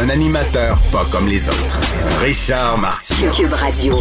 Un 0.00 0.08
animateur 0.08 0.78
pas 0.90 1.04
comme 1.10 1.28
les 1.28 1.48
autres. 1.48 1.80
Richard 2.20 2.78
Martineau. 2.78 3.30
Cube 3.30 3.52
Radio. 3.52 4.00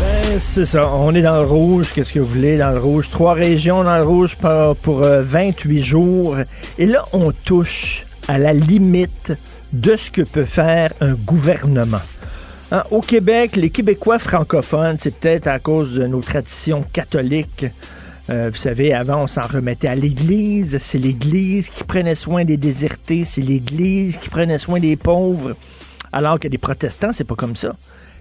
Ben, 0.00 0.38
c'est 0.40 0.66
ça. 0.66 0.90
On 0.92 1.14
est 1.14 1.22
dans 1.22 1.40
le 1.40 1.46
rouge. 1.46 1.92
Qu'est-ce 1.94 2.12
que 2.12 2.18
vous 2.18 2.26
voulez? 2.26 2.58
Dans 2.58 2.72
le 2.72 2.80
rouge? 2.80 3.08
Trois 3.10 3.34
régions 3.34 3.84
dans 3.84 3.96
le 3.96 4.02
rouge 4.02 4.36
pour, 4.36 4.76
pour 4.76 4.98
28 5.00 5.78
euh, 5.78 5.82
jours. 5.82 6.36
Et 6.78 6.86
là, 6.86 7.04
on 7.12 7.30
touche 7.30 8.04
à 8.28 8.38
la 8.38 8.52
limite 8.52 9.32
de 9.72 9.96
ce 9.96 10.10
que 10.10 10.22
peut 10.22 10.44
faire 10.44 10.92
un 11.00 11.14
gouvernement. 11.14 12.02
Hein, 12.72 12.82
au 12.90 13.00
Québec, 13.00 13.56
les 13.56 13.70
Québécois 13.70 14.18
francophones, 14.18 14.96
c'est 14.98 15.14
peut-être 15.14 15.46
à 15.46 15.58
cause 15.58 15.94
de 15.94 16.06
nos 16.06 16.20
traditions 16.20 16.84
catholiques. 16.92 17.66
Euh, 18.32 18.48
vous 18.50 18.56
savez, 18.56 18.94
avant, 18.94 19.24
on 19.24 19.26
s'en 19.26 19.46
remettait 19.46 19.88
à 19.88 19.94
l'Église. 19.94 20.78
C'est 20.80 20.98
l'Église 20.98 21.68
qui 21.68 21.84
prenait 21.84 22.14
soin 22.14 22.44
des 22.44 22.56
désertés. 22.56 23.26
C'est 23.26 23.42
l'Église 23.42 24.16
qui 24.16 24.30
prenait 24.30 24.58
soin 24.58 24.80
des 24.80 24.96
pauvres. 24.96 25.54
Alors 26.12 26.40
que 26.40 26.48
les 26.48 26.58
protestants, 26.58 27.12
c'est 27.12 27.24
pas 27.24 27.34
comme 27.34 27.56
ça. 27.56 27.76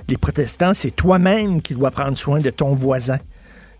Les 0.09 0.17
protestants, 0.17 0.73
c'est 0.73 0.91
toi-même 0.91 1.61
qui 1.61 1.75
dois 1.75 1.91
prendre 1.91 2.17
soin 2.17 2.39
de 2.39 2.49
ton 2.49 2.75
voisin. 2.75 3.19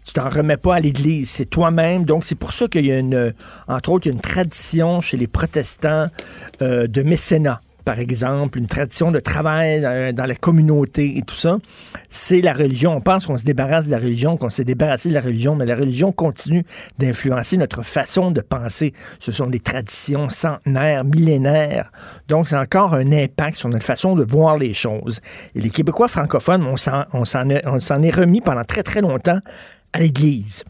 Tu 0.06 0.14
t'en 0.14 0.30
remets 0.30 0.58
pas 0.58 0.76
à 0.76 0.80
l'Église, 0.80 1.30
c'est 1.30 1.46
toi-même. 1.46 2.06
Donc, 2.06 2.26
c'est 2.26 2.36
pour 2.36 2.54
ça 2.54 2.68
qu'il 2.68 2.86
y 2.86 2.92
a 2.94 3.00
une, 3.00 3.34
entre 3.68 3.92
autres, 3.92 4.08
une 4.08 4.22
tradition 4.22 5.02
chez 5.02 5.18
les 5.18 5.28
protestants 5.28 6.08
euh, 6.62 6.88
de 6.88 7.04
mécénat 7.04 7.62
par 7.86 8.00
exemple, 8.00 8.58
une 8.58 8.68
tradition 8.68 9.12
de 9.12 9.20
travail 9.20 9.84
euh, 9.84 10.12
dans 10.12 10.26
la 10.26 10.36
communauté 10.36 11.18
et 11.18 11.22
tout 11.22 11.36
ça, 11.36 11.58
c'est 12.10 12.42
la 12.42 12.54
religion. 12.54 12.96
On 12.96 13.02
pense 13.02 13.26
qu'on 13.26 13.38
se 13.38 13.44
débarrasse 13.44 13.88
de 13.88 13.92
la 13.92 14.00
religion, 14.00 14.38
qu'on 14.38 14.50
s'est 14.50 14.64
débarrassé 14.64 15.10
de 15.10 15.14
la 15.14 15.22
religion, 15.22 15.56
mais 15.56 15.66
la 15.66 15.76
religion 15.76 16.12
continue 16.12 16.64
d'influencer 17.00 17.58
notre 17.58 17.84
façon 17.84 18.32
de 18.32 18.42
penser. 18.42 18.94
Ce 19.20 19.32
sont 19.32 19.48
des 19.48 19.60
traditions 19.60 20.30
centenaires, 20.30 21.04
millénaires. 21.04 21.92
Donc, 22.28 22.48
c'est 22.48 22.58
encore 22.58 22.94
un 22.94 23.12
impact 23.12 23.58
sur 23.58 23.70
notre 23.70 23.86
façon 23.86 24.16
de 24.16 24.24
voir 24.24 24.58
les 24.58 24.74
choses. 24.74 25.20
Et 25.56 25.62
les 25.62 25.70
Québécois 25.70 26.08
francophones, 26.08 26.64
on 26.64 26.78
s'en 27.26 27.50
est 27.50 28.16
remis 28.16 28.42
pendant 28.42 28.64
très, 28.64 28.84
très 28.84 29.02
longtemps 29.02 29.40
à 29.94 30.00
l'Église. 30.00 30.64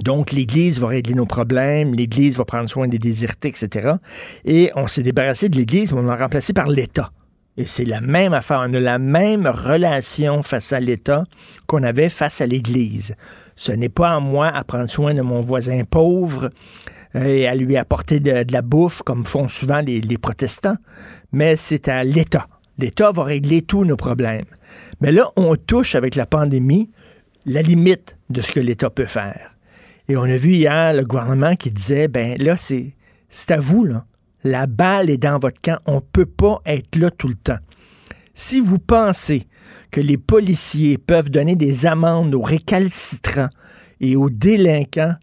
Donc, 0.00 0.32
l'Église 0.32 0.78
va 0.80 0.88
régler 0.88 1.14
nos 1.14 1.26
problèmes, 1.26 1.94
l'Église 1.94 2.36
va 2.36 2.44
prendre 2.44 2.68
soin 2.68 2.88
des 2.88 2.98
désertés, 2.98 3.48
etc. 3.48 3.94
Et 4.44 4.70
on 4.74 4.86
s'est 4.86 5.02
débarrassé 5.02 5.48
de 5.48 5.56
l'Église, 5.56 5.92
mais 5.92 6.00
on 6.00 6.04
l'a 6.04 6.16
remplacé 6.16 6.52
par 6.52 6.68
l'État. 6.68 7.10
Et 7.56 7.66
c'est 7.66 7.84
la 7.84 8.00
même 8.00 8.32
affaire. 8.32 8.64
On 8.68 8.74
a 8.74 8.80
la 8.80 8.98
même 8.98 9.46
relation 9.46 10.42
face 10.42 10.72
à 10.72 10.80
l'État 10.80 11.24
qu'on 11.66 11.84
avait 11.84 12.08
face 12.08 12.40
à 12.40 12.46
l'Église. 12.46 13.14
Ce 13.54 13.70
n'est 13.70 13.88
pas 13.88 14.10
à 14.10 14.20
moi 14.20 14.48
à 14.48 14.64
prendre 14.64 14.90
soin 14.90 15.14
de 15.14 15.22
mon 15.22 15.40
voisin 15.40 15.84
pauvre 15.84 16.50
euh, 17.14 17.24
et 17.24 17.46
à 17.46 17.54
lui 17.54 17.76
apporter 17.76 18.18
de, 18.18 18.44
la 18.50 18.62
bouffe, 18.62 19.02
comme 19.02 19.24
font 19.24 19.48
souvent 19.48 19.80
les, 19.80 20.00
les 20.00 20.18
protestants, 20.18 20.76
mais 21.30 21.54
c'est 21.54 21.88
à 21.88 22.02
l'État. 22.02 22.48
L'État 22.76 23.12
va 23.12 23.22
régler 23.22 23.62
tous 23.62 23.84
nos 23.84 23.96
problèmes. 23.96 24.46
Mais 25.00 25.12
là, 25.12 25.30
on 25.36 25.54
touche 25.54 25.94
avec 25.94 26.16
la 26.16 26.26
pandémie 26.26 26.90
la 27.46 27.62
limite 27.62 28.16
de 28.30 28.40
ce 28.40 28.50
que 28.50 28.60
l'État 28.60 28.90
peut 28.90 29.06
faire. 29.06 29.53
Et 30.08 30.16
on 30.16 30.22
a 30.22 30.36
vu 30.36 30.52
hier 30.52 30.92
le 30.92 31.04
gouvernement 31.04 31.56
qui 31.56 31.70
disait, 31.70 32.08
ben 32.08 32.36
là, 32.38 32.56
c'est, 32.56 32.94
c'est 33.28 33.50
à 33.52 33.58
vous, 33.58 33.84
là. 33.84 34.04
La 34.42 34.66
balle 34.66 35.08
est 35.08 35.16
dans 35.16 35.38
votre 35.38 35.60
camp. 35.62 35.78
On 35.86 35.96
ne 35.96 36.00
peut 36.00 36.26
pas 36.26 36.60
être 36.66 36.96
là 36.96 37.10
tout 37.10 37.28
le 37.28 37.34
temps. 37.34 37.58
Si 38.34 38.60
vous 38.60 38.78
pensez 38.78 39.46
que 39.90 40.02
les 40.02 40.18
policiers 40.18 40.98
peuvent 40.98 41.30
donner 41.30 41.56
des 41.56 41.86
amendes 41.86 42.34
aux 42.34 42.42
récalcitrants 42.42 43.48
et 44.00 44.16
aux 44.16 44.28
délinquants, 44.28 45.14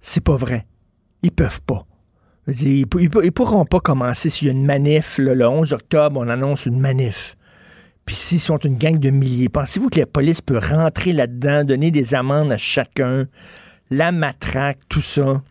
c'est 0.00 0.22
pas 0.22 0.36
vrai. 0.36 0.66
Ils 1.22 1.32
peuvent 1.32 1.62
pas. 1.62 1.86
Ils, 2.48 2.80
ne 2.80 3.30
pourront 3.30 3.64
pas 3.64 3.80
commencer 3.80 4.28
s'il 4.28 4.48
y 4.48 4.50
a 4.50 4.52
une 4.52 4.66
manif. 4.66 5.18
le 5.18 5.48
11 5.48 5.72
octobre, 5.72 6.20
on 6.22 6.28
annonce 6.28 6.66
une 6.66 6.78
manif. 6.78 7.36
Puis 8.04 8.14
s'ils 8.14 8.40
sont 8.40 8.58
une 8.58 8.76
gang 8.76 8.98
de 8.98 9.10
milliers, 9.10 9.48
pensez-vous 9.48 9.88
que 9.88 9.98
la 9.98 10.06
police 10.06 10.40
peut 10.40 10.58
rentrer 10.58 11.12
là-dedans, 11.12 11.64
donner 11.64 11.90
des 11.90 12.14
amendes 12.14 12.52
à 12.52 12.56
chacun, 12.56 13.26
la 13.90 14.12
matraque, 14.12 14.78
tout 14.88 15.00
ça. 15.00 15.42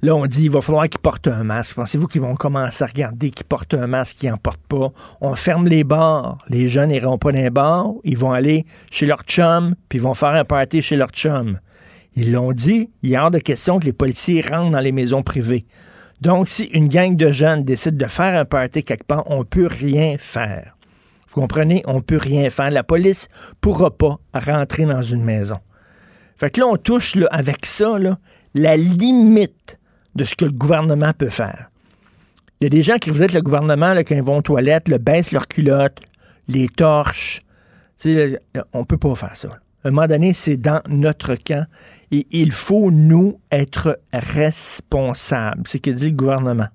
Là, 0.00 0.14
on 0.14 0.26
dit 0.26 0.44
il 0.44 0.50
va 0.50 0.60
falloir 0.60 0.88
qu'ils 0.88 1.00
portent 1.00 1.26
un 1.26 1.42
masque. 1.42 1.74
Pensez-vous 1.74 2.06
qu'ils 2.06 2.20
vont 2.20 2.36
commencer 2.36 2.84
à 2.84 2.86
regarder 2.86 3.30
qui 3.30 3.42
portent 3.42 3.74
un 3.74 3.88
masque, 3.88 4.18
qui 4.18 4.28
n'en 4.28 4.36
portent 4.36 4.66
pas? 4.68 4.92
On 5.20 5.34
ferme 5.34 5.66
les 5.66 5.82
bars. 5.82 6.38
Les 6.48 6.68
jeunes 6.68 6.90
n'iront 6.90 7.18
pas 7.18 7.32
dans 7.32 7.38
les 7.38 7.50
bars. 7.50 7.90
Ils 8.04 8.16
vont 8.16 8.30
aller 8.30 8.64
chez 8.90 9.06
leur 9.06 9.22
chum, 9.22 9.74
puis 9.88 9.98
ils 9.98 10.02
vont 10.02 10.14
faire 10.14 10.28
un 10.28 10.44
party 10.44 10.82
chez 10.82 10.96
leur 10.96 11.10
chum. 11.10 11.58
Ils 12.14 12.32
l'ont 12.32 12.52
dit, 12.52 12.90
il 13.02 13.10
y 13.10 13.16
a 13.16 13.24
hors 13.24 13.30
de 13.32 13.38
question 13.38 13.80
que 13.80 13.86
les 13.86 13.92
policiers 13.92 14.40
rentrent 14.40 14.70
dans 14.70 14.80
les 14.80 14.92
maisons 14.92 15.22
privées. 15.22 15.66
Donc, 16.20 16.48
si 16.48 16.64
une 16.66 16.88
gang 16.88 17.16
de 17.16 17.30
jeunes 17.32 17.64
décide 17.64 17.96
de 17.96 18.06
faire 18.06 18.38
un 18.38 18.44
party 18.44 18.84
quelque 18.84 19.04
part, 19.04 19.24
on 19.26 19.40
ne 19.40 19.44
peut 19.44 19.66
rien 19.68 20.16
faire. 20.18 20.76
Vous 21.28 21.40
comprenez? 21.40 21.82
On 21.86 21.96
ne 21.96 22.00
peut 22.00 22.18
rien 22.18 22.50
faire. 22.50 22.70
La 22.70 22.84
police 22.84 23.28
ne 23.50 23.54
pourra 23.60 23.90
pas 23.90 24.18
rentrer 24.32 24.84
dans 24.84 25.02
une 25.02 25.24
maison. 25.24 25.58
Fait 26.38 26.50
que 26.50 26.60
là, 26.60 26.66
on 26.66 26.76
touche 26.76 27.16
avec 27.30 27.66
ça 27.66 27.96
la 28.54 28.76
limite 28.76 29.78
de 30.14 30.24
ce 30.24 30.36
que 30.36 30.44
le 30.44 30.52
gouvernement 30.52 31.12
peut 31.12 31.30
faire. 31.30 31.70
Il 32.60 32.64
y 32.64 32.66
a 32.66 32.70
des 32.70 32.82
gens 32.82 32.98
qui 32.98 33.10
vous 33.10 33.22
êtes 33.22 33.32
le 33.32 33.42
gouvernement 33.42 33.94
quand 33.96 34.14
ils 34.14 34.22
vont 34.22 34.38
aux 34.38 34.42
toilettes, 34.42 34.88
le 34.88 34.98
baissent 34.98 35.32
leurs 35.32 35.48
culottes, 35.48 36.00
les 36.48 36.68
torches. 36.68 37.42
on 38.72 38.84
peut 38.84 38.98
pas 38.98 39.14
faire 39.14 39.36
ça. 39.36 39.48
À 39.84 39.88
un 39.88 39.90
moment 39.90 40.06
donné, 40.06 40.32
c'est 40.32 40.56
dans 40.56 40.80
notre 40.88 41.34
camp 41.36 41.66
et 42.10 42.26
il 42.30 42.52
faut, 42.52 42.90
nous, 42.90 43.40
être 43.52 44.00
responsables. 44.12 45.62
C'est 45.66 45.78
ce 45.78 45.82
que 45.82 45.90
dit 45.90 46.10
le 46.10 46.16
gouvernement. 46.16 46.68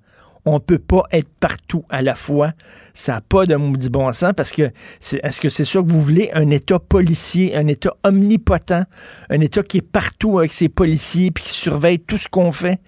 On 0.45 0.55
ne 0.55 0.59
peut 0.59 0.79
pas 0.79 1.03
être 1.11 1.29
partout 1.39 1.85
à 1.89 2.01
la 2.01 2.15
fois. 2.15 2.51
Ça 2.93 3.13
n'a 3.13 3.21
pas 3.21 3.45
de 3.45 3.55
maudit 3.55 3.89
bon 3.89 4.11
sens 4.11 4.33
parce 4.35 4.51
que 4.51 4.71
est-ce 5.01 5.39
que 5.39 5.49
c'est 5.49 5.63
sûr 5.63 5.85
que 5.85 5.91
vous 5.91 6.01
voulez? 6.01 6.29
Un 6.33 6.49
État 6.49 6.79
policier, 6.79 7.55
un 7.55 7.67
État 7.67 7.93
omnipotent, 8.03 8.83
un 9.29 9.39
État 9.39 9.63
qui 9.63 9.77
est 9.77 9.81
partout 9.81 10.39
avec 10.39 10.51
ses 10.51 10.69
policiers 10.69 11.31
puis 11.31 11.45
qui 11.45 11.53
surveille 11.53 11.99
tout 11.99 12.17
ce 12.17 12.27
qu'on 12.27 12.51
fait? 12.51 12.79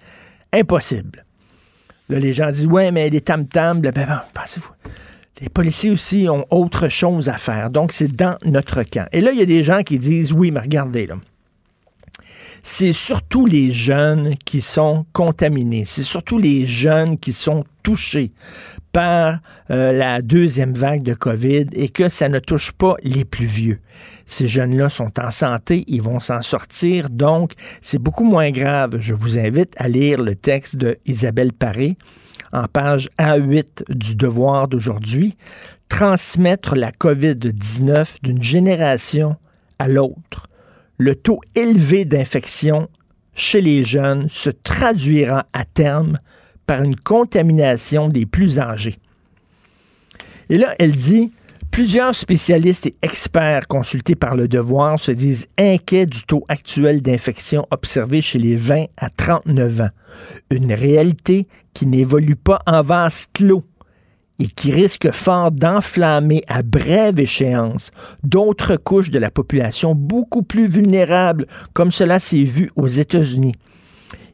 Impossible. 0.52 1.24
Là, 2.08 2.18
les 2.18 2.34
gens 2.34 2.50
disent 2.50 2.66
Ouais, 2.66 2.92
mais 2.92 3.08
les 3.08 3.20
tam-tams, 3.20 3.80
ben, 3.80 3.90
ben, 3.90 4.22
pensez-vous. 4.34 4.72
Les 5.40 5.48
policiers 5.48 5.90
aussi 5.90 6.28
ont 6.28 6.46
autre 6.50 6.88
chose 6.88 7.28
à 7.28 7.36
faire. 7.36 7.70
Donc, 7.70 7.92
c'est 7.92 8.08
dans 8.08 8.38
notre 8.44 8.82
camp. 8.84 9.06
Et 9.12 9.20
là, 9.20 9.32
il 9.32 9.38
y 9.38 9.42
a 9.42 9.46
des 9.46 9.62
gens 9.62 9.82
qui 9.82 9.98
disent 9.98 10.32
Oui, 10.32 10.50
mais 10.50 10.60
regardez, 10.60 11.06
là 11.06 11.16
c'est 12.68 12.92
surtout 12.92 13.46
les 13.46 13.70
jeunes 13.70 14.34
qui 14.44 14.60
sont 14.60 15.06
contaminés. 15.12 15.84
C'est 15.84 16.02
surtout 16.02 16.36
les 16.36 16.66
jeunes 16.66 17.16
qui 17.16 17.32
sont 17.32 17.64
touchés 17.84 18.32
par 18.90 19.38
euh, 19.70 19.92
la 19.92 20.20
deuxième 20.20 20.74
vague 20.74 21.04
de 21.04 21.14
COVID 21.14 21.66
et 21.74 21.88
que 21.90 22.08
ça 22.08 22.28
ne 22.28 22.40
touche 22.40 22.72
pas 22.72 22.96
les 23.04 23.24
plus 23.24 23.46
vieux. 23.46 23.78
Ces 24.26 24.48
jeunes-là 24.48 24.88
sont 24.88 25.12
en 25.20 25.30
santé, 25.30 25.84
ils 25.86 26.02
vont 26.02 26.18
s'en 26.18 26.42
sortir, 26.42 27.08
donc 27.08 27.52
c'est 27.82 28.00
beaucoup 28.00 28.24
moins 28.24 28.50
grave. 28.50 28.96
Je 28.98 29.14
vous 29.14 29.38
invite 29.38 29.72
à 29.76 29.86
lire 29.86 30.20
le 30.20 30.34
texte 30.34 30.74
de 30.74 30.98
Isabelle 31.06 31.52
Paré 31.52 31.96
en 32.52 32.64
page 32.64 33.08
A8 33.16 33.94
du 33.94 34.16
devoir 34.16 34.66
d'aujourd'hui. 34.66 35.36
Transmettre 35.88 36.74
la 36.74 36.90
COVID-19 36.90 38.16
d'une 38.24 38.42
génération 38.42 39.36
à 39.78 39.86
l'autre 39.86 40.48
le 40.98 41.14
taux 41.14 41.40
élevé 41.54 42.04
d'infection 42.04 42.88
chez 43.34 43.60
les 43.60 43.84
jeunes 43.84 44.28
se 44.30 44.50
traduira 44.50 45.46
à 45.52 45.64
terme 45.64 46.18
par 46.66 46.82
une 46.82 46.96
contamination 46.96 48.08
des 48.08 48.26
plus 48.26 48.58
âgés. 48.58 48.98
Et 50.48 50.58
là, 50.58 50.74
elle 50.78 50.92
dit, 50.92 51.30
plusieurs 51.70 52.14
spécialistes 52.14 52.86
et 52.86 52.96
experts 53.02 53.68
consultés 53.68 54.14
par 54.14 54.36
le 54.36 54.48
devoir 54.48 54.98
se 54.98 55.12
disent 55.12 55.48
inquiets 55.58 56.06
du 56.06 56.22
taux 56.22 56.44
actuel 56.48 57.02
d'infection 57.02 57.66
observé 57.70 58.20
chez 58.20 58.38
les 58.38 58.56
20 58.56 58.86
à 58.96 59.10
39 59.10 59.80
ans, 59.82 59.90
une 60.50 60.72
réalité 60.72 61.46
qui 61.74 61.86
n'évolue 61.86 62.36
pas 62.36 62.62
en 62.66 62.82
vase 62.82 63.26
clos 63.32 63.64
et 64.38 64.48
qui 64.48 64.70
risque 64.70 65.10
fort 65.10 65.50
d'enflammer 65.50 66.42
à 66.48 66.62
brève 66.62 67.18
échéance 67.18 67.90
d'autres 68.22 68.76
couches 68.76 69.10
de 69.10 69.18
la 69.18 69.30
population 69.30 69.94
beaucoup 69.94 70.42
plus 70.42 70.66
vulnérables, 70.66 71.46
comme 71.72 71.90
cela 71.90 72.18
s'est 72.18 72.44
vu 72.44 72.70
aux 72.76 72.86
États-Unis. 72.86 73.54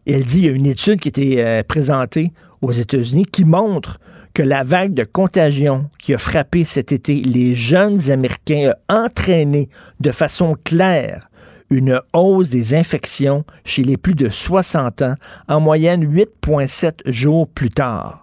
Elle 0.06 0.24
dit, 0.24 0.38
il 0.38 0.44
y 0.46 0.48
a 0.48 0.52
une 0.52 0.66
étude 0.66 1.00
qui 1.00 1.08
a 1.08 1.10
été 1.10 1.44
euh, 1.44 1.60
présentée 1.66 2.32
aux 2.60 2.72
États-Unis 2.72 3.26
qui 3.26 3.44
montre 3.44 4.00
que 4.34 4.42
la 4.42 4.64
vague 4.64 4.94
de 4.94 5.04
contagion 5.04 5.90
qui 5.98 6.14
a 6.14 6.18
frappé 6.18 6.64
cet 6.64 6.90
été 6.90 7.20
les 7.20 7.54
jeunes 7.54 8.10
Américains 8.10 8.72
a 8.88 9.04
entraîné 9.04 9.68
de 10.00 10.10
façon 10.10 10.56
claire 10.64 11.28
une 11.70 12.00
hausse 12.12 12.50
des 12.50 12.74
infections 12.74 13.44
chez 13.64 13.82
les 13.82 13.96
plus 13.96 14.14
de 14.14 14.28
60 14.28 15.02
ans, 15.02 15.14
en 15.48 15.60
moyenne 15.60 16.04
8,7 16.04 17.10
jours 17.10 17.48
plus 17.48 17.70
tard. 17.70 18.21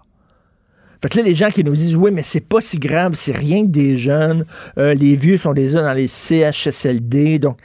Fait 1.01 1.09
que 1.09 1.17
là, 1.17 1.23
les 1.23 1.35
gens 1.35 1.49
qui 1.49 1.63
nous 1.63 1.75
disent, 1.75 1.95
oui, 1.95 2.11
mais 2.11 2.23
c'est 2.23 2.45
pas 2.45 2.59
si 2.61 2.77
grave, 2.77 3.13
c'est 3.15 3.35
rien 3.35 3.65
que 3.65 3.71
des 3.71 3.97
jeunes, 3.97 4.45
euh, 4.77 4.93
les 4.93 5.15
vieux 5.15 5.37
sont 5.37 5.53
déjà 5.53 5.81
dans 5.81 5.93
les 5.93 6.07
CHSLD, 6.07 7.39
donc, 7.39 7.57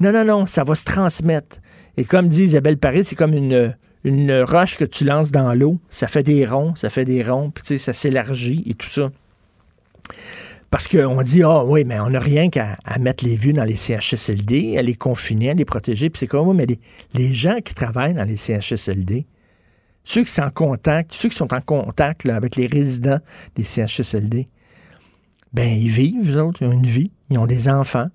non, 0.00 0.12
non, 0.12 0.24
non, 0.24 0.46
ça 0.46 0.64
va 0.64 0.74
se 0.74 0.84
transmettre. 0.84 1.58
Et 1.96 2.04
comme 2.04 2.28
dit 2.28 2.44
Isabelle 2.44 2.78
Paris, 2.78 3.04
c'est 3.04 3.16
comme 3.16 3.34
une, 3.34 3.76
une 4.04 4.42
roche 4.42 4.76
que 4.76 4.84
tu 4.84 5.04
lances 5.04 5.30
dans 5.30 5.52
l'eau, 5.52 5.78
ça 5.90 6.06
fait 6.06 6.22
des 6.22 6.46
ronds, 6.46 6.74
ça 6.76 6.88
fait 6.88 7.04
des 7.04 7.22
ronds, 7.22 7.50
puis 7.50 7.78
ça 7.78 7.92
s'élargit 7.92 8.62
et 8.66 8.74
tout 8.74 8.88
ça. 8.88 9.10
Parce 10.70 10.86
qu'on 10.86 11.22
dit, 11.22 11.42
ah 11.42 11.64
oui, 11.64 11.84
mais 11.84 11.98
on 11.98 12.10
n'a 12.10 12.20
rien 12.20 12.50
qu'à 12.50 12.76
mettre 13.00 13.24
les 13.24 13.36
vieux 13.36 13.54
dans 13.54 13.64
les 13.64 13.76
CHSLD, 13.76 14.76
à 14.76 14.82
les 14.82 14.94
confiner, 14.94 15.50
à 15.50 15.54
les 15.54 15.64
protéger. 15.64 16.10
Puis 16.10 16.20
c'est 16.20 16.26
comme, 16.26 16.48
oui, 16.48 16.56
mais 16.56 16.66
les, 17.14 17.32
gens 17.32 17.60
qui 17.64 17.74
travaillent 17.74 18.14
dans 18.14 18.24
les 18.24 18.36
CHSLD, 18.36 19.24
ceux 20.08 20.24
qui 20.24 20.32
sont 20.32 20.42
en 20.42 20.50
contact, 20.50 21.12
ceux 21.12 21.28
qui 21.28 21.36
sont 21.36 21.52
en 21.52 21.60
contact 21.60 22.26
avec 22.26 22.56
les 22.56 22.66
résidents 22.66 23.18
des 23.56 23.62
CHSLD, 23.62 24.48
ben 25.52 25.68
ils 25.68 25.90
vivent, 25.90 26.34
eux 26.34 26.42
autres, 26.42 26.62
ils 26.62 26.68
ont 26.68 26.72
une 26.72 26.86
vie, 26.86 27.12
ils 27.28 27.36
ont 27.36 27.46
des 27.46 27.68
enfants, 27.68 28.08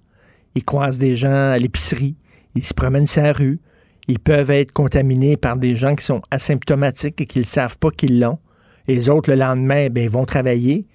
ils 0.56 0.64
croisent 0.64 0.98
des 0.98 1.16
gens 1.16 1.52
à 1.52 1.58
l'épicerie, 1.60 2.16
ils 2.56 2.64
se 2.64 2.74
promènent 2.74 3.06
sur 3.06 3.22
la 3.22 3.32
rue, 3.32 3.60
ils 4.08 4.18
peuvent 4.18 4.50
être 4.50 4.72
contaminés 4.72 5.38
par 5.38 5.56
des 5.56 5.76
gens 5.76 5.94
qui 5.94 6.04
sont 6.04 6.24
asymptomatiques 6.32 7.22
et 7.22 7.28
qui 7.28 7.38
ne 7.38 7.44
savent 7.44 7.78
pas 7.78 7.92
qu'ils 7.92 8.20
l'ont. 8.20 8.40
Et 8.88 8.96
les 8.96 9.10
autres, 9.10 9.30
le 9.30 9.38
lendemain, 9.38 9.90
ben, 9.92 10.04
ils 10.04 10.10
vont 10.10 10.26
travailler, 10.26 10.88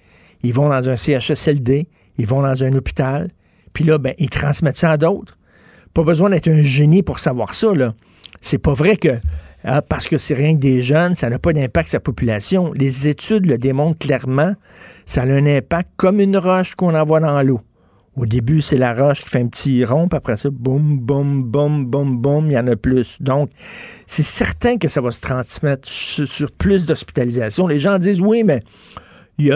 ils 0.43 0.53
vont 0.53 0.67
dans 0.67 0.89
un 0.89 0.97
CHSLD, 0.97 1.87
ils 2.17 2.27
vont 2.27 2.41
dans 2.41 2.61
un 2.61 2.73
hôpital, 2.73 3.31
puis 3.71 3.85
là, 3.85 3.99
ben, 3.99 4.15
ils 4.17 4.29
transmettent 4.29 4.77
ça 4.77 4.91
à 4.91 4.97
d'autres. 4.97 5.37
Pas 5.93 6.03
besoin 6.03 6.29
d'être 6.29 6.49
un 6.49 6.61
génie 6.61 7.03
pour 7.03 7.19
savoir 7.19 7.53
ça, 7.53 7.73
là. 7.73 7.93
C'est 8.41 8.57
pas 8.57 8.73
vrai 8.73 8.97
que 8.97 9.17
ah, 9.63 9.81
parce 9.81 10.07
que 10.07 10.17
c'est 10.17 10.33
rien 10.33 10.53
que 10.53 10.59
des 10.59 10.81
jeunes, 10.81 11.15
ça 11.15 11.29
n'a 11.29 11.37
pas 11.37 11.51
d'impact 11.51 11.89
sur 11.89 11.97
la 11.97 12.01
population. 12.01 12.71
Les 12.73 13.07
études 13.07 13.45
le 13.45 13.57
démontrent 13.57 13.99
clairement. 13.99 14.53
Ça 15.05 15.23
a 15.23 15.25
un 15.25 15.45
impact 15.45 15.89
comme 15.97 16.21
une 16.21 16.37
roche 16.37 16.75
qu'on 16.75 16.95
envoie 16.95 17.19
dans 17.19 17.41
l'eau. 17.43 17.61
Au 18.15 18.25
début, 18.25 18.61
c'est 18.61 18.77
la 18.77 18.93
roche 18.93 19.23
qui 19.23 19.29
fait 19.29 19.39
un 19.39 19.47
petit 19.47 19.85
rond, 19.85 20.07
puis 20.07 20.17
après 20.17 20.35
ça, 20.35 20.49
boum, 20.49 20.99
boum, 20.99 21.43
boum, 21.43 21.85
boum, 21.85 22.17
boum, 22.17 22.47
il 22.47 22.53
y 22.53 22.57
en 22.57 22.67
a 22.67 22.75
plus. 22.75 23.21
Donc, 23.21 23.49
c'est 24.07 24.23
certain 24.23 24.77
que 24.77 24.87
ça 24.87 24.99
va 24.99 25.11
se 25.11 25.21
transmettre 25.21 25.87
sur, 25.87 26.51
plus 26.51 26.85
d'hospitalisation. 26.85 27.67
Les 27.67 27.79
gens 27.79 27.97
disent, 27.97 28.19
oui, 28.19 28.43
mais 28.43 28.61
il 29.37 29.45
y 29.45 29.51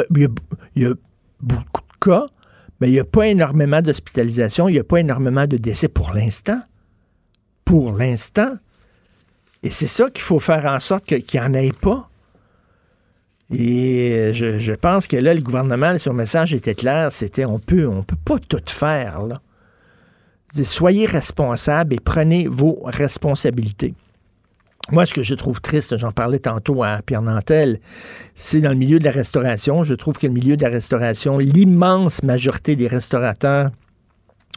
a, 0.85 0.94
beaucoup 1.41 1.81
de 1.81 2.05
cas, 2.05 2.25
mais 2.79 2.88
il 2.89 2.94
n'y 2.94 3.00
a 3.00 3.05
pas 3.05 3.27
énormément 3.27 3.81
d'hospitalisation, 3.81 4.69
il 4.69 4.73
n'y 4.73 4.79
a 4.79 4.83
pas 4.85 5.00
énormément 5.00 5.45
de 5.45 5.57
décès 5.57 5.88
pour 5.88 6.13
l'instant. 6.13 6.61
Pour 7.65 7.91
l'instant. 7.91 8.55
Et 9.63 9.71
c'est 9.71 9.88
ça 9.88 10.10
qu'il 10.10 10.24
faut 10.24 10.39
faire 10.39 10.65
en 10.65 10.80
sorte 10.80 11.06
qu'il 11.06 11.24
n'y 11.33 11.39
en 11.39 11.54
ait 11.54 11.71
pas. 11.71 12.10
Et 13.51 14.31
je, 14.33 14.74
pense 14.74 15.07
que 15.07 15.15
là, 15.15 15.33
le 15.33 15.42
gouvernement, 15.42 15.98
son 16.00 16.13
message 16.13 16.54
était 16.54 16.75
clair, 16.75 17.12
c'était 17.12 17.45
on 17.45 17.60
peut, 17.60 17.88
on 17.88 18.04
peut 18.04 18.18
pas 18.24 18.39
tout 18.39 18.62
faire. 18.68 19.21
Là. 19.24 19.42
Soyez 20.63 21.06
responsables 21.06 21.94
et 21.94 22.00
prenez 22.00 22.48
vos 22.48 22.81
responsabilités. 22.83 23.94
Moi, 24.92 25.06
ce 25.06 25.13
que 25.13 25.24
je 25.24 25.33
trouve 25.33 25.62
triste, 25.62 25.98
j'en 25.98 26.12
parlais 26.12 26.39
tantôt 26.39 26.83
à 26.83 27.01
Pierre 27.06 27.21
Nantel, 27.21 27.80
c'est 28.36 28.60
dans 28.60 28.71
le 28.71 28.75
milieu 28.75 29.00
de 29.00 29.06
la 29.06 29.12
restauration. 29.12 29.83
Je 29.83 29.94
trouve 29.94 30.18
que 30.18 30.27
le 30.27 30.33
milieu 30.33 30.57
de 30.57 30.63
la 30.63 30.69
restauration, 30.69 31.38
l'immense 31.38 32.21
majorité 32.21 32.75
des 32.75 32.88
restaurateurs 32.88 33.71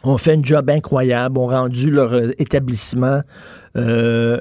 ont 0.03 0.19
fait 0.19 0.33
un 0.33 0.43
job 0.43 0.69
incroyable, 0.69 1.39
ont 1.39 1.47
rendu 1.47 1.91
leur 1.91 2.13
euh, 2.13 2.33
établissement 2.39 3.21
euh, 3.77 4.39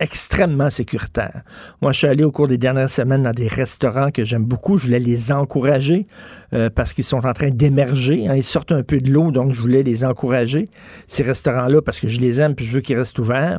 extrêmement 0.00 0.70
sécuritaire. 0.70 1.42
Moi, 1.82 1.92
je 1.92 1.98
suis 1.98 2.06
allé 2.06 2.22
au 2.22 2.30
cours 2.30 2.46
des 2.46 2.58
dernières 2.58 2.90
semaines 2.90 3.24
dans 3.24 3.32
des 3.32 3.48
restaurants 3.48 4.10
que 4.10 4.24
j'aime 4.24 4.44
beaucoup. 4.44 4.78
Je 4.78 4.86
voulais 4.86 5.00
les 5.00 5.32
encourager 5.32 6.06
euh, 6.52 6.70
parce 6.70 6.92
qu'ils 6.92 7.04
sont 7.04 7.26
en 7.26 7.32
train 7.32 7.50
d'émerger. 7.50 8.28
Hein. 8.28 8.36
Ils 8.36 8.44
sortent 8.44 8.72
un 8.72 8.82
peu 8.82 9.00
de 9.00 9.10
l'eau, 9.10 9.32
donc 9.32 9.52
je 9.52 9.60
voulais 9.60 9.82
les 9.82 10.04
encourager, 10.04 10.68
ces 11.08 11.22
restaurants-là, 11.22 11.82
parce 11.82 11.98
que 11.98 12.06
je 12.06 12.20
les 12.20 12.40
aime 12.40 12.54
puis 12.54 12.64
je 12.64 12.72
veux 12.74 12.80
qu'ils 12.80 12.96
restent 12.96 13.18
ouverts. 13.18 13.58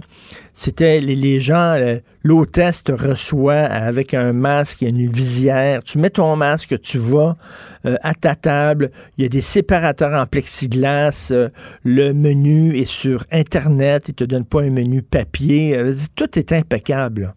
C'était 0.53 1.01
les, 1.01 1.39
gens, 1.39 1.73
euh, 1.75 1.97
l'hôtesse 2.27 2.83
te 2.83 2.91
reçoit 2.91 3.53
avec 3.61 4.13
un 4.13 4.33
masque 4.33 4.83
et 4.83 4.89
une 4.89 5.09
visière. 5.09 5.83
Tu 5.83 5.97
mets 5.97 6.09
ton 6.09 6.35
masque, 6.35 6.79
tu 6.81 6.97
vas 6.97 7.37
euh, 7.85 7.95
à 8.01 8.13
ta 8.13 8.35
table. 8.35 8.91
Il 9.17 9.23
y 9.23 9.25
a 9.25 9.29
des 9.29 9.41
séparateurs 9.41 10.13
en 10.13 10.25
plexiglas. 10.25 11.31
le 11.83 12.11
menu 12.13 12.77
est 12.77 12.89
sur 12.89 13.23
Internet. 13.31 14.05
Il 14.09 14.13
te 14.13 14.23
donne 14.23 14.45
pas 14.45 14.61
un 14.61 14.69
menu 14.69 15.01
papier. 15.01 15.79
tout 16.15 16.37
est 16.37 16.51
impeccable. 16.51 17.33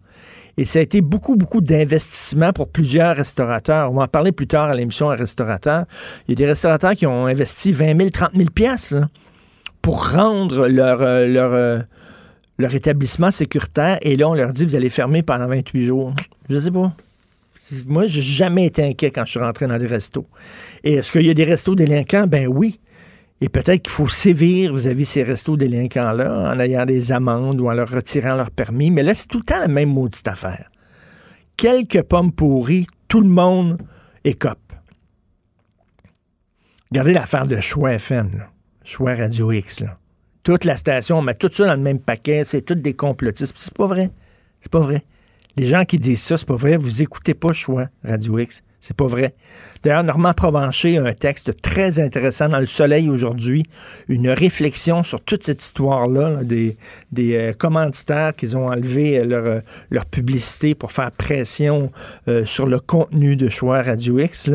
Et 0.57 0.65
ça 0.65 0.79
a 0.79 0.81
été 0.81 1.01
beaucoup, 1.01 1.37
beaucoup 1.37 1.61
d'investissement 1.61 2.51
pour 2.51 2.67
plusieurs 2.67 3.15
restaurateurs. 3.15 3.91
On 3.91 3.95
va 3.95 4.03
en 4.03 4.07
parler 4.07 4.31
plus 4.31 4.47
tard 4.47 4.69
à 4.69 4.75
l'émission 4.75 5.09
à 5.09 5.15
restaurateur. 5.15 5.85
Il 6.27 6.31
y 6.31 6.33
a 6.33 6.35
des 6.35 6.45
restaurateurs 6.45 6.95
qui 6.95 7.07
ont 7.07 7.25
investi 7.25 7.71
20 7.71 7.97
000, 7.97 8.09
30 8.09 8.31
000 8.35 8.49
pièces 8.49 8.93
pour 9.81 10.11
rendre 10.11 10.67
leur, 10.67 11.01
euh, 11.01 11.25
euh, 11.27 11.81
leur 12.61 12.73
établissement 12.73 13.31
sécuritaire. 13.31 13.97
Et 14.01 14.15
là, 14.15 14.29
on 14.29 14.33
leur 14.33 14.51
dit, 14.51 14.65
vous 14.65 14.75
allez 14.75 14.89
fermer 14.89 15.23
pendant 15.23 15.47
28 15.47 15.85
jours. 15.85 16.13
Je 16.49 16.59
sais 16.59 16.71
pas. 16.71 16.93
Moi, 17.85 18.07
j'ai 18.07 18.21
jamais 18.21 18.65
été 18.65 18.83
inquiet 18.83 19.11
quand 19.11 19.25
je 19.25 19.31
suis 19.31 19.39
rentré 19.39 19.67
dans 19.67 19.77
des 19.77 19.87
restos. 19.87 20.27
Et 20.83 20.95
est-ce 20.95 21.11
qu'il 21.11 21.25
y 21.25 21.29
a 21.29 21.33
des 21.33 21.43
restos 21.43 21.75
délinquants? 21.75 22.27
Ben 22.27 22.47
oui. 22.47 22.79
Et 23.39 23.49
peut-être 23.49 23.81
qu'il 23.83 23.91
faut 23.91 24.09
sévir 24.09 24.73
vis-à-vis 24.73 25.05
ces 25.05 25.23
restos 25.23 25.57
délinquants-là 25.57 26.53
en 26.53 26.59
ayant 26.59 26.85
des 26.85 27.11
amendes 27.11 27.59
ou 27.59 27.69
en 27.69 27.73
leur 27.73 27.89
retirant 27.89 28.35
leur 28.35 28.51
permis. 28.51 28.91
Mais 28.91 29.03
là, 29.03 29.15
c'est 29.15 29.27
tout 29.27 29.39
le 29.39 29.43
temps 29.43 29.59
la 29.59 29.67
même 29.67 29.89
maudite 29.89 30.27
affaire. 30.27 30.69
Quelques 31.57 32.03
pommes 32.03 32.31
pourries, 32.31 32.87
tout 33.07 33.21
le 33.21 33.29
monde 33.29 33.77
écope. 34.23 34.59
Regardez 36.91 37.13
l'affaire 37.13 37.47
de 37.47 37.59
Choix 37.59 37.93
FM, 37.93 38.45
Choix 38.83 39.15
Radio 39.15 39.51
X. 39.51 39.83
Toute 40.43 40.63
la 40.63 40.75
station, 40.75 41.19
on 41.19 41.21
met 41.21 41.35
tout 41.35 41.49
ça 41.51 41.67
dans 41.67 41.75
le 41.75 41.81
même 41.81 41.99
paquet, 41.99 42.43
c'est 42.45 42.63
toutes 42.63 42.81
des 42.81 42.95
complotistes. 42.95 43.55
C'est 43.57 43.73
pas 43.73 43.87
vrai. 43.87 44.09
C'est 44.59 44.71
pas 44.71 44.79
vrai. 44.79 45.03
Les 45.55 45.67
gens 45.67 45.85
qui 45.85 45.99
disent 45.99 46.21
ça, 46.21 46.37
c'est 46.37 46.47
pas 46.47 46.55
vrai. 46.55 46.77
Vous 46.77 47.01
écoutez 47.01 47.33
pas 47.33 47.53
Choix 47.53 47.89
Radio 48.03 48.39
X. 48.39 48.63
C'est 48.81 48.97
pas 48.97 49.05
vrai. 49.05 49.35
D'ailleurs, 49.83 50.03
Normand 50.03 50.33
Provencher 50.33 50.97
a 50.97 51.03
un 51.03 51.13
texte 51.13 51.61
très 51.61 51.99
intéressant 51.99 52.49
dans 52.49 52.59
Le 52.59 52.65
Soleil 52.65 53.09
aujourd'hui, 53.09 53.63
une 54.09 54.27
réflexion 54.29 55.03
sur 55.03 55.21
toute 55.21 55.43
cette 55.43 55.63
histoire-là, 55.63 56.43
des, 56.43 56.77
des 57.11 57.35
euh, 57.35 57.53
commanditaires 57.53 58.35
qui 58.35 58.55
ont 58.55 58.67
enlevé 58.67 59.19
euh, 59.19 59.25
leur, 59.25 59.45
euh, 59.45 59.59
leur 59.91 60.07
publicité 60.07 60.73
pour 60.73 60.91
faire 60.91 61.11
pression 61.11 61.91
sur 62.45 62.65
le 62.65 62.79
contenu 62.79 63.35
de 63.35 63.49
choix 63.49 63.83
Radio 63.83 64.17
X. 64.19 64.49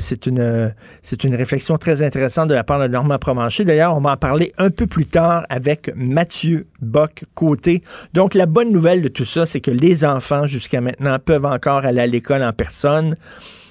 c'est 0.00 0.26
une, 0.26 0.74
c'est 1.02 1.24
une 1.24 1.34
réflexion 1.34 1.78
très 1.78 2.02
intéressante 2.02 2.48
de 2.48 2.54
la 2.54 2.64
part 2.64 2.80
de 2.80 2.88
Normand 2.88 3.18
Provencher. 3.18 3.64
D'ailleurs, 3.64 3.96
on 3.96 4.00
va 4.00 4.12
en 4.12 4.16
parler 4.16 4.52
un 4.58 4.70
peu 4.70 4.86
plus 4.86 5.06
tard 5.06 5.46
avec 5.48 5.90
Mathieu 5.96 6.66
Bock-Côté. 6.80 7.82
Donc, 8.12 8.34
la 8.34 8.46
bonne 8.46 8.72
nouvelle 8.72 9.02
de 9.02 9.08
tout 9.08 9.24
ça, 9.24 9.46
c'est 9.46 9.60
que 9.60 9.70
les 9.70 10.04
enfants, 10.04 10.46
jusqu'à 10.46 10.80
maintenant, 10.80 11.18
peuvent 11.18 11.46
encore 11.46 11.84
aller 11.84 12.00
à 12.00 12.06
l'école 12.06 12.42
en 12.42 12.52
personne 12.52 13.16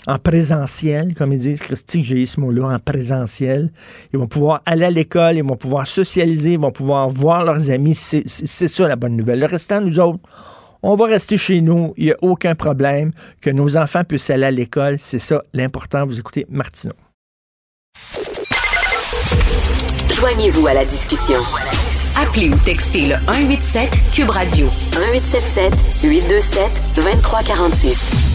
en 0.07 0.19
présentiel, 0.19 1.15
comme 1.15 1.33
ils 1.33 1.39
disent, 1.39 1.61
Christy, 1.61 2.03
j'ai 2.03 2.25
ce 2.25 2.39
mot-là, 2.39 2.67
en 2.67 2.79
présentiel. 2.79 3.71
Ils 4.13 4.19
vont 4.19 4.27
pouvoir 4.27 4.61
aller 4.65 4.85
à 4.85 4.91
l'école, 4.91 5.37
ils 5.37 5.43
vont 5.43 5.55
pouvoir 5.55 5.87
socialiser, 5.87 6.53
ils 6.53 6.59
vont 6.59 6.71
pouvoir 6.71 7.09
voir 7.09 7.43
leurs 7.43 7.69
amis. 7.71 7.95
C'est 7.95 8.27
ça 8.27 8.87
la 8.87 8.95
bonne 8.95 9.15
nouvelle. 9.15 9.39
Le 9.39 9.47
restant, 9.47 9.81
nous 9.81 9.99
autres, 9.99 10.19
on 10.83 10.95
va 10.95 11.05
rester 11.05 11.37
chez 11.37 11.61
nous, 11.61 11.93
il 11.97 12.05
n'y 12.05 12.11
a 12.11 12.17
aucun 12.21 12.53
problème. 12.53 13.11
Que 13.41 13.49
nos 13.49 13.75
enfants 13.77 14.03
puissent 14.03 14.29
aller 14.29 14.45
à 14.45 14.51
l'école, 14.51 14.97
c'est 14.99 15.19
ça 15.19 15.41
l'important. 15.53 16.05
Vous 16.05 16.19
écoutez 16.19 16.45
Martineau. 16.49 16.93
Joignez-vous 20.13 20.67
à 20.67 20.73
la 20.73 20.85
discussion. 20.85 21.39
Appelez 22.17 22.49
ou 22.49 22.57
textez 22.63 23.07
le 23.07 23.15
187 23.25 23.89
Cube 24.13 24.29
Radio 24.29 24.67
1877 24.93 25.73
827 26.03 26.95
2346. 26.95 28.34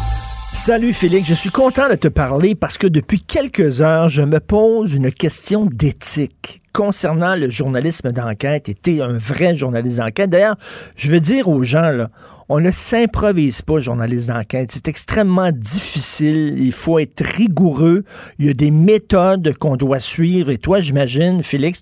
Salut 0.53 0.91
Félix, 0.91 1.29
je 1.29 1.33
suis 1.33 1.49
content 1.49 1.89
de 1.89 1.95
te 1.95 2.09
parler 2.09 2.55
parce 2.55 2.77
que 2.77 2.85
depuis 2.85 3.21
quelques 3.21 3.81
heures, 3.81 4.09
je 4.09 4.21
me 4.21 4.39
pose 4.39 4.93
une 4.93 5.09
question 5.09 5.65
d'éthique 5.65 6.61
concernant 6.73 7.35
le 7.37 7.49
journalisme 7.49 8.11
d'enquête. 8.11 8.67
Et 8.67 8.73
t'es 8.73 9.01
un 9.01 9.17
vrai 9.17 9.55
journaliste 9.55 9.97
d'enquête. 9.97 10.29
D'ailleurs, 10.29 10.57
je 10.97 11.09
veux 11.09 11.21
dire 11.21 11.47
aux 11.47 11.63
gens, 11.63 11.89
là, 11.89 12.09
on 12.49 12.59
ne 12.59 12.69
s'improvise 12.69 13.61
pas 13.61 13.79
journaliste 13.79 14.27
d'enquête. 14.27 14.71
C'est 14.73 14.89
extrêmement 14.89 15.51
difficile. 15.53 16.55
Il 16.57 16.73
faut 16.73 16.99
être 16.99 17.23
rigoureux. 17.23 18.03
Il 18.37 18.45
y 18.45 18.49
a 18.49 18.53
des 18.53 18.71
méthodes 18.71 19.53
qu'on 19.57 19.77
doit 19.77 20.01
suivre. 20.01 20.51
Et 20.51 20.57
toi, 20.57 20.81
j'imagine, 20.81 21.43
Félix, 21.43 21.81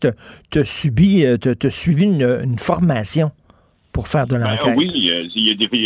tu 0.51 0.59
as 0.59 0.65
subi, 0.65 1.25
euh, 1.25 1.37
t'as 1.37 1.71
suivi 1.71 2.05
une 2.05 2.59
formation 2.59 3.31
pour 3.91 4.07
faire 4.07 4.25
de 4.25 4.37
ben, 4.37 4.57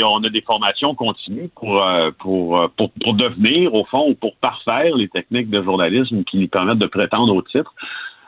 on 0.03 0.23
a 0.23 0.29
des 0.29 0.41
formations 0.41 0.95
continues 0.95 1.49
pour, 1.55 1.83
euh, 1.83 2.11
pour, 2.17 2.69
pour, 2.77 2.91
pour, 2.91 3.13
devenir, 3.13 3.73
au 3.73 3.85
fond, 3.85 4.09
ou 4.09 4.15
pour 4.15 4.35
parfaire 4.37 4.95
les 4.95 5.07
techniques 5.07 5.49
de 5.49 5.61
journalisme 5.61 6.23
qui 6.23 6.37
nous 6.37 6.47
permettent 6.47 6.79
de 6.79 6.87
prétendre 6.87 7.35
au 7.35 7.41
titre. 7.41 7.73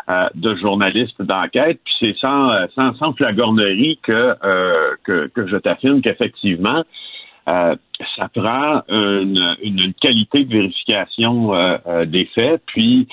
Euh, 0.08 0.28
de 0.36 0.56
journaliste 0.58 1.20
d'enquête, 1.20 1.80
puis 1.84 1.96
c'est 2.00 2.16
sans, 2.18 2.52
sans, 2.76 2.94
sans 2.98 3.14
flagornerie 3.14 3.98
que, 4.04 4.36
euh, 4.44 4.92
que, 5.04 5.32
que 5.34 5.48
je 5.48 5.58
t'affirme 5.58 6.02
qu'effectivement, 6.02 6.84
ça 7.48 8.30
prend 8.32 8.84
une, 8.88 9.56
une, 9.64 9.94
qualité 9.96 10.46
de 10.46 10.54
vérification 10.54 11.54
des 12.06 12.26
faits, 12.36 12.62
puis 12.68 13.08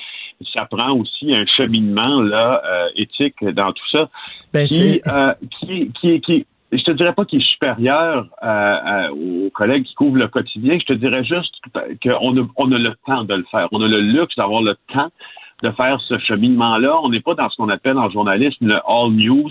ça 0.53 0.65
prend 0.65 0.91
aussi 0.91 1.33
un 1.33 1.45
cheminement 1.47 2.21
là 2.21 2.61
éthique 2.95 3.43
dans 3.43 3.71
tout 3.71 3.89
ça 3.91 4.09
ben, 4.53 4.67
qui, 4.67 5.01
qui, 5.59 5.91
qui, 5.99 6.21
qui, 6.21 6.45
je 6.77 6.83
te 6.83 6.91
dirais 6.91 7.13
pas 7.13 7.25
qu'il 7.25 7.39
est 7.39 7.51
supérieur 7.51 8.27
euh, 8.43 9.09
aux 9.09 9.49
collègues 9.51 9.83
qui 9.83 9.93
couvrent 9.95 10.17
le 10.17 10.27
quotidien. 10.27 10.77
Je 10.79 10.85
te 10.85 10.93
dirais 10.93 11.23
juste 11.23 11.53
qu'on 12.03 12.37
a, 12.37 12.47
on 12.57 12.71
a 12.71 12.77
le 12.77 12.93
temps 13.05 13.23
de 13.23 13.35
le 13.35 13.45
faire. 13.51 13.67
On 13.71 13.81
a 13.81 13.87
le 13.87 14.01
luxe 14.01 14.35
d'avoir 14.35 14.61
le 14.61 14.75
temps 14.93 15.09
de 15.63 15.71
faire 15.71 15.99
ce 16.01 16.17
cheminement-là. 16.19 16.99
On 17.03 17.09
n'est 17.09 17.21
pas 17.21 17.35
dans 17.35 17.49
ce 17.49 17.55
qu'on 17.57 17.69
appelle 17.69 17.97
en 17.97 18.09
journalisme 18.09 18.67
le 18.67 18.79
all 18.87 19.11
news 19.11 19.49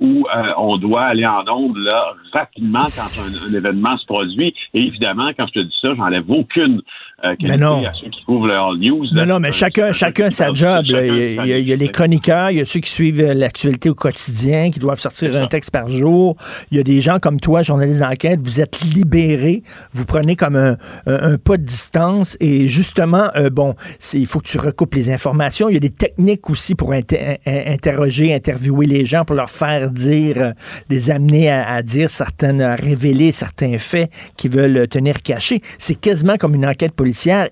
où 0.00 0.26
euh, 0.34 0.52
on 0.56 0.78
doit 0.78 1.02
aller 1.02 1.26
en 1.26 1.44
onde 1.46 1.76
là, 1.76 2.14
rapidement 2.32 2.84
quand 2.84 3.50
un, 3.50 3.54
événement 3.54 3.98
se 3.98 4.06
produit. 4.06 4.54
Et 4.72 4.80
évidemment, 4.80 5.30
quand 5.36 5.46
je 5.48 5.60
te 5.60 5.64
dis 5.64 5.76
ça, 5.80 5.94
j'enlève 5.94 6.30
aucune 6.30 6.80
euh, 7.24 7.36
qualité 7.36 7.56
non. 7.58 7.84
à 7.84 7.92
ceux 7.94 8.08
qui 8.08 8.24
couvrent 8.24 8.46
le 8.46 8.54
All 8.54 8.78
News. 8.78 9.06
non, 9.12 9.26
non, 9.26 9.40
mais 9.40 9.52
chacun, 9.52 9.92
chacun 9.92 10.30
sa 10.30 10.52
job. 10.52 10.84
il, 10.88 11.34
y 11.44 11.72
a, 11.72 11.76
les 11.76 11.88
chroniqueurs, 11.88 12.50
il 12.50 12.58
y 12.58 12.60
a 12.60 12.64
ceux 12.64 12.80
qui 12.80 12.90
suivent 12.90 13.20
euh, 13.20 13.34
l'actualité 13.34 13.90
au 13.90 13.94
quotidien, 13.94 14.70
qui 14.70 14.78
doivent 14.78 15.00
sortir 15.00 15.34
un 15.36 15.46
texte 15.46 15.70
par 15.70 15.88
jour. 15.88 16.36
Il 16.70 16.76
y 16.76 16.80
a 16.80 16.82
des 16.82 17.00
gens 17.00 17.18
comme 17.18 17.40
toi, 17.40 17.62
journaliste 17.62 18.00
d'enquête, 18.00 18.40
vous 18.42 18.60
êtes 18.60 18.80
libérés, 18.80 19.62
vous 19.92 20.04
prenez 20.04 20.36
comme 20.36 20.56
un, 20.56 20.76
un, 21.06 21.36
pas 21.36 21.56
de 21.56 21.62
distance 21.62 22.36
et 22.40 22.68
justement, 22.68 23.28
euh, 23.36 23.50
bon, 23.50 23.74
il 24.14 24.26
faut 24.26 24.40
que 24.40 24.48
tu 24.48 24.58
recoupes 24.58 24.94
les 24.94 25.10
informations. 25.10 25.68
Il 25.68 25.74
y 25.74 25.76
a 25.76 25.80
des 25.80 25.90
techniques 25.90 26.48
aussi 26.50 26.74
pour 26.74 26.92
interroger, 26.92 28.34
interviewer 28.34 28.86
les 28.86 29.04
gens, 29.04 29.24
pour 29.24 29.36
leur 29.36 29.50
faire 29.50 29.90
dire, 29.90 30.36
euh, 30.38 30.52
les 30.88 31.10
amener 31.10 31.50
à, 31.50 31.82
dire 31.82 32.10
certaines, 32.10 32.62
à 32.62 32.76
révéler 32.76 33.32
certains 33.32 33.78
faits 33.78 34.10
qu'ils 34.36 34.50
veulent 34.50 34.88
tenir 34.88 35.22
cachés. 35.22 35.60
C'est 35.78 35.94
quasiment 35.94 36.36
comme 36.36 36.54
une 36.54 36.66
enquête 36.66 36.92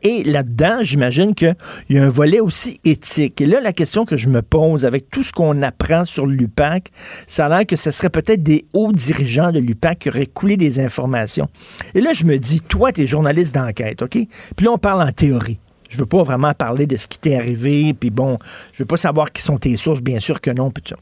Et 0.03 0.25
là-dedans, 0.25 0.79
j'imagine 0.83 1.35
qu'il 1.35 1.57
y 1.91 1.99
a 1.99 2.05
un 2.05 2.09
volet 2.09 2.41
aussi 2.41 2.81
éthique. 2.85 3.41
Et 3.41 3.47
là, 3.47 3.61
la 3.61 3.73
question 3.73 4.05
que 4.05 4.17
je 4.17 4.29
me 4.29 4.43
pose 4.43 4.85
avec 4.85 5.11
tout 5.11 5.23
ce 5.23 5.33
qu'on 5.33 5.63
apprend 5.63 6.05
sur 6.05 6.27
l'UPAC, 6.27 6.91
ça 7.27 7.47
a 7.47 7.49
l'air 7.49 7.67
que 7.67 7.77
ce 7.77 7.91
serait 7.91 8.11
peut-être 8.11 8.43
des 8.43 8.67
hauts 8.73 8.93
dirigeants 8.93 9.53
de 9.53 9.59
l'UPAC 9.59 10.01
qui 10.01 10.09
auraient 10.09 10.27
coulé 10.27 10.57
des 10.57 10.81
informations. 10.81 11.49
Et 11.95 12.01
là, 12.01 12.13
je 12.15 12.25
me 12.25 12.39
dis, 12.39 12.61
toi, 12.61 12.93
tu 12.93 13.03
es 13.03 13.07
journaliste 13.07 13.55
d'enquête, 13.55 14.03
OK? 14.03 14.19
Puis 14.57 14.67
là, 14.67 14.73
on 14.73 14.79
parle 14.79 15.03
en 15.03 15.13
théorie. 15.13 15.59
Je 15.89 15.99
veux 15.99 16.07
pas 16.07 16.23
vraiment 16.23 16.53
parler 16.53 16.87
de 16.87 16.97
ce 16.97 17.07
qui 17.07 17.19
t'est 17.19 17.35
arrivé, 17.35 17.95
puis 17.95 18.11
bon, 18.11 18.39
je 18.73 18.83
veux 18.83 18.87
pas 18.87 18.97
savoir 18.97 19.33
qui 19.33 19.43
sont 19.43 19.59
tes 19.59 19.77
sources, 19.77 20.03
bien 20.03 20.19
sûr 20.19 20.41
que 20.41 20.51
non, 20.51 20.71
puis 20.71 20.85
ça. 20.87 20.97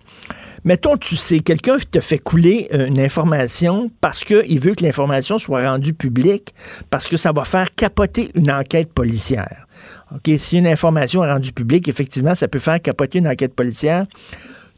Mettons, 0.65 0.97
tu 0.97 1.17
sais, 1.17 1.41
quelqu'un 1.41 1.77
te 1.79 2.01
fait 2.01 2.19
couler 2.19 2.69
euh, 2.73 2.87
une 2.87 3.01
information 3.01 3.91
parce 4.01 4.25
qu'il 4.25 4.61
veut 4.61 4.75
que 4.75 4.85
l'information 4.85 5.39
soit 5.39 5.69
rendue 5.69 5.95
publique, 5.95 6.55
parce 6.91 7.07
que 7.07 7.17
ça 7.17 7.33
va 7.33 7.45
faire 7.45 7.75
capoter 7.75 8.31
une 8.35 8.51
enquête 8.51 8.93
policière. 8.93 9.67
OK, 10.15 10.31
si 10.39 10.59
une 10.59 10.67
information 10.67 11.25
est 11.25 11.33
rendue 11.33 11.53
publique, 11.53 11.89
effectivement, 11.89 12.35
ça 12.35 12.49
peut 12.49 12.59
faire 12.59 12.81
capoter 12.81 13.19
une 13.19 13.29
enquête 13.29 13.55
policière. 13.55 14.07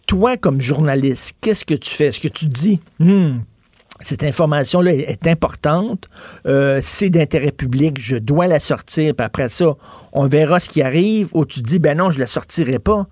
Toi, 0.06 0.36
comme 0.38 0.60
journaliste, 0.60 1.36
qu'est-ce 1.40 1.64
que 1.64 1.74
tu 1.74 1.90
fais? 1.90 2.06
Est-ce 2.06 2.20
que 2.20 2.28
tu 2.28 2.46
dis, 2.46 2.80
hmm, 2.98 3.40
cette 4.00 4.22
information-là 4.22 4.92
est 4.92 5.26
importante, 5.26 6.06
euh, 6.46 6.80
c'est 6.82 7.10
d'intérêt 7.10 7.52
public, 7.52 7.98
je 8.00 8.16
dois 8.16 8.46
la 8.46 8.60
sortir, 8.60 9.14
puis 9.14 9.24
après 9.24 9.48
ça, 9.48 9.74
on 10.12 10.26
verra 10.28 10.60
ce 10.60 10.70
qui 10.70 10.82
arrive, 10.82 11.30
ou 11.34 11.44
tu 11.44 11.62
dis, 11.62 11.78
ben 11.78 11.98
non, 11.98 12.10
je 12.10 12.18
la 12.18 12.26
sortirai 12.26 12.78
pas, 12.78 13.06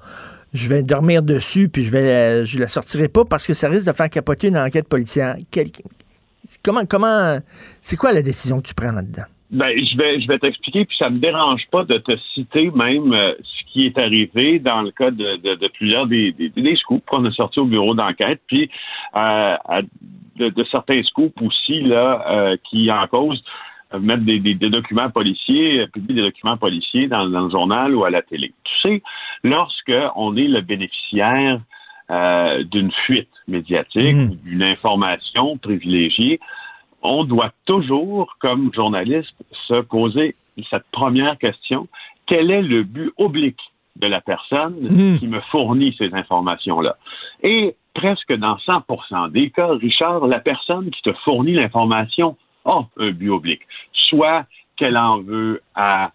je 0.55 0.69
vais 0.69 0.83
dormir 0.83 1.23
dessus, 1.23 1.69
puis 1.69 1.83
je 1.83 1.90
vais 1.90 2.47
je 2.47 2.59
la 2.59 2.69
sortirai 2.69 3.09
pas 3.09 3.25
parce 3.25 3.47
que 3.47 3.55
ça 3.55 3.69
risque 3.69 3.87
de 3.87 3.93
faire 3.93 4.11
capoter 4.11 4.49
une 4.49 4.59
enquête 4.59 4.88
policière. 4.88 5.37
comment, 6.64 6.87
comment, 6.87 7.38
c'est 7.81 7.97
quoi 7.97 8.12
la 8.12 8.23
décision 8.23 8.61
que 8.61 8.69
tu 8.69 8.75
prends 8.75 8.93
là-dedans? 8.93 9.25
Ben, 9.50 9.71
je 9.76 10.26
vais, 10.26 10.38
t'expliquer, 10.38 10.85
puis 10.87 10.97
ça 10.99 11.09
me 11.09 11.19
dérange 11.19 11.62
pas 11.71 11.85
de 11.85 11.99
te 11.99 12.16
citer 12.35 12.71
même 12.73 13.12
euh, 13.12 13.33
ce 13.43 13.73
qui 13.73 13.87
est 13.87 13.97
arrivé 13.97 14.59
dans 14.59 14.83
le 14.83 14.90
cas 14.90 15.12
de, 15.12 15.69
plusieurs 15.69 16.09
des, 16.09 16.33
des, 16.33 16.49
des, 16.49 16.76
qu'on 17.07 17.25
a 17.25 17.31
sortis 17.31 17.61
au 17.61 17.66
bureau 17.66 17.95
d'enquête, 17.95 18.40
puis 18.49 18.69
euh, 19.14 19.57
de, 20.38 20.64
certains 20.71 21.02
scoops 21.02 21.40
aussi 21.43 21.81
là 21.83 22.25
euh, 22.28 22.57
qui 22.69 22.90
en 22.90 23.07
cause 23.07 23.43
mettre 24.00 24.25
des, 24.25 24.40
des, 24.40 24.69
documents 24.69 25.11
policiers, 25.11 25.87
publier 25.87 26.23
des 26.23 26.28
documents 26.28 26.57
policiers 26.57 27.07
dans, 27.07 27.28
dans, 27.28 27.43
le 27.43 27.50
journal 27.50 27.95
ou 27.95 28.05
à 28.05 28.11
la 28.11 28.21
télé. 28.21 28.52
Tu 28.64 28.81
sais, 28.81 29.02
lorsque 29.45 29.93
on 30.16 30.37
est 30.37 30.49
le 30.49 30.61
bénéficiaire 30.61 31.61
d'une 32.71 32.90
fuite 33.05 33.31
médiatique, 33.49 34.16
mmh. 34.16 34.35
d'une 34.45 34.62
information 34.62 35.57
privilégiée, 35.57 36.40
on 37.07 37.25
doit 37.25 37.52
toujours, 37.64 38.37
comme 38.40 38.73
journaliste, 38.75 39.35
se 39.69 39.81
poser 39.81 40.35
cette 40.71 40.87
première 40.93 41.38
question. 41.38 41.88
Quel 42.26 42.50
est 42.50 42.62
le 42.62 42.83
but 42.83 43.12
oblique 43.16 43.61
de 43.97 44.07
la 44.07 44.21
personne 44.21 44.76
hmm. 44.81 45.19
qui 45.19 45.26
me 45.26 45.40
fournit 45.52 45.95
ces 45.99 46.12
informations-là? 46.12 46.97
Et 47.43 47.76
presque 47.97 48.35
dans 48.35 48.57
100% 48.57 49.33
des 49.33 49.50
cas, 49.50 49.69
Richard, 49.69 50.26
la 50.26 50.38
personne 50.38 50.91
qui 50.91 51.00
te 51.03 51.12
fournit 51.25 51.55
l'information 51.55 52.37
a 52.67 52.83
un 52.99 53.11
but 53.11 53.31
oblique. 53.31 53.62
Soit 53.93 54.45
qu'elle 54.76 54.99
en 54.99 55.21
veut 55.21 55.62
à 55.75 56.12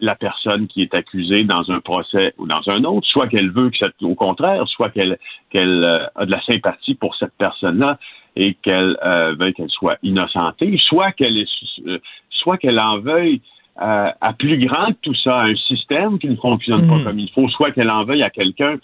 la 0.00 0.16
personne 0.16 0.66
qui 0.66 0.82
est 0.82 0.92
accusée 0.92 1.44
dans 1.44 1.70
un 1.70 1.80
procès 1.80 2.34
ou 2.36 2.46
dans 2.46 2.60
un 2.68 2.84
autre, 2.84 3.06
soit 3.06 3.26
qu'elle 3.28 3.50
veut 3.50 3.70
que 3.70 3.76
c'est 3.78 4.02
au 4.02 4.14
contraire, 4.14 4.68
soit 4.68 4.90
qu'elle 4.90 5.16
euh, 5.54 6.06
a 6.14 6.26
de 6.26 6.30
la 6.30 6.42
sympathie 6.42 6.94
pour 6.94 7.16
cette 7.16 7.32
personne-là 7.38 7.98
et 8.36 8.54
qu'elle 8.54 8.98
euh, 9.02 9.34
veuille 9.38 9.54
qu'elle 9.54 9.70
soit 9.70 9.96
innocentée, 10.02 10.76
soit 10.78 11.12
qu'elle 11.12 11.46
euh, 11.86 11.98
soit 12.28 12.58
qu'elle 12.58 12.78
en 12.78 12.98
veuille 12.98 13.40
euh, 13.80 14.10
à 14.20 14.32
plus 14.32 14.58
grand 14.66 14.86
que 14.86 14.98
tout 15.02 15.14
ça, 15.14 15.42
un 15.42 15.54
système 15.56 16.18
qui 16.18 16.28
ne 16.28 16.36
fonctionne 16.36 16.86
pas 16.86 16.96
mm. 16.96 17.04
comme 17.04 17.18
il 17.18 17.30
faut, 17.30 17.48
soit 17.48 17.72
qu'elle 17.72 17.90
en 17.90 18.04
veuille 18.04 18.22
à 18.22 18.30
quelqu'un 18.30 18.76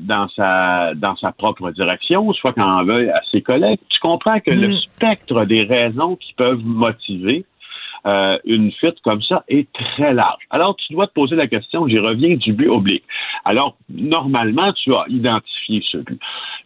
dans 0.00 0.28
sa 0.36 0.94
dans 0.94 1.16
sa 1.16 1.32
propre 1.32 1.72
direction, 1.72 2.32
soit 2.32 2.52
qu'elle 2.52 2.62
en 2.62 2.84
veuille 2.84 3.10
à 3.10 3.20
ses 3.32 3.42
collègues. 3.42 3.80
Tu 3.88 3.98
comprends 3.98 4.38
que 4.38 4.52
le 4.52 4.68
mm. 4.68 4.76
spectre 4.76 5.44
des 5.46 5.64
raisons 5.64 6.14
qui 6.14 6.32
peuvent 6.34 6.64
motiver 6.64 7.44
une 8.44 8.70
fuite 8.72 9.00
comme 9.02 9.22
ça 9.22 9.44
est 9.48 9.66
très 9.72 10.14
large. 10.14 10.42
Alors, 10.50 10.76
tu 10.76 10.92
dois 10.92 11.06
te 11.06 11.12
poser 11.12 11.36
la 11.36 11.48
question, 11.48 11.88
j'y 11.88 11.98
reviens, 11.98 12.36
du 12.36 12.52
but 12.52 12.68
oblique. 12.68 13.04
Alors, 13.44 13.76
normalement, 13.88 14.72
tu 14.74 14.94
as 14.94 15.06
identifié 15.08 15.82
ce 15.90 15.98
but. 15.98 16.20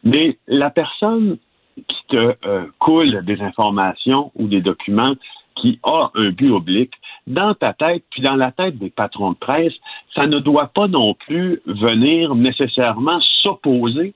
Mais 0.04 0.36
la 0.46 0.70
personne 0.70 1.38
qui 1.86 2.06
te 2.08 2.34
euh, 2.46 2.66
coule 2.78 3.24
des 3.24 3.40
informations 3.40 4.32
ou 4.34 4.48
des 4.48 4.60
documents 4.60 5.14
qui 5.60 5.78
a 5.82 6.10
un 6.14 6.30
but 6.30 6.50
oblique, 6.50 6.94
dans 7.26 7.54
ta 7.54 7.72
tête, 7.72 8.04
puis 8.10 8.22
dans 8.22 8.36
la 8.36 8.52
tête 8.52 8.78
des 8.78 8.90
patrons 8.90 9.32
de 9.32 9.36
presse, 9.36 9.74
ça 10.14 10.26
ne 10.26 10.38
doit 10.38 10.68
pas 10.68 10.88
non 10.88 11.14
plus 11.14 11.60
venir 11.66 12.34
nécessairement 12.34 13.20
s'opposer 13.42 14.14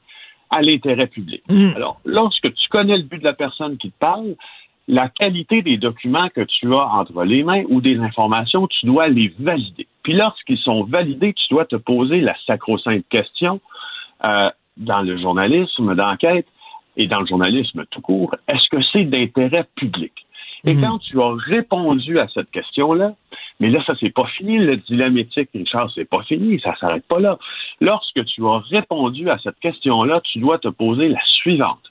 à 0.50 0.62
l'intérêt 0.62 1.06
public. 1.06 1.42
Mm. 1.48 1.72
Alors, 1.76 2.00
lorsque 2.04 2.52
tu 2.54 2.68
connais 2.68 2.96
le 2.96 3.04
but 3.04 3.18
de 3.18 3.24
la 3.24 3.34
personne 3.34 3.76
qui 3.76 3.90
te 3.90 3.98
parle, 3.98 4.34
la 4.88 5.08
qualité 5.08 5.62
des 5.62 5.76
documents 5.76 6.28
que 6.28 6.42
tu 6.42 6.74
as 6.74 6.86
entre 6.86 7.22
les 7.24 7.44
mains 7.44 7.62
ou 7.68 7.80
des 7.80 7.98
informations, 7.98 8.66
tu 8.66 8.86
dois 8.86 9.08
les 9.08 9.32
valider. 9.38 9.86
Puis 10.02 10.14
lorsqu'ils 10.14 10.58
sont 10.58 10.84
validés, 10.84 11.32
tu 11.34 11.44
dois 11.50 11.64
te 11.64 11.76
poser 11.76 12.20
la 12.20 12.34
sacro-sainte 12.46 13.04
question 13.08 13.60
euh, 14.24 14.50
dans 14.76 15.02
le 15.02 15.16
journalisme 15.18 15.94
d'enquête, 15.94 16.46
et 16.96 17.06
dans 17.06 17.20
le 17.20 17.26
journalisme 17.26 17.84
tout 17.90 18.00
court, 18.00 18.34
est-ce 18.48 18.68
que 18.68 18.82
c'est 18.92 19.04
d'intérêt 19.04 19.64
public? 19.76 20.12
Et 20.64 20.74
mhm. 20.74 20.80
quand 20.80 20.98
tu 20.98 21.20
as 21.20 21.34
répondu 21.34 22.18
à 22.18 22.28
cette 22.28 22.50
question-là, 22.50 23.14
mais 23.60 23.70
là, 23.70 23.82
ça, 23.84 23.94
c'est 23.98 24.12
pas 24.12 24.26
fini, 24.26 24.58
le 24.58 24.76
dilemme 24.76 25.18
éthique, 25.18 25.50
Richard, 25.54 25.90
c'est 25.94 26.08
pas 26.08 26.22
fini, 26.22 26.60
ça 26.60 26.74
s'arrête 26.76 27.06
pas 27.06 27.20
là. 27.20 27.38
Lorsque 27.80 28.24
tu 28.24 28.44
as 28.46 28.58
répondu 28.58 29.28
à 29.30 29.38
cette 29.38 29.58
question-là, 29.60 30.20
tu 30.20 30.38
dois 30.38 30.58
te 30.58 30.68
poser 30.68 31.08
la 31.08 31.20
suivante. 31.24 31.82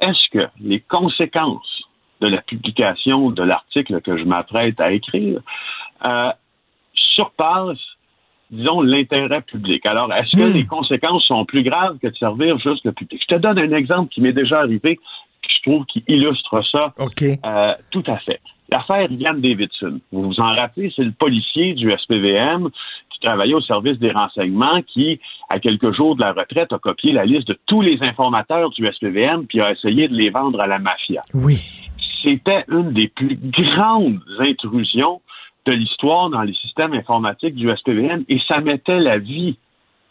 Est-ce 0.00 0.30
que 0.30 0.48
les 0.60 0.80
conséquences 0.80 1.84
de 2.20 2.28
la 2.28 2.40
publication 2.42 3.30
de 3.30 3.42
l'article 3.42 4.00
que 4.00 4.16
je 4.16 4.24
m'apprête 4.24 4.80
à 4.80 4.92
écrire, 4.92 5.40
euh, 6.04 6.30
surpasse, 6.94 7.78
disons, 8.50 8.80
l'intérêt 8.82 9.42
public? 9.42 9.84
Alors, 9.86 10.12
est-ce 10.12 10.36
que 10.36 10.48
Hmm. 10.48 10.52
les 10.52 10.66
conséquences 10.66 11.24
sont 11.24 11.44
plus 11.44 11.62
graves 11.62 11.98
que 11.98 12.08
de 12.08 12.16
servir 12.16 12.58
juste 12.58 12.84
le 12.84 12.92
public? 12.92 13.20
Je 13.22 13.34
te 13.34 13.40
donne 13.40 13.58
un 13.58 13.72
exemple 13.72 14.10
qui 14.12 14.20
m'est 14.20 14.32
déjà 14.32 14.60
arrivé, 14.60 14.98
je 15.48 15.62
trouve 15.62 15.84
qui 15.86 16.04
illustre 16.08 16.62
ça 16.70 16.94
euh, 17.44 17.74
tout 17.90 18.04
à 18.06 18.18
fait. 18.18 18.40
L'affaire 18.68 19.10
Yann 19.10 19.40
Davidson. 19.40 20.00
Vous 20.10 20.22
vous 20.22 20.40
en 20.40 20.54
rappelez, 20.54 20.92
c'est 20.94 21.04
le 21.04 21.12
policier 21.12 21.74
du 21.74 21.92
SPVM 21.92 22.68
qui 23.10 23.20
travaillait 23.20 23.54
au 23.54 23.60
service 23.60 23.98
des 23.98 24.10
renseignements 24.10 24.82
qui, 24.82 25.20
à 25.48 25.60
quelques 25.60 25.92
jours 25.92 26.16
de 26.16 26.20
la 26.20 26.32
retraite, 26.32 26.72
a 26.72 26.78
copié 26.78 27.12
la 27.12 27.24
liste 27.24 27.48
de 27.48 27.58
tous 27.66 27.80
les 27.80 28.02
informateurs 28.02 28.70
du 28.70 28.86
SPVM 28.86 29.46
puis 29.46 29.60
a 29.60 29.72
essayé 29.72 30.08
de 30.08 30.14
les 30.14 30.30
vendre 30.30 30.60
à 30.60 30.66
la 30.66 30.78
mafia. 30.78 31.22
Oui. 31.32 31.64
C'était 32.22 32.64
une 32.68 32.92
des 32.92 33.08
plus 33.08 33.38
grandes 33.52 34.20
intrusions 34.40 35.20
de 35.66 35.72
l'histoire 35.72 36.30
dans 36.30 36.42
les 36.42 36.54
systèmes 36.54 36.92
informatiques 36.92 37.54
du 37.54 37.70
SPVM 37.74 38.24
et 38.28 38.40
ça 38.48 38.60
mettait 38.60 39.00
la 39.00 39.18
vie 39.18 39.58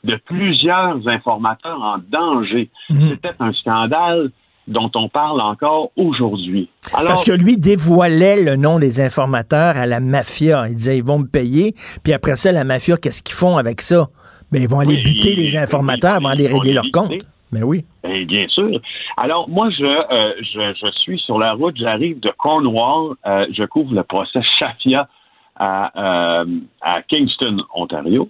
de 0.04 0.16
plusieurs 0.18 1.08
informateurs 1.08 1.82
en 1.82 1.98
danger. 1.98 2.70
Mhm. 2.90 3.10
C'était 3.10 3.36
un 3.40 3.54
scandale 3.54 4.32
dont 4.68 4.90
on 4.96 5.10
parle 5.10 5.42
encore 5.42 5.92
aujourd'hui. 5.96 6.70
Parce 6.92 7.24
que 7.24 7.32
lui 7.32 7.58
dévoilait 7.58 8.42
le 8.44 8.56
nom 8.56 8.80
des 8.80 9.00
informateurs 9.02 9.78
à 9.78 9.86
la 9.86 10.00
mafia. 10.00 10.68
Il 10.70 10.76
disait, 10.76 10.98
ils 10.98 11.04
vont 11.04 11.20
me 11.20 11.28
payer. 11.28 11.74
Puis 12.04 12.14
après 12.14 12.36
ça, 12.36 12.52
la 12.52 12.64
mafia, 12.64 12.98
qu'est-ce 12.98 13.22
qu'ils 13.24 13.36
font 13.36 13.58
avec 13.58 13.82
ça? 13.82 14.08
Ben, 14.52 14.62
ils 14.62 14.68
vont 14.68 14.80
aller 14.80 14.98
buter 15.02 15.36
les 15.36 15.56
informateurs, 15.58 16.18
ils- 16.18 16.22
ils 16.22 16.24
vont 16.24 16.30
aller 16.30 16.44
ils 16.46 16.50
vont 16.52 16.60
régler 16.60 16.74
leur 16.74 16.86
compte. 16.94 17.12
Ben 17.52 17.64
oui. 17.64 17.86
Ben, 18.04 18.26
bien 18.26 18.48
sûr. 18.48 18.80
Alors, 19.18 19.48
moi, 19.50 19.70
je, 19.70 19.84
euh, 19.86 20.34
je, 20.42 20.74
je 20.82 20.92
suis 21.00 21.20
sur 21.20 21.38
la 21.40 21.54
route, 21.54 21.76
j'arrive 21.78 22.20
de 22.20 22.32
Cornwall, 22.38 23.16
euh, 23.26 23.46
je 23.56 23.64
couvre 23.66 23.94
le 23.94 24.04
procès 24.04 24.40
Shafia 24.60 25.08
à, 25.56 26.42
euh, 26.42 26.46
à 26.82 27.02
Kingston, 27.04 27.58
Ontario, 27.74 28.30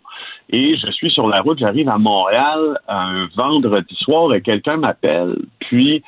et 0.50 0.77
je 0.77 0.91
suis 0.91 1.10
sur 1.12 1.27
la 1.27 1.41
route, 1.41 1.60
j'arrive 1.60 1.89
à 1.89 1.98
Montréal 1.98 2.79
un 2.88 3.27
vendredi 3.36 3.96
soir 3.96 4.34
et 4.34 4.41
quelqu'un 4.41 4.77
m'appelle, 4.77 5.36
puis 5.60 6.03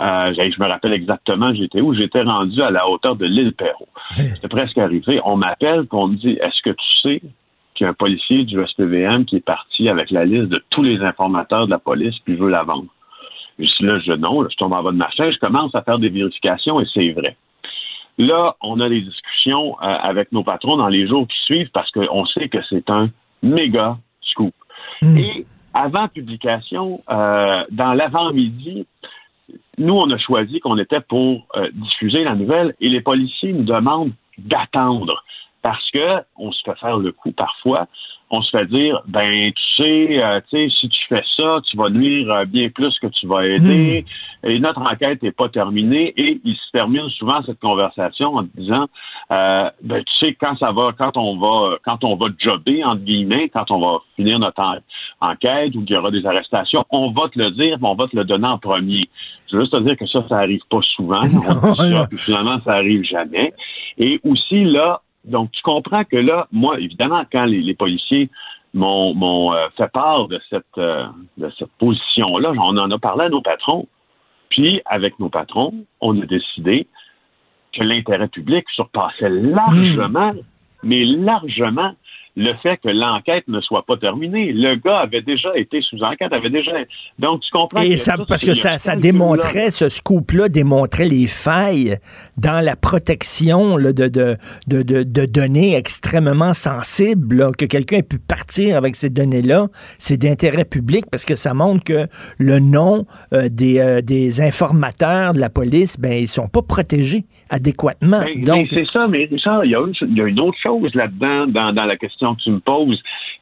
euh, 0.00 0.32
je 0.34 0.62
me 0.62 0.66
rappelle 0.66 0.94
exactement 0.94 1.54
j'étais 1.54 1.80
où, 1.80 1.94
j'étais 1.94 2.22
rendu 2.22 2.60
à 2.62 2.70
la 2.70 2.88
hauteur 2.88 3.14
de 3.16 3.26
l'île 3.26 3.52
Perrault. 3.52 3.88
C'était 4.16 4.48
presque 4.48 4.78
arrivé. 4.78 5.20
On 5.24 5.36
m'appelle, 5.36 5.86
qu'on 5.86 6.08
me 6.08 6.16
dit, 6.16 6.38
est-ce 6.40 6.62
que 6.62 6.70
tu 6.70 7.00
sais 7.02 7.22
qu'il 7.74 7.84
y 7.84 7.86
a 7.86 7.90
un 7.90 7.94
policier 7.94 8.44
du 8.44 8.64
SPVM 8.64 9.24
qui 9.24 9.36
est 9.36 9.44
parti 9.44 9.88
avec 9.88 10.10
la 10.10 10.24
liste 10.24 10.48
de 10.48 10.62
tous 10.70 10.82
les 10.82 11.00
informateurs 11.00 11.66
de 11.66 11.70
la 11.70 11.78
police, 11.78 12.18
puis 12.24 12.36
veut 12.36 12.48
la 12.48 12.64
vendre? 12.64 12.88
Je 13.58 13.64
dis 13.64 13.84
là, 13.84 13.98
je 14.00 14.12
non, 14.12 14.40
là, 14.40 14.48
je 14.50 14.56
tombe 14.56 14.72
en 14.72 14.82
bas 14.82 14.92
de 14.92 14.96
ma 14.96 15.10
chaise, 15.10 15.34
je 15.34 15.38
commence 15.38 15.74
à 15.74 15.82
faire 15.82 15.98
des 15.98 16.08
vérifications 16.08 16.80
et 16.80 16.86
c'est 16.92 17.10
vrai. 17.10 17.36
Là, 18.18 18.56
on 18.60 18.80
a 18.80 18.88
des 18.88 19.00
discussions 19.00 19.76
euh, 19.80 19.86
avec 19.86 20.32
nos 20.32 20.44
patrons 20.44 20.76
dans 20.76 20.88
les 20.88 21.06
jours 21.06 21.26
qui 21.26 21.38
suivent 21.44 21.70
parce 21.72 21.90
qu'on 21.90 22.26
sait 22.26 22.48
que 22.48 22.58
c'est 22.68 22.90
un 22.90 23.08
méga 23.42 23.96
scoop. 24.20 24.54
Hmm. 25.00 25.16
Et 25.16 25.46
avant 25.74 26.08
publication, 26.08 27.02
euh, 27.10 27.64
dans 27.70 27.94
l'avant-midi, 27.94 28.86
nous, 29.78 29.94
on 29.94 30.10
a 30.10 30.18
choisi 30.18 30.60
qu'on 30.60 30.78
était 30.78 31.00
pour 31.00 31.46
euh, 31.56 31.70
diffuser 31.72 32.24
la 32.24 32.34
nouvelle 32.34 32.74
et 32.80 32.88
les 32.88 33.00
policiers 33.00 33.52
nous 33.52 33.64
demandent 33.64 34.12
d'attendre 34.38 35.22
parce 35.62 35.90
que 35.90 36.22
on 36.36 36.52
se 36.52 36.62
fait 36.64 36.78
faire 36.78 36.98
le 36.98 37.12
coup 37.12 37.32
parfois. 37.32 37.86
On 38.34 38.40
se 38.40 38.50
fait 38.50 38.64
dire, 38.64 38.98
ben 39.06 39.52
tu 39.52 39.62
sais, 39.76 40.24
euh, 40.24 40.40
tu 40.48 40.56
sais, 40.56 40.74
si 40.80 40.88
tu 40.88 40.98
fais 41.06 41.22
ça, 41.36 41.60
tu 41.70 41.76
vas 41.76 41.90
nuire 41.90 42.32
euh, 42.32 42.44
bien 42.46 42.70
plus 42.70 42.98
que 42.98 43.06
tu 43.08 43.26
vas 43.26 43.44
aider. 43.46 44.06
Et 44.44 44.58
notre 44.58 44.80
enquête 44.80 45.22
n'est 45.22 45.32
pas 45.32 45.50
terminée. 45.50 46.14
Et 46.16 46.40
il 46.42 46.56
se 46.56 46.70
termine 46.72 47.08
souvent 47.10 47.42
cette 47.44 47.60
conversation 47.60 48.34
en 48.36 48.44
disant, 48.56 48.86
euh, 49.30 49.68
ben 49.82 50.02
tu 50.02 50.12
sais, 50.18 50.34
quand 50.40 50.56
ça 50.56 50.72
va, 50.72 50.92
quand 50.96 51.16
on 51.18 51.36
va, 51.36 51.76
quand 51.84 52.02
on 52.04 52.16
va 52.16 52.26
jobber 52.38 52.82
entre 52.82 53.02
guillemets, 53.02 53.50
quand 53.50 53.70
on 53.70 53.78
va 53.78 53.98
finir 54.16 54.38
notre 54.38 54.62
en- 54.62 54.78
enquête 55.20 55.74
ou 55.76 55.84
qu'il 55.84 55.94
y 55.94 55.98
aura 55.98 56.10
des 56.10 56.24
arrestations, 56.24 56.86
on 56.90 57.10
va 57.10 57.28
te 57.28 57.38
le 57.38 57.50
dire, 57.50 57.76
mais 57.82 57.88
on 57.88 57.94
va 57.94 58.08
te 58.08 58.16
le 58.16 58.24
donner 58.24 58.48
en 58.48 58.56
premier. 58.56 59.04
Je 59.50 59.56
veux 59.56 59.62
juste 59.64 59.74
te 59.74 59.80
dire 59.82 59.96
que 59.98 60.06
ça, 60.06 60.24
ça 60.30 60.38
arrive 60.38 60.62
pas 60.70 60.80
souvent. 60.96 61.20
On 61.22 61.26
dit 61.26 61.76
ça, 61.76 62.06
puis 62.08 62.18
finalement, 62.18 62.58
ça 62.64 62.72
arrive 62.72 63.04
jamais. 63.04 63.52
Et 63.98 64.18
aussi 64.24 64.64
là, 64.64 65.02
donc 65.24 65.52
tu 65.52 65.62
comprends 65.62 66.04
que 66.04 66.16
là, 66.16 66.48
moi, 66.52 66.78
évidemment, 66.80 67.24
quand 67.30 67.44
les, 67.44 67.60
les 67.60 67.74
policiers 67.74 68.28
m'ont 68.74 69.14
m'ont, 69.14 69.52
euh, 69.52 69.68
fait 69.76 69.90
part 69.92 70.28
de 70.28 70.40
cette 70.50 70.64
euh, 70.78 71.06
de 71.38 71.50
cette 71.58 71.72
position-là, 71.78 72.52
on 72.56 72.76
en 72.76 72.90
a 72.90 72.98
parlé 72.98 73.26
à 73.26 73.28
nos 73.28 73.42
patrons. 73.42 73.86
Puis 74.48 74.82
avec 74.84 75.18
nos 75.18 75.28
patrons, 75.28 75.74
on 76.00 76.20
a 76.20 76.26
décidé 76.26 76.86
que 77.72 77.82
l'intérêt 77.82 78.28
public 78.28 78.66
surpassait 78.70 79.30
largement, 79.30 80.32
mais 80.82 81.04
largement, 81.04 81.94
le 82.34 82.54
fait 82.62 82.78
que 82.78 82.88
l'enquête 82.88 83.44
ne 83.48 83.60
soit 83.60 83.84
pas 83.84 83.96
terminée. 83.96 84.52
Le 84.52 84.76
gars 84.76 84.98
avait 84.98 85.20
déjà 85.20 85.50
été 85.56 85.82
sous 85.82 86.02
enquête, 86.02 86.32
avait 86.32 86.48
déjà. 86.48 86.72
Donc, 87.18 87.42
tu 87.42 87.50
comprends. 87.50 87.82
Et 87.82 87.90
que 87.90 87.96
ça, 87.98 88.16
parce 88.26 88.42
que 88.42 88.54
ça, 88.54 88.78
ça 88.78 88.96
démontrait, 88.96 89.70
ce 89.70 89.88
scoop-là 89.88 90.48
démontrait 90.48 91.04
les 91.04 91.26
failles 91.26 91.98
dans 92.38 92.64
la 92.64 92.74
protection 92.74 93.76
là, 93.76 93.92
de, 93.92 94.08
de, 94.08 94.36
de, 94.66 94.82
de, 94.82 95.02
de 95.02 95.26
données 95.26 95.76
extrêmement 95.76 96.54
sensibles, 96.54 97.36
là, 97.36 97.50
que 97.56 97.66
quelqu'un 97.66 97.98
ait 97.98 98.02
pu 98.02 98.18
partir 98.18 98.76
avec 98.76 98.96
ces 98.96 99.10
données-là, 99.10 99.68
c'est 99.98 100.16
d'intérêt 100.16 100.64
public 100.64 101.04
parce 101.10 101.24
que 101.24 101.34
ça 101.34 101.52
montre 101.52 101.84
que 101.84 102.06
le 102.38 102.60
nom 102.60 103.04
euh, 103.34 103.48
des, 103.50 103.78
euh, 103.78 104.00
des 104.00 104.40
informateurs 104.40 105.34
de 105.34 105.40
la 105.40 105.50
police, 105.50 106.00
ben, 106.00 106.12
ils 106.12 106.28
sont 106.28 106.48
pas 106.48 106.62
protégés 106.62 107.24
adéquatement. 107.52 108.20
Ben, 108.20 108.32
mais 108.36 108.44
Donc, 108.44 108.68
c'est 108.70 108.86
ça, 108.86 109.06
mais 109.06 109.26
Richard, 109.30 109.64
il 109.64 109.72
y, 109.72 109.74
a 109.74 109.80
une, 109.80 109.94
il 110.00 110.16
y 110.16 110.22
a 110.22 110.26
une 110.26 110.40
autre 110.40 110.58
chose 110.60 110.92
là-dedans, 110.94 111.46
dans, 111.46 111.72
dans 111.72 111.84
la 111.84 111.96
question 111.96 112.34
que 112.34 112.42
tu 112.42 112.50
me 112.50 112.60
poses, 112.60 113.00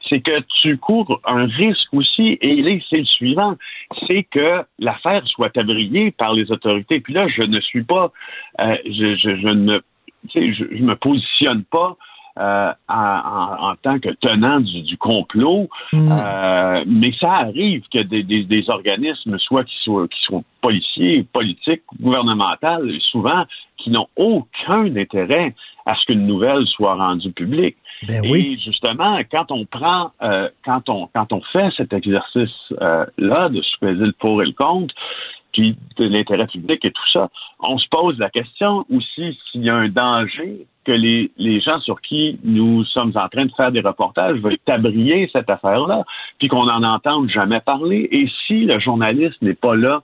c'est 0.09 0.19
que 0.19 0.41
tu 0.61 0.77
cours 0.77 1.21
un 1.25 1.45
risque 1.45 1.93
aussi, 1.93 2.37
et 2.41 2.81
c'est 2.89 2.97
le 2.97 3.05
suivant, 3.05 3.55
c'est 4.07 4.23
que 4.23 4.63
l'affaire 4.79 5.25
soit 5.27 5.55
abriée 5.57 6.11
par 6.11 6.33
les 6.33 6.51
autorités. 6.51 6.99
Puis 6.99 7.13
là, 7.13 7.27
je 7.29 7.43
ne 7.43 7.59
suis 7.61 7.83
pas, 7.83 8.11
euh, 8.59 8.75
je, 8.85 9.15
je, 9.15 9.37
je 9.37 9.47
ne, 9.47 9.79
tu 10.29 10.39
sais, 10.39 10.53
je, 10.53 10.65
je 10.75 10.83
me 10.83 10.95
positionne 10.95 11.63
pas 11.63 11.95
euh, 12.39 12.71
en, 12.87 13.73
tant 13.81 13.99
que 13.99 14.09
tenant 14.21 14.59
du, 14.61 14.81
du 14.83 14.97
complot, 14.97 15.69
Mm. 15.93 16.09
euh, 16.11 16.83
mais 16.87 17.11
ça 17.19 17.31
arrive 17.33 17.83
que 17.93 17.99
des, 18.03 18.23
des, 18.23 18.43
des 18.43 18.69
organismes, 18.69 19.37
soit 19.37 19.65
qui 19.65 19.75
soient, 19.83 20.07
qui 20.07 20.21
soient 20.21 20.41
policiers, 20.61 21.25
politiques, 21.33 21.81
gouvernementaux, 22.01 22.87
souvent, 23.11 23.43
qui 23.83 23.89
n'ont 23.89 24.07
aucun 24.15 24.95
intérêt 24.95 25.53
à 25.85 25.95
ce 25.95 26.05
qu'une 26.05 26.27
nouvelle 26.27 26.65
soit 26.67 26.95
rendue 26.95 27.31
publique. 27.31 27.77
ben 28.07 28.21
oui. 28.23 28.53
Et 28.53 28.63
justement, 28.63 29.19
quand 29.31 29.51
on 29.51 29.65
prend, 29.65 30.11
euh, 30.21 30.49
quand 30.65 30.89
on 30.89 31.07
quand 31.13 31.33
on 31.33 31.41
fait 31.53 31.71
cet 31.75 31.93
exercice 31.93 32.73
euh, 32.81 33.05
là 33.17 33.49
de 33.49 33.61
se 33.61 33.77
peser 33.79 34.05
le 34.05 34.13
pour 34.13 34.41
et 34.41 34.45
le 34.45 34.53
contre, 34.53 34.93
puis 35.51 35.75
de 35.97 36.05
l'intérêt 36.05 36.47
public 36.47 36.83
et 36.85 36.91
tout 36.91 37.09
ça, 37.11 37.29
on 37.59 37.77
se 37.77 37.87
pose 37.89 38.17
la 38.19 38.29
question 38.29 38.85
aussi 38.89 39.37
s'il 39.51 39.63
y 39.63 39.69
a 39.69 39.75
un 39.75 39.89
danger 39.89 40.65
que 40.85 40.91
les, 40.91 41.31
les 41.37 41.61
gens 41.61 41.79
sur 41.81 42.01
qui 42.01 42.39
nous 42.43 42.83
sommes 42.85 43.11
en 43.15 43.29
train 43.29 43.45
de 43.45 43.51
faire 43.51 43.71
des 43.71 43.81
reportages 43.81 44.39
veulent 44.39 44.57
tabrier 44.65 45.29
cette 45.31 45.49
affaire-là, 45.49 46.03
puis 46.39 46.47
qu'on 46.47 46.65
n'en 46.65 46.83
entende 46.83 47.29
jamais 47.29 47.59
parler. 47.59 48.07
Et 48.11 48.27
si 48.47 48.65
le 48.65 48.79
journaliste 48.79 49.39
n'est 49.41 49.53
pas 49.53 49.75
là, 49.75 50.01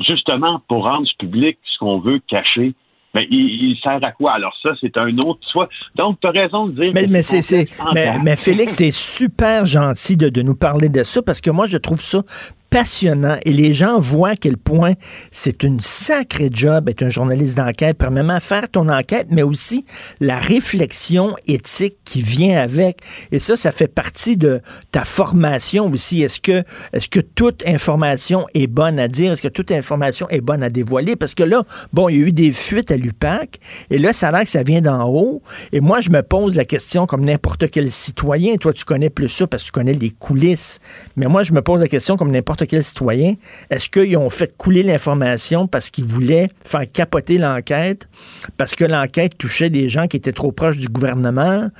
justement, 0.00 0.60
pour 0.68 0.84
rendre 0.84 1.08
public 1.18 1.58
ce 1.64 1.78
qu'on 1.78 1.98
veut 1.98 2.20
cacher, 2.28 2.74
ben, 3.16 3.24
il, 3.30 3.70
il 3.70 3.78
sert 3.82 3.98
à 4.02 4.12
quoi? 4.12 4.34
Alors 4.34 4.54
ça, 4.62 4.72
c'est 4.78 4.94
un 4.98 5.16
autre 5.24 5.40
soit. 5.40 5.70
Donc, 5.94 6.20
tu 6.20 6.26
as 6.26 6.32
raison 6.32 6.66
de 6.66 6.72
dire 6.82 6.92
Mais, 6.92 7.06
mais 7.06 7.22
c'est, 7.22 7.40
c'est, 7.40 7.66
mais, 7.94 8.18
mais 8.22 8.36
Félix, 8.36 8.74
c'est 8.74 8.90
super 8.90 9.64
gentil 9.64 10.18
de, 10.18 10.28
de 10.28 10.42
nous 10.42 10.54
parler 10.54 10.90
de 10.90 11.02
ça 11.02 11.22
parce 11.22 11.40
que 11.40 11.48
moi, 11.48 11.66
je 11.66 11.78
trouve 11.78 11.98
ça 11.98 12.22
passionnant 12.70 13.36
et 13.44 13.52
les 13.52 13.74
gens 13.74 13.98
voient 13.98 14.30
à 14.30 14.36
quel 14.36 14.56
point 14.56 14.94
c'est 15.30 15.62
une 15.62 15.80
sacrée 15.80 16.50
job 16.52 16.88
être 16.88 17.02
un 17.02 17.08
journaliste 17.08 17.56
d'enquête, 17.56 17.98
premièrement 17.98 18.40
faire 18.40 18.68
ton 18.68 18.88
enquête, 18.88 19.28
mais 19.30 19.42
aussi 19.42 19.84
la 20.20 20.38
réflexion 20.38 21.36
éthique 21.46 21.96
qui 22.04 22.22
vient 22.22 22.60
avec. 22.60 22.98
Et 23.32 23.38
ça, 23.38 23.56
ça 23.56 23.70
fait 23.70 23.88
partie 23.88 24.36
de 24.36 24.60
ta 24.92 25.04
formation 25.04 25.90
aussi. 25.90 26.22
Est-ce 26.22 26.40
que, 26.40 26.64
est-ce 26.92 27.08
que 27.08 27.20
toute 27.20 27.66
information 27.66 28.46
est 28.54 28.66
bonne 28.66 28.98
à 28.98 29.08
dire? 29.08 29.32
Est-ce 29.32 29.42
que 29.42 29.48
toute 29.48 29.72
information 29.72 30.28
est 30.30 30.40
bonne 30.40 30.62
à 30.62 30.70
dévoiler? 30.70 31.16
Parce 31.16 31.34
que 31.34 31.42
là, 31.42 31.64
bon, 31.92 32.08
il 32.08 32.18
y 32.18 32.22
a 32.22 32.26
eu 32.26 32.32
des 32.32 32.52
fuites 32.52 32.90
à 32.90 32.96
l'UPAC 32.96 33.58
et 33.90 33.98
là, 33.98 34.12
ça 34.12 34.28
a 34.28 34.32
l'air 34.32 34.42
que 34.42 34.50
ça 34.50 34.62
vient 34.62 34.80
d'en 34.80 35.08
haut. 35.08 35.42
Et 35.72 35.80
moi, 35.80 36.00
je 36.00 36.10
me 36.10 36.22
pose 36.22 36.56
la 36.56 36.64
question 36.64 37.06
comme 37.06 37.24
n'importe 37.24 37.70
quel 37.70 37.90
citoyen. 37.90 38.56
Toi, 38.56 38.72
tu 38.72 38.84
connais 38.84 39.10
plus 39.10 39.28
ça 39.28 39.46
parce 39.46 39.62
que 39.62 39.66
tu 39.66 39.72
connais 39.72 39.94
les 39.94 40.10
coulisses. 40.10 40.80
Mais 41.16 41.26
moi, 41.26 41.42
je 41.42 41.52
me 41.52 41.62
pose 41.62 41.80
la 41.80 41.88
question 41.88 42.16
comme 42.16 42.30
n'importe 42.30 42.65
quel 42.66 42.84
citoyen. 42.84 43.34
Est-ce 43.70 43.88
qu'ils 43.88 44.16
ont 44.16 44.30
fait 44.30 44.56
couler 44.56 44.82
l'information 44.82 45.66
parce 45.66 45.90
qu'ils 45.90 46.04
voulaient 46.04 46.48
faire 46.64 46.90
capoter 46.90 47.38
l'enquête, 47.38 48.08
parce 48.56 48.74
que 48.74 48.84
l'enquête 48.84 49.38
touchait 49.38 49.70
des 49.70 49.88
gens 49.88 50.06
qui 50.06 50.16
étaient 50.16 50.32
trop 50.32 50.52
proches 50.52 50.78
du 50.78 50.88
gouvernement, 50.88 51.70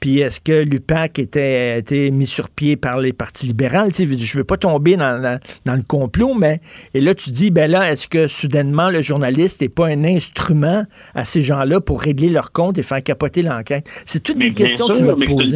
puis 0.00 0.20
est-ce 0.20 0.40
que 0.40 0.62
l'UPAC 0.62 1.18
était, 1.18 1.78
était 1.78 2.10
mis 2.10 2.26
sur 2.26 2.50
pied 2.50 2.76
par 2.76 3.00
les 3.00 3.12
partis 3.12 3.46
libéraux? 3.46 3.88
Tu 3.88 4.06
sais, 4.06 4.18
je 4.18 4.38
veux 4.38 4.44
pas 4.44 4.56
tomber 4.56 4.96
dans, 4.96 5.40
dans, 5.64 5.74
le 5.74 5.82
complot, 5.82 6.34
mais 6.34 6.60
et 6.94 7.00
là, 7.00 7.14
tu 7.14 7.30
dis, 7.30 7.50
ben 7.50 7.70
là, 7.70 7.90
est-ce 7.90 8.08
que 8.08 8.28
soudainement 8.28 8.90
le 8.90 9.02
journaliste 9.02 9.60
n'est 9.60 9.68
pas 9.68 9.86
un 9.86 10.04
instrument 10.04 10.84
à 11.14 11.24
ces 11.24 11.42
gens-là 11.42 11.80
pour 11.80 12.00
régler 12.00 12.28
leur 12.28 12.52
compte 12.52 12.78
et 12.78 12.82
faire 12.82 13.02
capoter 13.02 13.42
l'enquête? 13.42 13.88
C'est 14.06 14.22
toutes 14.22 14.38
des 14.38 14.54
questions 14.54 14.88
que 14.88 14.98
tu 14.98 15.04
me 15.04 15.14
poses. 15.14 15.50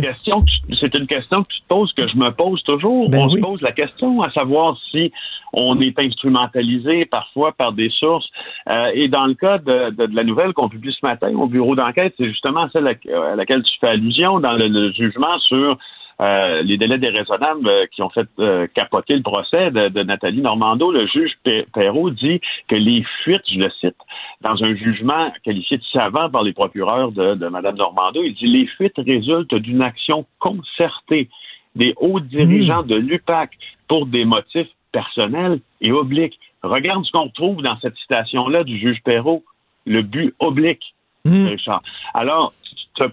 C'est 0.81 0.95
une, 0.95 1.07
question 1.07 1.43
que 1.43 1.49
tu 1.49 1.61
te 1.61 1.69
poses, 1.69 1.93
que 1.93 2.09
je 2.09 2.17
me 2.17 2.31
pose 2.31 2.63
toujours. 2.63 3.09
Ben 3.11 3.21
on 3.21 3.31
se 3.31 3.41
pose 3.41 3.61
la 3.61 3.73
question 3.73 4.23
à 4.23 4.31
savoir 4.31 4.70
si 4.91 5.13
on 5.53 5.81
est 5.81 5.99
instrumentalisé 5.99 7.07
parfois 7.07 7.53
par 7.53 7.73
des 7.73 7.91
sources. 7.91 8.29
Euh, 8.69 8.91
et 8.95 9.09
dans 9.09 9.27
le 9.27 9.35
cas 9.35 9.59
de, 9.59 10.15
la 10.15 10.25
nouvelle 10.25 10.53
qu'on 10.53 10.69
publie 10.69 10.93
ce 10.99 11.05
matin 11.05 11.33
au 11.35 11.47
bureau 11.47 11.75
d'enquête, 11.75 12.15
c'est 12.19 12.29
justement 12.29 12.69
celle 12.73 12.87
à, 12.87 13.35
laquelle 13.37 13.63
tu 13.63 13.79
fais 13.81 13.89
allusion 13.89 14.41
dans 14.41 14.53
le, 14.53 14.93
jugement 14.93 15.39
sur 15.41 15.79
euh, 16.21 16.63
les 16.63 16.77
délais 16.77 16.99
déraisonnables 16.99 17.67
euh, 17.67 17.87
qui 17.91 18.03
ont 18.03 18.11
fait 18.11 18.29
capoter 18.75 19.17
le 19.17 19.23
procès 19.23 19.71
de, 19.71 20.03
Nathalie 20.03 20.43
Normando, 20.43 20.93
le 20.93 21.07
juge 21.07 21.33
Perrault 21.73 22.11
dit 22.11 22.41
que 22.69 22.77
les 22.77 23.05
fuites, 23.23 23.43
je 23.51 23.59
le 23.59 23.71
cite, 23.81 23.97
dans 24.43 24.63
un 24.63 24.75
jugement 24.75 25.33
qualifié 25.45 25.79
de 25.79 25.83
savant 25.93 26.29
par 26.29 26.43
les 26.43 26.53
procureurs 26.53 27.11
de, 27.13 27.35
de 27.35 27.49
Mme 27.49 27.77
Normando, 27.77 28.23
il 28.23 28.35
dit 28.35 28.47
les 28.47 28.67
fuites 28.67 28.99
résultent 28.99 29.55
d'une 29.55 29.83
action 29.83 30.27
concertée 30.39 31.29
des 31.77 31.95
hauts 31.97 32.21
dirigeants 32.21 32.83
mmh. 32.83 32.89
de 32.89 32.97
l'UPAC 32.97 33.51
pour 33.91 34.07
des 34.07 34.25
motifs 34.25 34.69
personnels 34.93 35.59
et 35.81 35.91
obliques. 35.91 36.39
Regarde 36.63 37.05
ce 37.05 37.11
qu'on 37.11 37.29
trouve 37.29 37.61
dans 37.61 37.77
cette 37.81 37.97
citation-là 37.97 38.63
du 38.63 38.79
juge 38.79 39.03
Perrault, 39.03 39.43
le 39.85 40.03
but 40.03 40.33
oblique, 40.39 40.95
mmh. 41.25 41.47
Richard. 41.49 41.83
Alors, 42.15 42.53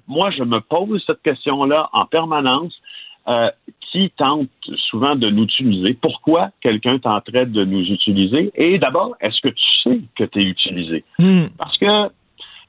moi, 0.07 0.29
je 0.29 0.43
me 0.43 0.59
pose 0.59 1.03
cette 1.07 1.23
question-là 1.23 1.89
en 1.93 2.05
permanence. 2.05 2.79
Euh, 3.27 3.49
qui 3.91 4.09
tente 4.11 4.47
souvent 4.89 5.15
de 5.15 5.29
nous 5.29 5.43
utiliser? 5.43 5.93
Pourquoi 5.93 6.51
quelqu'un 6.61 6.97
tenterait 6.97 7.45
de 7.45 7.65
nous 7.65 7.85
utiliser? 7.85 8.51
Et 8.55 8.79
d'abord, 8.79 9.17
est-ce 9.19 9.41
que 9.41 9.49
tu 9.49 9.65
sais 9.83 9.99
que 10.15 10.23
tu 10.23 10.39
es 10.39 10.43
utilisé? 10.43 11.03
Mmh. 11.19 11.47
Parce 11.57 11.77
que 11.77 12.09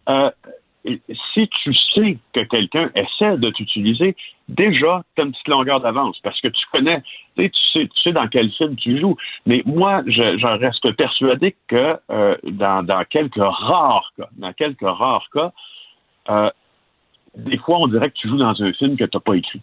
euh, 0.09 0.31
si 1.35 1.49
tu 1.49 1.75
sais 1.95 2.19
que 2.33 2.41
quelqu'un 2.41 2.91
essaie 2.95 3.37
de 3.39 3.51
t'utiliser, 3.51 4.17
déjà, 4.49 5.03
tu 5.15 5.23
as 5.23 5.25
une 5.25 5.33
petite 5.33 5.49
longueur 5.49 5.81
d'avance 5.81 6.19
parce 6.23 6.41
que 6.41 6.49
tu 6.49 6.65
connais, 6.73 7.03
tu 7.37 7.51
sais, 7.73 7.89
tu 7.89 8.03
sais 8.03 8.13
dans 8.13 8.29
quel 8.29 8.51
film 8.53 8.77
tu 8.77 9.01
joues. 9.01 9.17
Mais 9.47 9.63
moi, 9.67 10.03
je, 10.07 10.47
reste 10.59 10.91
persuadé 10.93 11.57
que 11.69 11.97
euh, 12.11 12.37
dans, 12.45 13.05
quelques 13.09 13.37
rares 13.37 14.13
cas, 14.17 14.29
dans 14.37 14.53
quelques 14.53 14.81
rares 14.83 15.29
cas, 15.33 15.53
euh, 16.31 16.51
des 17.37 17.59
fois, 17.59 17.79
on 17.79 17.87
dirait 17.87 18.11
que 18.11 18.17
tu 18.17 18.29
joues 18.29 18.39
dans 18.39 18.61
un 18.63 18.73
film 18.73 18.97
que 18.97 19.05
tu 19.05 19.17
n'as 19.17 19.21
pas 19.21 19.35
écrit. 19.35 19.61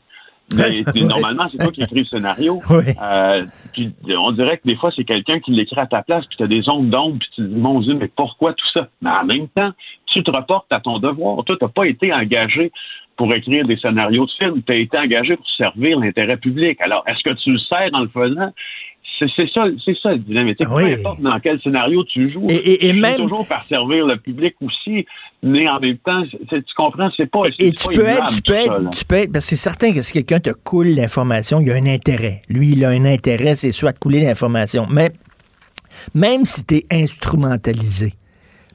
Normalement, 0.53 1.47
c'est 1.51 1.57
toi 1.57 1.71
qui 1.71 1.81
écris 1.81 1.99
le 1.99 2.05
scénario. 2.05 2.61
Euh, 3.01 3.41
puis 3.73 3.93
on 4.17 4.31
dirait 4.31 4.57
que 4.57 4.67
des 4.67 4.75
fois, 4.75 4.91
c'est 4.95 5.03
quelqu'un 5.03 5.39
qui 5.39 5.51
l'écrit 5.51 5.79
à 5.79 5.85
ta 5.85 6.01
place, 6.01 6.25
puis 6.27 6.37
tu 6.37 6.43
as 6.43 6.47
des 6.47 6.67
ondes 6.69 6.89
d'ombre, 6.89 7.17
puis 7.19 7.29
tu 7.35 7.41
te 7.41 7.47
dis, 7.47 7.55
mon 7.55 7.79
Dieu, 7.81 7.93
mais 7.93 8.09
pourquoi 8.15 8.53
tout 8.53 8.67
ça? 8.73 8.87
Mais 9.01 9.09
en 9.09 9.25
même 9.25 9.47
temps, 9.49 9.71
tu 10.07 10.23
te 10.23 10.31
reportes 10.31 10.71
à 10.71 10.79
ton 10.79 10.99
devoir. 10.99 11.43
Toi, 11.43 11.55
tu 11.57 11.65
n'as 11.65 11.71
pas 11.71 11.85
été 11.85 12.13
engagé 12.13 12.71
pour 13.17 13.33
écrire 13.33 13.65
des 13.65 13.77
scénarios 13.77 14.25
de 14.25 14.31
films, 14.31 14.61
tu 14.65 14.73
as 14.73 14.77
été 14.77 14.97
engagé 14.97 15.35
pour 15.35 15.49
servir 15.51 15.99
l'intérêt 15.99 16.37
public. 16.37 16.79
Alors, 16.81 17.03
est-ce 17.07 17.23
que 17.23 17.35
tu 17.35 17.51
le 17.51 17.59
sers 17.59 17.89
en 17.93 18.01
le 18.01 18.09
faisant? 18.09 18.51
C'est 19.17 19.49
ça, 19.53 19.65
c'est 19.83 19.97
ça 20.01 20.11
le 20.11 20.19
dynamique. 20.19 20.57
Peu 20.57 20.65
importe 20.65 21.21
dans 21.21 21.39
quel 21.39 21.61
scénario 21.61 22.03
tu 22.03 22.29
joues, 22.29 22.47
et, 22.49 22.91
même 22.93 23.17
toujours 23.17 23.47
par 23.47 23.65
servir 23.67 24.05
le 24.05 24.17
public 24.17 24.55
aussi, 24.61 25.05
mais 25.41 25.67
en 25.69 25.79
même 25.79 25.97
temps, 25.99 26.23
tu 26.49 26.61
comprends, 26.75 27.09
c'est 27.15 27.29
pas. 27.29 27.41
Et 27.59 27.71
tu, 27.71 27.87
peux 27.87 28.05
être, 28.05 28.27
tu, 28.27 28.41
peux 28.41 28.53
être, 28.53 28.89
tu 28.91 29.05
peux 29.05 29.15
être, 29.15 29.31
parce 29.31 29.45
que 29.45 29.49
c'est 29.49 29.55
certain 29.55 29.93
que 29.93 30.01
si 30.01 30.13
quelqu'un 30.13 30.39
te 30.39 30.49
coule 30.49 30.87
l'information, 30.87 31.61
il 31.61 31.67
y 31.67 31.71
a 31.71 31.75
un 31.75 31.85
intérêt. 31.85 32.41
Lui, 32.49 32.71
il 32.71 32.83
a 32.83 32.89
un 32.89 33.05
intérêt, 33.05 33.55
c'est 33.55 33.71
soit 33.71 33.93
de 33.93 33.99
couler 33.99 34.21
l'information. 34.21 34.87
Mais 34.89 35.11
même 36.13 36.45
si 36.45 36.65
tu 36.65 36.75
es 36.75 36.85
instrumentalisé, 36.91 38.13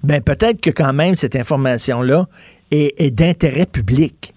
ben 0.03 0.22
peut-être 0.22 0.61
que 0.61 0.70
quand 0.70 0.92
même 0.92 1.16
cette 1.16 1.37
information-là 1.37 2.26
est, 2.70 3.00
est 3.00 3.11
d'intérêt 3.11 3.66
public. 3.66 4.33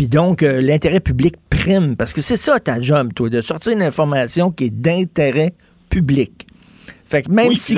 Puis 0.00 0.08
donc, 0.08 0.42
euh, 0.42 0.62
l'intérêt 0.62 0.98
public 1.00 1.34
prime, 1.50 1.94
parce 1.94 2.14
que 2.14 2.22
c'est 2.22 2.38
ça 2.38 2.58
ta 2.58 2.80
job, 2.80 3.12
toi, 3.12 3.28
de 3.28 3.42
sortir 3.42 3.74
une 3.74 3.82
information 3.82 4.50
qui 4.50 4.64
est 4.64 4.70
d'intérêt 4.70 5.52
public. 5.90 6.46
Fait 7.04 7.20
que 7.20 7.30
même 7.30 7.54
si 7.54 7.76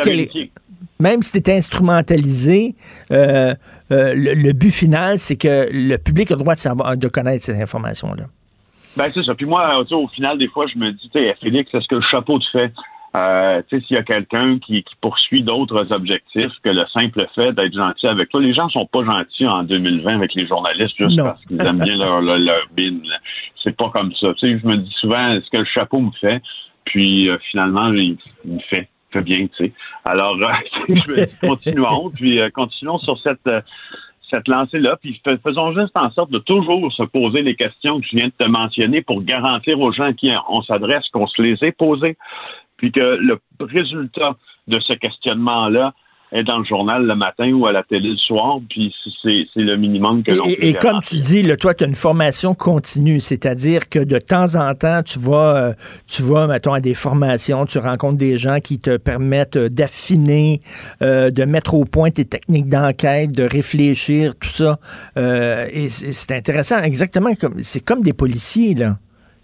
même 1.00 1.20
si 1.22 1.42
tu 1.42 1.50
es 1.50 1.56
instrumentalisé, 1.56 2.76
euh, 3.10 3.56
euh, 3.90 4.14
le, 4.14 4.52
but 4.52 4.70
final, 4.70 5.18
c'est 5.18 5.34
que 5.34 5.68
le 5.72 5.96
public 5.96 6.30
a 6.30 6.34
le 6.34 6.42
droit 6.42 6.54
de 6.54 6.60
savoir, 6.60 6.96
de 6.96 7.08
connaître 7.08 7.44
cette 7.44 7.60
information-là. 7.60 8.26
Ben 8.96 9.06
c'est 9.12 9.24
ça. 9.24 9.34
Puis 9.34 9.46
moi, 9.46 9.84
au 9.90 10.06
final, 10.06 10.38
des 10.38 10.46
fois, 10.46 10.68
je 10.72 10.78
me 10.78 10.92
dis, 10.92 11.10
tu 11.12 11.18
sais, 11.18 11.34
Félix, 11.42 11.74
est-ce 11.74 11.88
que 11.88 11.96
le 11.96 12.04
chapeau 12.08 12.38
te 12.38 12.46
fait? 12.52 12.72
Euh, 13.14 13.60
tu 13.68 13.78
sais, 13.78 13.86
s'il 13.86 13.96
y 13.96 13.98
a 13.98 14.02
quelqu'un 14.02 14.58
qui, 14.58 14.84
poursuit 15.00 15.42
d'autres 15.42 15.92
objectifs 15.92 16.52
que 16.62 16.70
le 16.70 16.86
simple 16.92 17.26
fait 17.34 17.52
d'être 17.52 17.74
gentil 17.74 18.06
avec 18.06 18.30
toi, 18.30 18.40
les 18.40 18.54
gens 18.54 18.68
sont 18.70 18.86
pas 18.86 19.04
gentils 19.04 19.46
en 19.46 19.64
2020 19.64 20.16
avec 20.16 20.34
les 20.34 20.46
journalistes 20.46 20.96
juste 20.96 21.22
parce 21.22 21.44
qu'ils 21.44 21.60
aiment 21.60 21.82
bien 21.82 21.96
leur, 21.96 22.22
leur, 22.22 22.38
leur 22.38 22.62
bin. 22.74 23.00
C'est 23.62 23.76
pas 23.76 23.90
comme 23.90 24.14
ça. 24.14 24.32
Tu 24.38 24.52
sais, 24.52 24.58
je 24.58 24.66
me 24.66 24.76
dis 24.78 24.94
souvent, 24.98 25.32
est-ce 25.32 25.50
que 25.50 25.58
le 25.58 25.64
chapeau 25.64 26.00
me 26.00 26.12
fait? 26.20 26.40
Puis 26.84 27.28
euh, 27.28 27.36
finalement, 27.50 27.92
il, 27.92 28.16
me 28.46 28.58
fait, 28.70 28.88
fait 29.12 29.20
bien, 29.20 29.46
tu 29.46 29.66
sais. 29.66 29.72
Alors, 30.04 30.36
euh, 30.40 31.26
continuons, 31.42 32.10
puis 32.10 32.40
continuons 32.54 32.98
sur 32.98 33.18
cette 33.20 33.48
cette 34.30 34.48
lancée-là, 34.48 34.96
puis 34.96 35.20
faisons 35.44 35.74
juste 35.74 35.94
en 35.94 36.10
sorte 36.12 36.30
de 36.30 36.38
toujours 36.38 36.90
se 36.92 37.02
poser 37.02 37.42
les 37.42 37.54
questions 37.54 38.00
que 38.00 38.06
je 38.10 38.16
viens 38.16 38.28
de 38.28 38.32
te 38.32 38.48
mentionner 38.48 39.02
pour 39.02 39.22
garantir 39.22 39.78
aux 39.78 39.92
gens 39.92 40.14
qui 40.14 40.32
on 40.48 40.62
s'adresse 40.62 41.06
qu'on 41.12 41.26
se 41.26 41.42
les 41.42 41.62
ait 41.62 41.72
posées 41.72 42.16
puis 42.82 42.90
que 42.90 43.16
le 43.20 43.38
résultat 43.60 44.36
de 44.66 44.80
ce 44.80 44.92
questionnement-là 44.94 45.94
est 46.32 46.42
dans 46.42 46.58
le 46.58 46.64
journal 46.64 47.06
le 47.06 47.14
matin 47.14 47.52
ou 47.52 47.66
à 47.66 47.72
la 47.72 47.84
télé 47.84 48.10
le 48.10 48.16
soir, 48.16 48.58
puis 48.68 48.92
c'est 49.22 49.46
le 49.54 49.76
minimum 49.76 50.24
que 50.24 50.32
l'on 50.32 50.46
Et, 50.46 50.70
et 50.70 50.74
comme 50.74 51.00
tu 51.00 51.16
dis, 51.18 51.44
toi, 51.58 51.74
tu 51.74 51.84
as 51.84 51.86
une 51.86 51.94
formation 51.94 52.54
continue, 52.54 53.20
c'est-à-dire 53.20 53.88
que 53.88 54.00
de 54.00 54.18
temps 54.18 54.56
en 54.56 54.74
temps, 54.74 55.02
tu 55.04 55.20
vas, 55.20 55.56
euh, 55.56 55.72
tu 56.08 56.22
vas, 56.22 56.48
mettons, 56.48 56.72
à 56.72 56.80
des 56.80 56.94
formations, 56.94 57.66
tu 57.66 57.78
rencontres 57.78 58.16
des 58.16 58.36
gens 58.36 58.58
qui 58.58 58.80
te 58.80 58.96
permettent 58.96 59.56
euh, 59.56 59.68
d'affiner, 59.68 60.60
euh, 61.02 61.30
de 61.30 61.44
mettre 61.44 61.74
au 61.74 61.84
point 61.84 62.10
tes 62.10 62.24
techniques 62.24 62.68
d'enquête, 62.68 63.30
de 63.30 63.44
réfléchir, 63.44 64.34
tout 64.34 64.48
ça. 64.48 64.78
et 65.16 65.88
c'est 65.88 66.34
intéressant, 66.34 66.82
exactement 66.82 67.34
comme 67.34 67.62
c'est 67.62 67.84
comme 67.84 68.00
des 68.00 68.12
policiers, 68.12 68.74
là. 68.74 68.96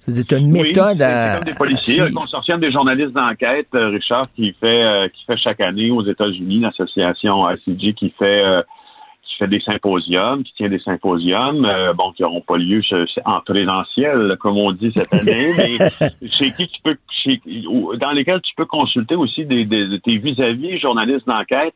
C'est 0.08 0.32
une 0.32 0.50
méthode 0.50 1.02
à. 1.02 1.36
comme 1.36 1.44
des 1.44 1.54
policiers. 1.54 2.00
Le 2.00 2.12
consortium 2.12 2.60
des 2.60 2.72
journalistes 2.72 3.12
d'enquête, 3.12 3.68
euh, 3.74 3.88
Richard, 3.88 4.26
qui 4.34 4.54
fait 4.58 4.82
euh, 4.82 5.08
qui 5.08 5.24
fait 5.24 5.36
chaque 5.36 5.60
année 5.60 5.90
aux 5.90 6.02
États-Unis, 6.02 6.60
l'association 6.60 7.44
ACG 7.46 7.94
qui 7.94 8.10
fait 8.18 8.42
euh, 8.42 8.62
qui 9.22 9.36
fait 9.36 9.48
des 9.48 9.60
symposiums, 9.60 10.42
qui 10.42 10.54
tient 10.54 10.70
des 10.70 10.78
symposiums, 10.78 11.68
bon, 11.94 12.12
qui 12.12 12.22
n'auront 12.22 12.40
pas 12.40 12.56
lieu 12.56 12.80
en 13.26 13.40
présentiel, 13.40 14.36
comme 14.40 14.56
on 14.56 14.72
dit 14.72 14.90
cette 14.96 15.12
année, 15.12 15.52
mais 15.58 16.30
chez 16.30 16.50
qui 16.52 16.66
tu 16.68 16.80
peux, 16.82 16.96
dans 17.98 18.12
lesquels 18.12 18.40
tu 18.40 18.54
peux 18.56 18.64
consulter 18.64 19.16
aussi 19.16 19.44
des, 19.44 19.66
des, 19.66 20.00
tes 20.00 20.16
vis-à-vis 20.16 20.78
journalistes 20.78 21.26
d'enquête, 21.26 21.74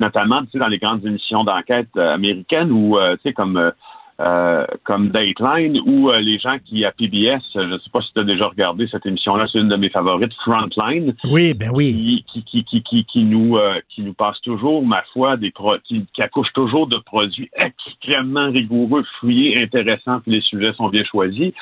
notamment 0.00 0.42
tu 0.44 0.52
sais, 0.52 0.58
dans 0.58 0.68
les 0.68 0.78
grandes 0.78 1.04
émissions 1.04 1.44
d'enquête 1.44 1.94
américaines 1.96 2.72
ou 2.72 2.96
tu 2.96 3.18
sais 3.24 3.32
comme 3.34 3.72
euh, 4.18 4.64
comme 4.84 5.10
Dateline 5.10 5.78
ou 5.84 6.10
euh, 6.10 6.20
les 6.20 6.38
gens 6.38 6.54
qui 6.64 6.86
à 6.86 6.92
PBS, 6.92 7.42
je 7.54 7.60
ne 7.60 7.76
sais 7.76 7.90
pas 7.92 8.00
si 8.00 8.12
tu 8.14 8.20
as 8.20 8.24
déjà 8.24 8.46
regardé 8.46 8.88
cette 8.88 9.04
émission-là, 9.04 9.46
c'est 9.52 9.58
une 9.58 9.68
de 9.68 9.76
mes 9.76 9.90
favorites, 9.90 10.32
Frontline. 10.42 11.14
Oui, 11.24 11.52
ben 11.52 11.70
oui. 11.74 12.24
Qui, 12.32 12.42
qui, 12.44 12.64
qui, 12.64 12.82
qui, 12.82 13.04
qui 13.04 13.24
nous 13.24 13.58
euh, 13.58 13.78
qui 13.90 14.00
nous 14.00 14.14
passe 14.14 14.40
toujours, 14.40 14.86
ma 14.86 15.02
foi, 15.12 15.36
des 15.36 15.50
pro 15.50 15.76
qui, 15.84 16.06
accouche 16.18 16.50
toujours 16.54 16.86
de 16.86 16.96
produits 16.96 17.50
extrêmement 17.56 18.50
rigoureux, 18.50 19.04
fouillés, 19.20 19.62
intéressants, 19.62 20.20
puis 20.20 20.32
les 20.32 20.40
sujets 20.40 20.72
sont 20.72 20.88
bien 20.88 21.04
choisis. 21.04 21.52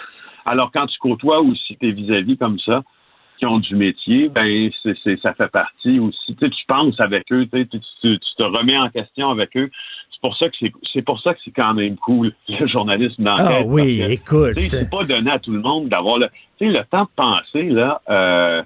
Alors 0.46 0.70
quand 0.72 0.86
tu 0.86 0.98
côtoies 0.98 1.40
aussi 1.40 1.74
tes 1.74 1.90
vis-à-vis 1.90 2.36
comme 2.36 2.60
ça, 2.60 2.84
qui 3.38 3.46
ont 3.46 3.58
du 3.58 3.74
métier, 3.76 4.28
ben 4.28 4.70
c'est, 4.82 5.20
ça 5.20 5.34
fait 5.34 5.50
partie 5.50 5.98
aussi. 5.98 6.34
Tu, 6.36 6.46
sais, 6.46 6.50
tu 6.50 6.64
penses 6.66 6.98
avec 7.00 7.30
eux, 7.32 7.46
tu, 7.46 7.68
tu, 7.68 7.80
tu, 8.00 8.18
te 8.18 8.42
remets 8.42 8.78
en 8.78 8.88
question 8.90 9.30
avec 9.30 9.56
eux 9.56 9.70
pour 10.24 10.38
ça 10.38 10.48
que 10.48 10.56
c'est 10.90 11.02
pour 11.02 11.20
ça 11.20 11.34
que 11.34 11.40
c'est 11.44 11.50
quand 11.50 11.74
même 11.74 11.96
cool 11.96 12.32
le 12.48 12.66
journalisme 12.66 13.24
d'enquête. 13.24 13.46
Ah 13.46 13.62
oui, 13.66 14.02
écoute, 14.08 14.58
c'est 14.58 14.88
pas 14.88 15.04
donné 15.04 15.30
à 15.30 15.38
tout 15.38 15.52
le 15.52 15.60
monde 15.60 15.88
d'avoir 15.90 16.18
le 16.18 16.28
le 16.60 16.82
temps 16.84 17.02
de 17.02 17.08
penser 17.14 17.64
là. 17.64 18.00
Euh, 18.08 18.62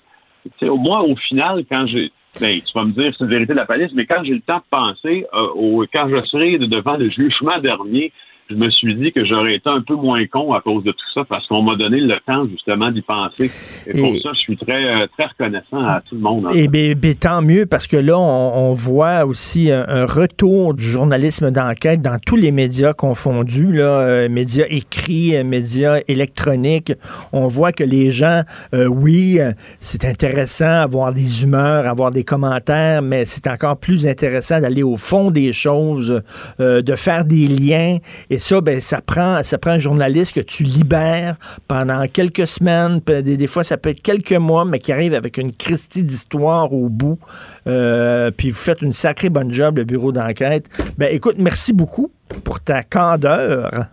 moi 0.62 1.02
au 1.02 1.16
final 1.16 1.64
quand 1.68 1.88
j'ai 1.88 2.12
ben, 2.40 2.60
tu 2.60 2.72
vas 2.74 2.84
me 2.84 2.92
dire 2.92 3.12
c'est 3.18 3.24
la 3.24 3.30
vérité 3.30 3.54
de 3.54 3.58
la 3.58 3.66
police, 3.66 3.90
mais 3.92 4.06
quand 4.06 4.22
j'ai 4.22 4.34
le 4.34 4.40
temps 4.40 4.58
de 4.58 4.70
penser, 4.70 5.26
euh, 5.34 5.48
au, 5.56 5.84
quand 5.92 6.08
je 6.08 6.24
serai 6.26 6.58
devant 6.58 6.96
le 6.96 7.10
jugement 7.10 7.58
dernier, 7.58 8.12
je 8.50 8.54
me 8.54 8.70
suis 8.70 8.94
dit 8.94 9.12
que 9.12 9.24
j'aurais 9.26 9.56
été 9.56 9.68
un 9.68 9.82
peu 9.82 9.94
moins 9.94 10.24
con 10.26 10.54
à 10.54 10.60
cause 10.60 10.82
de 10.82 10.92
tout 10.92 11.10
ça 11.12 11.22
parce 11.28 11.46
qu'on 11.46 11.62
m'a 11.62 11.76
donné 11.76 12.00
le 12.00 12.16
temps 12.26 12.46
justement 12.48 12.90
d'y 12.90 13.02
penser. 13.02 13.50
Et, 13.86 14.00
pour 14.00 14.16
ça, 14.22 14.30
je 14.32 14.38
suis 14.38 14.56
très, 14.56 14.84
euh, 14.84 15.06
très 15.16 15.26
reconnaissant 15.26 15.80
à 15.80 16.00
tout 16.08 16.14
le 16.14 16.20
monde. 16.20 16.46
Et 16.54 16.66
bien, 16.66 16.94
tant 17.20 17.42
mieux 17.42 17.66
parce 17.66 17.86
que 17.86 17.96
là, 17.96 18.18
on, 18.18 18.72
voit 18.72 19.26
aussi 19.26 19.70
un, 19.70 20.06
retour 20.06 20.74
du 20.74 20.84
journalisme 20.84 21.50
d'enquête 21.50 22.00
dans 22.00 22.18
tous 22.24 22.36
les 22.36 22.52
médias 22.52 22.92
confondus, 22.92 23.72
là, 23.72 23.82
euh, 23.82 24.28
médias 24.28 24.66
écrits, 24.70 25.36
euh, 25.36 25.44
médias 25.44 26.00
électroniques. 26.08 26.92
On 27.32 27.48
voit 27.48 27.72
que 27.72 27.84
les 27.84 28.10
gens, 28.10 28.42
oui, 28.72 29.38
c'est 29.80 30.04
intéressant 30.04 30.82
avoir 30.82 31.12
des 31.12 31.42
humeurs, 31.42 31.86
avoir 31.86 32.10
des 32.10 32.24
commentaires, 32.24 33.02
mais 33.02 33.24
c'est 33.24 33.46
encore 33.48 33.78
plus 33.78 34.06
intéressant 34.06 34.60
d'aller 34.60 34.82
au 34.82 34.96
fond 34.96 35.30
des 35.30 35.52
choses, 35.52 36.22
de 36.58 36.94
faire 36.94 37.24
des 37.24 37.46
liens. 37.46 37.98
Et 38.30 38.37
et 38.38 38.40
ça, 38.40 38.60
ben, 38.60 38.80
ça 38.80 39.00
prend, 39.00 39.42
ça 39.42 39.58
prend 39.58 39.72
un 39.72 39.78
journaliste 39.80 40.32
que 40.32 40.40
tu 40.40 40.62
libères 40.62 41.34
pendant 41.66 42.06
quelques 42.06 42.46
semaines, 42.46 43.00
des, 43.00 43.46
fois 43.48 43.64
ça 43.64 43.76
peut 43.76 43.88
être 43.88 44.00
quelques 44.00 44.30
mois, 44.30 44.64
mais 44.64 44.78
qui 44.78 44.92
arrive 44.92 45.12
avec 45.12 45.38
une 45.38 45.50
Christie 45.50 46.04
d'histoire 46.04 46.72
au 46.72 46.88
bout. 46.88 47.18
Euh, 47.66 48.30
puis 48.30 48.50
vous 48.50 48.56
faites 48.56 48.80
une 48.80 48.92
sacrée 48.92 49.28
bonne 49.28 49.50
job, 49.50 49.78
le 49.78 49.82
bureau 49.82 50.12
d'enquête. 50.12 50.66
Ben, 50.96 51.12
écoute, 51.12 51.34
merci 51.36 51.72
beaucoup 51.72 52.12
pour 52.44 52.60
ta 52.60 52.84
candeur. 52.84 53.86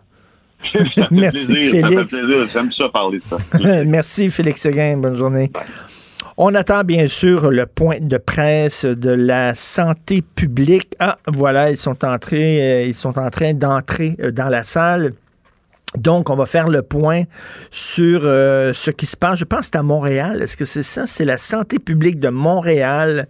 merci, 1.10 1.56
Félix. 1.72 2.16
J'aime 2.54 2.72
ça 2.72 2.90
parler 2.94 3.18
de 3.18 3.24
ça. 3.24 3.84
merci, 3.84 4.30
Félix 4.30 4.62
Seguin. 4.62 4.98
Bonne 4.98 5.16
journée. 5.16 5.50
On 6.38 6.54
attend 6.54 6.84
bien 6.84 7.08
sûr 7.08 7.50
le 7.50 7.66
point 7.66 8.00
de 8.02 8.18
presse 8.18 8.84
de 8.84 9.10
la 9.10 9.54
santé 9.54 10.22
publique. 10.22 10.94
Ah, 11.00 11.18
voilà, 11.28 11.72
ils 11.72 11.78
sont 11.78 12.04
entrés, 12.04 12.62
euh, 12.62 12.88
ils 12.88 12.94
sont 12.94 13.18
en 13.18 13.30
train 13.30 13.54
d'entrer 13.54 14.18
euh, 14.22 14.32
dans 14.32 14.50
la 14.50 14.64
salle. 14.64 15.14
Donc, 15.98 16.30
on 16.30 16.36
va 16.36 16.46
faire 16.46 16.68
le 16.68 16.82
point 16.82 17.24
sur 17.72 18.22
euh, 18.24 18.74
ce 18.74 18.92
qui 18.92 19.06
se 19.06 19.18
passe. 19.18 19.40
Je 19.40 19.46
pense 19.46 19.62
que 19.62 19.66
c'est 19.66 19.78
à 19.78 19.84
Montréal. 19.84 20.42
Est-ce 20.42 20.58
que 20.58 20.66
c'est 20.66 20.84
ça? 20.84 21.06
C'est 21.06 21.26
la 21.26 21.38
santé 21.38 21.80
publique 21.80 22.20
de 22.20 22.30
Montréal. 22.30 23.28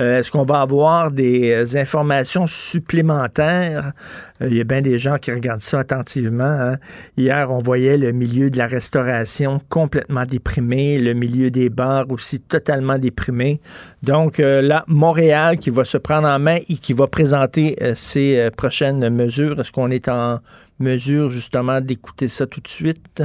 Euh, 0.00 0.18
est-ce 0.18 0.30
qu'on 0.30 0.44
va 0.44 0.60
avoir 0.60 1.10
des 1.10 1.52
euh, 1.52 1.80
informations 1.80 2.46
supplémentaires? 2.46 3.92
Il 4.40 4.54
y 4.54 4.60
a 4.60 4.64
bien 4.64 4.82
des 4.82 4.98
gens 4.98 5.16
qui 5.16 5.32
regardent 5.32 5.62
ça 5.62 5.80
attentivement. 5.80 6.44
Hein. 6.44 6.76
Hier, 7.16 7.50
on 7.50 7.58
voyait 7.58 7.96
le 7.96 8.12
milieu 8.12 8.50
de 8.50 8.58
la 8.58 8.66
restauration 8.66 9.60
complètement 9.68 10.24
déprimé, 10.24 10.98
le 10.98 11.12
milieu 11.12 11.50
des 11.50 11.70
bars 11.70 12.06
aussi 12.10 12.40
totalement 12.40 12.98
déprimé. 12.98 13.60
Donc, 14.04 14.38
là, 14.38 14.84
Montréal 14.86 15.58
qui 15.58 15.70
va 15.70 15.84
se 15.84 15.98
prendre 15.98 16.28
en 16.28 16.38
main 16.38 16.58
et 16.68 16.76
qui 16.76 16.92
va 16.92 17.08
présenter 17.08 17.76
ses 17.96 18.48
prochaines 18.56 19.08
mesures. 19.08 19.58
Est-ce 19.58 19.72
qu'on 19.72 19.90
est 19.90 20.08
en 20.08 20.38
mesure 20.78 21.30
justement 21.30 21.80
d'écouter 21.80 22.28
ça 22.28 22.46
tout 22.46 22.60
de 22.60 22.68
suite. 22.68 23.22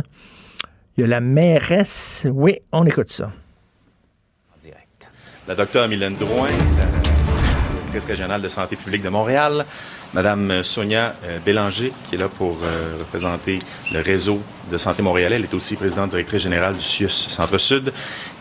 Il 0.98 1.02
y 1.02 1.04
a 1.04 1.08
la 1.08 1.22
mairesse. 1.22 2.28
Oui, 2.32 2.60
on 2.72 2.86
écoute 2.86 3.12
ça. 3.12 3.32
En 4.56 4.62
direct. 4.62 5.10
La 5.48 5.56
docteure 5.56 5.88
Mylène 5.88 6.16
Drouin, 6.16 6.50
la 6.50 6.86
directrice 7.92 8.06
régionale 8.06 8.42
de 8.42 8.50
santé 8.50 8.76
publique 8.76 9.02
de 9.02 9.10
Montréal, 9.10 9.66
Madame 10.14 10.64
Sonia 10.64 11.16
euh, 11.24 11.40
Bélanger, 11.44 11.92
qui 12.08 12.16
est 12.16 12.18
là 12.20 12.30
pour 12.30 12.58
euh, 12.64 12.98
représenter 13.00 13.58
le 13.92 14.02
réseau 14.02 14.40
de 14.72 14.78
santé 14.78 15.02
montréalais. 15.02 15.38
Elle 15.38 15.44
est 15.44 15.54
aussi 15.56 15.76
présidente 15.76 16.12
directrice 16.12 16.44
générale 16.44 16.76
du 16.76 16.84
CIUS 16.84 17.10
Centre-Sud. 17.10 17.92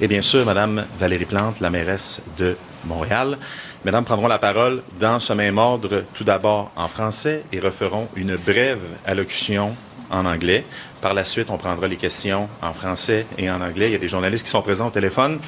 Et 0.00 0.08
bien 0.08 0.20
sûr, 0.20 0.44
Madame 0.44 0.84
Valérie 1.00 1.24
Plante, 1.24 1.60
la 1.60 1.70
mairesse 1.70 2.20
de 2.38 2.56
Montréal. 2.84 3.38
Mesdames 3.84 4.04
prendront 4.04 4.28
la 4.28 4.38
parole 4.38 4.80
dans 5.00 5.18
ce 5.18 5.32
même 5.32 5.58
ordre, 5.58 6.04
tout 6.14 6.22
d'abord 6.22 6.70
en 6.76 6.86
français 6.86 7.42
et 7.52 7.58
referont 7.58 8.06
une 8.14 8.36
brève 8.36 8.78
allocution 9.04 9.74
en 10.08 10.24
anglais. 10.24 10.64
Par 11.00 11.14
la 11.14 11.24
suite, 11.24 11.48
on 11.50 11.56
prendra 11.56 11.88
les 11.88 11.96
questions 11.96 12.48
en 12.62 12.72
français 12.72 13.26
et 13.38 13.50
en 13.50 13.60
anglais. 13.60 13.86
Il 13.86 13.92
y 13.92 13.96
a 13.96 13.98
des 13.98 14.06
journalistes 14.06 14.44
qui 14.44 14.52
sont 14.52 14.62
présents 14.62 14.86
au 14.86 14.90
téléphone. 14.90 15.40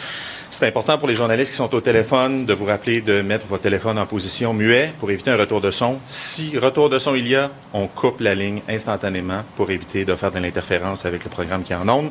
C'est 0.50 0.66
important 0.66 0.98
pour 0.98 1.06
les 1.06 1.14
journalistes 1.14 1.52
qui 1.52 1.56
sont 1.56 1.72
au 1.72 1.80
téléphone 1.80 2.44
de 2.44 2.54
vous 2.54 2.64
rappeler 2.64 3.00
de 3.00 3.22
mettre 3.22 3.46
votre 3.46 3.62
téléphone 3.62 4.00
en 4.00 4.06
position 4.06 4.52
muet 4.52 4.92
pour 4.98 5.12
éviter 5.12 5.30
un 5.30 5.36
retour 5.36 5.60
de 5.60 5.70
son. 5.70 5.98
Si 6.04 6.58
retour 6.58 6.90
de 6.90 6.98
son 6.98 7.14
il 7.14 7.28
y 7.28 7.36
a, 7.36 7.50
on 7.72 7.86
coupe 7.86 8.18
la 8.18 8.34
ligne 8.34 8.62
instantanément 8.68 9.42
pour 9.56 9.70
éviter 9.70 10.04
de 10.04 10.14
faire 10.16 10.32
de 10.32 10.40
l'interférence 10.40 11.06
avec 11.06 11.22
le 11.22 11.30
programme 11.30 11.62
qui 11.62 11.72
est 11.72 11.76
en 11.76 11.88
ondes. 11.88 12.10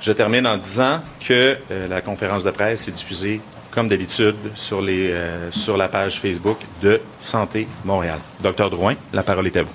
Je 0.00 0.10
termine 0.10 0.44
en 0.48 0.56
disant 0.56 1.00
que 1.20 1.56
euh, 1.70 1.86
la 1.86 2.00
conférence 2.00 2.42
de 2.42 2.50
presse 2.50 2.88
est 2.88 2.92
diffusée 2.92 3.40
comme 3.72 3.88
d'habitude, 3.88 4.36
sur, 4.54 4.80
euh, 4.86 5.48
sur 5.50 5.76
la 5.76 5.88
page 5.88 6.20
Facebook 6.20 6.58
de 6.82 7.00
Santé 7.18 7.66
Montréal. 7.84 8.18
Docteur 8.42 8.70
Drouin, 8.70 8.94
la 9.12 9.22
parole 9.22 9.46
est 9.46 9.56
à 9.56 9.62
vous. 9.62 9.72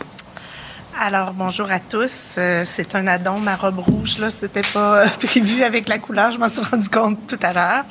Alors, 0.99 1.33
bonjour 1.33 1.69
à 1.71 1.79
tous. 1.79 2.35
Euh, 2.37 2.63
c'est 2.65 2.95
un 2.95 3.05
addon, 3.05 3.39
ma 3.39 3.55
robe 3.55 3.79
rouge, 3.79 4.17
là. 4.17 4.31
C'était 4.31 4.61
pas 4.73 5.01
euh, 5.03 5.07
prévu 5.21 5.63
avec 5.63 5.87
la 5.89 5.99
couleur. 5.99 6.31
Je 6.31 6.37
m'en 6.37 6.47
suis 6.47 6.61
rendu 6.61 6.89
compte 6.89 7.27
tout 7.27 7.39
à 7.41 7.53
l'heure. 7.53 7.85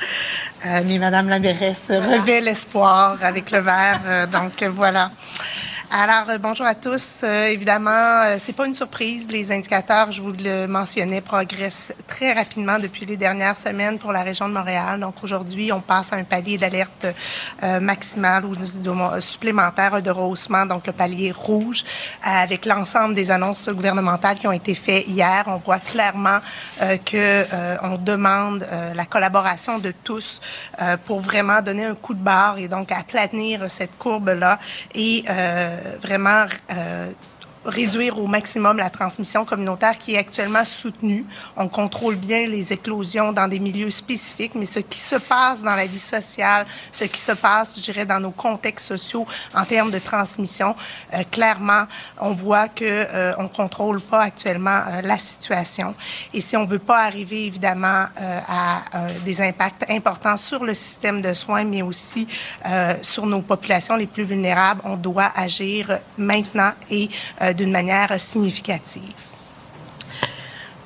mais 0.84 0.98
Madame 0.98 1.28
la 1.28 1.38
mairesse 1.38 1.84
revêt 1.88 2.40
l'espoir 2.40 3.18
avec 3.22 3.50
le 3.50 3.58
vert. 3.58 4.28
donc, 4.32 4.62
voilà. 4.74 5.10
Alors, 5.90 6.28
euh, 6.28 6.38
bonjour 6.38 6.66
à 6.66 6.74
tous. 6.74 7.20
Euh, 7.22 7.46
évidemment, 7.46 7.90
euh, 7.90 8.36
c'est 8.38 8.52
pas 8.52 8.66
une 8.66 8.74
surprise. 8.74 9.28
Les 9.30 9.52
indicateurs, 9.52 10.10
je 10.10 10.20
vous 10.20 10.32
le 10.32 10.66
mentionnais, 10.66 11.20
progressent 11.20 11.92
très 12.08 12.32
rapidement 12.32 12.80
depuis 12.80 13.06
les 13.06 13.16
dernières 13.16 13.56
semaines 13.56 13.96
pour 13.98 14.12
la 14.12 14.22
région 14.22 14.48
de 14.48 14.54
Montréal. 14.54 14.98
Donc, 14.98 15.22
aujourd'hui, 15.22 15.70
on 15.70 15.80
passe 15.80 16.12
à 16.12 16.16
un 16.16 16.24
palier 16.24 16.58
d'alerte 16.58 17.06
maximal 17.80 18.44
ou 18.44 18.54
supplémentaire 19.20 20.02
de 20.02 20.10
rehaussement, 20.10 20.66
donc 20.66 20.86
le 20.86 20.92
palier 20.92 21.32
rouge, 21.32 21.84
avec 22.22 22.66
l'ensemble 22.66 23.14
des 23.14 23.30
annonces 23.30 23.68
gouvernementales 23.68 24.38
qui 24.38 24.46
ont 24.46 24.52
été 24.52 24.74
faites 24.74 25.06
hier. 25.06 25.44
On 25.46 25.56
voit 25.56 25.78
clairement 25.78 26.38
que 27.04 27.44
on 27.84 27.96
demande 27.96 28.66
la 28.94 29.04
collaboration 29.04 29.78
de 29.78 29.92
tous 30.04 30.40
pour 31.04 31.20
vraiment 31.20 31.60
donner 31.62 31.84
un 31.84 31.94
coup 31.94 32.14
de 32.14 32.22
barre 32.22 32.58
et 32.58 32.68
donc 32.68 32.92
aplanir 32.92 33.70
cette 33.70 33.96
courbe-là 33.98 34.58
et 34.94 35.24
euh, 35.28 35.75
vraiment 36.02 36.46
euh, 36.72 37.12
réduire 37.66 38.18
au 38.18 38.26
maximum 38.26 38.78
la 38.78 38.90
transmission 38.90 39.44
communautaire 39.44 39.98
qui 39.98 40.14
est 40.14 40.18
actuellement 40.18 40.64
soutenue. 40.64 41.24
On 41.56 41.68
contrôle 41.68 42.16
bien 42.16 42.46
les 42.46 42.72
éclosions 42.72 43.32
dans 43.32 43.48
des 43.48 43.58
milieux 43.58 43.90
spécifiques, 43.90 44.54
mais 44.54 44.66
ce 44.66 44.80
qui 44.80 44.98
se 44.98 45.16
passe 45.16 45.62
dans 45.62 45.74
la 45.74 45.86
vie 45.86 45.98
sociale, 45.98 46.66
ce 46.92 47.04
qui 47.04 47.20
se 47.20 47.32
passe, 47.32 47.76
je 47.76 47.82
dirais, 47.82 48.06
dans 48.06 48.20
nos 48.20 48.30
contextes 48.30 48.88
sociaux 48.88 49.26
en 49.54 49.64
termes 49.64 49.90
de 49.90 49.98
transmission, 49.98 50.74
euh, 51.14 51.22
clairement, 51.30 51.84
on 52.20 52.32
voit 52.32 52.68
que 52.68 52.84
euh, 52.84 53.34
on 53.38 53.48
contrôle 53.48 54.00
pas 54.00 54.22
actuellement 54.22 54.80
euh, 54.86 55.02
la 55.02 55.18
situation. 55.18 55.94
Et 56.32 56.40
si 56.40 56.56
on 56.56 56.66
veut 56.66 56.78
pas 56.78 57.04
arriver 57.04 57.46
évidemment 57.46 58.06
euh, 58.20 58.40
à 58.48 58.82
des 59.24 59.40
impacts 59.40 59.90
importants 59.90 60.36
sur 60.36 60.64
le 60.64 60.74
système 60.74 61.22
de 61.22 61.34
soins, 61.34 61.64
mais 61.64 61.82
aussi 61.82 62.26
sur 63.02 63.26
nos 63.26 63.42
populations 63.42 63.96
les 63.96 64.06
plus 64.06 64.24
vulnérables, 64.24 64.80
on 64.84 64.96
doit 64.96 65.32
agir 65.34 65.98
maintenant 66.18 66.72
et 66.90 67.08
d'une 67.56 67.72
manière 67.72 68.20
significative. 68.20 69.14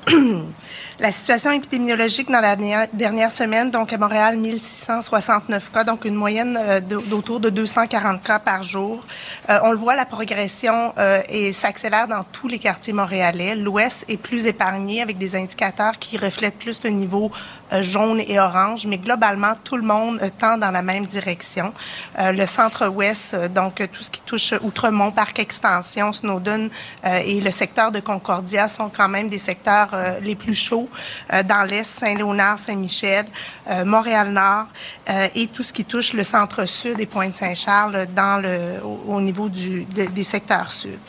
La 1.01 1.11
situation 1.11 1.49
épidémiologique 1.49 2.29
dans 2.29 2.41
la 2.41 2.55
dernière 2.93 3.31
semaine, 3.31 3.71
donc 3.71 3.91
à 3.91 3.97
Montréal, 3.97 4.37
1669 4.37 5.71
cas, 5.71 5.83
donc 5.83 6.05
une 6.05 6.13
moyenne 6.13 6.55
euh, 6.61 6.79
d'autour 6.79 7.39
de 7.39 7.49
240 7.49 8.21
cas 8.21 8.37
par 8.37 8.61
jour. 8.61 9.03
Euh, 9.49 9.57
on 9.63 9.71
le 9.71 9.77
voit, 9.77 9.95
la 9.95 10.05
progression 10.05 10.93
euh, 10.99 11.23
s'accélère 11.53 12.07
dans 12.07 12.21
tous 12.21 12.47
les 12.47 12.59
quartiers 12.59 12.93
montréalais. 12.93 13.55
L'Ouest 13.55 14.05
est 14.09 14.17
plus 14.17 14.45
épargné 14.45 15.01
avec 15.01 15.17
des 15.17 15.35
indicateurs 15.35 15.97
qui 15.97 16.19
reflètent 16.19 16.59
plus 16.59 16.83
le 16.83 16.91
niveau 16.91 17.31
jaune 17.81 18.19
et 18.19 18.39
orange, 18.39 18.85
mais 18.85 18.97
globalement, 18.97 19.53
tout 19.63 19.77
le 19.77 19.83
monde 19.83 20.19
tend 20.37 20.57
dans 20.57 20.71
la 20.71 20.81
même 20.81 21.05
direction. 21.05 21.73
le 22.19 22.45
centre-ouest, 22.45 23.35
donc 23.53 23.81
tout 23.91 24.03
ce 24.03 24.09
qui 24.09 24.21
touche 24.21 24.53
Outremont, 24.61 25.11
Parc 25.11 25.39
Extension, 25.39 26.13
Snowden 26.13 26.69
et 27.03 27.39
le 27.39 27.51
secteur 27.51 27.91
de 27.91 27.99
Concordia 27.99 28.67
sont 28.67 28.89
quand 28.89 29.09
même 29.09 29.29
des 29.29 29.39
secteurs 29.39 29.89
les 30.21 30.35
plus 30.35 30.53
chauds 30.53 30.89
euh, 31.33 31.43
dans 31.43 31.63
l'Est, 31.63 31.99
Saint-Léonard, 31.99 32.59
Saint-Michel, 32.59 33.25
euh, 33.69 33.85
Montréal-Nord 33.85 34.67
euh, 35.09 35.27
et 35.35 35.47
tout 35.47 35.63
ce 35.63 35.73
qui 35.73 35.85
touche 35.85 36.13
le 36.13 36.23
centre-sud 36.23 36.99
et 36.99 37.05
Pointe-Saint-Charles 37.05 38.07
dans 38.15 38.41
le, 38.41 38.79
au, 38.83 39.19
niveau 39.21 39.49
du, 39.49 39.85
des 39.85 40.23
secteurs 40.23 40.71
sud. 40.71 40.99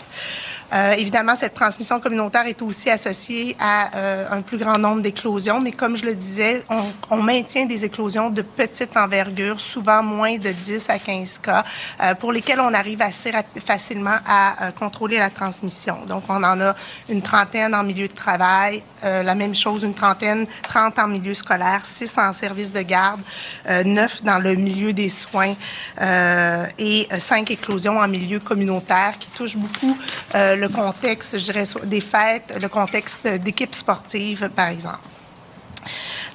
Euh, 0.73 0.93
évidemment, 0.93 1.37
cette 1.37 1.55
transmission 1.55 2.01
communautaire 2.01 2.47
est 2.47 2.63
aussi 2.63 2.89
associée 2.89 3.55
à 3.61 3.95
euh, 3.95 4.27
un 4.31 4.41
plus 4.41 4.57
grand 4.57 4.79
nombre 4.79 5.03
d'éclosions, 5.03 5.61
mais 5.61 5.73
comme 5.73 5.97
je 5.97 6.05
le 6.07 6.15
disais, 6.15 6.65
on, 7.11 7.23
maintient 7.23 7.67
des 7.67 7.85
éclosions 7.85 8.31
de 8.31 8.43
petite 8.43 8.97
envergure, 8.97 9.61
souvent 9.61 10.03
moins 10.03 10.39
de 10.39 10.51
10 10.51 10.89
à 10.89 10.99
15 10.99 11.39
cas, 11.39 11.63
euh, 12.03 12.15
pour 12.15 12.33
lesquels 12.33 12.61
on 12.61 12.73
arrive 12.73 13.03
assez 13.03 13.31
facilement 13.65 14.17
à 14.27 14.73
contrôler 14.79 15.19
la 15.19 15.31
transmission. 15.31 15.99
Donc, 16.07 16.25
on 16.29 16.43
en 16.43 16.61
a 16.61 16.75
une 17.09 17.23
trentaine 17.23 17.75
en 17.75 17.83
milieu 17.83 18.09
de 18.09 18.15
travail, 18.15 18.83
la 19.03 19.35
même 19.35 19.55
chose, 19.55 19.83
une 19.83 19.95
trentaine, 19.95 20.47
30 20.63 20.99
en 20.99 21.09
milieu 21.09 21.35
scolaire, 21.35 21.85
6 21.85 22.19
en 22.19 22.33
service 22.33 22.73
de 22.73 22.83
garde, 22.83 23.21
9 23.69 24.23
dans 24.23 24.39
le 24.39 24.55
milieu 24.55 24.93
des 24.93 25.09
soins 25.09 25.55
et 26.79 27.09
5 27.17 27.51
éclosions 27.51 27.99
en 27.99 28.09
milieu 28.09 28.39
communautaire 28.39 29.15
qui 29.19 29.29
touchent 29.31 29.57
beaucoup 29.57 29.97
le 30.35 30.62
contexte, 30.68 31.38
je 31.38 31.44
dirais, 31.44 31.64
des 31.85 32.01
fêtes, 32.01 32.55
le 32.61 32.68
contexte 32.68 33.27
d'équipes 33.27 33.75
sportives, 33.75 34.51
par 34.55 34.68
exemple. 34.68 35.01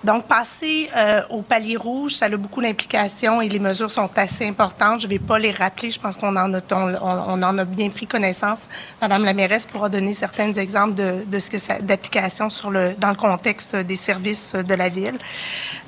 Donc, 0.04 0.28
passer 0.28 0.90
euh, 0.96 1.22
au 1.30 1.42
palier 1.42 1.76
rouge, 1.76 2.14
ça 2.14 2.26
a 2.26 2.30
beaucoup 2.30 2.62
d'implications 2.62 3.42
et 3.42 3.50
les 3.50 3.60
mesures 3.60 3.90
sont 3.90 4.10
assez 4.16 4.48
importantes. 4.48 5.02
Je 5.02 5.08
ne 5.08 5.12
vais 5.12 5.20
pas 5.20 5.40
les 5.40 5.52
rappeler. 5.52 5.90
Je 5.90 6.00
pense 6.00 6.16
qu'on 6.18 6.36
en 6.36 6.54
a, 6.54 7.66
bien 7.66 7.90
pris 7.90 8.06
connaissance. 8.06 8.62
Madame 9.02 9.26
la 9.26 9.34
mairesse 9.34 9.66
pourra 9.66 9.90
donner 9.90 10.14
certains 10.14 10.54
exemples 10.54 10.94
de, 10.94 11.40
ce 11.40 11.50
que 11.50 11.82
d'application 11.82 12.50
le, 12.70 12.94
dans 12.98 13.10
le 13.10 13.16
contexte 13.16 13.76
des 13.76 13.96
services 13.96 14.54
de 14.54 14.74
la 14.76 14.90
ville. 14.90 15.18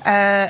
Euh, 0.06 0.46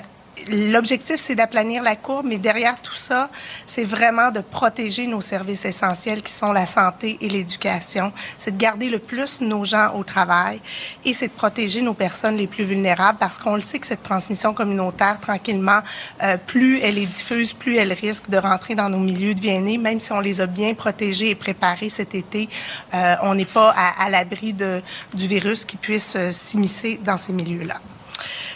l'objectif, 0.49 1.17
c'est 1.17 1.35
d'aplanir 1.35 1.83
la 1.83 1.97
courbe, 1.97 2.27
mais 2.27 2.39
derrière 2.39 2.81
tout 2.81 2.97
ça, 2.97 3.31
c'est 3.67 3.85
vraiment 3.85 4.31
de 4.31 4.41
protéger 4.41 5.07
nos 5.07 5.21
services 5.21 5.65
essentiels 5.65 6.23
qui 6.23 6.33
sont 6.33 6.53
la 6.53 6.67
santé 6.67 7.19
et 7.21 7.29
l'éducation. 7.29 8.13
C'est 8.39 8.53
de 8.53 8.59
garder 8.59 8.89
le 8.89 8.99
plus 8.99 9.41
nos 9.41 9.65
gens 9.65 9.95
au 9.95 10.05
travail 10.05 10.61
et 11.05 11.15
c'est 11.15 11.29
de 11.29 11.33
protéger 11.33 11.83
nos 11.83 11.95
personnes 11.95 12.37
les 12.37 12.47
plus 12.47 12.65
vulnérables 12.65 13.19
parce 13.19 13.39
qu'on 13.39 13.57
le 13.57 13.63
sait 13.63 13.79
que 13.79 13.87
cette 13.87 14.03
transmission 14.03 14.55
communautaire, 14.55 15.21
tranquillement, 15.21 15.81
euh, 16.23 16.37
plus 16.37 16.81
elle 16.81 16.99
est 16.99 17.07
diffuse, 17.07 17.53
plus 17.53 17.77
elle 17.77 17.93
risque 17.93 18.29
de 18.29 18.37
rentrer 18.37 18.75
dans 18.75 18.89
nos 18.89 18.99
milieux 18.99 19.35
de 19.35 19.41
bien 19.41 19.61
même 19.61 20.01
si 20.01 20.13
on 20.13 20.21
les 20.21 20.41
a 20.41 20.47
bien 20.47 20.75
protégés 20.75 21.31
et 21.31 21.35
préparés 21.35 21.89
cet 21.89 22.15
été, 22.15 22.49
euh, 22.95 23.15
on 23.23 23.35
n'est 23.35 23.45
pas 23.45 23.75
à, 23.77 24.09
l'abri 24.09 24.53
du 24.53 25.27
virus 25.27 25.65
qui 25.65 25.77
puisse 25.77 26.15
euh, 26.17 26.31
s'immiscer 26.31 27.01
dans 27.03 27.17
ces 27.17 27.33
milieux-là. 27.33 27.81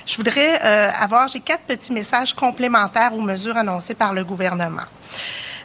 Je 0.07 0.17
voudrais 0.17 0.61
euh, 0.63 0.91
avoir, 0.99 1.29
j'ai 1.29 1.41
quatre 1.41 1.65
petits 1.65 1.93
messages 1.93 2.35
complémentaires 2.35 3.15
aux 3.15 3.21
mesures 3.21 3.57
annoncées 3.57 3.95
par 3.95 4.13
le 4.13 4.25
gouvernement. 4.25 4.83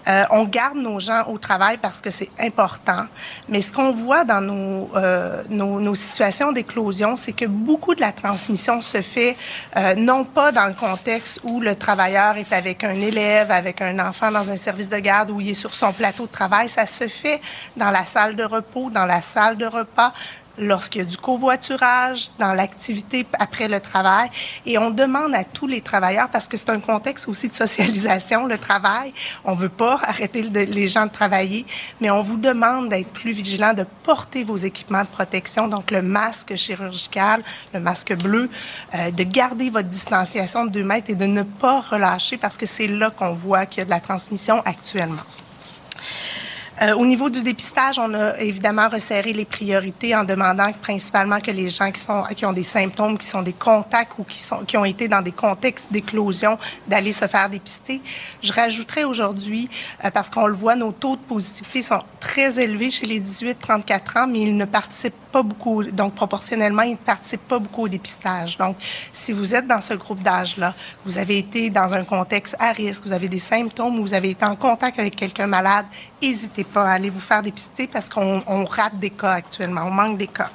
Euh, 0.07 0.23
on 0.31 0.45
garde 0.45 0.77
nos 0.77 0.99
gens 0.99 1.25
au 1.27 1.37
travail 1.37 1.77
parce 1.77 1.99
que 1.99 2.09
c'est 2.09 2.31
important, 2.39 3.05
mais 3.49 3.61
ce 3.61 3.71
qu'on 3.71 3.91
voit 3.91 4.23
dans 4.23 4.41
nos, 4.41 4.89
euh, 4.95 5.93
situations 5.93 6.51
d'éclosion, 6.51 7.17
c'est 7.17 7.33
que 7.33 7.45
beaucoup 7.45 7.93
de 7.93 8.01
la 8.01 8.11
transmission 8.13 8.81
se 8.81 9.01
fait 9.01 9.35
non 9.97 10.23
pas 10.23 10.51
dans 10.51 10.67
le 10.67 10.73
contexte 10.73 11.41
où 11.43 11.59
le 11.59 11.75
travailleur 11.75 12.37
est 12.37 12.53
avec 12.53 12.83
un 12.83 12.95
élève, 13.01 13.51
avec 13.51 13.81
un 13.81 13.99
enfant 13.99 14.31
dans 14.31 14.49
un 14.49 14.55
service 14.55 14.89
de 14.89 14.97
garde, 14.97 15.31
où 15.31 15.41
il 15.41 15.49
est 15.49 15.53
sur 15.53 15.75
son 15.75 15.91
plateau 15.91 16.25
de 16.25 16.31
travail, 16.31 16.69
ça 16.69 16.85
se 16.85 17.07
fait 17.07 17.41
dans 17.75 17.91
la 17.91 18.05
salle 18.05 18.35
de 18.35 18.43
repos, 18.43 18.89
dans 18.89 19.05
la 19.05 19.21
salle 19.21 19.57
de 19.57 19.65
repas, 19.65 20.13
lorsqu'il 20.59 20.99
y 20.99 21.01
a 21.01 21.07
du 21.07 21.17
covoiturage, 21.17 22.31
dans 22.37 22.53
l'activité 22.53 23.25
après 23.39 23.67
le 23.67 23.79
travail. 23.79 24.29
Et 24.65 24.77
on 24.77 24.91
demande 24.91 25.33
à 25.33 25.43
tous 25.43 25.67
les 25.67 25.81
travailleurs, 25.81 26.29
parce 26.29 26.47
que 26.47 26.57
c'est 26.57 26.69
un 26.69 26.79
contexte 26.79 27.27
aussi 27.27 27.49
de 27.49 27.55
socialisation, 27.55 28.45
le 28.45 28.57
travail. 28.57 29.13
On 29.45 29.55
veut 29.55 29.69
pas 29.69 29.99
arrêter 30.03 30.41
les 30.41 30.87
gens 30.87 31.05
de 31.05 31.11
travailler, 31.11 31.65
mais 32.01 32.09
on 32.09 32.21
vous 32.21 32.37
demande 32.37 32.89
d'être 32.89 33.09
plus 33.09 33.31
vigilant, 33.31 33.73
de 33.73 33.85
porter 34.03 34.43
vos 34.43 34.57
équipements 34.57 35.03
de 35.03 35.07
protection, 35.07 35.67
donc 35.67 35.91
le 35.91 36.01
masque 36.01 36.55
chirurgical, 36.55 37.43
le 37.73 37.79
masque 37.79 38.15
bleu, 38.15 38.49
euh, 38.95 39.11
de 39.11 39.23
garder 39.23 39.69
votre 39.69 39.89
distanciation 39.89 40.65
de 40.65 40.71
2 40.71 40.83
mètres 40.83 41.09
et 41.09 41.15
de 41.15 41.25
ne 41.25 41.43
pas 41.43 41.81
relâcher 41.81 42.37
parce 42.37 42.57
que 42.57 42.65
c'est 42.65 42.87
là 42.87 43.09
qu'on 43.09 43.33
voit 43.33 43.65
qu'il 43.65 43.79
y 43.79 43.81
a 43.81 43.85
de 43.85 43.89
la 43.89 43.99
transmission 43.99 44.61
actuellement. 44.65 45.23
Euh, 46.81 46.93
au 46.95 47.05
niveau 47.05 47.29
du 47.29 47.43
dépistage, 47.43 47.99
on 47.99 48.13
a 48.13 48.39
évidemment 48.39 48.87
resserré 48.87 49.33
les 49.33 49.43
priorités 49.43 50.15
en 50.15 50.23
demandant 50.23 50.71
principalement 50.71 51.41
que 51.41 51.51
les 51.51 51.69
gens 51.69 51.91
qui, 51.91 51.99
sont, 51.99 52.23
qui 52.35 52.45
ont 52.45 52.53
des 52.53 52.63
symptômes, 52.63 53.17
qui 53.17 53.27
sont 53.27 53.41
des 53.41 53.53
contacts 53.53 54.13
ou 54.17 54.23
qui, 54.23 54.39
sont, 54.39 54.59
qui 54.59 54.77
ont 54.77 54.85
été 54.85 55.09
dans 55.09 55.21
des 55.21 55.33
contextes 55.33 55.91
d'éclosion, 55.91 56.57
d'aller 56.87 57.11
se 57.11 57.27
faire 57.27 57.49
dépister. 57.49 58.01
Je 58.41 58.53
rajouterais 58.53 59.03
aujourd'hui, 59.03 59.69
euh, 60.05 60.11
parce 60.11 60.29
qu'on 60.29 60.47
le 60.47 60.53
voit, 60.53 60.75
nos 60.75 60.93
taux 60.93 61.17
de 61.17 61.21
positivité 61.21 61.81
sont 61.81 62.01
très 62.21 62.59
élevés 62.59 62.91
chez 62.91 63.07
les 63.07 63.19
18-34 63.19 64.19
ans, 64.19 64.27
mais 64.27 64.39
ils 64.39 64.55
ne 64.55 64.65
participent 64.65 65.28
pas 65.31 65.43
beaucoup, 65.43 65.83
donc 65.83 66.15
proportionnellement, 66.15 66.83
ils 66.83 66.91
ne 66.91 66.95
participent 66.95 67.47
pas 67.47 67.59
beaucoup 67.59 67.83
au 67.83 67.87
dépistage. 67.87 68.57
Donc, 68.57 68.75
si 69.11 69.31
vous 69.31 69.55
êtes 69.55 69.67
dans 69.67 69.81
ce 69.81 69.93
groupe 69.93 70.21
d'âge-là, 70.21 70.73
vous 71.05 71.17
avez 71.17 71.37
été 71.37 71.69
dans 71.69 71.93
un 71.93 72.03
contexte 72.03 72.55
à 72.59 72.71
risque, 72.71 73.03
vous 73.05 73.13
avez 73.13 73.29
des 73.29 73.39
symptômes 73.39 73.99
ou 73.99 74.01
vous 74.01 74.13
avez 74.13 74.31
été 74.31 74.45
en 74.45 74.55
contact 74.55 74.99
avec 74.99 75.15
quelqu'un 75.15 75.47
malade, 75.47 75.85
n'hésitez 76.21 76.63
pas 76.63 76.85
à 76.85 76.93
aller 76.93 77.09
vous 77.09 77.19
faire 77.19 77.43
dépister 77.43 77.87
parce 77.87 78.09
qu'on 78.09 78.65
rate 78.65 78.99
des 78.99 79.11
cas 79.11 79.33
actuellement, 79.33 79.83
on 79.85 79.91
manque 79.91 80.17
des 80.17 80.27
cas. 80.27 80.49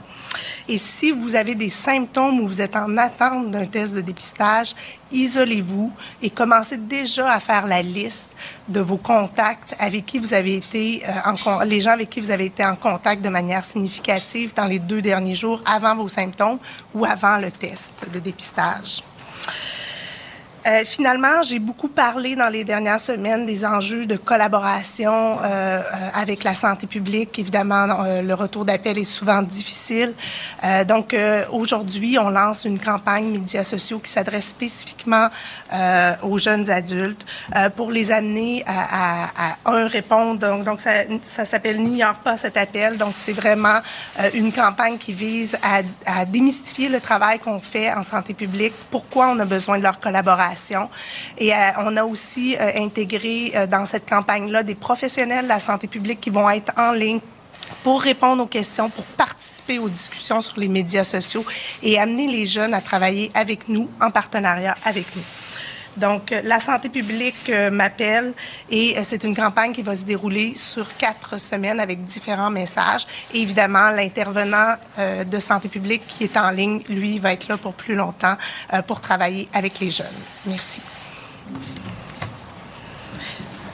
Et 0.68 0.78
si 0.78 1.10
vous 1.12 1.34
avez 1.34 1.54
des 1.54 1.70
symptômes 1.70 2.40
ou 2.40 2.46
vous 2.46 2.60
êtes 2.60 2.76
en 2.76 2.96
attente 2.96 3.50
d'un 3.50 3.66
test 3.66 3.94
de 3.94 4.00
dépistage, 4.00 4.74
isolez-vous 5.14 5.92
et 6.20 6.28
commencez 6.28 6.76
déjà 6.76 7.32
à 7.32 7.40
faire 7.40 7.66
la 7.66 7.82
liste 7.82 8.32
de 8.68 8.80
vos 8.80 8.98
contacts 8.98 9.74
avec 9.78 10.04
qui 10.04 10.18
vous 10.18 10.34
avez 10.34 10.56
été, 10.56 11.02
euh, 11.08 11.64
les 11.64 11.80
gens 11.80 11.92
avec 11.92 12.10
qui 12.10 12.20
vous 12.20 12.30
avez 12.30 12.46
été 12.46 12.64
en 12.64 12.76
contact 12.76 13.22
de 13.22 13.28
manière 13.28 13.64
significative 13.64 14.52
dans 14.54 14.66
les 14.66 14.78
deux 14.78 15.00
derniers 15.00 15.34
jours 15.34 15.62
avant 15.64 15.94
vos 15.94 16.08
symptômes 16.08 16.58
ou 16.94 17.04
avant 17.04 17.38
le 17.38 17.50
test 17.50 17.92
de 18.12 18.18
dépistage. 18.18 19.02
Euh, 20.66 20.82
finalement, 20.86 21.42
j'ai 21.42 21.58
beaucoup 21.58 21.88
parlé 21.88 22.36
dans 22.36 22.48
les 22.48 22.64
dernières 22.64 23.00
semaines 23.00 23.44
des 23.44 23.66
enjeux 23.66 24.06
de 24.06 24.16
collaboration 24.16 25.38
euh, 25.42 25.44
euh 25.44 25.80
avec 26.14 26.44
la 26.44 26.54
santé 26.54 26.86
publique. 26.86 27.38
Évidemment, 27.38 28.02
euh, 28.04 28.22
le 28.22 28.34
retour 28.34 28.64
d'appel 28.64 28.96
est 28.96 29.04
souvent 29.04 29.42
difficile. 29.42 30.14
Euh, 30.62 30.84
donc, 30.84 31.14
aujourd'hui, 31.50 32.18
on 32.18 32.30
lance 32.30 32.64
une 32.64 32.78
campagne 32.78 33.30
médias 33.30 33.64
sociaux 33.64 33.98
qui 33.98 34.10
s'adresse 34.10 34.48
spécifiquement 34.48 35.28
aux 36.22 36.38
jeunes 36.38 36.70
adultes 36.70 37.24
pour 37.76 37.90
les 37.90 38.10
amener 38.10 38.62
à, 38.66 39.24
à, 39.24 39.52
à 39.52 39.72
un 39.72 39.86
répondre. 39.86 40.38
Donc, 40.38 40.64
donc 40.64 40.80
ça, 40.80 40.90
ça 41.26 41.44
s'appelle 41.44 41.80
N'ignore 41.80 42.16
pas 42.16 42.36
cet 42.36 42.56
appel. 42.56 42.96
Donc, 42.96 43.12
c'est 43.14 43.32
vraiment 43.32 43.80
une 44.34 44.52
campagne 44.52 44.98
qui 44.98 45.12
vise 45.12 45.58
à, 45.62 45.82
à 46.06 46.24
démystifier 46.24 46.88
le 46.88 47.00
travail 47.00 47.38
qu'on 47.38 47.60
fait 47.60 47.92
en 47.92 48.02
santé 48.02 48.34
publique, 48.34 48.74
pourquoi 48.90 49.28
on 49.28 49.38
a 49.40 49.44
besoin 49.44 49.78
de 49.78 49.82
leur 49.82 50.00
collaboration 50.00 50.53
et 51.38 51.52
euh, 51.52 51.56
on 51.78 51.96
a 51.96 52.04
aussi 52.04 52.56
euh, 52.56 52.70
intégré 52.76 53.52
euh, 53.54 53.66
dans 53.66 53.86
cette 53.86 54.08
campagne-là 54.08 54.62
des 54.62 54.74
professionnels 54.74 55.44
de 55.44 55.48
la 55.48 55.60
santé 55.60 55.88
publique 55.88 56.20
qui 56.20 56.30
vont 56.30 56.48
être 56.50 56.72
en 56.76 56.92
ligne 56.92 57.20
pour 57.82 58.02
répondre 58.02 58.42
aux 58.42 58.46
questions, 58.46 58.90
pour 58.90 59.04
participer 59.04 59.78
aux 59.78 59.88
discussions 59.88 60.42
sur 60.42 60.58
les 60.58 60.68
médias 60.68 61.04
sociaux 61.04 61.44
et 61.82 61.98
amener 61.98 62.26
les 62.26 62.46
jeunes 62.46 62.74
à 62.74 62.80
travailler 62.80 63.30
avec 63.34 63.68
nous, 63.68 63.88
en 64.00 64.10
partenariat 64.10 64.74
avec 64.84 65.06
nous. 65.16 65.22
Donc, 65.96 66.34
la 66.42 66.60
santé 66.60 66.88
publique 66.88 67.50
m'appelle 67.70 68.32
et 68.70 68.96
c'est 69.02 69.24
une 69.24 69.34
campagne 69.34 69.72
qui 69.72 69.82
va 69.82 69.94
se 69.94 70.04
dérouler 70.04 70.54
sur 70.56 70.96
quatre 70.96 71.40
semaines 71.40 71.80
avec 71.80 72.04
différents 72.04 72.50
messages. 72.50 73.06
Évidemment, 73.32 73.90
l'intervenant 73.90 74.74
de 74.98 75.38
santé 75.38 75.68
publique 75.68 76.06
qui 76.06 76.24
est 76.24 76.36
en 76.36 76.50
ligne, 76.50 76.80
lui, 76.88 77.18
va 77.18 77.32
être 77.32 77.48
là 77.48 77.56
pour 77.56 77.74
plus 77.74 77.94
longtemps 77.94 78.36
pour 78.86 79.00
travailler 79.00 79.48
avec 79.52 79.78
les 79.80 79.90
jeunes. 79.90 80.06
Merci. 80.46 80.80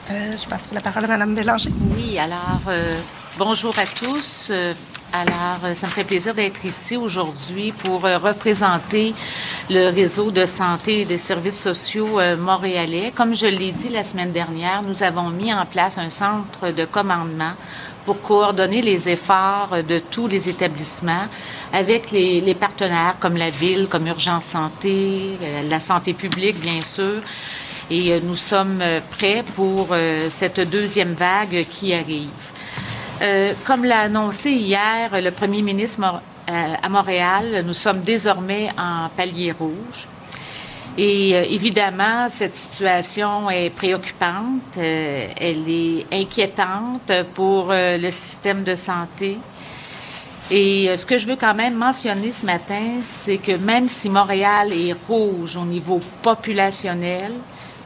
je 0.09 0.47
passerai 0.49 0.75
la 0.75 0.81
parole 0.81 1.05
à 1.05 1.07
Mme 1.07 1.35
Bélanger. 1.35 1.71
Oui, 1.95 2.19
alors, 2.19 2.61
bonjour 3.37 3.77
à 3.79 3.85
tous. 3.85 4.51
Alors, 5.13 5.59
euh, 5.65 5.75
ça 5.75 5.87
me 5.87 5.91
fait 5.91 6.05
plaisir 6.05 6.33
d'être 6.33 6.63
ici 6.63 6.95
aujourd'hui 6.95 7.73
pour 7.73 8.05
euh, 8.05 8.17
représenter 8.17 9.13
le 9.69 9.89
réseau 9.93 10.31
de 10.31 10.45
santé 10.45 11.01
et 11.01 11.05
des 11.05 11.17
services 11.17 11.59
sociaux 11.59 12.17
euh, 12.17 12.37
montréalais. 12.37 13.11
Comme 13.13 13.35
je 13.35 13.45
l'ai 13.45 13.73
dit 13.73 13.89
la 13.89 14.05
semaine 14.05 14.31
dernière, 14.31 14.81
nous 14.83 15.03
avons 15.03 15.29
mis 15.29 15.53
en 15.53 15.65
place 15.65 15.97
un 15.97 16.09
centre 16.09 16.71
de 16.71 16.85
commandement 16.85 17.51
pour 18.05 18.21
coordonner 18.21 18.81
les 18.81 19.09
efforts 19.09 19.83
de 19.85 19.99
tous 19.99 20.27
les 20.27 20.47
établissements 20.47 21.27
avec 21.73 22.11
les, 22.11 22.39
les 22.39 22.55
partenaires 22.55 23.15
comme 23.19 23.35
la 23.35 23.49
ville, 23.49 23.87
comme 23.89 24.07
Urgence 24.07 24.45
Santé, 24.45 25.37
la 25.69 25.79
santé 25.81 26.13
publique, 26.13 26.59
bien 26.61 26.81
sûr. 26.83 27.21
Et 27.91 28.19
nous 28.21 28.37
sommes 28.37 28.81
prêts 29.11 29.43
pour 29.55 29.89
cette 30.29 30.61
deuxième 30.61 31.13
vague 31.13 31.65
qui 31.69 31.93
arrive. 31.93 32.29
Euh, 33.21 33.53
comme 33.65 33.85
l'a 33.85 33.99
annoncé 34.01 34.49
hier 34.49 35.09
le 35.21 35.29
premier 35.29 35.61
ministre 35.61 36.01
euh, 36.01 36.73
à 36.81 36.89
Montréal, 36.89 37.63
nous 37.67 37.73
sommes 37.73 38.01
désormais 38.01 38.69
en 38.75 39.09
palier 39.15 39.51
rouge. 39.51 40.07
Et 40.97 41.35
euh, 41.35 41.43
évidemment, 41.47 42.29
cette 42.29 42.55
situation 42.55 43.47
est 43.51 43.69
préoccupante, 43.69 44.75
elle 44.75 45.69
est 45.69 46.07
inquiétante 46.11 47.11
pour 47.35 47.67
le 47.71 48.09
système 48.09 48.63
de 48.63 48.75
santé. 48.75 49.37
Et 50.49 50.89
ce 50.97 51.05
que 51.05 51.19
je 51.19 51.27
veux 51.27 51.35
quand 51.35 51.53
même 51.53 51.75
mentionner 51.75 52.31
ce 52.31 52.45
matin, 52.45 53.01
c'est 53.03 53.37
que 53.37 53.55
même 53.55 53.87
si 53.87 54.09
Montréal 54.09 54.73
est 54.73 54.95
rouge 55.07 55.55
au 55.55 55.63
niveau 55.63 56.01
populationnel, 56.23 57.33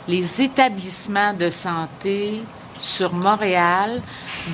les 0.07 0.41
établissements 0.41 1.33
de 1.33 1.49
santé 1.49 2.41
sur 2.79 3.13
Montréal 3.13 4.01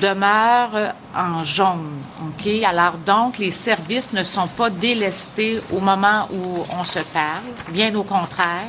demeure 0.00 0.94
en 1.14 1.44
jaune. 1.44 1.98
OK? 2.22 2.48
Alors, 2.64 2.94
donc, 3.04 3.38
les 3.38 3.50
services 3.50 4.12
ne 4.12 4.24
sont 4.24 4.48
pas 4.48 4.70
délestés 4.70 5.60
au 5.72 5.80
moment 5.80 6.28
où 6.32 6.64
on 6.78 6.84
se 6.84 7.00
parle. 7.00 7.42
Bien 7.68 7.94
au 7.94 8.02
contraire, 8.02 8.68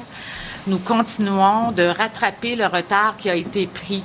nous 0.67 0.79
continuons 0.79 1.71
de 1.71 1.83
rattraper 1.83 2.55
le 2.55 2.65
retard 2.65 3.15
qui 3.17 3.29
a 3.29 3.36
été 3.36 3.67
pris 3.67 4.03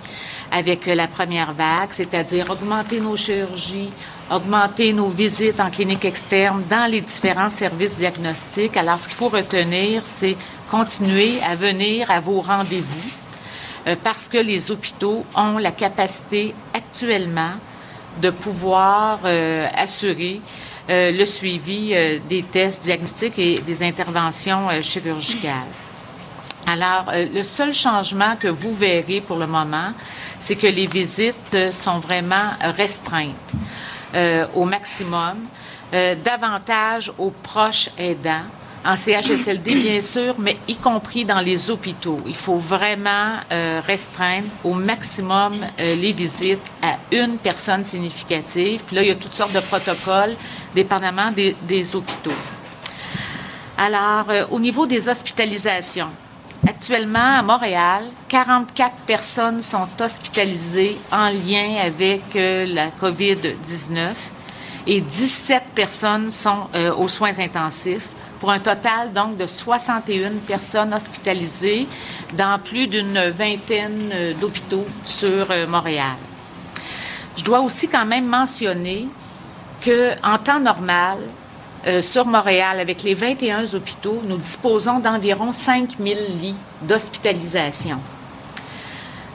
avec 0.50 0.86
la 0.86 1.06
première 1.06 1.52
vague, 1.52 1.90
c'est-à-dire 1.90 2.50
augmenter 2.50 3.00
nos 3.00 3.16
chirurgies, 3.16 3.90
augmenter 4.30 4.92
nos 4.92 5.08
visites 5.08 5.60
en 5.60 5.70
clinique 5.70 6.04
externe 6.04 6.62
dans 6.68 6.90
les 6.90 7.00
différents 7.00 7.50
services 7.50 7.96
diagnostiques. 7.96 8.76
Alors, 8.76 8.98
ce 8.98 9.08
qu'il 9.08 9.16
faut 9.16 9.28
retenir, 9.28 10.02
c'est 10.04 10.36
continuer 10.70 11.38
à 11.48 11.54
venir 11.54 12.10
à 12.10 12.20
vos 12.20 12.40
rendez-vous 12.40 13.17
euh, 13.88 13.96
parce 14.02 14.28
que 14.28 14.38
les 14.38 14.70
hôpitaux 14.70 15.24
ont 15.34 15.56
la 15.58 15.72
capacité 15.72 16.54
actuellement 16.74 17.52
de 18.20 18.30
pouvoir 18.30 19.20
euh, 19.24 19.66
assurer 19.74 20.40
euh, 20.90 21.10
le 21.12 21.24
suivi 21.24 21.94
des 22.28 22.42
tests 22.42 22.84
diagnostiques 22.84 23.38
et 23.38 23.60
des 23.60 23.82
interventions 23.82 24.68
chirurgicales. 24.82 25.72
Alors, 26.66 27.06
le 27.14 27.42
seul 27.42 27.72
changement 27.72 28.36
que 28.36 28.48
vous 28.48 28.74
verrez 28.74 29.22
pour 29.22 29.38
le 29.38 29.46
moment, 29.46 29.92
c'est 30.38 30.56
que 30.56 30.66
les 30.66 30.86
visites 30.86 31.72
sont 31.72 31.98
vraiment 31.98 32.50
restreintes 32.76 33.52
au 34.54 34.64
maximum, 34.64 35.38
davantage 35.92 37.10
aux 37.16 37.30
proches 37.30 37.88
aidants 37.96 38.44
en 38.84 38.96
CHSLD, 38.96 39.74
bien 39.74 40.00
sûr, 40.02 40.34
mais 40.38 40.56
y 40.66 40.76
compris 40.76 41.24
dans 41.24 41.40
les 41.40 41.70
hôpitaux. 41.70 42.20
Il 42.26 42.36
faut 42.36 42.56
vraiment 42.56 43.34
euh, 43.50 43.80
restreindre 43.86 44.46
au 44.64 44.74
maximum 44.74 45.54
euh, 45.80 45.94
les 45.96 46.12
visites 46.12 46.60
à 46.82 46.96
une 47.12 47.38
personne 47.38 47.84
significative. 47.84 48.82
Puis 48.86 48.96
là, 48.96 49.02
il 49.02 49.08
y 49.08 49.10
a 49.10 49.14
toutes 49.14 49.32
sortes 49.32 49.52
de 49.52 49.60
protocoles, 49.60 50.34
dépendamment 50.74 51.30
des, 51.32 51.94
hôpitaux. 51.94 52.32
Alors, 53.76 54.30
euh, 54.30 54.44
au 54.50 54.60
niveau 54.60 54.86
des 54.86 55.08
hospitalisations, 55.08 56.10
actuellement, 56.66 57.38
à 57.38 57.42
Montréal, 57.42 58.04
44 58.28 58.94
personnes 59.06 59.62
sont 59.62 59.88
hospitalisées 60.00 60.96
en 61.12 61.28
lien 61.28 61.76
avec 61.84 62.22
la 62.34 62.90
COVID-19 62.90 64.12
et 64.86 65.00
17 65.00 65.62
personnes 65.74 66.30
sont 66.30 66.68
aux 66.96 67.08
soins 67.08 67.38
intensifs 67.38 68.08
pour 68.38 68.50
un 68.50 68.60
total 68.60 69.12
donc 69.12 69.36
de 69.36 69.46
61 69.46 70.30
personnes 70.46 70.94
hospitalisées 70.94 71.86
dans 72.36 72.58
plus 72.58 72.86
d'une 72.86 73.18
vingtaine 73.30 74.10
euh, 74.12 74.34
d'hôpitaux 74.34 74.86
sur 75.04 75.50
euh, 75.50 75.66
Montréal. 75.66 76.16
Je 77.36 77.44
dois 77.44 77.60
aussi 77.60 77.88
quand 77.88 78.06
même 78.06 78.26
mentionner 78.26 79.08
qu'en 79.84 80.38
temps 80.38 80.60
normal, 80.60 81.18
euh, 81.86 82.02
sur 82.02 82.26
Montréal, 82.26 82.80
avec 82.80 83.02
les 83.02 83.14
21 83.14 83.72
hôpitaux, 83.74 84.20
nous 84.24 84.36
disposons 84.36 84.98
d'environ 84.98 85.52
5 85.52 85.96
000 85.98 86.20
lits 86.40 86.56
d'hospitalisation. 86.82 87.98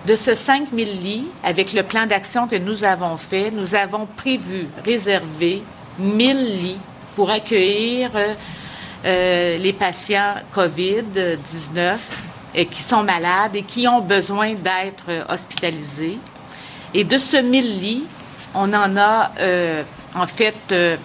De 0.06 0.18
ce 0.18 0.36
5 0.36 0.68
000 0.76 0.92
lits, 1.02 1.28
avec 1.44 1.72
le 1.72 1.84
plan 1.84 2.06
d'action 2.06 2.48
que 2.48 2.58
nous 2.58 2.84
avons 2.84 3.16
fait, 3.16 3.52
nous 3.52 3.74
avons 3.76 4.06
prévu 4.06 4.68
réserver 4.84 5.64
1 6.02 6.04
000 6.20 6.34
lits 6.40 6.80
pour 7.16 7.30
accueillir 7.30 8.12
les 9.04 9.76
patients 9.78 10.36
COVID-19 10.56 11.98
et 12.56 12.66
qui 12.66 12.82
sont 12.82 13.04
malades 13.04 13.56
et 13.56 13.64
qui 13.64 13.88
ont 13.88 14.02
besoin 14.02 14.54
d'être 14.54 15.06
hospitalisés. 15.30 16.20
Et 16.94 17.04
de 17.04 17.18
ce 17.18 17.38
1000 17.38 17.80
lits, 17.80 18.06
on 18.54 18.72
en 18.74 18.96
a 18.98 19.32
euh, 19.40 19.84
en 20.16 20.28
fait 20.28 20.72
euh, 20.72 20.98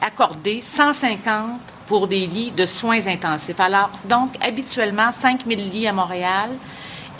accordé 0.00 0.60
150 0.60 1.60
pour 1.86 2.08
des 2.08 2.26
lits 2.26 2.50
de 2.50 2.66
soins 2.66 3.06
intensifs. 3.06 3.60
Alors, 3.60 3.90
donc, 4.04 4.34
habituellement, 4.40 5.12
5000 5.12 5.70
lits 5.70 5.86
à 5.86 5.92
Montréal. 5.92 6.50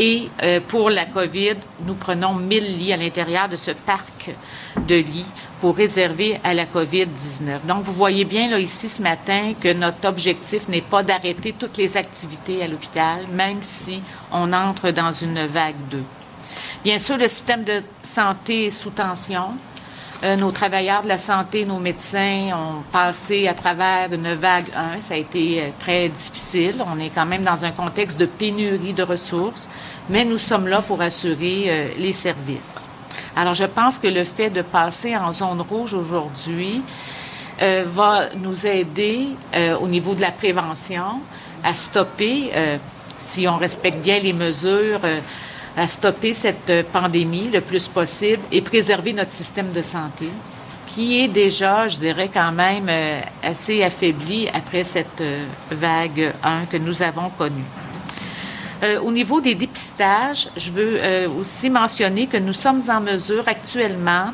Et 0.01 0.29
pour 0.69 0.91
la 0.91 1.07
COVID, 1.07 1.57
nous 1.85 1.95
prenons 1.95 2.35
1000 2.35 2.79
lits 2.79 2.93
à 2.93 2.97
l'intérieur 2.97 3.49
de 3.49 3.57
ce 3.57 3.73
parc 3.73 4.31
de 4.87 4.95
lits 4.95 5.27
pour 5.61 5.77
réserver 5.77 6.39
à 6.45 6.55
la 6.55 6.67
COVID-19. 6.67 7.67
Donc, 7.67 7.83
vous 7.83 7.93
voyez 7.93 8.25
bien 8.25 8.49
là, 8.49 8.59
ici 8.59 8.89
ce 8.89 9.03
matin 9.03 9.55
que 9.61 9.73
notre 9.73 10.09
objectif 10.09 10.69
n'est 10.69 10.81
pas 10.81 11.03
d'arrêter 11.03 11.55
toutes 11.59 11.77
les 11.77 11.97
activités 11.97 12.63
à 12.63 12.69
l'hôpital, 12.69 13.27
même 13.33 13.59
si 13.61 14.03
on 14.33 14.53
entre 14.53 14.91
dans 14.91 15.13
une 15.13 15.47
vague 15.47 15.75
2. 15.91 16.03
Bien 16.85 16.99
sûr, 16.99 17.17
le 17.17 17.29
système 17.29 17.65
de 17.65 17.83
santé 18.03 18.67
est 18.67 18.71
sous 18.71 18.91
tension. 18.91 19.55
Euh, 20.25 20.35
nos 20.35 20.51
travailleurs 20.51 21.05
de 21.05 21.09
la 21.09 21.19
santé, 21.19 21.65
nos 21.65 21.79
médecins 21.79 22.51
ont 22.53 22.83
passé 22.91 23.47
à 23.47 23.55
travers 23.55 24.13
une 24.13 24.35
vague 24.35 24.67
1. 24.75 25.01
Ça 25.01 25.15
a 25.15 25.17
été 25.17 25.61
euh, 25.61 25.69
très 25.79 26.09
difficile. 26.09 26.83
On 26.85 26.99
est 26.99 27.11
quand 27.11 27.27
même 27.27 27.45
dans 27.45 27.65
un 27.65 27.71
contexte 27.71 28.19
de 28.19 28.27
pénurie 28.27 28.93
de 28.93 29.05
ressources, 29.05 29.69
mais 30.09 30.25
nous 30.25 30.39
sommes 30.39 30.67
là 30.67 30.83
pour 30.83 31.01
assurer 31.01 31.65
euh, 31.69 31.89
les 31.99 32.13
services. 32.13 32.89
Alors, 33.39 33.55
je 33.55 33.67
pense 33.67 33.99
que 33.99 34.09
le 34.09 34.25
fait 34.25 34.51
de 34.51 34.63
passer 34.63 35.17
en 35.17 35.33
zone 35.33 35.61
rouge 35.61 35.95
aujourd'hui 35.95 36.83
euh, 37.63 37.85
va 37.87 38.31
nous 38.35 38.67
aider 38.67 39.29
euh, 39.55 39.77
au 39.79 39.87
niveau 39.87 40.17
de 40.17 40.21
la 40.21 40.33
prévention 40.33 41.21
à 41.63 41.73
stopper, 41.73 42.51
euh, 42.53 42.79
si 43.17 43.47
on 43.47 43.57
respecte 43.57 43.99
bien 43.99 44.19
les 44.19 44.33
mesures, 44.33 44.99
à 45.77 45.87
stopper 45.87 46.35
cette 46.35 46.89
pandémie 46.93 47.49
le 47.49 47.61
plus 47.61 47.87
possible 47.87 48.43
et 48.51 48.61
préserver 48.61 49.13
notre 49.13 49.31
système 49.31 49.71
de 49.71 49.85
santé 49.85 50.31
qui 50.89 51.21
est 51.21 51.29
déjà, 51.29 51.87
je 51.87 51.99
dirais 51.99 52.31
quand 52.33 52.51
même, 52.51 52.91
assez 53.41 53.85
affaibli 53.85 54.49
après 54.53 54.83
cette 54.83 55.23
vague 55.71 56.33
1 56.43 56.65
que 56.65 56.79
nous 56.79 57.03
avons 57.03 57.29
connue. 57.39 57.63
Euh, 58.83 59.01
au 59.01 59.11
niveau 59.11 59.41
des 59.41 59.57
dépistages, 59.57 60.49
je 60.57 60.71
veux 60.71 60.99
euh, 61.03 61.29
aussi 61.29 61.69
mentionner 61.69 62.29
que 62.29 62.37
nous 62.37 62.53
sommes 62.53 62.81
en 62.89 63.01
mesure 63.01 63.43
actuellement 63.49 64.31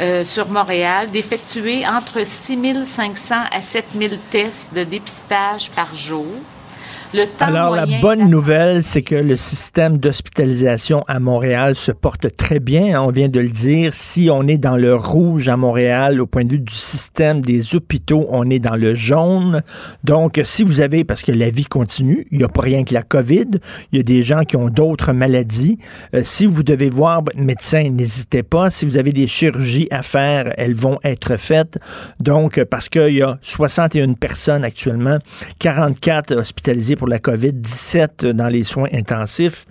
euh, 0.00 0.22
sur 0.24 0.48
Montréal 0.50 1.10
d'effectuer 1.10 1.86
entre 1.86 2.26
6 2.26 2.84
500 2.84 3.34
à 3.50 3.62
7 3.62 3.86
000 3.96 4.14
tests 4.30 4.74
de 4.74 4.84
dépistage 4.84 5.70
par 5.70 5.94
jour. 5.94 6.26
Alors, 7.40 7.74
la 7.74 7.86
bonne 7.86 8.30
nouvelle, 8.30 8.84
c'est 8.84 9.02
que 9.02 9.16
le 9.16 9.36
système 9.36 9.98
d'hospitalisation 9.98 11.04
à 11.08 11.18
Montréal 11.18 11.74
se 11.74 11.90
porte 11.90 12.36
très 12.36 12.60
bien. 12.60 12.94
Hein, 12.94 13.02
on 13.04 13.10
vient 13.10 13.28
de 13.28 13.40
le 13.40 13.48
dire. 13.48 13.94
Si 13.94 14.28
on 14.30 14.46
est 14.46 14.58
dans 14.58 14.76
le 14.76 14.94
rouge 14.94 15.48
à 15.48 15.56
Montréal, 15.56 16.20
au 16.20 16.26
point 16.26 16.44
de 16.44 16.52
vue 16.52 16.60
du 16.60 16.72
système 16.72 17.40
des 17.40 17.74
hôpitaux, 17.74 18.26
on 18.30 18.48
est 18.48 18.60
dans 18.60 18.76
le 18.76 18.94
jaune. 18.94 19.62
Donc, 20.04 20.40
si 20.44 20.62
vous 20.62 20.80
avez, 20.80 21.02
parce 21.02 21.22
que 21.22 21.32
la 21.32 21.50
vie 21.50 21.64
continue, 21.64 22.26
il 22.30 22.38
n'y 22.38 22.44
a 22.44 22.48
pas 22.48 22.62
rien 22.62 22.84
que 22.84 22.94
la 22.94 23.02
COVID, 23.02 23.58
il 23.92 23.96
y 23.96 24.00
a 24.00 24.04
des 24.04 24.22
gens 24.22 24.44
qui 24.44 24.56
ont 24.56 24.68
d'autres 24.68 25.12
maladies. 25.12 25.78
Euh, 26.14 26.22
si 26.22 26.46
vous 26.46 26.62
devez 26.62 26.90
voir 26.90 27.24
votre 27.24 27.38
médecin, 27.38 27.90
n'hésitez 27.90 28.44
pas. 28.44 28.70
Si 28.70 28.84
vous 28.84 28.98
avez 28.98 29.12
des 29.12 29.26
chirurgies 29.26 29.88
à 29.90 30.02
faire, 30.02 30.52
elles 30.56 30.74
vont 30.74 30.98
être 31.02 31.36
faites. 31.36 31.78
Donc, 32.20 32.62
parce 32.70 32.88
qu'il 32.88 33.14
y 33.14 33.22
a 33.22 33.38
61 33.42 34.12
personnes 34.12 34.64
actuellement, 34.64 35.18
44 35.58 36.36
hospitalisées 36.36 36.96
pour 37.00 37.08
la 37.08 37.18
COVID, 37.18 37.52
17 37.52 38.26
dans 38.26 38.48
les 38.48 38.62
soins 38.62 38.88
intensifs. 38.92 39.64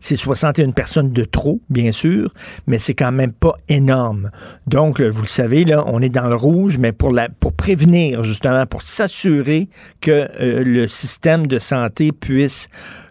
C'est 0.00 0.16
61 0.16 0.72
personnes 0.72 1.12
de 1.12 1.22
trop, 1.22 1.60
bien 1.70 1.92
sûr, 1.92 2.34
mais 2.66 2.80
c'est 2.80 2.94
quand 2.94 3.12
même 3.12 3.32
pas 3.32 3.54
énorme. 3.68 4.32
Donc, 4.66 5.00
vous 5.00 5.22
le 5.22 5.28
savez, 5.28 5.64
là, 5.64 5.84
on 5.86 6.02
est 6.02 6.08
dans 6.08 6.26
le 6.26 6.34
rouge, 6.34 6.78
mais 6.78 6.90
pour, 6.90 7.12
la, 7.12 7.28
pour 7.28 7.52
prévenir, 7.52 8.24
justement, 8.24 8.66
pour 8.66 8.82
s'assurer 8.82 9.68
que 10.00 10.28
euh, 10.40 10.64
le 10.64 10.88
système 10.88 11.46
de 11.46 11.60
santé 11.60 12.10
puisse 12.10 12.68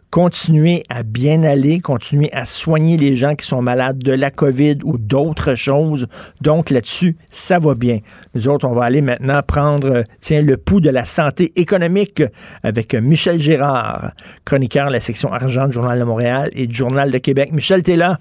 continuer 0.10 0.84
à 0.90 1.04
bien 1.04 1.44
aller, 1.44 1.80
continuer 1.80 2.32
à 2.32 2.46
soigner 2.46 2.98
les 2.98 3.16
gens 3.16 3.36
qui 3.36 3.46
sont 3.46 3.62
malades 3.62 4.00
de 4.00 4.12
la 4.12 4.32
COVID 4.32 4.78
ou 4.84 4.98
d'autres 4.98 5.56
choses. 5.56 6.08
Donc 6.42 6.70
là-dessus, 6.70 7.18
ça 7.30 7.60
va 7.60 7.76
bien. 7.76 8.00
Nous 8.34 8.48
autres, 8.48 8.68
on 8.68 8.74
va 8.74 8.86
aller 8.86 9.02
maintenant 9.02 9.42
prendre, 9.46 9.88
euh, 9.88 10.04
tiens, 10.22 10.42
le 10.42 10.58
pouls 10.58 10.82
de 10.82 10.90
la 10.90 11.06
santé 11.06 11.52
économique 11.56 12.24
avec 12.64 12.94
Michel 12.96 13.40
Gérard, 13.40 14.12
chroniqueur 14.46 14.88
de 14.88 14.94
la 14.94 15.00
section 15.00 15.34
argent 15.34 15.68
du 15.68 15.74
Journal 15.74 16.00
de 16.00 16.04
Montréal 16.04 16.50
et 16.54 16.68
du 16.68 16.76
Journal 16.76 17.12
de 17.12 17.18
Québec. 17.18 17.52
Michel, 17.52 17.84
t'es 17.84 17.96
là? 17.96 18.20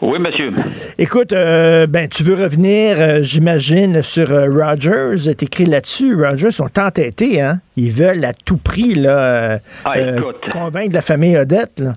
Oui, 0.00 0.18
monsieur. 0.20 0.50
Écoute, 0.96 1.32
euh, 1.32 1.88
ben, 1.88 2.08
tu 2.08 2.22
veux 2.22 2.40
revenir, 2.40 2.96
euh, 2.98 3.18
j'imagine, 3.22 4.00
sur 4.02 4.32
euh, 4.32 4.48
Rogers. 4.48 5.34
T'écris 5.34 5.66
là-dessus. 5.66 6.14
Rogers 6.14 6.52
sont 6.52 6.70
entêtés, 6.78 7.40
hein? 7.40 7.56
Ils 7.76 7.90
veulent 7.90 8.24
à 8.24 8.32
tout 8.32 8.58
prix 8.58 8.94
là, 8.94 9.58
ah, 9.84 9.94
convaincre 10.52 10.94
la 10.94 11.00
famille 11.00 11.36
Odette. 11.36 11.80
Là. 11.80 11.94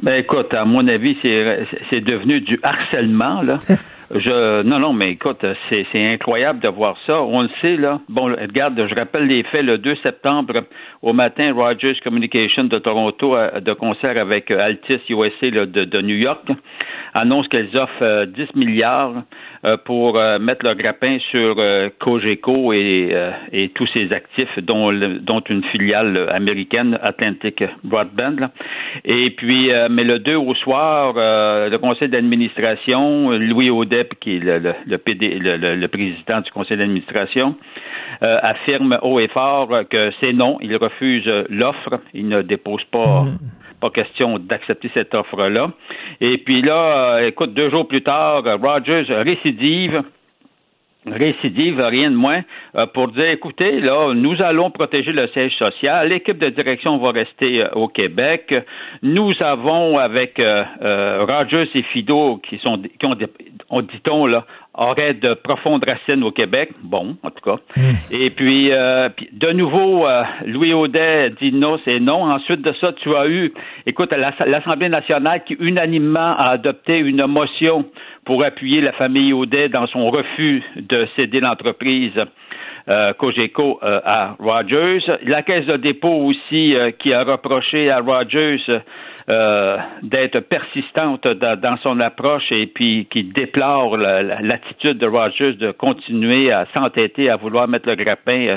Ben, 0.00 0.14
écoute, 0.14 0.54
à 0.54 0.64
mon 0.64 0.86
avis, 0.86 1.16
c'est 1.22 2.00
devenu 2.00 2.40
du 2.40 2.60
harcèlement, 2.62 3.42
là. 3.42 3.58
Je, 4.12 4.62
non, 4.64 4.80
non, 4.80 4.92
mais 4.92 5.12
écoute, 5.12 5.46
c'est 5.68 5.86
incroyable 5.94 6.58
de 6.58 6.68
voir 6.68 6.96
ça. 7.06 7.22
On 7.22 7.42
le 7.42 7.50
sait, 7.60 7.76
là. 7.76 8.00
Bon, 8.08 8.24
regarde, 8.24 8.74
je 8.88 8.94
rappelle 8.96 9.28
les 9.28 9.44
faits. 9.44 9.62
Le 9.62 9.78
2 9.78 9.94
septembre, 10.02 10.64
au 11.00 11.12
matin, 11.12 11.52
Rogers 11.52 11.94
Communication 12.02 12.64
de 12.64 12.78
Toronto, 12.80 13.36
de 13.60 13.72
concert 13.72 14.18
avec 14.18 14.50
Altis 14.50 15.00
USA 15.10 15.50
de, 15.50 15.84
de, 15.84 16.02
New 16.02 16.16
York, 16.16 16.44
annoncent 17.14 17.48
qu'elles 17.48 17.76
offrent 17.76 18.26
10 18.26 18.54
milliards 18.54 19.22
pour 19.84 20.14
mettre 20.40 20.64
le 20.64 20.74
grappin 20.74 21.18
sur 21.30 21.56
Cogeco 21.98 22.72
et, 22.72 23.14
et, 23.52 23.68
tous 23.70 23.86
ses 23.88 24.12
actifs, 24.12 24.58
dont, 24.58 24.92
dont 24.92 25.40
une 25.40 25.62
filiale 25.64 26.28
américaine, 26.30 26.98
Atlantic 27.02 27.62
Broadband. 27.84 28.50
Et 29.04 29.30
puis, 29.30 29.70
mais 29.90 30.04
le 30.04 30.18
2 30.18 30.34
au 30.36 30.54
soir, 30.54 31.14
le 31.16 31.76
conseil 31.76 32.08
d'administration, 32.08 33.30
Louis 33.32 33.70
Audep, 33.70 34.14
qui 34.20 34.36
est 34.36 34.40
le, 34.40 34.72
le, 34.86 34.98
PD, 34.98 35.38
le 35.38 35.86
président 35.88 36.40
du 36.40 36.50
conseil 36.50 36.78
d'administration, 36.78 37.56
affirme 38.20 38.98
haut 39.02 39.20
et 39.20 39.28
fort 39.28 39.68
que 39.90 40.10
c'est 40.20 40.32
non, 40.32 40.58
il 40.60 40.74
refuse 40.76 41.26
l'offre, 41.48 42.00
il 42.14 42.28
ne 42.28 42.42
dépose 42.42 42.84
pas. 42.84 43.22
Mm. 43.22 43.38
Pas 43.80 43.90
question 43.90 44.38
d'accepter 44.38 44.90
cette 44.92 45.14
offre-là. 45.14 45.70
Et 46.20 46.38
puis 46.38 46.62
là, 46.62 47.16
euh, 47.16 47.28
écoute, 47.28 47.54
deux 47.54 47.70
jours 47.70 47.88
plus 47.88 48.02
tard, 48.02 48.42
Rogers 48.44 49.06
récidive 49.08 50.02
récidive, 51.06 51.80
rien 51.80 52.10
de 52.10 52.16
moins, 52.16 52.42
euh, 52.76 52.84
pour 52.86 53.08
dire, 53.08 53.30
écoutez, 53.30 53.80
là, 53.80 54.12
nous 54.12 54.42
allons 54.42 54.70
protéger 54.70 55.12
le 55.12 55.28
siège 55.28 55.54
social, 55.54 56.10
l'équipe 56.10 56.36
de 56.36 56.50
direction 56.50 56.98
va 56.98 57.10
rester 57.12 57.62
euh, 57.62 57.70
au 57.72 57.88
Québec, 57.88 58.54
nous 59.02 59.32
avons 59.40 59.96
avec 59.96 60.36
Rogers 60.36 61.70
et 61.74 61.82
Fido, 61.84 62.38
qui 62.46 62.58
sont, 62.58 62.78
qui 62.78 63.06
ont, 63.70 63.80
dit-on, 63.80 64.26
là, 64.26 64.44
aurait 64.74 65.14
de 65.14 65.34
profondes 65.34 65.84
racines 65.84 66.22
au 66.22 66.30
Québec. 66.30 66.70
Bon, 66.82 67.16
en 67.22 67.30
tout 67.30 67.42
cas. 67.44 67.56
Hmm. 67.76 67.94
Et 68.10 68.30
puis, 68.30 68.72
euh, 68.72 69.08
de 69.32 69.50
nouveau, 69.52 70.06
euh, 70.06 70.22
Louis 70.46 70.72
Audet 70.72 71.30
dit 71.40 71.52
non, 71.52 71.78
c'est 71.84 72.00
non. 72.00 72.22
Ensuite 72.24 72.62
de 72.62 72.72
ça, 72.80 72.92
tu 72.92 73.14
as 73.14 73.26
eu, 73.28 73.52
écoute, 73.86 74.12
l'Assemblée 74.12 74.88
nationale 74.88 75.42
qui 75.44 75.56
unanimement 75.58 76.36
a 76.36 76.50
adopté 76.50 76.98
une 76.98 77.26
motion 77.26 77.84
pour 78.24 78.44
appuyer 78.44 78.80
la 78.80 78.92
famille 78.92 79.32
Audet 79.32 79.68
dans 79.68 79.86
son 79.86 80.10
refus 80.10 80.62
de 80.76 81.06
céder 81.16 81.40
l'entreprise. 81.40 82.12
Euh, 82.90 83.12
Cogeco 83.12 83.78
à 83.82 84.34
Rogers. 84.38 85.02
La 85.24 85.42
Caisse 85.42 85.66
de 85.66 85.76
dépôt 85.76 86.24
aussi 86.24 86.74
qui 86.98 87.12
a 87.12 87.22
reproché 87.24 87.90
à 87.90 88.00
Rogers 88.00 88.58
euh, 89.30 89.76
d'être 90.02 90.40
persistante 90.40 91.24
dans, 91.28 91.76
son 91.82 92.00
approche 92.00 92.50
et 92.50 92.66
puis 92.66 93.06
qui 93.12 93.22
déplore 93.22 93.96
l'attitude 93.96 94.98
de 94.98 95.06
Rogers 95.06 95.52
de 95.52 95.70
continuer 95.70 96.50
à 96.50 96.66
s'entêter 96.74 97.30
à 97.30 97.36
vouloir 97.36 97.68
mettre 97.68 97.88
le 97.88 97.94
grappin 97.94 98.46
euh, 98.46 98.56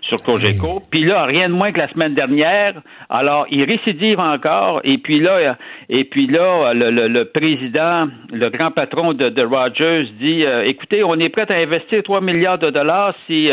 sur 0.00 0.16
Cogeco. 0.24 0.82
Puis 0.90 1.04
là, 1.04 1.24
rien 1.24 1.48
de 1.48 1.54
moins 1.54 1.72
que 1.72 1.78
la 1.78 1.88
semaine 1.88 2.14
dernière, 2.14 2.80
alors 3.10 3.46
il 3.50 3.64
récidive 3.64 4.18
encore 4.18 4.80
et 4.84 4.96
puis 4.96 5.20
là, 5.20 5.56
et 5.90 6.04
puis 6.04 6.26
là, 6.26 6.72
le, 6.72 7.24
président, 7.24 8.08
le 8.32 8.48
grand 8.48 8.70
patron 8.70 9.12
de, 9.12 9.42
Rogers 9.42 10.06
dit, 10.18 10.46
euh, 10.46 10.64
écoutez, 10.64 11.04
on 11.04 11.16
est 11.16 11.28
prêt 11.28 11.50
à 11.50 11.56
investir 11.56 12.02
3 12.02 12.22
milliards 12.22 12.58
de 12.58 12.70
dollars 12.70 13.14
si 13.26 13.50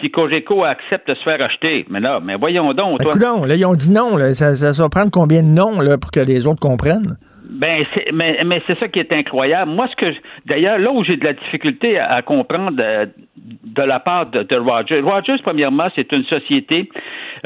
si 0.00 0.10
Cogeco 0.10 0.64
accepte 0.64 1.08
de 1.08 1.14
se 1.14 1.22
faire 1.22 1.40
acheter. 1.42 1.86
Mais 1.90 2.00
là, 2.00 2.20
mais 2.22 2.36
voyons 2.36 2.72
donc. 2.72 3.00
Toi. 3.02 3.46
là, 3.46 3.54
ils 3.54 3.66
ont 3.66 3.74
dit 3.74 3.92
non. 3.92 4.18
Ça, 4.34 4.54
ça, 4.54 4.72
va 4.82 4.88
prendre 4.88 5.10
combien 5.10 5.42
de 5.42 5.48
noms 5.48 5.80
là, 5.80 5.98
pour 5.98 6.10
que 6.10 6.20
les 6.20 6.46
autres 6.46 6.60
comprennent? 6.60 7.16
Ben, 7.48 7.84
mais, 8.12 8.40
mais 8.44 8.62
c'est 8.66 8.78
ça 8.78 8.88
qui 8.88 9.00
est 9.00 9.12
incroyable. 9.12 9.70
Moi, 9.70 9.88
ce 9.90 9.96
que 9.96 10.14
d'ailleurs, 10.46 10.78
là 10.78 10.92
où 10.92 11.02
j'ai 11.02 11.16
de 11.16 11.24
la 11.24 11.32
difficulté 11.32 11.98
à, 11.98 12.20
comprendre 12.20 12.76
euh, 12.78 13.06
de, 13.36 13.82
la 13.82 14.00
part 14.00 14.26
de, 14.26 14.56
Rogers. 14.56 15.00
Rogers, 15.00 15.38
premièrement, 15.42 15.88
c'est 15.96 16.12
une 16.12 16.24
société 16.24 16.90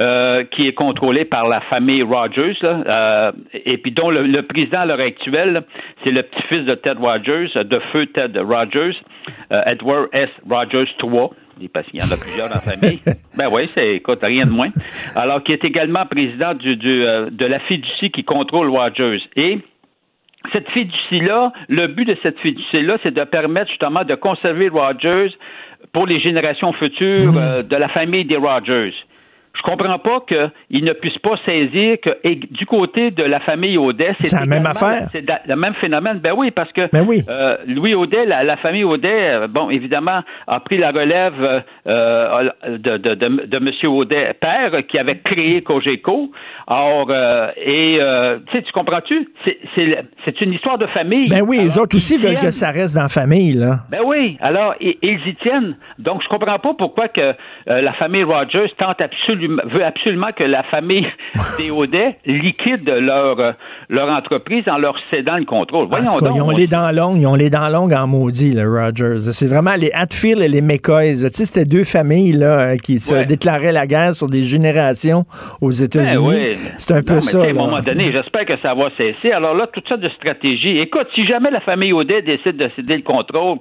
euh, 0.01 0.43
qui 0.51 0.67
est 0.67 0.73
contrôlée 0.73 1.25
par 1.25 1.47
la 1.47 1.61
famille 1.63 2.03
Rogers, 2.03 2.57
euh, 2.63 3.33
et 3.53 3.79
puis 3.79 3.93
dont 3.93 4.11
le, 4.11 4.43
président 4.43 4.81
à 4.81 4.87
l'heure 4.87 5.01
actuelle, 5.01 5.63
c'est 6.03 6.11
le 6.11 6.25
petit-fils 6.25 6.65
de 6.65 6.75
Ted 6.75 6.99
Rogers, 7.01 7.51
de 7.55 7.79
feu 7.93 8.07
Ted 8.07 8.39
Rogers, 8.41 8.97
Edward 9.51 10.09
S. 10.13 10.31
Rogers 10.49 10.89
III 11.01 11.29
parce 11.69 11.87
qu'il 11.87 12.01
y 12.01 12.03
en 12.03 12.11
a 12.11 12.17
plusieurs 12.17 12.49
dans 12.49 12.55
la 12.55 12.61
famille. 12.61 13.01
Ben 13.37 13.49
oui, 13.51 13.69
c'est, 13.75 13.97
écoute, 13.97 14.19
rien 14.23 14.45
de 14.45 14.51
moins. 14.51 14.69
Alors, 15.17 15.43
qui 15.43 15.53
est 15.53 15.65
également 15.65 16.05
président 16.05 16.53
du, 16.53 16.77
euh, 16.85 17.31
de 17.31 17.47
la 17.47 17.61
fiducie 17.61 18.11
qui 18.11 18.25
contrôle 18.25 18.69
Rogers. 18.69 19.23
Et 19.37 19.59
cette 20.53 20.69
fiducie-là, 20.69 21.53
le 21.69 21.87
but 21.87 22.05
de 22.05 22.17
cette 22.23 22.39
fiducie-là, 22.41 22.99
c'est 23.03 23.15
de 23.15 23.25
permettre 23.25 23.71
justement 23.71 24.05
de 24.05 24.15
conserver 24.15 24.69
Rogers 24.69 25.35
pour 25.93 26.07
les 26.07 26.21
générations 26.21 26.75
futures 26.75 27.33
mmh. 27.33 27.39
euh, 27.39 27.63
de 27.63 27.77
la 27.77 27.89
famille 27.89 28.27
des 28.27 28.37
Rogers 28.37 28.93
je 29.55 29.63
comprends 29.63 29.99
pas 29.99 30.25
qu'ils 30.27 30.85
ne 30.85 30.93
puissent 30.93 31.19
pas 31.19 31.37
saisir 31.45 31.99
que 32.03 32.11
du 32.53 32.65
côté 32.65 33.11
de 33.11 33.23
la 33.23 33.39
famille 33.41 33.77
Audet, 33.77 34.15
c'est 34.25 34.33
la 34.33 34.47
même 34.47 34.67
affaire. 34.67 35.09
C'est 35.13 35.25
le 35.47 35.57
même 35.57 35.75
phénomène. 35.75 36.21
Ben 36.21 36.33
oui, 36.35 36.51
parce 36.51 36.73
que 36.73 36.89
ben 36.91 37.05
oui. 37.07 37.23
Euh, 37.29 37.57
Louis 37.67 37.95
Audet, 37.95 38.25
la, 38.25 38.57
famille 38.57 38.85
Audet, 38.85 39.09
euh, 39.13 39.49
bon, 39.49 39.69
évidemment, 39.69 40.23
a 40.47 40.61
pris 40.61 40.79
la 40.79 40.91
relève 40.91 41.63
euh, 41.87 42.49
de, 42.67 42.97
de, 42.97 43.15
de, 43.15 43.47
de, 43.47 43.57
M. 43.57 43.91
Audet, 43.91 44.35
père, 44.41 44.73
qui 44.89 44.99
avait 44.99 45.19
créé 45.19 45.63
Cogeco. 45.63 46.31
Or, 46.69 47.13
et 47.57 47.99
tu 48.47 48.53
sais, 48.53 48.63
tu 48.63 48.73
comprends-tu? 48.73 49.29
C'est 49.75 50.41
une 50.41 50.55
histoire 50.55 50.79
de 50.79 50.87
famille. 50.87 51.29
Ben 51.29 51.43
oui, 51.43 51.59
les 51.59 51.77
autres 51.77 51.97
aussi 51.97 52.19
veulent 52.19 52.37
que 52.37 52.51
ça 52.51 52.71
reste 52.71 52.95
dans 52.95 53.03
la 53.03 53.09
famille, 53.09 53.53
là. 53.53 53.81
Ben 53.91 54.01
oui. 54.05 54.39
Alors, 54.41 54.75
ils 54.81 54.97
y 55.03 55.35
tiennent. 55.43 55.77
Donc, 55.99 56.23
je 56.23 56.29
comprends 56.29 56.59
pas 56.59 56.75
pourquoi 56.75 57.09
que 57.09 57.35
la 57.67 57.93
famille 57.95 58.25
Rogers 58.25 58.73
tente 58.79 59.01
absolument 59.01 59.42
veut 59.49 59.85
absolument 59.85 60.33
que 60.37 60.45
la 60.45 60.63
famille 60.65 61.07
des 61.59 61.71
Audet 61.71 62.17
liquide 62.27 62.89
leur, 62.89 63.55
leur 63.89 64.09
entreprise 64.09 64.65
en 64.69 64.79
leur 64.79 64.97
cédant 65.11 65.37
le 65.37 65.45
contrôle. 65.45 65.89
Voyons 65.89 66.17
donc, 66.17 66.33
ils 66.35 66.43
ont 66.43 66.51
les 66.51 66.67
dents 66.67 66.91
longues, 66.91 67.21
ils 67.21 67.27
ont 67.27 67.35
les 67.35 67.51
dents 67.51 67.69
longues 67.69 67.93
en 67.93 68.07
maudit, 68.07 68.53
le 68.53 68.69
Rogers. 68.69 69.33
C'est 69.33 69.47
vraiment 69.47 69.75
les 69.77 69.91
Hatfield 69.93 70.41
et 70.41 70.49
les 70.49 70.63
McCoys. 70.63 71.15
Tu 71.15 71.29
sais, 71.29 71.45
c'était 71.45 71.65
deux 71.65 71.85
familles 71.85 72.33
là, 72.33 72.77
qui 72.77 72.99
se 72.99 73.25
déclaraient 73.25 73.73
la 73.73 73.87
guerre 73.87 74.15
sur 74.15 74.29
des 74.29 74.45
générations 74.45 75.25
aux 75.61 75.71
États-Unis. 75.71 76.31
Ben 76.31 76.57
C'est 76.79 76.95
un 76.95 77.03
peu 77.03 77.21
ça. 77.21 77.43
À 77.43 77.47
un 77.47 77.53
moment 77.53 77.81
donné, 77.81 78.13
j'espère 78.13 78.47
que 78.47 78.59
ça 78.63 78.75
va 78.75 78.91
cesser. 78.97 79.33
Alors 79.33 79.55
là, 79.55 79.67
toute 79.73 79.89
ça 79.89 79.97
de 79.97 80.09
stratégie. 80.11 80.79
Écoute, 80.79 81.09
si 81.15 81.27
jamais 81.27 81.51
la 81.51 81.61
famille 81.61 81.93
Audet 81.93 82.23
décide 82.23 82.57
de 82.57 82.71
céder 82.77 82.97
le 82.97 83.03
contrôle, 83.03 83.59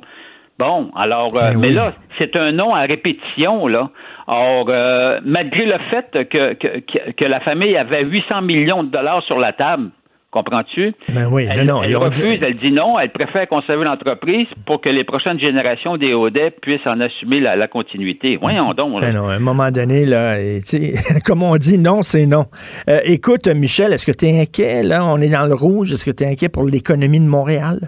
Bon, 0.61 0.91
alors, 0.95 1.29
euh, 1.33 1.53
ben 1.53 1.59
mais 1.59 1.71
là, 1.71 1.95
c'est 2.19 2.35
un 2.35 2.51
nom 2.51 2.75
à 2.75 2.81
répétition, 2.81 3.65
là. 3.65 3.89
Or, 4.27 4.67
euh, 4.69 5.19
malgré 5.25 5.65
le 5.65 5.79
fait 5.89 6.29
que, 6.29 6.53
que, 6.53 7.11
que, 7.13 7.25
la 7.25 7.39
famille 7.39 7.75
avait 7.75 8.05
800 8.05 8.43
millions 8.43 8.83
de 8.83 8.91
dollars 8.91 9.23
sur 9.23 9.39
la 9.39 9.53
table, 9.53 9.89
comprends-tu? 10.29 10.93
Ben 11.09 11.27
oui, 11.31 11.47
elle, 11.49 11.65
non, 11.65 11.81
elle 11.81 11.97
refuse, 11.97 12.43
elle 12.43 12.53
dit 12.53 12.71
non, 12.71 12.99
elle 12.99 13.09
préfère 13.09 13.47
conserver 13.47 13.85
l'entreprise 13.85 14.45
pour 14.67 14.81
que 14.81 14.89
les 14.89 15.03
prochaines 15.03 15.39
générations 15.39 15.97
des 15.97 16.13
Audet 16.13 16.51
puissent 16.51 16.85
en 16.85 16.99
assumer 16.99 17.39
la, 17.39 17.67
continuité. 17.67 18.37
Voyons 18.39 18.75
donc. 18.75 19.01
Ben 19.01 19.15
non, 19.15 19.29
à 19.29 19.33
un 19.33 19.39
moment 19.39 19.71
donné, 19.71 20.05
là, 20.05 20.35
comme 21.25 21.41
on 21.41 21.57
dit, 21.57 21.79
non, 21.79 22.03
c'est 22.03 22.27
non. 22.27 22.45
Euh, 22.87 22.99
écoute, 23.05 23.47
Michel, 23.47 23.93
est-ce 23.93 24.05
que 24.05 24.15
tu 24.15 24.27
es 24.27 24.41
inquiet, 24.41 24.83
là? 24.83 25.03
On 25.07 25.19
est 25.21 25.29
dans 25.31 25.47
le 25.47 25.55
rouge. 25.55 25.91
Est-ce 25.91 26.05
que 26.05 26.15
tu 26.15 26.23
es 26.23 26.27
inquiet 26.27 26.49
pour 26.49 26.65
l'économie 26.65 27.19
de 27.19 27.25
Montréal? 27.25 27.79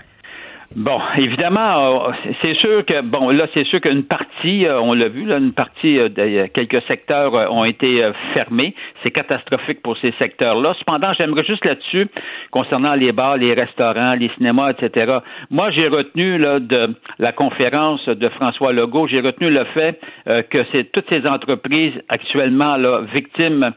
Bon, 0.76 0.99
évidemment, 1.17 2.07
euh, 2.07 2.11
c'est 2.41 2.55
sûr 2.55 2.84
que 2.84 3.03
bon 3.03 3.30
là, 3.30 3.45
c'est 3.53 3.63
sûr 3.65 3.80
qu'une 3.80 4.05
partie, 4.05 4.65
euh, 4.65 4.82
on 4.82 4.93
l'a 4.93 5.07
vu, 5.07 5.24
là, 5.24 5.38
une 5.38 5.53
partie 5.53 5.99
euh, 5.99 6.09
de 6.09 6.47
quelques 6.47 6.82
secteurs 6.88 7.34
ont 7.51 7.63
été 7.63 8.01
fermés. 8.34 8.74
C'est 9.03 9.11
catastrophique 9.11 9.84
pour 9.84 9.95
ces 9.97 10.11
secteurs-là. 10.17 10.74
Cependant, 10.80 11.13
j'aimerais 11.13 11.43
juste 11.43 11.63
là-dessus, 11.63 12.07
concernant 12.49 12.95
les 12.95 13.11
bars, 13.11 13.38
les 13.38 13.53
restaurants, 13.53 14.15
les 14.15 14.30
cinémas, 14.30 14.71
etc. 14.71 15.19
Moi, 15.51 15.69
j'ai 15.71 15.88
retenu 15.88 16.39
là 16.39 16.59
de 16.59 16.95
la 17.19 17.32
conférence 17.34 18.07
de 18.07 18.30
François 18.30 18.74
Legault, 18.74 19.07
j'ai 19.07 19.21
retenu 19.21 19.51
le 19.51 19.65
fait 19.65 19.99
que 20.26 20.65
c'est 20.71 20.91
toutes 20.91 21.07
ces 21.09 21.28
entreprises 21.28 21.93
actuellement 22.09 22.78
là 22.78 23.01
victimes 23.13 23.74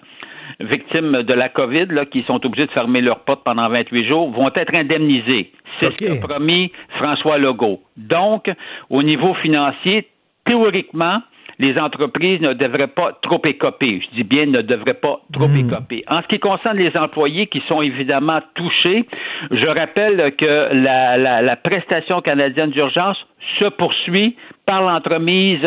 victimes 0.61 1.23
de 1.23 1.35
la 1.35 1.49
COVID 1.49 1.87
là, 1.91 2.05
qui 2.07 2.23
sont 2.25 2.45
obligées 2.45 2.67
de 2.67 2.73
fermer 2.73 3.01
leurs 3.01 3.21
portes 3.21 3.45
pendant 3.45 3.69
28 3.69 4.07
jours 4.07 4.31
vont 4.31 4.51
être 4.55 4.75
indemnisées. 4.75 5.53
C'est 5.81 5.99
ce 5.99 6.07
qu'a 6.07 6.27
promis 6.27 6.73
François 6.99 7.39
Legault. 7.39 7.81
Donc, 7.97 8.51
au 8.91 9.03
niveau 9.03 9.35
financier, 9.35 10.09
théoriquement, 10.45 11.21
les 11.59 11.79
entreprises 11.79 12.41
ne 12.41 12.53
devraient 12.53 12.87
pas 12.87 13.19
trop 13.23 13.41
écoper. 13.45 14.03
Je 14.03 14.17
dis 14.17 14.25
bien 14.25 14.47
ne 14.47 14.61
devraient 14.61 14.95
pas 14.95 15.21
trop 15.33 15.49
hmm. 15.49 15.69
écoper. 15.69 16.05
En 16.09 16.23
ce 16.23 16.29
qui 16.29 16.39
concerne 16.39 16.77
les 16.77 16.95
employés 16.97 17.47
qui 17.47 17.63
sont 17.67 17.83
évidemment 17.83 18.41
touchés, 18.55 19.07
je 19.51 19.67
rappelle 19.67 20.35
que 20.37 20.75
la, 20.75 21.43
la 21.43 21.57
prestation 21.57 22.21
canadienne 22.21 22.71
d'urgence 22.71 23.17
se 23.59 23.67
poursuit 23.67 24.37
par 24.67 24.83
l'entremise 24.83 25.65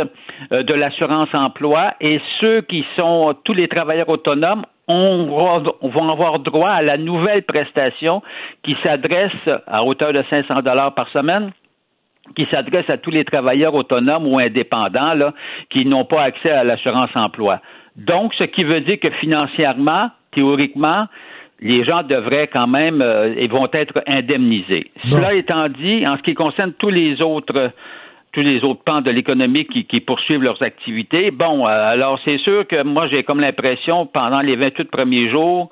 euh, 0.51 0.63
de 0.63 0.73
l'assurance 0.73 1.29
emploi 1.33 1.93
et 2.01 2.21
ceux 2.39 2.61
qui 2.61 2.85
sont 2.95 3.35
tous 3.43 3.53
les 3.53 3.67
travailleurs 3.67 4.09
autonomes 4.09 4.65
on 4.91 5.25
vont 5.83 6.11
avoir 6.11 6.39
droit 6.39 6.71
à 6.71 6.81
la 6.81 6.97
nouvelle 6.97 7.43
prestation 7.43 8.23
qui 8.63 8.75
s'adresse 8.81 9.31
à 9.67 9.83
hauteur 9.83 10.13
de 10.13 10.23
500 10.29 10.63
dollars 10.63 10.95
par 10.95 11.07
semaine 11.09 11.51
qui 12.35 12.45
s'adresse 12.51 12.89
à 12.89 12.97
tous 12.97 13.11
les 13.11 13.25
travailleurs 13.25 13.73
autonomes 13.73 14.27
ou 14.27 14.39
indépendants 14.39 15.13
là, 15.13 15.33
qui 15.69 15.85
n'ont 15.85 16.05
pas 16.05 16.23
accès 16.23 16.51
à 16.51 16.63
l'assurance 16.63 17.09
emploi. 17.15 17.59
Donc, 17.95 18.33
ce 18.35 18.43
qui 18.43 18.63
veut 18.63 18.81
dire 18.81 18.99
que 18.99 19.09
financièrement, 19.11 20.09
théoriquement, 20.31 21.07
les 21.61 21.83
gens 21.83 22.03
devraient 22.03 22.47
quand 22.47 22.67
même 22.67 23.01
euh, 23.01 23.33
et 23.35 23.47
vont 23.47 23.67
être 23.73 24.01
indemnisés. 24.07 24.91
Cela 25.09 25.33
étant 25.33 25.67
dit, 25.67 26.07
en 26.07 26.17
ce 26.17 26.21
qui 26.21 26.33
concerne 26.33 26.73
tous 26.73 26.89
les 26.89 27.21
autres 27.21 27.71
tous 28.31 28.41
les 28.41 28.63
autres 28.63 28.83
pans 28.83 29.01
de 29.01 29.11
l'économie 29.11 29.65
qui, 29.65 29.85
qui, 29.85 29.99
poursuivent 29.99 30.43
leurs 30.43 30.61
activités. 30.61 31.31
Bon, 31.31 31.65
euh, 31.65 31.69
alors 31.69 32.19
c'est 32.23 32.37
sûr 32.39 32.67
que 32.67 32.83
moi 32.83 33.07
j'ai 33.07 33.23
comme 33.23 33.39
l'impression 33.39 34.05
pendant 34.05 34.41
les 34.41 34.55
28 34.55 34.91
premiers 34.91 35.29
jours, 35.29 35.69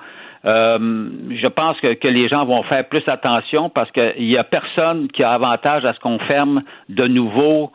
euh, 0.47 1.09
je 1.29 1.47
pense 1.47 1.77
que, 1.81 1.93
que, 1.95 2.07
les 2.07 2.29
gens 2.29 2.45
vont 2.45 2.63
faire 2.63 2.87
plus 2.87 3.03
attention 3.07 3.69
parce 3.69 3.91
qu'il 3.91 4.25
n'y 4.25 4.37
a 4.37 4.45
personne 4.45 5.09
qui 5.09 5.21
a 5.21 5.31
avantage 5.31 5.83
à 5.83 5.93
ce 5.93 5.99
qu'on 5.99 6.19
ferme 6.19 6.63
de 6.87 7.05
nouveau, 7.05 7.71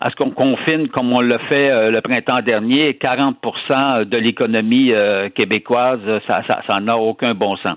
à 0.00 0.10
ce 0.10 0.16
qu'on 0.16 0.30
confine 0.30 0.88
comme 0.88 1.12
on 1.12 1.20
l'a 1.20 1.38
fait 1.40 1.70
euh, 1.70 1.90
le 1.90 2.00
printemps 2.00 2.40
dernier. 2.40 2.92
40% 2.94 4.04
de 4.04 4.16
l'économie 4.16 4.92
euh, 4.92 5.28
québécoise, 5.28 6.00
ça, 6.26 6.42
ça, 6.66 6.80
n'a 6.80 6.96
aucun 6.96 7.34
bon 7.34 7.56
sens. 7.56 7.76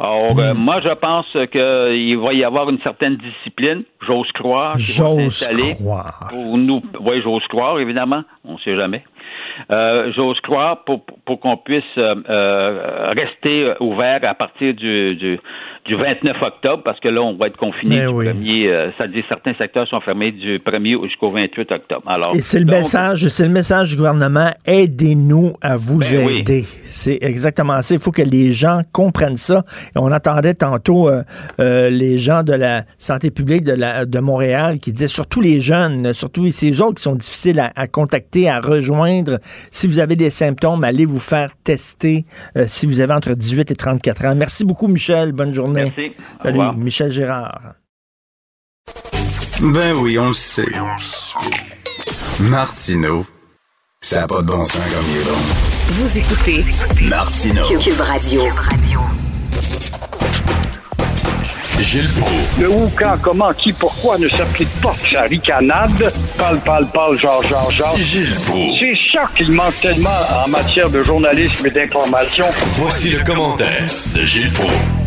Alors, 0.00 0.34
hmm. 0.34 0.54
moi, 0.54 0.80
je 0.82 0.92
pense 0.94 1.30
qu'il 1.52 2.18
va 2.18 2.32
y 2.32 2.42
avoir 2.42 2.68
une 2.70 2.80
certaine 2.80 3.16
discipline, 3.16 3.84
j'ose 4.04 4.30
croire. 4.32 4.74
J'ose 4.76 5.48
croire. 5.78 6.30
nous, 6.32 6.82
oui, 6.98 7.22
j'ose 7.22 7.46
croire, 7.46 7.78
évidemment. 7.78 8.22
On 8.44 8.54
ne 8.54 8.58
sait 8.58 8.74
jamais. 8.74 9.04
Euh, 9.70 10.12
j'ose 10.14 10.40
croire, 10.40 10.84
pour, 10.84 11.04
pour 11.24 11.40
qu'on 11.40 11.56
puisse 11.56 11.84
euh, 11.98 12.14
euh, 12.28 13.12
rester 13.16 13.74
ouvert 13.80 14.20
à 14.22 14.34
partir 14.34 14.74
du, 14.74 15.16
du, 15.16 15.40
du 15.86 15.96
29 15.96 16.40
octobre, 16.40 16.82
parce 16.82 16.98
que 16.98 17.08
là, 17.08 17.20
on 17.20 17.36
va 17.36 17.46
être 17.46 17.58
confiné 17.58 17.96
ben 17.96 18.08
du 18.08 18.30
premier, 18.30 18.68
euh, 18.68 18.90
ça 18.96 19.06
dit 19.06 19.22
certains 19.28 19.52
secteurs 19.54 19.86
sont 19.86 20.00
fermés 20.00 20.32
du 20.32 20.58
1er 20.58 21.06
jusqu'au 21.06 21.30
28 21.30 21.72
octobre. 21.72 22.02
Alors, 22.06 22.34
Et 22.34 22.40
c'est 22.40 22.58
le 22.58 22.64
message, 22.64 23.28
c'est 23.28 23.44
le 23.44 23.52
message 23.52 23.90
du 23.90 23.96
gouvernement, 23.96 24.50
aidez-nous 24.64 25.52
à 25.60 25.76
vous 25.76 25.98
ben 25.98 26.30
aider. 26.30 26.62
C'est 26.84 27.18
exactement 27.20 27.82
ça. 27.82 27.94
Il 27.94 28.00
faut 28.00 28.12
que 28.12 28.22
les 28.22 28.52
gens 28.52 28.80
comprennent 28.92 29.36
ça. 29.36 29.64
Et 29.94 29.98
on 29.98 30.10
attendait 30.10 30.54
tantôt 30.54 31.10
euh, 31.10 31.22
euh, 31.60 31.90
les 31.90 32.18
gens 32.18 32.44
de 32.44 32.54
la 32.54 32.84
santé 32.96 33.30
publique 33.30 33.64
de, 33.64 33.74
la, 33.74 34.06
de 34.06 34.18
Montréal 34.20 34.78
qui 34.78 34.90
disaient, 34.90 35.06
surtout 35.06 35.42
les 35.42 35.60
jeunes, 35.60 36.14
surtout 36.14 36.50
ces 36.50 36.80
autres 36.80 36.94
qui 36.94 37.02
sont 37.02 37.14
difficiles 37.14 37.60
à, 37.60 37.72
à, 37.76 37.88
contacter, 37.88 38.48
à 38.48 38.58
rejoindre. 38.58 39.38
Si 39.70 39.86
vous 39.86 39.98
avez 39.98 40.16
des 40.16 40.30
symptômes, 40.30 40.82
allez 40.82 41.04
vous 41.04 41.18
faire 41.18 41.50
tester 41.62 42.24
si 42.64 42.86
vous 42.86 43.00
avez 43.02 43.12
entre 43.12 43.34
18 43.34 43.70
et 43.70 43.74
34 43.74 44.24
ans. 44.24 44.34
Merci 44.34 44.64
beaucoup, 44.64 44.88
Michel. 44.88 45.32
Bonne 45.32 45.52
journée. 45.52 45.73
Merci. 45.74 46.12
Salut, 46.42 46.76
Michel 46.76 47.12
Gérard. 47.12 47.60
Ben 49.60 49.92
oui, 49.96 50.18
on 50.18 50.28
le 50.28 50.32
sait. 50.32 50.66
Martineau, 52.40 53.24
ça 54.00 54.20
n'a 54.20 54.26
pas 54.26 54.42
de 54.42 54.46
bon 54.46 54.64
sens 54.64 54.82
comme 54.92 55.04
il 55.10 55.20
est 55.20 55.24
bon. 55.24 55.38
Vous 55.88 56.18
écoutez 56.18 56.64
Martineau. 57.08 57.64
Cube 57.78 58.00
Radio. 58.00 58.42
Gilles 61.80 62.08
Proulx. 62.18 62.60
Le 62.60 62.70
où, 62.70 62.90
quand, 62.96 63.16
comment, 63.20 63.52
qui, 63.52 63.72
pourquoi 63.72 64.16
ne 64.18 64.28
s'applique 64.28 64.68
pas 64.80 64.94
sa 65.10 65.22
ricanade? 65.22 66.12
Parle, 66.38 66.60
parle, 66.60 66.88
parle, 66.90 67.18
genre, 67.18 67.42
genre, 67.44 67.70
genre. 67.70 67.96
Gilles 67.96 68.34
Proulx. 68.46 68.78
C'est 68.78 68.98
ça 69.12 69.28
qu'il 69.36 69.52
manque 69.52 69.78
tellement 69.80 70.10
en 70.44 70.48
matière 70.48 70.88
de 70.90 71.02
journalisme 71.04 71.66
et 71.66 71.70
d'information. 71.70 72.46
Voici 72.74 73.10
le 73.10 73.22
commentaire 73.24 73.86
de 74.14 74.24
Gilles 74.24 74.52
Proulx. 74.52 75.03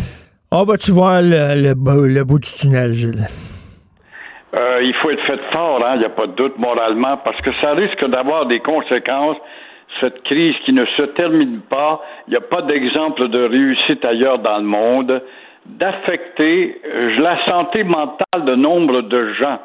On 0.50 0.64
va-tu 0.64 0.92
voir 0.92 1.20
le, 1.20 1.60
le, 1.60 2.24
bout 2.24 2.38
du 2.38 2.48
tunnel, 2.48 2.94
Gilles? 2.94 3.26
Euh, 4.54 4.80
il 4.82 4.94
faut 4.94 5.10
être 5.10 5.22
fait 5.26 5.40
fort, 5.54 5.84
hein, 5.84 5.92
il 5.96 6.00
n'y 6.00 6.06
a 6.06 6.10
pas 6.10 6.26
de 6.26 6.32
doute 6.32 6.56
moralement, 6.56 7.18
parce 7.18 7.38
que 7.42 7.52
ça 7.60 7.72
risque 7.72 8.02
d'avoir 8.06 8.46
des 8.46 8.60
conséquences. 8.60 9.36
Cette 10.00 10.22
crise 10.22 10.54
qui 10.64 10.72
ne 10.72 10.86
se 10.96 11.02
termine 11.02 11.60
pas, 11.68 12.00
il 12.26 12.30
n'y 12.30 12.36
a 12.36 12.40
pas 12.40 12.62
d'exemple 12.62 13.28
de 13.28 13.44
réussite 13.44 14.02
ailleurs 14.06 14.38
dans 14.38 14.56
le 14.56 14.64
monde, 14.64 15.22
d'affecter 15.66 16.80
euh, 16.82 17.20
la 17.20 17.44
santé 17.44 17.84
mentale 17.84 18.46
de 18.46 18.54
nombre 18.54 19.02
de 19.02 19.32
gens. 19.34 19.58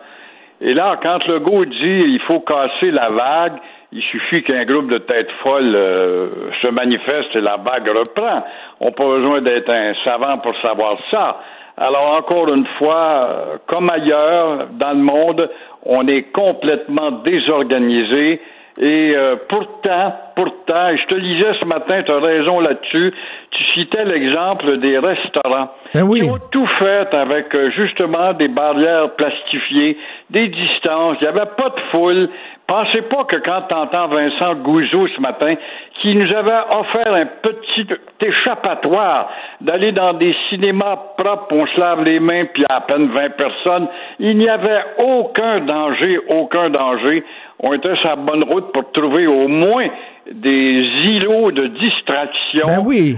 Et 0.59 0.73
là, 0.73 0.99
quand 1.01 1.25
le 1.27 1.39
goût 1.39 1.63
dit 1.63 2.03
il 2.07 2.19
faut 2.27 2.41
casser 2.41 2.91
la 2.91 3.09
vague, 3.09 3.55
il 3.95 4.01
suffit 4.01 4.41
qu'un 4.41 4.65
groupe 4.65 4.89
de 4.89 4.97
têtes 4.97 5.31
folles 5.43 5.75
euh, 5.75 6.29
se 6.61 6.67
manifeste 6.67 7.35
et 7.35 7.41
la 7.41 7.57
vague 7.57 7.87
reprend. 7.87 8.43
On 8.79 8.85
n'a 8.85 8.91
pas 8.91 9.05
besoin 9.05 9.41
d'être 9.41 9.69
un 9.69 9.93
savant 10.03 10.39
pour 10.39 10.55
savoir 10.61 10.97
ça. 11.11 11.39
Alors 11.77 12.15
encore 12.17 12.51
une 12.51 12.65
fois, 12.79 13.29
euh, 13.29 13.57
comme 13.67 13.89
ailleurs 13.91 14.67
dans 14.71 14.93
le 14.93 15.03
monde, 15.03 15.49
on 15.83 16.07
est 16.07 16.31
complètement 16.31 17.11
désorganisé. 17.23 18.41
Et 18.79 19.13
euh, 19.15 19.35
pourtant, 19.47 20.15
pourtant, 20.35 20.89
et 20.89 20.97
je 20.97 21.05
te 21.05 21.13
lisais 21.13 21.53
ce 21.59 21.65
matin, 21.65 22.01
tu 22.01 22.11
as 22.11 22.19
raison 22.19 22.59
là-dessus, 22.59 23.13
tu 23.51 23.63
citais 23.65 24.03
l'exemple 24.05 24.77
des 24.77 24.97
restaurants. 24.97 25.69
Ben 25.93 26.09
qui 26.09 26.23
ont 26.23 26.39
tout 26.49 26.65
fait 26.79 27.13
avec 27.13 27.55
justement 27.75 28.33
des 28.33 28.47
barrières 28.47 29.11
plastifiées, 29.11 29.95
des 30.31 30.47
distances, 30.47 31.17
il 31.21 31.25
n'y 31.25 31.27
avait 31.27 31.51
pas 31.55 31.69
de 31.69 31.81
foule, 31.91 32.29
Pensez 32.65 33.01
pas 33.03 33.25
que 33.25 33.35
quand 33.37 33.63
tu 33.67 33.75
entends 33.75 34.07
Vincent 34.07 34.55
Gouzeau 34.55 35.07
ce 35.09 35.19
matin, 35.19 35.55
qui 36.01 36.15
nous 36.15 36.31
avait 36.33 36.61
offert 36.71 37.13
un 37.13 37.25
petit 37.25 37.87
échappatoire 38.21 39.29
d'aller 39.59 39.91
dans 39.91 40.13
des 40.13 40.33
cinémas 40.49 40.95
propres, 41.17 41.47
on 41.51 41.67
se 41.67 41.79
lave 41.79 42.03
les 42.03 42.21
mains, 42.21 42.45
puis 42.53 42.63
à 42.69 42.79
peine 42.81 43.07
20 43.07 43.29
personnes, 43.31 43.87
il 44.19 44.37
n'y 44.37 44.47
avait 44.47 44.81
aucun 44.97 45.59
danger, 45.59 46.19
aucun 46.29 46.69
danger. 46.69 47.23
On 47.59 47.73
était 47.73 47.95
sur 47.97 48.09
la 48.09 48.15
bonne 48.15 48.43
route 48.43 48.71
pour 48.71 48.89
trouver 48.93 49.27
au 49.27 49.49
moins 49.49 49.87
des 50.31 50.87
îlots 51.05 51.51
de 51.51 51.67
distraction. 51.67 52.65
Ben 52.65 52.81
oui. 52.85 53.17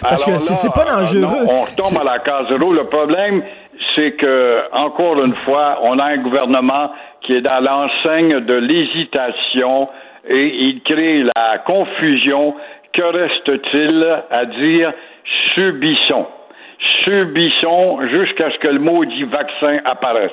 Parce 0.00 0.24
que 0.24 0.38
c'est 0.38 0.72
pas 0.72 0.84
dangereux. 0.84 1.46
on 1.48 1.62
retombe 1.62 2.00
à 2.00 2.04
la 2.04 2.18
case 2.20 2.46
zéro. 2.48 2.72
Le 2.72 2.84
problème, 2.84 3.42
c'est 3.94 4.12
que, 4.12 4.72
encore 4.72 5.22
une 5.24 5.34
fois, 5.44 5.78
on 5.82 5.98
a 5.98 6.04
un 6.04 6.18
gouvernement 6.18 6.90
qui 7.26 7.34
est 7.34 7.40
dans 7.42 7.60
l'enseigne 7.60 8.40
de 8.40 8.54
l'hésitation 8.54 9.88
et 10.28 10.46
il 10.68 10.82
crée 10.82 11.24
la 11.36 11.58
confusion. 11.58 12.54
Que 12.92 13.02
reste-t-il 13.02 14.22
à 14.30 14.46
dire? 14.46 14.92
Subissons? 15.54 16.26
subissons 17.04 18.00
jusqu'à 18.08 18.50
ce 18.50 18.58
que 18.58 18.68
le 18.68 18.78
maudit 18.78 19.24
vaccin 19.24 19.78
apparaisse. 19.84 20.30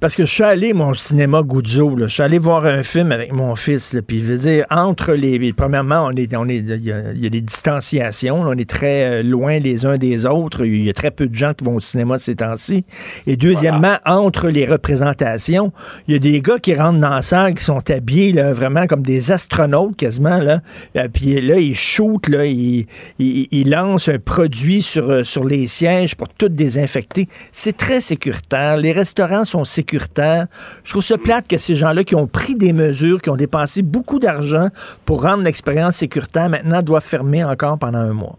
Parce 0.00 0.14
que 0.14 0.26
je 0.26 0.32
suis 0.32 0.44
allé, 0.44 0.74
mon 0.74 0.94
cinéma 0.94 1.42
Goudzo, 1.42 1.98
je 1.98 2.06
suis 2.06 2.22
allé 2.22 2.38
voir 2.38 2.64
un 2.66 2.84
film 2.84 3.10
avec 3.10 3.32
mon 3.32 3.56
fils, 3.56 3.96
puis 4.06 4.20
je 4.20 4.26
veux 4.26 4.38
dire, 4.38 4.64
entre 4.70 5.12
les... 5.12 5.52
Premièrement, 5.52 6.06
on 6.06 6.12
est, 6.12 6.36
on 6.36 6.46
est, 6.48 6.58
il 6.58 6.84
y, 6.84 6.92
a, 6.92 7.28
des 7.28 7.40
distanciations, 7.40 8.42
on 8.42 8.52
est 8.52 8.70
très 8.70 9.18
euh, 9.18 9.22
loin 9.24 9.58
les 9.58 9.86
uns 9.86 9.98
des 9.98 10.24
autres, 10.24 10.64
il 10.64 10.84
y 10.84 10.88
a 10.88 10.92
très 10.92 11.10
peu 11.10 11.26
de 11.26 11.34
gens 11.34 11.52
qui 11.52 11.64
vont 11.64 11.74
au 11.74 11.80
cinéma 11.80 12.20
ces 12.20 12.36
temps-ci. 12.36 12.84
Et 13.26 13.36
deuxièmement, 13.36 13.96
entre 14.06 14.50
les 14.50 14.66
représentations, 14.66 15.72
il 16.06 16.12
y 16.12 16.16
a 16.16 16.20
des 16.20 16.40
gars 16.42 16.60
qui 16.60 16.74
rentrent 16.74 17.00
dans 17.00 17.10
la 17.10 17.22
salle, 17.22 17.56
qui 17.56 17.64
sont 17.64 17.90
habillés 17.90 18.32
là, 18.32 18.52
vraiment 18.52 18.86
comme 18.86 19.02
des 19.02 19.32
astronautes 19.32 19.96
quasiment, 19.96 20.38
là, 20.38 20.60
euh, 20.94 21.08
puis 21.12 21.40
là, 21.40 21.56
ils 21.56 21.74
shootent, 21.74 22.28
là, 22.28 22.46
ils, 22.46 22.86
ils, 23.18 23.48
ils 23.50 23.68
lancent 23.68 24.08
un 24.08 24.20
produit 24.20 24.80
sur, 24.80 25.10
euh, 25.10 25.24
sur 25.24 25.42
les 25.42 25.66
sièges 25.66 26.14
pour 26.14 26.28
tout 26.28 26.48
désinfecter. 26.48 27.26
C'est 27.50 27.76
très 27.76 28.00
sécuritaire. 28.00 28.76
Les 28.76 28.92
restaurants 28.92 29.44
sont 29.44 29.64
sécuritaires. 29.64 29.87
Je 29.90 30.90
trouve 30.90 31.02
ça 31.02 31.18
plate 31.18 31.48
que 31.48 31.58
ces 31.58 31.74
gens-là 31.74 32.04
qui 32.04 32.14
ont 32.14 32.26
pris 32.26 32.54
des 32.54 32.72
mesures, 32.72 33.20
qui 33.20 33.30
ont 33.30 33.36
dépensé 33.36 33.82
beaucoup 33.82 34.18
d'argent 34.18 34.68
pour 35.06 35.22
rendre 35.22 35.42
l'expérience 35.44 35.96
sécuritaire, 35.96 36.48
maintenant 36.48 36.82
doivent 36.82 37.04
fermer 37.04 37.44
encore 37.44 37.78
pendant 37.78 37.98
un 37.98 38.12
mois. 38.12 38.36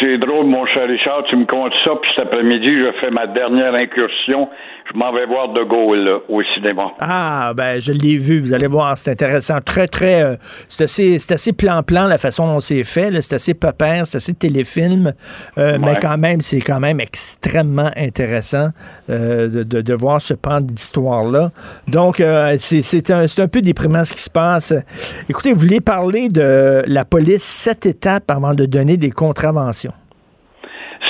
C'est 0.00 0.16
drôle, 0.16 0.46
mon 0.46 0.64
cher 0.66 0.88
Richard, 0.88 1.24
tu 1.28 1.36
me 1.36 1.44
comptes 1.44 1.74
ça, 1.84 1.90
puis 2.00 2.10
cet 2.16 2.26
après-midi, 2.26 2.70
je 2.78 2.90
fais 3.00 3.10
ma 3.10 3.26
dernière 3.26 3.74
incursion 3.74 4.48
je 4.92 4.98
m'en 4.98 5.12
vais 5.12 5.26
voir 5.26 5.52
De 5.52 5.62
Gaulle 5.64 6.20
au 6.28 6.42
cinéma. 6.54 6.92
Ah, 7.00 7.52
ben, 7.56 7.80
je 7.80 7.92
l'ai 7.92 8.16
vu. 8.16 8.40
Vous 8.40 8.52
allez 8.52 8.66
voir, 8.66 8.98
c'est 8.98 9.12
intéressant. 9.12 9.60
Très, 9.64 9.86
très. 9.86 10.22
Euh, 10.22 10.36
c'est 10.68 10.84
assez, 10.84 11.18
assez 11.30 11.52
plan-plan 11.52 12.06
la 12.06 12.18
façon 12.18 12.46
dont 12.46 12.60
c'est 12.60 12.84
fait. 12.84 13.10
C'est 13.22 13.34
assez 13.34 13.54
pépère, 13.54 14.06
c'est 14.06 14.16
assez 14.16 14.34
téléfilm. 14.34 15.12
Euh, 15.58 15.78
mais 15.80 15.96
quand 16.00 16.18
même, 16.18 16.40
c'est 16.40 16.60
quand 16.60 16.80
même 16.80 17.00
extrêmement 17.00 17.90
intéressant 17.96 18.70
euh, 19.10 19.48
de, 19.48 19.62
de, 19.62 19.80
de, 19.80 19.94
voir 19.94 20.20
ce 20.20 20.34
pan 20.34 20.60
d'histoire-là. 20.60 21.50
Donc, 21.86 22.22
c'est 22.58 23.10
un, 23.10 23.24
un 23.24 23.48
peu 23.48 23.62
déprimant 23.62 24.04
ce 24.04 24.12
qui 24.12 24.22
se 24.22 24.30
passe. 24.30 24.74
Écoutez, 25.28 25.52
vous 25.52 25.60
voulez 25.60 25.80
parler 25.80 26.28
de 26.28 26.82
la 26.86 27.04
police 27.04 27.44
sept 27.44 27.86
étapes 27.86 28.30
avant 28.30 28.54
de 28.54 28.66
donner 28.66 28.96
des 28.96 29.10
contraventions? 29.10 29.92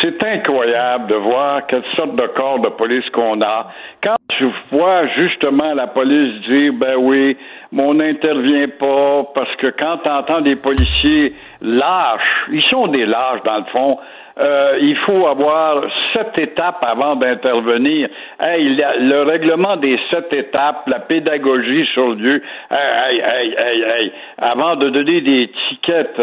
C'est 0.01 0.23
incroyable 0.25 1.09
de 1.09 1.15
voir 1.15 1.67
quelle 1.67 1.85
sorte 1.95 2.17
de 2.17 2.27
corps 2.29 2.61
de 2.61 2.71
police 2.71 3.09
qu'on 3.11 3.41
a. 3.43 3.67
Quand 4.03 4.17
je 4.39 4.47
vois 4.73 5.07
justement 5.09 5.75
la 5.75 5.89
police 5.89 6.41
dire, 6.49 6.73
ben 6.73 6.97
oui, 6.97 7.37
mais 7.71 7.83
on 7.83 7.95
n'intervient 7.95 8.69
pas 8.79 9.25
parce 9.35 9.55
que 9.57 9.67
quand 9.79 9.99
tu 10.03 10.09
entends 10.09 10.41
des 10.41 10.57
policiers 10.57 11.35
lâches, 11.61 12.47
ils 12.51 12.65
sont 12.65 12.87
des 12.87 13.05
lâches 13.05 13.43
dans 13.45 13.59
le 13.59 13.65
fond, 13.65 13.99
euh, 14.39 14.79
il 14.81 14.97
faut 14.99 15.27
avoir 15.27 15.83
sept 16.15 16.39
étapes 16.39 16.83
avant 16.91 17.17
d'intervenir. 17.17 18.09
Hey, 18.41 18.75
le 19.01 19.23
règlement 19.23 19.77
des 19.77 19.99
sept 20.11 20.33
étapes, 20.33 20.85
la 20.87 21.01
pédagogie 21.01 21.85
sur 21.93 22.09
le 22.11 22.15
lieu, 22.15 22.43
hey, 22.71 23.21
hey, 23.21 24.13
avant 24.39 24.77
de 24.77 24.89
donner 24.89 25.21
des 25.21 25.51
tickets, 25.69 26.19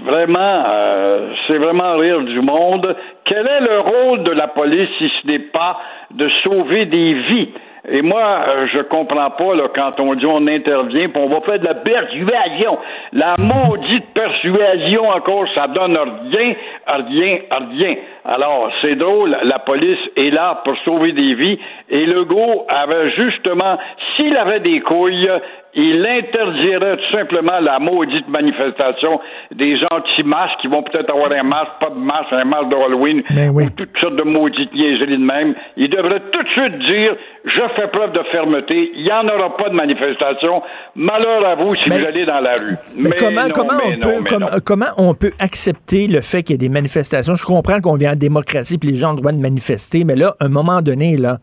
vraiment, 0.00 0.64
euh, 0.66 1.32
c'est 1.46 1.58
vraiment 1.58 1.96
rire 1.96 2.20
du 2.22 2.40
monde. 2.40 2.96
Quel 3.24 3.46
est 3.46 3.60
le 3.60 3.80
rôle 3.80 4.22
de 4.24 4.32
la 4.32 4.48
police 4.48 4.88
si 4.98 5.10
ce 5.20 5.26
n'est 5.26 5.38
pas 5.38 5.78
de 6.10 6.28
sauver 6.42 6.86
des 6.86 7.14
vies? 7.14 7.50
Et 7.88 8.00
moi, 8.00 8.44
euh, 8.46 8.66
je 8.72 8.78
comprends 8.82 9.30
pas 9.30 9.54
là, 9.56 9.64
quand 9.74 9.98
on 9.98 10.14
dit 10.14 10.24
on 10.24 10.46
intervient, 10.46 11.08
puis 11.08 11.20
on 11.20 11.28
va 11.28 11.40
faire 11.40 11.58
de 11.58 11.64
la 11.64 11.74
persuasion. 11.74 12.78
La 13.12 13.34
maudite 13.40 14.06
persuasion 14.14 15.08
encore, 15.10 15.46
ça 15.52 15.66
donne 15.66 15.98
rien, 16.30 16.54
rien, 16.86 17.38
rien. 17.50 17.94
Alors, 18.24 18.70
c'est 18.82 18.94
drôle, 18.94 19.36
la 19.42 19.58
police 19.58 19.98
est 20.16 20.30
là 20.30 20.60
pour 20.64 20.76
sauver 20.84 21.12
des 21.12 21.34
vies. 21.34 21.58
Et 21.90 22.06
Legault 22.06 22.66
avait 22.68 23.10
justement, 23.16 23.78
s'il 24.16 24.36
avait 24.36 24.60
des 24.60 24.80
couilles, 24.80 25.28
il 25.74 26.06
interdirait 26.06 26.98
tout 26.98 27.16
simplement 27.16 27.58
la 27.60 27.78
maudite 27.78 28.28
manifestation 28.28 29.18
des 29.54 29.78
gens 29.78 29.86
anti-masques 29.90 30.58
qui 30.60 30.68
vont 30.68 30.82
peut-être 30.82 31.10
avoir 31.10 31.30
un 31.32 31.42
masque, 31.42 31.72
pas 31.80 31.88
de 31.90 31.98
masque, 31.98 32.32
un 32.32 32.44
masque 32.44 32.68
d'Halloween, 32.68 33.22
Ben 33.30 33.50
oui. 33.54 33.64
ou 33.64 33.70
toutes 33.70 33.96
sortes 33.98 34.16
de 34.16 34.22
maudites 34.22 34.72
niaiseries 34.74 35.16
de 35.16 35.24
même. 35.24 35.54
Il 35.78 35.88
devrait 35.88 36.20
tout 36.30 36.42
de 36.42 36.48
suite 36.50 36.78
dire 36.80 37.16
je 37.46 37.60
fais 37.74 37.88
preuve 37.88 38.12
de 38.12 38.22
fermeté, 38.30 38.92
il 38.94 39.02
n'y 39.02 39.12
en 39.12 39.26
aura 39.26 39.56
pas 39.56 39.70
de 39.70 39.74
manifestation. 39.74 40.62
Malheur 40.94 41.44
à 41.46 41.54
vous 41.54 41.74
si 41.74 41.88
Mais- 41.88 41.98
vous 42.00 42.04
allez 42.06 42.24
dans 42.26 42.40
la 42.40 42.52
rue. 42.52 42.76
Mais, 42.94 43.10
comment, 43.18 43.44
non, 43.44 43.48
comment, 43.54 43.72
mais 43.78 43.94
on 43.96 43.98
non, 43.98 44.22
peut, 44.22 44.24
comme- 44.28 44.60
comment 44.66 44.92
on 44.98 45.14
peut 45.14 45.32
accepter 45.40 46.06
le 46.06 46.20
fait 46.20 46.42
qu'il 46.42 46.52
y 46.52 46.54
ait 46.56 46.68
des 46.68 46.68
manifestations? 46.68 47.34
Je 47.34 47.46
comprends 47.46 47.80
qu'on 47.80 47.96
vient 47.96 48.11
en 48.12 48.16
démocratie 48.16 48.78
et 48.82 48.86
les 48.86 48.96
gens 48.96 49.10
ont 49.10 49.14
le 49.14 49.18
droit 49.18 49.32
de 49.32 49.40
manifester, 49.40 50.04
mais 50.04 50.16
là, 50.16 50.34
à 50.40 50.46
un 50.46 50.48
moment 50.48 50.82
donné, 50.82 51.16
là, 51.16 51.38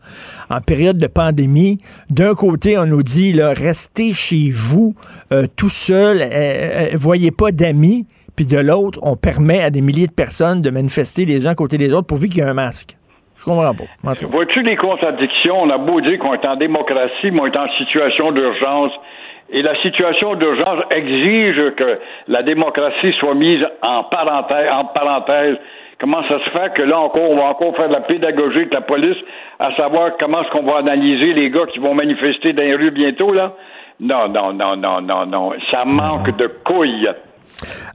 en 0.48 0.60
période 0.60 0.98
de 0.98 1.06
pandémie, 1.06 1.78
d'un 2.08 2.34
côté, 2.34 2.78
on 2.78 2.86
nous 2.86 3.02
dit, 3.02 3.32
là, 3.32 3.52
restez 3.52 4.12
chez 4.12 4.50
vous 4.50 4.94
euh, 5.32 5.46
tout 5.56 5.68
seul, 5.70 6.18
euh, 6.20 6.28
euh, 6.30 6.88
voyez 6.94 7.30
pas 7.30 7.50
d'amis, 7.52 8.06
puis 8.36 8.46
de 8.46 8.58
l'autre, 8.58 8.98
on 9.02 9.16
permet 9.16 9.60
à 9.62 9.70
des 9.70 9.82
milliers 9.82 10.06
de 10.06 10.12
personnes 10.12 10.62
de 10.62 10.70
manifester 10.70 11.24
les 11.24 11.46
uns 11.46 11.50
à 11.50 11.54
côté 11.54 11.78
des 11.78 11.92
autres 11.92 12.06
pourvu 12.06 12.28
qu'il 12.28 12.42
y 12.42 12.46
ait 12.46 12.48
un 12.48 12.54
masque. 12.54 12.96
Je 13.40 13.44
comprends 13.44 13.74
pas. 13.74 13.84
Vois-tu 14.28 14.62
les 14.62 14.76
contradictions? 14.76 15.62
On 15.62 15.70
a 15.70 15.78
beau 15.78 16.00
dire 16.02 16.18
qu'on 16.18 16.34
est 16.34 16.46
en 16.46 16.56
démocratie, 16.56 17.30
mais 17.30 17.40
on 17.40 17.46
est 17.46 17.56
en 17.56 17.68
situation 17.78 18.32
d'urgence. 18.32 18.92
Et 19.52 19.62
la 19.62 19.74
situation 19.80 20.34
d'urgence 20.34 20.84
exige 20.90 21.74
que 21.76 21.98
la 22.28 22.42
démocratie 22.42 23.12
soit 23.18 23.34
mise. 23.34 23.64
En 23.82 24.04
parenthèse. 24.04 25.56
Comment 26.00 26.22
ça 26.28 26.38
se 26.42 26.50
fait 26.50 26.72
que 26.74 26.82
là 26.82 26.98
encore, 26.98 27.30
on 27.30 27.36
va 27.36 27.44
encore 27.44 27.76
faire 27.76 27.88
de 27.88 27.92
la 27.92 28.00
pédagogie 28.00 28.58
avec 28.58 28.72
la 28.72 28.80
police, 28.80 29.18
à 29.58 29.74
savoir 29.76 30.12
comment 30.18 30.42
est-ce 30.42 30.50
qu'on 30.50 30.62
va 30.62 30.78
analyser 30.78 31.34
les 31.34 31.50
gars 31.50 31.66
qui 31.66 31.78
vont 31.78 31.92
manifester 31.92 32.54
dans 32.54 32.62
les 32.62 32.74
rues 32.74 32.90
bientôt, 32.90 33.32
là? 33.32 33.52
Non, 34.00 34.28
non, 34.28 34.54
non, 34.54 34.76
non, 34.76 35.02
non, 35.02 35.26
non. 35.26 35.52
Ça 35.70 35.84
manque 35.84 36.34
de 36.36 36.46
couilles. 36.64 37.10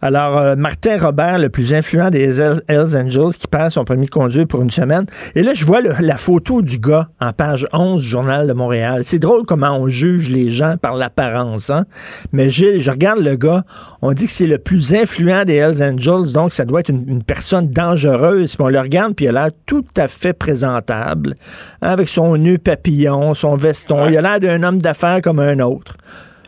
Alors, 0.02 0.38
euh, 0.38 0.56
Martin 0.56 0.98
Robert, 0.98 1.40
le 1.40 1.50
plus 1.50 1.74
influent 1.74 2.10
des 2.10 2.40
Hells 2.42 2.96
Angels, 2.98 3.34
qui 3.40 3.48
passe 3.48 3.74
son 3.74 3.86
permis 3.86 4.06
de 4.06 4.12
conduire 4.12 4.48
pour 4.48 4.62
une 4.62 4.70
semaine. 4.72 5.06
Et 5.36 5.44
là, 5.44 5.54
je 5.54 5.66
vois 5.66 5.82
le- 5.82 5.94
la 6.00 6.18
photo 6.18 6.62
du 6.62 6.80
gars 6.80 7.08
en 7.20 7.34
page 7.34 7.66
11 7.74 8.02
du 8.02 8.08
Journal 8.08 8.48
de 8.48 8.54
Montréal. 8.54 9.02
C'est 9.06 9.20
drôle 9.20 9.44
comment 9.46 9.78
on 9.80 9.88
juge 9.88 10.30
les 10.30 10.52
gens 10.52 10.76
par 10.82 10.96
l'apparence. 10.96 11.70
Hein? 11.70 11.86
Mais 12.32 12.50
Gilles, 12.50 12.82
je 12.82 12.92
regarde 12.92 13.20
le 13.20 13.36
gars, 13.36 13.64
on 14.02 14.14
dit 14.14 14.26
que 14.26 14.32
c'est 14.32 14.48
le 14.48 14.58
plus 14.58 14.94
influent 14.94 15.44
des 15.46 15.56
Hells 15.56 15.84
Angels, 15.84 16.32
donc 16.34 16.54
ça 16.54 16.66
doit 16.66 16.82
être 16.82 16.90
une, 16.90 17.06
une 17.08 17.24
personne 17.24 17.66
dangereuse. 17.66 18.56
Puis 18.56 18.64
on 18.64 18.70
le 18.70 18.80
regarde, 18.80 19.16
puis 19.16 19.26
il 19.26 19.30
a 19.30 19.32
l'air 19.32 19.50
tout 19.66 19.86
à 19.98 20.08
fait 20.08 20.34
présentable, 20.34 21.36
hein, 21.82 21.90
avec 21.90 22.10
son 22.10 22.38
nœud 22.38 22.58
papillon, 22.58 23.34
son 23.34 23.56
veston. 23.56 24.08
Il 24.10 24.18
a 24.18 24.22
l'air 24.22 24.40
d'un 24.40 24.64
homme 24.64 24.80
d'affaires 24.80 25.22
comme 25.22 25.40
un 25.40 25.60
autre. 25.60 25.96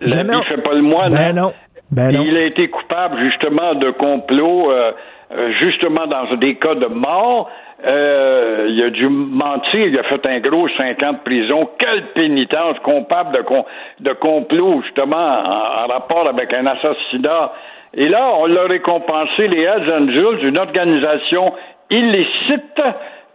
Jamais 0.01 0.35
on- 0.35 0.43
fait 0.43 0.61
pas 0.61 0.73
le 0.75 0.81
moine. 0.83 1.11
Ben 1.11 1.29
hein? 1.37 1.41
non. 1.41 1.53
Ben. 1.91 2.11
Il 2.11 2.35
a 2.37 2.43
été 2.43 2.67
coupable 2.69 3.17
justement 3.19 3.73
de 3.75 3.91
complot, 3.91 4.71
euh, 4.71 4.91
euh, 5.31 5.51
justement 5.59 6.05
dans 6.07 6.35
des 6.35 6.55
cas 6.55 6.75
de 6.75 6.87
mort. 6.87 7.49
Euh, 7.85 8.67
il 8.69 8.83
a 8.83 8.89
dû 8.89 9.07
mentir, 9.07 9.87
il 9.87 9.97
a 9.99 10.03
fait 10.03 10.25
un 10.25 10.39
gros 10.39 10.67
5 10.69 11.01
ans 11.03 11.13
de 11.13 11.19
prison. 11.23 11.69
Quelle 11.79 12.07
pénitence 12.13 12.77
coupable 12.79 13.37
de, 13.37 13.43
com- 13.43 13.63
de 13.99 14.13
complot, 14.13 14.81
justement, 14.83 15.15
en, 15.15 15.83
en 15.83 15.87
rapport 15.87 16.27
avec 16.27 16.51
un 16.53 16.65
assassinat. 16.65 17.53
Et 17.93 18.09
là, 18.09 18.31
on 18.39 18.47
l'a 18.47 18.63
récompensé, 18.63 19.47
les 19.47 19.61
Hells 19.61 19.91
Angels, 19.91 20.45
une 20.47 20.57
organisation 20.57 21.53
illicite, 21.89 22.81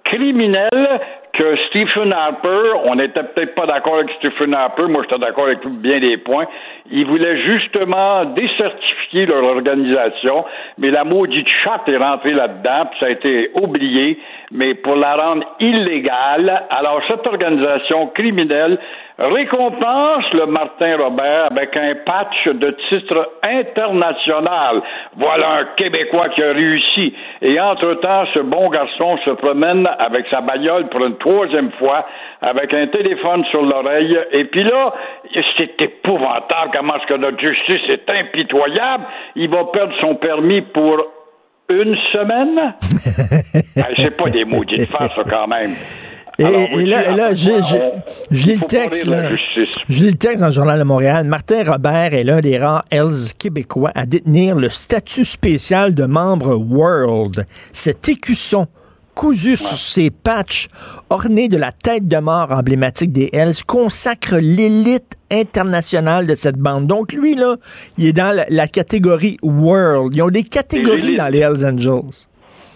criminelle, 0.05 1.01
que 1.33 1.57
Stephen 1.69 2.13
Harper, 2.13 2.73
on 2.85 2.97
n'était 2.97 3.23
peut-être 3.23 3.55
pas 3.55 3.67
d'accord 3.67 3.97
avec 3.97 4.11
Stephen 4.19 4.53
Harper, 4.53 4.85
moi 4.89 5.03
j'étais 5.03 5.19
d'accord 5.19 5.47
avec 5.47 5.67
bien 5.67 5.99
des 5.99 6.19
points, 6.19 6.47
il 6.91 7.07
voulait 7.07 7.39
justement 7.39 8.27
décertifier 8.27 9.25
leur 9.27 9.43
organisation, 9.43 10.45
mais 10.77 10.91
la 10.91 11.05
maudite 11.05 11.49
chatte 11.65 11.89
est 11.89 11.97
rentrée 11.97 12.33
là-dedans, 12.33 12.87
puis 12.91 13.01
ça 13.01 13.07
a 13.07 13.11
été 13.11 13.51
oublié, 13.55 14.19
mais 14.51 14.75
pour 14.75 14.97
la 14.97 15.17
rendre 15.17 15.47
illégale, 15.59 16.65
alors 16.69 17.01
cette 17.09 17.27
organisation 17.27 18.09
criminelle 18.09 18.79
récompense 19.19 20.25
le 20.33 20.47
Martin 20.47 20.97
Robert 20.97 21.47
avec 21.51 21.77
un 21.77 21.95
patch 22.07 22.49
de 22.49 22.77
titre 22.89 23.33
international. 23.43 24.83
Voilà 25.17 25.51
un 25.61 25.65
Québécois 25.77 26.29
qui 26.31 26.43
a 26.43 26.53
réussi. 26.53 27.15
Et 27.41 27.61
entre-temps, 27.61 28.25
ce 28.35 28.41
bon 28.41 28.69
garçon 28.69 29.19
se 29.25 29.31
promène 29.31 29.89
avec 29.99 30.27
sa 30.31 30.41
bagnole 30.41 30.89
pour 30.89 31.05
une 31.05 31.17
troisième 31.19 31.71
fois, 31.73 32.07
avec 32.41 32.73
un 32.75 32.87
téléphone 32.87 33.45
sur 33.51 33.63
l'oreille. 33.63 34.19
Et 34.33 34.45
puis 34.45 34.65
là, 34.65 34.93
c'est 35.57 35.81
épouvantable 35.81 36.71
comment 36.73 36.97
est-ce 36.97 37.07
que 37.07 37.19
notre 37.19 37.41
justice 37.41 37.89
est 37.89 38.09
impitoyable. 38.09 39.05
Il 39.37 39.51
va 39.51 39.65
perdre 39.73 39.95
son 40.01 40.15
permis 40.17 40.63
pour 40.63 41.05
une 41.69 41.97
semaine. 42.13 42.75
Ben, 43.75 43.85
c'est 43.97 44.17
pas 44.17 44.29
des 44.29 44.45
maudits 44.45 44.77
de 44.77 44.87
face, 44.87 45.11
ça, 45.17 45.23
quand 45.29 45.47
même. 45.47 45.71
Et, 46.39 46.45
Alors, 46.45 46.81
et 46.81 46.87
là, 46.87 47.13
et 47.13 47.17
là, 47.17 47.35
je 47.35 47.51
lis 48.31 48.55
le 48.55 48.67
texte. 48.67 49.05
Là. 49.05 49.31
Je 49.89 50.05
lis 50.05 50.11
le 50.11 50.17
texte 50.17 50.41
dans 50.41 50.47
le 50.47 50.53
Journal 50.53 50.79
de 50.79 50.85
Montréal. 50.85 51.27
Martin 51.27 51.63
Robert 51.65 52.15
est 52.15 52.25
l'un 52.25 52.41
des 52.41 52.59
rares 52.59 52.85
Hells 52.91 53.35
québécois 53.39 53.93
à 53.95 54.07
détenir 54.07 54.57
le 54.57 54.71
statut 54.71 55.25
spécial 55.25 55.95
de 55.95 56.05
membre 56.05 56.55
World. 56.55 57.47
Cet 57.73 58.09
écusson 58.09 58.67
cousu 59.15 59.57
sur 59.57 59.77
ses 59.77 60.11
patchs, 60.11 60.69
orné 61.11 61.49
de 61.49 61.59
la 61.59 61.71
tête 61.71 62.09
de 62.09 62.17
mort 62.17 62.51
emblématique 62.51 63.13
des 63.13 63.29
Hells, 63.35 63.63
consacre 63.67 64.37
l'élite 64.37 65.19
internationale 65.31 66.27
de 66.27 66.35
cette 66.35 66.57
bande. 66.57 66.87
Donc 66.87 67.13
lui, 67.13 67.35
là, 67.35 67.57
il 67.99 68.07
est 68.07 68.13
dans 68.15 68.35
la, 68.35 68.47
la 68.49 68.69
catégorie 68.69 69.37
World. 69.43 70.15
Ils 70.15 70.23
ont 70.23 70.31
des 70.31 70.45
catégories 70.45 71.17
dans 71.17 71.29
les 71.29 71.41
Hells 71.41 71.67
Angels. 71.67 72.27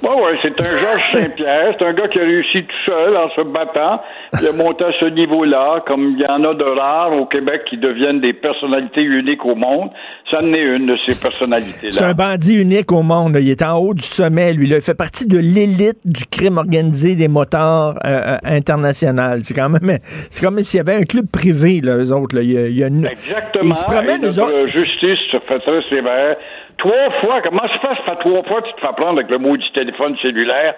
Oui, 0.02 0.10
oui, 0.14 0.38
c'est 0.42 0.50
un 0.68 0.76
Georges 0.78 1.08
Saint-Pierre. 1.12 1.74
C'est 1.78 1.84
un 1.86 1.92
gars 1.94 2.06
qui 2.08 2.18
a 2.18 2.22
réussi 2.22 2.62
tout 2.64 2.76
seul 2.84 3.16
en 3.16 3.30
se 3.30 3.40
battant. 3.40 4.00
Il 4.40 4.46
a 4.46 4.52
monté 4.52 4.84
à 4.84 4.92
ce 5.00 5.06
niveau-là, 5.06 5.82
comme 5.86 6.16
il 6.16 6.20
y 6.20 6.26
en 6.26 6.44
a 6.44 6.52
de 6.54 6.64
rares 6.64 7.12
au 7.14 7.24
Québec 7.26 7.62
qui 7.68 7.78
deviennent 7.78 8.20
des 8.20 8.34
personnalités 8.34 9.00
uniques 9.02 9.44
au 9.46 9.54
monde. 9.54 9.88
Ça 10.30 10.40
en 10.42 10.52
est 10.52 10.60
une 10.60 10.86
de 10.86 10.96
ces 11.06 11.12
C'est 11.12 11.26
un 11.26 11.30
personnalités-là. 11.30 12.14
bandit 12.14 12.60
unique 12.60 12.92
au 12.92 13.02
monde. 13.02 13.36
Il 13.40 13.48
est 13.50 13.62
en 13.62 13.78
haut 13.78 13.94
du 13.94 14.02
sommet, 14.02 14.52
lui. 14.52 14.66
là. 14.68 14.76
Il 14.76 14.82
fait 14.82 14.94
partie 14.94 15.26
de 15.26 15.38
l'élite 15.38 15.98
du 16.04 16.24
crime 16.26 16.58
organisé 16.58 17.16
des 17.16 17.28
motards 17.28 17.94
euh, 18.04 18.08
euh, 18.34 18.36
international. 18.44 19.40
C'est 19.44 19.54
quand 19.54 19.70
même, 19.70 19.98
c'est 20.30 20.44
comme 20.44 20.58
s'il 20.62 20.78
y 20.78 20.80
avait 20.80 20.96
un 21.00 21.04
club 21.04 21.26
privé, 21.32 21.80
là, 21.82 21.96
eux 21.96 22.12
autres. 22.12 22.36
Là. 22.36 22.42
Il 22.42 22.52
y 22.52 22.58
a, 22.58 22.66
il 22.68 22.76
y 22.78 22.84
a 22.84 22.88
une- 22.88 23.06
Exactement. 23.06 23.64
Ils 23.64 23.74
se 23.76 23.84
promènent, 23.84 24.24
eux 24.26 24.40
autres. 24.42 24.66
justice 24.66 25.18
se 25.32 25.38
fait 25.38 25.58
très 25.60 25.82
sévère. 25.88 26.36
Trois 26.78 27.10
fois, 27.20 27.40
comment 27.42 27.62
se? 27.62 27.78
Ça 27.82 27.94
fait 28.04 28.16
trois 28.20 28.42
fois 28.44 28.62
tu 28.62 28.72
te 28.74 28.80
fais 28.80 28.92
prendre 28.96 29.18
avec 29.18 29.30
le 29.30 29.38
maudit 29.38 29.64
téléphone 29.74 30.16
cellulaire? 30.22 30.74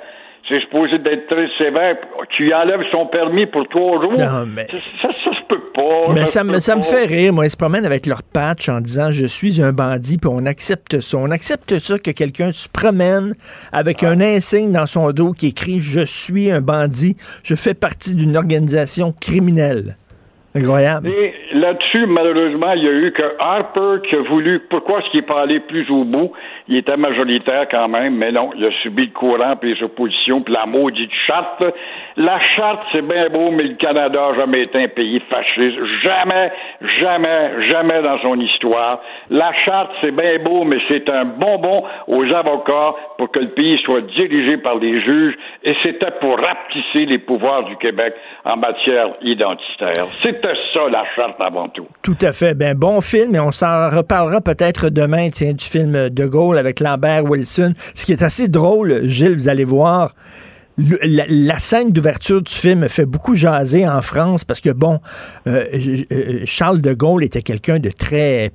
C'est 0.48 0.60
supposé 0.60 0.98
d'être 0.98 1.26
très 1.26 1.46
sévère. 1.58 1.96
Tu 2.30 2.44
lui 2.44 2.54
enlèves 2.54 2.80
son 2.90 3.06
permis 3.06 3.44
pour 3.46 3.68
trois 3.68 4.00
jours. 4.00 4.12
Non, 4.18 4.46
mais- 4.46 4.66
Ça, 4.70 4.78
ça, 5.02 5.08
ça 5.24 5.30
se 5.38 5.44
peut 5.46 5.60
pas. 5.74 6.12
Mais 6.14 6.24
ça, 6.26 6.42
me, 6.42 6.58
ça 6.60 6.74
me 6.76 6.80
fait 6.80 7.04
rire, 7.04 7.34
moi. 7.34 7.44
Ils 7.44 7.50
se 7.50 7.56
promènent 7.56 7.84
avec 7.84 8.06
leur 8.06 8.22
patch 8.22 8.68
en 8.70 8.80
disant 8.80 9.10
je 9.10 9.26
suis 9.26 9.60
un 9.60 9.72
bandit, 9.72 10.16
puis 10.16 10.30
on 10.32 10.46
accepte 10.46 11.00
ça. 11.00 11.18
On 11.18 11.30
accepte 11.32 11.78
ça 11.80 11.98
que 11.98 12.12
quelqu'un 12.12 12.50
se 12.52 12.66
promène 12.68 13.34
avec 13.72 14.02
un 14.04 14.20
insigne 14.20 14.72
dans 14.72 14.86
son 14.86 15.10
dos 15.10 15.32
qui 15.32 15.48
écrit 15.48 15.80
je 15.80 16.00
suis 16.00 16.50
un 16.50 16.62
bandit, 16.62 17.16
je 17.44 17.54
fais 17.54 17.74
partie 17.74 18.14
d'une 18.14 18.36
organisation 18.36 19.12
criminelle. 19.20 19.96
Incroyable. 20.54 21.08
Et 21.08 21.34
là-dessus, 21.52 22.06
malheureusement, 22.06 22.72
il 22.72 22.82
y 22.82 22.88
a 22.88 22.92
eu 22.92 23.12
que 23.12 23.22
Harper 23.38 24.08
qui 24.08 24.16
a 24.16 24.22
voulu. 24.22 24.60
Pourquoi 24.70 25.00
est-ce 25.00 25.10
qu'il 25.10 25.20
n'est 25.20 25.26
pas 25.26 25.42
allé 25.42 25.60
plus 25.60 25.88
au 25.90 26.04
bout? 26.04 26.32
Il 26.68 26.76
était 26.76 26.96
majoritaire 26.96 27.66
quand 27.70 27.88
même, 27.88 28.16
mais 28.16 28.32
non, 28.32 28.50
il 28.56 28.64
a 28.64 28.70
subi 28.82 29.06
le 29.06 29.12
courant, 29.12 29.56
puis 29.56 29.74
les 29.74 29.82
oppositions, 29.82 30.40
puis 30.40 30.54
la 30.54 30.64
maudite 30.64 31.12
charte. 31.26 31.62
La 32.16 32.40
charte, 32.40 32.80
c'est 32.92 33.06
bien 33.06 33.28
beau, 33.28 33.50
mais 33.50 33.64
le 33.64 33.74
Canada 33.74 34.30
n'a 34.30 34.36
jamais 34.36 34.62
été 34.62 34.82
un 34.82 34.88
pays 34.88 35.20
fasciste. 35.28 35.78
Jamais, 36.02 36.50
jamais, 36.98 37.68
jamais 37.68 38.02
dans 38.02 38.18
son 38.20 38.40
histoire. 38.40 39.02
La 39.28 39.52
charte, 39.66 39.90
c'est 40.00 40.12
bien 40.12 40.38
beau, 40.42 40.64
mais 40.64 40.78
c'est 40.88 41.10
un 41.10 41.26
bonbon 41.26 41.84
aux 42.06 42.24
avocats 42.32 42.94
pour 43.18 43.30
que 43.30 43.40
le 43.40 43.50
pays 43.50 43.78
soit 43.84 44.00
dirigé 44.00 44.56
par 44.56 44.78
des 44.78 44.98
juges, 45.02 45.34
et 45.62 45.74
c'était 45.82 46.12
pour 46.20 46.38
rapetisser 46.38 47.04
les 47.04 47.18
pouvoirs 47.18 47.64
du 47.64 47.76
Québec 47.76 48.14
en 48.46 48.56
matière 48.56 49.08
identitaire. 49.20 50.06
C'était 50.40 50.54
ça, 50.72 50.88
la 50.88 51.04
charte 51.16 51.40
avant 51.40 51.68
tout. 51.68 51.86
Tout 52.02 52.16
à 52.22 52.32
fait. 52.32 52.54
Ben, 52.54 52.76
bon 52.76 53.00
film, 53.00 53.34
et 53.34 53.40
on 53.40 53.50
s'en 53.50 53.90
reparlera 53.90 54.40
peut-être 54.40 54.88
demain, 54.88 55.30
tiens, 55.30 55.52
du 55.52 55.64
film 55.64 56.10
De 56.10 56.26
Gaulle 56.26 56.58
avec 56.58 56.78
Lambert 56.78 57.24
Wilson. 57.24 57.72
Ce 57.76 58.06
qui 58.06 58.12
est 58.12 58.22
assez 58.22 58.46
drôle, 58.46 59.00
Gilles, 59.04 59.34
vous 59.34 59.48
allez 59.48 59.64
voir 59.64 60.12
la, 60.78 61.58
scène 61.58 61.92
d'ouverture 61.92 62.40
du 62.40 62.52
film 62.52 62.88
fait 62.88 63.04
beaucoup 63.04 63.34
jaser 63.34 63.86
en 63.86 64.00
France 64.00 64.44
parce 64.44 64.60
que, 64.60 64.70
bon, 64.70 65.00
euh, 65.46 65.64
euh, 66.12 66.42
Charles 66.44 66.80
de 66.80 66.94
Gaulle 66.94 67.24
était 67.24 67.42
quelqu'un 67.42 67.78
de 67.78 67.90
très 67.90 68.50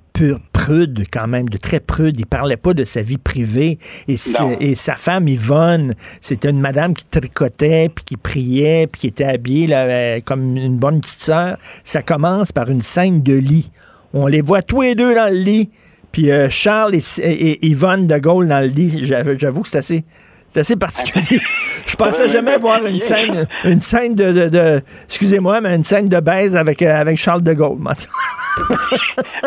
prude 0.54 1.06
quand 1.12 1.28
même, 1.28 1.50
de 1.50 1.58
très 1.58 1.80
prude. 1.80 2.18
Il 2.18 2.26
parlait 2.26 2.58
pas 2.58 2.74
de 2.74 2.86
sa 2.86 3.02
vie 3.02 3.18
privée. 3.18 3.78
Et, 4.08 4.16
et 4.60 4.76
sa 4.76 4.96
femme, 4.96 5.28
Yvonne, 5.28 5.96
c'était 6.22 6.50
une 6.50 6.62
madame 6.62 6.94
qui 6.94 7.06
tricotait, 7.06 7.90
puis 7.94 8.06
qui 8.06 8.18
priait, 8.18 8.88
puis 8.88 9.02
qui 9.02 9.08
était 9.08 9.26
habillée 9.26 9.68
là, 9.68 9.84
euh, 9.84 10.20
comme 10.24 10.56
une 10.56 10.78
bonne 10.78 11.02
petite 11.02 11.22
sœur. 11.22 11.58
Ça 11.84 12.02
commence 12.02 12.52
par 12.52 12.70
une 12.70 12.82
scène 12.82 13.22
de 13.22 13.34
lit. 13.34 13.70
On 14.14 14.28
les 14.28 14.42
voit 14.42 14.62
tous 14.62 14.82
les 14.82 14.96
deux 14.96 15.14
dans 15.14 15.32
le 15.32 15.40
lit. 15.40 15.70
Puis 16.12 16.30
Charles 16.52 16.94
et, 16.94 17.00
et, 17.24 17.66
Yvonne 17.66 18.06
de 18.06 18.18
Gaulle 18.20 18.48
dans 18.48 18.60
le 18.60 18.68
lit. 18.68 19.04
J'avoue 19.04 19.64
que 19.64 19.70
c'est 19.70 19.80
assez 19.80 20.06
c'est 20.54 20.60
assez 20.60 20.76
particulier. 20.76 21.42
Je 21.86 21.96
pensais 21.96 22.30
jamais 22.30 22.58
voir 22.58 22.86
une 22.86 23.00
scène, 23.00 23.48
une 23.66 23.82
scène 23.82 24.14
de, 24.14 24.50
de, 24.50 24.82
excusez-moi, 25.06 25.62
mais 25.62 25.76
une 25.76 25.84
scène 25.84 26.08
de 26.08 26.20
baise 26.20 26.56
avec, 26.56 26.84
euh, 26.84 26.96
avec 26.96 27.18
Charles 27.18 27.42
de 27.42 27.54
Gaulle. 27.54 27.80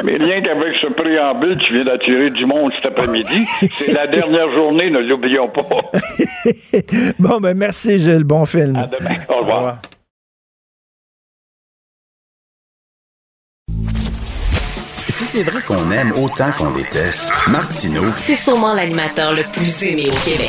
mais 0.05 0.17
rien 0.17 0.43
qu'avec 0.43 0.77
ce 0.81 0.89
préambule, 0.89 1.59
tu 1.59 1.75
viens 1.75 1.85
d'attirer 1.85 2.31
du 2.31 2.45
monde 2.45 2.73
cet 2.75 2.89
après-midi. 2.89 3.47
C'est 3.71 3.93
la 3.93 4.09
dernière 4.09 4.51
journée, 4.53 4.91
ne 4.91 4.99
l'oublions 4.99 5.49
pas. 5.49 5.63
bon, 7.21 7.39
ben 7.39 7.57
merci 7.57 8.01
Gilles, 8.01 8.25
bon 8.25 8.45
film. 8.45 8.75
À 8.75 8.87
demain. 8.89 9.17
Au 9.29 9.41
revoir. 9.41 9.57
Au 9.57 9.59
revoir. 9.59 9.79
C'est 15.37 15.43
vrai 15.43 15.61
qu'on 15.61 15.91
aime 15.91 16.13
autant 16.13 16.51
qu'on 16.57 16.71
déteste, 16.71 17.31
Martineau, 17.49 18.05
c'est 18.19 18.35
sûrement 18.35 18.73
l'animateur 18.73 19.35
le 19.35 19.43
plus 19.53 19.83
aimé 19.83 20.05
au 20.07 20.17
Québec. 20.25 20.49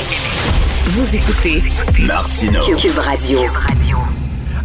Vous 0.85 1.13
écoutez 1.13 1.61
Martineau. 2.07 2.61
Cube 2.77 2.97
Radio. 2.97 3.39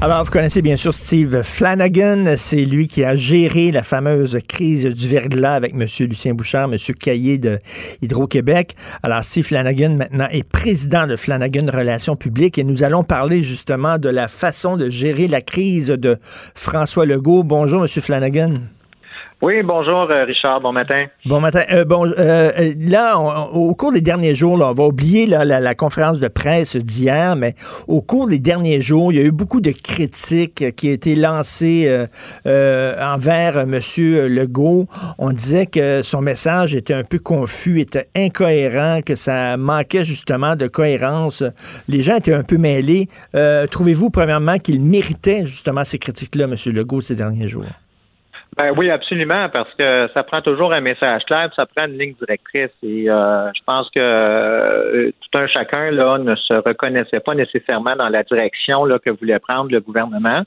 Alors, 0.00 0.22
vous 0.22 0.30
connaissez 0.30 0.62
bien 0.62 0.76
sûr 0.76 0.94
Steve 0.94 1.42
Flanagan. 1.42 2.34
C'est 2.36 2.64
lui 2.64 2.86
qui 2.86 3.02
a 3.02 3.16
géré 3.16 3.72
la 3.72 3.82
fameuse 3.82 4.38
crise 4.46 4.84
du 4.84 5.08
verglas 5.08 5.54
avec 5.54 5.74
M. 5.74 5.88
Lucien 6.06 6.34
Bouchard, 6.34 6.72
M. 6.72 6.78
Caillé 7.00 7.38
de 7.38 7.58
Hydro-Québec. 8.00 8.76
Alors, 9.02 9.24
Steve 9.24 9.46
Flanagan, 9.46 9.96
maintenant, 9.96 10.28
est 10.30 10.44
président 10.44 11.08
de 11.08 11.16
Flanagan 11.16 11.66
Relations 11.66 12.14
publiques 12.14 12.58
et 12.58 12.64
nous 12.64 12.84
allons 12.84 13.02
parler 13.02 13.42
justement 13.42 13.98
de 13.98 14.08
la 14.08 14.28
façon 14.28 14.76
de 14.76 14.88
gérer 14.88 15.26
la 15.26 15.40
crise 15.40 15.88
de 15.88 16.16
François 16.54 17.06
Legault. 17.06 17.42
Bonjour, 17.42 17.82
M. 17.82 17.88
Flanagan. 17.88 18.54
Oui, 19.42 19.54
bonjour 19.64 20.08
euh, 20.08 20.22
Richard, 20.22 20.60
bon 20.60 20.70
matin. 20.70 21.06
Bon 21.26 21.40
matin. 21.40 21.64
Euh, 21.72 21.84
bon, 21.84 22.06
euh, 22.06 22.74
là, 22.78 23.18
au 23.18 23.74
cours 23.74 23.90
des 23.90 24.00
derniers 24.00 24.36
jours, 24.36 24.52
on 24.52 24.72
va 24.72 24.84
oublier 24.84 25.26
la, 25.26 25.74
conférence 25.74 26.20
de 26.20 26.28
presse 26.28 26.76
d'hier, 26.76 27.34
mais 27.34 27.56
au 27.88 28.02
cours 28.02 28.28
des 28.28 28.38
derniers 28.38 28.80
jours, 28.80 29.12
il 29.12 29.18
y 29.18 29.20
a 29.20 29.24
eu 29.24 29.32
beaucoup 29.32 29.60
de 29.60 29.72
critiques 29.72 30.76
qui 30.76 30.90
ont 30.90 30.92
été 30.92 31.16
lancées 31.16 32.06
envers 32.46 33.58
M. 33.58 33.80
Legault. 34.28 34.86
On 35.18 35.32
disait 35.32 35.66
que 35.66 36.02
son 36.02 36.20
message 36.20 36.76
était 36.76 36.94
un 36.94 37.02
peu 37.02 37.18
confus, 37.18 37.80
était 37.80 38.10
incohérent, 38.14 39.00
que 39.04 39.16
ça 39.16 39.56
manquait 39.56 40.04
justement 40.04 40.54
de 40.54 40.68
cohérence. 40.68 41.42
Les 41.88 42.04
gens 42.04 42.14
étaient 42.14 42.32
un 42.32 42.44
peu 42.44 42.58
mêlés. 42.58 43.08
Trouvez-vous, 43.72 44.10
premièrement, 44.10 44.58
qu'il 44.58 44.80
méritait 44.80 45.46
justement 45.46 45.82
ces 45.82 45.98
critiques-là, 45.98 46.44
M. 46.44 46.54
Legault, 46.72 47.00
ces 47.00 47.16
derniers 47.16 47.48
jours? 47.48 47.64
Ben 48.56 48.70
oui, 48.76 48.90
absolument, 48.90 49.48
parce 49.48 49.72
que 49.78 50.08
ça 50.12 50.22
prend 50.24 50.42
toujours 50.42 50.74
un 50.74 50.82
message 50.82 51.24
clair, 51.24 51.50
ça 51.56 51.64
prend 51.64 51.86
une 51.86 51.98
ligne 51.98 52.14
directrice. 52.14 52.70
Et 52.82 53.08
euh, 53.08 53.50
je 53.54 53.62
pense 53.64 53.88
que 53.90 53.98
euh, 53.98 55.10
tout 55.10 55.38
un 55.38 55.46
chacun 55.46 55.90
là 55.90 56.18
ne 56.18 56.34
se 56.34 56.52
reconnaissait 56.54 57.20
pas 57.20 57.34
nécessairement 57.34 57.96
dans 57.96 58.10
la 58.10 58.22
direction 58.24 58.84
là, 58.84 58.98
que 58.98 59.08
voulait 59.08 59.38
prendre 59.38 59.70
le 59.70 59.80
gouvernement. 59.80 60.42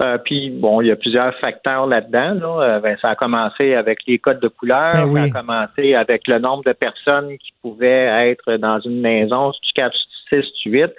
Euh, 0.00 0.18
puis 0.18 0.50
bon, 0.50 0.82
il 0.82 0.88
y 0.88 0.90
a 0.92 0.96
plusieurs 0.96 1.34
facteurs 1.40 1.86
là-dedans. 1.86 2.34
Là. 2.34 2.78
Ben, 2.78 2.96
ça 3.02 3.10
a 3.10 3.16
commencé 3.16 3.74
avec 3.74 3.98
les 4.06 4.20
codes 4.20 4.40
de 4.40 4.48
couleur, 4.48 5.08
ben 5.08 5.26
ça 5.26 5.38
a 5.38 5.42
commencé 5.42 5.94
avec 5.96 6.28
le 6.28 6.38
nombre 6.38 6.62
de 6.62 6.72
personnes 6.72 7.36
qui 7.38 7.52
pouvaient 7.60 8.30
être 8.30 8.54
dans 8.56 8.78
une 8.78 9.00
maison, 9.00 9.50
du 9.50 9.72
4, 9.74 9.92
6, 10.30 10.44
8. 10.66 10.92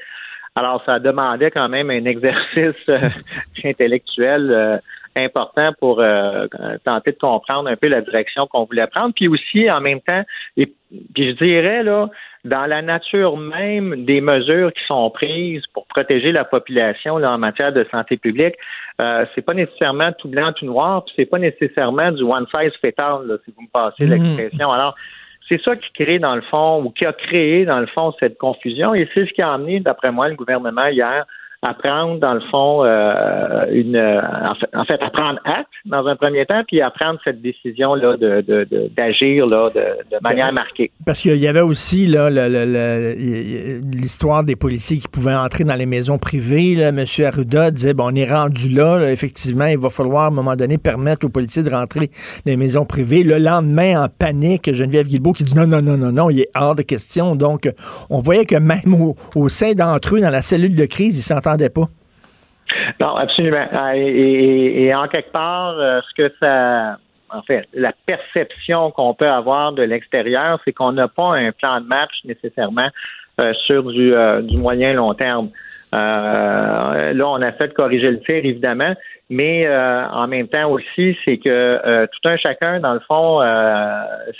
Alors, 0.55 0.83
ça 0.85 0.99
demandait 0.99 1.51
quand 1.51 1.69
même 1.69 1.89
un 1.89 2.03
exercice 2.03 2.75
intellectuel 3.63 4.81
important 5.15 5.71
pour 5.79 5.99
euh, 5.99 6.47
tenter 6.83 7.11
de 7.11 7.17
comprendre 7.17 7.69
un 7.69 7.75
peu 7.75 7.87
la 7.87 8.01
direction 8.01 8.47
qu'on 8.47 8.65
voulait 8.65 8.87
prendre. 8.87 9.13
Puis 9.13 9.27
aussi, 9.27 9.69
en 9.69 9.81
même 9.81 10.01
temps, 10.01 10.23
et, 10.57 10.65
puis 10.65 11.29
je 11.29 11.31
dirais, 11.31 11.83
là, 11.83 12.09
dans 12.45 12.65
la 12.65 12.81
nature 12.81 13.37
même 13.37 14.05
des 14.05 14.21
mesures 14.21 14.73
qui 14.73 14.83
sont 14.85 15.09
prises 15.11 15.63
pour 15.73 15.85
protéger 15.87 16.31
la 16.31 16.43
population 16.43 17.17
là, 17.17 17.31
en 17.31 17.37
matière 17.37 17.71
de 17.71 17.85
santé 17.89 18.17
publique, 18.17 18.55
euh, 19.01 19.25
c'est 19.33 19.41
pas 19.41 19.53
nécessairement 19.53 20.11
tout 20.13 20.27
blanc, 20.27 20.51
tout 20.53 20.65
noir, 20.65 21.05
puis 21.05 21.13
c'est 21.15 21.25
pas 21.25 21.39
nécessairement 21.39 22.11
du 22.11 22.23
one 22.23 22.45
size 22.53 22.73
fit 22.81 22.93
all, 22.97 23.39
si 23.45 23.53
vous 23.55 23.63
me 23.63 23.71
passez 23.71 24.05
mhm. 24.05 24.11
l'expression. 24.11 24.71
Alors, 24.71 24.95
c'est 25.47 25.61
ça 25.61 25.75
qui 25.75 25.91
crée 25.93 26.19
dans 26.19 26.35
le 26.35 26.41
fond, 26.41 26.83
ou 26.83 26.89
qui 26.89 27.05
a 27.05 27.13
créé 27.13 27.65
dans 27.65 27.79
le 27.79 27.87
fond 27.87 28.13
cette 28.19 28.37
confusion, 28.37 28.93
et 28.93 29.09
c'est 29.13 29.25
ce 29.25 29.33
qui 29.33 29.41
a 29.41 29.53
amené, 29.53 29.79
d'après 29.79 30.11
moi, 30.11 30.27
le 30.29 30.35
gouvernement 30.35 30.87
hier 30.87 31.25
à 31.63 31.73
prendre, 31.73 32.19
dans 32.19 32.33
le 32.33 32.41
fond, 32.51 32.83
euh, 32.83 33.65
une, 33.71 33.95
euh, 33.95 34.21
en 34.73 34.85
fait, 34.85 35.01
à 35.01 35.09
prendre 35.09 35.39
acte 35.45 35.69
dans 35.85 36.05
un 36.07 36.15
premier 36.15 36.45
temps, 36.45 36.61
puis 36.67 36.81
à 36.81 36.91
prendre 36.91 37.19
cette 37.23 37.41
décision-là 37.41 38.17
de, 38.17 38.89
d'agir 38.95 39.45
là, 39.45 39.69
de, 39.73 39.79
de 39.79 40.21
manière 40.21 40.47
ben, 40.47 40.55
marquée. 40.55 40.91
Parce 41.05 41.21
qu'il 41.21 41.37
y 41.37 41.47
avait 41.47 41.61
aussi 41.61 42.05
là, 42.05 42.29
l'histoire 43.81 44.43
des 44.43 44.55
policiers 44.55 44.97
qui 44.97 45.07
pouvaient 45.07 45.33
entrer 45.35 45.63
dans 45.63 45.75
les 45.75 45.85
maisons 45.85 46.17
privées. 46.17 46.75
Là. 46.75 46.89
M. 46.89 47.05
Arruda 47.25 47.71
disait, 47.71 47.93
bon, 47.93 48.11
on 48.11 48.15
est 48.15 48.29
rendu 48.29 48.69
là, 48.69 49.09
effectivement, 49.09 49.65
il 49.65 49.77
va 49.77 49.89
falloir 49.89 50.25
à 50.25 50.27
un 50.27 50.31
moment 50.31 50.55
donné 50.55 50.77
permettre 50.77 51.25
aux 51.25 51.29
policiers 51.29 51.63
de 51.63 51.69
rentrer 51.69 52.07
dans 52.45 52.51
les 52.51 52.57
maisons 52.57 52.85
privées. 52.85 53.23
Le 53.23 53.37
lendemain, 53.37 54.03
en 54.03 54.07
panique, 54.09 54.73
Geneviève 54.73 55.07
Guilbeault 55.07 55.33
qui 55.33 55.43
dit 55.43 55.55
non, 55.55 55.67
non, 55.67 55.81
non, 55.81 55.97
non, 55.97 56.11
non, 56.11 56.29
il 56.29 56.41
est 56.41 56.49
hors 56.55 56.75
de 56.75 56.81
question. 56.81 57.35
Donc, 57.35 57.71
on 58.09 58.19
voyait 58.19 58.45
que 58.45 58.55
même 58.55 58.93
au, 58.93 59.15
au 59.35 59.47
sein 59.49 59.73
d'entre 59.73 60.15
eux, 60.15 60.21
dans 60.21 60.29
la 60.29 60.41
cellule 60.41 60.75
de 60.75 60.85
crise, 60.85 61.17
ils 61.17 61.21
Non, 62.99 63.15
absolument. 63.15 63.65
Ah, 63.71 63.95
et, 63.95 64.93
en 64.93 65.07
quelque 65.07 65.31
part, 65.31 65.77
euh, 65.77 66.01
ce 66.09 66.23
que 66.23 66.33
ça. 66.39 66.97
En 67.29 67.41
fait, 67.41 67.67
la 67.73 67.93
perception 68.05 68.91
qu'on 68.91 69.15
peut 69.15 69.27
avoir 69.27 69.73
de 69.73 69.81
l'extérieur, 69.81 70.59
c'est 70.63 70.71
qu'on 70.71 70.91
n'a 70.91 71.07
pas 71.07 71.33
un 71.35 71.51
plan 71.51 71.81
de 71.81 71.87
match 71.87 72.11
nécessairement 72.25 72.89
euh, 73.41 73.53
sur 73.65 73.91
du, 73.91 74.13
euh, 74.13 74.43
du 74.43 74.57
moyen 74.57 74.93
long 74.93 75.15
terme. 75.15 75.49
là, 75.91 77.11
on 77.27 77.41
a 77.41 77.51
fait 77.53 77.69
de 77.69 77.73
corriger 77.73 78.11
le 78.11 78.19
tir, 78.19 78.35
évidemment, 78.35 78.93
mais 79.31 79.67
en 79.67 80.27
même 80.27 80.47
temps 80.47 80.69
aussi, 80.69 81.17
c'est 81.25 81.37
que 81.37 82.05
tout 82.05 82.29
un 82.29 82.37
chacun, 82.37 82.79
dans 82.79 82.93
le 82.93 82.99
fond, 82.99 83.39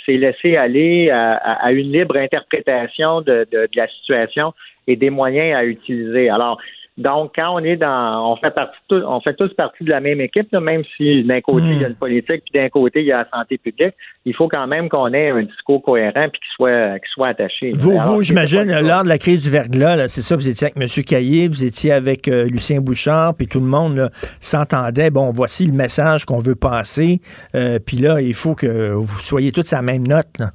s'est 0.06 0.16
laissé 0.16 0.56
aller 0.56 1.10
à, 1.10 1.72
une 1.72 1.90
libre 1.92 2.16
interprétation 2.16 3.22
de, 3.22 3.46
de, 3.50 3.68
la 3.74 3.88
situation 3.88 4.52
et 4.86 4.94
des 4.94 5.10
moyens 5.10 5.56
à 5.56 5.64
utiliser. 5.64 6.28
Alors, 6.28 6.60
donc, 6.96 7.32
quand 7.34 7.56
on 7.56 7.58
est 7.58 7.76
dans, 7.76 8.32
on 8.32 8.36
fait 8.36 8.52
partie, 8.52 8.78
on 8.90 9.20
fait 9.20 9.34
tous 9.34 9.52
partie 9.54 9.82
de 9.82 9.90
la 9.90 9.98
même 9.98 10.20
équipe, 10.20 10.52
même 10.52 10.84
si 10.96 11.24
d'un 11.24 11.40
côté 11.40 11.66
il 11.66 11.80
y 11.80 11.84
a 11.84 11.88
le 11.88 11.94
politique, 11.94 12.44
puis 12.44 12.52
d'un 12.54 12.68
côté 12.68 13.00
il 13.00 13.06
y 13.06 13.12
a 13.12 13.18
la 13.18 13.28
santé 13.36 13.58
publique, 13.58 13.94
il 14.24 14.32
faut 14.32 14.46
quand 14.46 14.68
même 14.68 14.88
qu'on 14.88 15.12
ait 15.12 15.30
un 15.30 15.42
discours 15.42 15.82
cohérent 15.82 16.28
puis 16.30 16.40
qu'il 16.40 16.54
soit, 16.54 17.00
qu'il 17.00 17.08
soit 17.12 17.28
attaché. 17.28 17.72
Vous, 17.74 17.98
vous 17.98 18.22
j'imagine, 18.22 18.72
lors 18.80 19.02
de 19.02 19.08
la 19.08 19.18
crise 19.18 19.42
du 19.42 19.50
verglas, 19.50 20.06
c'est 20.06 20.20
ça, 20.20 20.36
vous 20.36 20.48
étiez 20.48 20.68
avec 20.68 20.80
M. 20.80 21.04
Caillé, 21.04 21.48
vous 21.48 21.64
étiez 21.64 21.90
avec 21.90 22.28
euh, 22.28 22.44
Lucien 22.44 22.80
Bouchard, 22.80 23.34
puis 23.34 23.48
tout 23.48 23.60
le 23.60 23.66
monde 23.66 24.10
s'entendait. 24.40 25.10
Bon, 25.10 25.32
voici 25.32 25.66
le 25.66 25.72
message 25.72 26.24
qu'on 26.24 26.38
veut 26.38 26.54
passer, 26.54 27.20
euh, 27.56 27.80
puis 27.84 27.96
là, 27.96 28.20
il 28.20 28.34
faut 28.34 28.54
que 28.54 28.92
vous 28.92 29.18
soyez 29.18 29.50
tous 29.50 29.72
à 29.72 29.76
la 29.76 29.82
même 29.82 30.06
note. 30.06 30.38
Là. 30.38 30.50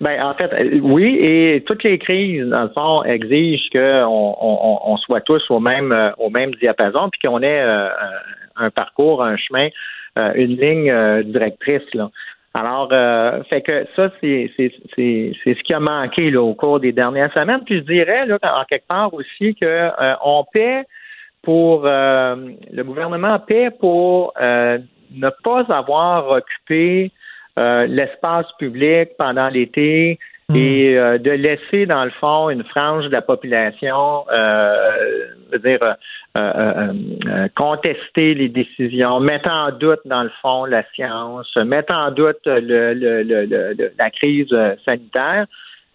Ben, 0.00 0.22
en 0.22 0.34
fait, 0.34 0.52
euh, 0.52 0.80
oui, 0.82 1.16
et 1.20 1.62
toutes 1.66 1.82
les 1.82 1.98
crises, 1.98 2.46
dans 2.46 2.64
le 2.64 2.68
fond, 2.70 3.02
exigent 3.04 3.68
qu'on 3.72 4.36
on, 4.40 4.96
soit 4.98 5.20
tous 5.22 5.42
au 5.50 5.60
même, 5.60 5.92
euh, 5.92 6.10
au 6.18 6.30
même 6.30 6.54
diapason, 6.56 7.10
puis 7.10 7.20
qu'on 7.26 7.42
ait 7.42 7.60
euh, 7.60 7.88
un 8.56 8.70
parcours, 8.70 9.22
un 9.22 9.36
chemin 9.36 9.68
une 10.34 10.56
ligne 10.56 11.22
directrice. 11.30 11.94
Là. 11.94 12.10
Alors, 12.52 12.88
fait 13.48 13.62
que 13.62 13.86
ça, 13.94 14.10
c'est 14.20 14.50
ce 14.56 15.62
qui 15.62 15.72
a 15.72 15.78
manqué 15.78 16.32
là, 16.32 16.42
au 16.42 16.54
cours 16.54 16.80
des 16.80 16.90
dernières 16.90 17.32
semaines. 17.32 17.60
Puis 17.64 17.76
je 17.76 17.84
dirais, 17.84 18.26
là, 18.26 18.36
en 18.42 18.64
quelque 18.64 18.88
part 18.88 19.14
aussi, 19.14 19.54
que 19.54 19.90
on 20.24 20.44
paie 20.52 20.82
pour 21.42 21.84
le 21.84 22.82
gouvernement 22.82 23.38
paie 23.46 23.70
pour 23.78 24.34
ne 24.40 25.28
pas 25.44 25.64
avoir 25.68 26.30
occupé 26.32 27.12
l'espace 27.86 28.46
public 28.58 29.10
pendant 29.18 29.48
l'été 29.48 30.18
Hmm. 30.50 30.56
et 30.56 30.96
euh, 30.96 31.18
de 31.18 31.30
laisser, 31.30 31.84
dans 31.84 32.04
le 32.06 32.10
fond, 32.10 32.48
une 32.48 32.64
frange 32.64 33.04
de 33.04 33.10
la 33.10 33.20
population, 33.20 34.24
euh, 34.32 35.26
dire, 35.62 35.82
euh, 35.82 35.92
euh, 36.38 37.48
contester 37.54 38.32
les 38.32 38.48
décisions, 38.48 39.20
mettre 39.20 39.50
en 39.50 39.72
doute, 39.72 40.00
dans 40.06 40.22
le 40.22 40.30
fond, 40.40 40.64
la 40.64 40.84
science, 40.94 41.54
mettre 41.56 41.92
en 41.92 42.12
doute 42.12 42.40
le, 42.46 42.94
le, 42.94 43.22
le, 43.24 43.92
la 43.98 44.10
crise 44.10 44.48
sanitaire. 44.86 45.44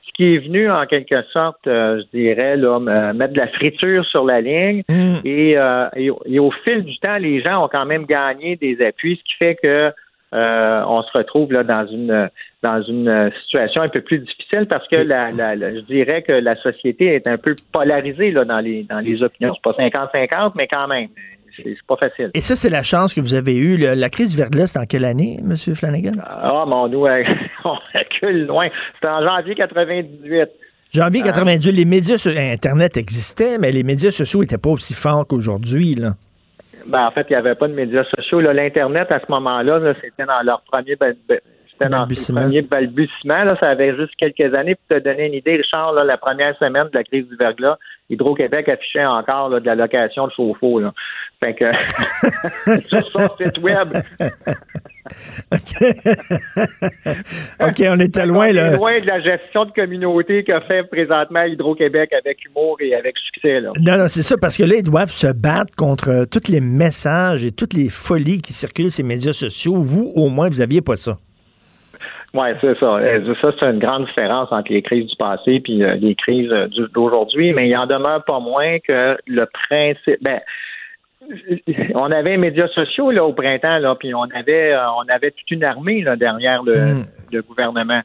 Ce 0.05 0.11
qui 0.13 0.35
est 0.35 0.37
venu, 0.37 0.69
en 0.69 0.85
quelque 0.85 1.23
sorte, 1.31 1.61
je 1.65 2.05
dirais, 2.13 2.55
là, 2.55 2.79
mettre 3.13 3.33
de 3.33 3.39
la 3.39 3.47
friture 3.47 4.05
sur 4.05 4.23
la 4.23 4.39
ligne. 4.41 4.83
Hmm. 4.87 5.15
Et, 5.25 5.53
et, 5.95 6.11
et, 6.27 6.39
au 6.39 6.51
fil 6.63 6.83
du 6.83 6.95
temps, 6.99 7.17
les 7.17 7.41
gens 7.41 7.65
ont 7.65 7.69
quand 7.69 7.87
même 7.87 8.05
gagné 8.05 8.55
des 8.55 8.85
appuis, 8.85 9.17
ce 9.17 9.23
qui 9.23 9.33
fait 9.39 9.55
que 9.55 9.91
euh, 10.33 10.83
on 10.87 11.03
se 11.03 11.17
retrouve 11.17 11.51
là 11.51 11.63
dans 11.63 11.85
une 11.85 12.29
dans 12.61 12.81
une 12.81 13.31
situation 13.43 13.81
un 13.81 13.89
peu 13.89 14.01
plus 14.01 14.19
difficile 14.19 14.67
parce 14.69 14.87
que 14.87 14.95
la, 14.95 15.31
je 15.31 15.81
dirais 15.81 16.21
que 16.21 16.31
la 16.31 16.55
société 16.55 17.15
est 17.15 17.27
un 17.27 17.37
peu 17.37 17.55
polarisée 17.71 18.31
là 18.31 18.45
dans 18.45 18.59
les 18.59 18.83
dans 18.83 18.99
les 18.99 19.21
opinions. 19.21 19.53
C'est 19.53 19.61
pas 19.61 20.07
50-50, 20.07 20.53
mais 20.55 20.67
quand 20.67 20.87
même. 20.87 21.09
C'est 21.55 21.77
pas 21.87 21.97
facile. 21.97 22.31
Et 22.33 22.41
ça, 22.41 22.55
c'est 22.55 22.69
la 22.69 22.81
chance 22.83 23.13
que 23.13 23.21
vous 23.21 23.35
avez 23.35 23.55
eue. 23.55 23.77
La 23.77 24.09
crise 24.09 24.35
verglas, 24.35 24.75
en 24.75 24.85
quelle 24.85 25.05
année, 25.05 25.37
M. 25.39 25.55
Flanagan? 25.75 26.13
Ah, 26.25 26.65
mon 26.67 26.87
nous, 26.87 27.05
on 27.63 27.75
recule 27.93 28.47
loin. 28.47 28.69
C'était 28.95 29.07
en 29.07 29.23
janvier 29.23 29.55
98. 29.55 30.49
Janvier 30.91 31.23
98, 31.23 31.71
les 31.71 31.85
médias 31.85 32.35
Internet 32.53 32.97
existaient, 32.97 33.57
mais 33.57 33.71
les 33.71 33.83
médias 33.83 34.11
sociaux 34.11 34.41
n'étaient 34.41 34.59
pas 34.59 34.69
aussi 34.69 34.93
forts 34.93 35.25
qu'aujourd'hui, 35.27 35.95
là. 35.95 36.13
Ben, 36.85 37.05
en 37.07 37.11
fait, 37.11 37.25
il 37.29 37.33
n'y 37.33 37.37
avait 37.37 37.55
pas 37.55 37.67
de 37.67 37.73
médias 37.73 38.03
sociaux. 38.15 38.41
L'Internet, 38.41 39.11
à 39.11 39.19
ce 39.19 39.25
moment-là, 39.29 39.93
c'était 40.01 40.25
dans 40.25 40.41
leur 40.43 40.61
premier 40.61 40.97
c'était 41.73 41.89
dans 41.89 42.07
premier 42.07 42.61
balbutiement. 42.61 43.43
Là, 43.43 43.55
ça 43.59 43.69
avait 43.69 43.95
juste 43.95 44.15
quelques 44.17 44.53
années. 44.53 44.75
Pour 44.75 44.97
te 44.97 45.03
donner 45.03 45.27
une 45.27 45.33
idée, 45.33 45.55
Richard, 45.55 45.93
là, 45.93 46.03
la 46.03 46.17
première 46.17 46.57
semaine 46.57 46.85
de 46.85 46.97
la 46.97 47.03
crise 47.03 47.27
du 47.27 47.35
verglas, 47.35 47.77
Hydro-Québec 48.09 48.69
affichait 48.69 49.05
encore 49.05 49.49
là, 49.49 49.59
de 49.59 49.65
la 49.65 49.75
location 49.75 50.27
de 50.27 50.31
chauffe-eau. 50.33 50.81
Fait 51.39 51.53
que 51.53 51.65
sur 52.87 53.05
son 53.09 53.27
site 53.37 53.57
web. 53.59 53.89
OK. 57.59 57.83
on 57.89 57.99
était 57.99 58.25
loin, 58.25 58.51
là. 58.51 58.75
loin 58.77 58.99
de 58.99 59.07
la 59.07 59.19
gestion 59.19 59.65
de 59.65 59.71
communauté 59.71 60.43
que 60.43 60.59
fait 60.61 60.83
présentement 60.83 61.43
Hydro-Québec 61.43 62.13
avec 62.13 62.45
humour 62.45 62.77
et 62.79 62.95
avec 62.95 63.17
succès. 63.17 63.59
Là. 63.59 63.71
Non, 63.81 63.97
non, 63.97 64.07
c'est 64.07 64.21
ça, 64.21 64.37
parce 64.37 64.57
que 64.57 64.63
là, 64.63 64.75
ils 64.77 64.83
doivent 64.83 65.11
se 65.11 65.27
battre 65.27 65.75
contre 65.75 66.09
euh, 66.09 66.25
tous 66.25 66.49
les 66.49 66.61
messages 66.61 67.43
et 67.45 67.51
toutes 67.51 67.73
les 67.73 67.89
folies 67.89 68.41
qui 68.41 68.53
circulent 68.53 68.91
sur 68.91 69.03
les 69.03 69.09
médias 69.09 69.33
sociaux. 69.33 69.75
Vous, 69.75 70.11
au 70.15 70.29
moins, 70.29 70.47
vous 70.49 70.59
n'aviez 70.59 70.81
pas 70.81 70.95
ça. 70.95 71.17
Oui, 72.33 72.47
c'est 72.61 72.77
ça. 72.79 72.95
Euh, 72.95 73.35
ça, 73.41 73.51
c'est 73.59 73.65
une 73.65 73.79
grande 73.79 74.05
différence 74.05 74.51
entre 74.51 74.71
les 74.71 74.81
crises 74.81 75.05
du 75.05 75.15
passé 75.17 75.61
et 75.63 75.83
euh, 75.83 75.95
les 75.95 76.15
crises 76.15 76.49
d'aujourd'hui, 76.93 77.53
mais 77.53 77.69
il 77.69 77.77
en 77.77 77.85
demeure 77.85 78.23
pas 78.25 78.39
moins 78.39 78.79
que 78.79 79.17
le 79.27 79.45
principe. 79.67 80.17
Ben, 80.21 80.39
on 81.95 82.11
avait 82.11 82.31
les 82.31 82.37
médias 82.37 82.67
sociaux 82.69 83.11
là 83.11 83.23
au 83.23 83.33
printemps 83.33 83.77
là, 83.77 83.95
puis 83.95 84.13
on 84.13 84.23
avait 84.23 84.73
euh, 84.73 84.91
on 84.97 85.07
avait 85.09 85.31
toute 85.31 85.49
une 85.51 85.63
armée 85.63 86.01
là, 86.01 86.15
derrière 86.15 86.63
le, 86.63 86.95
mm. 86.95 87.41
gouvernement. 87.47 88.01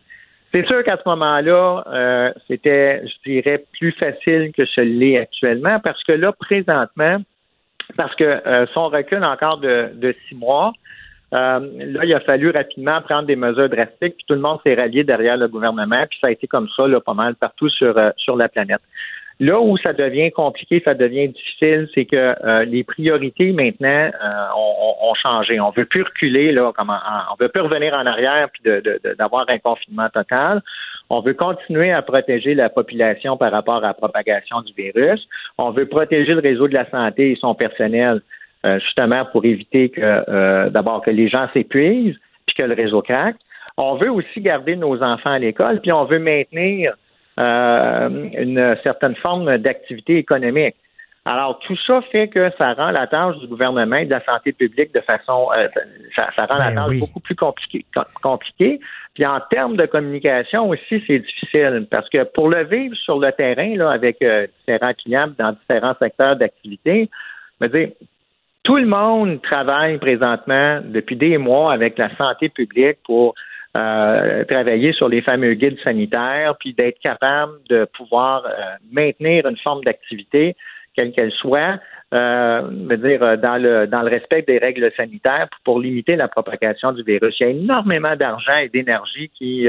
C'est 0.53 0.67
sûr 0.67 0.83
qu'à 0.83 0.97
ce 0.97 1.07
moment-là, 1.07 1.85
euh, 1.89 2.33
c'était, 2.47 3.03
je 3.07 3.31
dirais, 3.31 3.63
plus 3.79 3.93
facile 3.93 4.51
que 4.57 4.65
ce 4.65 4.81
l'est 4.81 5.19
actuellement, 5.19 5.79
parce 5.79 6.03
que 6.05 6.13
là, 6.13 6.33
présentement, 6.33 7.19
parce 7.99 8.15
que 8.15 8.25
euh, 8.25 8.67
son 8.73 8.89
recul 8.89 9.23
encore 9.25 9.59
de, 9.59 9.91
de 9.95 10.15
six 10.27 10.35
mois, 10.35 10.73
là, 11.33 11.61
il 12.03 12.15
a 12.15 12.21
fallu 12.21 12.49
rapidement 12.49 13.03
prendre 13.03 13.27
des 13.27 13.37
mesures 13.37 13.69
drastiques, 13.69 14.17
puis 14.17 14.25
tout 14.27 14.35
le 14.35 14.41
monde 14.41 14.59
s'est 14.65 14.75
rallié 14.75 15.05
derrière 15.05 15.37
le 15.37 15.49
gouvernement, 15.49 16.07
puis 16.09 16.19
ça 16.19 16.29
a 16.29 16.31
été 16.31 16.47
comme 16.47 16.69
ça 16.75 16.89
là, 16.89 16.99
pas 16.99 17.13
mal 17.13 17.35
partout 17.35 17.69
sur, 17.69 17.95
sur 18.17 18.35
la 18.35 18.49
planète. 18.49 18.81
Là 19.41 19.61
où 19.61 19.77
ça 19.77 19.93
devient 19.93 20.33
compliqué, 20.33 20.83
ça 20.85 20.95
devient 20.95 21.29
difficile, 21.29 21.89
c'est 21.95 22.07
que 22.07 22.17
euh, 22.45 22.65
les 22.65 22.83
priorités 22.83 23.53
maintenant 23.53 24.11
euh, 24.11 24.47
ont, 24.57 25.15
changé. 25.15 25.61
On 25.61 25.71
veut 25.71 25.85
plus 25.85 26.03
reculer, 26.03 26.53
là, 26.53 26.73
comme 26.77 26.91
on 26.91 27.35
veut 27.43 27.49
plus 27.49 27.63
revenir 27.63 27.95
en 27.95 28.07
arrière 28.07 28.49
puis 28.53 28.63
d'avoir 29.17 29.47
de, 29.47 29.53
un 29.53 29.59
confinement 29.59 30.09
total. 30.11 30.61
On 31.11 31.21
veut 31.21 31.35
continuer 31.35 31.91
à 31.93 32.03
protéger 32.03 32.55
la 32.55 32.69
population 32.69 33.37
par 33.37 33.51
rapport 33.51 33.77
à 33.77 33.89
la 33.89 33.95
propagation 33.95 34.61
du 34.63 34.73
virus. 34.75 35.27
On 35.57 35.71
veut 35.71 35.87
protéger 35.87 36.35
le 36.35 36.41
réseau 36.41 36.69
de 36.69 36.75
la 36.75 36.89
santé 36.91 37.33
et 37.33 37.37
son 37.37 37.55
personnel, 37.55 38.21
euh, 38.67 38.79
justement 38.81 39.25
pour 39.25 39.45
éviter 39.45 39.89
que 39.89 40.69
d'abord 40.69 41.03
que 41.03 41.11
les 41.11 41.29
gens 41.29 41.49
s'épuisent 41.53 42.17
puis 42.47 42.57
que 42.57 42.63
le 42.65 42.75
réseau 42.75 43.03
craque. 43.03 43.37
On 43.77 43.95
veut 43.95 44.11
aussi 44.11 44.41
garder 44.41 44.75
nos 44.75 45.01
enfants 45.03 45.31
à 45.31 45.39
l'école, 45.39 45.81
puis 45.81 45.93
on 45.93 46.05
veut 46.05 46.19
maintenir 46.19 46.93
euh, 46.93 46.95
une 47.39 48.77
certaine 48.83 49.15
forme 49.17 49.59
d'activité 49.59 50.17
économique. 50.19 50.75
Alors, 51.29 51.59
tout 51.59 51.77
ça 51.87 52.01
fait 52.11 52.29
que 52.29 52.51
ça 52.57 52.73
rend 52.73 52.91
la 52.91 53.07
tâche 53.07 53.37
du 53.37 53.49
gouvernement 53.49 53.97
et 53.97 54.07
de 54.07 54.11
la 54.11 54.25
santé 54.25 54.53
publique 54.53 54.95
de 54.95 55.01
façon, 55.01 55.49
euh, 55.55 55.69
ça, 56.17 56.47
rend 56.47 56.57
la 56.57 56.71
ben 56.71 56.75
tâche 56.75 56.99
beaucoup 56.99 57.21
plus 57.21 57.35
compliquée. 57.35 57.85
Compliqué. 58.23 58.81
Puis 59.13 59.27
en 59.27 59.39
termes 59.51 59.77
de 59.77 59.85
communication 59.85 60.71
aussi, 60.71 61.03
c'est 61.07 61.19
difficile 61.19 61.87
parce 61.91 62.09
que 62.09 62.25
pour 62.25 62.49
le 62.49 62.65
vivre 62.65 62.97
sur 62.97 63.19
le 63.19 63.31
terrain, 63.33 63.77
là, 63.77 63.91
avec 63.91 64.23
euh, 64.23 64.47
différents 64.61 64.95
clients 64.95 65.29
dans 65.39 65.53
différents 65.53 65.97
secteurs 66.01 66.37
d'activité, 66.37 67.11
dire, 67.61 67.89
tout 68.63 68.77
le 68.77 68.87
monde 68.87 69.43
travaille 69.43 69.99
présentement 69.99 70.81
depuis 70.83 71.17
des 71.17 71.37
mois 71.37 71.75
avec 71.75 71.99
la 71.99 72.15
santé 72.17 72.49
publique 72.49 72.99
pour 73.05 73.35
euh, 73.77 74.45
travailler 74.45 74.93
sur 74.93 75.09
les 75.09 75.21
fameux 75.21 75.55
guides 75.55 75.79
sanitaires, 75.85 76.55
puis 76.59 76.73
d'être 76.73 76.99
capable 77.01 77.53
de 77.69 77.87
pouvoir 77.97 78.47
euh, 78.47 78.51
maintenir 78.91 79.47
une 79.47 79.59
forme 79.59 79.85
d'activité, 79.85 80.57
quelle 80.95 81.13
qu'elle 81.13 81.33
soit, 81.33 81.79
euh, 82.15 82.63
dire 82.97 83.23
euh, 83.23 83.37
dans 83.37 83.61
le 83.63 83.87
dans 83.87 84.01
le 84.01 84.09
respect 84.09 84.43
des 84.43 84.59
règles 84.59 84.91
sanitaires 84.97 85.49
pour, 85.65 85.81
limiter 85.81 86.17
la 86.17 86.29
propagation 86.29 86.93
du 86.93 87.03
virus. 87.03 87.37
Il 87.41 87.43
y 87.43 87.47
a 87.47 87.51
énormément 87.51 88.17
d'argent 88.17 88.57
et 88.57 88.71
d'énergie 88.71 89.31
qui 89.37 89.69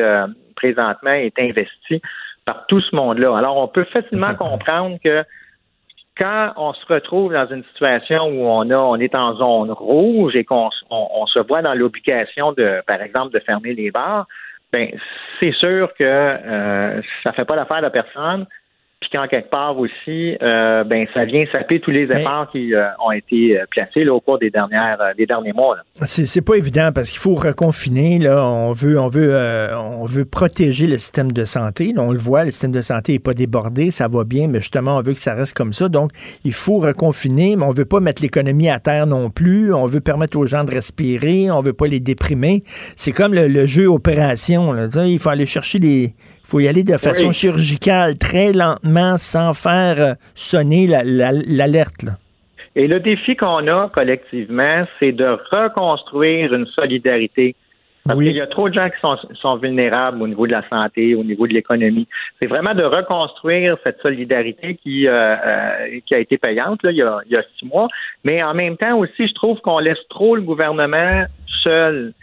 présentement 0.55 1.11
est 1.11 1.37
investi 1.37 2.01
par 2.45 2.65
tout 2.67 2.81
ce 2.81 2.95
monde-là. 2.95 3.37
Alors, 3.37 3.57
on 3.57 3.67
peut 3.67 3.83
facilement 3.83 4.33
comprendre 4.33 4.97
que 5.03 5.23
quand 6.19 6.53
on 6.57 6.73
se 6.73 6.85
retrouve 6.85 7.33
dans 7.33 7.47
une 7.47 7.63
situation 7.63 8.25
où 8.27 8.45
on 8.45 8.69
a, 8.69 8.77
on 8.77 8.97
est 8.97 9.15
en 9.15 9.35
zone 9.35 9.71
rouge 9.71 10.35
et 10.35 10.43
qu'on 10.43 10.69
on, 10.89 11.25
se 11.27 11.39
voit 11.39 11.61
dans 11.61 11.73
l'obligation 11.73 12.51
de, 12.51 12.81
par 12.85 13.01
exemple, 13.01 13.33
de 13.33 13.39
fermer 13.39 13.73
les 13.73 13.89
bars, 13.89 14.27
ben 14.71 14.89
c'est 15.39 15.53
sûr 15.53 15.91
que 15.97 16.03
euh, 16.03 17.01
ça 17.23 17.31
fait 17.31 17.45
pas 17.45 17.55
l'affaire 17.55 17.81
de 17.81 17.89
personne 17.89 18.45
puis 19.09 19.17
qu'en 19.17 19.27
quelque 19.27 19.49
part 19.49 19.77
aussi, 19.77 20.37
euh, 20.41 20.83
ben 20.83 21.07
ça 21.13 21.25
vient 21.25 21.43
saper 21.51 21.79
tous 21.79 21.91
les 21.91 22.03
efforts 22.03 22.49
qui 22.51 22.75
euh, 22.75 22.85
ont 23.03 23.11
été 23.11 23.57
euh, 23.57 23.65
placés 23.71 24.03
là, 24.03 24.13
au 24.13 24.19
cours 24.19 24.37
des 24.37 24.49
dernières 24.49 24.99
des 25.17 25.25
derniers 25.25 25.53
mois. 25.53 25.77
C'est 26.05 26.45
pas 26.45 26.55
évident 26.55 26.91
parce 26.93 27.09
qu'il 27.09 27.19
faut 27.19 27.35
reconfiner. 27.35 28.19
Là, 28.19 28.45
on 28.45 28.71
veut 28.71 28.99
on 28.99 29.09
veut 29.09 29.35
on 29.75 30.05
veut 30.05 30.25
protéger 30.25 30.87
le 30.87 30.97
système 30.97 31.31
de 31.31 31.43
santé. 31.43 31.93
on 31.97 32.11
le 32.11 32.17
voit, 32.17 32.45
le 32.45 32.51
système 32.51 32.71
de 32.71 32.81
santé 32.81 33.15
est 33.15 33.23
pas 33.23 33.33
débordé, 33.33 33.91
ça 33.91 34.07
va 34.07 34.23
bien, 34.23 34.47
mais 34.47 34.59
justement 34.59 34.97
on 34.97 35.01
veut 35.01 35.13
que 35.13 35.19
ça 35.19 35.33
reste 35.33 35.55
comme 35.55 35.73
ça. 35.73 35.89
Donc 35.89 36.11
il 36.43 36.53
faut 36.53 36.79
reconfiner, 36.79 37.55
mais 37.55 37.63
on 37.63 37.71
veut 37.71 37.85
pas 37.85 37.99
mettre 37.99 38.21
l'économie 38.21 38.69
à 38.69 38.79
terre 38.79 39.07
non 39.07 39.29
plus. 39.29 39.73
On 39.73 39.85
veut 39.85 40.01
permettre 40.01 40.37
aux 40.37 40.45
gens 40.45 40.63
de 40.63 40.71
respirer, 40.71 41.49
on 41.51 41.61
veut 41.61 41.73
pas 41.73 41.87
les 41.87 41.99
déprimer. 41.99 42.63
C'est 42.95 43.11
comme 43.11 43.33
le, 43.33 43.65
jeu 43.65 43.87
opération. 43.87 44.71
Là. 44.71 44.87
Il 45.05 45.19
faut 45.19 45.29
aller 45.29 45.45
chercher 45.45 45.79
des 45.79 46.13
faut 46.49 46.59
y 46.59 46.67
aller 46.67 46.83
de 46.83 46.97
façon 46.97 47.31
chirurgicale, 47.31 48.17
très 48.17 48.51
lentement, 48.51 49.17
sans 49.17 49.53
faire 49.53 49.99
euh, 49.99 50.13
sonner 50.33 50.87
l'alerte. 50.87 52.05
Et 52.75 52.87
le 52.87 52.99
défi 52.99 53.35
qu'on 53.35 53.67
a 53.67 53.89
collectivement, 53.89 54.81
c'est 54.99 55.11
de 55.11 55.37
reconstruire 55.51 56.53
une 56.53 56.65
solidarité. 56.67 57.55
Parce 58.05 58.19
qu'il 58.19 58.35
y 58.35 58.41
a 58.41 58.47
trop 58.47 58.69
de 58.69 58.73
gens 58.73 58.89
qui 58.89 59.37
sont, 59.39 59.55
vulnérables 59.57 60.21
au 60.23 60.27
niveau 60.27 60.47
de 60.47 60.51
la 60.51 60.67
santé, 60.67 61.13
au 61.13 61.23
niveau 61.23 61.45
de 61.45 61.53
l'économie. 61.53 62.07
C'est 62.39 62.47
vraiment 62.47 62.73
de 62.73 62.83
reconstruire 62.83 63.77
cette 63.83 64.01
solidarité 64.01 64.79
qui, 64.81 65.07
euh, 65.07 65.35
euh, 65.35 65.99
qui 66.07 66.15
a 66.15 66.19
été 66.19 66.39
payante 66.39 66.81
là, 66.81 66.91
il, 66.91 66.97
y 66.97 67.03
a, 67.03 67.19
il 67.27 67.33
y 67.33 67.35
a 67.35 67.43
six 67.59 67.65
mois. 67.65 67.87
Mais 68.23 68.41
en 68.41 68.55
même 68.55 68.77
temps 68.77 68.97
aussi, 68.97 69.27
je 69.27 69.33
trouve 69.33 69.59
qu'on 69.59 69.77
laisse 69.77 69.99
trop 70.09 70.35
le 70.35 70.41
gouvernement 70.41 71.25
seul 71.63 72.13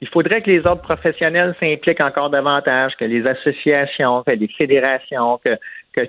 il 0.00 0.08
faudrait 0.08 0.40
que 0.40 0.50
les 0.50 0.60
autres 0.60 0.80
professionnels 0.80 1.54
s'impliquent 1.60 2.00
encore 2.00 2.30
davantage, 2.30 2.92
que 2.96 3.04
les 3.04 3.26
associations, 3.26 4.22
que 4.22 4.32
les 4.32 4.48
fédérations, 4.48 5.38
que, 5.44 5.58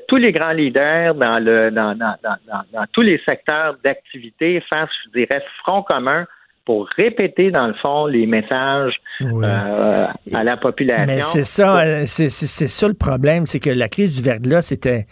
tous 0.07 0.15
les 0.15 0.31
grands 0.31 0.53
leaders 0.53 1.15
dans, 1.15 1.39
le, 1.39 1.71
dans, 1.71 1.97
dans, 1.97 2.15
dans 2.23 2.85
tous 2.93 3.01
les 3.01 3.17
secteurs 3.25 3.75
d'activité 3.83 4.61
fassent, 4.61 4.89
je 5.05 5.19
dirais, 5.19 5.43
front 5.63 5.81
commun 5.81 6.25
pour 6.65 6.87
répéter, 6.95 7.51
dans 7.51 7.67
le 7.67 7.73
fond, 7.73 8.05
les 8.05 8.27
messages 8.27 9.00
euh, 9.23 10.07
à 10.33 10.43
la 10.43 10.57
population. 10.57 11.05
Mais 11.07 11.21
c'est 11.21 11.43
ça, 11.43 11.81
euh, 11.81 12.03
c'est 12.05 12.29
ça 12.29 12.87
le 12.87 12.93
problème, 12.93 13.47
c'est 13.47 13.59
que 13.59 13.69
la 13.69 13.89
crise 13.89 14.17
du 14.17 14.21
verglas, 14.21 14.61
c'était 14.61 15.05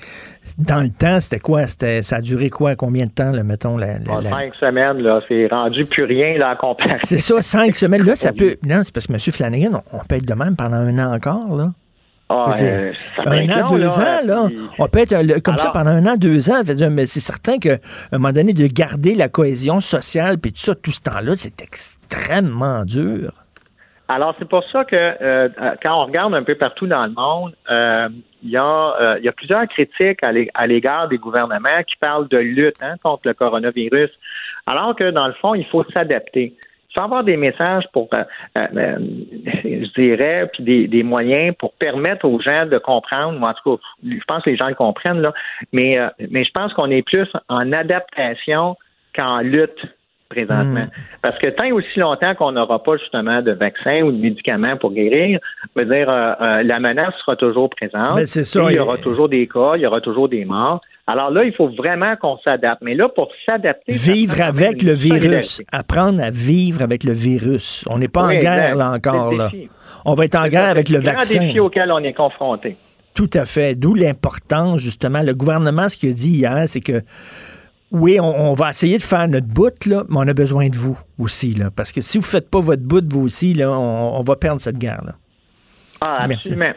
dans 0.57 0.81
le 0.81 0.89
temps, 0.89 1.19
c'était 1.19 1.39
quoi? 1.39 1.67
C'était 1.67 2.01
ça 2.01 2.17
a 2.17 2.21
duré 2.21 2.49
quoi? 2.49 2.75
Combien 2.75 3.05
de 3.05 3.11
temps, 3.11 3.31
là, 3.31 3.43
mettons? 3.43 3.77
La, 3.77 3.97
Cinq 3.97 4.55
semaines, 4.55 4.99
là, 4.99 5.21
c'est 5.27 5.47
rendu 5.47 5.85
plus 5.85 6.03
rien 6.03 6.37
là, 6.37 6.49
à 6.51 6.55
comparer. 6.55 6.99
C'est 7.03 7.19
ça, 7.19 7.41
cinq 7.41 7.75
semaines. 7.75 8.03
Là, 8.03 8.15
ça 8.15 8.31
peut. 8.33 8.55
Non, 8.65 8.81
c'est 8.83 8.93
parce 8.93 9.07
que 9.07 9.13
M. 9.13 9.19
Flanagan, 9.19 9.83
on, 9.91 9.99
on 9.99 10.05
peut 10.05 10.15
être 10.15 10.25
de 10.25 10.33
même 10.33 10.55
pendant 10.55 10.77
un 10.77 10.97
an 10.97 11.13
encore, 11.13 11.55
là. 11.55 11.71
Ah, 12.31 12.53
euh, 12.61 12.91
un 13.25 13.49
an, 13.49 13.75
deux 13.75 13.87
ans, 13.87 14.21
là. 14.23 14.47
On 14.77 14.87
peut 14.87 14.99
être 14.99 15.39
comme 15.39 15.57
ça 15.57 15.71
pendant 15.71 15.89
un 15.89 16.05
an, 16.05 16.15
deux 16.15 16.51
ans. 16.51 16.61
Mais 16.91 17.07
c'est 17.07 17.19
certain 17.19 17.57
qu'à 17.57 17.79
un 18.11 18.19
moment 18.19 18.31
donné, 18.31 18.53
de 18.53 18.67
garder 18.67 19.15
la 19.15 19.29
cohésion 19.29 19.79
sociale, 19.79 20.37
puis 20.37 20.53
tout 20.53 20.59
ça, 20.59 20.75
tout 20.75 20.91
ce 20.91 21.01
temps-là, 21.01 21.33
c'est 21.35 21.59
extrêmement 21.63 22.85
dur. 22.85 23.33
Alors, 24.09 24.35
c'est 24.39 24.49
pour 24.49 24.63
ça 24.65 24.83
que 24.83 24.95
euh, 24.95 25.49
quand 25.81 26.01
on 26.01 26.05
regarde 26.07 26.33
un 26.33 26.43
peu 26.43 26.55
partout 26.55 26.87
dans 26.87 27.05
le 27.05 27.13
monde, 27.13 27.53
euh, 27.69 28.09
il 28.43 28.49
y, 28.49 28.57
a, 28.57 29.17
y 29.21 29.27
a 29.27 29.31
plusieurs 29.31 29.67
critiques 29.67 30.23
à 30.23 30.67
l'égard 30.67 31.07
des 31.07 31.17
gouvernements 31.17 31.83
qui 31.87 31.95
parlent 31.97 32.27
de 32.27 32.37
lutte 32.37 32.75
hein, 32.81 32.95
contre 33.03 33.21
le 33.27 33.33
coronavirus, 33.33 34.09
alors 34.65 34.95
que 34.95 35.11
dans 35.11 35.27
le 35.27 35.33
fond, 35.33 35.53
il 35.53 35.65
faut 35.65 35.85
s'adapter. 35.93 36.53
Faut 36.95 37.01
avoir 37.01 37.23
des 37.23 37.37
messages 37.37 37.85
pour, 37.93 38.09
euh, 38.13 38.23
euh, 38.57 38.67
euh, 38.75 38.97
je 39.63 40.01
dirais, 40.01 40.49
puis 40.51 40.87
des, 40.87 41.03
moyens 41.03 41.55
pour 41.57 41.73
permettre 41.73 42.25
aux 42.25 42.39
gens 42.39 42.65
de 42.65 42.77
comprendre, 42.79 43.39
ou 43.39 43.45
en 43.45 43.53
tout 43.53 43.77
cas, 43.77 43.83
je 44.03 44.23
pense 44.27 44.43
que 44.43 44.49
les 44.49 44.57
gens 44.57 44.67
le 44.67 44.75
comprennent, 44.75 45.21
là, 45.21 45.33
mais, 45.71 45.99
mais 46.29 46.43
je 46.43 46.51
pense 46.51 46.73
qu'on 46.73 46.89
est 46.89 47.03
plus 47.03 47.27
en 47.47 47.71
adaptation 47.71 48.75
qu'en 49.15 49.39
lutte 49.41 49.85
présentement. 50.29 50.85
Hmm. 50.85 51.19
Parce 51.21 51.37
que 51.39 51.47
tant 51.47 51.63
et 51.63 51.71
aussi 51.71 51.99
longtemps 51.99 52.35
qu'on 52.35 52.51
n'aura 52.51 52.83
pas 52.83 52.97
justement 52.97 53.41
de 53.41 53.51
vaccin 53.51 54.01
ou 54.03 54.11
de 54.11 54.17
médicaments 54.17 54.77
pour 54.77 54.91
guérir, 54.91 55.39
veut 55.75 55.85
dire 55.85 56.07
la 56.09 56.79
menace 56.79 57.13
sera 57.25 57.35
toujours 57.35 57.69
présente. 57.69 58.15
Ben, 58.15 58.27
c'est 58.27 58.43
ça, 58.43 58.67
il 58.69 58.75
y 58.75 58.79
aura 58.79 58.97
toujours 58.97 59.29
des 59.29 59.47
cas, 59.47 59.73
il 59.75 59.81
y 59.81 59.85
aura 59.85 60.01
toujours 60.01 60.29
des 60.29 60.45
morts. 60.45 60.81
Alors 61.07 61.31
là, 61.31 61.43
il 61.43 61.53
faut 61.53 61.69
vraiment 61.69 62.15
qu'on 62.17 62.37
s'adapte. 62.37 62.83
Mais 62.83 62.93
là, 62.93 63.09
pour 63.09 63.31
s'adapter... 63.43 63.91
Vivre 63.91 64.41
avec 64.43 64.83
le 64.83 64.93
virus. 64.93 65.63
Apprendre 65.71 66.21
à 66.21 66.29
vivre 66.29 66.83
avec 66.83 67.03
le 67.03 67.13
virus. 67.13 67.83
On 67.89 67.97
n'est 67.97 68.07
pas 68.07 68.21
en 68.21 68.35
guerre, 68.35 68.75
là, 68.75 68.91
encore. 68.91 69.33
Là. 69.33 69.49
On 70.05 70.13
va 70.13 70.25
être 70.25 70.35
en 70.35 70.47
guerre 70.47 70.69
avec 70.69 70.87
le 70.89 70.99
vaccin. 70.99 71.21
C'est 71.21 71.39
un 71.39 71.47
défi 71.47 71.59
auquel 71.59 71.91
on 71.91 71.97
est 72.03 72.13
confronté. 72.13 72.77
Tout 73.15 73.31
à 73.33 73.45
fait. 73.45 73.73
D'où 73.73 73.95
l'importance, 73.95 74.81
justement. 74.81 75.23
Le 75.23 75.33
gouvernement, 75.33 75.89
ce 75.89 75.97
qu'il 75.97 76.11
a 76.11 76.13
dit 76.13 76.29
hier, 76.29 76.65
c'est 76.67 76.79
que 76.79 77.01
oui, 77.91 78.19
on, 78.19 78.53
va 78.53 78.69
essayer 78.69 78.97
de 78.97 79.03
faire 79.03 79.27
notre 79.27 79.47
bout, 79.47 79.85
là, 79.85 80.03
mais 80.09 80.17
on 80.17 80.27
a 80.27 80.33
besoin 80.33 80.69
de 80.69 80.75
vous 80.75 80.97
aussi. 81.17 81.53
Là, 81.53 81.69
parce 81.75 81.91
que 81.91 82.01
si 82.01 82.17
vous 82.17 82.23
ne 82.23 82.29
faites 82.29 82.49
pas 82.49 82.59
votre 82.59 82.83
bout, 82.83 83.03
vous 83.11 83.25
aussi, 83.25 83.53
là, 83.53 83.71
on, 83.71 84.19
on 84.19 84.21
va 84.23 84.35
perdre 84.35 84.61
cette 84.61 84.77
guerre-là. 84.77 85.13
Ah, 86.01 86.23
absolument. 86.23 86.71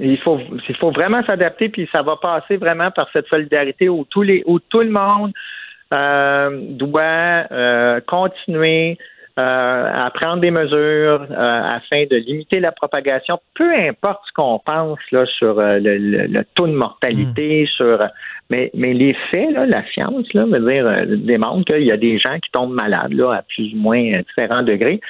Il 0.00 0.18
faut, 0.18 0.40
il 0.68 0.76
faut 0.76 0.90
vraiment 0.90 1.22
s'adapter, 1.24 1.68
puis 1.68 1.88
ça 1.92 2.02
va 2.02 2.16
passer 2.16 2.56
vraiment 2.56 2.90
par 2.90 3.08
cette 3.12 3.26
solidarité 3.28 3.88
où, 3.88 4.04
tous 4.10 4.22
les, 4.22 4.42
où 4.46 4.58
tout 4.58 4.80
le 4.80 4.90
monde 4.90 5.32
euh, 5.92 6.58
doit 6.70 7.46
euh, 7.52 8.00
continuer 8.06 8.98
euh, 9.38 10.06
à 10.06 10.10
prendre 10.10 10.40
des 10.40 10.50
mesures 10.50 11.26
afin 11.30 12.04
de 12.10 12.16
limiter 12.16 12.58
la 12.58 12.72
propagation, 12.72 13.38
peu 13.54 13.72
importe 13.74 14.22
ce 14.26 14.32
qu'on 14.32 14.58
pense 14.58 14.98
là, 15.12 15.24
sur 15.26 15.54
le, 15.56 16.42
taux 16.54 16.66
de 16.66 16.72
mortalité, 16.72 17.64
mm. 17.64 17.66
sur 17.66 18.08
mais, 18.50 18.70
mais 18.74 18.92
les 18.92 19.14
faits, 19.30 19.52
là, 19.52 19.66
la 19.66 19.84
science, 19.92 20.32
là, 20.34 20.44
veut 20.44 20.60
dire, 20.60 21.06
démontre 21.18 21.72
qu'il 21.72 21.84
y 21.84 21.92
a 21.92 21.96
des 21.96 22.18
gens 22.18 22.38
qui 22.40 22.50
tombent 22.50 22.74
malades 22.74 23.12
là, 23.12 23.32
à 23.32 23.42
plus 23.42 23.72
ou 23.72 23.76
moins 23.76 24.02
différents 24.20 24.62
degrés. 24.62 25.00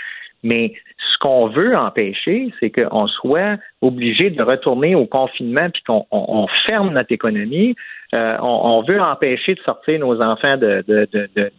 Mais 0.44 0.74
ce 0.98 1.18
qu'on 1.18 1.48
veut 1.48 1.74
empêcher, 1.74 2.52
c'est 2.60 2.70
qu'on 2.70 3.06
soit 3.08 3.56
obligé 3.80 4.30
de 4.30 4.42
retourner 4.42 4.94
au 4.94 5.06
confinement 5.06 5.68
puis 5.70 5.82
qu'on 5.82 6.46
ferme 6.66 6.92
notre 6.92 7.12
économie. 7.12 7.74
Euh, 8.12 8.36
on, 8.42 8.82
veut 8.82 9.00
empêcher 9.00 9.54
de 9.54 9.60
sortir 9.60 9.98
nos 9.98 10.20
enfants 10.20 10.58
de, 10.58 10.84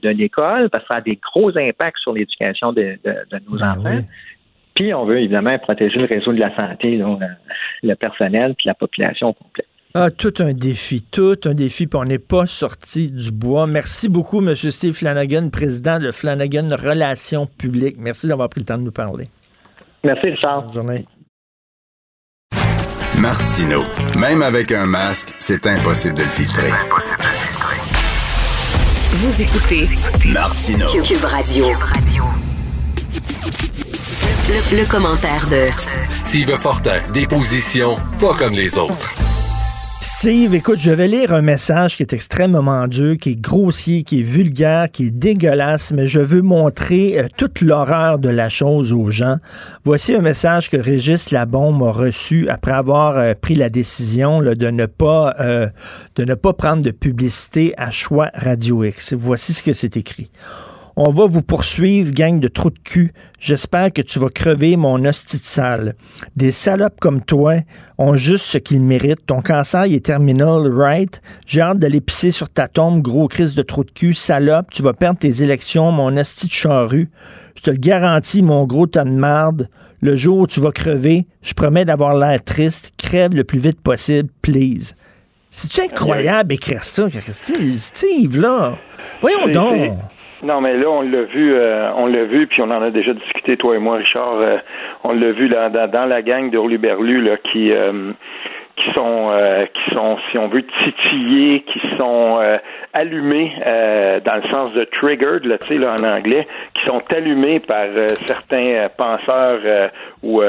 l'école 0.04 0.70
parce 0.70 0.84
que 0.84 0.88
ça 0.88 0.96
a 0.98 1.02
des 1.02 1.20
gros 1.22 1.58
impacts 1.58 1.98
sur 1.98 2.14
l'éducation 2.14 2.74
de, 2.74 2.98
nos 3.50 3.58
ben 3.58 3.72
enfants. 3.72 4.02
Puis 4.76 4.94
on 4.94 5.06
veut 5.06 5.20
évidemment 5.20 5.58
protéger 5.58 6.00
le 6.00 6.06
réseau 6.06 6.32
de 6.32 6.40
la 6.40 6.56
santé, 6.56 7.02
le 7.82 7.96
personnel 7.96 8.54
puis 8.56 8.68
la 8.68 8.76
population 8.76 9.34
complète. 9.34 9.68
Ah, 9.98 10.12
tout 10.12 10.34
un 10.40 10.52
défi, 10.52 11.06
tout 11.10 11.40
un 11.46 11.54
défi, 11.54 11.88
puis 11.88 11.98
on 11.98 12.04
n'est 12.04 12.20
pas 12.20 12.46
sorti 12.46 13.10
du 13.10 13.32
bois. 13.32 13.66
Merci 13.66 14.10
beaucoup, 14.10 14.46
M. 14.46 14.54
Steve 14.54 14.92
Flanagan, 14.92 15.48
président 15.50 16.00
de 16.00 16.12
Flanagan 16.12 16.68
Relations 16.72 17.48
publiques. 17.48 17.96
Merci 17.98 18.28
d'avoir 18.28 18.50
pris 18.50 18.60
le 18.60 18.66
temps 18.66 18.78
de 18.78 18.84
nous 18.84 18.92
parler. 18.92 19.30
Merci, 20.04 20.32
Richard. 20.32 20.64
Bonne 20.64 20.74
journée. 20.74 21.06
Martino, 23.20 23.84
même 24.20 24.42
avec 24.42 24.74
un 24.74 24.86
masque, 24.86 25.34
c'est 25.40 25.66
impossible 25.66 26.16
de 26.16 26.24
le 26.24 26.30
filtrer. 26.30 26.72
Vous 29.14 29.42
écoutez 29.42 29.88
Martino. 30.34 30.88
Cube 31.06 31.24
Radio. 31.24 31.68
Le, 34.50 34.78
le 34.78 34.92
commentaire 34.92 35.48
de 35.50 35.68
Steve 36.10 36.50
Fortin, 36.58 37.00
des 37.14 37.28
positions 37.28 37.96
pas 38.20 38.34
comme 38.34 38.56
les 38.56 38.78
autres. 38.78 39.16
Steve, 40.08 40.54
écoute, 40.54 40.78
je 40.78 40.92
vais 40.92 41.08
lire 41.08 41.34
un 41.34 41.42
message 41.42 41.98
qui 41.98 42.04
est 42.04 42.14
extrêmement 42.14 42.88
dur, 42.88 43.18
qui 43.18 43.32
est 43.32 43.42
grossier, 43.42 44.04
qui 44.04 44.20
est 44.20 44.24
vulgaire, 44.24 44.92
qui 44.92 45.08
est 45.08 45.12
dégueulasse, 45.12 45.92
mais 45.92 46.06
je 46.06 46.20
veux 46.20 46.44
montrer 46.44 47.18
euh, 47.18 47.28
toute 47.38 47.62
l'horreur 47.62 48.20
de 48.20 48.30
la 48.30 48.48
chose 48.48 48.94
aux 48.94 49.10
gens. 49.10 49.38
Voici 49.84 50.14
un 50.14 50.22
message 50.22 50.70
que 50.70 50.78
Régis 50.78 51.32
Labombe 51.32 51.82
a 51.82 51.92
reçu 51.92 52.48
après 52.50 52.74
avoir 52.74 53.18
euh, 53.18 53.34
pris 53.34 53.56
la 53.56 53.72
décision 53.72 54.44
de 54.44 54.70
ne 54.70 54.86
pas 54.86 55.34
euh, 55.40 55.70
de 56.16 56.24
ne 56.24 56.36
pas 56.36 56.54
prendre 56.54 56.84
de 56.84 56.92
publicité 56.92 57.74
à 57.76 57.90
choix 57.90 58.30
Radio 58.36 58.84
X. 58.84 59.14
Voici 59.14 59.56
ce 59.56 59.64
que 59.64 59.74
c'est 59.74 59.98
écrit. 59.98 60.30
On 60.98 61.12
va 61.12 61.26
vous 61.26 61.42
poursuivre, 61.42 62.12
gang 62.12 62.40
de 62.40 62.48
trous 62.48 62.70
de 62.70 62.80
cul. 62.80 63.12
J'espère 63.38 63.92
que 63.92 64.02
tu 64.02 64.18
vas 64.18 64.30
crever 64.30 64.78
mon 64.78 65.04
hostie 65.04 65.42
de 65.42 65.46
sale. 65.46 65.96
Des 66.38 66.54
salopes 66.54 67.02
comme 67.02 67.22
toi 67.22 67.56
ont 67.98 68.16
juste 68.16 68.46
ce 68.46 68.58
qu'ils 68.58 68.80
méritent. 68.80 69.26
Ton 69.26 69.42
cancer 69.42 69.84
est 69.84 70.06
terminal, 70.06 70.72
right? 70.74 71.22
J'ai 71.46 71.60
hâte 71.60 71.80
d'aller 71.80 72.00
pisser 72.00 72.32
sur 72.32 72.48
ta 72.48 72.70
tombe, 72.70 73.02
gros 73.02 73.28
crise 73.28 73.56
de 73.56 73.62
trou 73.62 73.84
de 73.84 73.92
cul. 73.92 74.14
Salope, 74.14 74.68
tu 74.72 74.84
vas 74.84 74.94
perdre 74.94 75.20
tes 75.20 75.44
élections, 75.44 75.92
mon 75.92 76.16
hostie 76.16 76.48
de 76.48 76.54
charrue. 76.54 77.10
Je 77.58 77.64
te 77.64 77.72
le 77.72 77.78
garantis, 77.78 78.42
mon 78.42 78.66
gros 78.66 78.88
tas 78.88 79.04
de 79.04 79.10
marde. 79.10 79.68
Le 80.00 80.16
jour 80.16 80.38
où 80.38 80.48
tu 80.48 80.62
vas 80.62 80.72
crever, 80.72 81.28
je 81.42 81.54
promets 81.54 81.84
d'avoir 81.84 82.16
l'air 82.16 82.42
triste. 82.42 82.94
Crève 82.96 83.36
le 83.36 83.44
plus 83.44 83.60
vite 83.60 83.82
possible, 83.82 84.30
please. 84.42 84.94
C'est-tu 85.52 85.82
incroyable 85.82 86.54
écrire 86.54 86.86
ça, 86.86 87.08
Steve, 87.20 88.40
là? 88.40 88.78
Voyons 89.20 89.48
donc. 89.52 89.92
Non, 90.46 90.62
mais 90.62 90.78
là, 90.78 90.88
on 90.92 91.02
l'a 91.02 91.24
vu, 91.24 91.56
euh, 91.56 91.92
on 91.96 92.06
l'a 92.06 92.26
vu, 92.26 92.46
puis 92.46 92.62
on 92.62 92.70
en 92.70 92.80
a 92.80 92.92
déjà 92.92 93.14
discuté, 93.14 93.58
toi 93.58 93.76
et 93.76 93.80
moi, 93.80 93.98
Richard. 93.98 94.36
Euh, 94.36 94.58
on 95.04 95.14
l'a 95.14 95.32
vu 95.32 95.48
là, 95.48 95.70
dans, 95.70 96.06
la 96.06 96.22
gang 96.22 96.52
de 96.52 96.78
Berlu, 96.78 97.20
là, 97.20 97.38
qui 97.38 97.72
euh, 97.72 98.12
qui 98.76 98.92
sont 98.94 99.32
qui 99.74 99.96
sont, 99.96 100.18
si 100.30 100.38
on 100.38 100.48
veut, 100.48 100.64
titillés, 100.84 101.62
qui 101.62 101.82
sont 101.98 102.40
allumés 102.94 103.52
dans 104.26 104.36
le 104.36 104.50
sens 104.50 104.74
de 104.74 104.84
triggered, 104.86 105.46
là, 105.46 105.58
tu 105.58 105.68
sais, 105.68 105.78
là, 105.78 105.94
en 106.00 106.04
anglais, 106.04 106.46
qui 106.74 106.86
sont 106.86 107.02
allumés 107.10 107.60
par 107.60 107.86
certains 108.26 108.88
penseurs 108.98 109.92
ou 110.24 110.42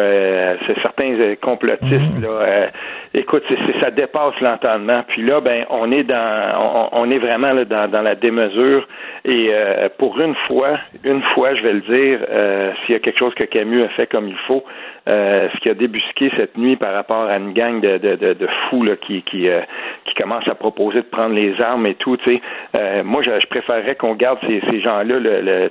certains 0.82 1.34
complotistes. 1.40 2.20
Là, 2.20 2.68
écoute, 3.14 3.44
c'est, 3.48 3.80
ça 3.80 3.90
dépasse 3.90 4.38
l'entendement. 4.40 5.02
Puis 5.08 5.22
là, 5.22 5.40
ben, 5.40 5.64
on 5.70 5.90
est 5.92 6.04
dans, 6.04 6.90
on, 6.92 7.10
est 7.10 7.18
vraiment 7.18 7.52
là, 7.52 7.64
dans, 7.64 7.88
dans 7.88 8.02
la 8.02 8.14
démesure 8.14 8.86
et 9.26 9.48
euh, 9.50 9.88
pour 9.98 10.20
une 10.20 10.36
fois, 10.46 10.78
une 11.02 11.22
fois, 11.34 11.54
je 11.56 11.62
vais 11.62 11.72
le 11.72 11.80
dire, 11.80 12.20
euh, 12.30 12.72
s'il 12.84 12.92
y 12.92 12.96
a 12.96 13.00
quelque 13.00 13.18
chose 13.18 13.34
que 13.34 13.42
Camus 13.42 13.82
a 13.82 13.88
fait 13.88 14.06
comme 14.06 14.28
il 14.28 14.38
faut, 14.46 14.64
euh, 15.08 15.48
ce 15.54 15.60
qui 15.60 15.68
a 15.68 15.74
débusqué 15.74 16.30
cette 16.36 16.56
nuit 16.56 16.76
par 16.76 16.92
rapport 16.92 17.24
à 17.24 17.36
une 17.36 17.52
gang 17.52 17.80
de, 17.80 17.98
de, 17.98 18.16
de, 18.16 18.32
de 18.34 18.48
fous 18.68 18.82
là, 18.82 18.96
qui, 18.96 19.22
qui, 19.22 19.48
euh, 19.48 19.60
qui 20.04 20.14
commencent 20.14 20.48
à 20.48 20.54
proposer 20.54 20.98
de 20.98 21.06
prendre 21.06 21.34
les 21.34 21.60
armes 21.60 21.86
et 21.86 21.94
tout. 21.94 22.16
Tu 22.16 22.36
sais, 22.36 22.40
euh, 22.76 23.02
moi, 23.04 23.22
je, 23.22 23.30
je 23.40 23.46
préférerais 23.46 23.94
qu'on 23.94 24.14
garde 24.14 24.38
ces, 24.46 24.60
ces 24.70 24.80
gens-là. 24.80 25.18
Le, 25.18 25.40
le 25.40 25.70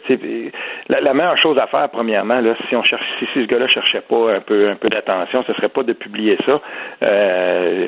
la, 0.90 1.02
la, 1.02 1.14
meilleure 1.14 1.38
chose 1.38 1.58
à 1.58 1.68
faire, 1.68 1.90
premièrement, 1.90 2.40
là, 2.40 2.56
si 2.70 2.76
on 2.76 2.84
cherche, 2.84 3.04
si, 3.20 3.26
ce 3.34 3.46
gars-là 3.46 3.68
cherchait 3.68 4.02
pas 4.02 4.36
un 4.36 4.40
peu, 4.40 4.70
un 4.70 4.76
peu 4.76 4.90
d'attention, 4.90 5.44
ce 5.48 5.54
serait 5.54 5.70
pas 5.70 5.84
de 5.84 5.94
publier 5.94 6.38
ça, 6.46 6.62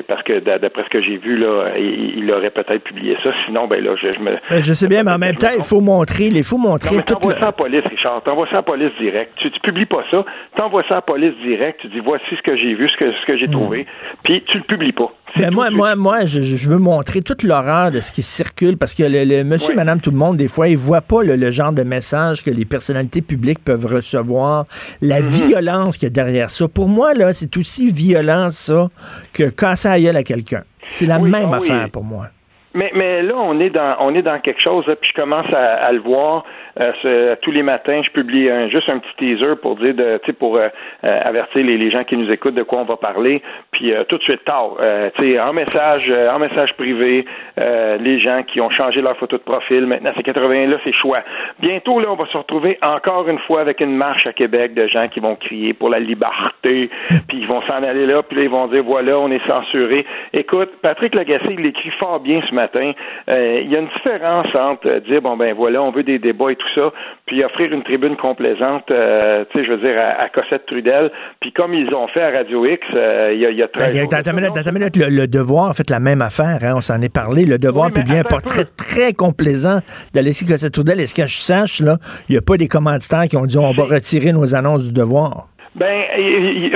parce 0.06 0.22
que 0.22 0.38
d'après 0.40 0.84
ce 0.84 0.88
que 0.88 1.00
j'ai 1.02 1.16
vu 1.16 1.36
là, 1.36 1.72
il, 1.78 2.18
il 2.18 2.32
aurait 2.32 2.50
peut-être 2.50 2.84
publié 2.84 3.16
ça. 3.22 3.30
Sinon, 3.46 3.66
ben 3.66 3.82
là, 3.82 3.94
je, 3.96 4.08
je 4.12 4.20
me. 4.20 4.36
Ben, 4.50 4.60
je 4.60 4.72
sais 4.72 4.88
bien, 4.88 5.02
mais 5.02 5.12
en 5.12 5.18
même 5.18 5.36
temps, 5.36 5.48
il 5.56 5.62
faut 5.62 5.80
montrer, 5.80 6.24
il 6.24 6.44
faut 6.44 6.58
montrer. 6.58 6.96
Non, 6.96 6.98
mais 6.98 7.04
t'envoies 7.04 7.36
ça 7.36 7.42
à 7.42 7.46
la 7.46 7.52
police, 7.52 7.84
Richard. 7.86 8.22
T'envoies 8.22 8.46
ça 8.46 8.52
à 8.52 8.56
la 8.56 8.62
police 8.62 8.92
direct. 9.00 9.32
Tu, 9.36 9.50
tu 9.50 9.60
publies 9.60 9.86
pas 9.86 10.04
ça. 10.10 10.24
T'envoies 10.56 10.82
ça 10.88 10.94
à 10.94 10.96
la 10.96 11.02
police 11.02 11.34
direct, 11.38 11.80
tu 11.80 11.88
dis 11.88 12.00
voici 12.00 12.24
ce 12.36 12.42
que 12.42 12.56
j'ai 12.56 12.74
vu, 12.74 12.88
ce 12.88 12.96
que, 12.96 13.12
ce 13.12 13.26
que 13.26 13.36
j'ai 13.38 13.46
Hmm. 13.46 13.52
trouvé, 13.52 13.86
puis 14.24 14.42
tu 14.46 14.58
le 14.58 14.64
publies 14.64 14.92
pas. 14.92 15.10
Mais 15.36 15.50
moi, 15.50 15.70
moi, 15.70 15.94
moi, 15.94 16.24
je, 16.26 16.40
je 16.42 16.68
veux 16.68 16.78
montrer 16.78 17.20
toute 17.22 17.42
l'horreur 17.42 17.90
de 17.90 18.00
ce 18.00 18.12
qui 18.12 18.22
circule 18.22 18.76
parce 18.78 18.94
que 18.94 19.02
le, 19.02 19.24
le 19.24 19.44
monsieur 19.44 19.72
et 19.74 19.76
madame 19.76 20.00
tout 20.00 20.10
le 20.10 20.16
monde, 20.16 20.36
des 20.36 20.48
fois, 20.48 20.68
ils 20.68 20.76
voient 20.78 21.00
pas 21.02 21.22
le, 21.22 21.36
le 21.36 21.50
genre 21.50 21.72
de 21.72 21.82
message 21.82 22.42
que 22.42 22.50
les 22.50 22.64
personnalités 22.64 23.22
publiques 23.22 23.62
peuvent 23.64 23.86
recevoir, 23.86 24.64
la 25.02 25.20
violence 25.20 25.96
qu'il 25.98 26.06
y 26.06 26.10
a 26.10 26.10
derrière 26.10 26.50
ça. 26.50 26.66
Pour 26.68 26.88
moi, 26.88 27.14
là, 27.14 27.32
c'est 27.32 27.56
aussi 27.56 27.92
violent, 27.92 28.48
ça, 28.50 28.88
que 29.32 29.50
casser 29.50 29.88
la 29.88 30.00
gueule 30.00 30.16
à 30.16 30.22
quelqu'un. 30.22 30.62
C'est 30.88 31.06
la 31.06 31.18
Oui, 31.18 31.30
même 31.30 31.50
ah 31.52 31.58
oui. 31.60 31.70
affaire 31.70 31.90
pour 31.90 32.04
moi. 32.04 32.26
Mais, 32.74 32.90
mais 32.94 33.22
là, 33.22 33.34
on 33.36 33.58
est 33.60 33.70
dans 33.70 33.96
on 34.00 34.14
est 34.14 34.22
dans 34.22 34.38
quelque 34.40 34.60
chose, 34.62 34.86
là, 34.86 34.94
puis 34.94 35.10
je 35.14 35.20
commence 35.20 35.46
à, 35.52 35.86
à 35.86 35.90
le 35.92 36.00
voir. 36.00 36.44
Euh, 36.80 37.34
tous 37.42 37.50
les 37.50 37.62
matins, 37.62 38.00
je 38.04 38.10
publie 38.10 38.48
un- 38.50 38.68
juste 38.68 38.88
un 38.88 38.98
petit 38.98 39.14
teaser 39.18 39.56
pour 39.60 39.76
dire 39.76 39.94
de, 39.94 40.20
pour 40.38 40.56
euh, 40.56 40.68
euh, 41.04 41.20
avertir 41.24 41.64
les, 41.64 41.76
les 41.76 41.90
gens 41.90 42.04
qui 42.04 42.16
nous 42.16 42.30
écoutent 42.30 42.54
de 42.54 42.62
quoi 42.62 42.80
on 42.80 42.84
va 42.84 42.96
parler. 42.96 43.42
Puis 43.72 43.92
euh, 43.92 44.04
tout 44.04 44.18
de 44.18 44.22
suite 44.22 44.44
tard, 44.44 44.76
euh, 44.80 45.10
en 45.40 45.52
message, 45.52 46.10
en 46.34 46.38
message 46.38 46.72
privé, 46.74 47.24
les 47.56 48.20
gens 48.20 48.42
qui 48.44 48.60
ont 48.60 48.70
changé 48.70 49.00
leur 49.00 49.16
photo 49.16 49.36
de 49.36 49.42
profil. 49.42 49.86
Maintenant, 49.86 50.12
c'est 50.16 50.22
80 50.22 50.66
là, 50.66 50.76
c'est 50.84 50.92
choix. 50.92 51.20
Bientôt, 51.58 52.00
là, 52.00 52.08
on 52.10 52.14
va 52.16 52.26
se 52.26 52.36
retrouver 52.36 52.78
encore 52.82 53.28
une 53.28 53.38
fois 53.40 53.60
avec 53.60 53.80
une 53.80 53.94
marche 53.96 54.26
à 54.26 54.32
Québec 54.32 54.74
de 54.74 54.86
gens 54.86 55.08
qui 55.08 55.20
vont 55.20 55.34
crier 55.36 55.72
pour 55.74 55.88
la 55.90 55.98
liberté, 55.98 56.90
puis 57.28 57.38
ils 57.38 57.46
vont 57.46 57.62
s'en 57.62 57.82
aller 57.82 58.06
là, 58.06 58.22
puis 58.22 58.36
là, 58.38 58.42
ils 58.44 58.50
vont 58.50 58.66
dire 58.68 58.82
voilà, 58.84 59.18
on 59.18 59.30
est 59.30 59.44
censuré. 59.46 60.04
Écoute, 60.32 60.70
Patrick 60.82 61.14
Lagacé, 61.14 61.46
il 61.58 61.66
écrit 61.66 61.90
fort 61.98 62.20
bien 62.20 62.40
ce 62.48 62.54
matin. 62.54 62.92
Il 63.28 63.70
y 63.70 63.76
a 63.76 63.80
une 63.80 63.88
différence 63.88 64.54
entre 64.54 65.00
dire 65.00 65.20
bon 65.22 65.36
ben 65.36 65.54
voilà, 65.54 65.82
on 65.82 65.90
veut 65.90 66.02
des 66.02 66.18
débats 66.18 66.50
et 66.52 66.56
tout 66.56 66.67
ça, 66.74 66.92
puis 67.26 67.44
offrir 67.44 67.72
une 67.72 67.82
tribune 67.82 68.16
complaisante, 68.16 68.90
euh, 68.90 69.44
tu 69.50 69.58
sais, 69.58 69.64
je 69.64 69.70
veux 69.72 69.78
dire 69.78 69.98
à, 69.98 70.22
à 70.22 70.28
Cossette 70.28 70.66
Trudel, 70.66 71.10
puis 71.40 71.52
comme 71.52 71.74
ils 71.74 71.92
ont 71.94 72.08
fait 72.08 72.22
à 72.22 72.30
Radio 72.30 72.64
X, 72.66 72.80
euh, 72.94 73.32
il 73.34 73.40
y 73.40 73.46
a, 73.46 73.50
y 73.50 73.62
a 73.62 73.66
Ben, 73.66 73.90
13 73.90 73.96
jours 73.96 74.08
de 74.08 74.14
Attends 74.14 74.24
ça, 74.24 74.30
une 74.30 74.36
minute, 74.36 74.54
non? 74.54 74.60
attends 74.60 74.70
une 74.70 74.78
minute. 74.78 74.96
Le, 74.96 75.08
le 75.08 75.26
devoir 75.26 75.70
a 75.70 75.74
fait 75.74 75.90
la 75.90 76.00
même 76.00 76.22
affaire, 76.22 76.58
hein, 76.62 76.72
on 76.76 76.80
s'en 76.80 77.00
est 77.00 77.12
parlé. 77.12 77.44
Le 77.44 77.58
devoir 77.58 77.86
Oui, 77.86 77.92
publie 77.92 78.18
un 78.18 78.24
portrait 78.24 78.64
très 78.76 79.12
complaisant 79.12 79.80
d'Alexis 80.14 80.46
Cossette-Trudel. 80.46 81.00
Et 81.00 81.06
ce 81.06 81.14
que 81.14 81.26
je 81.26 81.38
sache, 81.40 81.80
là, 81.80 81.96
il 82.28 82.32
n'y 82.32 82.38
a 82.38 82.42
pas 82.42 82.56
des 82.56 82.68
commanditaires 82.68 83.24
qui 83.28 83.36
ont 83.36 83.46
dit 83.46 83.58
on 83.58 83.72
va 83.72 83.84
retirer 83.84 84.32
nos 84.32 84.54
annonces 84.54 84.86
du 84.88 84.92
devoir. 84.92 85.48
Ben, 85.78 86.02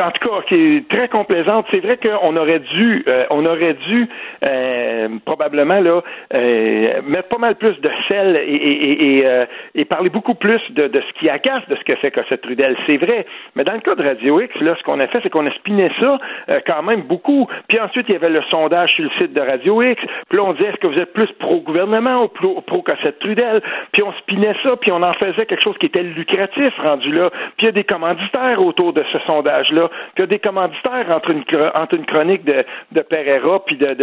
en 0.01 0.11
tout 0.12 0.29
cas, 0.29 0.43
qui 0.49 0.55
est 0.55 0.89
très 0.89 1.09
complaisante. 1.09 1.66
C'est 1.73 1.81
vrai 1.81 1.97
qu'on 1.99 2.37
aurait 2.37 2.61
dû, 2.61 3.05
euh, 3.09 3.24
on 3.31 3.45
aurait 3.45 3.74
dû 3.89 4.09
euh, 4.45 5.09
probablement 5.24 5.81
là 5.81 6.03
euh, 6.35 7.03
mettre 7.05 7.29
pas 7.29 7.39
mal 7.39 7.57
plus 7.57 7.79
de 7.81 7.91
sel 8.07 8.37
et, 8.37 8.55
et, 8.55 8.93
et, 8.93 9.19
et, 9.19 9.27
euh, 9.27 9.45
parler 9.89 10.09
beaucoup 10.09 10.35
plus 10.35 10.61
de, 10.70 10.87
de 10.87 11.01
ce 11.01 11.19
qui 11.19 11.29
agace 11.29 11.66
de 11.69 11.74
ce 11.74 11.83
que 11.85 11.97
fait 11.97 12.12
Cossette 12.12 12.43
Trudel. 12.43 12.77
C'est 12.87 12.97
vrai. 12.97 13.27
Mais 13.57 13.65
dans 13.65 13.74
le 13.74 13.81
cas 13.81 13.97
de 13.97 14.05
Radio 14.05 14.41
X, 14.41 14.55
là, 14.61 14.77
ce 14.79 14.83
qu'on 14.85 15.01
a 15.01 15.09
fait, 15.09 15.19
c'est 15.23 15.31
qu'on 15.31 15.47
a 15.47 15.51
spiné 15.53 15.91
ça 16.01 16.19
euh, 16.49 16.61
quand 16.66 16.83
même 16.85 17.03
beaucoup. 17.03 17.49
Puis 17.69 17.81
ensuite, 17.81 18.07
il 18.09 18.12
y 18.12 18.16
avait 18.16 18.31
le 18.31 18.43
sondage 18.51 18.93
sur 18.93 19.05
le 19.05 19.11
site 19.19 19.33
de 19.33 19.41
Radio 19.41 19.83
X. 19.83 20.01
Puis 20.29 20.39
là, 20.39 20.45
on 20.45 20.53
disait 20.53 20.69
est-ce 20.69 20.77
que 20.79 20.87
vous 20.87 20.99
êtes 20.99 21.12
plus 21.12 21.31
pro-gouvernement 21.41 22.23
ou 22.24 22.29
pro- 22.29 22.61
pro-Cossette 22.61 23.19
Trudel? 23.19 23.61
Puis 23.93 24.03
on 24.05 24.12
spinait 24.12 24.55
ça, 24.62 24.77
puis 24.77 24.93
on 24.93 25.03
en 25.03 25.12
faisait 25.15 25.45
quelque 25.47 25.62
chose 25.62 25.77
qui 25.79 25.87
était 25.87 26.05
lucratif 26.05 26.73
rendu 26.79 27.11
là. 27.12 27.31
Puis 27.57 27.62
il 27.62 27.65
y 27.66 27.69
a 27.69 27.73
des 27.73 27.85
commanditaires 27.85 28.65
autour 28.65 28.91
de 28.93 29.05
ce 29.12 29.19
sondage-là. 29.20 29.89
Puis 29.89 30.19
il 30.19 30.20
y 30.20 30.24
a 30.24 30.27
des 30.27 30.39
commanditaires 30.39 31.06
entre 31.10 31.31
une, 31.31 31.44
entre 31.74 31.94
une 31.94 32.06
chronique 32.06 32.44
de, 32.44 32.64
de 32.93 33.01
Pereira, 33.01 33.64
puis 33.64 33.77
de, 33.77 33.97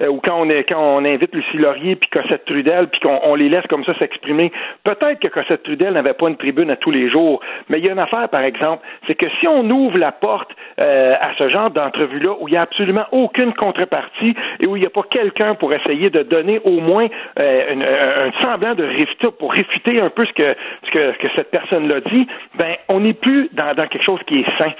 euh, 0.00 0.06
ou 0.08 0.20
quand 0.20 0.36
on, 0.38 0.48
est, 0.50 0.64
quand 0.64 0.80
on 0.80 1.04
invite 1.04 1.34
Lucie 1.34 1.58
Laurier, 1.58 1.96
puis 1.96 2.08
Cossette 2.10 2.44
Trudel, 2.44 2.88
puis 2.88 3.00
qu'on 3.00 3.20
on 3.22 3.34
les 3.34 3.48
laisse 3.48 3.66
comme 3.68 3.84
ça 3.84 3.94
s'exprimer. 3.98 4.52
Peut-être 4.84 5.20
que 5.20 5.28
Cossette 5.28 5.62
Trudel 5.62 5.92
n'avait 5.92 6.14
pas 6.14 6.28
une 6.28 6.36
tribune 6.36 6.70
à 6.70 6.76
tous 6.76 6.90
les 6.90 7.08
jours, 7.10 7.40
mais 7.68 7.78
il 7.78 7.84
y 7.84 7.88
a 7.88 7.92
une 7.92 7.98
affaire, 7.98 8.28
par 8.28 8.42
exemple, 8.42 8.84
c'est 9.06 9.14
que 9.14 9.26
si 9.40 9.48
on 9.48 9.68
ouvre 9.70 9.98
la 9.98 10.12
porte 10.12 10.50
euh, 10.78 11.14
à 11.20 11.30
ce 11.38 11.48
genre 11.48 11.70
d'entrevue-là, 11.70 12.36
où 12.40 12.48
il 12.48 12.52
n'y 12.52 12.56
a 12.56 12.62
absolument 12.62 13.06
aucune 13.12 13.52
contrepartie 13.54 14.34
et 14.60 14.66
où 14.66 14.76
il 14.76 14.80
n'y 14.80 14.86
a 14.86 14.90
pas 14.90 15.02
quelqu'un 15.10 15.54
pour 15.54 15.72
essayer 15.72 16.10
de 16.10 16.22
donner 16.22 16.60
au 16.64 16.80
moins 16.80 17.06
euh, 17.38 18.28
un, 18.28 18.42
semblant 18.42 18.74
de 18.74 18.84
réfuter, 18.84 19.28
pour 19.38 19.52
réfuter 19.52 20.00
un 20.00 20.10
peu 20.10 20.24
ce 20.26 20.32
que, 20.32 20.56
ce 20.84 21.18
que 21.18 21.28
cette 21.36 21.50
personne-là 21.50 22.00
dit, 22.00 22.26
ben 22.54 22.74
on 22.88 23.00
n'est 23.00 23.14
plus 23.14 23.48
dans, 23.52 23.74
dans 23.74 23.86
quelque 23.86 24.04
chose 24.04 24.19
qui 24.24 24.40
est 24.40 24.58
sain. 24.58 24.72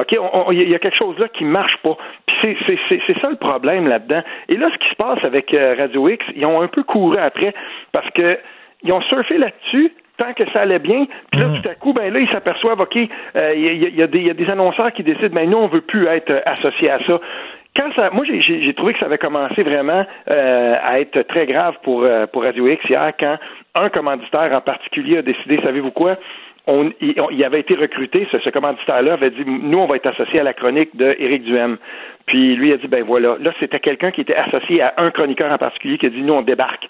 OK, 0.00 0.16
il 0.50 0.68
y 0.68 0.74
a 0.74 0.78
quelque 0.80 0.96
chose 0.96 1.16
là 1.18 1.28
qui 1.28 1.44
marche 1.44 1.76
pas. 1.78 1.96
Puis 2.26 2.56
c'est, 2.66 3.20
ça 3.20 3.28
le 3.30 3.36
problème 3.36 3.86
là-dedans. 3.86 4.22
Et 4.48 4.56
là, 4.56 4.68
ce 4.72 4.78
qui 4.78 4.88
se 4.88 4.96
passe 4.96 5.22
avec 5.24 5.54
euh, 5.54 5.76
Radio 5.78 6.08
X, 6.08 6.24
ils 6.34 6.44
ont 6.46 6.60
un 6.60 6.66
peu 6.66 6.82
couru 6.82 7.16
après 7.18 7.54
parce 7.92 8.10
que 8.10 8.38
ils 8.82 8.92
ont 8.92 9.00
surfé 9.02 9.38
là-dessus 9.38 9.92
tant 10.18 10.32
que 10.32 10.48
ça 10.52 10.60
allait 10.62 10.78
bien. 10.80 11.06
Puis 11.32 11.40
là, 11.40 11.46
tout 11.62 11.68
à 11.68 11.74
coup, 11.74 11.92
ben 11.92 12.12
là, 12.12 12.20
ils 12.20 12.28
s'aperçoivent, 12.28 12.80
OK, 12.80 12.96
euh, 12.96 13.52
il 13.56 13.62
y, 13.82 13.86
a- 14.00 14.04
y 14.04 14.08
des- 14.08 14.18
il 14.18 14.26
y 14.26 14.30
a 14.30 14.34
des 14.34 14.50
annonceurs 14.50 14.92
qui 14.92 15.02
décident, 15.04 15.34
ben 15.34 15.48
nous, 15.48 15.58
on 15.58 15.66
veut 15.68 15.80
plus 15.80 16.06
être 16.06 16.30
euh, 16.30 16.40
associés 16.46 16.90
à 16.90 16.98
ça. 17.06 17.20
Quand 17.76 17.92
ça, 17.96 18.10
moi, 18.12 18.24
j'ai- 18.24 18.74
trouvé 18.74 18.92
que 18.92 18.98
ça 19.00 19.06
avait 19.06 19.18
commencé 19.18 19.62
vraiment 19.64 20.04
euh, 20.30 20.76
à 20.82 21.00
être 21.00 21.22
très 21.22 21.46
grave 21.46 21.74
pour, 21.82 22.02
euh, 22.04 22.26
pour 22.26 22.42
Radio 22.44 22.68
X 22.68 22.84
hier, 22.88 23.12
quand 23.18 23.36
un 23.74 23.88
commanditaire 23.88 24.52
en 24.52 24.60
particulier 24.60 25.18
a 25.18 25.22
décidé, 25.22 25.58
savez-vous 25.62 25.90
quoi, 25.90 26.16
on, 26.66 26.92
il, 27.00 27.44
avait 27.44 27.60
été 27.60 27.74
recruté, 27.74 28.26
ce, 28.32 28.38
ce 28.38 28.48
commanditaire-là 28.50 29.14
avait 29.14 29.30
dit, 29.30 29.44
nous, 29.46 29.78
on 29.78 29.86
va 29.86 29.96
être 29.96 30.06
associé 30.06 30.40
à 30.40 30.44
la 30.44 30.54
chronique 30.54 30.96
de 30.96 31.14
Duhem. 31.38 31.76
Puis 32.26 32.56
lui 32.56 32.72
a 32.72 32.78
dit, 32.78 32.88
ben 32.88 33.04
voilà. 33.04 33.36
Là, 33.38 33.52
c'était 33.60 33.80
quelqu'un 33.80 34.10
qui 34.10 34.22
était 34.22 34.34
associé 34.34 34.80
à 34.80 34.94
un 34.96 35.10
chroniqueur 35.10 35.52
en 35.52 35.58
particulier 35.58 35.98
qui 35.98 36.06
a 36.06 36.10
dit, 36.10 36.22
nous, 36.22 36.32
on 36.32 36.42
débarque. 36.42 36.88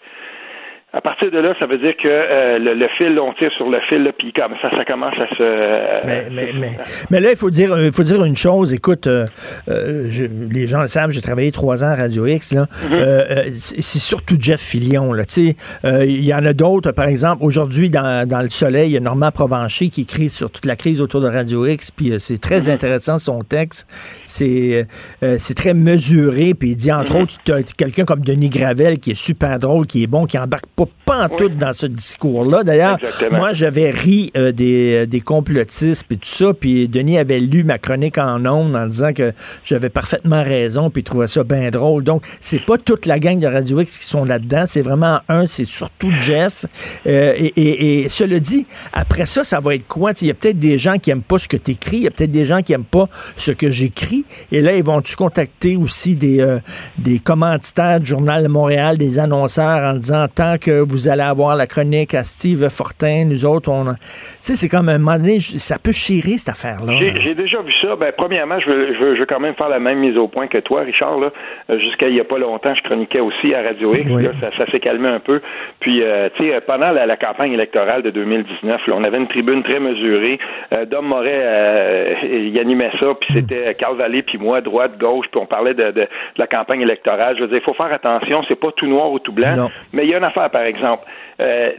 À 0.97 1.01
partir 1.01 1.29
de 1.31 1.39
là, 1.39 1.55
ça 1.59 1.67
veut 1.67 1.79
dire 1.79 1.95
que 2.01 2.07
euh, 2.07 2.59
le, 2.61 2.75
le 2.75 2.87
fil, 2.97 3.19
on 3.19 3.33
tire 3.35 3.51
sur 3.57 3.69
le 3.69 3.81
fil, 3.89 4.05
là, 4.05 4.13
puis 4.17 4.33
comme 4.33 4.53
ça, 4.63 4.71
ça 4.71 4.85
commence 4.85 5.15
à 5.19 5.27
se. 5.35 6.07
Mais, 6.07 6.25
mais, 6.33 6.53
mais, 6.57 6.79
mais 7.11 7.19
là, 7.21 7.31
il 7.33 7.37
faut 7.37 7.51
dire, 7.51 7.77
il 7.83 7.93
faut 7.93 8.05
dire 8.05 8.23
une 8.25 8.37
chose. 8.37 8.73
Écoute, 8.73 9.09
euh, 9.09 9.27
euh, 9.69 10.07
je- 10.09 10.25
les 10.53 10.69
gens 10.69 10.81
le 10.83 10.87
savent, 10.87 11.11
j'ai 11.11 11.21
travaillé 11.21 11.51
trois 11.51 11.83
ans 11.83 11.89
à 11.89 11.97
Radio 11.97 12.27
X. 12.27 12.53
Là. 12.53 12.67
Euh, 12.93 12.97
euh, 13.29 13.45
c'est 13.57 13.99
surtout 13.99 14.37
Jeff 14.39 14.61
Fillion. 14.61 15.13
Là, 15.13 15.25
tu 15.25 15.49
sais. 15.49 15.57
Euh, 15.85 16.05
il 16.05 16.25
y 16.25 16.33
en 16.33 16.47
a 16.47 16.53
d'autres. 16.53 16.93
Par 16.93 17.09
exemple, 17.09 17.43
aujourd'hui, 17.43 17.91
dans, 17.91 18.27
dans 18.29 18.41
Le 18.43 18.49
Soleil, 18.51 18.91
il 18.91 18.93
y 18.93 18.97
a 18.97 19.01
Normand 19.01 19.33
Provencher 19.33 19.89
qui 19.89 20.03
écrit 20.03 20.31
sur 20.31 20.49
toute 20.51 20.65
la 20.65 20.77
crise 20.77 21.01
autour 21.01 21.21
de 21.21 21.29
Radio 21.29 21.67
X. 21.67 21.91
Puis 21.91 22.13
euh, 22.13 22.19
c'est 22.21 22.41
très 22.41 22.61
Mhm. 22.69 22.71
intéressant, 22.71 23.19
son 23.19 23.41
texte. 23.43 23.89
C'est 24.23 24.87
euh, 25.25 25.37
c'est 25.41 25.55
très 25.55 25.75
mesuré. 25.75 26.55
Puis 26.55 26.71
il 26.71 26.77
dit, 26.77 26.93
entre 26.93 27.17
Mhm. 27.17 27.23
autres, 27.23 27.35
tu 27.45 27.53
as 27.53 27.63
quelqu'un 27.65 28.05
comme 28.05 28.21
Denis 28.21 28.49
Gravel 28.49 28.99
qui 29.01 29.11
est 29.11 29.21
super 29.21 29.59
drôle, 29.59 29.87
qui 29.89 30.05
est 30.05 30.07
bon, 30.07 30.27
qui 30.27 30.39
embarque 30.39 30.67
pas, 30.77 30.84
pas 31.05 31.25
en 31.25 31.29
tout 31.29 31.49
dans 31.49 31.73
ce 31.73 31.87
discours-là. 31.87 32.65
D'ailleurs, 32.65 32.99
moi, 33.31 33.53
j'avais 33.53 33.91
ri 33.91 34.33
euh, 34.37 34.53
des, 34.53 35.07
des 35.07 35.21
complotistes 35.21 36.07
et 36.11 36.17
tout 36.17 36.29
ça, 36.29 36.53
puis 36.55 36.89
Denis 36.89 37.19
avait 37.19 37.41
lu 37.41 37.65
ma 37.65 37.79
chronique 37.79 38.19
en 38.19 38.45
ondes 38.47 38.77
en 38.77 38.87
disant 38.87 39.13
que 39.13 39.33
j'avais 39.65 39.91
parfaitement 39.91 40.43
raison, 40.43 40.91
puis 40.91 41.01
il 41.03 41.05
trouvait 41.05 41.29
ça 41.29 41.45
bien 41.45 41.71
drôle. 41.71 42.05
Donc, 42.05 42.25
c'est 42.41 42.65
pas 42.65 42.79
toute 42.79 43.07
la 43.07 43.19
gang 43.19 43.39
de 43.39 43.47
Radio 43.47 43.81
X 43.81 43.99
qui 43.99 44.07
sont 44.07 44.25
là-dedans, 44.25 44.65
c'est 44.67 44.83
vraiment 44.83 45.21
un, 45.29 45.47
c'est 45.47 45.65
surtout 45.65 46.11
Jeff. 46.17 46.65
Euh, 47.07 47.35
et, 47.37 47.53
et, 47.57 48.05
et 48.05 48.09
cela 48.09 48.39
dit, 48.39 48.67
après 48.93 49.27
ça, 49.27 49.45
ça 49.45 49.61
va 49.61 49.75
être 49.75 49.87
quoi? 49.87 50.13
Il 50.21 50.29
y 50.29 50.31
a 50.31 50.35
peut-être 50.35 50.59
des 50.59 50.79
gens 50.79 50.99
qui 50.99 51.11
aiment 51.11 51.23
pas 51.23 51.39
ce 51.39 51.49
que 51.49 51.57
tu 51.57 51.73
écris, 51.73 51.97
il 51.99 52.03
y 52.05 52.07
a 52.07 52.11
peut-être 52.11 52.31
des 52.31 52.45
gens 52.45 52.63
qui 52.63 52.73
aiment 52.73 52.85
pas 52.85 53.09
ce 53.37 53.51
que 53.51 53.71
j'écris, 53.71 54.25
et 54.53 54.61
là, 54.61 54.75
ils 54.75 54.85
vont-tu 54.85 55.17
contacter 55.17 55.77
aussi 55.77 56.17
des, 56.17 56.41
euh, 56.41 56.59
des 56.99 57.19
commanditaires 57.19 58.01
du 58.01 58.07
Journal 58.07 58.43
de 58.43 58.49
Montréal, 58.49 58.99
des 58.99 59.19
annonceurs 59.19 59.95
en 59.95 59.95
disant, 59.95 60.27
tant 60.33 60.59
que 60.59 60.74
vous 60.83 61.09
allez 61.09 61.23
avoir 61.23 61.57
la 61.57 61.67
chronique 61.67 62.15
à 62.15 62.25
Steve 62.25 62.69
Fortin, 62.69 63.25
nous 63.27 63.45
autres, 63.45 63.71
on... 63.71 63.85
Tu 63.85 63.99
sais, 64.41 64.55
c'est 64.55 64.69
comme 64.69 64.89
un 64.89 64.99
moment 64.99 65.17
donné, 65.19 65.41
ça 65.41 65.79
peut 65.79 65.93
chérir 65.93 66.39
cette 66.39 66.51
affaire-là. 66.51 66.93
J'ai 66.99 67.35
déjà 67.35 67.61
vu 67.63 67.73
ça. 67.81 67.97
Ben, 67.97 68.13
premièrement, 68.17 68.59
je 68.61 68.71
veux, 68.71 68.95
je, 68.95 68.99
veux, 68.99 69.15
je 69.15 69.21
veux 69.21 69.27
quand 69.27 69.41
même 69.41 69.55
faire 69.55 69.69
la 69.69 69.79
même 69.79 69.99
mise 69.99 70.17
au 70.17 70.29
point 70.29 70.47
que 70.47 70.59
toi, 70.59 70.83
Richard. 70.83 71.19
Euh, 71.21 71.79
Jusqu'à 71.79 72.09
il 72.09 72.15
n'y 72.15 72.21
a 72.21 72.25
pas 72.25 72.39
longtemps, 72.39 72.75
je 72.75 72.83
chroniquais 72.83 73.21
aussi 73.21 73.55
à 73.55 73.63
Radio 73.63 73.95
X. 73.95 74.07
Oui. 74.11 74.23
Là, 74.25 74.31
ça 74.41 74.51
ça 74.57 74.71
s'est 74.71 74.81
calmé 74.81 75.09
un 75.09 75.21
peu. 75.21 75.41
Puis, 75.81 76.03
euh, 76.03 76.29
tu 76.37 76.45
sais, 76.45 76.61
pendant 76.61 76.91
la, 76.91 77.07
la 77.07 77.17
campagne 77.17 77.53
électorale 77.53 78.03
de 78.03 78.11
2019, 78.11 78.87
là, 78.87 78.95
on 78.97 79.03
avait 79.03 79.19
une 79.19 79.29
tribune 79.29 79.63
très 79.63 79.81
mesurée. 79.81 80.39
Euh, 80.77 80.85
Dom 80.87 81.07
Moret, 81.07 81.41
euh, 81.43 82.15
il 82.25 82.59
animait 82.59 82.91
ça. 82.99 83.07
Puis 83.21 83.35
c'était 83.35 83.75
Carl 83.75 83.97
Vallée, 83.97 84.23
puis 84.23 84.39
moi, 84.39 84.61
droite, 84.61 84.99
gauche. 84.99 85.27
Puis 85.31 85.41
on 85.41 85.47
parlait 85.47 85.75
de, 85.75 85.85
de, 85.85 85.93
de 85.93 86.09
la 86.37 86.47
campagne 86.47 86.81
électorale. 86.81 87.37
Je 87.37 87.43
veux 87.43 87.49
dire, 87.49 87.59
il 87.59 87.65
faut 87.65 87.75
faire 87.75 87.93
attention. 87.93 88.43
C'est 88.49 88.59
pas 88.59 88.73
tout 88.77 88.87
noir 88.87 89.11
ou 89.11 89.19
tout 89.19 89.35
blanc. 89.35 89.57
Non. 89.57 89.71
Mais 89.93 90.05
il 90.05 90.11
y 90.11 90.15
a 90.15 90.19
une 90.19 90.25
affaire, 90.25 90.51
par 90.65 90.69
exemple. 90.69 91.05
Euh, 91.41 91.71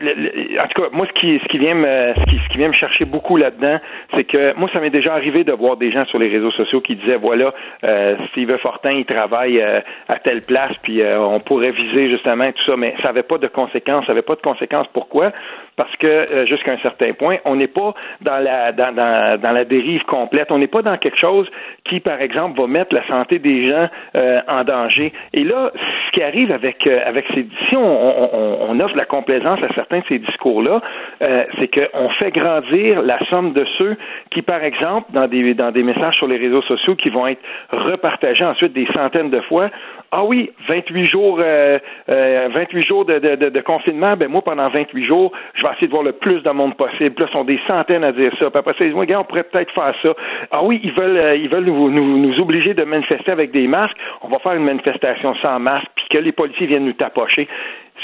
en 0.62 0.68
tout 0.68 0.82
cas, 0.82 0.90
moi, 0.91 1.07
ce 1.07 1.48
qui 1.48 1.57
vient 1.57 1.76
me 1.76 2.74
chercher 2.74 3.06
beaucoup 3.06 3.38
là-dedans, 3.38 3.80
c'est 4.14 4.26
que 4.26 4.53
moi, 4.57 4.70
ça 4.74 4.80
m'est 4.80 4.90
déjà 4.90 5.14
arrivé 5.14 5.44
de 5.44 5.53
voir 5.53 5.78
des 5.78 5.91
gens 5.91 6.06
sur 6.06 6.20
les 6.20 6.28
réseaux 6.28 6.52
sociaux 6.52 6.82
qui 6.82 6.95
disaient, 6.95 7.16
voilà, 7.16 7.53
euh, 7.84 8.16
Steve 8.32 8.56
Fortin, 8.57 8.91
il 8.91 9.06
travaille 9.06 9.62
euh, 9.62 9.80
à 10.07 10.20
telle 10.20 10.41
place, 10.41 10.74
puis 10.84 11.02
euh, 11.02 11.20
on 11.20 11.40
pourrait 11.40 11.72
viser 11.72 12.10
justement 12.10 12.52
tout 12.52 12.64
ça, 12.64 12.76
mais 12.76 12.94
ça 13.02 13.07
n'avait 13.07 13.24
pas 13.24 13.38
de 13.38 13.48
conséquences. 13.48 14.06
Ça 14.06 14.12
n'avait 14.12 14.22
pas 14.22 14.36
de 14.36 14.41
conséquences. 14.41 14.88
Pourquoi? 14.94 15.32
Parce 15.77 15.93
que 15.97 16.07
euh, 16.07 16.45
jusqu'à 16.45 16.72
un 16.73 16.77
certain 16.80 17.11
point, 17.14 17.38
on 17.45 17.56
n'est 17.56 17.68
pas 17.68 17.93
dans 18.22 18.38
la 18.43 18.72
dans, 18.72 18.93
dans, 18.95 19.39
dans 19.41 19.52
la 19.52 19.65
dérive 19.65 20.03
complète. 20.03 20.52
On 20.52 20.57
n'est 20.60 20.68
pas 20.68 20.81
dans 20.81 20.97
quelque 20.97 21.18
chose 21.18 21.49
qui, 21.84 21.99
par 21.99 22.22
exemple, 22.22 22.60
va 22.60 22.68
mettre 22.68 22.93
la 22.95 23.06
santé 23.07 23.39
des 23.39 23.68
gens 23.69 23.88
euh, 24.15 24.39
en 24.47 24.64
danger. 24.64 25.11
Et 25.34 25.43
là, 25.43 25.72
ce 26.07 26.11
qui 26.11 26.23
arrive 26.23 26.52
avec 26.52 26.88
euh, 26.88 26.99
avec 27.06 27.26
ces 27.34 27.45
si 27.69 27.76
on, 27.76 27.81
on, 27.84 28.69
on- 28.72 28.80
offre 28.80 28.95
la 28.97 29.06
complaisance 29.06 29.60
à 29.64 29.73
certains 29.73 29.99
de 29.99 30.03
ces 30.10 30.19
discours-là, 30.19 30.81
euh, 31.22 31.43
c'est 31.60 31.69
qu'on 31.69 32.10
fait 32.10 32.31
grandir 32.31 33.02
la 33.02 33.19
somme 33.30 33.53
de 33.53 33.65
ceux 33.77 33.95
qui, 34.31 34.41
par 34.41 34.64
exemple, 34.64 35.11
dans 35.14 35.27
des, 35.27 35.53
dans 35.53 35.72
des 35.72 35.84
messages 35.84 36.15
sur 36.15 36.27
les 36.27 36.38
réseaux 36.38 36.61
sociaux 36.64 36.95
qui 36.95 37.10
vont 37.10 37.27
être 37.27 37.41
repartagés 37.72 38.43
ensuite 38.45 38.73
des 38.73 38.88
centaines 38.93 39.30
de 39.30 39.39
fois, 39.41 39.69
ah 40.17 40.23
oui, 40.23 40.49
28 40.69 41.05
jours, 41.07 41.39
euh, 41.41 41.77
28 42.07 42.77
euh, 42.77 42.81
jours 42.81 43.03
de, 43.03 43.19
de, 43.19 43.49
de, 43.49 43.61
confinement, 43.61 44.15
ben 44.15 44.29
moi, 44.29 44.41
pendant 44.41 44.69
28 44.69 45.05
jours, 45.05 45.33
je 45.55 45.61
vais 45.61 45.69
essayer 45.73 45.87
de 45.87 45.91
voir 45.91 46.03
le 46.03 46.13
plus 46.13 46.41
de 46.41 46.49
monde 46.51 46.77
possible. 46.77 47.11
Puis 47.11 47.25
là, 47.25 47.31
sont 47.33 47.43
des 47.43 47.59
centaines 47.67 48.05
à 48.05 48.13
dire 48.13 48.31
ça. 48.39 48.49
Puis 48.49 48.59
après 48.59 48.73
ça, 48.77 48.85
ils 48.85 48.95
on 48.95 49.23
pourrait 49.25 49.43
peut-être 49.43 49.73
faire 49.73 49.93
ça. 50.01 50.13
Ah 50.51 50.63
oui, 50.63 50.79
ils 50.85 50.93
veulent, 50.93 51.19
euh, 51.21 51.35
ils 51.35 51.49
veulent 51.49 51.65
nous, 51.65 51.91
nous, 51.91 52.17
nous, 52.17 52.39
obliger 52.39 52.73
de 52.73 52.85
manifester 52.85 53.29
avec 53.29 53.51
des 53.51 53.67
masques. 53.67 53.97
On 54.21 54.29
va 54.29 54.39
faire 54.39 54.53
une 54.53 54.63
manifestation 54.63 55.35
sans 55.41 55.59
masque, 55.59 55.87
puis 55.95 56.05
que 56.09 56.17
les 56.17 56.31
policiers 56.31 56.67
viennent 56.67 56.85
nous 56.85 56.93
tapocher 56.93 57.49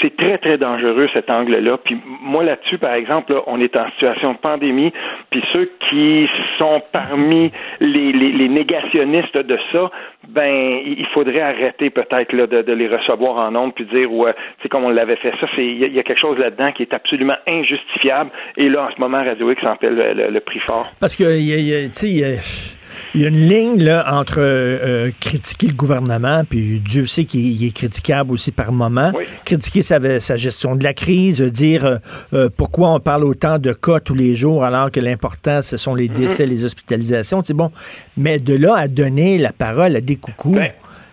c'est 0.00 0.16
très, 0.16 0.38
très 0.38 0.58
dangereux 0.58 1.08
cet 1.12 1.30
angle-là. 1.30 1.78
Puis 1.78 1.96
moi 2.22 2.42
là-dessus, 2.44 2.78
par 2.78 2.94
exemple, 2.94 3.34
on 3.46 3.60
est 3.60 3.76
en 3.76 3.90
situation 3.90 4.32
de 4.32 4.38
pandémie, 4.38 4.92
puis 5.30 5.42
ceux 5.52 5.70
qui 5.90 6.28
sont 6.58 6.82
parmi 6.92 7.52
les, 7.80 8.48
négationnistes 8.48 9.36
de 9.36 9.58
ça, 9.72 9.90
ben 10.28 10.80
il 10.84 11.06
faudrait 11.12 11.40
arrêter 11.40 11.90
peut-être 11.90 12.32
là, 12.32 12.46
de, 12.46 12.72
les 12.72 12.88
recevoir 12.88 13.36
en 13.36 13.50
nombre 13.50 13.74
puis 13.74 13.84
dire 13.86 14.12
ouais, 14.12 14.34
c'est 14.62 14.68
comme 14.68 14.84
on 14.84 14.90
l'avait 14.90 15.16
fait. 15.16 15.32
Ça, 15.40 15.46
il 15.58 15.78
y, 15.78 15.98
a 15.98 16.02
quelque 16.02 16.20
chose 16.20 16.38
là-dedans 16.38 16.72
qui 16.72 16.82
est 16.82 16.94
absolument 16.94 17.36
injustifiable. 17.46 18.30
Et 18.56 18.68
là, 18.68 18.88
en 18.88 18.94
ce 18.94 19.00
moment, 19.00 19.18
Radio 19.18 19.50
X 19.50 19.62
en 19.64 19.76
fait 19.76 19.90
le, 19.90 20.40
prix 20.40 20.60
fort. 20.60 20.90
Parce 21.00 21.16
que 21.16 21.24
tu 21.24 21.92
sais 21.92 22.81
il 23.14 23.20
y 23.20 23.24
a 23.24 23.28
une 23.28 23.48
ligne 23.48 23.82
là, 23.82 24.04
entre 24.10 24.38
euh, 24.38 25.10
critiquer 25.20 25.66
le 25.66 25.74
gouvernement, 25.74 26.42
puis 26.48 26.80
Dieu 26.80 27.06
sait 27.06 27.24
qu'il 27.24 27.64
est 27.64 27.74
critiquable 27.74 28.32
aussi 28.32 28.52
par 28.52 28.72
moment, 28.72 29.12
critiquer 29.44 29.82
sa, 29.82 30.20
sa, 30.20 30.36
gestion 30.36 30.76
de 30.76 30.84
la 30.84 30.94
crise, 30.94 31.42
dire 31.42 31.84
euh, 31.84 31.96
euh, 32.32 32.48
pourquoi 32.56 32.94
on 32.94 33.00
parle 33.00 33.24
autant 33.24 33.58
de 33.58 33.72
cas 33.72 34.00
tous 34.00 34.14
les 34.14 34.34
jours 34.34 34.64
alors 34.64 34.90
que 34.90 35.00
l'important, 35.00 35.62
ce 35.62 35.76
sont 35.76 35.94
les 35.94 36.08
décès, 36.08 36.46
mm-hmm. 36.46 36.48
les 36.48 36.64
hospitalisations. 36.64 37.42
C'est 37.44 37.56
bon. 37.56 37.70
Mais 38.16 38.38
de 38.38 38.56
là 38.56 38.76
à 38.76 38.88
donner 38.88 39.38
la 39.38 39.52
parole 39.52 39.94
à 39.96 40.00
des 40.00 40.16
coucous. 40.16 40.54
Ben, 40.54 40.70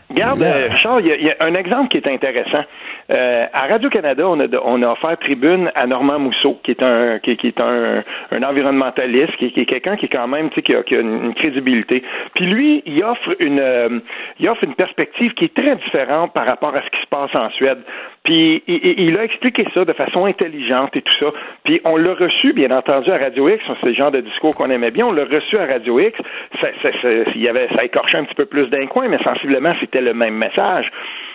regarde, 0.09 0.43
Charles, 0.81 1.03
il 1.05 1.25
y, 1.25 1.29
a 1.29 1.35
un 1.41 1.53
exemple 1.53 1.89
qui 1.89 1.97
est 1.97 2.07
intéressant. 2.07 2.63
Euh, 3.11 3.45
à 3.53 3.67
Radio-Canada, 3.67 4.23
on 4.27 4.39
a, 4.39 4.45
on 4.63 4.83
a 4.83 4.91
offert 4.91 5.17
tribune 5.17 5.71
à 5.73 5.87
Normand 5.87 6.19
Mousseau, 6.19 6.59
qui 6.63 6.71
est 6.71 6.83
un, 6.83 7.17
qui, 7.19 7.31
est 7.31 7.59
un, 7.59 8.03
un 8.31 8.43
environnementaliste, 8.43 9.35
qui, 9.37 9.51
qui 9.51 9.61
est 9.61 9.65
quelqu'un 9.65 9.95
qui 9.97 10.05
est 10.05 10.09
quand 10.09 10.27
même, 10.27 10.49
tu 10.49 10.55
sais, 10.55 10.61
qui 10.61 10.75
a, 10.75 10.83
qui 10.83 10.95
a 10.95 10.99
une, 10.99 11.33
crédibilité. 11.33 12.03
Puis 12.35 12.45
lui, 12.45 12.83
il 12.85 13.03
offre 13.03 13.35
une, 13.39 13.59
euh, 13.59 13.99
il 14.39 14.47
offre 14.47 14.63
une 14.63 14.75
perspective 14.75 15.33
qui 15.33 15.45
est 15.45 15.53
très 15.53 15.75
différente 15.77 16.33
par 16.33 16.45
rapport 16.45 16.75
à 16.75 16.81
ce 16.83 16.89
qui 16.89 17.01
se 17.01 17.07
passe 17.07 17.33
en 17.33 17.49
Suède. 17.51 17.79
Puis 18.23 18.61
il, 18.67 18.99
il 18.99 19.17
a 19.17 19.23
expliqué 19.23 19.65
ça 19.73 19.85
de 19.85 19.93
façon 19.93 20.25
intelligente 20.25 20.95
et 20.95 21.01
tout 21.01 21.13
ça. 21.19 21.31
Puis 21.63 21.81
on 21.85 21.97
l'a 21.97 22.13
reçu, 22.13 22.53
bien 22.53 22.69
entendu, 22.69 23.09
à 23.11 23.17
Radio 23.17 23.49
X. 23.49 23.63
C'est 23.81 23.87
le 23.87 23.93
genre 23.93 24.11
de 24.11 24.21
discours 24.21 24.55
qu'on 24.55 24.69
aimait 24.69 24.91
bien. 24.91 25.07
On 25.07 25.11
l'a 25.11 25.25
reçu 25.25 25.57
à 25.57 25.65
Radio 25.65 25.99
X. 25.99 26.19
Ça, 26.61 26.67
ça, 26.83 26.89
ça, 27.01 27.09
il 27.33 27.41
y 27.41 27.47
avait, 27.47 27.69
ça 27.75 27.83
écorchait 27.83 28.17
un 28.17 28.23
petit 28.25 28.35
peu 28.35 28.45
plus 28.45 28.67
d'un 28.67 28.85
coin, 28.85 29.07
mais 29.07 29.17
sensiblement, 29.23 29.73
c'était 29.79 30.01
le 30.01 30.13
même 30.13 30.35
message. 30.35 30.91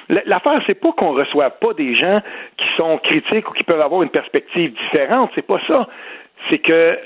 L'affaire, 0.09 0.61
c'est 0.67 0.75
pas 0.75 0.93
qu'on 0.93 1.13
reçoive 1.13 1.53
pas 1.61 1.73
des 1.75 1.95
gens 1.95 2.21
qui 2.57 2.67
sont 2.77 2.99
critiques 2.99 3.49
ou 3.51 3.53
qui 3.55 3.65
peuvent 3.65 3.81
avoir 3.81 4.03
une 4.03 4.11
perspective 4.11 4.73
différente. 4.73 5.31
C'est 5.35 5.47
pas 5.47 5.61
ça. 5.73 5.89
C'est 6.51 6.59
que 6.59 6.99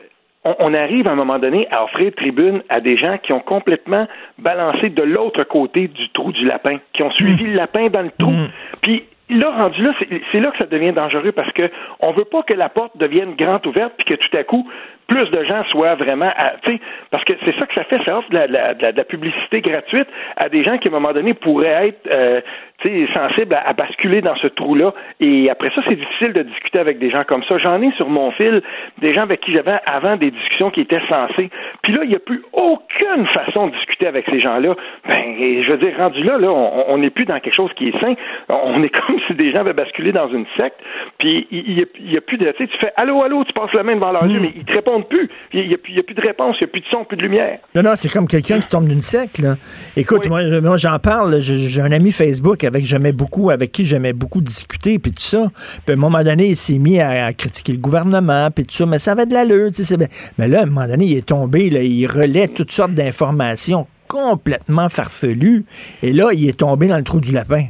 on, 0.45 0.73
arrive 0.73 1.07
à 1.09 1.12
un 1.12 1.16
moment 1.16 1.39
donné 1.39 1.66
à 1.70 1.85
offrir 1.85 2.12
tribune 2.16 2.62
à 2.69 2.81
des 2.81 2.97
gens 2.97 3.19
qui 3.19 3.33
ont 3.33 3.41
complètement 3.41 4.07
balancé 4.39 4.89
de 4.89 5.03
l'autre 5.03 5.45
côté 5.45 5.89
du 5.89 6.09
trou 6.11 6.33
du 6.33 6.45
lapin, 6.45 6.79
qui 6.93 7.03
ont 7.03 7.11
suivi 7.11 7.45
le 7.45 7.55
lapin 7.55 7.89
dans 7.89 8.03
le 8.03 8.11
trou. 8.19 8.31
Mm. 8.31 8.49
Puis 8.81 9.05
là, 9.31 9.51
rendu 9.51 9.83
là, 9.83 9.93
c'est 10.33 10.41
là 10.41 10.51
que 10.51 10.59
ça 10.59 10.66
devient 10.66 10.93
dangereux 10.93 11.33
parce 11.33 11.53
que 11.53 11.70
on 12.01 12.12
veut 12.12 12.25
pas 12.25 12.43
que 12.43 12.55
la 12.55 12.69
porte 12.69 12.97
devienne 12.97 13.35
grande 13.35 13.66
ouverte 13.66 13.93
puis 13.99 14.07
que 14.07 14.15
tout 14.15 14.37
à 14.37 14.45
coup, 14.45 14.66
plus 15.07 15.29
de 15.31 15.43
gens 15.45 15.65
soient 15.65 15.95
vraiment, 15.95 16.31
tu 16.62 16.73
sais, 16.73 16.81
parce 17.11 17.25
que 17.25 17.33
c'est 17.45 17.59
ça 17.59 17.66
que 17.66 17.75
ça 17.75 17.85
fait, 17.85 18.03
ça 18.05 18.19
offre 18.19 18.29
de 18.31 18.37
la, 18.37 18.75
de 18.75 18.97
la, 18.97 19.05
publicité 19.05 19.62
gratuite 19.62 20.09
à 20.37 20.49
des 20.49 20.62
gens 20.62 20.77
qui, 20.77 20.89
à 20.89 20.91
un 20.91 20.95
moment 20.95 21.12
donné, 21.12 21.33
pourraient 21.35 21.89
être 21.89 22.07
euh, 22.11 22.41
sensibles 22.83 23.55
à, 23.55 23.73
basculer 23.73 24.21
dans 24.21 24.37
ce 24.37 24.47
trou-là. 24.47 24.95
Et 25.21 25.51
après 25.51 25.71
ça, 25.75 25.83
c'est 25.89 25.97
difficile 25.97 26.33
de 26.33 26.43
discuter 26.43 26.79
avec 26.79 26.99
des 26.99 27.11
gens 27.11 27.25
comme 27.25 27.43
ça. 27.45 27.59
J'en 27.59 27.83
ai 27.83 27.91
sur 27.93 28.09
mon 28.09 28.31
fil 28.33 28.63
des 29.01 29.15
gens 29.15 29.23
avec 29.23 29.41
qui 29.41 29.53
j'avais 29.53 29.79
avant 29.87 30.17
des 30.17 30.31
discussions 30.31 30.71
qui 30.71 30.83
étaient 30.83 31.01
sensées. 31.09 31.51
Puis 31.83 31.93
là, 31.93 32.01
il 32.05 32.11
n'y 32.11 32.15
a 32.15 32.21
plus 32.21 32.43
aucune 32.53 33.27
façon 33.33 33.69
de 33.69 33.73
discuter 33.73 34.07
avec 34.07 34.27
ces 34.31 34.41
gens-là. 34.41 34.77
Ben, 35.09 35.23
je 35.39 35.71
veux 35.71 35.79
dire, 35.79 35.97
rendu 35.97 36.23
là, 36.23 36.39
là, 36.39 36.51
on 36.51 36.99
n'est 36.99 37.11
plus 37.11 37.25
dans 37.25 37.41
quelque 37.41 37.55
chose 37.55 37.71
qui 37.77 37.89
est 37.89 38.01
sain. 38.01 38.15
On 38.49 38.83
est 38.83 38.89
comme 39.07 39.19
si 39.27 39.35
des 39.35 39.53
gens 39.53 39.61
avaient 39.61 39.73
basculé 39.73 40.13
dans 40.13 40.29
une 40.29 40.47
secte. 40.57 40.79
Puis 41.19 41.47
il 41.51 41.75
n'y 41.75 42.17
a, 42.17 42.21
plus 42.21 42.39
de, 42.39 42.53
tu 42.53 42.69
fais 42.81 42.93
allô, 42.97 43.23
allô, 43.23 43.45
tu 43.45 43.53
passes 43.53 43.73
la 43.73 43.83
main 43.83 43.97
devant 43.97 44.13
leurs 44.13 44.27
yeux, 44.27 44.39
hmm. 44.39 44.43
mais 44.43 44.53
ils 44.55 44.65
te 44.65 44.73
répondent 44.73 45.09
plus. 45.09 45.29
Il 45.53 45.67
n'y 45.67 45.75
a, 45.75 45.77
a, 45.77 46.03
plus 46.03 46.15
de 46.15 46.21
réponse, 46.21 46.57
il 46.61 46.65
n'y 46.65 46.71
a 46.71 46.73
plus 46.73 46.81
de 46.81 46.87
son, 46.91 47.05
plus 47.05 47.17
de 47.17 47.23
lumière. 47.23 47.59
Non, 47.75 47.83
non, 47.83 47.93
c'est 47.97 48.13
comme 48.13 48.27
quelqu'un 48.27 48.61
qui 48.61 48.69
tombe 48.69 48.87
d'une 48.87 49.03
secte. 49.03 49.39
Là. 49.39 49.57
Écoute, 49.97 50.29
moi, 50.29 50.77
j'en 50.77 50.99
parle. 50.99 51.41
J'ai 51.41 51.83
un 51.83 51.93
ami 51.93 52.13
Facebook 52.13 52.65
avec 52.69 52.85
beaucoup, 53.15 53.51
avec 53.51 53.73
qui 53.73 53.85
j'aimais 53.85 54.12
beaucoup 54.12 54.40
discuter, 54.40 54.99
puis 54.99 55.12
tout 55.12 55.23
ça. 55.23 55.51
Puis 55.85 55.93
à 55.93 55.93
un 55.93 56.01
moment 56.01 56.23
donné, 56.23 56.51
il 56.51 56.57
s'est 56.57 56.78
mis 56.78 57.01
à, 57.01 57.32
critiquer 57.32 57.73
le 57.73 57.78
gouvernement, 57.78 58.51
puis 58.51 58.65
tout 58.65 58.74
ça. 58.74 58.86
Mais 58.86 58.99
ça 58.99 59.12
avait 59.12 59.27
de 59.27 59.35
l'allure, 59.35 59.70
tu 59.73 59.85
sais. 59.85 59.97
Mais 60.39 60.49
là, 60.49 60.61
à 60.61 60.62
un 60.62 60.66
moment 60.66 60.86
donné, 60.86 61.07
il 61.07 61.16
est 61.16 61.27
tombé, 61.27 61.70
là, 61.70 61.82
il 61.82 62.07
relaie 62.07 62.49
toutes 62.49 62.73
sortes 62.73 62.95
d'informations 62.95 63.86
complètement 64.07 64.89
farfelues. 64.89 65.65
Et 66.03 66.12
là, 66.12 66.31
il 66.32 66.49
est 66.49 66.59
tombé 66.59 66.89
dans 66.89 66.97
le 66.97 67.05
trou 67.05 67.20
du 67.20 67.32
lapin. 67.32 67.66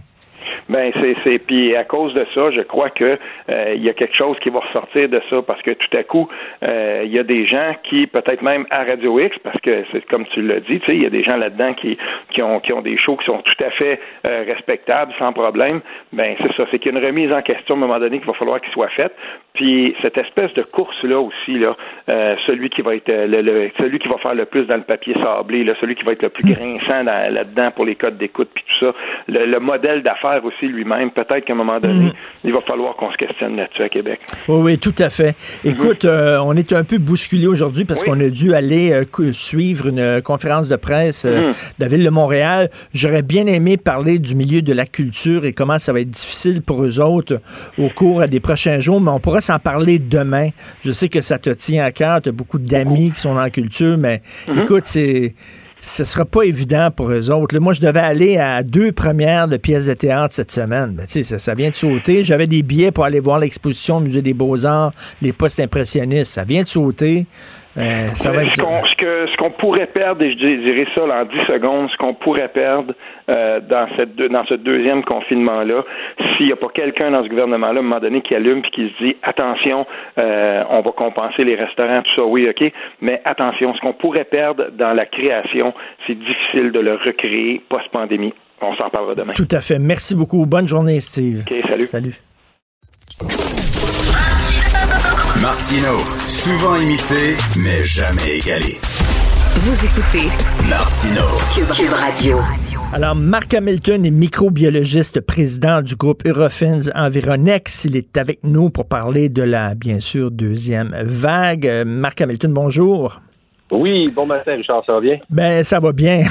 Ben 0.69 0.93
c'est 1.01 1.16
c'est 1.24 1.39
puis 1.39 1.74
à 1.74 1.85
cause 1.85 2.12
de 2.12 2.24
ça, 2.35 2.51
je 2.51 2.61
crois 2.61 2.90
que 2.90 3.19
euh, 3.49 3.73
il 3.74 3.82
y 3.82 3.89
a 3.89 3.95
quelque 3.95 4.15
chose 4.15 4.39
qui 4.40 4.51
va 4.51 4.61
ressortir 4.61 5.09
de 5.09 5.20
ça 5.31 5.40
parce 5.40 5.62
que 5.62 5.70
tout 5.70 5.97
à 5.97 6.03
coup 6.03 6.28
euh, 6.62 7.03
il 7.05 7.12
y 7.12 7.19
a 7.19 7.23
des 7.23 7.47
gens 7.47 7.74
qui 7.85 8.07
peut-être 8.07 8.43
même 8.43 8.66
à 8.70 8.85
Radio 8.85 9.19
X 9.19 9.39
parce 9.43 9.59
que 9.61 9.85
c'est 9.90 10.05
comme 10.07 10.27
tu 10.27 10.43
l'as 10.43 10.61
dit, 10.61 10.78
tu 10.81 10.86
sais, 10.86 10.95
il 10.95 11.03
y 11.03 11.07
a 11.07 11.11
des 11.11 11.23
gens 11.23 11.36
là-dedans 11.36 11.73
qui 11.73 11.97
qui 12.31 12.43
ont 12.43 12.61
qui 12.61 12.74
ont 12.74 12.82
des 12.82 12.99
shows 12.99 13.16
qui 13.16 13.24
sont 13.24 13.39
tout 13.39 13.65
à 13.65 13.70
fait 13.70 13.99
euh, 14.27 14.45
respectables 14.47 15.12
sans 15.19 15.32
problème. 15.32 15.81
Ben 16.12 16.36
c'est 16.43 16.53
ça, 16.55 16.65
c'est 16.70 16.78
qu'il 16.78 16.93
y 16.93 16.97
a 16.97 16.99
une 16.99 17.07
remise 17.07 17.32
en 17.32 17.40
question 17.40 17.74
à 17.74 17.78
un 17.78 17.81
moment 17.81 17.99
donné 17.99 18.19
qu'il 18.19 18.27
va 18.27 18.35
falloir 18.35 18.61
qu'il 18.61 18.73
soit 18.73 18.89
faite. 18.89 19.15
Puis 19.59 19.95
cette 20.03 20.17
espèce 20.17 20.53
de 20.55 20.63
course 20.63 21.03
là 21.03 21.21
aussi 21.21 21.59
là, 21.59 21.77
celui 22.47 22.71
qui 22.71 22.83
va 22.83 22.95
être 22.95 23.11
le, 23.11 23.71
celui 23.77 23.99
qui 23.99 24.09
va 24.09 24.19
faire 24.19 24.35
le 24.35 24.47
plus 24.47 24.65
dans 24.67 24.77
le 24.77 24.83
papier 24.83 25.15
sablé, 25.15 25.65
là, 25.65 25.75
celui 25.81 25.95
qui 25.95 26.05
va 26.05 26.13
être 26.13 26.23
le 26.23 26.31
plus 26.31 26.45
hmm. 26.45 26.55
grinçant 26.55 27.03
là-dedans 27.03 27.71
pour 27.75 27.85
les 27.85 27.97
codes 27.97 28.19
d'écoute 28.19 28.49
puis 28.55 28.65
tout 28.65 28.87
ça, 28.87 28.93
le, 29.29 29.47
le 29.47 29.61
modèle 29.61 30.03
d'affaires 30.03 30.45
aussi 30.45 30.67
lui-même. 30.67 31.11
Peut-être 31.11 31.45
qu'à 31.45 31.53
un 31.53 31.57
moment 31.57 31.81
donné, 31.81 32.07
mhm. 32.07 32.13
il 32.45 32.53
va 32.53 32.61
falloir 32.63 32.97
qu'on 32.97 33.11
se 33.13 33.17
questionne 33.17 33.57
là-dessus 33.57 33.83
à 33.83 33.89
Québec. 33.89 34.21
Oui, 34.49 34.61
oui, 34.63 34.79
tout 34.79 34.95
à 34.99 35.11
fait. 35.11 35.37
Écoute, 35.65 36.05
euh, 36.05 36.39
on 36.45 36.55
est 36.55 36.73
un 36.73 36.85
peu 36.85 36.99
bousculé 36.99 37.47
aujourd'hui 37.47 37.85
parce 37.85 38.03
qu'on 38.05 38.21
a 38.21 38.29
dû 38.29 38.55
aller 38.55 38.93
euh, 38.93 39.33
suivre 39.33 39.89
une 39.89 39.99
euh, 39.99 40.21
conférence 40.21 40.69
de 40.69 40.77
presse 40.77 41.27
de 41.27 41.53
la 41.79 41.89
Ville 41.89 42.05
de 42.05 42.11
Montréal. 42.11 42.71
J'aurais 42.95 43.23
bien 43.23 43.47
aimé 43.47 43.77
parler 43.77 44.19
du 44.19 44.35
milieu 44.35 44.63
de 44.63 44.73
la 44.73 44.87
culture 44.87 45.45
et 45.45 45.53
comment 45.53 45.79
ça 45.79 45.93
va 45.93 46.01
être 46.01 46.11
difficile 46.11 46.63
pour 46.63 46.85
eux 46.85 47.01
autres 47.01 47.41
au 47.79 47.89
cours 47.89 48.27
des 48.29 48.41
prochains 48.41 48.81
jours, 48.81 49.01
mais 49.01 49.11
on 49.11 49.21
pourra 49.21 49.41
s'en 49.49 49.59
parler 49.59 49.99
demain. 49.99 50.51
Je 50.85 50.93
sais 50.93 51.09
que 51.09 51.20
ça 51.20 51.39
te 51.39 51.51
tient 51.51 51.85
à 51.85 51.93
cœur. 51.93 52.23
Tu 52.23 52.29
as 52.29 52.33
beaucoup 52.33 52.59
d'amis 52.59 53.11
qui 53.12 53.20
sont 53.20 53.35
dans 53.35 53.41
la 53.41 53.51
culture, 53.51 53.97
mais 53.99 54.23
mhm. 54.47 54.62
écoute, 54.62 54.85
c'est 54.85 55.35
ce 55.81 56.05
sera 56.05 56.25
pas 56.25 56.43
évident 56.43 56.91
pour 56.95 57.11
eux 57.11 57.31
autres. 57.31 57.57
moi, 57.61 57.73
je 57.73 57.81
devais 57.81 58.01
aller 58.01 58.37
à 58.37 58.62
deux 58.62 58.91
premières 58.91 59.47
de 59.47 59.57
pièces 59.57 59.87
de 59.87 59.95
théâtre 59.95 60.35
cette 60.35 60.51
semaine. 60.51 60.97
Ben, 60.97 61.07
ça, 61.07 61.39
ça 61.39 61.55
vient 61.55 61.69
de 61.69 61.75
sauter. 61.75 62.25
J'avais 62.25 62.49
des 62.49 62.62
billets 62.62 62.91
pour 62.91 63.05
aller 63.05 63.20
voir 63.20 63.39
l'exposition 63.39 63.99
au 63.99 64.01
Musée 64.01 64.23
des 64.23 64.35
Beaux-Arts, 64.35 64.93
les 65.23 65.33
postes 65.33 65.61
impressionnistes. 65.61 66.33
Ça 66.33 66.43
vient 66.45 66.62
de 66.62 66.66
sauter. 66.66 67.27
Euh, 67.77 68.09
ce 68.15 69.37
qu'on 69.37 69.53
pourrait 69.53 69.87
perdre, 69.87 70.23
et 70.23 70.33
je 70.33 70.37
dirais 70.37 70.87
ça 70.97 71.03
en 71.03 71.25
10 71.25 71.31
secondes, 71.47 71.89
ce 71.91 71.97
qu'on 71.99 72.15
pourrait 72.15 72.49
perdre 72.49 72.93
euh, 73.29 73.61
dans, 73.61 73.87
cette 73.97 74.17
dans 74.17 74.45
ce 74.47 74.55
deuxième 74.55 75.05
confinement-là, 75.05 75.85
s'il 76.37 76.47
n'y 76.47 76.53
a 76.53 76.57
pas 76.57 76.69
quelqu'un 76.75 77.11
dans 77.11 77.23
ce 77.23 77.29
gouvernement-là, 77.29 77.77
à 77.77 77.79
un 77.79 77.83
moment 77.83 78.01
donné, 78.01 78.23
qui 78.23 78.35
allume 78.35 78.59
et 78.59 78.71
qui 78.71 78.89
se 78.89 79.05
dit 79.05 79.17
attention, 79.23 79.87
euh, 80.19 80.65
on 80.71 80.81
va 80.81 80.91
compenser 80.93 81.45
les 81.45 81.55
restaurants, 81.55 82.03
tout 82.03 82.15
ça, 82.17 82.25
oui, 82.25 82.49
OK, 82.49 82.73
mais 83.01 83.21
attention, 83.25 83.75
ce 83.75 83.81
qu'on 83.81 83.93
pourrait 83.93 84.25
perdre 84.25 84.71
dans 84.73 84.93
la 84.93 85.07
création, 85.07 85.75
c'est 86.07 86.19
difficile 86.19 86.73
de 86.73 86.81
le 86.81 86.95
recréer 86.95 87.61
post-pandémie. 87.69 88.35
On 88.61 88.75
s'en 88.77 88.91
parlera 88.91 89.15
demain. 89.15 89.35
Tout 89.35 89.49
à 89.53 89.61
fait. 89.61 89.79
Merci 89.79 90.17
beaucoup. 90.17 90.45
Bonne 90.47 90.67
journée, 90.67 90.99
Steve. 91.01 91.45
OK, 91.49 91.55
salut. 91.69 91.87
Salut. 91.87 92.15
Martino, 95.41 95.99
souvent 96.27 96.77
imité, 96.77 97.37
mais 97.57 97.85
jamais 97.85 98.39
égalé. 98.39 98.75
Vous 99.61 99.85
écoutez 99.85 100.29
Martino, 100.69 101.23
Cube, 101.55 101.93
Radio. 101.93 102.39
Alors, 102.90 103.15
Marc 103.15 103.52
Hamilton 103.52 104.06
est 104.06 104.10
microbiologiste, 104.10 105.20
président 105.20 105.82
du 105.82 105.94
groupe 105.94 106.27
Eurofins 106.27 106.81
Environex. 106.94 107.85
Il 107.85 107.97
est 107.97 108.16
avec 108.16 108.43
nous 108.44 108.70
pour 108.70 108.86
parler 108.86 109.28
de 109.28 109.43
la, 109.43 109.74
bien 109.74 110.01
sûr, 110.01 110.31
deuxième 110.31 110.97
vague. 111.02 111.70
Marc 111.86 112.23
Hamilton, 112.23 112.55
bonjour. 112.55 113.20
Oui, 113.70 114.09
bon 114.09 114.24
matin, 114.24 114.55
Richard, 114.56 114.82
ça 114.86 114.94
va 114.94 115.01
bien? 115.01 115.19
Ben, 115.28 115.62
ça 115.62 115.78
va 115.81 115.93
bien. 115.93 116.23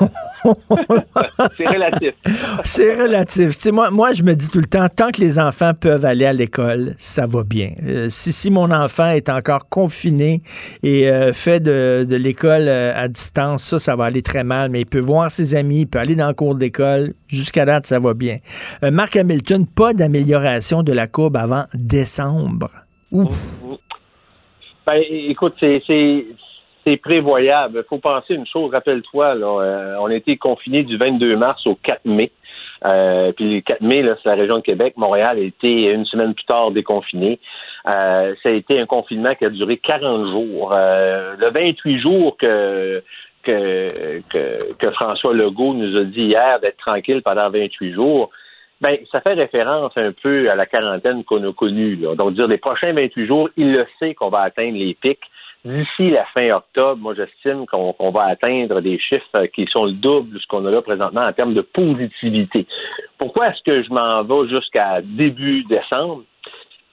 c'est 1.56 1.66
relatif. 1.66 2.14
c'est 2.64 3.02
relatif. 3.02 3.54
Tu 3.56 3.60
sais, 3.60 3.72
moi, 3.72 3.90
moi, 3.90 4.12
je 4.12 4.22
me 4.22 4.34
dis 4.34 4.50
tout 4.50 4.58
le 4.58 4.66
temps, 4.66 4.86
tant 4.88 5.10
que 5.10 5.20
les 5.20 5.38
enfants 5.38 5.72
peuvent 5.78 6.04
aller 6.04 6.24
à 6.24 6.32
l'école, 6.32 6.94
ça 6.98 7.26
va 7.26 7.44
bien. 7.44 7.72
Euh, 7.86 8.06
si, 8.08 8.32
si 8.32 8.50
mon 8.50 8.70
enfant 8.70 9.10
est 9.10 9.28
encore 9.28 9.68
confiné 9.68 10.42
et 10.82 11.10
euh, 11.10 11.32
fait 11.32 11.60
de, 11.60 12.06
de 12.08 12.16
l'école 12.16 12.68
euh, 12.68 12.92
à 12.94 13.08
distance, 13.08 13.64
ça, 13.64 13.78
ça 13.78 13.96
va 13.96 14.04
aller 14.04 14.22
très 14.22 14.44
mal. 14.44 14.70
Mais 14.70 14.80
il 14.82 14.86
peut 14.86 15.00
voir 15.00 15.30
ses 15.30 15.54
amis, 15.54 15.80
il 15.80 15.86
peut 15.86 15.98
aller 15.98 16.14
dans 16.14 16.28
le 16.28 16.34
cours 16.34 16.54
d'école. 16.54 17.14
Jusqu'à 17.28 17.64
date, 17.64 17.86
ça 17.86 17.98
va 17.98 18.14
bien. 18.14 18.38
Marc 18.82 19.16
Hamilton, 19.16 19.66
pas 19.66 19.92
d'amélioration 19.92 20.82
de 20.82 20.92
la 20.92 21.06
courbe 21.06 21.36
avant 21.36 21.64
décembre. 21.74 22.70
Ouf. 23.12 23.36
Ben, 24.86 25.02
écoute, 25.10 25.54
c'est 25.60 25.82
c'est 26.88 26.96
prévoyable. 26.96 27.82
Il 27.84 27.88
faut 27.88 27.98
penser 27.98 28.34
une 28.34 28.46
chose, 28.46 28.70
rappelle-toi, 28.72 29.36
euh, 29.36 29.96
on 30.00 30.06
a 30.06 30.14
été 30.14 30.36
confinés 30.36 30.82
du 30.84 30.96
22 30.96 31.36
mars 31.36 31.66
au 31.66 31.74
4 31.74 32.04
mai. 32.06 32.30
Euh, 32.84 33.32
puis 33.32 33.56
le 33.56 33.60
4 33.60 33.80
mai, 33.82 34.04
c'est 34.22 34.28
la 34.28 34.36
région 34.36 34.56
de 34.56 34.62
Québec. 34.62 34.94
Montréal 34.96 35.38
a 35.38 35.40
été 35.40 35.90
une 35.92 36.04
semaine 36.06 36.34
plus 36.34 36.44
tard 36.44 36.70
déconfiné. 36.70 37.38
Euh, 37.86 38.34
ça 38.42 38.48
a 38.48 38.52
été 38.52 38.80
un 38.80 38.86
confinement 38.86 39.34
qui 39.34 39.44
a 39.44 39.50
duré 39.50 39.76
40 39.76 40.30
jours. 40.30 40.70
le 40.72 41.50
28 41.50 42.00
jours 42.00 42.36
que, 42.38 43.02
François 44.94 45.34
Legault 45.34 45.74
nous 45.74 45.96
a 45.96 46.04
dit 46.04 46.24
hier 46.24 46.60
d'être 46.60 46.78
tranquille 46.78 47.22
pendant 47.22 47.50
28 47.50 47.92
jours, 47.92 48.30
ben, 48.80 48.96
ça 49.10 49.20
fait 49.20 49.34
référence 49.34 49.92
un 49.96 50.12
peu 50.12 50.48
à 50.50 50.54
la 50.54 50.66
quarantaine 50.66 51.24
qu'on 51.24 51.42
a 51.48 51.52
connue. 51.52 51.96
Donc, 51.96 52.34
dire 52.34 52.46
les 52.46 52.58
prochains 52.58 52.92
28 52.92 53.26
jours, 53.26 53.48
il 53.56 53.72
le 53.72 53.86
sait 53.98 54.14
qu'on 54.14 54.28
va 54.28 54.42
atteindre 54.42 54.78
les 54.78 54.94
pics. 54.94 55.18
D'ici 55.68 56.08
la 56.08 56.24
fin 56.32 56.50
octobre, 56.52 56.96
moi, 56.96 57.14
j'estime 57.14 57.66
qu'on 57.66 58.10
va 58.10 58.22
atteindre 58.22 58.80
des 58.80 58.98
chiffres 58.98 59.44
qui 59.54 59.66
sont 59.66 59.84
le 59.84 59.92
double 59.92 60.32
de 60.32 60.38
ce 60.38 60.46
qu'on 60.46 60.64
a 60.64 60.70
là 60.70 60.80
présentement 60.80 61.20
en 61.20 61.32
termes 61.34 61.52
de 61.52 61.60
positivité. 61.60 62.66
Pourquoi 63.18 63.48
est-ce 63.48 63.62
que 63.64 63.82
je 63.82 63.90
m'en 63.90 64.22
vais 64.22 64.48
jusqu'à 64.48 65.02
début 65.02 65.64
décembre? 65.64 66.22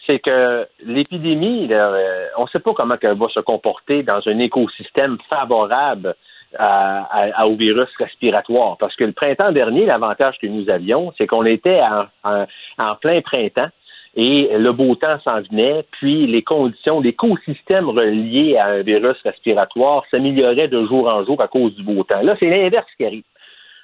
C'est 0.06 0.20
que 0.20 0.68
l'épidémie, 0.84 1.70
euh, 1.72 2.28
on 2.38 2.44
ne 2.44 2.48
sait 2.50 2.60
pas 2.60 2.74
comment 2.74 2.96
elle 3.02 3.18
va 3.18 3.30
se 3.30 3.40
comporter 3.40 4.04
dans 4.04 4.20
un 4.26 4.40
écosystème 4.40 5.20
favorable 5.30 6.14
au 6.60 7.56
virus 7.56 7.90
respiratoire. 7.98 8.76
Parce 8.78 8.96
que 8.98 9.06
le 9.06 9.14
printemps 9.14 9.54
dernier, 9.54 9.86
l'avantage 9.86 10.38
que 10.42 10.48
nous 10.48 10.70
avions, 10.70 11.14
c'est 11.18 11.28
qu'on 11.28 11.46
était 11.46 11.82
en 12.26 12.96
plein 12.96 13.22
printemps 13.22 13.70
et 14.16 14.50
le 14.58 14.72
beau 14.72 14.96
temps 14.96 15.20
s'en 15.24 15.42
venait, 15.42 15.86
puis 15.92 16.26
les 16.26 16.42
conditions, 16.42 17.02
l'écosystème 17.02 17.90
relié 17.90 18.58
à 18.58 18.68
un 18.68 18.82
virus 18.82 19.18
respiratoire 19.24 20.04
s'améliorait 20.10 20.70
de 20.70 20.86
jour 20.86 21.08
en 21.08 21.26
jour 21.26 21.42
à 21.42 21.48
cause 21.48 21.76
du 21.76 21.84
beau 21.84 22.04
temps. 22.04 22.22
Là, 22.22 22.36
c'est 22.40 22.50
l'inverse 22.50 22.88
qui 22.98 23.06
arrive. 23.06 23.24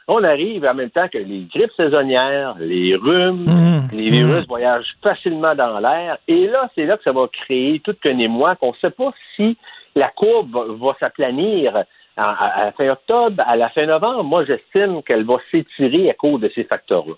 On 0.08 0.24
arrive 0.24 0.66
en 0.66 0.74
même 0.74 0.90
temps 0.90 1.08
que 1.10 1.18
les 1.18 1.48
grippes 1.54 1.72
saisonnières, 1.78 2.56
les 2.60 2.96
rhumes, 2.96 3.46
mmh. 3.46 3.90
les 3.94 4.10
virus 4.10 4.44
mmh. 4.44 4.48
voyagent 4.48 4.96
facilement 5.04 5.54
dans 5.54 5.80
l'air, 5.80 6.18
et 6.28 6.48
là, 6.48 6.70
c'est 6.76 6.86
là 6.86 6.98
que 6.98 7.04
ça 7.04 7.12
va 7.12 7.28
créer 7.28 7.80
tout 7.80 7.96
qu'un 8.02 8.18
émoi 8.18 8.56
qu'on 8.56 8.72
ne 8.72 8.78
sait 8.82 8.90
pas 8.90 9.12
si 9.36 9.58
la 9.96 10.10
courbe 10.10 10.78
va 10.80 10.96
s'aplanir 11.00 11.84
à, 12.18 12.66
la 12.66 12.72
fin 12.72 12.90
octobre, 12.90 13.44
à 13.46 13.56
la 13.56 13.70
fin 13.70 13.86
novembre. 13.86 14.24
Moi, 14.24 14.46
j'estime 14.46 15.02
qu'elle 15.04 15.26
va 15.26 15.38
s'étirer 15.52 16.10
à 16.10 16.14
cause 16.14 16.42
de 16.42 16.52
ces 16.54 16.64
facteurs-là. 16.64 17.16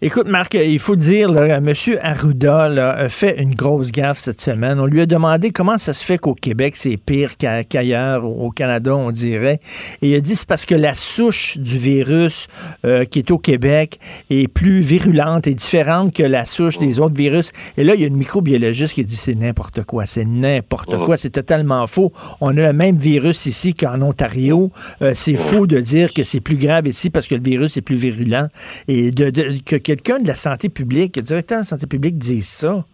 Écoute, 0.00 0.28
Marc, 0.28 0.54
il 0.54 0.78
faut 0.78 0.96
dire, 0.96 1.32
là, 1.32 1.56
M. 1.56 1.72
Arruda 2.02 2.64
a 2.64 3.08
fait 3.08 3.40
une 3.40 3.54
grosse 3.54 3.90
gaffe 3.90 4.18
cette 4.18 4.40
semaine. 4.40 4.78
On 4.80 4.86
lui 4.86 5.00
a 5.00 5.06
demandé 5.06 5.50
comment 5.50 5.78
ça 5.78 5.92
se 5.92 6.04
fait 6.04 6.18
qu'au 6.18 6.34
Québec, 6.34 6.74
c'est 6.76 6.96
pire 6.96 7.36
qu'ailleurs, 7.36 8.24
au 8.24 8.50
Canada, 8.50 8.94
on 8.94 9.10
dirait. 9.10 9.60
Et 10.02 10.10
il 10.10 10.14
a 10.14 10.20
dit 10.20 10.36
c'est 10.36 10.48
parce 10.48 10.66
que 10.66 10.74
la 10.74 10.94
souche 10.94 11.58
du 11.58 11.78
virus 11.78 12.48
euh, 12.84 13.04
qui 13.04 13.18
est 13.18 13.30
au 13.30 13.38
Québec 13.38 13.98
est 14.30 14.48
plus 14.48 14.80
virulente 14.80 15.46
et 15.46 15.54
différente 15.54 16.14
que 16.14 16.22
la 16.22 16.44
souche 16.44 16.78
des 16.78 17.00
autres 17.00 17.16
virus. 17.16 17.52
Et 17.76 17.84
là, 17.84 17.94
il 17.94 18.00
y 18.00 18.04
a 18.04 18.06
une 18.06 18.16
microbiologiste 18.16 18.94
qui 18.94 19.00
a 19.00 19.04
dit 19.04 19.16
c'est 19.16 19.34
n'importe 19.34 19.84
quoi, 19.84 20.06
c'est 20.06 20.24
n'importe 20.24 20.96
quoi, 20.98 21.16
c'est 21.16 21.30
totalement 21.30 21.86
faux. 21.86 22.12
On 22.40 22.50
a 22.50 22.52
le 22.52 22.72
même 22.72 22.96
virus 22.96 23.46
ici 23.46 23.74
qu'en 23.74 24.00
Ontario. 24.02 24.70
Euh, 25.02 25.12
c'est 25.14 25.36
faux 25.36 25.66
de 25.66 25.80
dire 25.80 26.12
que 26.12 26.24
c'est 26.24 26.40
plus 26.40 26.56
grave 26.56 26.86
ici 26.86 27.10
parce 27.10 27.26
que 27.26 27.34
le 27.34 27.42
virus 27.42 27.76
est 27.76 27.82
plus 27.82 27.96
virulent. 27.96 28.48
Et 28.86 29.10
de 29.10 29.30
que 29.62 29.76
quelqu'un 29.76 30.18
de 30.18 30.26
la 30.26 30.34
santé 30.34 30.68
publique, 30.68 31.16
le 31.16 31.22
directeur 31.22 31.58
de 31.58 31.62
la 31.62 31.66
santé 31.66 31.86
publique 31.86 32.18
dise 32.18 32.48
ça. 32.48 32.84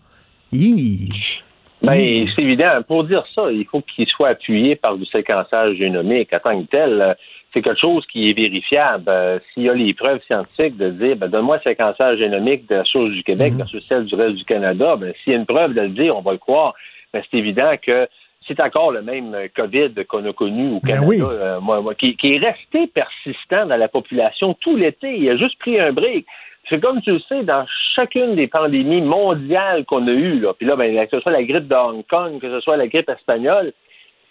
Ben, 1.83 2.27
c'est 2.35 2.43
évident. 2.43 2.83
Pour 2.87 3.05
dire 3.05 3.25
ça, 3.35 3.51
il 3.51 3.67
faut 3.67 3.83
qu'il 3.83 4.07
soit 4.09 4.29
appuyé 4.29 4.77
par 4.77 4.97
du 4.97 5.05
séquençage 5.07 5.77
génomique 5.77 6.33
en 6.33 6.39
tant 6.39 6.63
que 6.63 6.69
tel. 6.69 7.01
Euh, 7.01 7.15
c'est 7.53 7.63
quelque 7.63 7.81
chose 7.81 8.05
qui 8.11 8.31
est 8.31 8.33
vérifiable. 8.33 9.05
Euh, 9.09 9.39
s'il 9.53 9.65
y 9.65 9.69
a 9.69 9.75
les 9.75 9.95
preuves 9.95 10.21
scientifiques 10.27 10.77
de 10.77 10.91
dire, 10.91 11.17
ben, 11.17 11.29
donne-moi 11.29 11.57
le 11.57 11.63
séquençage 11.63 12.19
génomique 12.19 12.69
de 12.69 12.77
la 12.77 12.85
source 12.85 13.11
du 13.11 13.23
Québec 13.23 13.53
mhm. 13.53 13.59
versus 13.59 13.85
celle 13.89 14.07
du 14.07 14.15
reste 14.15 14.37
du 14.37 14.45
Canada, 14.45 14.97
ben, 14.97 15.13
s'il 15.23 15.35
y 15.35 15.37
a 15.37 15.39
une 15.39 15.47
preuve 15.47 15.75
de 15.75 15.83
le 15.83 15.91
dire, 15.91 16.17
on 16.17 16.23
va 16.23 16.33
le 16.33 16.39
croire. 16.39 16.75
Ben, 17.13 17.23
c'est 17.31 17.39
évident 17.39 17.73
que 17.81 18.09
c'est 18.47 18.61
encore 18.61 18.91
le 18.91 19.03
même 19.03 19.37
COVID 19.57 19.93
qu'on 20.09 20.25
a 20.29 20.33
connu 20.33 20.77
au 20.77 20.81
ben 20.81 21.01
Canada, 21.01 21.29
euh, 21.31 21.95
qui, 21.99 22.17
qui, 22.17 22.33
est 22.33 22.39
resté 22.39 22.87
persistant 22.89 23.67
dans 23.67 23.77
la 23.77 23.89
population 23.89 24.55
tout 24.55 24.77
l'été. 24.77 25.17
Il 25.17 25.29
a 25.31 25.37
juste 25.37 25.59
pris 25.59 25.81
un 25.81 25.93
break. 25.93 26.27
C'est 26.69 26.81
comme 26.81 27.01
tu 27.03 27.13
le 27.13 27.21
sais, 27.21 27.43
dans 27.43 27.67
chacune 27.95 28.35
des 28.35 28.47
pandémies 28.47 29.03
mondiales 29.03 29.85
qu'on 29.85 30.07
a 30.07 30.13
eues, 30.13 30.41
là, 30.41 30.55
puis 30.55 30.67
là, 30.67 30.77
ben, 30.77 31.07
que 31.07 31.17
ce 31.17 31.21
soit 31.21 31.33
la 31.33 31.43
grippe 31.43 31.69
de 31.69 31.75
Hong 31.75 32.05
Kong, 32.09 32.41
que 32.41 32.51
ce 32.51 32.61
soit 32.61 32.77
la 32.77 32.87
grippe 32.87 33.09
espagnole, 33.09 33.73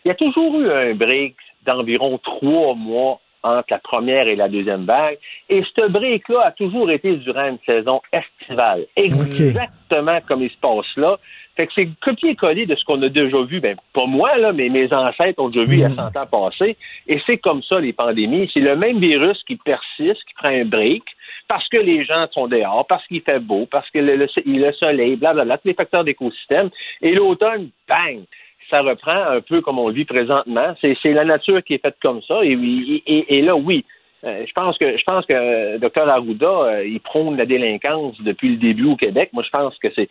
il 0.06 0.10
y 0.10 0.12
a 0.12 0.16
toujours 0.16 0.60
eu 0.60 0.70
un 0.70 0.94
break 0.94 1.36
d'environ 1.66 2.18
trois 2.18 2.76
mois 2.76 3.20
entre 3.44 3.68
la 3.72 3.80
première 3.80 4.28
et 4.28 4.36
la 4.36 4.48
deuxième 4.48 4.86
vague. 4.86 5.18
Et 5.50 5.64
ce 5.76 5.88
break-là 5.88 6.46
a 6.46 6.52
toujours 6.52 6.90
été 6.90 7.18
durant 7.18 7.50
une 7.50 7.60
saison 7.66 8.02
estivale. 8.12 8.86
Exactement 8.96 10.20
comme 10.28 10.44
il 10.44 10.50
se 10.50 10.58
passe 10.58 10.96
là. 10.96 11.18
Fait 11.56 11.68
que 11.68 11.74
c'est 11.76 11.90
copier-coller 12.02 12.66
de 12.66 12.76
ce 12.76 12.84
qu'on 12.84 13.02
a 13.04 13.10
déjà 13.10 13.42
vu. 13.44 13.60
Ben, 13.60 13.76
pas 13.94 14.08
moi, 14.08 14.36
là, 14.38 14.54
mais 14.54 14.70
mes 14.70 14.92
ancêtres 14.92 15.42
ont 15.42 15.50
déjà 15.50 15.66
vu 15.66 15.76
il 15.76 15.82
y 15.82 15.86
a 15.86 15.90
100 15.90 15.96
hmm. 15.96 16.18
ans 16.18 16.26
passé. 16.32 16.78
Et 17.08 17.22
c'est 17.28 17.38
comme 17.38 17.62
ça, 17.62 17.80
les 17.80 17.94
pandémies. 17.94 18.50
C'est 18.52 18.60
le 18.60 18.76
même 18.76 19.00
virus 19.00 19.42
qui 19.44 19.58
persiste, 19.58 20.24
qui 20.26 20.34
prend 20.36 20.50
un 20.50 20.66
break, 20.66 21.04
parce 21.48 21.68
que 21.70 21.78
les 21.78 22.04
gens 22.04 22.28
sont 22.32 22.48
dehors, 22.48 22.86
parce 22.88 23.06
qu'il 23.08 23.22
fait 23.22 23.40
beau, 23.40 23.68
parce 23.70 23.90
que 23.90 24.00
le, 24.00 24.16
le, 24.46 24.72
soleil, 24.74 25.16
blablabla, 25.16 25.58
tous 25.58 25.68
les 25.68 25.74
facteurs 25.74 26.04
d'écosystème. 26.04 26.70
Et 27.02 27.14
l'automne, 27.14 27.70
bang! 27.88 28.24
Ça 28.70 28.82
reprend 28.82 29.12
un 29.12 29.42
peu 29.42 29.62
comme 29.62 29.78
on 29.78 29.90
le 29.90 29.94
vit 29.94 30.06
présentement. 30.06 30.74
C'est 30.82 31.14
la 31.14 31.26
nature 31.26 31.64
qui 31.64 31.76
est 31.76 31.82
faite 31.82 31.98
comme 32.02 32.22
ça. 32.24 32.40
Et, 32.44 32.58
et, 33.06 33.42
là, 33.42 33.56
oui, 33.56 33.86
euh, 34.24 34.46
je 34.48 34.54
pense 34.54 34.78
que 34.78 34.98
je 34.98 35.04
pense 35.04 35.26
que 35.26 35.34
euh, 35.34 35.78
Dr 35.80 36.10
Arruda, 36.10 36.48
euh, 36.48 36.86
il 36.86 37.00
prône 37.02 37.38
la 37.38 37.46
délinquance 37.46 38.20
depuis 38.22 38.50
le 38.50 38.58
début 38.58 38.86
au 38.86 38.96
Québec. 38.96 39.30
Moi, 39.34 39.44
je 39.44 39.50
pense 39.50 39.78
que 39.80 39.90
c'est 39.96 40.08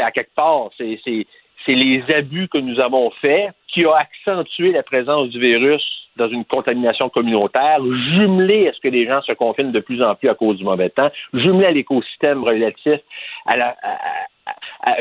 à 0.00 0.12
quelque 0.12 0.34
part, 0.34 0.70
c'est 0.78 1.00
c'est 1.04 1.74
les 1.74 2.02
abus 2.14 2.48
que 2.48 2.58
nous 2.58 2.80
avons 2.80 3.10
faits 3.20 3.50
qui 3.66 3.84
ont 3.84 3.92
accentué 3.92 4.72
la 4.72 4.82
présence 4.82 5.28
du 5.30 5.40
virus 5.40 5.82
dans 6.18 6.28
une 6.28 6.44
contamination 6.44 7.08
communautaire, 7.08 7.78
jumelé 8.14 8.68
à 8.68 8.72
ce 8.72 8.80
que 8.80 8.88
les 8.88 9.06
gens 9.06 9.22
se 9.22 9.32
confinent 9.32 9.72
de 9.72 9.80
plus 9.80 10.02
en 10.02 10.14
plus 10.14 10.28
à 10.28 10.34
cause 10.34 10.58
du 10.58 10.64
mauvais 10.64 10.90
temps, 10.90 11.10
jumelé 11.32 11.66
à 11.66 11.70
l'écosystème 11.70 12.44
relatif 12.44 13.00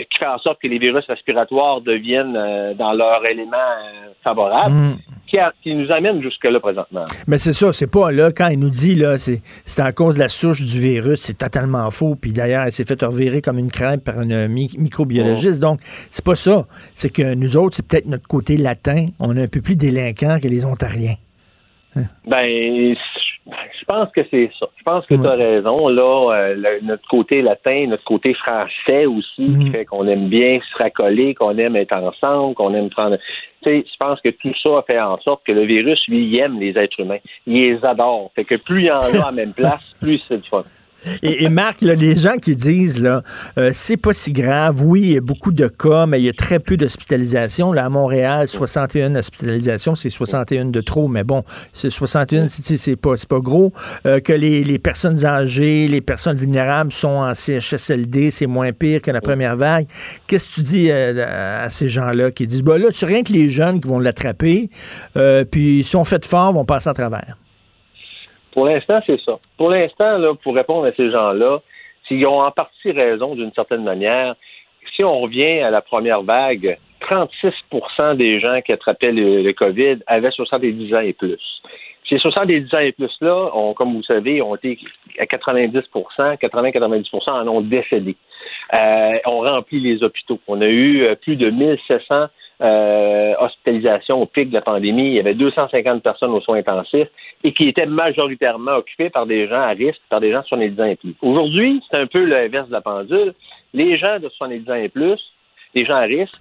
qui 0.10 0.18
fait 0.18 0.28
en 0.28 0.38
sorte 0.40 0.60
que 0.62 0.68
les 0.68 0.78
virus 0.78 1.06
respiratoires 1.06 1.82
deviennent 1.82 2.36
euh, 2.36 2.74
dans 2.74 2.94
leur 2.94 3.26
élément 3.26 3.58
euh, 3.58 4.10
favorable. 4.24 4.74
Mm. 4.74 4.98
Qui, 5.28 5.76
nous 5.76 5.92
amène 5.92 6.22
jusque-là 6.22 6.60
présentement. 6.60 7.04
Mais 7.28 7.38
c'est 7.38 7.54
ça, 7.54 7.72
c'est 7.74 7.92
pas 7.92 8.12
là, 8.12 8.32
quand 8.32 8.48
il 8.48 8.60
nous 8.60 8.70
dit 8.70 8.96
là, 8.96 9.18
c'est, 9.18 9.42
à 9.78 9.92
cause 9.92 10.16
de 10.16 10.20
la 10.20 10.30
souche 10.30 10.64
du 10.64 10.80
virus, 10.80 11.20
c'est 11.20 11.38
totalement 11.38 11.90
faux. 11.92 12.16
Puis 12.16 12.32
d'ailleurs, 12.32 12.64
elle 12.66 12.72
s'est 12.72 12.86
fait 12.86 13.02
revirer 13.04 13.42
comme 13.42 13.60
une 13.60 13.72
crêpe 13.72 14.06
par 14.06 14.22
une 14.22 14.48
microbiologiste. 14.48 15.60
Donc, 15.60 15.80
c'est 15.84 16.24
pas 16.24 16.36
ça. 16.36 16.66
C'est 16.94 17.12
que 17.12 17.36
nous 17.36 17.58
autres, 17.58 17.76
c'est 17.76 17.88
peut-être 17.88 18.08
notre 18.08 18.28
côté 18.28 18.58
latin. 18.58 19.08
On 19.20 19.36
est 19.36 19.44
un 19.44 19.48
peu 19.48 19.62
plus 19.62 19.76
délinquants 19.76 20.40
que 20.42 20.48
les 20.48 20.66
Ontariens. 20.66 21.16
Hein? 21.96 22.06
Ben, 22.26 22.96
je 23.48 23.86
pense 23.86 24.10
que 24.12 24.22
c'est 24.30 24.50
ça. 24.60 24.68
Je 24.76 24.84
pense 24.84 25.06
que 25.06 25.16
tu 25.16 25.26
as 25.26 25.36
raison. 25.36 25.88
Là, 25.88 26.34
euh, 26.34 26.80
notre 26.82 27.08
côté 27.08 27.42
latin, 27.42 27.88
notre 27.88 28.04
côté 28.04 28.34
français 28.34 29.06
aussi, 29.06 29.46
qui 29.46 29.66
mhm. 29.66 29.72
fait 29.72 29.86
qu'on 29.86 30.08
aime 30.08 30.28
bien 30.28 30.60
se 30.60 30.78
racoler, 30.78 31.34
qu'on 31.36 31.58
aime 31.58 31.76
être 31.76 31.94
ensemble, 31.94 32.56
qu'on 32.56 32.74
aime 32.74 32.90
prendre. 32.90 33.18
Tu 33.64 33.70
sais, 33.70 33.86
je 33.90 33.98
pense 33.98 34.20
que 34.22 34.30
tout 34.30 34.54
ça 34.62 34.80
a 34.80 34.82
fait 34.84 35.00
en 35.00 35.18
sorte 35.20 35.46
que 35.46 35.52
le 35.52 35.64
virus, 35.64 36.00
lui, 36.08 36.26
il 36.26 36.38
aime 36.40 36.60
les 36.60 36.78
êtres 36.78 37.00
humains. 37.00 37.20
Il 37.46 37.54
les 37.54 37.86
adore. 37.86 38.32
Fait 38.36 38.46
que 38.46 38.56
plus 38.56 38.82
il 38.82 38.86
y 38.86 38.92
en 38.92 39.00
a 39.00 39.06
à 39.06 39.12
la 39.12 39.32
même 39.32 39.54
place, 39.56 39.96
plus 40.00 40.22
c'est 40.28 40.42
du 40.42 40.50
fun. 40.50 40.64
Et, 41.22 41.50
Marc, 41.50 41.82
là, 41.82 41.96
les 41.96 42.16
gens 42.18 42.38
qui 42.38 42.56
disent 42.56 43.02
là, 43.02 43.24
euh, 43.58 43.72
c'est 43.74 43.98
pas 43.98 44.14
si 44.14 44.32
grave, 44.32 44.82
oui, 44.84 45.02
il 45.02 45.14
y 45.14 45.18
a 45.18 45.22
beaucoup 45.22 45.52
de 45.52 45.68
cas, 45.68 46.06
mais 46.06 46.20
il 46.20 46.26
y 46.26 46.30
a 46.30 46.34
très 46.34 46.60
peu 46.60 46.78
d'hospitalisations. 46.78 47.72
Là, 47.72 47.86
à 47.86 47.90
Montréal, 47.90 48.48
61 48.48 49.16
hospitalisations, 49.16 49.96
c'est 49.96 50.10
61 50.10 50.66
de 50.66 50.82
trop, 50.82 51.08
mais 51.08 51.24
bon, 51.24 51.44
c'est 51.74 51.90
61, 51.90 52.48
c'est 52.48 52.96
pas, 52.96 53.14
pas 53.30 53.40
gros. 53.40 53.74
Euh, 54.06 54.20
que 54.20 54.34
les, 54.34 54.64
les, 54.64 54.80
personnes 54.80 55.26
âgées, 55.26 55.88
les 55.88 56.02
personnes 56.02 56.38
vulnérables 56.38 56.92
sont 56.92 57.08
en 57.08 57.34
CHSLD, 57.34 58.32
c'est 58.32 58.48
moins 58.48 58.72
pire 58.72 59.02
que 59.02 59.12
la 59.12 59.22
première 59.22 59.56
vague. 59.56 59.88
Qu'est-ce 60.28 60.50
que 60.50 60.54
tu 60.56 60.62
dis 60.62 60.92
euh, 60.92 61.64
à 61.66 61.70
ces 61.70 61.90
gens-là 61.90 62.32
qui 62.32 62.48
disent, 62.48 62.64
bah 62.64 62.78
là, 62.78 62.88
c'est 62.92 63.06
rien 63.06 63.24
que 63.24 63.34
les 63.34 63.50
jeunes 63.50 63.80
qui 63.80 63.88
vont 63.88 64.00
l'attraper, 64.00 64.70
puis 65.52 65.84
si 65.84 65.96
on 65.96 66.04
fait 66.04 66.26
fort, 66.26 66.54
vont 66.54 66.66
passer 66.66 66.90
à 66.90 66.94
travers? 66.94 67.38
Pour 68.58 68.66
l'instant, 68.66 69.00
c'est 69.06 69.22
ça. 69.22 69.36
Pour 69.56 69.70
l'instant, 69.70 70.18
là, 70.18 70.34
pour 70.34 70.56
répondre 70.56 70.88
à 70.88 70.92
ces 70.94 71.12
gens-là, 71.12 71.60
s'ils 72.08 72.26
ont 72.26 72.42
en 72.42 72.50
partie 72.50 72.92
raison 72.92 73.36
d'une 73.36 73.54
certaine 73.54 73.84
manière, 73.84 74.34
si 74.96 75.04
on 75.04 75.20
revient 75.20 75.60
à 75.60 75.70
la 75.70 75.84
première 75.84 76.24
vague, 76.24 76.76
36% 77.02 78.18
des 78.18 78.40
gens 78.40 78.60
qui 78.62 78.72
attrapaient 78.72 79.12
le, 79.12 79.52
COVID 79.52 79.98
avaient 80.08 80.32
70 80.32 80.96
ans 80.96 81.02
et 81.02 81.14
plus. 81.14 81.38
Ces 82.10 82.18
70 82.18 82.74
ans 82.74 82.80
et 82.80 82.94
plus-là, 82.94 83.52
comme 83.76 83.94
vous 83.94 84.02
savez, 84.02 84.42
ont 84.42 84.56
été 84.56 84.80
à 85.20 85.28
90 85.28 85.78
80-90 85.94 87.30
en 87.30 87.48
ont 87.48 87.62
décédé. 87.62 88.16
Euh, 88.74 89.20
on 89.28 89.42
remplit 89.42 89.82
les 89.82 90.02
hôpitaux. 90.02 90.40
On 90.48 90.62
a 90.62 90.68
eu 90.68 91.04
euh, 91.04 91.14
plus 91.14 91.36
de 91.36 91.52
1700 91.52 92.26
euh, 92.62 93.34
hospitalisations 93.40 94.22
au 94.22 94.26
pic 94.26 94.50
de 94.50 94.56
la 94.56 94.62
pandémie. 94.62 95.08
Il 95.08 95.14
y 95.14 95.20
avait 95.20 95.36
250 95.36 96.02
personnes 96.02 96.32
aux 96.32 96.42
soins 96.42 96.58
intensifs 96.58 97.08
et 97.44 97.54
qui 97.54 97.68
étaient 97.68 97.86
majoritairement 97.86 98.78
occupées 98.78 99.10
par 99.10 99.26
des 99.26 99.48
gens 99.48 99.62
à 99.62 99.70
risque, 99.70 100.02
par 100.10 100.20
des 100.20 100.32
gens 100.32 100.42
de 100.42 100.46
70 100.46 100.82
ans 100.82 100.86
et 100.86 100.96
plus. 100.96 101.16
Aujourd'hui, 101.22 101.82
c'est 101.90 101.98
un 101.98 102.08
peu 102.08 102.24
l'inverse 102.24 102.68
de 102.68 102.74
la 102.74 102.82
pendule. 102.82 103.34
Les 103.74 103.98
gens 103.98 104.20
de 104.20 104.30
70 104.30 104.72
ans 104.72 104.76
et 104.76 104.90
plus, 104.90 105.20
les 105.76 105.86
gens 105.86 105.96
à 105.96 106.02
risque, 106.02 106.34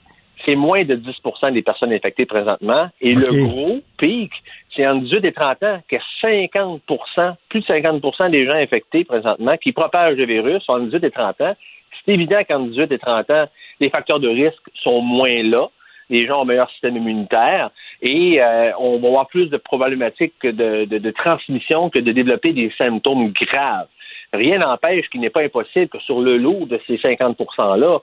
c'est 0.45 0.55
moins 0.55 0.85
de 0.85 0.97
10% 0.97 1.53
des 1.53 1.63
personnes 1.63 1.93
infectées 1.93 2.27
présentement. 2.27 2.89
Et 3.01 3.15
le 3.15 3.47
gros 3.47 3.81
pic, 3.99 4.31
c'est 4.75 4.87
entre 4.87 5.05
18 5.05 5.25
et 5.25 5.33
30 5.33 5.63
ans 5.63 5.81
que 5.89 5.97
50% 6.23 7.35
plus 7.49 7.61
de 7.61 7.67
50% 7.67 8.31
des 8.31 8.47
gens 8.47 8.53
infectés 8.53 9.05
présentement 9.05 9.57
qui 9.57 9.73
propagent 9.73 10.17
le 10.17 10.27
virus 10.27 10.63
sont 10.63 10.75
entre 10.75 10.87
18 10.87 11.05
et 11.05 11.11
30 11.11 11.41
ans. 11.41 11.57
C'est 12.05 12.13
évident 12.13 12.39
qu'entre 12.49 12.71
18 12.71 12.93
et 12.93 12.99
30 12.99 13.31
ans, 13.31 13.47
les 13.81 13.91
facteurs 13.91 14.21
de 14.21 14.29
risque 14.29 14.63
sont 14.83 15.01
moins 15.01 15.43
là. 15.43 15.69
Les 16.11 16.27
gens 16.27 16.41
ont 16.41 16.43
un 16.43 16.47
meilleur 16.47 16.71
système 16.71 16.97
immunitaire 16.97 17.71
et 18.03 18.41
euh, 18.41 18.73
on 18.79 18.99
va 18.99 19.09
avoir 19.09 19.27
plus 19.27 19.49
de 19.49 19.57
problématiques 19.57 20.35
de, 20.43 20.85
de 20.85 21.11
transmission 21.11 21.91
que 21.91 21.99
de 21.99 22.13
développer 22.13 22.53
des 22.53 22.73
symptômes 22.79 23.33
graves. 23.33 23.89
Rien 24.33 24.59
n'empêche 24.59 25.09
qu'il 25.09 25.21
n'est 25.21 25.31
pas 25.31 25.43
impossible 25.43 25.89
que 25.89 26.01
sur 26.01 26.21
le 26.21 26.37
lot 26.37 26.67
de 26.67 26.81
ces 26.87 26.99
50 26.99 27.39
%-là, 27.39 28.01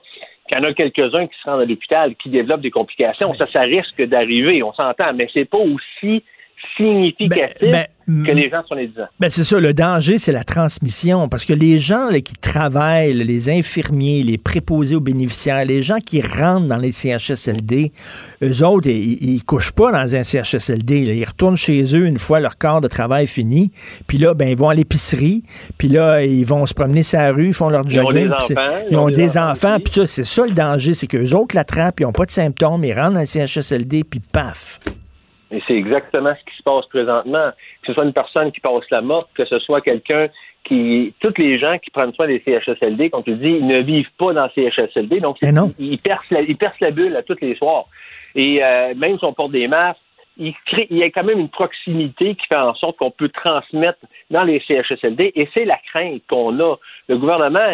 qu'il 0.48 0.58
y 0.58 0.60
en 0.60 0.64
a 0.64 0.72
quelques-uns 0.72 1.26
qui 1.26 1.38
se 1.38 1.48
rendent 1.48 1.62
à 1.62 1.64
l'hôpital, 1.64 2.14
qui 2.16 2.28
développent 2.28 2.60
des 2.60 2.70
complications. 2.70 3.32
Ça, 3.34 3.46
ça 3.52 3.60
risque 3.60 4.02
d'arriver, 4.02 4.62
on 4.62 4.72
s'entend, 4.72 5.12
mais 5.14 5.28
c'est 5.32 5.48
pas 5.48 5.58
aussi 5.58 6.22
significatif 6.76 7.70
Ben, 7.70 7.86
que 8.06 8.32
les 8.32 8.50
gens 8.50 8.62
sont 8.68 8.74
les. 8.74 8.90
Ben 9.18 9.30
c'est 9.30 9.44
ça, 9.44 9.58
le 9.60 9.72
danger, 9.72 10.18
c'est 10.18 10.32
la 10.32 10.44
transmission. 10.44 11.28
Parce 11.28 11.44
que 11.44 11.54
les 11.54 11.78
gens 11.78 12.10
là, 12.10 12.20
qui 12.20 12.34
travaillent, 12.34 13.12
les 13.14 13.48
infirmiers, 13.48 14.22
les 14.22 14.36
préposés 14.36 14.94
aux 14.94 15.00
bénéficiaires, 15.00 15.64
les 15.64 15.82
gens 15.82 15.98
qui 16.04 16.20
rentrent 16.20 16.66
dans 16.66 16.76
les 16.76 16.92
CHSLD, 16.92 17.92
eux 18.42 18.62
autres, 18.66 18.88
ils, 18.88 19.22
ils 19.34 19.44
couchent 19.44 19.72
pas 19.72 19.90
dans 19.92 20.14
un 20.16 20.22
CHSLD. 20.22 21.04
là. 21.06 21.12
Ils 21.14 21.24
retournent 21.24 21.56
chez 21.56 21.82
eux 21.96 22.06
une 22.06 22.18
fois 22.18 22.40
leur 22.40 22.58
quart 22.58 22.80
de 22.82 22.88
travail 22.88 23.26
fini. 23.26 23.70
Puis 24.06 24.18
là, 24.18 24.34
ben, 24.34 24.48
ils 24.48 24.56
vont 24.56 24.68
à 24.68 24.74
l'épicerie. 24.74 25.42
Puis 25.78 25.88
là, 25.88 26.22
ils 26.24 26.44
vont 26.44 26.66
se 26.66 26.74
promener 26.74 27.02
sur 27.04 27.18
la 27.18 27.32
rue, 27.32 27.46
ils 27.48 27.54
font 27.54 27.70
leur 27.70 27.84
Ils 27.88 28.00
ont 28.00 28.10
jogging. 28.10 28.26
des 28.26 28.32
enfants, 28.32 28.84
Ils 28.90 28.96
ont 28.98 29.10
des 29.10 29.38
enfants. 29.38 29.76
Puis 29.82 29.94
ça, 29.94 30.06
c'est 30.06 30.24
ça 30.24 30.44
le 30.44 30.52
danger. 30.52 30.92
C'est 30.92 31.06
qu'eux 31.06 31.32
autres 31.34 31.56
l'attrapent, 31.56 32.00
ils 32.00 32.04
n'ont 32.04 32.12
pas 32.12 32.26
de 32.26 32.30
symptômes, 32.32 32.84
ils 32.84 32.92
rentrent 32.92 33.14
dans 33.14 33.20
le 33.20 33.26
CHSLD, 33.26 34.04
puis 34.04 34.20
paf. 34.32 34.78
Et 35.50 35.62
c'est 35.66 35.74
exactement 35.74 36.32
ce 36.34 36.50
qui 36.50 36.56
se 36.56 36.62
passe 36.62 36.86
présentement. 36.86 37.50
Que 37.82 37.86
ce 37.88 37.92
soit 37.94 38.04
une 38.04 38.12
personne 38.12 38.50
qui 38.52 38.60
passe 38.60 38.88
la 38.90 39.02
morte, 39.02 39.28
que 39.34 39.44
ce 39.44 39.58
soit 39.58 39.80
quelqu'un 39.80 40.28
qui. 40.64 41.12
Tous 41.20 41.34
les 41.38 41.58
gens 41.58 41.78
qui 41.78 41.90
prennent 41.90 42.12
soin 42.14 42.26
des 42.26 42.42
CHSLD, 42.44 43.10
comme 43.10 43.22
tu 43.24 43.34
dis, 43.34 43.50
ils 43.60 43.66
ne 43.66 43.80
vivent 43.80 44.10
pas 44.18 44.32
dans 44.32 44.48
les 44.56 44.70
CHSLD. 44.70 45.20
Donc, 45.20 45.36
c'est- 45.40 45.46
ils, 45.78 45.98
percent 45.98 46.30
la, 46.30 46.40
ils 46.40 46.56
percent 46.56 46.80
la 46.80 46.90
bulle 46.90 47.14
à 47.16 47.22
tous 47.22 47.36
les 47.40 47.54
soirs. 47.56 47.84
Et 48.34 48.64
euh, 48.64 48.94
même 48.96 49.18
si 49.18 49.24
on 49.24 49.32
porte 49.32 49.52
des 49.52 49.68
masques, 49.68 50.00
il, 50.36 50.52
crée- 50.66 50.88
il 50.90 50.96
y 50.96 51.02
a 51.04 51.10
quand 51.10 51.22
même 51.22 51.38
une 51.38 51.48
proximité 51.50 52.34
qui 52.34 52.46
fait 52.48 52.56
en 52.56 52.74
sorte 52.74 52.96
qu'on 52.96 53.12
peut 53.12 53.28
transmettre 53.28 54.00
dans 54.30 54.42
les 54.42 54.58
CHSLD. 54.66 55.30
Et 55.36 55.48
c'est 55.54 55.64
la 55.66 55.78
crainte 55.92 56.22
qu'on 56.28 56.58
a. 56.58 56.76
Le 57.08 57.18
gouvernement, 57.18 57.68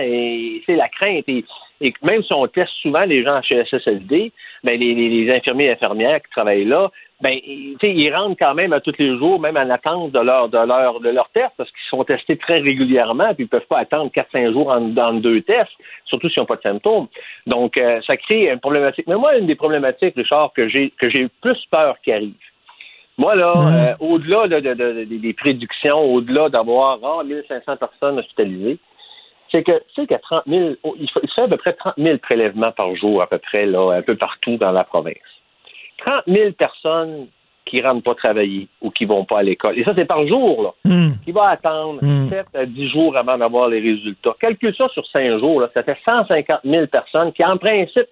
c'est 0.66 0.76
la 0.76 0.88
crainte. 0.88 1.24
Et, 1.28 1.44
et 1.80 1.94
même 2.02 2.22
si 2.22 2.32
on 2.32 2.46
teste 2.46 2.72
souvent 2.82 3.04
les 3.04 3.22
gens 3.24 3.38
en 3.38 3.42
CHSLD, 3.42 4.32
ben 4.64 4.78
les, 4.78 5.30
infirmiers 5.34 5.66
et 5.66 5.72
infirmières 5.72 6.20
qui 6.22 6.30
travaillent 6.30 6.64
là, 6.66 6.90
ben, 7.22 7.38
ils 7.44 8.14
rentrent 8.14 8.36
quand 8.38 8.54
même 8.54 8.72
à 8.72 8.80
tous 8.80 8.94
les 8.98 9.16
jours, 9.18 9.40
même 9.40 9.56
en 9.56 9.68
attente 9.68 10.12
de 10.12 10.20
leur, 10.20 10.48
de 10.48 10.56
leur, 10.58 11.00
de 11.00 11.10
leur 11.10 11.28
test, 11.30 11.50
parce 11.56 11.70
qu'ils 11.70 11.88
sont 11.90 12.02
testés 12.04 12.36
très 12.36 12.60
régulièrement, 12.60 13.34
puis 13.34 13.44
ils 13.44 13.48
peuvent 13.48 13.66
pas 13.68 13.78
attendre 13.78 14.10
4-5 14.10 14.52
jours 14.52 14.70
en, 14.70 14.80
dans 14.80 15.12
deux 15.12 15.42
tests, 15.42 15.70
surtout 16.06 16.30
s'ils 16.30 16.40
n'ont 16.40 16.46
pas 16.46 16.56
de 16.56 16.62
symptômes. 16.62 17.08
Donc, 17.46 17.76
euh, 17.76 18.00
ça 18.06 18.16
crée 18.16 18.50
une 18.50 18.60
problématique. 18.60 19.06
Mais 19.06 19.16
moi, 19.16 19.36
une 19.36 19.46
des 19.46 19.54
problématiques, 19.54 20.14
Richard, 20.16 20.52
que 20.54 20.68
j'ai, 20.68 20.92
que 20.98 21.10
j'ai 21.10 21.28
plus 21.42 21.58
peur 21.70 21.96
qui 22.02 22.12
arrive. 22.12 22.32
Moi, 23.18 23.34
là, 23.34 23.52
euh, 23.54 23.94
au-delà 24.00 24.48
de, 24.48 24.60
de- 24.60 24.74
de- 24.74 25.04
de- 25.04 25.16
des 25.18 25.34
prédictions, 25.34 26.00
au-delà 26.00 26.48
d'avoir 26.48 26.98
ah, 27.04 27.22
1500 27.22 27.76
personnes 27.76 28.18
hospitalisées, 28.18 28.78
c'est 29.50 29.62
que, 29.62 29.72
tu 29.94 30.02
sais, 30.02 30.06
qu'à 30.06 30.18
30 30.18 30.44
000, 30.46 30.70
oh, 30.82 30.94
il 30.98 31.08
fait 31.08 31.42
à 31.42 31.48
peu 31.48 31.56
près 31.56 31.72
30 31.72 31.94
000 31.98 32.18
prélèvements 32.18 32.72
par 32.72 32.94
jour, 32.96 33.22
à 33.22 33.26
peu 33.26 33.38
près, 33.38 33.66
là, 33.66 33.92
un 33.92 34.02
peu 34.02 34.16
partout 34.16 34.56
dans 34.56 34.72
la 34.72 34.84
province. 34.84 35.16
30 35.98 36.22
000 36.26 36.52
personnes 36.52 37.26
qui 37.66 37.82
rentrent 37.82 38.02
pas 38.02 38.14
travailler 38.14 38.68
ou 38.80 38.90
qui 38.90 39.04
vont 39.04 39.24
pas 39.24 39.40
à 39.40 39.42
l'école. 39.42 39.78
Et 39.78 39.84
ça, 39.84 39.92
c'est 39.94 40.04
par 40.06 40.26
jour, 40.26 40.62
là. 40.62 40.90
Qui 41.24 41.32
va 41.32 41.50
attendre 41.50 42.02
Mm. 42.02 42.30
7 42.30 42.46
à 42.54 42.66
10 42.66 42.88
jours 42.88 43.16
avant 43.16 43.38
d'avoir 43.38 43.68
les 43.68 43.80
résultats. 43.80 44.34
Calcule 44.40 44.74
ça 44.74 44.88
sur 44.88 45.06
5 45.06 45.38
jours, 45.38 45.60
là. 45.60 45.70
Ça 45.74 45.82
fait 45.82 45.98
150 46.04 46.60
000 46.64 46.86
personnes 46.86 47.32
qui, 47.32 47.44
en 47.44 47.56
principe, 47.58 48.08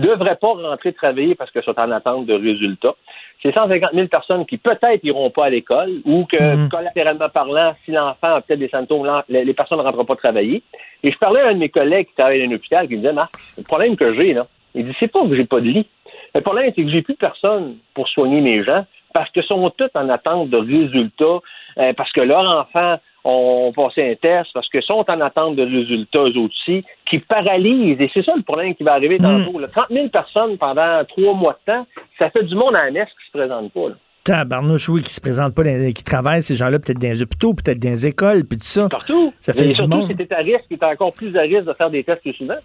devraient 0.00 0.36
pas 0.36 0.52
rentrer 0.52 0.92
travailler 0.92 1.34
parce 1.34 1.50
qu'elles 1.50 1.64
sont 1.64 1.78
en 1.78 1.90
attente 1.90 2.26
de 2.26 2.34
résultats. 2.34 2.94
C'est 3.42 3.52
150 3.52 3.90
000 3.92 4.08
personnes 4.08 4.46
qui 4.46 4.58
peut-être 4.58 5.04
iront 5.04 5.30
pas 5.30 5.46
à 5.46 5.50
l'école 5.50 6.00
ou 6.04 6.24
que, 6.24 6.68
collatéralement 6.68 7.28
parlant, 7.28 7.74
si 7.84 7.92
l'enfant 7.92 8.34
a 8.34 8.40
peut-être 8.40 8.58
des 8.58 8.68
symptômes, 8.68 9.08
les 9.28 9.54
personnes 9.54 9.78
ne 9.78 9.84
rentreront 9.84 10.04
pas 10.04 10.16
travailler. 10.16 10.62
Et 11.02 11.12
je 11.12 11.18
parlais 11.18 11.40
à 11.40 11.48
un 11.48 11.54
de 11.54 11.58
mes 11.58 11.68
collègues 11.68 12.08
qui 12.08 12.14
travaille 12.14 12.44
dans 12.44 12.52
un 12.52 12.56
hôpital 12.56 12.88
qui 12.88 12.94
me 12.94 13.00
disait, 13.00 13.12
Marc, 13.12 13.32
le 13.56 13.62
problème 13.62 13.96
que 13.96 14.14
j'ai, 14.14 14.32
là, 14.32 14.46
il 14.74 14.86
dit, 14.86 14.96
c'est 14.98 15.08
pas 15.08 15.22
que 15.22 15.34
j'ai 15.34 15.46
pas 15.46 15.60
de 15.60 15.66
lit. 15.66 15.86
Le 16.34 16.40
problème, 16.40 16.72
c'est 16.74 16.82
que 16.82 16.90
j'ai 16.90 17.02
plus 17.02 17.14
personne 17.14 17.76
pour 17.94 18.08
soigner 18.08 18.40
mes 18.40 18.64
gens 18.64 18.84
parce 19.14 19.30
que 19.30 19.42
sont 19.42 19.70
tous 19.70 19.90
en 19.94 20.08
attente 20.08 20.50
de 20.50 20.58
résultats, 20.58 21.40
euh, 21.78 21.92
parce 21.94 22.12
que 22.12 22.20
leurs 22.20 22.44
enfants 22.44 22.98
ont 23.24 23.72
passé 23.74 24.10
un 24.10 24.14
test, 24.14 24.50
parce 24.54 24.68
que 24.68 24.80
sont 24.80 25.04
en 25.08 25.20
attente 25.20 25.56
de 25.56 25.62
résultats 25.62 26.22
aussi, 26.22 26.84
qui 27.10 27.18
paralysent. 27.18 28.00
Et 28.00 28.10
c'est 28.14 28.24
ça 28.24 28.32
le 28.36 28.42
problème 28.42 28.74
qui 28.74 28.84
va 28.84 28.94
arriver 28.94 29.18
tantôt. 29.18 29.58
là. 29.58 29.68
30 29.68 29.86
000 29.90 30.08
personnes 30.08 30.56
pendant 30.58 31.04
trois 31.06 31.34
mois 31.34 31.58
de 31.66 31.72
temps, 31.72 31.86
ça 32.18 32.30
fait 32.30 32.44
du 32.44 32.54
monde 32.54 32.74
à 32.76 32.84
la 32.86 32.90
messe 32.90 33.08
qui 33.08 33.26
se 33.26 33.38
présente 33.38 33.72
pas. 33.72 33.88
là. 33.90 33.94
Tabarnouche, 34.24 34.88
oui, 34.90 35.00
qui 35.02 35.12
se 35.14 35.20
présentent 35.20 35.54
pas, 35.54 35.64
dans- 35.64 35.92
qui 35.92 36.04
travaillent, 36.04 36.42
ces 36.42 36.54
gens-là, 36.56 36.78
peut-être 36.78 36.98
dans 36.98 37.08
les 37.08 37.22
hôpitaux, 37.22 37.54
peut-être 37.54 37.78
dans 37.78 37.88
les 37.90 38.06
écoles, 38.06 38.44
puis 38.44 38.58
tout 38.58 38.66
ça. 38.66 38.88
Partout. 38.88 39.32
Ça 39.40 39.52
fait 39.54 39.64
Et 39.64 39.68
du 39.68 39.74
surtout, 39.74 39.90
monde. 39.96 40.16
t'es 40.16 40.32
à 40.34 40.38
risque, 40.38 40.64
t'es 40.68 40.84
encore 40.84 41.14
plus 41.14 41.34
à 41.36 41.42
risque 41.42 41.64
de 41.64 41.72
faire 41.72 41.88
des 41.90 42.04
tests 42.04 42.20
plus 42.22 42.34
souvent, 42.34 42.56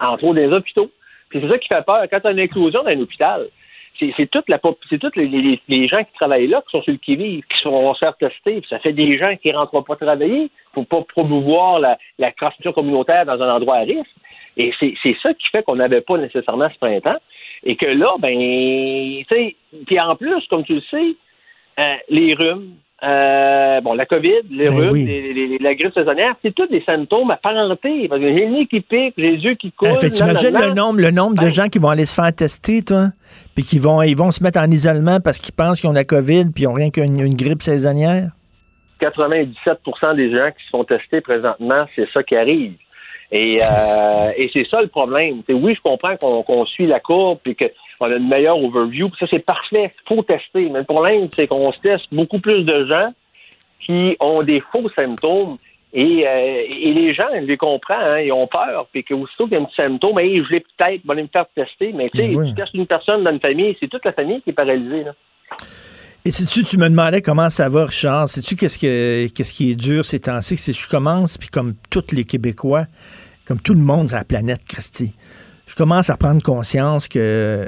entre 0.00 0.24
autres 0.24 0.34
des 0.36 0.46
hôpitaux. 0.46 0.90
Puis 1.28 1.40
c'est 1.42 1.48
ça 1.48 1.58
qui 1.58 1.68
fait 1.68 1.84
peur. 1.84 2.04
Quand 2.10 2.20
t'as 2.22 2.32
une 2.32 2.38
éclosion 2.38 2.82
dans 2.84 2.88
un 2.90 3.00
hôpital, 3.00 3.46
c'est 4.16 4.30
toute 4.30 4.48
la 4.48 4.60
c'est 4.88 4.98
tous 4.98 5.10
les, 5.16 5.26
les- 5.26 5.60
les 5.68 5.88
gens 5.88 6.04
qui 6.04 6.12
travaillent 6.14 6.46
là 6.46 6.62
qui 6.62 6.70
sont 6.70 6.82
sur 6.82 6.92
le 6.92 6.98
qui-vive, 6.98 7.42
qui 7.44 7.58
sont, 7.58 7.70
vont 7.70 7.94
se 7.94 8.00
faire 8.00 8.16
tester. 8.16 8.62
Ça 8.68 8.78
fait 8.78 8.92
des 8.92 9.18
gens 9.18 9.34
qui 9.36 9.50
rentrent 9.52 9.82
pas 9.82 9.96
travailler 9.96 10.50
pour 10.72 10.86
pas 10.86 11.02
promouvoir 11.02 11.80
la, 11.80 11.98
la 12.18 12.32
communautaire 12.74 13.26
dans 13.26 13.40
un 13.42 13.54
endroit 13.54 13.76
à 13.76 13.80
risque. 13.80 14.10
Et 14.56 14.72
c'est 14.80 14.94
c'est 15.02 15.16
ça 15.22 15.34
qui 15.34 15.48
fait 15.48 15.62
qu'on 15.62 15.76
n'avait 15.76 16.00
pas 16.00 16.18
nécessairement 16.18 16.68
ce 16.70 16.78
printemps. 16.78 17.18
Et 17.64 17.76
que 17.76 17.86
là, 17.86 18.14
ben, 18.18 18.36
tu 18.38 19.24
sais, 19.28 19.56
puis 19.86 19.98
en 20.00 20.14
plus, 20.16 20.46
comme 20.48 20.64
tu 20.64 20.74
le 20.74 20.80
sais, 20.82 21.14
euh, 21.78 21.96
les 22.08 22.34
rhumes, 22.34 22.74
euh, 23.04 23.80
bon, 23.80 23.94
la 23.94 24.06
COVID, 24.06 24.42
les 24.50 24.68
Ben 24.68 24.74
rhumes, 24.76 24.90
oui. 24.90 25.04
les- 25.06 25.58
la 25.58 25.74
grippe 25.74 25.94
saisonnière, 25.94 26.34
c'est 26.42 26.54
tous 26.54 26.66
des 26.66 26.82
symptômes 26.82 27.30
apparentés. 27.30 28.08
Parce 28.08 28.20
que 28.20 28.26
j'ai 28.28 28.46
le 28.46 28.52
nez 28.52 28.66
qui 28.66 28.80
pique, 28.80 29.14
j'ai 29.16 29.30
les 29.32 29.36
yeux 29.38 29.54
qui 29.54 29.70
coulent. 29.72 29.88
Euh, 29.90 29.96
fait 29.96 30.10
que 30.10 30.14
t'imagines 30.16 30.56
le 30.58 30.74
nombre, 30.74 31.00
le 31.00 31.10
nombre 31.10 31.40
de 31.42 31.48
gens 31.48 31.68
qui 31.68 31.78
vont 31.78 31.90
aller 31.90 32.06
se 32.06 32.14
faire 32.14 32.32
tester, 32.34 32.82
toi, 32.82 33.08
puis 33.54 33.64
qui 33.64 33.78
vont, 33.78 34.02
ils 34.02 34.16
vont 34.16 34.30
se 34.32 34.42
mettre 34.42 34.58
en 34.58 34.70
isolement 34.70 35.20
parce 35.20 35.38
qu'ils 35.38 35.54
pensent 35.54 35.80
qu'ils 35.80 35.90
ont 35.90 35.92
la 35.92 36.04
COVID 36.04 36.46
puis 36.54 36.64
ils 36.64 36.66
ont 36.66 36.72
rien 36.72 36.90
qu'une 36.90 37.20
une 37.20 37.34
grippe 37.36 37.62
saisonnière? 37.62 38.30
97% 39.00 40.16
des 40.16 40.30
gens 40.32 40.50
qui 40.56 40.64
se 40.64 40.70
font 40.70 40.84
tester 40.84 41.20
présentement, 41.20 41.84
c'est 41.94 42.08
ça 42.12 42.22
qui 42.22 42.34
arrive. 42.36 42.72
Et, 43.30 43.58
euh, 43.62 44.30
et 44.36 44.50
c'est 44.52 44.66
ça 44.68 44.80
le 44.80 44.88
problème. 44.88 45.42
Oui, 45.48 45.74
je 45.76 45.80
comprends 45.82 46.16
qu'on 46.16 46.66
suit 46.66 46.86
la 46.86 46.98
courbe 47.00 47.38
et 47.46 47.54
qu'on 47.98 48.12
a 48.12 48.16
une 48.16 48.28
meilleure 48.28 48.58
overview. 48.62 49.08
puis 49.08 49.18
Ça, 49.20 49.26
c'est 49.30 49.44
parfait. 49.44 49.92
Il 50.04 50.14
faut 50.14 50.22
tester. 50.22 50.68
Mais 50.68 50.80
le 50.80 50.84
problème, 50.84 51.28
c'est 51.34 51.46
qu'on 51.46 51.72
se 51.72 51.80
teste 51.80 52.06
beaucoup 52.12 52.40
plus 52.40 52.64
de 52.64 52.86
gens 52.86 53.12
qui 53.84 54.16
ont 54.20 54.42
des 54.42 54.62
faux 54.72 54.88
symptômes. 54.90 55.58
Et, 55.94 56.26
euh, 56.26 56.64
et 56.68 56.92
les 56.92 57.14
gens, 57.14 57.28
je 57.34 57.46
les 57.46 57.56
comprends, 57.56 57.98
hein, 57.98 58.20
ils 58.20 58.32
ont 58.32 58.46
peur. 58.46 58.86
Puis 58.92 59.04
qu'aussitôt 59.04 59.44
qu'il 59.44 59.54
y 59.54 59.56
a 59.56 59.62
un 59.62 59.64
petit 59.64 59.76
symptôme, 59.76 60.18
hey, 60.18 60.44
je 60.44 60.50
l'ai 60.50 60.60
peut-être, 60.60 61.00
je 61.02 61.14
vais 61.14 61.22
me 61.22 61.28
faire 61.28 61.46
tester. 61.54 61.92
Mais 61.94 62.10
tu 62.10 62.20
sais, 62.20 62.34
oui. 62.34 62.48
tu 62.50 62.54
testes 62.54 62.74
une 62.74 62.86
personne 62.86 63.24
dans 63.24 63.32
une 63.32 63.40
famille, 63.40 63.74
c'est 63.80 63.88
toute 63.88 64.04
la 64.04 64.12
famille 64.12 64.42
qui 64.42 64.50
est 64.50 64.54
paralysée. 64.54 65.04
Là. 65.04 65.14
Et 66.24 66.30
sais-tu, 66.30 66.62
tu 66.62 66.76
me 66.76 66.90
demandais 66.90 67.22
comment 67.22 67.48
ça 67.48 67.70
va, 67.70 67.86
Richard. 67.86 68.28
Sais-tu 68.28 68.54
qu'est-ce, 68.54 68.78
que, 68.78 69.32
qu'est-ce 69.32 69.54
qui 69.54 69.70
est 69.70 69.76
dur 69.76 70.04
ces 70.04 70.20
temps-ci? 70.20 70.58
C'est 70.58 70.72
que 70.72 70.78
je 70.78 70.88
commence, 70.88 71.38
puis 71.38 71.48
comme 71.48 71.74
tous 71.90 72.12
les 72.12 72.24
Québécois, 72.24 72.84
comme 73.46 73.60
tout 73.60 73.72
le 73.72 73.80
monde 73.80 74.08
sur 74.08 74.18
la 74.18 74.24
planète, 74.24 74.60
Christy, 74.68 75.14
je 75.68 75.74
commence 75.74 76.08
à 76.08 76.16
prendre 76.16 76.42
conscience 76.42 77.08
que 77.08 77.18
euh, 77.18 77.66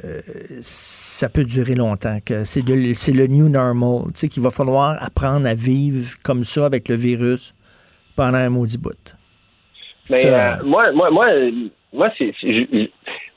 ça 0.62 1.28
peut 1.28 1.44
durer 1.44 1.74
longtemps, 1.74 2.18
que 2.24 2.44
c'est 2.44 2.66
le, 2.66 3.26
new 3.26 3.50
normal, 3.50 4.04
tu 4.14 4.20
sais, 4.20 4.28
qu'il 4.28 4.42
va 4.42 4.48
falloir 4.48 4.96
apprendre 5.02 5.46
à 5.46 5.52
vivre 5.52 6.16
comme 6.24 6.42
ça 6.42 6.64
avec 6.64 6.88
le 6.88 6.94
virus 6.94 7.54
pendant 8.16 8.38
un 8.38 8.48
maudit 8.48 8.78
bout. 8.78 9.16
Mais 10.08 10.22
Ça- 10.22 10.60
euh, 10.60 10.64
moi, 10.64 10.92
moi, 10.92 11.10
moi, 11.10 11.26
moi, 11.92 12.10
c'est, 12.16 12.32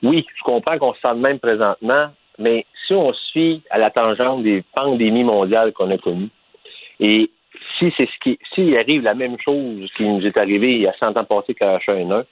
oui, 0.02 0.26
je 0.34 0.44
comprends 0.44 0.78
qu'on 0.78 0.94
se 0.94 1.02
sent 1.02 1.14
de 1.14 1.20
même 1.20 1.40
présentement, 1.40 2.08
mais 2.40 2.66
si 2.88 2.94
on 2.94 3.12
fie 3.34 3.62
à 3.70 3.78
la 3.78 3.92
tangente 3.92 4.44
des 4.44 4.64
pandémies 4.74 5.26
mondiales 5.26 5.74
qu'on 5.74 5.92
a 5.92 5.98
connues, 5.98 6.30
et 7.02 7.30
si 7.78 7.94
c'est 7.98 8.06
ce 8.08 8.20
qui, 8.24 8.40
s'il 8.56 8.78
arrive 8.78 9.02
la 9.02 9.14
même 9.14 9.36
chose 9.44 9.90
qui 9.98 10.04
nous 10.04 10.26
est 10.26 10.38
arrivé 10.38 10.76
il 10.76 10.82
y 10.84 10.88
a 10.88 10.94
100 10.98 11.18
ans 11.18 11.26
passés 11.26 11.54
qu'à 11.54 11.78
H1N1, 11.80 12.24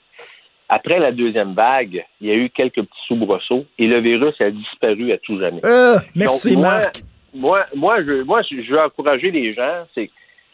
après 0.74 0.98
la 0.98 1.12
deuxième 1.12 1.52
vague, 1.52 2.02
il 2.22 2.28
y 2.28 2.30
a 2.30 2.34
eu 2.34 2.48
quelques 2.48 2.76
petits 2.76 3.06
soubresauts 3.06 3.66
et 3.78 3.86
le 3.86 4.00
virus 4.00 4.40
a 4.40 4.50
disparu 4.50 5.12
à 5.12 5.18
tout 5.18 5.38
jamais. 5.38 5.60
Euh, 5.66 5.98
merci, 6.14 6.54
Donc, 6.54 6.62
moi, 6.62 6.70
Marc. 6.70 7.02
Moi, 7.34 7.66
moi, 7.74 8.02
je, 8.02 8.22
moi, 8.22 8.40
je 8.50 8.72
veux 8.72 8.80
encourager 8.80 9.30
les 9.30 9.52
gens, 9.52 9.84
c'est 9.94 10.10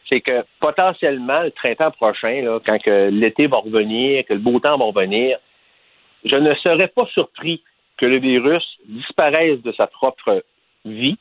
c'est 0.09 0.21
que 0.21 0.45
potentiellement, 0.59 1.43
le 1.43 1.51
printemps 1.51 1.93
prochain, 1.93 2.43
là, 2.43 2.59
quand 2.67 2.83
que 2.83 3.11
l'été 3.11 3.47
va 3.47 3.59
revenir, 3.59 4.25
que 4.25 4.33
le 4.33 4.41
beau 4.41 4.59
temps 4.59 4.77
va 4.77 4.87
revenir, 4.87 5.39
je 6.25 6.35
ne 6.35 6.53
serais 6.55 6.89
pas 6.89 7.07
surpris 7.13 7.63
que 7.97 8.07
le 8.07 8.19
virus 8.19 8.65
disparaisse 8.87 9.63
de 9.63 9.71
sa 9.73 9.87
propre 9.87 10.43
vie 10.85 11.19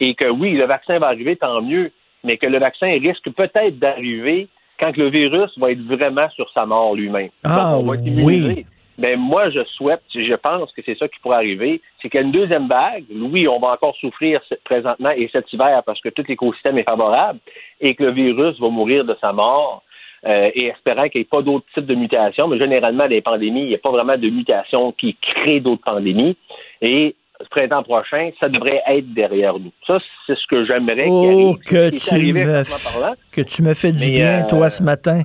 et 0.00 0.14
que 0.14 0.28
oui, 0.28 0.52
le 0.52 0.66
vaccin 0.66 0.98
va 0.98 1.06
arriver, 1.06 1.36
tant 1.36 1.62
mieux, 1.62 1.92
mais 2.24 2.36
que 2.36 2.46
le 2.46 2.58
vaccin 2.58 2.88
risque 2.88 3.30
peut-être 3.30 3.78
d'arriver 3.78 4.48
quand 4.84 4.96
le 4.96 5.08
virus 5.08 5.50
va 5.58 5.70
être 5.70 5.82
vraiment 5.82 6.28
sur 6.30 6.50
sa 6.52 6.66
mort 6.66 6.94
lui-même. 6.94 7.30
Ah, 7.44 7.78
on 7.78 7.84
va 7.84 7.94
être 7.94 8.02
oui. 8.04 8.64
Mais 8.96 9.16
moi, 9.16 9.50
je 9.50 9.64
souhaite, 9.64 10.02
je 10.14 10.34
pense 10.34 10.70
que 10.72 10.80
c'est 10.86 10.96
ça 10.96 11.08
qui 11.08 11.18
pourrait 11.20 11.38
arriver, 11.38 11.80
c'est 12.00 12.08
qu'il 12.08 12.20
y 12.20 12.22
a 12.22 12.26
une 12.26 12.32
deuxième 12.32 12.68
vague. 12.68 13.04
Oui, 13.10 13.48
on 13.48 13.58
va 13.58 13.72
encore 13.72 13.96
souffrir 13.96 14.40
présentement 14.64 15.10
et 15.10 15.28
cet 15.32 15.52
hiver 15.52 15.82
parce 15.84 16.00
que 16.00 16.10
tout 16.10 16.22
l'écosystème 16.28 16.78
est 16.78 16.84
favorable 16.84 17.40
et 17.80 17.96
que 17.96 18.04
le 18.04 18.12
virus 18.12 18.60
va 18.60 18.68
mourir 18.68 19.04
de 19.04 19.16
sa 19.20 19.32
mort. 19.32 19.82
euh, 20.26 20.50
et 20.54 20.66
espérant 20.66 21.08
qu'il 21.08 21.20
n'y 21.20 21.22
ait 21.22 21.28
pas 21.28 21.42
d'autres 21.42 21.66
types 21.74 21.86
de 21.86 21.94
mutations, 21.94 22.48
mais 22.48 22.58
généralement, 22.58 23.08
des 23.08 23.20
pandémies, 23.20 23.62
il 23.62 23.68
n'y 23.68 23.74
a 23.74 23.78
pas 23.78 23.90
vraiment 23.90 24.16
de 24.16 24.30
mutations 24.30 24.92
qui 24.92 25.16
créent 25.20 25.60
d'autres 25.60 25.82
pandémies. 25.84 26.36
Et 26.80 27.14
ce 27.40 27.48
printemps 27.48 27.82
prochain, 27.82 28.30
ça 28.38 28.48
devrait 28.48 28.82
être 28.86 29.12
derrière 29.12 29.58
nous. 29.58 29.72
Ça, 29.86 29.98
c'est 30.26 30.36
ce 30.36 30.46
que 30.48 30.64
j'aimerais 30.64 31.06
Oh, 31.08 31.56
que 31.66 31.90
tu, 31.90 32.32
me, 32.32 32.94
parlant. 32.94 33.14
que 33.32 33.40
tu 33.40 33.62
me 33.62 33.74
fais 33.74 33.92
du 33.92 34.10
bien, 34.10 34.44
euh, 34.44 34.48
toi, 34.48 34.70
ce 34.70 34.82
matin. 34.82 35.22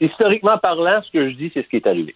Historiquement 0.00 0.58
parlant, 0.58 1.02
ce 1.04 1.10
que 1.10 1.30
je 1.30 1.34
dis, 1.36 1.50
c'est 1.52 1.62
ce 1.62 1.68
qui 1.68 1.76
est 1.76 1.86
arrivé. 1.86 2.14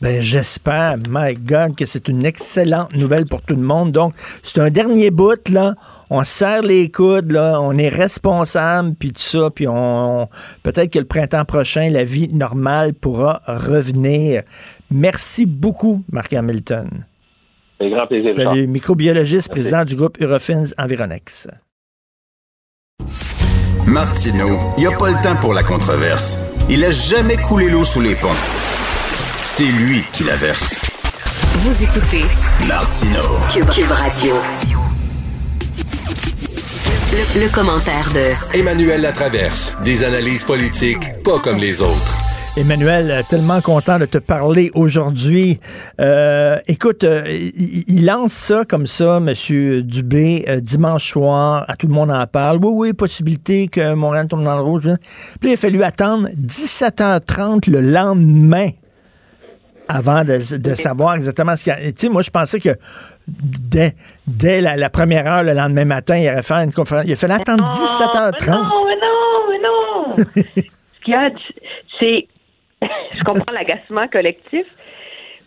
Ben, 0.00 0.22
j'espère, 0.22 0.96
my 1.10 1.34
God, 1.34 1.76
que 1.76 1.84
c'est 1.84 2.08
une 2.08 2.24
excellente 2.24 2.94
nouvelle 2.94 3.26
pour 3.26 3.42
tout 3.42 3.54
le 3.54 3.60
monde. 3.60 3.92
Donc, 3.92 4.14
c'est 4.16 4.58
un 4.58 4.70
dernier 4.70 5.10
bout, 5.10 5.46
là. 5.50 5.74
On 6.08 6.24
serre 6.24 6.62
les 6.62 6.90
coudes, 6.90 7.32
là. 7.32 7.60
On 7.60 7.76
est 7.76 7.90
responsable, 7.90 8.94
puis 8.98 9.12
tout 9.12 9.20
ça. 9.20 9.50
Puis 9.54 9.68
on, 9.68 10.26
peut-être 10.62 10.90
que 10.90 10.98
le 10.98 11.04
printemps 11.04 11.44
prochain, 11.44 11.90
la 11.90 12.04
vie 12.04 12.28
normale 12.32 12.94
pourra 12.94 13.42
revenir. 13.46 14.44
Merci 14.90 15.44
beaucoup, 15.44 16.02
Marc 16.10 16.32
Hamilton. 16.32 17.04
C'est 17.80 17.86
un 17.86 17.90
grand 17.90 18.06
plaisir. 18.06 18.34
Salut, 18.36 18.66
microbiologiste, 18.66 19.48
président 19.50 19.84
du 19.84 19.96
groupe 19.96 20.20
Eurofins 20.20 20.64
Environex. 20.76 21.48
Martineau, 23.86 24.58
il 24.76 24.80
n'y 24.80 24.86
a 24.86 24.96
pas 24.96 25.08
le 25.08 25.22
temps 25.22 25.36
pour 25.40 25.54
la 25.54 25.62
controverse. 25.62 26.44
Il 26.68 26.84
a 26.84 26.90
jamais 26.90 27.36
coulé 27.36 27.70
l'eau 27.70 27.84
sous 27.84 28.00
les 28.00 28.14
ponts. 28.14 28.28
C'est 29.44 29.64
lui 29.64 30.02
qui 30.12 30.24
la 30.24 30.36
verse. 30.36 30.78
Vous 31.56 31.82
écoutez 31.82 32.24
Martineau. 32.68 33.38
Cube, 33.52 33.68
Cube 33.70 33.90
Radio. 33.90 34.34
Le, 37.12 37.40
le 37.40 37.52
commentaire 37.52 38.10
de 38.12 38.58
Emmanuel 38.58 39.00
Latraverse. 39.00 39.74
Des 39.82 40.04
analyses 40.04 40.44
politiques 40.44 41.22
pas 41.24 41.38
comme 41.38 41.56
les 41.56 41.80
autres. 41.80 42.18
Emmanuel, 42.56 43.22
tellement 43.28 43.60
content 43.60 43.98
de 43.98 44.06
te 44.06 44.18
parler 44.18 44.70
aujourd'hui. 44.74 45.60
Euh, 46.00 46.58
écoute, 46.66 47.04
euh, 47.04 47.22
il, 47.28 47.84
il 47.86 48.04
lance 48.04 48.32
ça 48.32 48.64
comme 48.68 48.86
ça, 48.86 49.20
Monsieur 49.20 49.82
Dubé, 49.82 50.44
euh, 50.48 50.60
dimanche 50.60 51.10
soir, 51.12 51.64
à 51.68 51.76
tout 51.76 51.86
le 51.86 51.92
monde 51.94 52.10
en 52.10 52.26
parle. 52.26 52.58
Oui, 52.60 52.72
oui, 52.88 52.92
possibilité 52.92 53.68
que 53.68 53.94
Montréal 53.94 54.26
tombe 54.28 54.42
dans 54.44 54.56
le 54.56 54.62
rouge. 54.62 54.88
hein. 54.88 54.96
Puis 55.40 55.50
il 55.50 55.54
a 55.54 55.56
fallu 55.56 55.82
attendre 55.84 56.28
17h30 56.36 57.70
le 57.70 57.80
lendemain 57.80 58.70
avant 59.88 60.24
de, 60.24 60.56
de 60.56 60.74
savoir 60.74 61.14
exactement 61.14 61.56
ce 61.56 61.64
qu'il 61.64 61.72
y 61.72 61.76
a. 61.76 61.92
Tu 61.92 61.94
sais, 61.96 62.08
moi, 62.08 62.22
je 62.22 62.30
pensais 62.30 62.58
que 62.58 62.70
dès, 63.28 63.94
dès 64.26 64.60
la, 64.60 64.76
la 64.76 64.90
première 64.90 65.26
heure, 65.26 65.44
le 65.44 65.52
lendemain 65.54 65.84
matin, 65.84 66.16
il 66.16 66.28
aurait 66.28 66.42
fait 66.42 66.54
une 66.54 66.72
conférence. 66.72 67.04
Il 67.06 67.12
a 67.12 67.16
fallu 67.16 67.32
attendre 67.34 67.70
17h30. 67.72 68.50
Non, 68.50 68.68
mais 68.86 68.96
non, 68.96 69.48
mais 69.48 70.24
non. 70.24 70.24
Ce 70.26 71.04
qu'il 71.04 71.14
y 71.14 71.16
a, 71.16 71.30
c'est. 71.98 72.26
Je 73.14 73.22
comprends 73.24 73.52
l'agacement 73.52 74.08
collectif, 74.08 74.66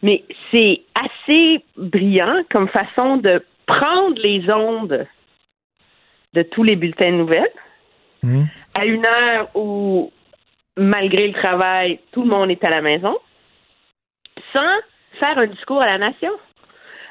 mais 0.02 0.24
c'est 0.52 0.82
assez 0.96 1.64
brillant 1.78 2.44
comme 2.52 2.68
façon 2.68 3.18
de 3.18 3.44
prendre 3.66 4.20
les 4.22 4.50
ondes 4.52 5.08
de 6.34 6.44
tous 6.44 6.64
les 6.64 6.76
bulletins 6.76 7.12
de 7.12 7.18
nouvelles 7.18 7.52
à 8.74 8.86
une 8.86 9.06
heure 9.06 9.50
où, 9.56 10.12
malgré 10.78 11.28
le 11.28 11.34
travail, 11.34 12.00
tout 12.12 12.24
le 12.24 12.30
monde 12.30 12.52
est 12.52 12.64
à 12.64 12.70
la 12.70 12.82
maison, 12.82 13.18
sans 14.54 14.76
faire 15.20 15.38
un 15.38 15.48
discours 15.48 15.82
à 15.82 15.86
la 15.86 15.98
nation. 15.98 16.32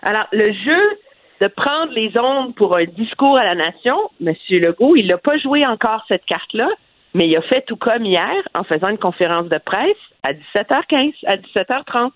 Alors, 0.03 0.27
le 0.33 0.45
jeu 0.45 0.99
de 1.41 1.49
prendre 1.49 1.93
les 1.93 2.17
ondes 2.17 2.55
pour 2.55 2.77
un 2.77 2.85
discours 2.85 3.37
à 3.37 3.45
la 3.45 3.55
nation, 3.55 3.97
M. 4.25 4.35
Legault, 4.51 4.97
il 4.97 5.09
n'a 5.09 5.19
pas 5.19 5.39
joué 5.39 5.67
encore 5.67 6.05
cette 6.09 6.25
carte-là, 6.25 6.69
mais 7.15 7.29
il 7.29 7.37
a 7.37 7.43
fait 7.43 7.63
tout 7.63 7.77
comme 7.77 8.05
hier 8.05 8.37
en 8.55 8.65
faisant 8.65 8.89
une 8.89 8.99
conférence 8.99 9.49
de 9.49 9.59
presse 9.59 9.97
à 10.23 10.33
17h15, 10.33 11.15
à 11.27 11.37
17h30. 11.37 12.11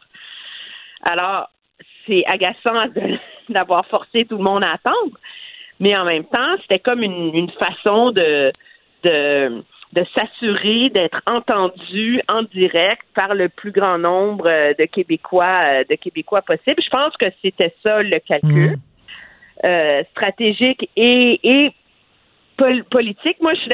Alors, 1.02 1.50
c'est 2.06 2.24
agaçant 2.26 2.84
d'avoir 3.48 3.86
forcé 3.86 4.24
tout 4.24 4.38
le 4.38 4.44
monde 4.44 4.64
à 4.64 4.72
attendre, 4.72 5.18
mais 5.80 5.96
en 5.96 6.04
même 6.04 6.24
temps, 6.24 6.56
c'était 6.62 6.78
comme 6.78 7.02
une, 7.02 7.34
une 7.34 7.50
façon 7.50 8.10
de, 8.12 8.50
de, 9.02 9.62
de 9.92 10.06
s'assurer 10.14 10.88
d'être 10.90 11.20
entendu 11.26 12.22
en 12.28 12.42
direct 12.44 13.02
par 13.14 13.34
le 13.34 13.48
plus 13.48 13.72
grand 13.72 13.98
nombre 13.98 14.48
euh, 14.48 14.72
de 14.78 14.84
Québécois, 14.86 15.62
euh, 15.64 15.84
de 15.88 15.94
Québécois 15.96 16.42
possible. 16.42 16.82
Je 16.82 16.90
pense 16.90 17.14
que 17.18 17.26
c'était 17.42 17.74
ça 17.82 18.02
le 18.02 18.18
calcul 18.20 18.76
euh, 19.64 20.02
stratégique 20.12 20.88
et, 20.96 21.40
et 21.42 21.72
pol- 22.56 22.84
politique. 22.84 23.36
Moi, 23.40 23.52
je 23.54 23.60
suis 23.60 23.68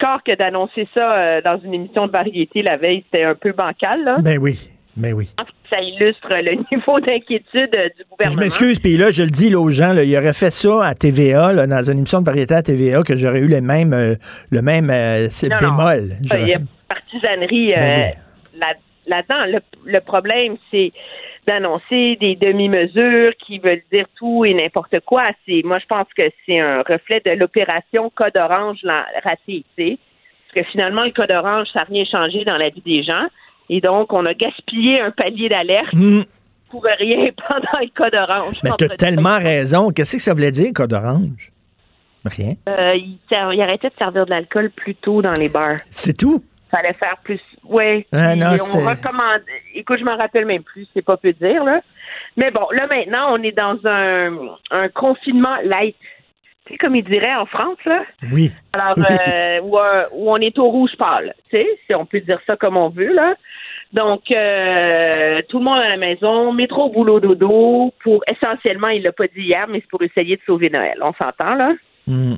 d'accord 0.00 0.22
que 0.24 0.34
d'annoncer 0.36 0.88
ça 0.94 1.12
euh, 1.18 1.40
dans 1.42 1.58
une 1.64 1.74
émission 1.74 2.06
de 2.06 2.12
variété 2.12 2.62
la 2.62 2.76
veille, 2.76 3.04
c'était 3.10 3.24
un 3.24 3.34
peu 3.34 3.52
bancal. 3.52 4.02
Là. 4.04 4.18
Ben 4.20 4.38
oui, 4.38 4.58
ben 4.96 5.12
oui. 5.12 5.30
Ça 5.68 5.80
illustre 5.80 6.28
le 6.30 6.52
niveau 6.76 7.00
d'inquiétude 7.00 7.70
euh, 7.74 7.88
du 7.88 8.02
Je 8.02 8.04
gouvernement. 8.10 8.40
m'excuse, 8.40 8.80
puis 8.80 8.96
là, 8.96 9.10
je 9.10 9.22
le 9.22 9.30
dis 9.30 9.50
là, 9.50 9.60
aux 9.60 9.70
gens, 9.70 9.92
là, 9.92 10.02
il 10.04 10.16
aurait 10.16 10.32
fait 10.32 10.50
ça 10.50 10.84
à 10.84 10.94
TVA, 10.94 11.52
là, 11.52 11.66
dans 11.66 11.82
une 11.90 11.98
émission 11.98 12.20
de 12.20 12.26
variété 12.26 12.54
à 12.54 12.62
TVA, 12.62 13.02
que 13.02 13.14
j'aurais 13.16 13.40
eu 13.40 13.48
le 13.48 13.60
même, 13.60 13.92
euh, 13.92 14.14
le 14.50 14.62
même 14.62 14.90
euh, 14.90 15.28
Non, 15.44 15.48
non. 15.60 15.76
bémol. 15.76 16.08
Il 16.22 16.48
y 16.48 16.54
a 16.54 16.58
partisanerie 16.88 17.72
euh, 17.74 17.76
Ben 17.78 18.12
là- 18.58 18.74
là-dedans. 19.06 19.58
le, 19.86 19.90
le 19.92 20.00
problème, 20.00 20.56
c'est 20.70 20.92
d'annoncer 21.50 22.16
des 22.20 22.36
demi-mesures 22.36 23.32
qui 23.44 23.58
veulent 23.58 23.82
dire 23.92 24.06
tout 24.16 24.44
et 24.44 24.54
n'importe 24.54 25.00
quoi. 25.00 25.24
C'est, 25.46 25.62
moi, 25.64 25.78
je 25.80 25.86
pense 25.86 26.06
que 26.16 26.22
c'est 26.46 26.60
un 26.60 26.82
reflet 26.82 27.20
de 27.24 27.32
l'opération 27.32 28.10
Code 28.14 28.36
Orange 28.36 28.78
la- 28.84 29.06
ratée. 29.24 29.64
Parce 29.76 30.54
que 30.66 30.70
finalement, 30.70 31.02
le 31.04 31.10
Code 31.12 31.30
Orange, 31.32 31.66
ça 31.72 31.80
n'a 31.80 31.84
rien 31.86 32.04
changé 32.04 32.44
dans 32.44 32.56
la 32.56 32.68
vie 32.70 32.82
des 32.84 33.02
gens. 33.02 33.26
Et 33.68 33.80
donc, 33.80 34.12
on 34.12 34.24
a 34.26 34.34
gaspillé 34.34 35.00
un 35.00 35.10
palier 35.10 35.48
d'alerte 35.48 35.92
Hmm. 35.92 36.22
pour 36.70 36.84
rien 36.84 37.30
pendant 37.48 37.78
le 37.80 37.88
Code 37.96 38.14
Orange. 38.14 38.56
Mais 38.62 38.70
tu 38.78 38.84
as 38.84 38.88
tellement 38.90 39.38
raison. 39.38 39.90
Qu'est-ce 39.90 40.16
que 40.16 40.22
ça 40.22 40.34
voulait 40.34 40.52
dire, 40.52 40.70
code 40.74 40.92
orange? 40.92 41.50
Rien. 42.24 42.54
Euh, 42.68 42.94
il, 42.96 43.18
il 43.30 43.60
arrêtait 43.62 43.88
de 43.88 43.94
servir 43.98 44.26
de 44.26 44.30
l'alcool 44.30 44.70
plus 44.70 44.94
tôt 44.94 45.22
dans 45.22 45.32
les 45.32 45.48
bars. 45.48 45.78
C'est 45.90 46.16
tout. 46.16 46.42
Fallait 46.70 46.94
faire 46.94 47.16
plus. 47.22 47.40
Oui. 47.64 48.06
Ah, 48.12 48.34
non, 48.36 48.56
on 48.74 48.88
recommande. 48.88 49.42
Écoute, 49.74 49.98
je 49.98 50.04
m'en 50.04 50.16
rappelle 50.16 50.46
même 50.46 50.62
plus, 50.62 50.86
c'est 50.94 51.04
pas 51.04 51.16
peu 51.16 51.32
dire, 51.32 51.64
là. 51.64 51.80
Mais 52.36 52.50
bon, 52.50 52.66
là, 52.72 52.86
maintenant, 52.86 53.34
on 53.34 53.42
est 53.42 53.52
dans 53.56 53.78
un, 53.84 54.32
un 54.70 54.88
confinement 54.88 55.56
light. 55.64 55.96
Tu 56.66 56.72
sais, 56.72 56.78
comme 56.78 56.94
ils 56.94 57.04
diraient 57.04 57.34
en 57.34 57.46
France, 57.46 57.78
là. 57.84 58.02
Oui. 58.32 58.50
Alors, 58.72 58.94
Oui. 58.96 59.04
euh, 59.28 59.60
où, 59.62 59.78
euh, 59.78 60.04
où 60.12 60.30
on 60.30 60.36
est 60.36 60.58
au 60.58 60.68
rouge 60.68 60.96
pâle, 60.98 61.34
tu 61.50 61.56
sais, 61.56 61.66
si 61.86 61.94
on 61.94 62.06
peut 62.06 62.20
dire 62.20 62.40
ça 62.46 62.56
comme 62.56 62.76
on 62.76 62.88
veut, 62.88 63.12
là. 63.12 63.34
Donc, 63.92 64.30
euh, 64.30 65.40
tout 65.48 65.58
le 65.58 65.64
monde 65.64 65.78
à 65.80 65.88
la 65.88 65.96
maison, 65.96 66.52
métro, 66.52 66.90
boulot, 66.90 67.18
dodo, 67.18 67.92
pour 68.04 68.22
essentiellement, 68.28 68.88
il 68.88 69.02
l'a 69.02 69.10
pas 69.12 69.26
dit 69.26 69.42
hier, 69.42 69.66
mais 69.68 69.80
c'est 69.80 69.90
pour 69.90 70.02
essayer 70.02 70.36
de 70.36 70.42
sauver 70.46 70.70
Noël. 70.70 70.98
On 71.02 71.12
s'entend, 71.14 71.54
là? 71.54 71.72
Hmm. 72.06 72.34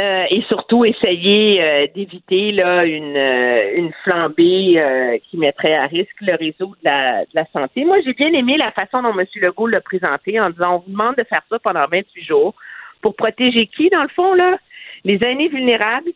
Euh, 0.00 0.24
et 0.28 0.42
surtout 0.48 0.84
essayer 0.84 1.62
euh, 1.62 1.86
d'éviter 1.94 2.50
là 2.50 2.84
une, 2.84 3.16
euh, 3.16 3.76
une 3.76 3.92
flambée 4.02 5.20
qui 5.30 5.36
mettrait 5.36 5.76
à 5.76 5.86
risque 5.86 6.20
le 6.20 6.34
réseau 6.34 6.66
de 6.66 6.84
la, 6.84 7.20
de 7.20 7.30
la 7.32 7.46
santé. 7.52 7.84
Moi, 7.84 8.00
j'ai 8.04 8.12
bien 8.12 8.32
aimé 8.32 8.56
la 8.56 8.72
façon 8.72 9.02
dont 9.02 9.16
M. 9.16 9.24
Legault 9.36 9.68
l'a 9.68 9.80
présenté 9.80 10.40
en 10.40 10.50
disant 10.50 10.76
on 10.76 10.78
vous 10.78 10.90
demande 10.90 11.14
de 11.14 11.22
faire 11.22 11.42
ça 11.48 11.60
pendant 11.60 11.86
28 11.86 12.24
jours 12.24 12.54
pour 13.02 13.14
protéger 13.14 13.68
qui, 13.68 13.88
dans 13.88 14.02
le 14.02 14.08
fond, 14.08 14.34
là? 14.34 14.58
Les 15.04 15.22
aînés 15.22 15.48
vulnérables 15.48 16.10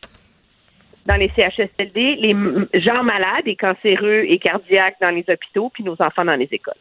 dans 1.05 1.15
les 1.15 1.29
CHSLD, 1.29 2.15
les 2.15 2.35
gens 2.81 3.03
malades 3.03 3.45
et 3.45 3.55
cancéreux 3.55 4.25
et 4.27 4.39
cardiaques 4.39 4.97
dans 4.99 5.11
les 5.11 5.23
hôpitaux, 5.29 5.69
puis 5.73 5.83
nos 5.83 5.95
enfants 6.01 6.25
dans 6.25 6.35
les 6.35 6.49
écoles. 6.51 6.73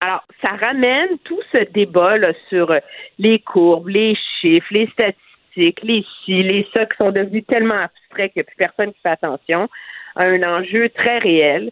Alors, 0.00 0.22
ça 0.40 0.50
ramène 0.50 1.18
tout 1.24 1.40
ce 1.52 1.58
débat 1.72 2.16
là, 2.16 2.32
sur 2.48 2.72
les 3.18 3.40
courbes, 3.40 3.88
les 3.88 4.16
chiffres, 4.40 4.68
les 4.70 4.86
statistiques, 4.86 5.27
les 5.56 6.04
ci, 6.24 6.42
les 6.42 6.66
ça, 6.72 6.86
qui 6.86 6.96
sont 6.96 7.10
devenus 7.10 7.44
tellement 7.46 7.82
abstraits 7.82 8.32
qu'il 8.32 8.40
n'y 8.40 8.42
a 8.42 8.44
plus 8.44 8.56
personne 8.56 8.92
qui 8.92 9.00
fait 9.00 9.10
attention, 9.10 9.68
à 10.16 10.24
un 10.24 10.42
enjeu 10.42 10.88
très 10.90 11.18
réel. 11.18 11.70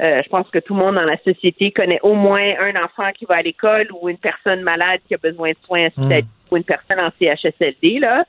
Euh, 0.00 0.22
je 0.24 0.28
pense 0.28 0.48
que 0.50 0.58
tout 0.58 0.74
le 0.74 0.80
monde 0.80 0.94
dans 0.96 1.04
la 1.04 1.18
société 1.18 1.70
connaît 1.70 2.00
au 2.02 2.14
moins 2.14 2.54
un 2.60 2.82
enfant 2.82 3.10
qui 3.12 3.24
va 3.26 3.36
à 3.36 3.42
l'école 3.42 3.88
ou 3.92 4.08
une 4.08 4.18
personne 4.18 4.62
malade 4.62 5.00
qui 5.06 5.14
a 5.14 5.18
besoin 5.18 5.50
de 5.50 5.56
soins 5.64 5.86
hospitaliers 5.86 6.24
ou 6.50 6.56
une 6.56 6.64
personne 6.64 7.00
en 7.00 7.10
CHSLD, 7.18 7.98
là. 8.00 8.24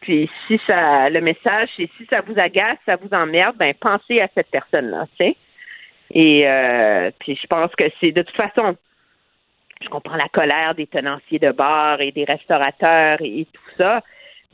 Puis 0.00 0.28
si 0.46 0.60
ça 0.66 1.08
le 1.08 1.20
message, 1.20 1.70
c'est 1.76 1.88
si 1.96 2.04
ça 2.10 2.20
vous 2.20 2.38
agace, 2.38 2.76
ça 2.84 2.96
vous 2.96 3.08
emmerde, 3.12 3.56
ben 3.56 3.72
pensez 3.80 4.20
à 4.20 4.28
cette 4.34 4.50
personne-là, 4.50 5.06
tu 5.18 5.24
sais. 5.24 5.36
Et 6.10 6.46
euh, 6.46 7.10
puis 7.20 7.38
je 7.40 7.46
pense 7.46 7.74
que 7.74 7.84
c'est 8.00 8.12
de 8.12 8.22
toute 8.22 8.36
façon, 8.36 8.76
je 9.80 9.88
comprends 9.88 10.16
la 10.16 10.28
colère 10.28 10.74
des 10.74 10.86
tenanciers 10.86 11.38
de 11.38 11.52
bars 11.52 12.00
et 12.00 12.12
des 12.12 12.24
restaurateurs 12.24 13.22
et, 13.22 13.40
et 13.40 13.44
tout 13.46 13.70
ça, 13.78 14.02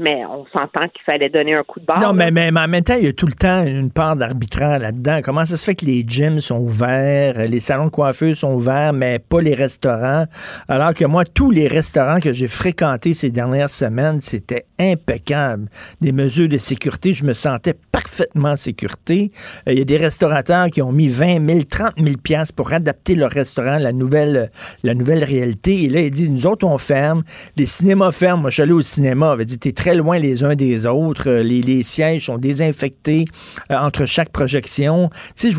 mais 0.01 0.25
on 0.25 0.47
s'entend 0.47 0.89
qu'il 0.89 1.03
fallait 1.05 1.29
donner 1.29 1.55
un 1.55 1.63
coup 1.63 1.79
de 1.79 1.85
barre. 1.85 2.01
Non, 2.01 2.13
mais, 2.13 2.31
mais, 2.31 2.51
mais 2.51 2.61
en 2.61 2.69
même 2.69 2.83
temps, 2.83 2.97
il 2.99 3.05
y 3.05 3.09
a 3.09 3.13
tout 3.13 3.27
le 3.27 3.35
temps 3.35 3.65
une 3.65 3.91
part 3.91 4.17
d'arbitraire 4.17 4.79
là-dedans. 4.79 5.21
Comment 5.23 5.45
ça 5.45 5.57
se 5.57 5.65
fait 5.65 5.75
que 5.75 5.85
les 5.85 6.05
gyms 6.07 6.41
sont 6.41 6.59
ouverts, 6.59 7.47
les 7.47 7.61
salons 7.61 7.87
de 7.87 7.91
coiffeur 7.91 8.35
sont 8.35 8.55
ouverts, 8.55 8.93
mais 8.95 9.19
pas 9.19 9.43
les 9.43 9.55
restaurants? 9.55 10.25
Alors 10.69 10.95
que 10.95 11.05
moi, 11.05 11.25
tous 11.25 11.51
les 11.51 11.69
restaurants 11.69 12.19
que 12.19 12.33
j'ai 12.33 12.49
fréquentés 12.49 13.13
ces 13.15 13.31
dernières 13.31 13.71
semaines, 13.71 14.21
c'était 14.21 14.65
impeccable. 14.79 15.69
Des 16.01 16.13
mesures 16.13 16.49
de 16.49 16.59
sécurité, 16.59 17.13
je 17.13 17.25
me 17.25 17.35
sentais 17.35 17.75
parfaitement 17.93 18.53
en 18.53 18.57
sécurité. 18.57 19.31
Euh, 19.69 19.73
Il 19.73 19.79
y 19.79 19.83
a 19.83 19.85
des 19.85 19.99
restaurateurs 19.99 20.69
qui 20.71 20.81
ont 20.81 20.93
mis 20.93 21.09
20 21.09 21.47
000, 21.47 21.61
30 21.69 21.93
000 21.99 22.17
piastres 22.23 22.55
pour 22.55 22.73
adapter 22.73 23.15
leur 23.15 23.31
restaurant 23.31 23.75
à 23.75 23.79
la 23.79 23.93
nouvelle, 23.93 24.51
la 24.83 24.95
nouvelle 24.95 25.25
réalité. 25.25 25.85
Et 25.85 25.89
là, 25.89 26.01
il 26.01 26.11
dit, 26.11 26.31
nous 26.31 26.47
autres, 26.47 26.67
on 26.67 26.79
ferme. 26.79 27.23
Les 27.57 27.67
cinémas 27.67 28.13
ferment. 28.13 28.43
Moi, 28.43 28.51
je 28.51 28.55
suis 28.55 28.63
allé 28.63 28.73
au 28.73 28.83
cinéma. 28.83 29.37
Il 29.39 29.45
dit, 29.45 29.59
t'es 29.59 29.73
très 29.73 29.90
loin 29.95 30.19
les 30.19 30.45
uns 30.45 30.55
des 30.55 30.87
autres. 30.87 31.29
Euh, 31.29 31.43
Les, 31.43 31.83
sièges 31.83 32.27
sont 32.27 32.39
désinfectés 32.39 33.25
euh, 33.71 33.77
entre 33.77 34.07
chaque 34.07 34.31
projection. 34.31 35.11
Tu 35.37 35.53
sais. 35.53 35.57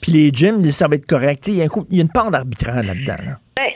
Puis, 0.00 0.12
les 0.12 0.30
gyms, 0.30 0.62
ça 0.70 0.88
va 0.88 0.96
être 0.96 1.06
correct. 1.06 1.48
Il 1.48 1.56
y, 1.56 1.62
a 1.62 2.02
une 2.02 2.12
part 2.12 2.30
d'arbitraire 2.30 2.82
là-dedans. 2.82 3.16
là. 3.24 3.38
Ben, 3.56 3.70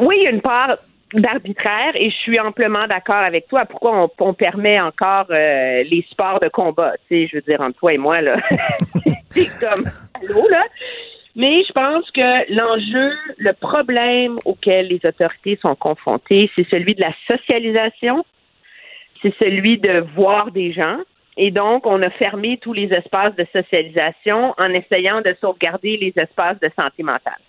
oui, 0.00 0.16
il 0.18 0.24
y 0.24 0.26
a 0.26 0.30
une 0.30 0.40
part 0.40 0.76
d'arbitraire 1.12 1.92
et 1.94 2.10
je 2.10 2.16
suis 2.16 2.40
amplement 2.40 2.86
d'accord 2.86 3.22
avec 3.22 3.48
toi. 3.48 3.64
Pourquoi 3.66 4.04
on, 4.04 4.10
on 4.18 4.34
permet 4.34 4.80
encore 4.80 5.26
euh, 5.30 5.82
les 5.84 6.04
sports 6.10 6.40
de 6.40 6.48
combat? 6.48 6.92
Tu 7.08 7.22
sais, 7.22 7.28
je 7.30 7.36
veux 7.36 7.42
dire, 7.42 7.60
entre 7.60 7.78
toi 7.78 7.92
et 7.92 7.98
moi, 7.98 8.20
là. 8.20 8.36
c'est 9.30 9.48
comme, 9.60 9.84
allô, 10.14 10.48
là? 10.48 10.64
Mais 11.36 11.64
je 11.64 11.72
pense 11.72 12.08
que 12.12 12.54
l'enjeu, 12.54 13.12
le 13.38 13.52
problème 13.54 14.36
auquel 14.44 14.86
les 14.86 15.00
autorités 15.04 15.56
sont 15.56 15.74
confrontées, 15.74 16.48
c'est 16.54 16.66
celui 16.68 16.94
de 16.94 17.00
la 17.00 17.12
socialisation, 17.26 18.24
c'est 19.24 19.34
celui 19.38 19.78
de 19.78 20.04
voir 20.14 20.50
des 20.52 20.72
gens. 20.72 20.98
Et 21.36 21.50
donc, 21.50 21.86
on 21.86 22.00
a 22.02 22.10
fermé 22.10 22.58
tous 22.58 22.72
les 22.74 22.92
espaces 22.92 23.34
de 23.34 23.44
socialisation 23.52 24.54
en 24.56 24.70
essayant 24.70 25.20
de 25.22 25.34
sauvegarder 25.40 25.96
les 25.96 26.12
espaces 26.16 26.60
de 26.60 26.70
santé 26.76 27.02
mentale 27.02 27.40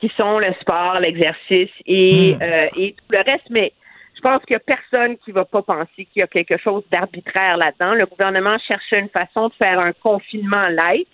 qui 0.00 0.10
sont 0.16 0.38
le 0.38 0.52
sport, 0.60 1.00
l'exercice 1.00 1.70
et, 1.86 2.34
Hmm. 2.34 2.42
euh, 2.42 2.68
et 2.76 2.92
tout 2.92 3.04
le 3.10 3.18
reste. 3.18 3.48
Mais 3.50 3.72
je 4.14 4.20
pense 4.20 4.44
qu'il 4.44 4.56
n'y 4.56 4.62
a 4.62 4.76
personne 4.76 5.16
qui 5.18 5.32
va 5.32 5.44
pas 5.44 5.62
penser 5.62 6.06
qu'il 6.06 6.20
y 6.20 6.22
a 6.22 6.26
quelque 6.26 6.56
chose 6.58 6.84
d'arbitraire 6.90 7.56
là-dedans. 7.56 7.94
Le 7.94 8.06
gouvernement 8.06 8.58
cherchait 8.58 9.00
une 9.00 9.08
façon 9.08 9.48
de 9.48 9.54
faire 9.54 9.78
un 9.80 9.92
confinement 9.92 10.68
light. 10.68 11.08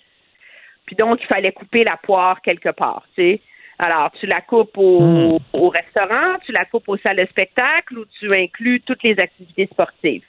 Puis 0.85 0.95
donc, 0.95 1.21
il 1.21 1.27
fallait 1.27 1.51
couper 1.51 1.83
la 1.83 1.97
poire 1.97 2.41
quelque 2.41 2.69
part, 2.69 3.03
tu 3.15 3.21
sais. 3.21 3.41
Alors, 3.85 4.11
tu 4.17 4.27
la 4.27 4.39
coupes 4.39 4.77
au, 4.77 5.41
au 5.51 5.67
restaurant, 5.67 6.39
tu 6.45 6.53
la 6.53 6.63
coupes 6.63 6.87
aux 6.87 6.95
salles 6.95 7.17
de 7.17 7.25
spectacle 7.25 7.97
ou 7.97 8.05
tu 8.17 8.33
inclus 8.33 8.79
toutes 8.79 9.03
les 9.03 9.19
activités 9.19 9.67
sportives. 9.69 10.23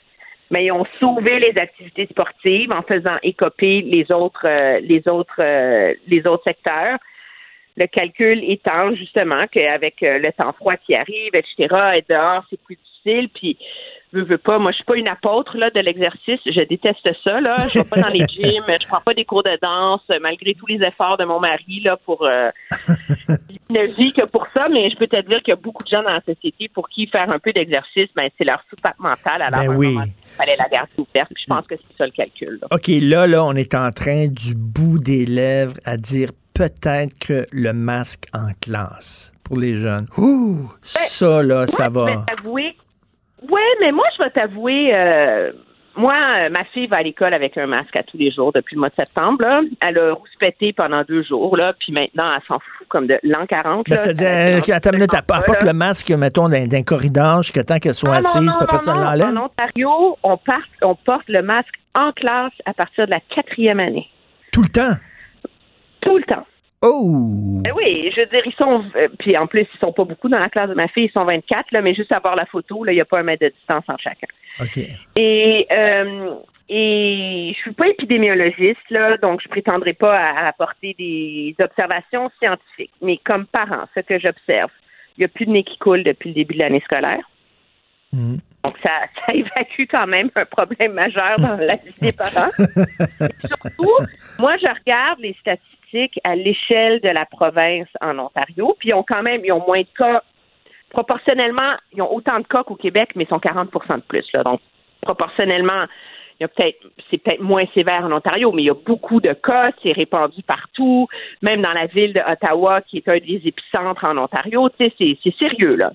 Mais 0.50 0.64
ils 0.64 0.72
ont 0.72 0.84
sauvé 0.98 1.38
les 1.38 1.56
activités 1.56 2.08
sportives 2.10 2.72
en 2.72 2.82
faisant 2.82 3.16
écoper 3.22 3.82
les 3.82 4.10
autres, 4.10 4.44
euh, 4.44 4.80
les 4.80 5.06
autres, 5.06 5.38
euh, 5.38 5.94
les 6.08 6.26
autres 6.26 6.42
secteurs. 6.42 6.98
Le 7.76 7.86
calcul 7.86 8.42
étant 8.42 8.92
justement 8.96 9.46
qu'avec 9.46 10.02
euh, 10.02 10.18
le 10.18 10.32
temps 10.32 10.52
froid 10.54 10.76
qui 10.76 10.96
arrive, 10.96 11.34
etc., 11.34 11.68
être 11.94 12.08
dehors, 12.08 12.44
c'est 12.50 12.60
plus 12.60 12.76
difficile. 12.76 13.28
Puis, 13.28 13.56
veux, 14.14 14.24
veux 14.24 14.38
pas, 14.38 14.58
moi, 14.58 14.70
je 14.70 14.76
suis 14.76 14.84
pas 14.84 14.96
une 14.96 15.08
apôtre 15.08 15.56
là, 15.56 15.70
de 15.70 15.80
l'exercice. 15.80 16.40
Je 16.46 16.62
déteste 16.66 17.08
ça. 17.22 17.40
Là. 17.40 17.56
Je 17.72 17.78
vais 17.80 17.84
pas 17.84 18.00
dans 18.00 18.08
les 18.08 18.26
gyms, 18.28 18.64
je 18.80 18.86
prends 18.88 19.00
pas 19.00 19.14
des 19.14 19.24
cours 19.24 19.42
de 19.42 19.58
danse, 19.60 20.02
malgré 20.20 20.54
tous 20.54 20.66
les 20.66 20.82
efforts 20.82 21.16
de 21.18 21.24
mon 21.24 21.40
mari 21.40 21.80
là, 21.84 21.96
pour 22.04 22.24
euh, 22.24 22.50
ne 23.70 23.86
vit 23.96 24.12
que 24.12 24.24
pour 24.26 24.46
ça, 24.54 24.68
mais 24.70 24.90
je 24.90 24.96
peux 24.96 25.06
te 25.06 25.20
dire 25.22 25.38
qu'il 25.42 25.50
y 25.50 25.52
a 25.52 25.56
beaucoup 25.56 25.82
de 25.82 25.88
gens 25.88 26.02
dans 26.02 26.12
la 26.12 26.20
société 26.22 26.68
pour 26.72 26.88
qui 26.88 27.06
faire 27.06 27.30
un 27.30 27.38
peu 27.38 27.52
d'exercice, 27.52 28.08
ben, 28.14 28.28
c'est 28.38 28.44
leur 28.44 28.62
soupape 28.70 28.98
mentale. 28.98 29.42
Alors, 29.42 29.60
Ben 29.60 29.76
oui. 29.76 29.92
moment 29.94 30.04
il 30.06 30.36
fallait 30.36 30.56
la 30.56 30.68
garder 30.68 30.90
ouverte. 30.98 31.30
Je 31.38 31.44
pense 31.46 31.66
que 31.66 31.74
c'est 31.76 31.96
ça 31.96 32.06
le 32.06 32.12
calcul. 32.12 32.58
là. 32.60 32.68
OK, 32.72 32.88
là, 32.88 33.26
là, 33.26 33.44
on 33.44 33.54
est 33.54 33.74
en 33.74 33.90
train 33.90 34.26
du 34.26 34.54
bout 34.54 34.98
des 34.98 35.26
lèvres 35.26 35.74
à 35.84 35.96
dire 35.96 36.30
peut-être 36.54 37.18
que 37.18 37.46
le 37.52 37.72
masque 37.72 38.26
en 38.32 38.48
classe 38.60 39.32
pour 39.44 39.58
les 39.58 39.76
jeunes. 39.78 40.06
Ouh, 40.16 40.70
ça, 40.82 41.42
là, 41.42 41.66
ça 41.66 41.86
je 41.88 41.90
va. 41.92 42.04
vais 42.06 42.16
t'avouer. 42.34 42.76
Ouais, 43.50 43.60
mais 43.80 43.92
moi, 43.92 44.04
je 44.18 44.22
vais 44.24 44.30
t'avouer. 44.30 44.90
euh, 44.94 45.52
moi, 45.96 46.14
euh, 46.14 46.48
ma 46.50 46.64
fille 46.64 46.86
va 46.88 46.96
à 46.96 47.02
l'école 47.02 47.34
avec 47.34 47.56
un 47.56 47.66
masque 47.66 47.94
à 47.94 48.02
tous 48.02 48.16
les 48.16 48.32
jours 48.32 48.52
depuis 48.52 48.74
le 48.74 48.80
mois 48.80 48.88
de 48.88 48.94
septembre. 48.96 49.42
Là. 49.42 49.60
Elle 49.80 49.96
a 49.98 50.12
rouspété 50.14 50.72
pendant 50.72 51.02
deux 51.04 51.22
jours, 51.22 51.56
là, 51.56 51.72
puis 51.78 51.92
maintenant, 51.92 52.32
elle 52.34 52.42
s'en 52.48 52.58
fout 52.58 52.88
comme 52.88 53.06
de 53.06 53.18
l'an 53.22 53.46
40. 53.46 53.86
Ben. 53.88 53.96
C'est-à-dire, 53.96 54.26
Elle- 54.28 54.54
euh, 54.56 54.92
minute, 54.92 55.14
elle 55.14 55.22
porte 55.22 55.62
le 55.62 55.72
masque, 55.72 56.10
mettons, 56.10 56.48
d'un 56.48 56.82
corridor 56.82 57.42
jusqu'à 57.42 57.62
temps 57.62 57.78
qu'elle 57.78 57.94
soit 57.94 58.14
Ah, 58.14 58.18
assise, 58.18 58.40
non, 58.40 58.42
non, 58.42 58.78
on 58.88 58.94
non. 58.94 59.00
l'enlève? 59.04 59.36
En 59.38 59.44
Ontario, 59.44 60.18
on, 60.24 60.36
part- 60.36 60.58
on 60.82 60.94
porte 60.96 61.28
le 61.28 61.42
masque 61.42 61.74
en 61.94 62.10
classe 62.12 62.52
à 62.66 62.74
partir 62.74 63.06
de 63.06 63.10
la 63.12 63.20
quatrième 63.32 63.78
année. 63.78 64.08
Tout 64.52 64.62
le 64.62 64.68
temps? 64.68 64.96
Tout 66.00 66.16
le 66.16 66.24
temps. 66.24 66.44
Oh! 66.86 67.60
Ben 67.62 67.72
oui, 67.74 68.12
je 68.14 68.20
veux 68.20 68.26
dire, 68.26 68.42
ils 68.44 68.52
sont. 68.52 68.84
euh, 68.94 69.08
puis 69.18 69.38
en 69.38 69.46
plus, 69.46 69.66
ils 69.72 69.78
sont 69.80 69.92
pas 69.92 70.04
beaucoup 70.04 70.28
dans 70.28 70.38
la 70.38 70.50
classe 70.50 70.68
de 70.68 70.74
ma 70.74 70.86
fille, 70.88 71.06
ils 71.06 71.12
sont 71.12 71.24
24, 71.24 71.72
là, 71.72 71.80
mais 71.80 71.94
juste 71.94 72.12
à 72.12 72.18
voir 72.18 72.36
la 72.36 72.44
photo, 72.44 72.84
il 72.86 72.92
n'y 72.92 73.00
a 73.00 73.06
pas 73.06 73.20
un 73.20 73.22
mètre 73.22 73.42
de 73.42 73.48
distance 73.48 73.84
entre 73.88 74.02
chacun. 74.02 74.26
OK. 74.60 74.78
Et, 75.16 75.66
euh, 75.72 76.34
et 76.68 77.52
je 77.56 77.60
suis 77.62 77.72
pas 77.72 77.88
épidémiologiste, 77.88 78.90
là, 78.90 79.16
donc 79.16 79.40
je 79.42 79.48
prétendrai 79.48 79.94
pas 79.94 80.14
à, 80.14 80.44
à 80.44 80.48
apporter 80.48 80.94
des 80.98 81.54
observations 81.58 82.30
scientifiques. 82.38 82.92
Mais 83.00 83.18
comme 83.24 83.46
parent, 83.46 83.88
ce 83.94 84.00
que 84.00 84.18
j'observe, 84.18 84.70
il 85.16 85.20
n'y 85.20 85.24
a 85.24 85.28
plus 85.28 85.46
de 85.46 85.52
nez 85.52 85.64
qui 85.64 85.78
coule 85.78 86.02
depuis 86.02 86.28
le 86.30 86.34
début 86.34 86.52
de 86.52 86.58
l'année 86.58 86.82
scolaire. 86.84 87.24
Hmm. 88.12 88.36
Donc, 88.62 88.76
ça, 88.82 88.90
ça 89.26 89.32
évacue 89.32 89.84
quand 89.90 90.06
même 90.06 90.30
un 90.34 90.44
problème 90.44 90.92
majeur 90.92 91.38
dans 91.38 91.56
la 91.56 91.76
vie 91.76 91.94
des 92.00 92.12
parents. 92.12 92.50
Et 92.58 93.46
surtout, 93.46 93.96
moi, 94.38 94.56
je 94.58 94.68
regarde 94.68 95.20
les 95.20 95.34
statistiques 95.40 95.83
à 96.24 96.36
l'échelle 96.36 97.00
de 97.00 97.08
la 97.08 97.26
province 97.26 97.88
en 98.00 98.18
Ontario, 98.18 98.76
puis 98.78 98.90
ils 98.90 98.94
ont 98.94 99.04
quand 99.06 99.22
même, 99.22 99.44
ils 99.44 99.52
ont 99.52 99.64
moins 99.66 99.80
de 99.80 99.88
cas. 99.96 100.22
Proportionnellement, 100.90 101.74
ils 101.92 102.02
ont 102.02 102.12
autant 102.12 102.38
de 102.38 102.46
cas 102.46 102.62
qu'au 102.64 102.76
Québec, 102.76 103.10
mais 103.14 103.24
ils 103.24 103.28
sont 103.28 103.38
40% 103.38 103.96
de 103.96 104.02
plus. 104.02 104.24
Donc, 104.44 104.60
proportionnellement, 105.02 105.86
il 106.38 106.42
y 106.42 106.44
a 106.44 106.48
peut-être, 106.48 106.78
c'est 107.10 107.18
peut-être 107.18 107.40
moins 107.40 107.64
sévère 107.74 108.04
en 108.04 108.12
Ontario, 108.12 108.50
mais 108.52 108.62
il 108.62 108.66
y 108.66 108.70
a 108.70 108.74
beaucoup 108.74 109.20
de 109.20 109.32
cas, 109.32 109.70
c'est 109.82 109.92
répandu 109.92 110.42
partout, 110.42 111.06
même 111.42 111.62
dans 111.62 111.72
la 111.72 111.86
ville 111.86 112.12
d'Ottawa, 112.12 112.80
qui 112.82 112.98
est 112.98 113.08
un 113.08 113.18
des 113.18 113.40
épicentres 113.44 114.04
en 114.04 114.18
Ontario. 114.18 114.68
Tu 114.70 114.84
sais, 114.84 114.94
c'est, 114.98 115.18
c'est 115.22 115.36
sérieux, 115.36 115.76
là. 115.76 115.92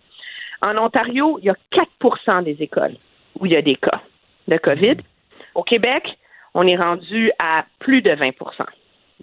En 0.61 0.77
Ontario, 0.77 1.39
il 1.41 1.45
y 1.45 1.49
a 1.49 1.55
4% 1.71 2.43
des 2.43 2.61
écoles 2.61 2.95
où 3.39 3.45
il 3.45 3.53
y 3.53 3.55
a 3.55 3.61
des 3.61 3.75
cas 3.75 4.01
de 4.47 4.57
COVID. 4.57 4.97
Au 5.55 5.63
Québec, 5.63 6.17
on 6.53 6.67
est 6.67 6.75
rendu 6.75 7.31
à 7.39 7.65
plus 7.79 8.01
de 8.01 8.11
20% 8.11 8.33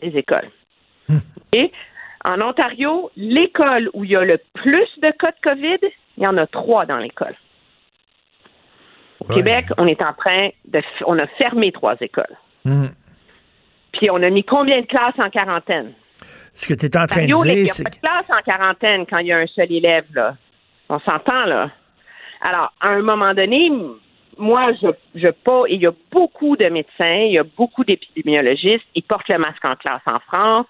des 0.01 0.17
écoles. 0.17 0.51
Et 1.53 1.73
en 2.25 2.41
Ontario, 2.41 3.11
l'école 3.17 3.91
où 3.95 4.05
il 4.05 4.11
y 4.11 4.17
a 4.17 4.25
le 4.25 4.39
plus 4.55 4.89
de 4.99 5.11
cas 5.13 5.31
de 5.31 5.41
COVID, 5.43 5.79
il 6.17 6.25
y 6.25 6.27
en 6.27 6.37
a 6.37 6.47
trois 6.47 6.87
dans 6.87 6.99
l'école. 6.99 7.35
Au 9.21 9.33
Québec, 9.33 9.67
on 9.79 9.87
est 9.87 10.03
en 10.03 10.13
train 10.13 10.51
de, 10.67 10.83
on 11.07 11.19
a 11.19 11.27
fermé 11.27 11.73
trois 11.73 11.97
écoles. 12.01 12.37
Hmm. 12.65 12.89
Puis 13.93 14.11
on 14.11 14.23
a 14.23 14.31
mis 14.31 14.45
combien 14.45 14.81
de 14.81 14.87
classes 14.87 15.19
en 15.19 15.31
quarantaine? 15.31 15.93
Ce 16.55 16.73
que 16.73 16.79
tu 16.79 16.87
es 16.87 16.97
en 16.97 17.07
train 17.07 17.23
Ontario, 17.25 17.45
de 17.45 17.49
il 17.49 17.55
n'y 17.55 17.63
dire, 17.65 17.75
a 17.79 17.83
pas 17.85 17.91
de 17.91 17.97
classe 17.97 18.31
en 18.31 18.43
quarantaine 18.43 19.07
quand 19.07 19.19
il 19.19 19.29
y 19.29 19.33
a 19.33 19.39
un 19.39 19.47
seul 19.47 19.71
élève, 19.73 20.07
là. 20.15 20.37
On 20.89 21.01
s'entend, 21.01 21.45
là. 21.47 21.71
Alors, 22.41 22.73
à 22.81 22.89
un 22.89 23.03
moment 23.03 23.35
donné, 23.35 23.71
moi, 24.39 24.73
je, 24.81 24.89
je 25.15 25.29
pas, 25.29 25.63
il 25.69 25.81
y 25.81 25.87
a 25.87 25.93
beaucoup 26.13 26.57
de 26.57 26.67
médecins, 26.67 27.23
il 27.27 27.33
y 27.33 27.39
a 27.39 27.45
beaucoup 27.45 27.85
d'épidémiologistes, 27.85 28.85
ils 28.95 29.03
portent 29.03 29.29
le 29.29 29.39
masque 29.39 29.65
en 29.65 29.77
classe 29.77 30.03
en 30.07 30.21
France. 30.21 30.67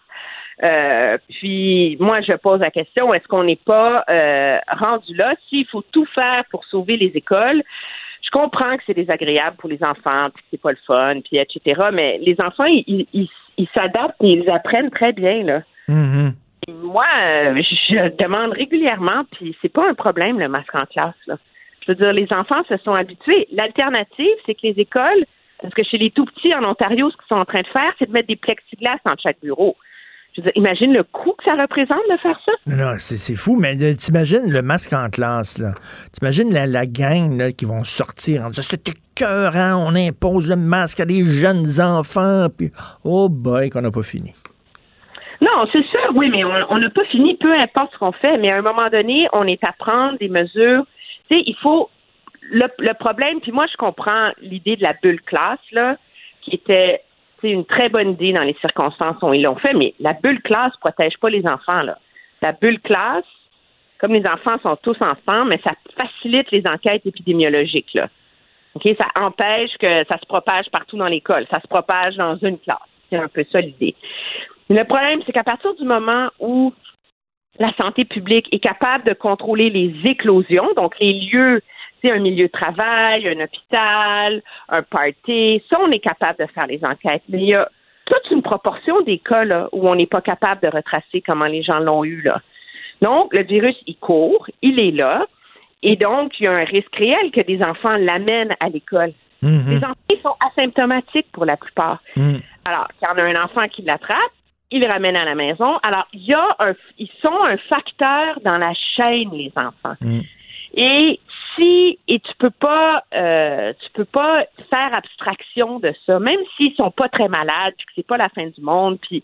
Euh, 0.62 1.18
puis 1.28 1.96
moi, 2.00 2.20
je 2.22 2.32
pose 2.32 2.60
la 2.60 2.70
question 2.70 3.12
est-ce 3.12 3.28
qu'on 3.28 3.44
n'est 3.44 3.56
pas 3.56 4.04
euh, 4.08 4.58
rendu 4.68 5.14
là? 5.14 5.34
S'il 5.48 5.66
faut 5.66 5.82
tout 5.92 6.06
faire 6.06 6.44
pour 6.50 6.64
sauver 6.64 6.96
les 6.96 7.12
écoles, 7.14 7.62
je 8.22 8.30
comprends 8.30 8.76
que 8.76 8.82
c'est 8.86 8.94
désagréable 8.94 9.56
pour 9.58 9.68
les 9.68 9.82
enfants, 9.84 10.30
puis 10.34 10.42
c'est 10.50 10.60
pas 10.60 10.70
le 10.70 10.78
fun, 10.86 11.20
puis 11.20 11.38
etc. 11.38 11.88
Mais 11.92 12.18
les 12.22 12.40
enfants, 12.40 12.64
ils, 12.64 13.06
ils, 13.12 13.28
ils 13.58 13.68
s'adaptent 13.74 14.16
et 14.22 14.32
ils 14.32 14.50
apprennent 14.50 14.90
très 14.90 15.12
bien 15.12 15.42
là. 15.42 15.62
Mhm. 15.88 16.32
Moi, 16.82 17.04
euh, 17.22 17.62
je 17.62 18.16
demande 18.16 18.52
régulièrement, 18.52 19.24
puis 19.32 19.56
c'est 19.62 19.72
pas 19.72 19.88
un 19.88 19.94
problème 19.94 20.40
le 20.40 20.48
masque 20.48 20.74
en 20.74 20.86
classe 20.86 21.14
là. 21.26 21.36
Je 21.86 21.92
veux 21.92 21.96
dire, 21.96 22.12
les 22.12 22.32
enfants 22.32 22.64
se 22.68 22.76
sont 22.78 22.94
habitués. 22.94 23.46
L'alternative, 23.52 24.34
c'est 24.44 24.54
que 24.54 24.66
les 24.66 24.80
écoles, 24.80 25.22
parce 25.62 25.72
que 25.72 25.84
chez 25.84 25.98
les 25.98 26.10
tout 26.10 26.24
petits 26.24 26.52
en 26.52 26.64
Ontario, 26.64 27.08
ce 27.10 27.16
qu'ils 27.16 27.28
sont 27.28 27.36
en 27.36 27.44
train 27.44 27.60
de 27.60 27.66
faire, 27.68 27.92
c'est 27.98 28.08
de 28.08 28.12
mettre 28.12 28.26
des 28.26 28.34
plexiglas 28.34 28.96
dans 29.04 29.14
chaque 29.16 29.38
bureau. 29.40 29.76
Je 30.36 30.42
veux 30.42 30.44
dire, 30.44 30.52
imagine 30.54 30.92
le 30.92 31.02
coût 31.02 31.32
que 31.38 31.44
ça 31.44 31.54
représente 31.54 32.02
de 32.10 32.16
faire 32.18 32.38
ça. 32.44 32.52
Non, 32.66 32.96
c'est 32.98 33.34
fou, 33.36 33.56
mais 33.56 33.74
euh, 33.82 33.94
t'imagines 33.94 34.50
le 34.50 34.60
masque 34.60 34.92
en 34.92 35.08
classe, 35.08 35.58
là. 35.58 35.72
T'imagines 36.12 36.52
la, 36.52 36.66
la 36.66 36.84
gang 36.84 37.38
là, 37.38 37.52
qui 37.52 37.64
vont 37.64 37.84
sortir 37.84 38.44
en 38.44 38.50
disant 38.50 38.62
c'est 38.62 38.86
écœurant, 38.86 39.82
on 39.86 39.94
impose 39.94 40.50
le 40.50 40.56
masque 40.56 41.00
à 41.00 41.06
des 41.06 41.24
jeunes 41.24 41.80
enfants, 41.80 42.48
puis 42.54 42.70
oh 43.04 43.30
boy, 43.30 43.70
qu'on 43.70 43.80
n'a 43.80 43.90
pas 43.90 44.02
fini. 44.02 44.32
Non, 45.40 45.66
c'est 45.72 45.84
sûr, 45.86 46.12
oui, 46.14 46.28
mais 46.30 46.44
on 46.44 46.52
on 46.70 46.78
n'a 46.78 46.90
pas 46.90 47.04
fini, 47.06 47.36
peu 47.36 47.52
importe 47.54 47.92
ce 47.94 47.98
qu'on 47.98 48.12
fait, 48.12 48.36
mais 48.36 48.50
à 48.50 48.56
un 48.56 48.62
moment 48.62 48.90
donné, 48.90 49.28
on 49.32 49.46
est 49.46 49.62
à 49.64 49.72
prendre 49.72 50.18
des 50.18 50.28
mesures. 50.28 50.84
Tu 51.30 51.36
sais, 51.36 51.42
il 51.46 51.56
faut. 51.62 51.88
Le, 52.48 52.66
le 52.78 52.94
problème, 52.94 53.40
puis 53.40 53.50
moi, 53.50 53.66
je 53.70 53.76
comprends 53.76 54.30
l'idée 54.40 54.76
de 54.76 54.82
la 54.82 54.92
bulle 55.02 55.20
classe, 55.22 55.58
là, 55.72 55.96
qui 56.42 56.54
était 56.54 57.00
c'est 57.40 57.50
une 57.50 57.64
très 57.64 57.88
bonne 57.88 58.10
idée 58.12 58.32
dans 58.32 58.42
les 58.42 58.56
circonstances 58.60 59.16
où 59.22 59.32
ils 59.34 59.42
l'ont 59.42 59.56
fait, 59.56 59.74
mais 59.74 59.94
la 60.00 60.14
bulle 60.14 60.42
classe 60.42 60.76
protège 60.80 61.18
pas 61.18 61.30
les 61.30 61.46
enfants, 61.46 61.82
là. 61.82 61.98
La 62.42 62.52
bulle 62.52 62.80
classe, 62.80 63.24
comme 63.98 64.12
les 64.12 64.26
enfants 64.26 64.58
sont 64.62 64.76
tous 64.82 65.00
ensemble, 65.00 65.50
mais 65.50 65.60
ça 65.64 65.72
facilite 65.96 66.50
les 66.50 66.66
enquêtes 66.66 67.06
épidémiologiques, 67.06 67.94
là. 67.94 68.08
Ça 68.98 69.06
empêche 69.14 69.76
que 69.78 70.04
ça 70.04 70.18
se 70.18 70.26
propage 70.26 70.66
partout 70.70 70.98
dans 70.98 71.06
l'école. 71.06 71.46
Ça 71.50 71.60
se 71.60 71.66
propage 71.66 72.16
dans 72.16 72.36
une 72.36 72.58
classe. 72.58 72.78
C'est 73.08 73.16
un 73.16 73.28
peu 73.28 73.44
ça 73.50 73.60
l'idée. 73.60 73.94
Le 74.68 74.82
problème, 74.84 75.22
c'est 75.24 75.32
qu'à 75.32 75.44
partir 75.44 75.74
du 75.76 75.84
moment 75.84 76.28
où 76.40 76.74
la 77.58 77.72
santé 77.74 78.04
publique 78.04 78.48
est 78.52 78.58
capable 78.58 79.04
de 79.04 79.14
contrôler 79.14 79.70
les 79.70 79.94
éclosions, 80.04 80.68
donc 80.76 80.98
les 81.00 81.14
lieux, 81.14 81.62
un 82.04 82.18
milieu 82.18 82.46
de 82.46 82.52
travail, 82.52 83.28
un 83.28 83.42
hôpital, 83.42 84.42
un 84.68 84.82
party, 84.82 85.62
ça, 85.68 85.78
on 85.80 85.90
est 85.90 85.98
capable 85.98 86.38
de 86.38 86.46
faire 86.52 86.66
les 86.66 86.84
enquêtes. 86.84 87.22
Mais 87.28 87.38
il 87.38 87.48
y 87.48 87.54
a 87.54 87.68
toute 88.04 88.30
une 88.30 88.42
proportion 88.42 89.00
des 89.02 89.18
cas 89.18 89.44
là, 89.44 89.68
où 89.72 89.88
on 89.88 89.96
n'est 89.96 90.06
pas 90.06 90.20
capable 90.20 90.62
de 90.62 90.68
retracer 90.68 91.22
comment 91.26 91.46
les 91.46 91.62
gens 91.62 91.80
l'ont 91.80 92.04
eu. 92.04 92.22
Là. 92.22 92.40
Donc, 93.02 93.34
le 93.34 93.42
virus, 93.42 93.76
il 93.86 93.96
court, 93.96 94.46
il 94.62 94.78
est 94.78 94.92
là, 94.92 95.26
et 95.82 95.96
donc, 95.96 96.38
il 96.40 96.44
y 96.44 96.46
a 96.46 96.52
un 96.52 96.64
risque 96.64 96.94
réel 96.96 97.30
que 97.32 97.40
des 97.40 97.62
enfants 97.62 97.96
l'amènent 97.96 98.56
à 98.60 98.68
l'école. 98.68 99.12
Mhm. 99.42 99.70
Les 99.70 99.76
enfants 99.78 99.94
ils 100.10 100.20
sont 100.22 100.34
asymptomatiques 100.40 101.30
pour 101.32 101.44
la 101.44 101.56
plupart. 101.56 102.02
Mhm. 102.16 102.40
Alors, 102.64 102.88
quand 103.00 103.12
on 103.14 103.18
a 103.18 103.24
un 103.24 103.44
enfant 103.44 103.68
qui 103.68 103.82
l'attrape, 103.82 104.18
il 104.70 104.80
le 104.80 104.86
ramène 104.88 105.14
à 105.14 105.24
la 105.24 105.34
maison. 105.34 105.76
Alors, 105.82 106.06
il 106.12 106.24
y 106.24 106.34
a 106.34 106.56
un, 106.58 106.74
ils 106.98 107.10
sont 107.22 107.44
un 107.44 107.56
facteur 107.68 108.40
dans 108.44 108.58
la 108.58 108.72
chaîne, 108.96 109.30
les 109.32 109.52
enfants. 109.54 109.96
Mhm. 110.00 110.22
Et 110.74 111.20
et 111.62 112.18
tu 112.20 112.32
peux 112.38 112.50
pas 112.50 113.02
euh, 113.14 113.72
tu 113.84 113.90
peux 113.92 114.04
pas 114.04 114.44
faire 114.70 114.94
abstraction 114.94 115.78
de 115.78 115.92
ça, 116.04 116.18
même 116.18 116.40
s'ils 116.56 116.74
sont 116.74 116.90
pas 116.90 117.08
très 117.08 117.28
malades, 117.28 117.74
puis 117.76 117.86
que 117.86 117.92
c'est 117.96 118.06
pas 118.06 118.16
la 118.16 118.28
fin 118.28 118.46
du 118.46 118.60
monde, 118.60 118.98
puis 119.00 119.22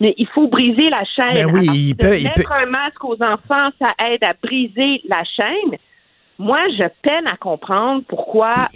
mais 0.00 0.14
il 0.18 0.26
faut 0.28 0.48
briser 0.48 0.90
la 0.90 1.04
chaîne. 1.04 1.34
Ben 1.34 1.50
oui, 1.52 1.68
il 1.72 1.96
peut- 1.96 2.18
il 2.18 2.24
mettre 2.24 2.42
peut- 2.48 2.54
un 2.54 2.66
masque 2.66 3.04
aux 3.04 3.22
enfants, 3.22 3.70
ça 3.78 3.92
aide 4.10 4.22
à 4.24 4.34
briser 4.42 5.02
la 5.08 5.22
chaîne. 5.24 5.78
Moi, 6.38 6.60
je 6.78 6.84
peine 7.02 7.26
à 7.26 7.36
comprendre 7.36 8.02
pourquoi 8.06 8.68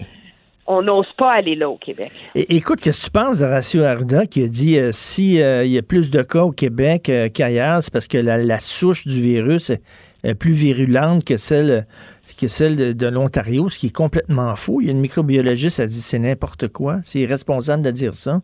on 0.67 0.83
n'ose 0.83 1.09
pas 1.19 1.33
aller 1.33 1.57
là 1.57 1.69
au 1.69 1.77
Québec. 1.77 2.11
É- 2.35 2.57
écoute, 2.57 2.81
qu'est-ce 2.81 3.01
que 3.01 3.07
tu 3.07 3.11
penses 3.11 3.39
de 3.41 3.45
Horacio 3.45 3.83
Arruda 3.83 4.25
qui 4.27 4.45
a 4.45 4.49
dit 4.49 4.79
euh, 4.79 4.91
si 4.93 5.43
euh, 5.43 5.65
il 5.65 5.73
y 5.73 5.79
a 5.79 5.83
plus 5.83 6.11
de 6.11 6.23
cas 6.23 6.43
au 6.45 6.53
Québec 6.53 7.09
euh, 7.09 7.29
qu'ailleurs, 7.29 7.83
c'est 7.83 7.93
parce 7.93 8.07
que 8.07 8.17
la, 8.19 8.39
la 8.39 8.61
souche 8.61 9.05
du 9.07 9.21
virus 9.21 9.73
plus 10.39 10.53
virulente 10.53 11.25
que 11.25 11.37
celle, 11.37 11.87
que 12.39 12.49
celle 12.49 12.77
de, 12.77 12.93
de 12.93 13.07
l'Ontario, 13.07 13.69
ce 13.69 13.79
qui 13.79 13.87
est 13.89 13.97
complètement 13.97 14.55
faux. 14.57 14.81
Il 14.81 14.87
y 14.87 14.89
a 14.89 14.93
une 14.93 15.01
microbiologiste 15.01 15.77
qui 15.77 15.83
a 15.83 15.87
dit 15.87 16.01
c'est 16.01 16.19
n'importe 16.19 16.69
quoi. 16.69 16.99
C'est 17.03 17.21
irresponsable 17.21 17.83
de 17.83 17.91
dire 17.91 18.15
ça. 18.15 18.41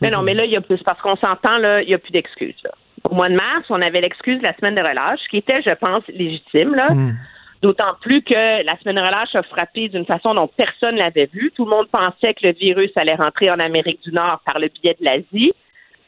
Mais 0.00 0.10
non, 0.10 0.22
mais 0.22 0.34
là, 0.34 0.44
il 0.44 0.50
y 0.52 0.56
a 0.56 0.60
plus, 0.60 0.82
parce 0.84 1.00
qu'on 1.00 1.16
s'entend, 1.16 1.58
là, 1.58 1.82
il 1.82 1.88
n'y 1.88 1.94
a 1.94 1.98
plus 1.98 2.12
d'excuses. 2.12 2.62
Au 3.04 3.14
mois 3.14 3.28
de 3.28 3.34
mars, 3.34 3.66
on 3.68 3.80
avait 3.80 4.00
l'excuse 4.00 4.38
de 4.38 4.44
la 4.44 4.54
semaine 4.56 4.74
de 4.74 4.80
relâche, 4.80 5.20
qui 5.30 5.38
était, 5.38 5.62
je 5.62 5.74
pense, 5.74 6.06
légitime, 6.08 6.74
là. 6.74 6.92
Hmm. 6.92 7.14
D'autant 7.62 7.94
plus 8.00 8.22
que 8.22 8.64
la 8.64 8.78
semaine 8.78 8.96
de 8.96 9.00
relâche 9.00 9.34
a 9.34 9.42
frappé 9.42 9.88
d'une 9.88 10.06
façon 10.06 10.32
dont 10.34 10.46
personne 10.46 10.94
ne 10.94 11.00
l'avait 11.00 11.28
vu. 11.32 11.50
Tout 11.56 11.64
le 11.64 11.70
monde 11.70 11.88
pensait 11.88 12.34
que 12.34 12.46
le 12.46 12.52
virus 12.52 12.90
allait 12.94 13.16
rentrer 13.16 13.50
en 13.50 13.58
Amérique 13.58 14.00
du 14.04 14.12
Nord 14.12 14.40
par 14.46 14.60
le 14.60 14.68
biais 14.68 14.96
de 15.00 15.04
l'Asie. 15.04 15.52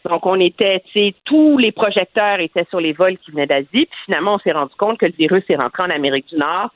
Donc, 0.09 0.27
on 0.27 0.41
était, 0.41 0.81
tu 0.87 0.93
sais, 0.93 1.15
tous 1.25 1.59
les 1.59 1.73
projecteurs 1.73 2.41
étaient 2.41 2.67
sur 2.71 2.81
les 2.81 2.93
vols 2.93 3.19
qui 3.19 3.31
venaient 3.31 3.47
d'Asie. 3.47 3.69
Puis 3.73 3.89
finalement, 4.07 4.35
on 4.35 4.39
s'est 4.39 4.53
rendu 4.53 4.75
compte 4.77 4.99
que 4.99 5.07
le 5.07 5.13
virus 5.13 5.45
est 5.49 5.57
rentré 5.57 5.83
en 5.83 5.91
Amérique 5.91 6.29
du 6.29 6.37
Nord 6.37 6.71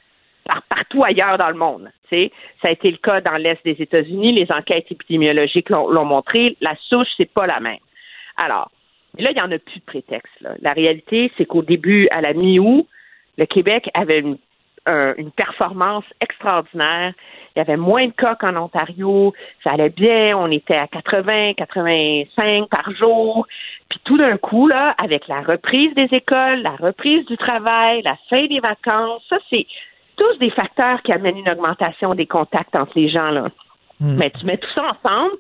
par 0.45 0.63
partout 0.63 1.03
ailleurs 1.05 1.39
dans 1.39 1.49
le 1.49 1.55
monde. 1.55 1.91
Tu 2.09 2.17
sais, 2.17 2.33
ça 2.61 2.69
a 2.69 2.71
été 2.73 2.91
le 2.91 2.99
cas 2.99 3.21
dans 3.21 3.37
l'est 3.37 3.59
des 3.65 3.81
États-Unis. 3.81 4.33
Les 4.33 4.53
enquêtes 4.53 4.91
épidémiologiques 4.91 5.71
l'ont 5.71 5.89
l'ont 5.89 6.05
montré. 6.05 6.57
La 6.61 6.77
souche, 6.89 7.09
c'est 7.17 7.33
pas 7.33 7.47
la 7.47 7.61
même. 7.61 7.79
Alors, 8.37 8.71
là, 9.19 9.31
il 9.31 9.35
n'y 9.35 9.41
en 9.41 9.51
a 9.51 9.59
plus 9.59 9.81
de 9.81 9.85
prétexte. 9.85 10.35
là. 10.41 10.55
La 10.61 10.73
réalité, 10.73 11.33
c'est 11.39 11.47
qu'au 11.47 11.63
début, 11.63 12.09
à 12.11 12.21
la 12.21 12.35
mi-août, 12.35 12.87
le 13.39 13.47
Québec 13.47 13.89
avait 13.95 14.21
une, 14.21 14.37
un- 14.87 15.15
une 15.17 15.31
performance 15.31 16.05
extraordinaire. 16.21 17.13
Il 17.55 17.59
y 17.59 17.63
avait 17.63 17.77
moins 17.77 18.07
de 18.07 18.13
cas 18.13 18.35
qu'en 18.35 18.57
Ontario. 18.57 19.33
Ça 19.63 19.73
allait 19.73 19.91
bien. 19.91 20.37
On 20.37 20.51
était 20.51 20.77
à 20.77 20.87
80, 20.87 21.55
85 21.55 22.69
par 22.69 22.91
jour. 22.93 23.47
Puis 23.89 24.01
tout 24.05 24.19
d'un 24.19 24.37
coup, 24.37 24.67
là, 24.69 24.95
avec 24.99 25.29
la 25.29 25.41
reprise 25.41 25.95
des 25.95 26.09
écoles, 26.13 26.63
la 26.63 26.77
reprise 26.77 27.25
du 27.27 27.37
travail, 27.37 28.03
la 28.03 28.17
fin 28.29 28.47
des 28.47 28.61
vacances, 28.61 29.23
ça, 29.29 29.37
c'est 29.51 29.67
tous 30.17 30.39
des 30.39 30.51
facteurs 30.51 31.03
qui 31.03 31.13
amènent 31.13 31.39
une 31.39 31.51
augmentation 31.51 32.15
des 32.15 32.27
contacts 32.27 32.75
entre 32.77 32.93
les 32.97 33.09
gens, 33.09 33.31
là. 33.31 33.49
Mais 34.01 34.31
tu 34.31 34.45
mets 34.45 34.59
tout 34.59 34.69
ça 34.75 34.83
ensemble, 34.83 35.35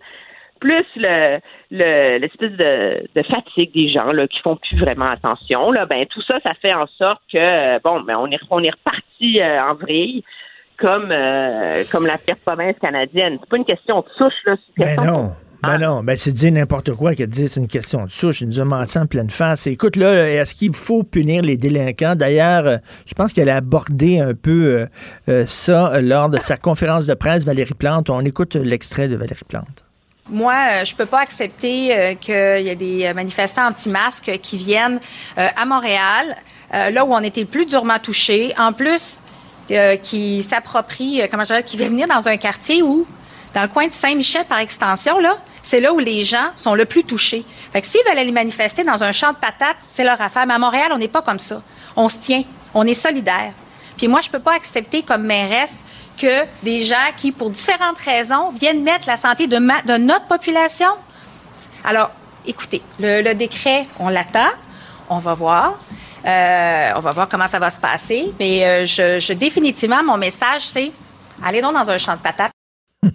plus 0.65 0.87
le 0.97 1.39
le- 1.71 2.19
l'espèce 2.19 2.53
de, 2.53 3.07
de 3.15 3.23
fatigue 3.35 3.73
des 3.75 3.89
gens 3.91 4.11
là, 4.13 4.27
qui 4.27 4.41
font 4.41 4.57
plus 4.57 4.79
vraiment 4.81 5.11
attention, 5.11 5.71
là, 5.73 5.85
ben 5.87 6.07
tout 6.07 6.23
ça, 6.23 6.37
ça 6.43 6.53
fait 6.63 6.73
en 6.73 6.87
sorte 6.99 7.21
que 7.33 7.81
bon, 7.83 8.01
ben 8.01 8.17
on 8.17 8.31
est 8.31 8.41
on 8.51 8.63
est 8.63 8.71
reparti 8.71 9.41
euh, 9.41 9.63
en 9.71 9.75
vrille 9.75 10.25
comme 10.79 11.11
euh, 11.13 11.85
comme 11.93 12.07
la 12.07 12.19
pire 12.19 12.37
province 12.45 12.77
canadienne. 12.81 13.37
C'est 13.41 13.49
pas 13.51 13.57
une 13.59 13.65
question 13.65 14.01
de 14.01 14.07
souche 14.17 14.41
là, 14.47 14.57
c'est 14.77 14.85
Ben 14.85 15.05
non. 15.05 15.31
Ben 15.63 15.79
non, 15.79 16.03
ben 16.03 16.15
c'est 16.15 16.33
dire 16.33 16.53
n'importe 16.53 16.93
quoi 16.93 17.15
que 17.15 17.23
de 17.23 17.31
dire 17.31 17.49
c'est 17.49 17.59
une 17.61 17.69
question 17.69 18.05
de 18.05 18.11
souche. 18.11 18.43
Il 18.43 18.49
nous 18.49 18.61
a 18.61 18.65
menti 18.67 18.99
en 18.99 19.07
pleine 19.07 19.31
face. 19.31 19.67
Écoute, 19.67 19.97
là, 19.97 20.29
est-ce 20.29 20.55
qu'il 20.55 20.75
faut 20.75 21.05
punir 21.05 21.41
les 21.43 21.57
délinquants? 21.57 22.17
D'ailleurs, 22.17 22.67
euh, 22.67 22.77
je 23.07 23.15
pense 23.15 23.33
qu'elle 23.33 23.49
a 23.49 23.57
abordé 23.57 24.21
un 24.21 24.35
peu 24.35 24.87
euh, 25.31 25.45
ça 25.47 26.03
lors 26.03 26.29
de 26.29 26.39
sa 26.39 26.59
conférence 26.59 27.07
de 27.07 27.15
presse, 27.15 27.47
Valérie 27.47 27.73
Plante. 27.73 28.11
On 28.11 28.21
écoute 28.21 28.57
l'extrait 28.57 29.09
de 29.09 29.17
Valérie 29.17 29.45
Plante. 29.49 29.84
Moi, 30.31 30.55
euh, 30.55 30.85
je 30.87 30.95
peux 30.95 31.05
pas 31.05 31.21
accepter 31.21 31.95
euh, 31.95 32.15
qu'il 32.15 32.67
y 32.67 32.71
ait 32.71 32.77
des 32.77 33.13
manifestants 33.13 33.69
anti-masques 33.69 34.39
qui 34.43 34.57
viennent 34.57 34.99
euh, 35.37 35.49
à 35.55 35.67
Montréal, 35.67 36.37
là 36.73 37.05
où 37.05 37.15
on 37.15 37.21
était 37.21 37.43
le 37.43 37.47
plus 37.47 37.67
durement 37.67 38.01
touchés. 38.01 38.53
En 38.59 38.73
plus, 38.73 39.21
qui 40.03 40.43
s'approprient, 40.43 41.23
comment 41.31 41.45
je 41.45 41.49
dirais, 41.49 41.63
qui 41.63 41.77
viennent 41.77 41.91
venir 41.91 42.09
dans 42.09 42.27
un 42.27 42.37
quartier 42.37 42.83
où, 42.83 43.07
dans 43.55 43.63
le 43.63 43.69
coin 43.69 43.87
de 43.87 43.93
Saint-Michel 43.93 44.45
par 44.47 44.59
extension, 44.59 45.21
là, 45.21 45.39
c'est 45.63 45.81
là 45.81 45.93
où 45.93 46.01
les 46.01 46.25
gens 46.25 46.49
sont 46.57 46.75
le 46.75 46.85
plus 46.85 47.05
touchés. 47.05 47.45
Fait 47.73 47.81
que 47.81 47.87
s'ils 47.87 48.01
veulent 48.09 48.19
aller 48.19 48.33
manifester 48.33 48.83
dans 48.83 49.05
un 49.05 49.13
champ 49.13 49.31
de 49.31 49.37
patates, 49.37 49.77
c'est 49.81 50.03
leur 50.03 50.21
affaire. 50.21 50.47
Mais 50.47 50.55
à 50.55 50.59
Montréal, 50.59 50.91
on 50.93 50.99
n'est 50.99 51.07
pas 51.07 51.23
comme 51.23 51.39
ça. 51.39 51.63
On 51.95 52.09
se 52.09 52.17
tient. 52.17 52.43
On 52.75 52.85
est 52.85 52.95
solidaire. 52.95 53.53
Puis 53.97 54.09
moi, 54.09 54.21
je 54.21 54.31
peux 54.31 54.41
pas 54.41 54.55
accepter 54.55 55.03
comme 55.03 55.23
mairesse 55.23 55.85
que 56.17 56.45
des 56.63 56.83
gens 56.83 57.11
qui, 57.17 57.33
pour 57.33 57.51
différentes 57.51 57.99
raisons, 57.99 58.51
viennent 58.53 58.83
mettre 58.83 59.07
la 59.07 59.17
santé 59.17 59.47
de, 59.47 59.59
ma- 59.59 59.83
de 59.83 59.97
notre 59.97 60.27
population. 60.27 60.89
Alors, 61.85 62.11
écoutez, 62.47 62.83
le, 63.01 63.23
le 63.23 63.35
décret, 63.35 63.87
on 63.99 64.09
l'attend. 64.09 64.51
On 65.09 65.19
va 65.19 65.35
voir. 65.35 65.79
Euh, 66.27 66.91
on 66.97 67.01
va 67.01 67.11
voir 67.13 67.29
comment 67.29 67.47
ça 67.49 67.59
va 67.59 67.69
se 67.71 67.79
passer. 67.81 68.33
Mais 68.41 68.65
euh, 68.67 68.87
je, 68.87 69.19
je- 69.21 69.33
définitivement, 69.35 70.03
mon 70.03 70.17
message, 70.17 70.63
c'est 70.67 70.91
allez 71.45 71.61
donc 71.61 71.75
dans 71.75 71.91
un 71.91 71.99
champ 71.99 72.15
de 72.15 72.21
patates. 72.21 72.53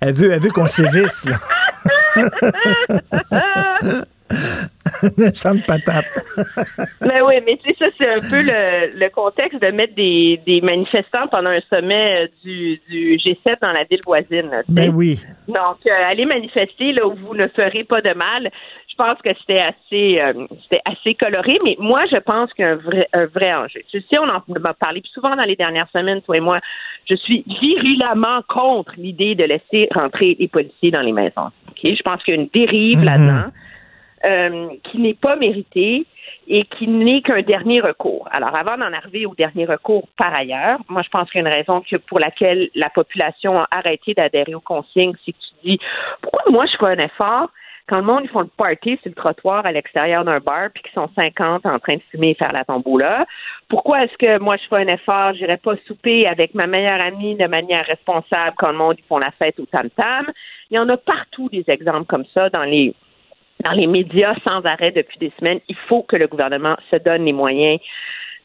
Elle 0.00 0.14
veut, 0.14 0.32
elle 0.32 0.40
veut 0.40 0.50
qu'on 0.50 0.66
sévisse, 0.66 1.26
là. 1.26 1.38
champ 5.34 5.54
de 5.54 5.62
patate. 5.66 6.06
Ben 7.00 7.22
oui, 7.26 7.34
mais 7.46 7.58
tu 7.62 7.70
sais, 7.70 7.76
ça, 7.78 7.86
c'est 7.98 8.08
un 8.08 8.20
peu 8.20 8.42
le, 8.42 8.98
le 8.98 9.08
contexte 9.10 9.60
de 9.60 9.68
mettre 9.70 9.94
des, 9.94 10.40
des 10.46 10.60
manifestants 10.60 11.26
pendant 11.30 11.50
un 11.50 11.60
sommet 11.68 12.24
euh, 12.24 12.28
du, 12.44 12.80
du 12.88 13.16
G7 13.16 13.56
dans 13.60 13.72
la 13.72 13.84
ville 13.84 14.00
voisine. 14.06 14.50
là. 14.50 14.62
Ben 14.68 14.90
oui. 14.94 15.20
Donc, 15.48 15.78
euh, 15.86 15.90
allez 16.08 16.24
manifester 16.24 16.92
là 16.92 17.06
où 17.06 17.14
vous 17.14 17.34
ne 17.34 17.48
ferez 17.48 17.84
pas 17.84 18.00
de 18.00 18.14
mal. 18.14 18.50
Je 18.88 18.94
pense 18.96 19.18
que 19.22 19.30
c'était 19.40 19.60
assez, 19.60 20.20
euh, 20.20 20.46
c'était 20.62 20.82
assez 20.84 21.14
coloré, 21.14 21.58
mais 21.64 21.76
moi, 21.78 22.04
je 22.10 22.18
pense 22.18 22.52
qu'il 22.52 22.64
y 22.64 22.68
a 22.68 22.72
un 22.72 22.76
vrai, 22.76 23.08
un 23.12 23.26
vrai 23.26 23.54
enjeu. 23.54 23.80
Tu 23.90 24.00
sais, 24.00 24.18
on 24.18 24.28
en 24.28 24.42
a 24.64 24.74
parlé 24.74 25.02
souvent 25.12 25.34
dans 25.34 25.44
les 25.44 25.56
dernières 25.56 25.88
semaines, 25.92 26.20
toi 26.22 26.36
et 26.36 26.40
moi. 26.40 26.60
Je 27.08 27.14
suis 27.16 27.44
virulemment 27.60 28.42
contre 28.48 28.92
l'idée 28.96 29.34
de 29.34 29.44
laisser 29.44 29.88
rentrer 29.94 30.36
les 30.38 30.48
policiers 30.48 30.90
dans 30.90 31.00
les 31.02 31.12
maisons. 31.12 31.50
Ok, 31.68 31.80
Je 31.82 32.02
pense 32.02 32.22
qu'il 32.22 32.34
y 32.34 32.38
a 32.38 32.40
une 32.40 32.48
dérive 32.52 32.98
Mhm. 32.98 33.04
là-dedans 33.04 33.50
euh, 34.24 34.68
qui 34.84 34.98
n'est 34.98 35.18
pas 35.20 35.36
méritée 35.36 36.06
et 36.48 36.64
qui 36.64 36.88
n'est 36.88 37.22
qu'un 37.22 37.42
dernier 37.42 37.80
recours. 37.80 38.28
Alors, 38.30 38.54
avant 38.54 38.76
d'en 38.76 38.92
arriver 38.92 39.26
au 39.26 39.34
dernier 39.34 39.64
recours 39.64 40.08
par 40.16 40.34
ailleurs, 40.34 40.78
moi, 40.88 41.02
je 41.02 41.08
pense 41.08 41.30
qu'il 41.30 41.42
y 41.42 41.44
a 41.44 41.48
une 41.48 41.54
raison 41.54 41.80
que 41.80 41.96
pour 41.96 42.18
laquelle 42.18 42.70
la 42.74 42.90
population 42.90 43.60
a 43.60 43.68
arrêté 43.70 44.14
d'adhérer 44.14 44.54
aux 44.54 44.60
consignes, 44.60 45.14
c'est 45.24 45.32
que 45.32 45.38
tu 45.38 45.68
dis, 45.68 45.78
pourquoi 46.20 46.42
moi, 46.50 46.66
je 46.66 46.76
fais 46.76 46.86
un 46.86 47.04
effort 47.04 47.48
quand 47.88 47.96
le 47.96 48.04
monde, 48.04 48.20
ils 48.24 48.30
font 48.30 48.40
le 48.40 48.50
party 48.56 48.98
sur 49.02 49.10
le 49.10 49.14
trottoir 49.14 49.66
à 49.66 49.72
l'extérieur 49.72 50.24
d'un 50.24 50.38
bar, 50.38 50.70
puis 50.72 50.82
qu'ils 50.82 50.92
sont 50.92 51.10
50 51.14 51.66
en 51.66 51.78
train 51.78 51.96
de 51.96 52.02
fumer 52.10 52.30
et 52.30 52.34
faire 52.34 52.52
la 52.52 52.64
tombola? 52.64 53.26
Pourquoi 53.68 54.04
est-ce 54.04 54.16
que 54.18 54.38
moi, 54.38 54.56
je 54.56 54.66
fais 54.68 54.76
un 54.76 54.88
effort, 54.88 55.34
j'irai 55.34 55.56
pas 55.56 55.74
souper 55.86 56.26
avec 56.26 56.54
ma 56.54 56.66
meilleure 56.66 57.00
amie 57.00 57.34
de 57.34 57.46
manière 57.46 57.84
responsable 57.84 58.54
quand 58.56 58.70
le 58.70 58.78
monde, 58.78 58.96
ils 58.98 59.04
font 59.04 59.18
la 59.18 59.32
fête 59.32 59.58
au 59.58 59.66
tam-tam? 59.66 60.30
Il 60.70 60.76
y 60.76 60.78
en 60.78 60.88
a 60.88 60.96
partout 60.96 61.48
des 61.48 61.64
exemples 61.68 62.06
comme 62.06 62.24
ça 62.32 62.48
dans 62.50 62.62
les 62.62 62.94
dans 63.62 63.72
les 63.72 63.86
médias 63.86 64.34
sans 64.44 64.64
arrêt 64.64 64.92
depuis 64.92 65.18
des 65.18 65.32
semaines. 65.38 65.60
Il 65.68 65.76
faut 65.88 66.02
que 66.02 66.16
le 66.16 66.26
gouvernement 66.26 66.76
se 66.90 66.96
donne 66.96 67.24
les 67.24 67.32
moyens 67.32 67.80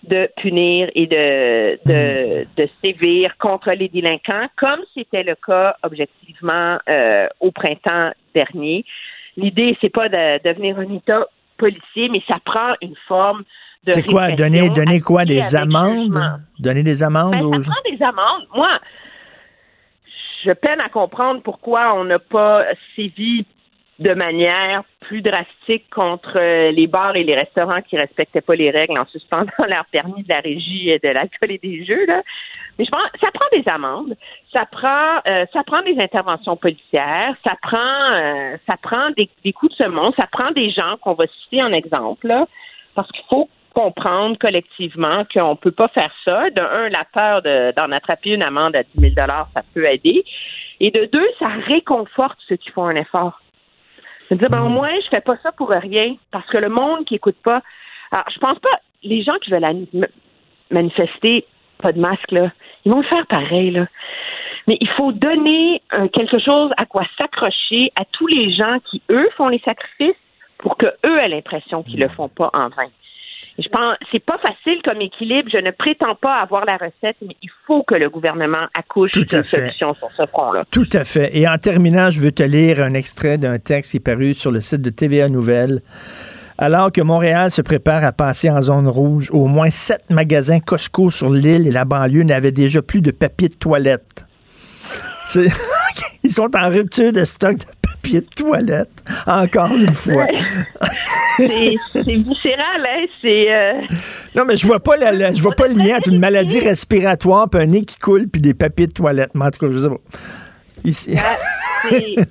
de 0.03 0.29
punir 0.37 0.89
et 0.93 1.07
de, 1.07 1.79
de, 1.85 2.47
de 2.55 2.69
sévir 2.83 3.35
contre 3.39 3.71
les 3.71 3.89
délinquants, 3.89 4.47
comme 4.55 4.79
c'était 4.93 5.23
le 5.23 5.35
cas 5.35 5.75
objectivement 5.83 6.77
euh, 6.87 7.27
au 7.39 7.51
printemps 7.51 8.11
dernier. 8.33 8.85
L'idée, 9.35 9.75
c'est 9.81 9.89
pas 9.89 10.07
de 10.07 10.43
devenir 10.47 10.77
un 10.79 10.95
État 10.95 11.25
policier, 11.57 12.09
mais 12.09 12.21
ça 12.27 12.35
prend 12.45 12.73
une 12.81 12.95
forme 13.07 13.43
de 13.85 13.91
C'est 13.91 14.03
quoi? 14.03 14.31
Donner, 14.31 14.69
donner 14.69 15.01
quoi? 15.01 15.25
Des 15.25 15.55
amendes? 15.55 16.19
Donner 16.59 16.83
des 16.83 17.01
amendes 17.01 17.31
Ben, 17.31 17.43
aux 17.43 17.61
ça 17.63 17.71
prend 17.71 17.91
des 17.91 18.03
amendes. 18.03 18.47
Moi, 18.55 18.79
je 20.45 20.51
peine 20.51 20.79
à 20.79 20.89
comprendre 20.89 21.41
pourquoi 21.41 21.95
on 21.95 22.05
n'a 22.05 22.19
pas 22.19 22.65
sévi 22.95 23.45
de 23.99 24.13
manière 24.13 24.83
plus 24.99 25.21
drastique 25.21 25.89
contre 25.89 26.37
euh, 26.37 26.71
les 26.71 26.85
bars 26.87 27.15
et 27.15 27.23
les 27.23 27.35
restaurants 27.35 27.81
qui 27.81 27.97
respectaient 27.97 28.41
pas 28.41 28.55
les 28.55 28.69
règles 28.69 28.97
en 28.97 29.05
suspendant 29.07 29.51
leur 29.67 29.85
permis 29.85 30.23
de 30.23 30.29
la 30.29 30.39
régie 30.39 30.89
et 30.89 30.99
de 30.99 31.09
l'alcool 31.09 31.51
et 31.51 31.57
des 31.57 31.83
jeux. 31.83 32.05
Là. 32.05 32.21
Mais 32.77 32.85
je 32.85 32.91
pense 32.91 33.01
ça 33.19 33.29
prend 33.33 33.45
des 33.51 33.67
amendes, 33.67 34.15
ça 34.53 34.65
prend 34.65 35.17
euh, 35.27 35.45
ça 35.51 35.63
prend 35.63 35.81
des 35.81 35.99
interventions 35.99 36.55
policières, 36.57 37.35
ça 37.43 37.55
prend 37.61 38.11
euh, 38.13 38.57
ça 38.67 38.75
prend 38.81 39.09
des, 39.11 39.29
coups 39.53 39.71
de 39.71 39.83
semonce, 39.83 40.15
ça 40.15 40.27
prend 40.31 40.51
des 40.51 40.69
gens 40.69 40.97
qu'on 41.01 41.13
va 41.13 41.25
citer 41.43 41.63
en 41.63 41.73
exemple, 41.73 42.27
là, 42.27 42.45
parce 42.93 43.11
qu'il 43.11 43.25
faut 43.29 43.49
comprendre 43.73 44.37
collectivement 44.39 45.23
qu'on 45.31 45.55
peut 45.55 45.71
pas 45.71 45.87
faire 45.87 46.11
ça. 46.25 46.49
De 46.49 46.61
un, 46.61 46.89
la 46.89 47.05
peur 47.05 47.41
de- 47.43 47.71
d'en 47.75 47.91
attraper 47.91 48.31
une 48.31 48.41
amende 48.41 48.75
à 48.75 48.83
10 48.83 49.13
000 49.13 49.15
ça 49.15 49.61
peut 49.73 49.85
aider. 49.85 50.23
Et 50.79 50.89
de 50.91 51.05
deux, 51.05 51.27
ça 51.37 51.47
réconforte 51.47 52.37
ceux 52.47 52.55
qui 52.55 52.71
font 52.71 52.85
un 52.85 52.95
effort. 52.95 53.39
Je 54.29 54.35
veux 54.35 54.39
dire, 54.39 54.49
ben, 54.49 54.63
au 54.63 54.69
moins, 54.69 54.91
je 55.03 55.07
fais 55.09 55.21
pas 55.21 55.37
ça 55.43 55.51
pour 55.51 55.69
rien. 55.69 56.15
Parce 56.31 56.47
que 56.47 56.57
le 56.57 56.69
monde 56.69 57.05
qui 57.05 57.15
écoute 57.15 57.37
pas. 57.43 57.61
Alors, 58.11 58.25
je 58.33 58.39
pense 58.39 58.59
pas. 58.59 58.79
Les 59.03 59.23
gens 59.23 59.37
qui 59.41 59.51
veulent 59.51 59.87
manifester, 60.71 61.45
pas 61.81 61.91
de 61.91 61.99
masque, 61.99 62.31
là, 62.31 62.51
ils 62.83 62.91
vont 62.91 62.99
le 62.99 63.07
faire 63.07 63.25
pareil, 63.27 63.71
là. 63.71 63.87
Mais 64.67 64.77
il 64.81 64.89
faut 64.89 65.13
donner 65.13 65.81
euh, 65.93 66.09
quelque 66.09 66.39
chose 66.39 66.71
à 66.75 66.85
quoi 66.85 67.03
s'accrocher 67.17 67.91
à 67.95 68.03
tous 68.05 68.27
les 68.27 68.51
gens 68.53 68.79
qui, 68.89 69.01
eux, 69.09 69.29
font 69.37 69.47
les 69.47 69.59
sacrifices 69.59 70.17
pour 70.57 70.75
que 70.75 70.87
eux 71.05 71.19
aient 71.19 71.29
l'impression 71.29 71.83
qu'ils 71.83 71.99
le 71.99 72.09
font 72.09 72.27
pas 72.27 72.49
en 72.53 72.67
vain. 72.69 72.89
Je 73.59 73.67
pense 73.69 73.95
c'est 74.11 74.23
pas 74.23 74.37
facile 74.37 74.81
comme 74.83 75.01
équilibre. 75.01 75.49
Je 75.51 75.57
ne 75.57 75.71
prétends 75.71 76.15
pas 76.15 76.35
avoir 76.41 76.65
la 76.65 76.77
recette, 76.77 77.17
mais 77.21 77.35
il 77.41 77.49
faut 77.65 77.83
que 77.83 77.95
le 77.95 78.09
gouvernement 78.09 78.67
accouche 78.73 79.11
Tout 79.11 79.21
à 79.31 79.37
d'une 79.37 79.43
fait. 79.43 79.57
solution 79.57 79.93
sur 79.95 80.09
ce 80.15 80.25
front-là. 80.27 80.63
Tout 80.71 80.89
à 80.93 81.03
fait. 81.03 81.35
Et 81.35 81.47
en 81.47 81.57
terminant, 81.57 82.11
je 82.11 82.21
veux 82.21 82.31
te 82.31 82.43
lire 82.43 82.83
un 82.83 82.93
extrait 82.93 83.37
d'un 83.37 83.57
texte 83.57 83.91
qui 83.91 83.97
est 83.97 84.01
paru 84.01 84.33
sur 84.33 84.51
le 84.51 84.61
site 84.61 84.81
de 84.81 84.89
TVA 84.89 85.29
Nouvelles. 85.29 85.81
Alors 86.59 86.91
que 86.91 87.01
Montréal 87.01 87.51
se 87.51 87.61
prépare 87.61 88.03
à 88.03 88.11
passer 88.11 88.49
en 88.49 88.61
zone 88.61 88.87
rouge, 88.87 89.29
au 89.31 89.45
moins 89.45 89.69
sept 89.69 90.09
magasins 90.09 90.59
Costco 90.59 91.11
sur 91.11 91.31
l'île 91.31 91.67
et 91.67 91.71
la 91.71 91.85
banlieue 91.85 92.23
n'avaient 92.23 92.51
déjà 92.51 92.81
plus 92.81 93.01
de 93.01 93.11
papier 93.11 93.49
de 93.49 93.55
toilette. 93.55 94.25
Ils 96.23 96.31
sont 96.31 96.49
en 96.55 96.69
rupture 96.69 97.11
de 97.11 97.23
stock 97.23 97.57
de 97.57 97.65
papier 98.01 98.21
de 98.21 98.27
toilette, 98.35 98.89
encore 99.25 99.71
une 99.75 99.93
fois. 99.93 100.27
c'est 101.37 101.75
viscéral, 102.05 102.81
hein? 102.87 103.05
C'est. 103.21 103.53
euh, 103.53 103.73
Non, 104.35 104.45
mais 104.45 104.57
je 104.57 104.65
vois 104.65 104.79
pas 104.79 104.97
la- 104.97 105.11
la- 105.11 105.33
je 105.33 105.41
vois 105.41 105.53
pas 105.55 105.67
le 105.67 105.75
lien 105.75 105.97
entre 105.97 106.09
une 106.09 106.19
maladie 106.19 106.59
respiratoire, 106.59 107.49
puis 107.49 107.61
un 107.61 107.65
nez 107.65 107.85
qui 107.85 107.97
coule, 107.99 108.27
puis 108.27 108.41
des 108.41 108.53
papiers 108.53 108.87
de 108.87 108.93
toilette. 108.93 109.31
Mais 109.33 109.45
en 109.45 109.51
tout 109.51 109.65
cas, 109.65 109.71
je 109.71 109.77
sais 109.77 109.89
pas. 109.89 109.97
Ici. 110.83 111.15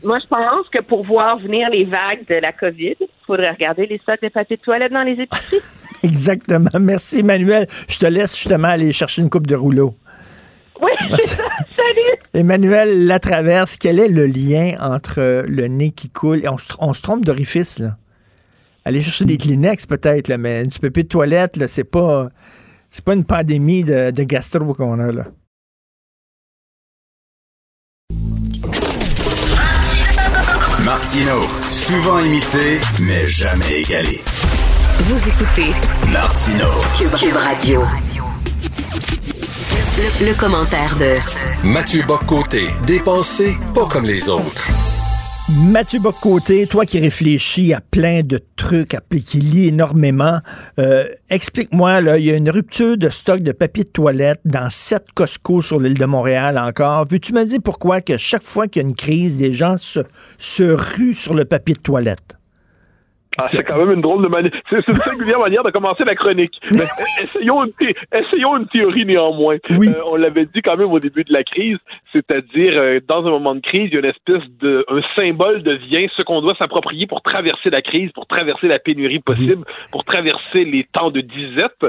moi, 0.05 0.19
je 0.23 0.27
pense 0.29 0.69
que 0.73 0.81
pour 0.83 1.05
voir 1.05 1.39
venir 1.39 1.69
les 1.71 1.85
vagues 1.85 2.27
de 2.29 2.35
la 2.37 2.53
COVID, 2.53 2.95
il 3.01 3.07
faudrait 3.27 3.51
regarder 3.51 3.87
les 3.87 3.99
stocks 3.99 4.23
de 4.23 4.29
papier 4.29 4.57
de 4.57 4.63
toilette 4.63 4.93
dans 4.93 5.03
les 5.03 5.13
épiceries. 5.21 5.61
Exactement. 6.03 6.71
Merci, 6.81 7.21
Emmanuel. 7.21 7.67
Je 7.89 7.99
te 7.99 8.07
laisse 8.07 8.37
justement 8.37 8.69
aller 8.69 8.93
chercher 8.93 9.23
une 9.23 9.31
coupe 9.31 9.47
de 9.47 9.55
rouleau. 9.57 9.95
Oui, 10.83 10.91
c'est 11.19 11.27
ça. 11.37 11.43
Salut! 11.77 12.19
Emmanuel 12.35 13.07
Latraverse, 13.07 13.77
quel 13.77 13.99
est 13.99 14.09
le 14.09 14.27
lien 14.27 14.77
entre 14.81 15.45
le 15.49 15.69
nez 15.69 15.91
qui 15.93 16.11
coule? 16.11 16.45
Et 16.45 16.49
on, 16.49 16.59
se- 16.59 16.73
on 16.79 16.93
se 16.95 17.03
trompe 17.03 17.25
d'orifice, 17.25 17.79
là? 17.79 17.97
Aller 18.85 19.03
chercher 19.03 19.25
des 19.25 19.37
Kleenex, 19.37 19.87
peut-être, 19.87 20.29
là, 20.29 20.39
mais 20.39 20.65
du 20.67 20.79
papier 20.79 21.03
de 21.03 21.09
toilette, 21.09 21.57
là, 21.57 21.67
c'est 21.69 21.85
pas. 21.85 22.29
C'est 22.91 23.05
pas 23.05 23.15
une 23.15 23.25
pandémie 23.25 23.83
de, 23.85 24.11
de 24.13 24.23
gastro 24.23 24.73
qu'on 24.75 25.01
a, 25.01 25.11
là. 25.13 25.25
Martino, 30.85 31.43
souvent 31.71 32.19
imité, 32.21 32.79
mais 33.01 33.27
jamais 33.27 33.81
égalé. 33.81 34.21
Vous 35.01 35.29
écoutez 35.29 35.73
Martino. 36.13 36.67
Cube, 36.97 37.15
Cube 37.17 37.37
Radio. 37.37 37.83
Le, 39.77 40.27
le 40.29 40.35
commentaire 40.39 40.97
de 40.99 41.67
Mathieu 41.67 42.03
Boccoté, 42.07 42.69
dépensé 42.87 43.57
pas 43.75 43.87
comme 43.87 44.07
les 44.07 44.29
autres. 44.31 44.67
Mathieu 45.71 46.01
Bocoté, 46.01 46.67
toi 46.67 46.87
qui 46.87 46.99
réfléchis 46.99 47.75
à 47.75 47.81
plein 47.83 48.23
de 48.23 48.41
trucs, 48.57 48.95
à- 48.95 49.01
qui 49.27 49.39
lis 49.39 49.69
énormément, 49.69 50.41
euh, 50.79 51.07
explique-moi, 51.29 52.01
là, 52.01 52.17
il 52.19 52.25
y 52.25 52.31
a 52.31 52.37
une 52.37 52.49
rupture 52.51 52.97
de 52.97 53.09
stock 53.11 53.41
de 53.43 53.53
papier 53.53 53.85
de 53.85 53.89
toilette 53.91 54.41
dans 54.47 54.71
sept 54.71 55.05
Costco 55.15 55.61
sur 55.61 55.79
l'île 55.79 55.99
de 55.99 56.07
Montréal 56.07 56.57
encore. 56.59 57.07
Veux-tu 57.11 57.33
me 57.35 57.45
dire 57.45 57.59
pourquoi 57.63 58.01
que 58.01 58.17
chaque 58.17 58.45
fois 58.45 58.69
qu'il 58.69 58.83
y 58.83 58.85
a 58.85 58.89
une 58.89 58.95
crise, 58.97 59.37
des 59.37 59.53
gens 59.53 59.77
se, 59.77 60.01
se 60.39 60.63
ruent 60.65 61.15
sur 61.15 61.35
le 61.35 61.45
papier 61.45 61.75
de 61.75 61.81
toilette? 61.81 62.36
Ah, 63.39 63.49
c'est 63.49 63.63
quand 63.63 63.79
même 63.79 63.93
une 63.93 64.01
drôle 64.01 64.23
de 64.23 64.29
manière. 64.29 64.53
C'est 64.71 64.87
une 64.89 64.97
singulière 64.97 65.41
manière 65.41 65.63
de 65.63 65.71
commencer 65.71 66.05
la 66.05 66.15
chronique. 66.15 66.61
Mais 66.73 66.85
essayons, 67.23 67.65
une 67.65 67.73
essayons 68.13 68.57
une 68.57 68.67
théorie 68.67 69.05
néanmoins. 69.05 69.57
Euh, 69.71 69.93
on 70.07 70.17
l'avait 70.17 70.47
dit 70.47 70.63
quand 70.63 70.77
même 70.77 70.93
au 70.93 71.01
début 71.01 71.25
de 71.25 71.33
la 71.33 71.45
crise, 71.45 71.79
c'est-à-dire 72.13 72.73
euh, 72.77 73.01
dans 73.07 73.27
un 73.27 73.31
moment 73.31 73.55
de 73.55 73.61
crise, 73.61 73.89
il 73.91 73.95
y 73.95 73.97
a 73.97 74.01
une 74.01 74.07
espèce 74.07 74.43
de 74.61 74.85
un 74.89 75.01
symbole 75.15 75.63
devient 75.63 76.09
ce 76.17 76.23
qu'on 76.23 76.41
doit 76.41 76.55
s'approprier 76.57 77.07
pour 77.07 77.23
traverser 77.23 77.71
la 77.71 77.83
crise, 77.83 78.11
pour 78.13 78.27
traverser 78.27 78.69
la 78.69 78.79
pénurie 78.79 79.21
possible, 79.21 79.65
pour 79.93 80.05
traverser 80.05 80.65
les 80.65 80.85
temps 80.93 81.11
de 81.11 81.21
disette. 81.21 81.87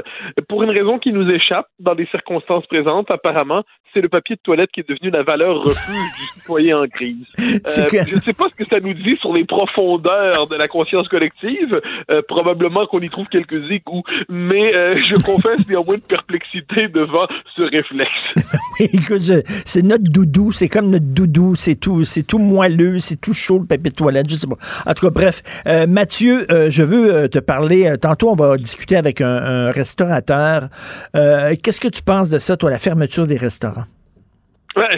Pour 0.48 0.62
une 0.62 0.70
raison 0.70 0.98
qui 0.98 1.12
nous 1.12 1.28
échappe 1.30 1.66
dans 1.78 1.94
les 1.94 2.06
circonstances 2.06 2.66
présentes, 2.66 3.10
apparemment, 3.10 3.62
c'est 3.94 4.00
le 4.00 4.08
papier 4.08 4.36
de 4.36 4.40
toilette 4.42 4.70
qui 4.72 4.80
est 4.80 4.88
devenu 4.88 5.10
la 5.10 5.22
valeur 5.22 5.62
refuge 5.62 6.12
du 6.18 6.40
citoyen 6.40 6.80
en 6.80 6.86
crise. 6.86 7.16
Euh, 7.68 7.86
Je 8.06 8.14
ne 8.14 8.20
sais 8.20 8.32
pas 8.32 8.48
ce 8.48 8.54
que 8.54 8.64
ça 8.66 8.80
nous 8.80 8.94
dit 8.94 9.16
sur 9.20 9.32
les 9.32 9.44
profondeurs 9.44 10.46
de 10.48 10.56
la 10.56 10.68
conscience 10.68 11.08
collective. 11.08 11.37
Euh, 11.44 12.22
probablement 12.26 12.86
qu'on 12.86 13.00
y 13.00 13.10
trouve 13.10 13.26
quelques 13.28 13.70
égouts, 13.70 14.02
mais 14.28 14.74
euh, 14.74 14.96
je 15.08 15.22
confesse 15.24 15.66
néanmoins 15.68 15.94
une 15.94 16.00
perplexité 16.00 16.88
devant 16.88 17.26
ce 17.56 17.62
réflexe. 17.62 18.10
Écoute, 18.80 19.22
c'est 19.64 19.82
notre 19.82 20.04
doudou, 20.04 20.52
c'est 20.52 20.68
comme 20.68 20.90
notre 20.90 21.06
doudou, 21.06 21.54
c'est 21.54 21.76
tout, 21.76 22.04
c'est 22.04 22.22
tout 22.24 22.38
moelleux, 22.38 22.98
c'est 22.98 23.20
tout 23.20 23.34
chaud 23.34 23.58
le 23.60 23.66
papier 23.66 23.90
de 23.90 23.94
toilette, 23.96 24.28
je 24.28 24.34
sais 24.36 24.46
pas. 24.46 24.56
En 24.86 24.94
tout 24.94 25.06
cas, 25.06 25.12
bref, 25.12 25.42
Euh, 25.66 25.86
Mathieu, 25.86 26.46
euh, 26.50 26.70
je 26.70 26.82
veux 26.82 27.14
euh, 27.14 27.28
te 27.28 27.38
parler. 27.38 27.86
euh, 27.86 27.96
tantôt, 27.96 28.30
on 28.30 28.34
va 28.36 28.56
discuter 28.56 28.96
avec 28.96 29.20
un, 29.20 29.28
un 29.28 29.70
restaurateur. 29.70 30.68
Qu'est-ce 31.14 31.80
que 31.80 31.88
tu 31.88 32.02
penses 32.02 32.30
de 32.30 32.38
ça, 32.38 32.56
toi, 32.56 32.70
la 32.70 32.78
fermeture 32.78 33.26
des 33.26 33.36
restaurants? 33.36 33.84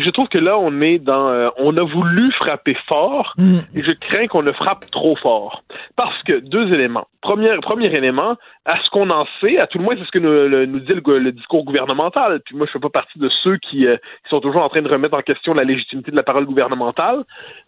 Je 0.01 0.11
trouve 0.11 0.29
que 0.29 0.39
là, 0.39 0.59
on 0.59 0.81
est 0.81 0.99
dans. 0.99 1.29
euh, 1.29 1.49
on 1.59 1.77
a 1.77 1.83
voulu 1.83 2.31
frapper 2.33 2.77
fort 2.87 3.35
et 3.75 3.83
je 3.83 3.93
crains 3.93 4.27
qu'on 4.27 4.43
ne 4.43 4.53
frappe 4.53 4.91
trop 4.91 5.17
fort. 5.17 5.63
Parce 5.97 6.23
que 6.25 6.41
deux 6.41 6.73
éléments. 6.73 7.07
Premier, 7.23 7.55
premier 7.61 7.87
élément, 7.95 8.37
à 8.65 8.83
ce 8.83 8.91
qu'on 8.91 9.11
en 9.11 9.27
sait, 9.41 9.59
à 9.59 9.67
tout 9.67 9.79
le 9.79 9.85
moins, 9.85 9.95
c'est 9.99 10.05
ce 10.05 10.11
que 10.11 10.19
nous, 10.19 10.31
le- 10.31 10.67
nous 10.67 10.81
dit 10.81 10.93
le, 10.95 11.33
discours 11.33 11.65
gouvernemental. 11.65 12.41
Puis 12.45 12.57
moi, 12.57 12.67
je 12.67 12.73
fais 12.73 12.79
pas 12.79 12.89
partie 12.89 13.19
de 13.19 13.29
ceux 13.43 13.57
qui, 13.59 13.87
euh, 13.87 13.97
qui 14.25 14.31
sont 14.31 14.41
toujours 14.41 14.63
en 14.63 14.69
train 14.69 14.83
de 14.83 14.89
remettre 14.89 15.17
en 15.17 15.23
question 15.23 15.53
la 15.55 15.65
légitimité 15.65 16.11
de 16.11 16.17
la 16.17 16.23
parole 16.23 16.47
gouvernementale. 16.47 17.25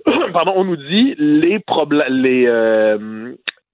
Pardon, 0.33 0.53
on 0.57 0.65
nous 0.65 0.77
dit 0.77 1.15
les 1.19 1.59
problèmes, 1.61 2.13
les. 2.13 2.47
euh, 2.47 3.33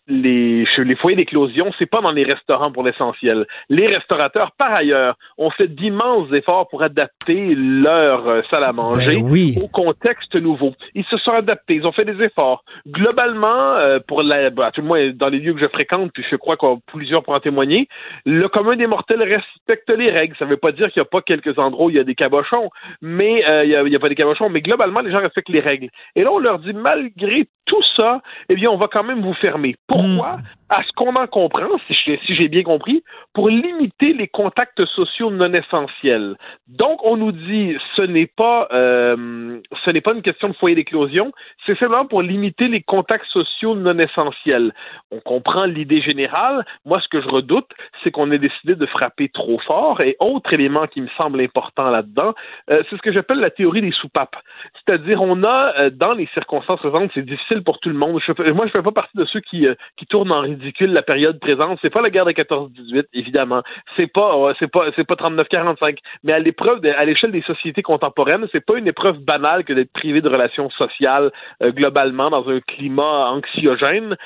les, 0.09 0.65
les 0.79 0.97
foyers 0.97 1.17
d'éclosion, 1.17 1.71
c'est 1.79 1.87
pas 1.87 2.01
dans 2.01 2.11
les 2.11 2.25
restaurants 2.25 2.73
pour 2.73 2.83
l'essentiel. 2.83 3.47
Les 3.69 3.87
restaurateurs, 3.87 4.53
par 4.53 4.73
ailleurs, 4.73 5.17
ont 5.37 5.51
fait 5.51 5.69
d'immenses 5.69 6.33
efforts 6.33 6.69
pour 6.69 6.83
adapter 6.83 7.55
leur 7.55 8.27
euh, 8.27 8.43
salle 8.51 8.65
à 8.65 8.73
manger 8.73 9.17
Ben 9.17 9.31
oui. 9.31 9.55
au 9.63 9.69
contexte 9.69 10.35
nouveau. 10.35 10.73
Ils 10.95 11.05
se 11.05 11.19
sont 11.19 11.33
adaptés, 11.33 11.75
ils 11.75 11.87
ont 11.87 11.93
fait 11.93 12.05
des 12.05 12.23
efforts. 12.25 12.65
Globalement, 12.89 13.75
euh, 13.75 13.99
pour 14.07 14.23
la, 14.23 14.51
bah, 14.51 14.71
tout 14.73 14.81
le 14.81 14.87
moins 14.87 15.11
dans 15.11 15.29
les 15.29 15.39
lieux 15.39 15.53
que 15.55 15.61
je 15.61 15.69
fréquente, 15.69 16.11
puis 16.15 16.25
je 16.29 16.37
crois 16.37 16.57
qu'on 16.57 16.81
plusieurs 16.87 17.23
pour 17.23 17.35
en 17.35 17.41
témoigner, 17.41 17.89
le 18.25 18.49
commun 18.49 18.77
des 18.77 18.87
mortels 18.87 19.23
respecte 19.23 19.91
les 19.91 20.11
règles. 20.11 20.35
Ça 20.39 20.47
veut 20.47 20.57
pas 20.57 20.73
dire 20.73 20.91
qu'il 20.91 21.01
n'y 21.01 21.07
a 21.07 21.11
pas 21.11 21.21
quelques 21.21 21.59
endroits 21.59 21.87
où 21.87 21.91
il 21.91 21.97
y 21.97 22.01
a 22.01 22.05
des 22.05 22.15
cabochons, 22.15 22.71
mais 23.03 23.45
euh, 23.47 23.65
il 23.65 23.71
y 23.71 23.77
a- 23.77 23.81
a, 23.97 24.01
pas 24.01 24.09
des 24.09 24.15
cabochons, 24.15 24.49
mais 24.49 24.61
globalement, 24.63 25.01
les 25.01 25.11
gens 25.11 25.21
respectent 25.21 25.49
les 25.51 25.61
règles. 25.61 25.89
Et 26.17 26.23
là, 26.23 26.33
on 26.33 26.39
leur 26.39 26.59
dit, 26.61 26.73
malgré 26.73 27.47
tout 27.69 27.83
ça, 27.97 28.21
eh 28.49 28.57
bien, 28.57 28.71
on 28.71 28.77
va 28.77 28.89
quand 28.91 29.05
même 29.05 29.23
vous 29.23 29.35
fermer. 29.35 29.77
Pourquoi? 29.87 30.39
À 30.71 30.83
ce 30.83 30.93
qu'on 30.93 31.17
en 31.17 31.27
comprend, 31.27 31.69
si 31.89 32.35
j'ai 32.35 32.49
bien 32.49 32.63
compris, 32.63 33.03
pour 33.33 33.49
limiter 33.49 34.13
les 34.13 34.29
contacts 34.29 34.85
sociaux 34.85 35.31
non 35.31 35.53
essentiels. 35.55 36.37
Donc, 36.67 37.01
on 37.05 37.17
nous 37.17 37.33
dit, 37.33 37.77
ce 37.97 38.03
n'est 38.03 38.27
pas, 38.27 38.69
euh, 38.73 39.61
ce 39.85 39.91
n'est 39.91 40.03
pas 40.03 40.13
une 40.13 40.21
question 40.21 40.49
de 40.49 40.55
foyer 40.55 40.77
d'éclosion, 40.77 41.33
c'est 41.65 41.79
simplement 41.79 42.05
pour 42.05 42.21
limiter 42.21 42.69
les 42.69 42.83
contacts 42.83 43.27
sociaux 43.27 43.77
non 43.77 43.99
essentiels. 43.99 44.75
On 45.11 45.21
comprend 45.21 45.65
l'idée 45.65 46.03
générale. 46.03 46.67
Moi, 46.85 47.01
ce 47.01 47.09
que 47.09 47.23
je 47.23 47.29
redoute, 47.29 47.71
c'est 48.03 48.11
qu'on 48.11 48.31
ait 48.31 48.39
décidé 48.39 48.75
de 48.75 48.87
frapper 48.87 49.31
trop 49.31 49.59
fort. 49.61 50.03
Et 50.03 50.17
autre 50.21 50.53
élément 50.53 50.87
qui 50.87 51.01
me 51.01 51.09
semble 51.17 51.41
important 51.41 51.91
là-dedans, 51.91 52.35
euh, 52.71 52.83
c'est 52.91 52.97
ce 52.97 53.03
que 53.03 53.13
j'appelle 53.13 53.39
la 53.39 53.51
théorie 53.51 53.81
des 53.81 53.93
soupapes. 53.93 54.37
C'est-à-dire, 54.75 55.23
on 55.23 55.43
a, 55.45 55.75
euh, 55.79 55.91
dans 55.91 56.13
les 56.13 56.29
circonstances 56.35 56.81
présentes, 56.81 57.11
c'est 57.15 57.25
difficile 57.25 57.63
pour 57.63 57.79
tout 57.81 57.89
le 57.89 57.95
monde. 57.95 58.13
Moi, 58.13 58.67
je 58.67 58.73
fais 58.73 58.83
pas 58.83 58.93
partie 58.93 59.17
de 59.17 59.25
ceux 59.25 59.41
qui, 59.41 59.67
euh, 59.67 59.75
qui 59.97 60.07
tournent 60.07 60.33
en 60.33 60.43
ridicule 60.59 60.93
la 60.93 61.03
période 61.03 61.39
présente. 61.41 61.79
C'est 61.83 61.91
pas 61.91 62.03
la 62.03 62.11
guerre 62.11 62.25
de 62.25 62.33
14-18, 62.33 63.05
évidemment. 63.15 63.63
C'est 63.97 64.07
pas, 64.13 64.35
euh, 64.37 64.55
c'est 64.59 64.71
pas, 64.71 64.87
c'est 64.97 65.07
pas 65.07 65.15
39-45. 65.17 65.99
Mais 66.25 66.33
à 66.33 66.39
l'épreuve, 66.39 66.81
de- 66.81 66.89
à 66.91 67.05
l'échelle 67.05 67.33
des 67.33 67.43
sociétés 67.43 67.83
contemporaines, 67.83 68.47
c'est 68.53 68.65
pas 68.65 68.77
une 68.79 68.89
épreuve 68.89 69.19
banale 69.19 69.65
que 69.65 69.73
d'être 69.73 69.93
privé 69.93 70.21
de 70.21 70.29
relations 70.29 70.71
sociales 70.71 71.31
euh, 71.63 71.71
globalement 71.73 72.31
dans 72.31 72.49
un 72.49 72.61
climat 72.61 73.31
anxiogène. 73.31 74.17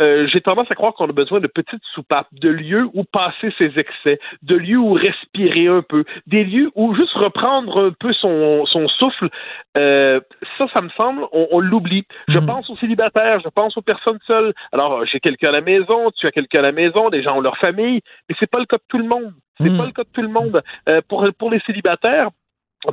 Euh, 0.00 0.28
J'ai 0.28 0.40
tendance 0.40 0.70
à 0.70 0.74
croire 0.76 0.92
qu'on 0.94 1.08
a 1.08 1.12
besoin 1.12 1.40
de 1.40 1.48
petites 1.48 1.82
soupapes, 1.94 2.28
de 2.32 2.50
lieux 2.50 2.86
où 2.94 3.02
passer 3.04 3.52
ses 3.58 3.78
excès, 3.78 4.20
de 4.42 4.54
lieux 4.54 4.76
où 4.78 4.92
respirer 4.92 5.66
un 5.66 5.82
peu, 5.82 6.04
des 6.26 6.44
lieux 6.44 6.70
où 6.76 6.94
juste 6.94 7.14
reprendre 7.14 7.86
un 7.86 7.90
peu 7.98 8.12
son, 8.12 8.64
son 8.66 8.86
souffle. 8.88 9.28
Euh, 9.76 10.20
ça, 10.56 10.66
ça 10.72 10.80
me 10.82 10.88
semble, 10.90 11.22
on, 11.32 11.48
on 11.50 11.58
l'oublie. 11.60 12.04
Je 12.28 12.38
pense 12.38 12.70
aux 12.70 12.76
célibataires, 12.76 13.40
je 13.40 13.48
pense 13.48 13.76
aux 13.76 13.82
personnes 13.82 14.18
seules. 14.26 14.52
Alors, 14.72 15.04
j'ai 15.06 15.18
quelqu'un 15.20 15.48
à 15.48 15.52
la 15.52 15.60
maison, 15.62 15.77
tu 16.16 16.26
as 16.26 16.30
quelqu'un 16.30 16.60
à 16.60 16.62
la 16.62 16.72
maison, 16.72 17.08
des 17.10 17.22
gens 17.22 17.36
ont 17.36 17.40
leur 17.40 17.56
famille, 17.58 18.00
mais 18.28 18.34
c'est 18.38 18.50
pas 18.50 18.58
le 18.58 18.66
cas 18.66 18.76
de 18.76 18.82
tout 18.88 18.98
le 18.98 19.04
monde. 19.08 19.32
C'est 19.60 19.68
pas 19.76 19.86
le 19.86 19.92
cas 19.92 20.04
de 20.04 20.08
tout 20.12 20.22
le 20.22 20.28
monde. 20.28 20.62
Euh, 20.88 21.00
pour, 21.08 21.26
pour 21.36 21.50
les 21.50 21.58
célibataires, 21.60 22.28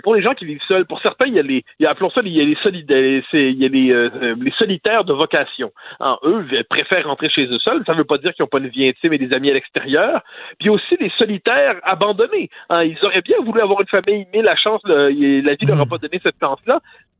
pour 0.03 0.15
les 0.15 0.23
gens 0.23 0.33
qui 0.33 0.45
vivent 0.45 0.63
seuls, 0.67 0.85
pour 0.87 0.99
certains, 0.99 1.27
il 1.27 1.35
y 1.35 1.39
a 1.39 1.43
les, 1.43 1.63
il 1.79 1.83
y 1.83 1.85
a, 1.85 1.91
appelons 1.91 2.09
ça, 2.09 2.21
il 2.25 2.33
y 2.35 2.41
a 2.41 2.43
les 2.43 2.55
solidaires, 2.55 3.21
il 3.33 3.51
y 3.61 3.65
a 3.65 3.67
les, 3.69 3.91
euh, 3.91 4.35
les 4.41 4.49
solitaires 4.57 5.03
de 5.03 5.13
vocation. 5.13 5.71
Hein, 5.99 6.17
eux 6.23 6.43
préfèrent 6.69 7.05
rentrer 7.05 7.29
chez 7.29 7.45
eux 7.45 7.59
seuls. 7.59 7.83
Ça 7.85 7.93
ne 7.93 7.99
veut 7.99 8.03
pas 8.03 8.17
dire 8.17 8.33
qu'ils 8.33 8.41
n'ont 8.41 8.47
pas 8.47 8.57
une 8.57 8.69
vie 8.69 8.87
intime 8.87 9.13
et 9.13 9.19
des 9.19 9.31
amis 9.31 9.51
à 9.51 9.53
l'extérieur. 9.53 10.21
Puis 10.59 10.69
aussi 10.69 10.97
les 10.99 11.11
solitaires 11.19 11.75
abandonnés. 11.83 12.49
Hein, 12.69 12.83
ils 12.83 12.97
auraient 13.05 13.21
bien 13.21 13.37
voulu 13.45 13.61
avoir 13.61 13.79
une 13.81 13.87
famille, 13.87 14.25
mais 14.33 14.41
la 14.41 14.55
chance, 14.55 14.81
le- 14.85 15.09
la 15.41 15.53
vie 15.53 15.67
leur 15.67 15.79
a 15.81 15.85
pas 15.85 15.99
donné 15.99 16.19
cette 16.23 16.39
chance-là. 16.41 16.79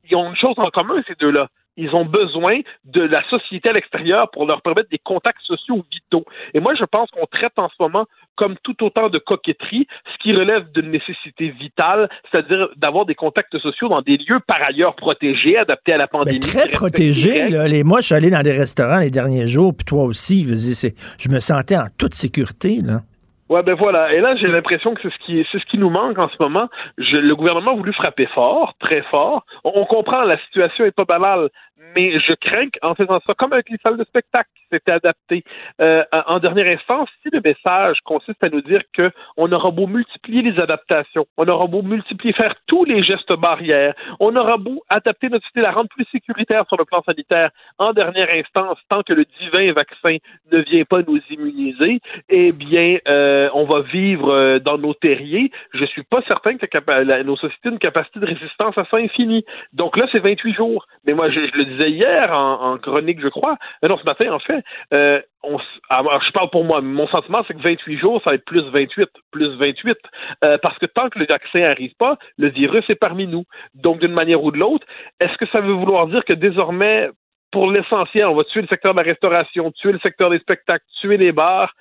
Ils 0.10 0.16
ont 0.16 0.30
une 0.32 0.36
chose 0.36 0.56
en 0.58 0.70
commun, 0.72 1.04
ces 1.08 1.16
deux-là. 1.20 1.48
Ils 1.78 1.94
ont 1.96 2.06
besoin 2.06 2.60
de 2.86 3.02
la 3.02 3.28
société 3.30 3.70
à 3.70 3.74
l'extérieur 3.74 4.30
pour 4.32 4.46
leur 4.46 4.62
permettre 4.62 4.90
des 4.90 5.00
contacts 5.00 5.42
sociaux 5.42 5.84
vitaux. 5.92 6.26
Et 6.54 6.60
moi, 6.60 6.74
je 6.76 6.86
pense 6.86 7.10
qu'on 7.12 7.26
traite 7.26 7.54
en 7.58 7.70
ce 7.70 7.76
moment 7.80 8.06
comme 8.36 8.56
tout 8.64 8.84
autant 8.84 9.10
de 9.10 9.18
coquetterie, 9.18 9.88
ce 10.12 10.18
qui 10.22 10.34
relève 10.34 10.70
d'une 10.74 10.92
nécessité 10.92 11.50
vitale, 11.50 12.10
c'est-à-dire 12.30 12.68
d'avoir 12.76 13.06
des 13.06 13.16
contacts 13.16 13.58
sociaux 13.58 13.88
dans 13.88 14.02
des 14.02 14.18
lieux 14.18 14.40
par 14.46 14.62
ailleurs 14.62 14.96
protégés, 14.96 15.58
adaptés 15.58 15.94
à 15.94 15.98
la 15.98 16.08
pandémie. 16.08 16.40
Très 16.40 16.64
respectent 16.64 16.68
les 16.68 16.78
protégé. 16.78 17.44
règles. 17.44 17.56
Là. 17.56 17.68
Les, 17.68 17.84
moi, 17.84 18.02
je 18.02 18.08
suis 18.08 18.16
allé 18.16 18.30
dans 18.30 18.42
des 18.42 18.52
restaurants 18.52 19.00
les 19.00 19.12
derniers 19.12 19.48
jours, 19.48 19.74
puis 19.76 19.86
toi 19.86 20.04
aussi. 20.04 20.46
Je 20.46 21.30
me 21.30 21.40
sentais 21.40 21.78
en 21.78 21.88
toute 21.98 22.14
sécurité. 22.14 22.82
Là. 22.84 23.02
Ouais, 23.50 23.62
ben 23.62 23.76
voilà. 23.76 24.12
Et 24.14 24.22
là, 24.22 24.36
j'ai 24.36 24.48
l'impression 24.48 24.96
que 24.96 25.02
c'est 25.04 25.14
ce 25.14 25.20
qui, 25.26 25.46
c'est 25.52 25.60
ce 25.60 25.66
qui 25.66 25.78
nous 25.78 25.92
manque 25.92 26.18
en 26.18 26.30
ce 26.30 26.36
moment. 26.40 26.68
Je- 26.98 27.18
le 27.18 27.36
gouvernement 27.36 27.72
a 27.72 27.76
voulu 27.76 27.94
frapper 27.94 28.26
fort, 28.28 28.74
très 28.80 29.04
fort. 29.04 29.46
On, 29.64 29.86
comprend, 29.86 30.22
la 30.24 30.38
situation 30.40 30.84
est 30.86 30.92
pas 30.96 31.06
banale, 31.06 31.50
mais 31.96 32.20
je 32.20 32.34
crains 32.34 32.70
qu'en 32.70 32.96
faisant 32.96 33.20
ça, 33.26 33.34
comme 33.34 33.54
avec 33.54 33.70
les 33.70 33.78
salles 33.84 33.98
de 33.98 34.04
spectacle 34.04 34.50
qui 34.56 34.64
s'étaient 34.72 34.92
adaptées, 34.92 35.44
euh, 35.82 36.04
en 36.12 36.40
dernière 36.40 36.68
instance, 36.68 37.10
si 37.22 37.30
le 37.32 37.42
message 37.42 38.00
consiste 38.06 38.44
à 38.44 38.50
nous 38.50 38.62
dire 38.62 38.82
que 38.94 39.12
on 39.38 39.52
aura 39.52 39.72
beau 39.72 39.88
multiplier 39.88 40.42
les 40.42 40.60
adaptations, 40.60 41.26
on 41.38 41.48
aura 41.48 41.68
beau 41.68 41.82
multiplier, 41.82 42.34
faire 42.34 42.56
tous 42.68 42.86
les 42.86 43.04
gestes 43.04 43.34
barrières, 43.34 43.94
on 44.20 44.36
aura 44.36 44.58
beau 44.58 44.84
adapter 44.90 45.30
notre 45.30 45.46
société, 45.46 45.62
la 45.62 45.72
rendre 45.72 45.90
plus 45.90 46.06
sécuritaire 46.12 46.66
sur 46.68 46.78
le 46.78 46.86
plan 46.86 47.02
sanitaire, 47.04 47.52
en 47.78 47.94
dernière 47.94 48.30
instance, 48.32 48.78
tant 48.90 49.04
que 49.04 49.14
le 49.14 49.26
divin 49.40 49.74
vaccin 49.74 50.18
ne 50.52 50.60
vient 50.60 50.86
pas 50.86 51.02
nous 51.02 51.20
immuniser, 51.30 52.00
eh 52.30 52.52
bien, 52.52 52.98
euh, 53.08 53.50
on 53.54 53.66
va 53.66 53.82
vivre 53.82 54.32
euh, 54.32 54.60
dans 54.60 54.78
nos 54.78 54.94
terriers. 54.94 55.52
Je 55.74 55.86
suis 55.86 56.04
pas 56.04 56.22
certain 56.28 56.58
que 56.58 57.24
nos 57.24 57.36
sociétés 57.36 57.70
ont 57.70 57.74
une 57.74 57.80
capacité 57.80 58.20
de 58.20 58.26
résistance 58.26 58.78
à 58.78 58.86
ça 58.86 58.98
infinie. 58.98 59.46
Donc 59.74 59.98
là, 59.98 60.08
c'est 60.12 60.20
28 60.20 60.54
jours. 60.54 60.88
Mais 61.06 61.14
moi, 61.14 61.30
je, 61.30 61.40
je 61.40 61.58
le 61.58 61.65
disais 61.66 61.92
hier 61.92 62.32
en, 62.32 62.78
chronique, 62.78 63.22
je 63.22 63.28
crois. 63.28 63.58
Euh, 63.84 63.88
non, 63.88 63.98
ce 63.98 64.06
matin, 64.06 64.32
en 64.32 64.40
fait. 64.40 64.64
Euh, 64.94 65.22
on, 65.44 65.58
alors, 65.90 66.22
je 66.22 66.32
parle 66.32 66.50
pour 66.50 66.64
moi. 66.64 66.82
Mon 66.82 67.08
sentiment, 67.08 67.44
c'est 67.48 67.54
que 67.54 67.62
28 67.62 67.98
jours, 67.98 68.22
ça 68.24 68.32
va 68.32 68.36
être 68.36 68.46
plus 68.46 68.62
28, 68.62 69.10
plus 69.32 69.56
28. 69.58 69.98
Euh, 70.44 70.58
parce 70.62 70.78
que 70.78 70.86
tant 70.86 71.10
que 71.10 71.20
le 71.20 71.26
vaccin 71.26 71.60
n'arrive 71.60 71.94
pas, 71.98 72.18
le 72.38 72.50
virus 72.50 72.84
est 72.90 72.96
parmi 72.96 73.28
nous. 73.28 73.44
Donc, 73.74 74.00
d'une 74.00 74.14
manière 74.14 74.44
ou 74.44 74.52
de 74.52 74.58
l'autre, 74.58 74.86
est-ce 75.20 75.38
que 75.38 75.48
ça 75.48 75.62
veut 75.62 75.74
vouloir 75.74 76.08
dire 76.08 76.24
que 76.26 76.34
désormais, 76.34 77.10
pour 77.52 77.72
l'essentiel, 77.72 78.26
on 78.26 78.36
va 78.36 78.44
tuer 78.44 78.62
le 78.62 78.68
secteur 78.68 78.94
de 78.94 79.00
la 79.00 79.06
restauration, 79.06 79.72
tuer 79.72 79.92
le 79.92 80.00
secteur 80.00 80.30
des 80.30 80.40
spectacles, 80.40 80.86
tuer 81.00 81.18
les 81.18 81.32
bars, 81.32 81.74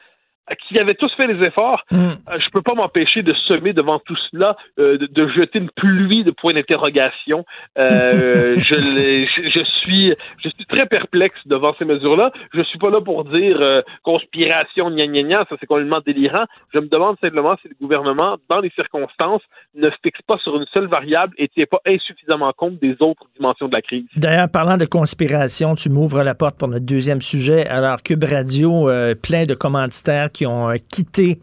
qui 0.68 0.78
avaient 0.78 0.94
tous 0.94 1.12
fait 1.16 1.26
les 1.26 1.42
efforts, 1.44 1.82
euh, 1.92 2.14
je 2.38 2.48
peux 2.50 2.62
pas 2.62 2.74
m'empêcher 2.74 3.22
de 3.22 3.32
semer 3.48 3.72
devant 3.72 3.98
tout 3.98 4.16
cela, 4.30 4.56
euh, 4.78 4.98
de, 4.98 5.06
de 5.06 5.28
jeter 5.28 5.58
une 5.58 5.70
pluie 5.70 6.22
de 6.24 6.30
points 6.30 6.52
d'interrogation. 6.54 7.44
Euh, 7.78 8.56
je, 8.68 8.74
l'ai- 8.74 9.26
je, 9.26 9.48
je 9.48 9.64
suis, 9.82 10.14
je 10.42 10.48
suis 10.50 10.66
très 10.66 10.86
perplexe 10.86 11.38
devant 11.46 11.74
ces 11.78 11.84
mesures-là. 11.84 12.30
Je 12.52 12.62
suis 12.62 12.78
pas 12.78 12.90
là 12.90 13.00
pour 13.00 13.24
dire 13.24 13.82
conspiration, 14.02 14.90
gna 14.90 15.06
gna 15.06 15.22
gna, 15.22 15.44
ça 15.48 15.56
c'est 15.58 15.66
complètement 15.66 16.00
délirant. 16.06 16.44
Je 16.72 16.78
me 16.78 16.88
demande 16.88 17.16
simplement 17.20 17.56
si 17.62 17.68
le 17.68 17.74
gouvernement, 17.80 18.36
dans 18.48 18.60
les 18.60 18.70
circonstances, 18.70 19.42
ne 19.74 19.88
se 19.90 19.96
fixe 20.02 20.20
pas 20.26 20.38
sur 20.38 20.56
une 20.56 20.66
seule 20.72 20.86
variable 20.86 21.34
et 21.38 21.48
tient 21.48 21.64
pas 21.70 21.80
insuffisamment 21.86 22.52
compte 22.56 22.78
des 22.80 22.96
autres 23.00 23.24
dimensions 23.36 23.68
de 23.68 23.72
la 23.72 23.82
crise. 23.82 24.04
D'ailleurs, 24.16 24.48
parlant 24.50 24.76
de 24.76 24.84
conspiration, 24.84 25.74
tu 25.74 25.88
m'ouvres 25.88 26.22
la 26.22 26.34
porte 26.34 26.58
pour 26.58 26.68
notre 26.68 26.84
deuxième 26.84 27.20
sujet. 27.20 27.66
Alors, 27.66 28.02
Cube 28.02 28.24
Radio, 28.24 28.88
plein 29.22 29.46
de 29.46 29.54
commanditaires 29.54 30.30
qui 30.34 30.44
ont 30.46 30.68
euh, 30.68 30.74
quitté 30.90 31.38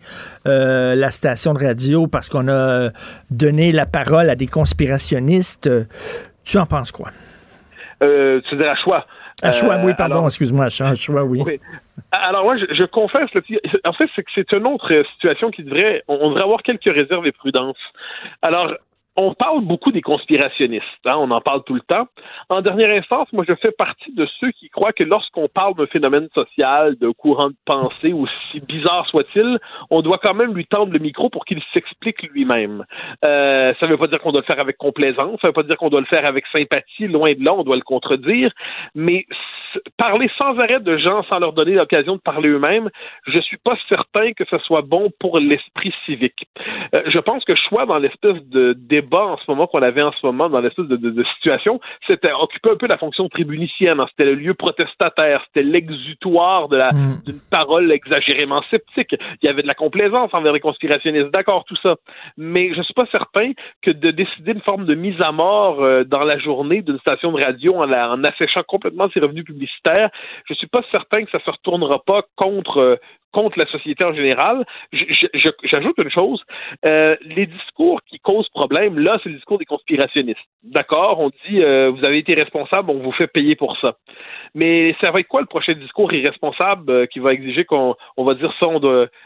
euh, 0.47 0.93
la 0.95 1.09
station 1.09 1.53
de 1.53 1.65
radio 1.65 2.05
parce 2.05 2.30
qu'on 2.30 2.47
a 2.49 2.89
donné 3.31 3.72
la 3.72 3.88
parole 3.88 4.30
à 4.30 4.35
des 4.35 4.47
conspirationnistes. 4.47 5.69
Tu 6.43 6.57
en 6.59 6.68
penses 6.68 6.91
quoi? 6.91 7.09
Euh, 8.03 8.41
tu 8.47 8.63
à 8.63 8.76
choix. 8.76 9.05
À 9.43 9.51
choix, 9.53 9.76
Euh, 9.76 9.84
oui, 9.84 9.93
pardon, 9.97 10.27
excuse-moi, 10.27 10.65
à 10.65 10.95
choix, 10.95 11.23
oui. 11.23 11.41
Oui. 11.45 11.59
Alors 12.11 12.43
moi, 12.43 12.57
je, 12.57 12.65
je 12.76 12.84
confesse, 12.84 13.30
en 13.85 13.93
fait, 13.93 14.09
c'est 14.15 14.23
que 14.23 14.30
c'est 14.35 14.51
une 14.51 14.68
autre 14.68 14.91
situation 15.13 15.49
qui 15.49 15.63
devrait, 15.63 16.03
on, 16.07 16.18
on 16.22 16.30
devrait 16.30 16.43
avoir 16.43 16.61
quelques 16.61 16.93
réserves 16.93 17.26
et 17.26 17.31
prudence. 17.31 17.77
Alors, 18.41 18.68
on 19.22 19.34
parle 19.34 19.61
beaucoup 19.61 19.91
des 19.91 20.02
conspirationnistes, 20.02 20.85
hein, 21.06 21.15
on 21.18 21.30
en 21.31 21.41
parle 21.41 21.64
tout 21.64 21.76
le 21.76 21.81
temps. 21.81 22.07
En 22.49 22.61
dernière 22.61 22.89
instance, 22.89 23.31
moi, 23.34 23.45
je 23.48 23.53
fais 23.56 23.72
partie 23.72 24.14
de 24.14 24.26
ceux 24.39 24.52
qui 24.52 24.69
croient 24.69 24.93
que 24.93 25.03
lorsqu'on 25.03 25.48
parle 25.48 25.76
d'un 25.76 25.85
phénomène 25.85 26.27
social, 26.34 26.95
d'un 26.95 27.14
courant 27.14 27.49
de 27.49 27.56
pensée, 27.65 28.14
aussi 28.14 28.60
bizarre 28.68 29.06
soit-il, 29.07 29.60
on 29.89 30.02
doit 30.02 30.18
quand 30.18 30.34
même 30.34 30.53
lui 30.53 30.65
tendre 30.65 30.91
le 30.91 30.99
micro 30.99 31.30
pour 31.30 31.45
qu'il 31.45 31.61
s'explique 31.73 32.23
lui-même. 32.23 32.84
Euh, 33.23 33.73
ça 33.80 33.85
ne 33.85 33.91
veut 33.91 33.98
pas 33.98 34.07
dire 34.07 34.19
qu'on 34.19 34.31
doit 34.31 34.41
le 34.41 34.45
faire 34.45 34.60
avec 34.60 34.77
complaisance, 34.77 35.39
ça 35.41 35.48
ne 35.48 35.49
veut 35.49 35.53
pas 35.53 35.64
dire 35.64 35.77
qu'on 35.77 35.89
doit 35.89 36.02
le 36.02 36.07
faire 36.07 36.26
avec 36.26 36.45
sympathie, 36.48 37.07
loin 37.07 37.34
de 37.34 37.43
là, 37.43 37.53
on 37.53 37.64
doit 37.64 37.76
le 37.76 37.81
contredire, 37.84 38.52
mais 38.95 39.26
parler 39.98 40.30
sans 40.38 40.57
arrêt 40.60 40.80
de 40.80 40.98
gens 40.98 41.23
sans 41.23 41.39
leur 41.39 41.53
donner 41.53 41.73
l'occasion 41.73 42.15
de 42.15 42.22
parler 42.22 42.49
eux-mêmes, 42.49 42.89
je 43.27 43.39
suis 43.39 43.57
pas 43.57 43.77
certain 43.88 44.34
que 44.34 44.43
ce 44.49 44.57
soit 44.60 44.81
bon 44.81 45.10
pour 45.19 45.39
l'esprit 45.39 45.93
civique. 46.06 46.48
Euh, 46.93 47.03
je 47.06 47.19
pense 47.19 47.45
que 47.45 47.56
choix 47.56 47.85
dans 47.85 47.98
l'espèce 47.98 48.41
de 48.48 48.73
débat 48.73 49.10
débat 49.11 49.25
en 49.25 49.38
ce 49.38 49.43
moment 49.49 49.67
qu'on 49.67 49.81
avait 49.81 50.01
en 50.01 50.11
ce 50.13 50.25
moment 50.25 50.49
dans 50.49 50.59
l'espèce 50.61 50.85
de, 50.88 50.95
de, 50.95 51.09
de, 51.09 51.23
situation, 51.35 51.79
c'était 52.07 52.31
occuper 52.31 52.71
un 52.71 52.75
peu 52.75 52.88
la 52.88 52.97
fonction 52.97 53.27
tribunicienne. 53.29 53.99
Hein. 53.99 54.07
C'était 54.09 54.25
le 54.25 54.35
lieu 54.35 54.53
protestataire, 54.53 55.43
c'était 55.47 55.63
l'exutoire 55.67 56.67
de 56.69 56.77
la 56.77 56.91
Mm. 56.91 57.21
d'une 57.25 57.39
parole 57.49 57.89
exagérément 57.91 58.61
sceptique. 58.69 59.15
Il 59.41 59.45
y 59.45 59.47
avait 59.47 59.61
de 59.61 59.67
la 59.67 59.73
complaisance 59.73 60.29
envers 60.33 60.51
les 60.51 60.59
conspirationnistes, 60.59 61.31
d'accord, 61.31 61.63
tout 61.65 61.77
ça. 61.81 61.95
Mais 62.38 62.73
je 62.75 62.81
suis 62.81 62.93
pas 62.93 63.05
certain 63.11 63.51
que 63.81 63.91
de 63.91 64.11
décider 64.11 64.51
une 64.51 64.61
forme 64.61 64.85
de 64.85 64.93
mise 64.93 65.19
à 65.21 65.31
mort 65.31 65.81
euh, 65.81 66.03
dans 66.03 66.23
la 66.25 66.38
journée 66.38 66.81
d'une 66.81 66.99
station 66.99 67.31
de 67.31 67.41
radio 67.41 67.75
en, 67.75 67.85
la- 67.85 68.11
en 68.11 68.23
asséchant 68.25 68.63
complètement 68.67 69.09
ses 69.13 69.21
revenus 69.21 69.45
publicitaires, 69.45 70.09
je 70.49 70.53
suis 70.55 70.67
pas 70.67 70.81
certain 70.91 71.23
que 71.23 71.31
ça 71.31 71.39
se 71.39 71.49
retournera 71.49 71.99
pas 72.05 72.23
contre 72.35 72.77
euh, 72.79 72.95
contre 73.31 73.57
la 73.59 73.65
société 73.67 74.03
en 74.03 74.13
général. 74.13 74.65
J'ajoute 75.63 75.97
une 75.97 76.09
chose, 76.09 76.41
euh, 76.85 77.15
les 77.21 77.45
discours 77.45 78.01
qui 78.07 78.19
causent 78.19 78.49
problème, 78.49 78.99
là, 78.99 79.19
c'est 79.23 79.29
le 79.29 79.35
discours 79.35 79.57
des 79.57 79.65
conspirationnistes. 79.65 80.39
D'accord, 80.63 81.19
on 81.19 81.29
dit 81.47 81.61
euh, 81.61 81.89
vous 81.89 82.03
avez 82.05 82.17
été 82.19 82.33
responsable, 82.33 82.89
on 82.91 82.99
vous 82.99 83.11
fait 83.11 83.27
payer 83.27 83.55
pour 83.55 83.77
ça. 83.77 83.95
Mais 84.53 84.95
ça 84.99 85.11
va 85.11 85.19
être 85.21 85.27
quoi 85.27 85.41
le 85.41 85.47
prochain 85.47 85.73
discours 85.73 86.11
irresponsable 86.13 86.91
euh, 86.91 87.05
qui 87.05 87.19
va 87.19 87.33
exiger 87.33 87.63
qu'on 87.65 87.95
on 88.17 88.23
va 88.23 88.33
dire 88.33 88.53
ça 88.59 88.67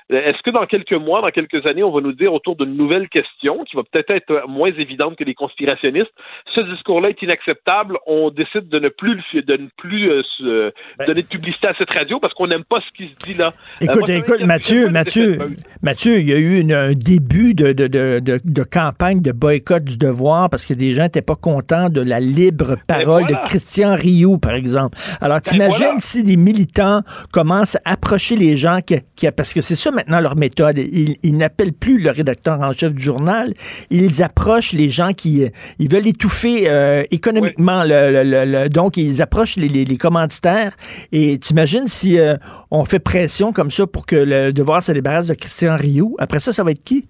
Est-ce 0.10 0.42
que 0.44 0.52
dans 0.52 0.66
quelques 0.66 0.94
mois, 0.94 1.22
dans 1.22 1.32
quelques 1.32 1.66
années, 1.66 1.84
on 1.84 1.92
va 1.92 2.02
nous 2.02 2.14
dire 2.14 2.34
autour 2.34 2.56
d'une 2.56 2.76
nouvelle 2.78 3.10
question 3.10 3.64
qui 3.64 3.76
va 3.76 3.84
peut-être 3.84 4.12
être 4.12 4.48
moins 4.48 4.72
évidente 4.72 5.16
que 5.18 5.24
les 5.24 5.34
conspirationnistes, 5.34 6.12
ce 6.54 6.62
discours-là 6.62 7.10
est 7.10 7.22
inacceptable, 7.22 7.98
on 8.06 8.30
décide 8.30 8.70
de 8.70 8.80
ne 8.80 8.90
plus 8.90 9.22
de 9.34 9.58
ne 9.58 9.68
plus 9.78 10.10
se- 10.38 10.72
donner 11.06 11.22
de 11.24 11.28
publicité 11.28 11.68
à 11.68 11.74
cette 11.76 11.90
radio 11.90 12.20
parce 12.20 12.34
qu'on 12.34 12.48
n'aime 12.48 12.64
pas 12.64 12.80
ce 12.82 12.92
qui 12.96 13.10
se 13.10 13.16
dit 13.26 13.34
là. 13.38 13.54
Écoute, 13.98 14.10
écoute, 14.10 14.42
Mathieu, 14.46 14.90
Mathieu. 14.90 15.38
Mathieu, 15.82 16.20
il 16.20 16.28
y 16.28 16.34
a 16.34 16.38
eu 16.38 16.60
une- 16.60 16.74
un 16.74 16.94
début 16.94 17.54
de, 17.54 17.72
de, 17.72 17.88
de, 17.88 18.20
de, 18.20 18.40
de 18.44 18.64
campagne 18.64 19.22
de 19.22 19.32
boycott 19.32 19.84
du 19.84 19.98
devoir 19.98 20.50
parce 20.50 20.66
que 20.66 20.74
des 20.74 20.94
gens 20.94 21.04
n'étaient 21.04 21.22
pas 21.22 21.36
contents 21.36 21.90
de 21.90 22.02
la 22.02 22.20
libre 22.20 22.78
parole 22.88 23.24
Ben 23.24 23.28
voilà. 23.30 23.44
de 23.44 23.48
Christian 23.50 23.96
Rioux, 23.96 24.38
par 24.40 24.54
exemple. 24.56 24.98
Alors, 25.22 25.42
t'imagines 25.42 25.78
voilà. 25.86 26.00
si 26.00 26.24
des 26.24 26.38
militants 26.38 27.02
commencent 27.32 27.76
à 27.86 27.92
approcher 27.92 28.36
les 28.36 28.58
gens 28.58 28.80
qui, 28.86 28.96
qui- 29.16 29.30
parce 29.32 29.54
que 29.54 29.62
c'est 29.62 29.76
ça 29.76 29.92
maintenant 29.92 30.20
leur 30.20 30.36
méthode. 30.36 30.78
Ils, 30.78 31.18
ils 31.22 31.38
n'appellent 31.38 31.74
plus 31.74 32.00
le 32.00 32.10
rédacteur 32.12 32.60
en 32.62 32.74
chef 32.74 32.94
du 32.94 33.04
journal. 33.04 33.54
Ils 33.92 34.24
approchent 34.24 34.74
les 34.74 34.90
gens 34.90 35.14
qui, 35.14 35.44
euh, 35.44 35.50
ils 35.80 35.92
veulent 35.92 36.08
étouffer 36.08 36.66
euh, 36.68 37.04
économiquement 37.12 37.84
le, 37.84 38.12
le- 38.12 38.24
le- 38.24 38.46
le- 38.64 38.70
donc 38.70 38.98
ils 38.98 39.22
approchent 39.22 39.56
les, 39.58 39.68
les, 39.70 39.86
les 39.86 39.98
commanditaires. 39.98 40.72
Et 41.12 41.38
t'imagines 41.38 41.88
si 41.88 42.18
euh, 42.20 42.38
on 42.72 42.86
fait 42.86 43.00
pression 43.00 43.54
comme 43.54 43.70
ça 43.72 43.85
pour 43.88 44.06
que 44.06 44.16
le 44.16 44.52
devoir 44.52 44.84
se 44.84 44.92
débarrasse 44.92 45.28
de 45.28 45.34
Christian 45.34 45.76
Rioux. 45.76 46.16
Après 46.20 46.40
ça, 46.40 46.54
ça 46.54 46.64
va 46.64 46.72
être 46.72 46.84
qui? 46.84 47.08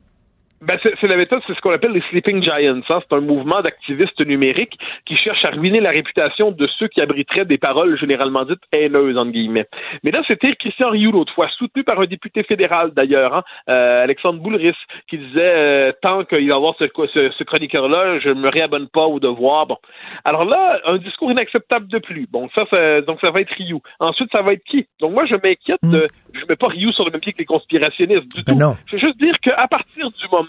Ben, 0.62 0.80
c'est 0.82 1.08
la 1.08 1.18
méthode, 1.18 1.42
c'est 1.46 1.54
ce 1.54 1.60
qu'on 1.62 1.72
appelle 1.74 1.92
les 1.92 2.02
sleeping 2.10 2.42
giants. 2.42 2.82
hein. 2.90 3.00
C'est 3.08 3.16
un 3.16 3.20
mouvement 3.20 3.62
d'activistes 3.62 4.20
numériques 4.26 4.78
qui 5.06 5.18
cherche 5.18 5.44
à 5.44 5.50
ruiner 5.50 5.80
la 5.82 5.92
réputation 5.92 6.52
de 6.52 6.66
ceux 6.80 6.88
qui 6.88 7.02
abriteraient 7.02 7.46
des 7.46 7.58
paroles 7.58 7.98
généralement 8.00 8.46
dites 8.46 8.62
haineuses, 8.72 9.18
entre 9.18 9.32
guillemets. 9.32 9.68
Mais 10.04 10.12
là, 10.12 10.22
c'était 10.28 10.56
Christian 10.56 10.90
Rioux 10.90 11.12
l'autre 11.12 11.34
fois, 11.34 11.50
soutenu 11.58 11.84
par 11.84 12.00
un 12.00 12.06
député 12.06 12.44
fédéral 12.44 12.92
d'ailleurs, 12.96 13.36
hein, 13.36 13.44
euh, 13.70 14.04
Alexandre 14.04 14.40
Boulris, 14.40 14.76
qui 15.10 15.18
disait 15.18 15.54
euh, 15.56 15.92
tant 16.02 16.24
qu'il 16.24 16.38
va 16.38 16.44
y 16.44 16.52
avoir 16.52 16.74
ce, 16.80 16.86
ce, 17.14 17.32
ce 17.32 17.44
chroniqueur-là, 17.44 18.20
je 18.20 18.30
me 18.30 18.50
réabonne 18.50 18.88
pas 18.88 19.06
au 19.06 19.20
devoir. 19.20 19.68
Bon. 19.68 19.78
Alors 20.24 20.46
là, 20.46 20.80
un 20.86 20.98
discours 20.98 21.32
inacceptable 21.32 21.88
de 21.88 22.00
plus. 22.00 22.28
Bon, 22.32 22.50
ça, 22.56 22.66
ça 22.72 23.02
donc 23.02 23.20
ça 23.20 23.30
va 23.30 23.42
être 23.42 23.52
Rioux. 23.52 23.82
Ensuite, 24.00 24.32
ça 24.32 24.42
va 24.42 24.54
être 24.54 24.64
qui? 24.64 24.88
Donc 25.02 25.12
moi, 25.14 25.26
je 25.26 25.36
m'inquiète 25.36 25.80
de. 25.84 26.08
Je 26.34 26.46
mets 26.48 26.56
pas 26.56 26.68
Rioux 26.68 26.92
sur 26.94 27.06
le 27.06 27.12
même 27.12 27.22
pied 27.22 27.34
que 27.34 27.40
les 27.40 27.46
conspirationnistes 27.46 28.36
du 28.36 28.44
Ben 28.44 28.54
tout. 28.54 28.60
non. 28.60 28.76
Je 28.88 28.94
veux 28.94 29.00
juste 29.00 29.18
dire 29.20 29.38
qu'à 29.42 29.68
partir 29.68 30.10
du 30.10 30.26
moment 30.32 30.45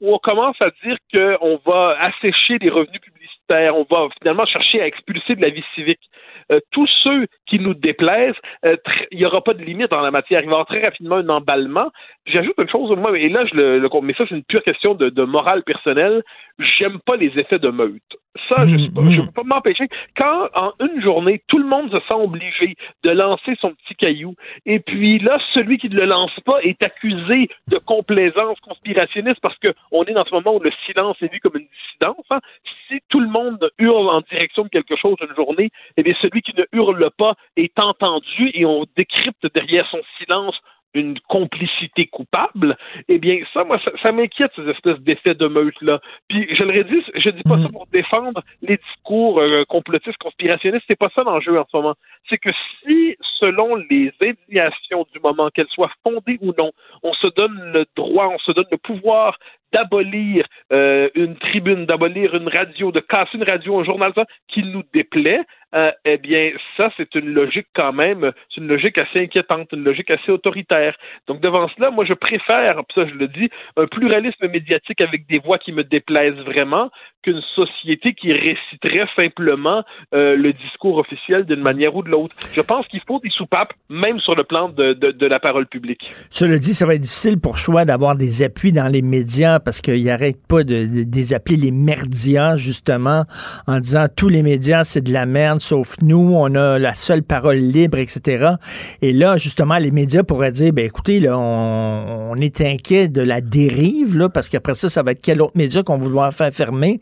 où 0.00 0.14
on 0.14 0.18
commence 0.18 0.56
à 0.60 0.70
dire 0.84 0.96
qu'on 1.12 1.60
va 1.64 1.96
assécher 2.00 2.58
les 2.58 2.70
revenus 2.70 3.00
publicitaires, 3.00 3.41
on 3.50 3.86
va 3.90 4.08
finalement 4.20 4.46
chercher 4.46 4.80
à 4.80 4.86
expulser 4.86 5.34
de 5.34 5.42
la 5.42 5.50
vie 5.50 5.64
civique. 5.74 6.00
Euh, 6.50 6.60
tous 6.72 6.88
ceux 7.02 7.26
qui 7.46 7.58
nous 7.58 7.74
déplaisent, 7.74 8.34
euh, 8.64 8.76
il 9.10 9.18
n'y 9.18 9.24
aura 9.24 9.42
pas 9.42 9.54
de 9.54 9.62
limite 9.62 9.90
dans 9.90 10.00
la 10.00 10.10
matière. 10.10 10.40
Il 10.40 10.46
va 10.46 10.52
y 10.52 10.54
avoir 10.54 10.66
très 10.66 10.82
rapidement 10.82 11.16
un 11.16 11.28
emballement. 11.28 11.90
J'ajoute 12.26 12.54
une 12.58 12.68
chose, 12.68 12.96
moi, 12.96 13.16
et 13.18 13.28
là, 13.28 13.44
je 13.46 13.54
le, 13.54 13.78
le 13.78 13.88
mais 14.02 14.14
ça, 14.14 14.24
c'est 14.28 14.34
une 14.34 14.44
pure 14.44 14.62
question 14.62 14.94
de, 14.94 15.08
de 15.10 15.22
morale 15.24 15.62
personnelle. 15.62 16.22
J'aime 16.58 16.98
pas 17.04 17.16
les 17.16 17.38
effets 17.38 17.58
de 17.58 17.68
meute. 17.68 18.02
Ça, 18.48 18.66
je 18.66 18.74
ne 18.74 19.26
peux 19.26 19.32
pas 19.32 19.42
m'empêcher. 19.44 19.88
Quand, 20.16 20.48
en 20.54 20.72
une 20.80 21.02
journée, 21.02 21.42
tout 21.48 21.58
le 21.58 21.66
monde 21.66 21.90
se 21.90 22.00
sent 22.00 22.14
obligé 22.14 22.76
de 23.04 23.10
lancer 23.10 23.54
son 23.60 23.72
petit 23.74 23.94
caillou, 23.94 24.34
et 24.64 24.80
puis 24.80 25.18
là, 25.18 25.38
celui 25.52 25.78
qui 25.78 25.88
ne 25.88 25.96
le 25.96 26.06
lance 26.06 26.38
pas 26.44 26.58
est 26.62 26.82
accusé 26.82 27.48
de 27.70 27.78
complaisance 27.78 28.58
conspirationniste 28.60 29.40
parce 29.40 29.56
qu'on 29.58 30.04
est 30.04 30.12
dans 30.12 30.24
ce 30.24 30.34
moment 30.34 30.56
où 30.56 30.60
le 30.60 30.70
silence 30.86 31.16
est 31.20 31.32
vu 31.32 31.40
comme 31.40 31.56
une 31.56 31.66
dissidence. 31.66 32.24
hein. 32.30 32.40
Si 32.88 33.00
tout 33.08 33.20
le 33.20 33.28
monde 33.32 33.70
hurle 33.78 34.08
en 34.08 34.20
direction 34.20 34.64
de 34.64 34.68
quelque 34.68 34.96
chose 34.96 35.16
une 35.20 35.34
journée, 35.34 35.70
eh 35.96 36.02
bien, 36.02 36.14
celui 36.20 36.42
qui 36.42 36.52
ne 36.56 36.64
hurle 36.72 37.10
pas 37.18 37.34
est 37.56 37.78
entendu 37.78 38.50
et 38.54 38.64
on 38.64 38.84
décrypte 38.96 39.46
derrière 39.54 39.88
son 39.90 40.00
silence 40.18 40.60
une 40.94 41.18
complicité 41.20 42.06
coupable, 42.06 42.76
eh 43.08 43.18
bien, 43.18 43.38
ça, 43.52 43.64
moi, 43.64 43.78
ça, 43.84 43.90
ça 44.02 44.12
m'inquiète, 44.12 44.52
ces 44.54 44.68
espèces 44.68 44.98
d'effets 45.00 45.34
de 45.34 45.46
meute-là. 45.46 46.00
Puis, 46.28 46.46
je 46.54 46.62
le 46.64 46.78
redis, 46.78 47.02
je 47.14 47.30
dis 47.30 47.42
pas 47.42 47.58
ça 47.58 47.68
pour 47.70 47.86
défendre 47.86 48.42
les 48.60 48.76
discours 48.76 49.40
euh, 49.40 49.64
complotistes, 49.68 50.18
conspirationnistes, 50.18 50.84
c'est 50.86 50.98
pas 50.98 51.10
ça 51.14 51.22
l'enjeu 51.22 51.58
en 51.58 51.64
ce 51.70 51.76
moment. 51.76 51.94
C'est 52.28 52.38
que 52.38 52.50
si, 52.84 53.16
selon 53.40 53.76
les 53.76 54.12
indignations 54.20 55.06
du 55.12 55.20
moment, 55.20 55.48
qu'elles 55.50 55.68
soient 55.68 55.92
fondées 56.04 56.38
ou 56.42 56.52
non, 56.58 56.72
on 57.02 57.14
se 57.14 57.28
donne 57.28 57.58
le 57.72 57.86
droit, 57.96 58.28
on 58.28 58.38
se 58.38 58.52
donne 58.52 58.66
le 58.70 58.78
pouvoir 58.78 59.38
d'abolir 59.72 60.46
euh, 60.72 61.08
une 61.14 61.36
tribune, 61.36 61.86
d'abolir 61.86 62.34
une 62.34 62.48
radio, 62.48 62.92
de 62.92 63.00
casser 63.00 63.36
une 63.36 63.44
radio, 63.44 63.80
un 63.80 63.84
journal, 63.84 64.12
ça, 64.14 64.24
qui 64.48 64.62
nous 64.62 64.82
déplaît, 64.92 65.42
euh, 65.74 65.90
eh 66.04 66.18
bien, 66.18 66.50
ça, 66.76 66.90
c'est 66.96 67.14
une 67.14 67.32
logique 67.32 67.68
quand 67.74 67.92
même, 67.92 68.30
c'est 68.50 68.60
une 68.60 68.68
logique 68.68 68.98
assez 68.98 69.20
inquiétante, 69.20 69.68
une 69.72 69.84
logique 69.84 70.10
assez 70.10 70.30
autoritaire. 70.30 70.94
Donc, 71.26 71.40
devant 71.40 71.68
cela, 71.68 71.90
moi, 71.90 72.04
je 72.04 72.12
préfère, 72.12 72.82
ça, 72.94 73.06
je 73.06 73.14
le 73.14 73.28
dis, 73.28 73.48
un 73.76 73.86
pluralisme 73.86 74.48
médiatique 74.48 75.00
avec 75.00 75.26
des 75.28 75.38
voix 75.38 75.58
qui 75.58 75.72
me 75.72 75.82
déplaisent 75.82 76.44
vraiment 76.44 76.90
qu'une 77.22 77.40
société 77.54 78.12
qui 78.14 78.32
réciterait 78.32 79.08
simplement 79.16 79.82
euh, 80.12 80.36
le 80.36 80.52
discours 80.52 80.98
officiel 80.98 81.44
d'une 81.44 81.62
manière 81.62 81.94
ou 81.96 82.02
de 82.02 82.10
l'autre. 82.10 82.34
Je 82.52 82.60
pense 82.60 82.86
qu'il 82.88 83.00
faut 83.06 83.20
des 83.20 83.30
soupapes, 83.30 83.72
même 83.88 84.18
sur 84.20 84.34
le 84.34 84.44
plan 84.44 84.68
de 84.68 85.26
la 85.26 85.40
parole 85.40 85.66
publique. 85.66 86.10
Cela 86.30 86.58
dit, 86.58 86.74
ça 86.74 86.84
va 86.84 86.94
être 86.96 87.00
difficile 87.00 87.40
pour 87.40 87.56
Choix 87.56 87.84
d'avoir 87.84 88.16
des 88.16 88.42
appuis 88.42 88.72
dans 88.72 88.88
les 88.88 89.02
médias 89.02 89.60
parce 89.62 89.80
qu'ils 89.80 90.04
n'arrêtent 90.04 90.46
pas 90.46 90.64
de, 90.64 91.04
de, 91.04 91.16
les 91.16 91.32
appeler 91.32 91.56
les 91.56 91.70
merdias, 91.70 92.56
justement, 92.56 93.24
en 93.66 93.80
disant 93.80 94.06
tous 94.14 94.28
les 94.28 94.42
médias, 94.42 94.84
c'est 94.84 95.00
de 95.00 95.12
la 95.12 95.26
merde, 95.26 95.60
sauf 95.60 95.96
nous, 96.02 96.34
on 96.34 96.54
a 96.54 96.78
la 96.78 96.94
seule 96.94 97.22
parole 97.22 97.56
libre, 97.56 97.98
etc. 97.98 98.56
Et 99.00 99.12
là, 99.12 99.36
justement, 99.36 99.78
les 99.78 99.90
médias 99.90 100.22
pourraient 100.22 100.52
dire, 100.52 100.72
ben 100.72 100.84
écoutez, 100.84 101.20
là, 101.20 101.38
on, 101.38 102.36
est 102.36 102.60
inquiet 102.60 103.08
de 103.08 103.22
la 103.22 103.40
dérive, 103.40 104.16
là, 104.16 104.28
parce 104.28 104.48
qu'après 104.48 104.74
ça, 104.74 104.88
ça 104.88 105.02
va 105.02 105.12
être 105.12 105.22
quel 105.22 105.40
autre 105.40 105.56
média 105.56 105.82
qu'on 105.82 105.98
va 105.98 106.04
vouloir 106.04 106.32
faire 106.32 106.52
fermer. 106.52 107.00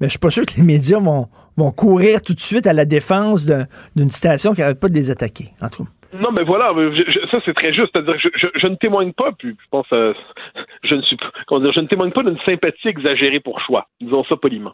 Mais 0.00 0.08
je 0.08 0.12
suis 0.12 0.18
pas 0.18 0.30
sûr 0.30 0.44
que 0.44 0.54
les 0.56 0.62
médias 0.62 0.98
vont, 0.98 1.28
courir 1.72 2.20
tout 2.22 2.34
de 2.34 2.40
suite 2.40 2.66
à 2.66 2.72
la 2.72 2.84
défense 2.84 3.50
d'une 3.94 4.10
station 4.10 4.52
qui 4.54 4.60
n'arrête 4.60 4.80
pas 4.80 4.88
de 4.88 4.94
les 4.94 5.10
attaquer, 5.10 5.52
en 5.60 5.68
tout 5.68 5.84
cas. 5.84 5.90
Non, 6.12 6.30
mais 6.36 6.42
voilà, 6.44 6.72
je- 6.76 7.10
je- 7.10 7.26
ça 7.30 7.38
c'est 7.44 7.54
très 7.54 7.72
juste. 7.72 7.90
C'est-à-dire, 7.92 8.18
je, 8.18 8.28
je, 8.34 8.46
je 8.54 8.66
ne 8.66 8.74
témoigne 8.76 9.12
pas, 9.12 9.32
puis 9.32 9.50
je 9.58 9.68
pense, 9.70 9.86
euh, 9.92 10.12
je 10.84 10.94
ne 10.94 11.02
suis, 11.02 11.16
comment 11.46 11.60
dire, 11.60 11.72
je 11.72 11.80
ne 11.80 11.86
témoigne 11.86 12.10
pas 12.12 12.22
d'une 12.22 12.38
sympathie 12.40 12.88
exagérée 12.88 13.40
pour 13.40 13.60
choix. 13.60 13.86
Disons 14.00 14.24
ça 14.24 14.36
poliment. 14.36 14.72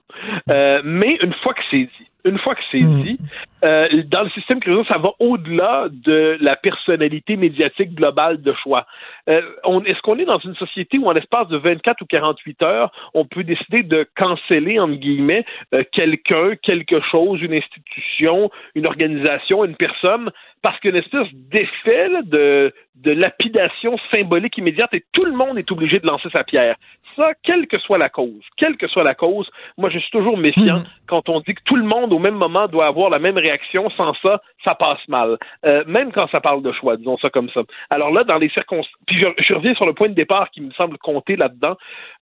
Euh, 0.51 0.81
mais 0.85 1.17
une 1.23 1.33
fois 1.35 1.55
que 1.55 1.61
c'est 1.71 1.85
dit, 1.85 2.07
une 2.25 2.39
fois 2.39 2.55
que 2.55 2.61
c'est 2.73 2.81
dit, 2.81 3.19
euh, 3.65 4.03
dans 4.07 4.23
le 4.23 4.31
système 4.31 4.61
crédit, 4.61 4.83
ça 4.89 4.99
va 4.99 5.11
au-delà 5.21 5.87
de 5.91 6.37
la 6.41 6.57
personnalité 6.57 7.37
médiatique 7.37 7.95
globale 7.95 8.43
de 8.43 8.53
choix. 8.55 8.87
Euh, 9.29 9.43
Est-ce 9.87 10.01
qu'on 10.03 10.19
est 10.19 10.25
dans 10.25 10.39
une 10.39 10.55
société 10.55 10.99
où, 10.99 11.07
en 11.07 11.13
l'espace 11.13 11.49
de 11.49 11.57
24 11.57 12.03
ou 12.03 12.07
48 12.07 12.63
heures, 12.63 12.93
on 13.15 13.25
peut 13.25 13.45
décider 13.45 13.83
de 13.83 14.07
canceller, 14.17 14.79
entre 14.79 14.95
guillemets, 14.95 15.45
euh, 15.75 15.83
quelqu'un, 15.93 16.57
quelque 16.63 17.01
chose, 17.01 17.41
une 17.43 17.55
institution, 17.55 18.51
une 18.75 18.87
organisation, 18.87 19.65
une 19.65 19.77
personne, 19.77 20.31
parce 20.63 20.79
qu'une 20.81 20.97
espèce 20.97 21.29
d'effet 21.33 22.09
de, 22.25 22.73
de 22.97 23.13
lapidation 23.13 23.97
symbolique 24.11 24.59
immédiate 24.59 24.93
et 24.95 25.05
tout 25.13 25.27
le 25.27 25.33
monde 25.33 25.59
est 25.59 25.71
obligé 25.71 25.99
de 26.01 26.07
lancer 26.07 26.29
sa 26.31 26.45
pierre? 26.45 26.77
Ça, 27.17 27.33
quelle 27.43 27.67
que 27.67 27.79
soit 27.79 27.99
la 27.99 28.09
cause, 28.09 28.45
quelle 28.57 28.77
que 28.77 28.87
soit 28.87 29.03
la 29.03 29.15
cause, 29.15 29.51
moi 29.77 29.91
je 29.91 29.99
suis 29.99 30.11
toujours 30.11 30.39
méfiant 30.39 30.85
quand 31.09 31.29
on 31.29 31.41
dit 31.41 31.55
que 31.55 31.63
tout 31.65 31.75
le 31.75 31.83
monde 31.83 32.13
au 32.13 32.21
même 32.21 32.37
moment 32.37 32.69
doit 32.69 32.87
avoir 32.87 33.11
la 33.11 33.19
même 33.19 33.37
réaction. 33.37 33.91
Sans 33.91 34.15
ça, 34.23 34.41
ça 34.63 34.77
passe 34.77 35.01
mal. 35.09 35.37
Euh, 35.65 35.83
même 35.87 36.13
quand 36.13 36.29
ça 36.31 36.41
parle 36.41 36.63
de 36.63 36.71
choix, 36.71 36.97
disons 36.97 37.19
ça 37.19 37.29
comme 37.31 37.51
ça. 37.51 37.63
Alors 37.91 38.13
là, 38.13 38.23
dans 38.23 38.39
les 38.39 38.49
circonstances, 38.51 38.93
puis 39.07 39.18
je, 39.19 39.55
reviens 39.55 39.75
sur 39.75 39.87
le 39.87 39.93
point 39.93 40.09
de 40.09 40.15
départ 40.15 40.51
qui 40.51 40.61
me 40.61 40.71
semble 40.73 40.99
compter 40.99 41.37
là-dedans. 41.37 41.77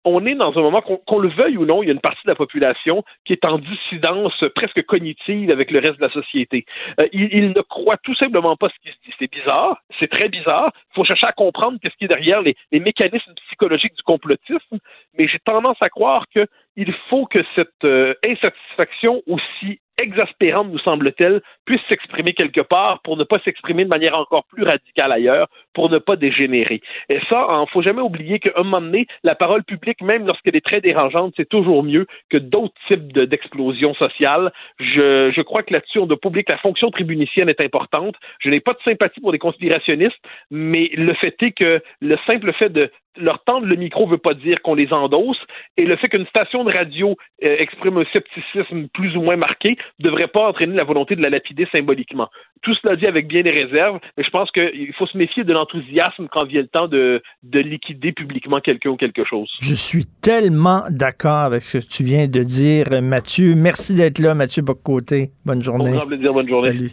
On 0.04 0.26
est 0.26 0.34
dans 0.34 0.56
un 0.58 0.62
moment, 0.62 0.82
qu'on 0.82 1.18
le 1.18 1.28
veuille 1.28 1.56
ou 1.56 1.64
non, 1.64 1.82
il 1.82 1.86
y 1.86 1.90
a 1.90 1.92
une 1.92 2.00
partie 2.00 2.22
de 2.24 2.30
la 2.30 2.34
population 2.34 3.04
qui 3.24 3.32
est 3.32 3.44
en 3.44 3.58
dissidence 3.58 4.44
presque 4.56 4.84
cognitive 4.84 5.50
avec 5.50 5.70
le 5.70 5.78
reste 5.78 5.98
de 5.98 6.02
la 6.02 6.10
société. 6.10 6.64
Euh, 6.98 7.06
il, 7.12 7.28
il 7.32 7.50
ne 7.50 7.60
croit 7.60 7.98
tout 7.98 8.14
simplement 8.16 8.56
pas 8.56 8.68
ce 8.68 8.74
qui 8.82 8.92
se 8.92 9.00
dit. 9.04 9.14
C'est 9.18 9.30
bizarre, 9.30 9.80
c'est 10.00 10.10
très 10.10 10.28
bizarre. 10.28 10.72
Il 10.90 10.94
faut 10.96 11.04
chercher 11.04 11.26
à 11.26 11.32
comprendre 11.32 11.78
qu'est-ce 11.80 11.96
qui 11.96 12.06
est 12.06 12.08
derrière 12.08 12.42
les 12.42 12.56
mécanismes 12.72 13.32
psychologiques 13.46 13.94
du 13.94 14.02
complotisme, 14.02 14.78
mais 15.16 15.28
j'ai 15.28 15.38
tendance 15.38 15.80
à 15.80 15.88
croire 15.88 16.26
que 16.34 16.46
il 16.76 16.92
faut 17.08 17.26
que 17.26 17.40
cette 17.54 17.84
euh, 17.84 18.14
insatisfaction 18.24 19.22
aussi 19.26 19.80
exaspérante, 20.00 20.70
nous 20.70 20.78
semble-t-elle, 20.78 21.42
puisse 21.64 21.80
s'exprimer 21.88 22.32
quelque 22.32 22.60
part 22.60 23.00
pour 23.02 23.16
ne 23.16 23.24
pas 23.24 23.38
s'exprimer 23.40 23.84
de 23.84 23.88
manière 23.88 24.16
encore 24.16 24.44
plus 24.44 24.64
radicale 24.64 25.12
ailleurs, 25.12 25.48
pour 25.74 25.90
ne 25.90 25.98
pas 25.98 26.16
dégénérer. 26.16 26.80
Et 27.08 27.20
ça, 27.28 27.46
il 27.50 27.70
faut 27.70 27.82
jamais 27.82 28.00
oublier 28.00 28.38
qu'à 28.38 28.50
un 28.56 28.62
moment 28.62 28.80
donné, 28.80 29.06
la 29.22 29.34
parole 29.34 29.64
publique, 29.64 30.00
même 30.00 30.26
lorsqu'elle 30.26 30.56
est 30.56 30.64
très 30.64 30.80
dérangeante, 30.80 31.34
c'est 31.36 31.48
toujours 31.48 31.82
mieux 31.82 32.06
que 32.30 32.38
d'autres 32.38 32.74
types 32.88 33.12
d'explosions 33.12 33.94
sociales. 33.94 34.52
Je, 34.78 35.30
je 35.30 35.42
crois 35.42 35.62
que 35.62 35.72
là-dessus, 35.72 35.98
on 35.98 36.06
doit 36.06 36.20
publier 36.20 36.44
que 36.44 36.52
la 36.52 36.58
fonction 36.58 36.90
tribunicienne 36.90 37.48
est 37.48 37.60
importante. 37.60 38.16
Je 38.40 38.48
n'ai 38.48 38.60
pas 38.60 38.72
de 38.72 38.80
sympathie 38.84 39.20
pour 39.20 39.32
des 39.32 39.38
conspirationnistes, 39.38 40.20
mais 40.50 40.90
le 40.94 41.14
fait 41.14 41.36
est 41.42 41.52
que 41.52 41.82
le 42.00 42.18
simple 42.26 42.52
fait 42.54 42.70
de 42.70 42.90
leur 43.16 43.42
tendre 43.44 43.66
le 43.66 43.76
micro 43.76 44.06
ne 44.06 44.12
veut 44.12 44.18
pas 44.18 44.34
dire 44.34 44.62
qu'on 44.62 44.74
les 44.74 44.92
endosse, 44.92 45.38
et 45.76 45.84
le 45.84 45.96
fait 45.96 46.08
qu'une 46.08 46.26
station 46.26 46.64
de 46.64 46.72
radio 46.72 47.16
euh, 47.44 47.56
exprime 47.58 47.98
un 47.98 48.04
scepticisme 48.12 48.88
plus 48.94 49.16
ou 49.16 49.22
moins 49.22 49.36
marqué 49.36 49.76
ne 49.98 50.04
devrait 50.04 50.28
pas 50.28 50.48
entraîner 50.48 50.74
la 50.74 50.84
volonté 50.84 51.16
de 51.16 51.22
la 51.22 51.30
lapider 51.30 51.66
symboliquement. 51.70 52.28
Tout 52.62 52.74
cela 52.76 52.96
dit 52.96 53.06
avec 53.06 53.26
bien 53.26 53.42
des 53.42 53.50
réserves, 53.50 53.98
mais 54.16 54.24
je 54.24 54.30
pense 54.30 54.50
qu'il 54.50 54.92
faut 54.94 55.06
se 55.06 55.16
méfier 55.16 55.44
de 55.44 55.52
l'enthousiasme 55.52 56.28
quand 56.30 56.44
vient 56.44 56.62
le 56.62 56.68
temps 56.68 56.88
de, 56.88 57.22
de 57.42 57.58
liquider 57.60 58.12
publiquement 58.12 58.60
quelqu'un 58.60 58.90
ou 58.90 58.96
quelque 58.96 59.24
chose. 59.24 59.50
Je 59.60 59.74
suis 59.74 60.04
tellement 60.22 60.82
d'accord 60.90 61.40
avec 61.40 61.62
ce 61.62 61.78
que 61.78 61.86
tu 61.86 62.04
viens 62.04 62.28
de 62.28 62.42
dire, 62.42 63.02
Mathieu. 63.02 63.54
Merci 63.54 63.94
d'être 63.94 64.18
là, 64.18 64.34
Mathieu 64.34 64.62
Boccoté. 64.62 65.30
Bonne 65.44 65.62
journée. 65.62 65.92
Bon 65.92 66.06
plaisir, 66.06 66.32
bonne 66.32 66.48
journée. 66.48 66.72
Salut. 66.72 66.92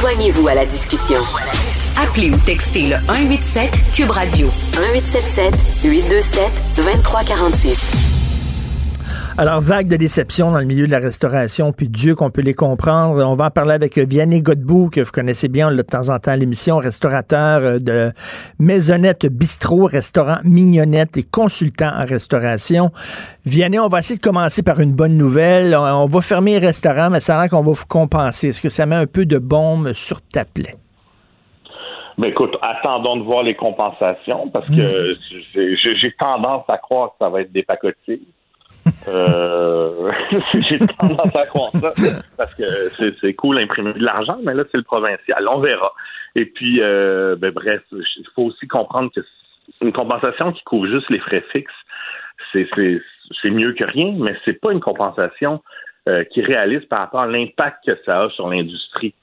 Joignez-vous 0.00 0.48
à 0.48 0.54
la 0.54 0.64
discussion. 0.64 1.20
Appelez 2.02 2.30
ou 2.30 2.36
textez 2.46 2.88
le 2.88 2.96
187 3.06 3.70
Cube 3.94 4.10
Radio 4.10 4.46
1877 4.72 5.84
827 5.84 6.44
2346. 6.76 7.92
Alors, 9.36 9.60
vague 9.60 9.86
de 9.86 9.96
déception 9.96 10.50
dans 10.50 10.60
le 10.60 10.64
milieu 10.64 10.86
de 10.86 10.90
la 10.90 10.98
restauration, 10.98 11.72
puis 11.72 11.90
Dieu 11.90 12.14
qu'on 12.14 12.30
peut 12.30 12.40
les 12.40 12.54
comprendre. 12.54 13.22
On 13.22 13.34
va 13.34 13.46
en 13.46 13.50
parler 13.50 13.74
avec 13.74 13.98
Vianney 13.98 14.40
Godbout, 14.40 14.88
que 14.88 15.02
vous 15.02 15.10
connaissez 15.10 15.48
bien, 15.48 15.66
on 15.66 15.70
l'a 15.70 15.76
de 15.76 15.82
temps 15.82 16.08
en 16.08 16.18
temps 16.18 16.30
à 16.30 16.36
l'émission, 16.36 16.78
restaurateur 16.78 17.60
euh, 17.62 17.78
de 17.78 18.12
Maisonnette 18.58 19.26
Bistrot, 19.26 19.84
restaurant 19.84 20.38
Mignonnette 20.42 21.18
et 21.18 21.22
consultant 21.22 21.92
en 21.94 22.06
restauration. 22.06 22.90
Vianney, 23.44 23.78
on 23.78 23.88
va 23.88 23.98
essayer 23.98 24.16
de 24.16 24.22
commencer 24.22 24.62
par 24.62 24.80
une 24.80 24.92
bonne 24.92 25.18
nouvelle. 25.18 25.76
On 25.76 26.06
va 26.06 26.20
fermer 26.22 26.58
les 26.58 26.66
restaurants, 26.66 27.10
mais 27.10 27.20
ça 27.20 27.36
a 27.36 27.42
l'air 27.42 27.50
qu'on 27.50 27.62
va 27.62 27.72
vous 27.72 27.86
compenser. 27.86 28.48
Est-ce 28.48 28.62
que 28.62 28.70
ça 28.70 28.86
met 28.86 28.96
un 28.96 29.06
peu 29.06 29.26
de 29.26 29.36
bombe 29.36 29.92
sur 29.92 30.22
ta 30.22 30.46
plaie? 30.46 30.79
Mais 32.18 32.30
écoute, 32.30 32.56
attendons 32.62 33.16
de 33.16 33.22
voir 33.22 33.42
les 33.42 33.54
compensations 33.54 34.48
parce 34.48 34.66
que 34.68 35.16
j'ai 35.54 36.12
tendance 36.18 36.64
à 36.68 36.78
croire 36.78 37.10
que 37.10 37.16
ça 37.20 37.28
va 37.28 37.42
être 37.42 37.52
des 37.52 37.62
pacotilles. 37.62 38.26
Euh, 39.08 40.10
j'ai 40.54 40.78
tendance 40.78 41.36
à 41.36 41.46
croire 41.46 41.70
ça 41.72 41.92
parce 42.36 42.54
que 42.54 42.64
c'est 43.20 43.34
cool 43.34 43.56
d'imprimer 43.56 43.92
de 43.92 44.04
l'argent, 44.04 44.38
mais 44.42 44.54
là, 44.54 44.64
c'est 44.70 44.78
le 44.78 44.84
provincial. 44.84 45.46
On 45.48 45.60
verra. 45.60 45.92
Et 46.34 46.46
puis, 46.46 46.80
euh, 46.80 47.36
ben, 47.36 47.50
bref, 47.50 47.82
il 47.92 48.26
faut 48.34 48.44
aussi 48.44 48.66
comprendre 48.66 49.10
que 49.14 49.20
une 49.80 49.92
compensation 49.92 50.52
qui 50.52 50.62
couvre 50.64 50.86
juste 50.86 51.08
les 51.10 51.20
frais 51.20 51.44
fixes, 51.52 51.72
c'est 52.52 53.50
mieux 53.50 53.72
que 53.72 53.84
rien, 53.84 54.12
mais 54.18 54.36
c'est 54.44 54.60
pas 54.60 54.72
une 54.72 54.80
compensation 54.80 55.62
euh, 56.08 56.24
qui 56.24 56.42
réalise 56.42 56.84
par 56.86 57.00
rapport 57.00 57.20
à 57.20 57.26
l'impact 57.26 57.84
que 57.86 57.96
ça 58.04 58.22
a 58.22 58.30
sur 58.30 58.48
l'industrie. 58.48 59.14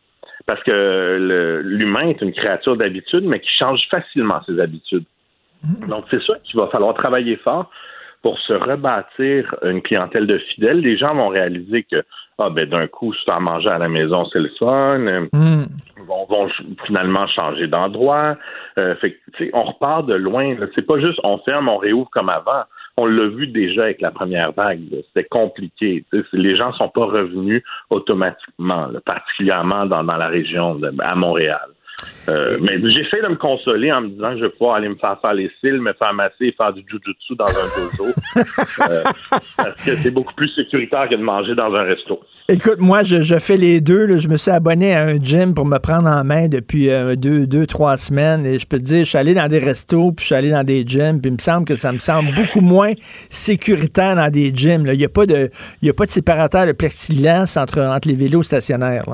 Parce 0.47 0.63
que 0.63 1.61
l'humain 1.63 2.07
est 2.07 2.21
une 2.21 2.33
créature 2.33 2.75
d'habitude, 2.75 3.25
mais 3.25 3.39
qui 3.39 3.49
change 3.59 3.81
facilement 3.91 4.41
ses 4.47 4.59
habitudes. 4.59 5.05
Donc, 5.87 6.05
c'est 6.09 6.21
sûr 6.21 6.41
qu'il 6.43 6.59
va 6.59 6.67
falloir 6.67 6.93
travailler 6.93 7.35
fort 7.35 7.69
pour 8.21 8.39
se 8.39 8.53
rebâtir 8.53 9.55
une 9.63 9.81
clientèle 9.81 10.25
de 10.25 10.37
fidèles, 10.37 10.79
les 10.79 10.97
gens 10.97 11.13
vont 11.15 11.27
réaliser 11.27 11.83
que 11.83 12.03
ah 12.39 12.49
ben 12.51 12.69
d'un 12.69 12.87
coup, 12.87 13.13
se 13.13 13.23
faire 13.23 13.41
manger 13.41 13.69
à 13.69 13.79
la 13.79 13.89
maison, 13.89 14.25
c'est 14.25 14.39
le 14.39 14.51
fun. 14.59 14.99
Mm. 15.33 15.65
Vont, 16.07 16.25
vont, 16.29 16.49
finalement 16.85 17.27
changer 17.27 17.67
d'endroit. 17.67 18.37
Euh, 18.77 18.95
fait 18.97 19.17
on 19.53 19.63
repart 19.63 20.05
de 20.05 20.13
loin. 20.13 20.55
C'est 20.75 20.85
pas 20.85 20.99
juste 20.99 21.19
on 21.23 21.39
ferme, 21.39 21.67
on 21.67 21.77
réouvre 21.77 22.09
comme 22.11 22.29
avant. 22.29 22.63
On 22.97 23.05
l'a 23.05 23.27
vu 23.27 23.47
déjà 23.47 23.83
avec 23.83 24.01
la 24.01 24.11
première 24.11 24.51
vague. 24.53 24.81
C'était 25.07 25.27
compliqué. 25.27 26.03
Les 26.33 26.55
gens 26.55 26.73
sont 26.73 26.89
pas 26.89 27.05
revenus 27.05 27.63
automatiquement, 27.91 28.89
particulièrement 29.05 29.85
dans, 29.85 30.03
dans 30.03 30.17
la 30.17 30.27
région 30.27 30.75
de, 30.75 30.91
à 30.99 31.15
Montréal. 31.15 31.69
Euh, 32.29 32.57
mais 32.61 32.77
j'essaie 32.91 33.21
de 33.23 33.27
me 33.29 33.35
consoler 33.35 33.91
en 33.91 34.01
me 34.01 34.09
disant 34.09 34.31
que 34.33 34.39
je 34.39 34.43
vais 34.43 34.49
pouvoir 34.51 34.75
aller 34.75 34.89
me 34.89 34.95
faire 34.95 35.17
faire 35.19 35.33
les 35.33 35.49
cils, 35.61 35.81
me 35.81 35.93
faire 35.93 36.13
masser 36.13 36.35
et 36.41 36.51
faire 36.51 36.73
du 36.73 36.81
jujutsu 36.81 37.35
dans 37.35 37.45
un 37.45 37.67
dojo. 37.75 38.13
euh, 38.89 39.03
parce 39.57 39.85
que 39.85 39.95
c'est 39.95 40.11
beaucoup 40.11 40.33
plus 40.35 40.49
sécuritaire 40.49 41.07
que 41.09 41.15
de 41.15 41.23
manger 41.23 41.55
dans 41.55 41.73
un 41.73 41.83
resto. 41.83 42.19
Écoute, 42.49 42.79
moi, 42.79 43.03
je, 43.03 43.39
fais 43.39 43.57
les 43.57 43.81
deux. 43.81 44.19
Je 44.19 44.27
me 44.27 44.37
suis 44.37 44.51
abonné 44.51 44.93
à 44.93 45.05
un 45.05 45.17
gym 45.17 45.53
pour 45.53 45.65
me 45.65 45.79
prendre 45.79 46.07
en 46.07 46.23
main 46.23 46.47
depuis 46.49 46.89
euh, 46.89 47.15
deux, 47.15 47.47
deux, 47.47 47.65
trois 47.65 47.97
semaines. 47.97 48.45
Et 48.45 48.59
je 48.59 48.67
peux 48.67 48.77
te 48.77 48.83
dire, 48.83 48.99
je 48.99 49.09
suis 49.09 49.17
allé 49.17 49.33
dans 49.33 49.47
des 49.47 49.59
restos, 49.59 50.11
puis 50.11 50.23
je 50.23 50.25
suis 50.27 50.35
allé 50.35 50.51
dans 50.51 50.63
des 50.63 50.85
gyms, 50.85 51.19
puis 51.19 51.31
il 51.31 51.33
me 51.33 51.41
semble 51.41 51.65
que 51.65 51.77
ça 51.77 51.91
me 51.91 51.99
semble 51.99 52.33
beaucoup 52.35 52.61
moins 52.61 52.93
sécuritaire 53.29 54.15
dans 54.15 54.29
des 54.29 54.53
gyms. 54.53 54.85
Il 54.85 54.97
n'y 54.97 55.05
a, 55.05 55.09
pas 55.09 55.25
de, 55.25 55.49
a 55.83 55.93
pas 55.93 56.05
de 56.05 56.11
séparateur 56.11 56.67
de 56.67 56.73
plexiglas 56.73 57.57
entre, 57.57 57.81
entre 57.81 58.07
les 58.07 58.15
vélos 58.15 58.43
stationnaires. 58.43 59.05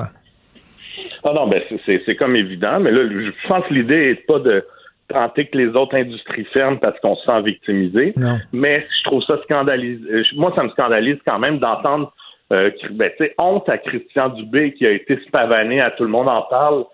Non, 1.24 1.34
non, 1.34 1.46
ben 1.46 1.62
c'est 1.86 2.16
comme 2.16 2.36
évident, 2.36 2.80
mais 2.80 2.90
là, 2.90 3.08
je 3.08 3.48
pense 3.48 3.64
que 3.66 3.74
l'idée 3.74 4.08
n'est 4.08 4.14
pas 4.14 4.38
de 4.38 4.64
tenter 5.08 5.46
que 5.46 5.56
les 5.56 5.68
autres 5.68 5.96
industries 5.96 6.44
ferment 6.46 6.76
parce 6.76 6.98
qu'on 7.00 7.16
se 7.16 7.24
sent 7.24 7.42
victimisé. 7.42 8.14
Non. 8.16 8.38
Mais 8.52 8.86
je 8.98 9.04
trouve 9.04 9.22
ça 9.24 9.38
scandalisant. 9.44 10.06
Euh, 10.10 10.22
moi, 10.36 10.52
ça 10.54 10.62
me 10.62 10.70
scandalise 10.70 11.18
quand 11.26 11.38
même 11.38 11.58
d'entendre 11.58 12.12
euh, 12.52 12.70
ben, 12.90 13.10
honte 13.38 13.68
à 13.68 13.78
Christian 13.78 14.30
Dubé 14.30 14.72
qui 14.72 14.86
a 14.86 14.90
été 14.90 15.18
spavané, 15.26 15.80
à 15.80 15.90
tout 15.90 16.04
le 16.04 16.10
monde 16.10 16.28
en 16.28 16.42
parle, 16.42 16.84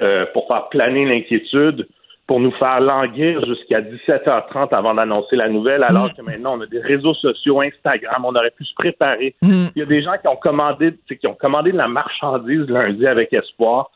euh, 0.00 0.24
pour 0.32 0.46
faire 0.46 0.68
planer 0.68 1.04
l'inquiétude 1.06 1.86
pour 2.30 2.38
nous 2.38 2.52
faire 2.52 2.78
languir 2.78 3.44
jusqu'à 3.44 3.80
17h30 3.80 4.68
avant 4.70 4.94
d'annoncer 4.94 5.34
la 5.34 5.48
nouvelle, 5.48 5.82
alors 5.82 6.06
mm. 6.06 6.12
que 6.12 6.22
maintenant 6.22 6.56
on 6.56 6.60
a 6.60 6.66
des 6.66 6.78
réseaux 6.78 7.12
sociaux, 7.14 7.60
Instagram, 7.60 8.24
on 8.24 8.36
aurait 8.36 8.52
pu 8.52 8.64
se 8.64 8.72
préparer. 8.74 9.34
Mm. 9.42 9.64
Il 9.74 9.80
y 9.80 9.82
a 9.82 9.86
des 9.86 10.00
gens 10.00 10.12
qui 10.12 10.28
ont 10.28 10.36
commandé, 10.36 10.94
qui 11.08 11.26
ont 11.26 11.34
commandé 11.34 11.72
de 11.72 11.76
la 11.76 11.88
marchandise 11.88 12.68
lundi 12.68 13.04
avec 13.04 13.32
espoir. 13.32 13.90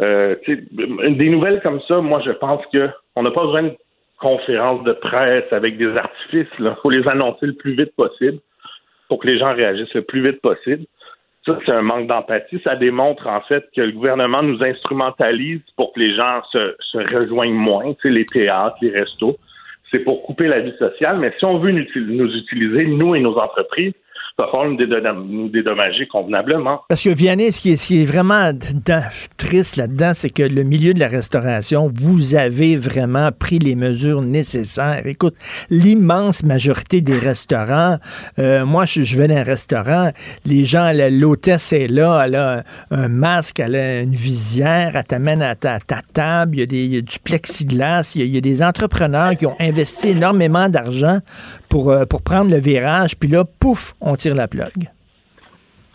Euh, 0.00 0.34
des 0.46 1.28
nouvelles 1.28 1.60
comme 1.60 1.82
ça, 1.86 2.00
moi 2.00 2.22
je 2.24 2.30
pense 2.30 2.64
que 2.72 2.88
on 3.16 3.22
n'a 3.22 3.30
pas 3.30 3.44
besoin 3.44 3.64
de 3.64 3.76
conférences 4.18 4.82
de 4.84 4.92
presse 4.94 5.52
avec 5.52 5.76
des 5.76 5.94
artifices. 5.94 6.48
Il 6.58 6.74
faut 6.80 6.88
les 6.88 7.06
annoncer 7.06 7.44
le 7.44 7.52
plus 7.52 7.76
vite 7.76 7.94
possible 7.96 8.38
pour 9.10 9.18
que 9.18 9.26
les 9.26 9.38
gens 9.38 9.52
réagissent 9.52 9.92
le 9.92 10.00
plus 10.00 10.22
vite 10.26 10.40
possible. 10.40 10.86
Ça, 11.46 11.58
c'est 11.66 11.72
un 11.72 11.82
manque 11.82 12.06
d'empathie. 12.06 12.60
Ça 12.64 12.74
démontre, 12.74 13.26
en 13.26 13.42
fait, 13.42 13.68
que 13.76 13.82
le 13.82 13.92
gouvernement 13.92 14.42
nous 14.42 14.62
instrumentalise 14.62 15.60
pour 15.76 15.92
que 15.92 16.00
les 16.00 16.14
gens 16.14 16.42
se, 16.50 17.14
rejoignent 17.14 17.52
moins, 17.52 17.92
tu 17.94 18.02
sais, 18.02 18.10
les 18.10 18.24
théâtres, 18.24 18.76
les 18.80 18.90
restos. 18.90 19.36
C'est 19.90 19.98
pour 20.00 20.22
couper 20.22 20.48
la 20.48 20.60
vie 20.60 20.74
sociale. 20.78 21.18
Mais 21.18 21.34
si 21.38 21.44
on 21.44 21.58
veut 21.58 21.70
nous 21.70 22.36
utiliser, 22.36 22.86
nous 22.86 23.14
et 23.14 23.20
nos 23.20 23.36
entreprises, 23.36 23.92
falloir 24.36 24.66
nous, 24.66 25.48
dédommager 25.48 26.06
convenablement. 26.06 26.80
Parce 26.88 27.02
que 27.02 27.10
Vianney, 27.10 27.52
ce 27.52 27.60
qui 27.60 27.72
est, 28.02 28.04
vraiment 28.04 28.50
triste 29.36 29.76
là-dedans, 29.76 30.12
c'est 30.14 30.30
que 30.30 30.42
le 30.42 30.62
milieu 30.64 30.92
de 30.92 31.00
la 31.00 31.08
restauration, 31.08 31.90
vous 31.94 32.34
avez 32.34 32.76
vraiment 32.76 33.30
pris 33.32 33.58
les 33.58 33.76
mesures 33.76 34.22
nécessaires. 34.22 35.02
Écoute, 35.06 35.36
l'immense 35.70 36.42
majorité 36.42 37.00
des 37.00 37.18
restaurants, 37.18 37.98
euh, 38.38 38.64
moi, 38.64 38.84
je, 38.84 39.02
je 39.02 39.16
vais 39.16 39.28
dans 39.28 39.36
un 39.36 39.42
restaurant, 39.42 40.10
les 40.44 40.64
gens, 40.64 40.90
l'hôtesse 41.10 41.72
est 41.72 41.88
là, 41.88 42.24
elle 42.24 42.34
a 42.34 42.64
un 42.90 43.08
masque, 43.08 43.60
elle 43.60 43.76
a 43.76 44.00
une 44.00 44.10
visière, 44.10 44.92
elle 44.96 45.04
t'amène 45.04 45.42
à 45.42 45.54
ta, 45.54 45.78
table, 46.12 46.56
il 46.58 46.94
y, 46.94 46.96
a 46.96 47.00
du 47.00 47.18
plexiglas, 47.18 48.12
il 48.14 48.20
y 48.20 48.24
a, 48.24 48.26
il 48.26 48.34
y 48.34 48.38
a 48.38 48.40
des 48.40 48.62
entrepreneurs 48.62 49.36
qui 49.36 49.46
ont 49.46 49.56
investi 49.60 50.10
énormément 50.10 50.68
d'argent 50.68 51.20
pour, 51.68 51.90
euh, 51.90 52.04
pour 52.04 52.22
prendre 52.22 52.50
le 52.50 52.58
virage, 52.58 53.16
puis 53.16 53.28
là, 53.28 53.44
pouf, 53.44 53.94
on 54.00 54.14
tire 54.24 54.34
la 54.34 54.48
plug. 54.48 54.88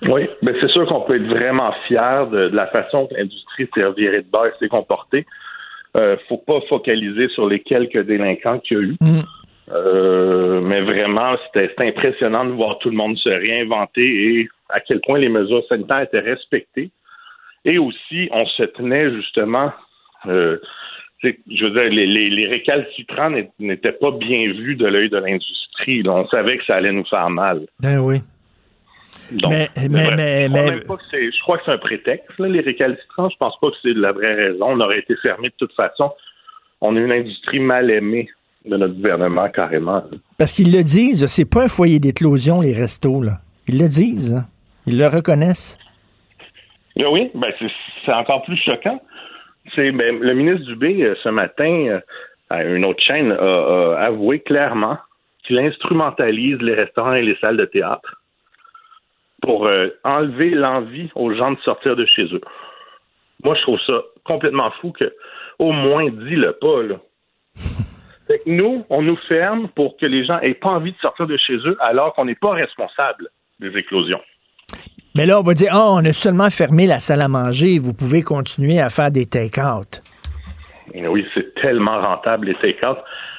Oui, 0.04 0.30
mais 0.44 0.54
c'est 0.62 0.70
sûr 0.70 0.86
qu'on 0.86 1.02
peut 1.02 1.16
être 1.16 1.28
vraiment 1.28 1.74
fier 1.88 2.28
de, 2.28 2.50
la 2.54 2.68
façon 2.68 3.08
que 3.08 3.16
l'industrie 3.16 3.68
virée 3.98 4.22
de 4.22 4.30
base 4.32 4.54
s'est 4.60 4.70
comportée. 4.70 5.26
Euh, 5.98 6.16
faut 6.30 6.38
pas 6.38 6.62
focaliser 6.70 7.28
sur 7.30 7.48
les 7.48 7.60
quelques 7.60 8.06
délinquants 8.06 8.60
qu'il 8.60 8.78
y 8.78 8.80
a 8.80 8.84
eu. 8.84 8.98
Mm. 9.02 9.22
Euh, 9.72 10.62
mais 10.62 10.82
vraiment, 10.82 11.36
c'était 11.54 11.74
impressionnant 11.80 12.46
de 12.46 12.52
voir 12.52 12.78
tout 12.80 12.90
le 12.92 12.96
monde 12.96 13.18
se 13.18 13.30
réinventer 13.30 14.02
et 14.02 14.50
à 14.70 14.80
quel 14.80 15.00
point 15.02 15.18
les 15.18 15.30
mesures 15.30 15.64
sanitaires 15.68 16.02
étaient 16.02 16.20
respectées. 16.20 16.92
Et 17.66 17.78
aussi, 17.80 18.30
on 18.32 18.46
se 18.46 18.64
tenait 18.64 19.12
justement 19.12 19.72
euh, 20.28 20.58
je 21.24 21.66
veux 21.66 21.72
dire, 21.72 21.90
les, 21.92 22.06
les, 22.30 22.48
récalcitrants 22.48 23.32
n'étaient 23.60 23.92
pas 23.92 24.12
bien 24.12 24.52
vus 24.54 24.76
de 24.76 24.88
l'œil 24.88 25.10
de 25.10 25.18
l'industrie. 25.18 26.02
On 26.08 26.28
savait 26.28 26.58
que 26.58 26.66
ça 26.66 26.76
allait 26.76 26.92
nous 26.92 27.06
faire 27.06 27.30
mal. 27.30 27.66
Ben 27.80 28.00
oui. 28.00 28.22
mais, 29.32 29.70
mais, 29.90 30.48
mais, 30.50 30.80
je 30.80 31.42
crois 31.42 31.58
que 31.58 31.64
c'est 31.66 31.72
un 31.72 31.78
prétexte, 31.78 32.28
les 32.40 32.62
récalcitrants. 32.62 33.30
Je 33.30 33.38
pense 33.38 33.60
pas 33.60 33.70
que 33.70 33.76
c'est 33.82 33.94
la 33.94 34.12
vraie 34.12 34.34
raison. 34.34 34.66
On 34.70 34.80
aurait 34.80 35.00
été 35.00 35.16
fermé 35.18 35.50
de 35.50 35.56
toute 35.58 35.74
façon. 35.74 36.12
On 36.82 36.96
est 36.96 37.02
une 37.02 37.12
industrie 37.12 37.60
mal 37.60 37.92
aimée 37.92 38.30
de 38.66 38.78
notre 38.78 38.94
gouvernement 38.94 39.50
carrément. 39.50 40.04
Parce 40.38 40.54
qu'ils 40.54 40.72
le 40.72 40.84
disent, 40.84 41.26
c'est 41.28 41.50
pas 41.50 41.64
un 41.64 41.68
foyer 41.68 42.00
d'éclosion, 42.00 42.62
les 42.62 42.74
restos, 42.74 43.22
là. 43.22 43.40
Ils 43.68 43.78
le 43.78 43.88
disent. 43.88 44.36
hein. 44.36 44.46
Ils 44.88 44.98
le 44.98 45.08
reconnaissent. 45.08 45.78
Ah 47.00 47.10
Oui, 47.12 47.30
ben 47.36 47.52
c'est 48.06 48.12
encore 48.14 48.44
plus 48.44 48.58
choquant. 48.58 49.02
C'est 49.80 49.94
ben, 49.94 50.20
le 50.20 50.34
ministre 50.34 50.66
Dubé 50.66 51.04
euh, 51.04 51.16
ce 51.24 51.30
matin 51.30 51.86
euh, 51.88 52.00
à 52.50 52.66
une 52.66 52.84
autre 52.84 53.02
chaîne 53.02 53.32
a, 53.32 53.36
a 53.36 54.08
avoué 54.08 54.42
clairement 54.42 54.98
qu'il 55.44 55.58
instrumentalise 55.58 56.58
les 56.60 56.74
restaurants 56.74 57.14
et 57.14 57.22
les 57.22 57.38
salles 57.38 57.56
de 57.56 57.64
théâtre 57.64 58.22
pour 59.42 59.68
euh, 59.68 59.88
enlever 60.04 60.50
l'envie 60.50 61.10
aux 61.16 61.34
gens 61.34 61.52
de 61.52 61.60
sortir 61.60 61.96
de 61.96 62.06
chez 62.06 62.26
eux. 62.26 62.42
Moi, 63.46 63.56
je 63.56 63.62
trouve 63.62 63.80
ça 63.88 64.02
complètement 64.26 64.70
fou 64.82 64.92
que 64.92 65.14
au 65.60 65.72
moins 65.72 66.10
dis-le 66.10 66.52
pas 66.60 66.84
là. 66.84 66.96
Fait 68.28 68.40
que 68.40 68.50
nous, 68.50 68.86
on 68.90 69.02
nous 69.02 69.18
ferme 69.30 69.70
pour 69.70 69.96
que 69.96 70.06
les 70.06 70.26
gens 70.26 70.40
aient 70.42 70.56
pas 70.56 70.72
envie 70.72 70.92
de 70.92 70.98
sortir 70.98 71.26
de 71.26 71.38
chez 71.38 71.56
eux 71.56 71.78
alors 71.80 72.14
qu'on 72.16 72.26
n'est 72.26 72.36
pas 72.36 72.52
responsable 72.52 73.30
des 73.62 73.78
éclosions. 73.78 74.22
Mais 75.16 75.26
là, 75.26 75.40
on 75.40 75.44
va 75.44 75.54
dire, 75.54 75.70
ah, 75.74 75.92
on 75.92 76.06
a 76.06 76.14
seulement 76.14 76.50
fermé 76.50 76.86
la 76.86 77.00
salle 77.00 77.22
à 77.22 77.28
manger, 77.28 77.80
vous 77.80 77.94
pouvez 77.94 78.22
continuer 78.22 78.80
à 78.80 78.90
faire 78.90 79.12
des 79.12 79.26
take-out. 79.26 80.02
Et 80.94 81.08
oui, 81.08 81.26
c'est 81.34 81.54
tellement 81.56 82.02
rentable 82.02 82.48
les 82.48 82.56
take-out. 82.56 82.98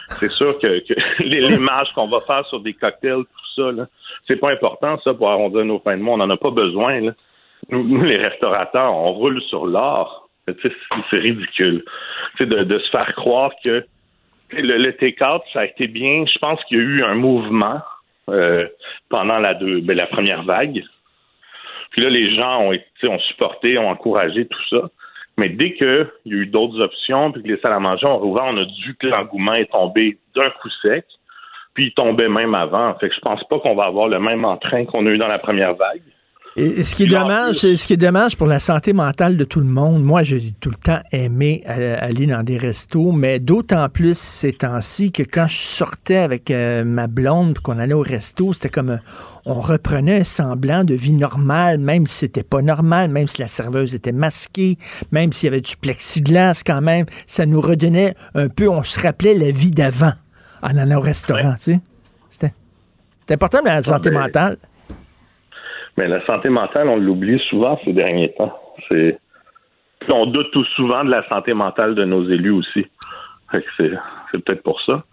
C'est 0.08 0.30
sûr 0.30 0.58
que, 0.58 0.66
les, 1.20 1.40
les 1.40 1.58
marges 1.58 1.92
qu'on 1.94 2.08
va 2.08 2.20
faire 2.22 2.44
sur 2.46 2.60
des 2.60 2.74
cocktails, 2.74 3.22
tout 3.22 3.62
ça, 3.62 3.86
c'est 4.26 4.36
pas 4.36 4.50
important, 4.50 4.98
ça, 5.02 5.14
pour 5.14 5.30
arrondir 5.30 5.64
nos 5.64 5.80
fins 5.80 5.96
de 5.96 6.02
mois. 6.02 6.14
On 6.14 6.18
n'en 6.18 6.30
a 6.30 6.36
pas 6.36 6.50
besoin. 6.50 7.00
Nous, 7.70 7.84
nous, 7.84 8.02
les 8.02 8.16
restaurateurs, 8.16 8.92
on 8.94 9.12
roule 9.12 9.40
sur 9.42 9.66
l'or. 9.66 10.28
C'est 10.46 11.16
ridicule. 11.16 11.84
De, 12.40 12.44
de 12.44 12.78
se 12.78 12.90
faire 12.90 13.12
croire 13.14 13.52
que 13.64 13.84
le, 14.52 14.90
take-out, 14.92 15.42
ça 15.52 15.60
a 15.60 15.64
été 15.66 15.86
bien. 15.86 16.24
Je 16.26 16.38
pense 16.38 16.62
qu'il 16.64 16.78
y 16.78 16.80
a 16.80 16.82
eu 16.82 17.02
un 17.04 17.14
mouvement 17.14 17.80
euh, 18.28 18.66
pendant 19.08 19.38
la, 19.38 19.54
ben, 19.54 19.96
la 19.96 20.06
première 20.06 20.42
vague. 20.42 20.82
Puis 21.90 22.02
là, 22.02 22.10
les 22.10 22.34
gens 22.34 22.62
ont, 22.62 22.72
été- 22.72 23.08
ont 23.08 23.18
supporté, 23.20 23.78
ont 23.78 23.88
encouragé 23.88 24.46
tout 24.46 24.68
ça. 24.70 24.88
Mais 25.36 25.48
dès 25.48 25.72
qu'il 25.72 26.06
y 26.26 26.32
a 26.34 26.36
eu 26.36 26.46
d'autres 26.46 26.80
options, 26.80 27.32
puis 27.32 27.42
que 27.42 27.48
les 27.48 27.58
salles 27.58 27.72
à 27.72 27.80
manger 27.80 28.06
ont 28.06 28.18
rouvert, 28.18 28.44
on 28.46 28.56
a 28.58 28.64
vu 28.64 28.94
que 28.98 29.06
l'engouement 29.06 29.54
est 29.54 29.70
tombé 29.70 30.18
d'un 30.34 30.50
coup 30.50 30.68
sec. 30.82 31.04
Puis 31.74 31.86
il 31.86 31.94
tombait 31.94 32.28
même 32.28 32.54
avant. 32.54 32.94
Fait 32.98 33.08
que 33.08 33.14
je 33.14 33.20
pense 33.20 33.42
pas 33.44 33.58
qu'on 33.60 33.74
va 33.74 33.84
avoir 33.84 34.08
le 34.08 34.18
même 34.18 34.44
entrain 34.44 34.84
qu'on 34.84 35.06
a 35.06 35.10
eu 35.10 35.18
dans 35.18 35.28
la 35.28 35.38
première 35.38 35.74
vague. 35.74 36.02
Et, 36.56 36.82
ce 36.82 36.96
qui 36.96 37.04
est 37.04 37.06
dommage, 37.06 37.58
c'est- 37.58 37.76
ce 37.76 37.86
qui 37.86 37.92
est 37.92 37.96
dommage 37.96 38.36
pour 38.36 38.48
la 38.48 38.58
santé 38.58 38.92
mentale 38.92 39.36
de 39.36 39.44
tout 39.44 39.60
le 39.60 39.66
monde, 39.66 40.02
moi, 40.02 40.24
j'ai 40.24 40.52
tout 40.60 40.70
le 40.70 40.76
temps 40.76 40.98
aimé 41.12 41.62
aller 41.64 42.26
dans 42.26 42.42
des 42.42 42.58
restos, 42.58 43.12
mais 43.12 43.38
d'autant 43.38 43.88
plus 43.88 44.18
ces 44.18 44.52
temps-ci 44.52 45.12
que 45.12 45.22
quand 45.22 45.46
je 45.46 45.56
sortais 45.56 46.16
avec 46.16 46.50
euh, 46.50 46.82
ma 46.82 47.06
blonde, 47.06 47.60
qu'on 47.60 47.78
allait 47.78 47.94
au 47.94 48.02
resto, 48.02 48.52
c'était 48.52 48.68
comme 48.68 48.90
euh, 48.90 48.98
on 49.46 49.60
reprenait 49.60 50.20
un 50.20 50.24
semblant 50.24 50.82
de 50.82 50.94
vie 50.94 51.12
normale, 51.12 51.78
même 51.78 52.06
si 52.06 52.16
c'était 52.16 52.42
pas 52.42 52.62
normal, 52.62 53.10
même 53.10 53.28
si 53.28 53.40
la 53.40 53.48
serveuse 53.48 53.94
était 53.94 54.12
masquée, 54.12 54.76
même 55.12 55.32
s'il 55.32 55.46
y 55.46 55.52
avait 55.52 55.60
du 55.60 55.76
plexiglas 55.76 56.62
quand 56.66 56.80
même, 56.80 57.06
ça 57.28 57.46
nous 57.46 57.60
redonnait 57.60 58.14
un 58.34 58.48
peu, 58.48 58.68
on 58.68 58.82
se 58.82 58.98
rappelait 58.98 59.34
la 59.34 59.52
vie 59.52 59.70
d'avant 59.70 60.12
en 60.62 60.76
allant 60.76 60.98
au 60.98 61.00
restaurant, 61.00 61.54
tu 61.54 61.74
sais. 61.74 61.80
C'était 62.30 62.52
c'était 63.20 63.34
important 63.34 63.58
pour 63.58 63.68
la 63.68 63.82
santé 63.84 64.10
ben, 64.10 64.20
mentale. 64.20 64.56
Mais 65.96 66.08
la 66.08 66.24
santé 66.26 66.48
mentale, 66.48 66.88
on 66.88 66.96
l'oublie 66.96 67.40
souvent 67.50 67.78
ces 67.84 67.92
derniers 67.92 68.32
temps. 68.32 68.58
C'est 68.88 69.18
on 70.08 70.26
doute 70.26 70.50
tout 70.52 70.64
souvent 70.76 71.04
de 71.04 71.10
la 71.10 71.26
santé 71.28 71.52
mentale 71.52 71.94
de 71.94 72.04
nos 72.04 72.28
élus 72.28 72.50
aussi. 72.52 72.86
C'est 73.52 73.90
peut-être 74.32 74.62
pour 74.62 74.80
ça. 74.82 75.04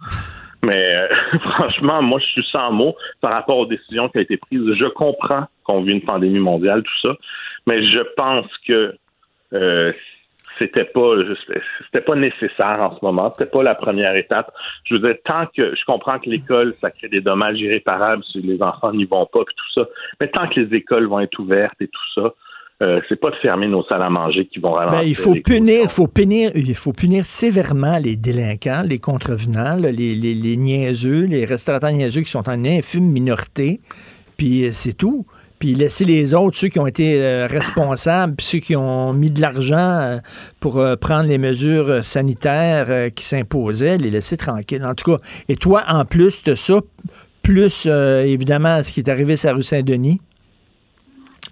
Mais 0.63 0.95
euh, 0.95 1.07
franchement, 1.41 2.01
moi, 2.01 2.19
je 2.19 2.25
suis 2.25 2.47
sans 2.51 2.71
mots 2.71 2.95
par 3.21 3.31
rapport 3.31 3.57
aux 3.57 3.65
décisions 3.65 4.09
qui 4.09 4.17
ont 4.17 4.21
été 4.21 4.37
prises. 4.37 4.73
Je 4.73 4.85
comprends 4.85 5.47
qu'on 5.63 5.81
vit 5.81 5.93
une 5.93 6.01
pandémie 6.01 6.39
mondiale, 6.39 6.83
tout 6.83 7.07
ça, 7.07 7.15
mais 7.65 7.83
je 7.91 7.99
pense 8.15 8.45
que 8.67 8.95
euh, 9.53 9.93
c'était 10.59 10.85
pas 10.85 11.15
c'était 11.85 12.05
pas 12.05 12.15
nécessaire 12.15 12.79
en 12.79 12.97
ce 12.97 13.03
moment. 13.03 13.31
C'était 13.33 13.49
pas 13.49 13.63
la 13.63 13.75
première 13.75 14.15
étape. 14.15 14.51
Je 14.85 14.95
veux 14.95 14.99
dire, 14.99 15.15
tant 15.25 15.45
que 15.55 15.75
je 15.75 15.85
comprends 15.85 16.19
que 16.19 16.29
l'école, 16.29 16.75
ça 16.81 16.91
crée 16.91 17.09
des 17.09 17.21
dommages 17.21 17.59
irréparables 17.59 18.23
si 18.31 18.41
les 18.41 18.61
enfants 18.61 18.93
n'y 18.93 19.05
vont 19.05 19.25
pas, 19.25 19.43
puis 19.45 19.55
tout 19.55 19.81
ça. 19.81 19.87
Mais 20.19 20.27
tant 20.27 20.47
que 20.47 20.59
les 20.59 20.77
écoles 20.77 21.07
vont 21.07 21.19
être 21.19 21.39
ouvertes 21.39 21.79
et 21.81 21.87
tout 21.87 22.21
ça, 22.21 22.33
euh, 22.83 23.01
c'est 23.09 23.19
pas 23.19 23.31
de 23.31 23.35
fermer 23.37 23.67
nos 23.67 23.83
salles 23.85 24.03
à 24.03 24.09
manger 24.09 24.45
qui 24.45 24.59
vont 24.59 24.73
ralentir. 24.73 24.99
Ben, 24.99 25.07
il 25.07 25.15
faut 25.15 25.33
punir, 25.33 25.81
il 25.83 25.89
faut 25.89 26.07
punir, 26.07 26.51
il 26.53 26.75
faut 26.75 26.93
punir 26.93 27.25
sévèrement 27.25 27.97
les 27.97 28.15
délinquants, 28.15 28.83
les 28.85 28.99
contrevenants, 28.99 29.75
les, 29.75 29.91
les, 29.91 30.15
les 30.15 30.57
niaiseux, 30.57 31.25
les 31.25 31.45
restaurateurs 31.45 31.91
niaiseux 31.91 32.21
qui 32.21 32.29
sont 32.29 32.47
en 32.47 32.63
infime 32.65 33.11
minorité. 33.11 33.79
Puis 34.37 34.65
euh, 34.65 34.69
c'est 34.71 34.93
tout. 34.93 35.25
Puis 35.59 35.73
laisser 35.73 36.05
les 36.05 36.35
autres, 36.35 36.57
ceux 36.57 36.67
qui 36.67 36.79
ont 36.79 36.87
été 36.87 37.21
euh, 37.21 37.47
responsables, 37.47 38.35
puis 38.35 38.45
ceux 38.45 38.59
qui 38.59 38.75
ont 38.75 39.13
mis 39.13 39.31
de 39.31 39.41
l'argent 39.41 39.77
euh, 39.77 40.17
pour 40.59 40.79
euh, 40.79 40.95
prendre 40.95 41.27
les 41.27 41.39
mesures 41.39 42.03
sanitaires 42.05 43.11
qui 43.15 43.25
s'imposaient, 43.25 43.97
les 43.97 44.11
laisser 44.11 44.37
tranquilles. 44.37 44.85
En 44.85 44.93
tout 44.93 45.17
cas, 45.17 45.23
et 45.49 45.55
toi, 45.55 45.83
en 45.87 46.05
plus 46.05 46.43
de 46.43 46.53
ça, 46.53 46.79
plus 47.41 47.85
évidemment 47.85 48.83
ce 48.83 48.91
qui 48.91 48.99
est 48.99 49.09
arrivé 49.09 49.37
sur 49.37 49.49
la 49.49 49.55
rue 49.55 49.63
Saint-Denis? 49.63 50.19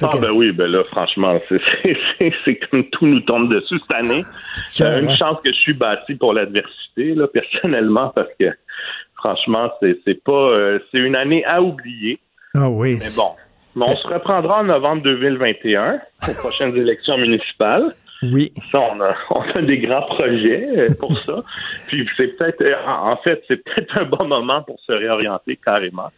Ah 0.02 0.10
ben 0.20 0.32
oui, 0.32 0.52
ben 0.52 0.70
là, 0.70 0.84
franchement, 0.92 1.40
c'est, 2.20 2.60
comme 2.70 2.84
tout 2.90 3.08
nous 3.08 3.22
tombe 3.22 3.54
dessus 3.54 3.80
cette 3.80 4.06
année. 4.06 4.24
Euh, 4.82 5.02
une 5.02 5.16
chance 5.16 5.38
que 5.44 5.52
je 5.52 5.58
suis 5.58 5.74
bâti 5.74 6.16
pour 6.16 6.34
l'adversité, 6.34 7.16
là, 7.16 7.28
personnellement, 7.34 8.10
parce 8.10 8.30
que 8.40 8.52
franchement, 9.16 9.72
c'est, 9.82 10.24
pas 10.24 10.78
c'est 10.92 10.98
une 11.00 11.16
année 11.16 11.46
à 11.46 11.62
oublier. 11.62 12.20
Ah 12.54 12.70
oui. 12.70 12.98
Mais 13.00 13.08
bon. 13.16 13.32
Mais 13.76 13.86
on 13.86 13.96
se 13.96 14.08
reprendra 14.08 14.60
en 14.60 14.64
novembre 14.64 15.04
2021 15.04 16.00
aux 16.28 16.34
prochaines 16.42 16.76
élections 16.76 17.18
municipales. 17.18 17.94
Oui. 18.24 18.54
Ça, 18.72 18.80
on 18.80 19.02
a, 19.02 19.14
on 19.30 19.42
a 19.42 19.62
des 19.62 19.80
grands 19.80 20.04
projets 20.04 20.68
euh, 20.78 20.88
pour 21.00 21.18
ça. 21.20 21.44
Puis 21.88 22.08
c'est 22.18 22.38
peut-être, 22.38 22.62
euh, 22.62 22.76
en 22.88 23.18
fait, 23.18 23.44
c'est 23.48 23.64
peut-être 23.64 23.98
un 23.98 24.06
bon 24.06 24.26
moment 24.26 24.64
pour 24.64 24.80
se 24.80 24.92
réorienter 24.92 25.58
carrément. 25.58 26.12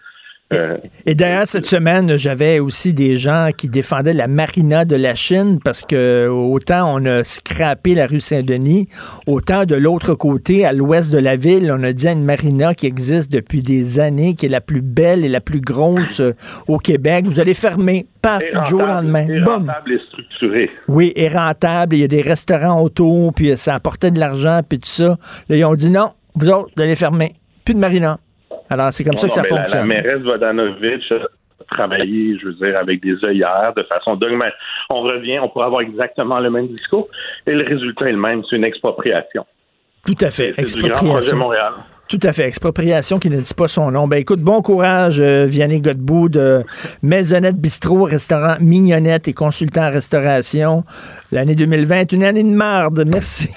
Euh, 0.53 0.77
Et 1.05 1.13
d'ailleurs, 1.13 1.45
cette 1.45 1.65
semaine, 1.65 2.15
j'avais 2.15 2.59
aussi 2.59 2.93
des 2.93 3.17
gens 3.17 3.49
qui 3.55 3.67
défendaient 3.67 4.13
la 4.13 4.27
marina 4.27 4.85
de 4.85 4.95
la 4.95 5.13
Chine 5.13 5.59
parce 5.61 5.81
que 5.83 6.29
autant 6.29 6.89
on 6.95 7.05
a 7.05 7.25
scrappé 7.25 7.95
la 7.95 8.07
rue 8.07 8.21
Saint-Denis, 8.21 8.87
autant 9.25 9.65
de 9.65 9.75
l'autre 9.75 10.13
côté, 10.13 10.65
à 10.65 10.71
l'ouest 10.71 11.11
de 11.11 11.17
la 11.17 11.35
ville, 11.35 11.69
on 11.77 11.83
a 11.83 11.91
dit 11.91 12.07
à 12.07 12.13
une 12.13 12.23
marina 12.23 12.73
qui 12.73 12.85
existe 12.85 13.29
depuis 13.29 13.61
des 13.61 13.99
années, 13.99 14.35
qui 14.35 14.45
est 14.45 14.49
la 14.49 14.61
plus 14.61 14.81
belle 14.81 15.25
et 15.25 15.29
la 15.29 15.41
plus 15.41 15.59
grosse 15.59 16.21
euh, 16.21 16.33
au 16.69 16.77
Québec. 16.77 17.25
Vous 17.25 17.41
allez 17.41 17.53
fermer, 17.53 18.05
paf, 18.21 18.41
du 18.41 18.69
jour 18.69 18.83
au 18.83 18.85
lendemain. 18.85 19.27
et 19.27 19.41
Boum. 19.41 19.67
rentable 19.67 19.91
et 19.91 19.99
structuré. 20.07 20.69
Oui, 20.87 21.11
et 21.17 21.27
rentable, 21.27 21.95
il 21.97 21.99
y 21.99 22.03
a 22.05 22.07
des 22.07 22.21
restaurants 22.21 22.81
autour, 22.81 23.33
puis 23.33 23.57
ça 23.57 23.75
apportait 23.75 24.11
de 24.11 24.19
l'argent, 24.19 24.61
puis 24.67 24.79
tout 24.79 24.87
ça. 24.87 25.17
Là, 25.49 25.57
ils 25.57 25.65
ont 25.65 25.75
dit 25.75 25.89
non, 25.89 26.11
vous 26.35 26.47
autres, 26.49 26.69
vous 26.77 26.83
allez 26.83 26.95
fermer. 26.95 27.33
Plus 27.65 27.73
de 27.73 27.79
marina. 27.79 28.17
Alors, 28.69 28.91
c'est 28.93 29.03
comme 29.03 29.13
Non, 29.15 29.19
ça 29.19 29.27
que 29.27 29.33
ça 29.33 29.41
non, 29.41 29.47
mais 29.49 29.55
la- 29.55 29.63
fonctionne. 29.63 29.79
La, 29.79 29.85
mairesse 30.01 30.21
Vodanovic 30.23 31.11
a 31.11 31.65
travaillé, 31.75 32.37
je 32.39 32.47
veux 32.47 32.53
dire, 32.53 32.77
avec 32.77 33.01
des 33.01 33.15
œillères 33.23 33.73
de 33.75 33.83
façon 33.83 34.15
dogmatique. 34.15 34.55
On 34.89 35.01
revient, 35.01 35.39
on 35.39 35.49
pourrait 35.49 35.65
avoir 35.65 35.81
exactement 35.81 36.39
le 36.39 36.49
même 36.49 36.67
discours 36.67 37.07
et 37.45 37.51
le 37.53 37.63
résultat 37.65 38.07
est 38.09 38.11
le 38.13 38.17
même, 38.17 38.41
c'est 38.49 38.55
une 38.55 38.63
expropriation. 38.63 39.45
Tout 40.05 40.15
à 40.21 40.29
fait. 40.31 40.53
Du 40.53 40.61
Expropriation. 40.61 41.37
Montréal. 41.37 41.73
Tout 42.07 42.19
à 42.23 42.31
fait. 42.31 42.43
Expropriation 42.47 43.19
qui 43.19 43.29
ne 43.29 43.41
dit 43.41 43.53
pas 43.53 43.67
son 43.67 43.91
nom. 43.91 44.07
Ben 44.07 44.15
écoute, 44.15 44.39
bon 44.39 44.61
courage, 44.61 45.19
euh, 45.19 45.45
Vianney 45.45 45.81
Godbout 45.81 46.29
de 46.29 46.63
Maisonnette 47.03 47.57
Bistrot, 47.57 48.03
restaurant 48.03 48.55
Mignonnette 48.61 49.27
et 49.27 49.33
consultant 49.33 49.87
en 49.87 49.91
restauration. 49.91 50.85
L'année 51.33 51.55
2020 51.55 51.95
est 51.99 52.11
une 52.13 52.23
année 52.23 52.43
de 52.43 52.47
marde. 52.55 53.03
Merci. 53.13 53.49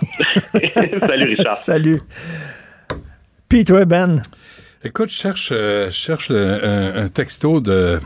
Salut 1.07 1.25
Richard. 1.37 1.55
Salut. 1.55 2.01
Puis 3.49 3.65
toi, 3.65 3.85
Ben. 3.85 4.21
Écoute, 4.83 5.11
je 5.11 5.15
cherche, 5.15 5.51
euh, 5.53 5.91
cherche 5.91 6.31
le- 6.31 6.65
un, 6.65 7.05
un 7.05 7.09
texto 7.09 7.61
de 7.61 8.01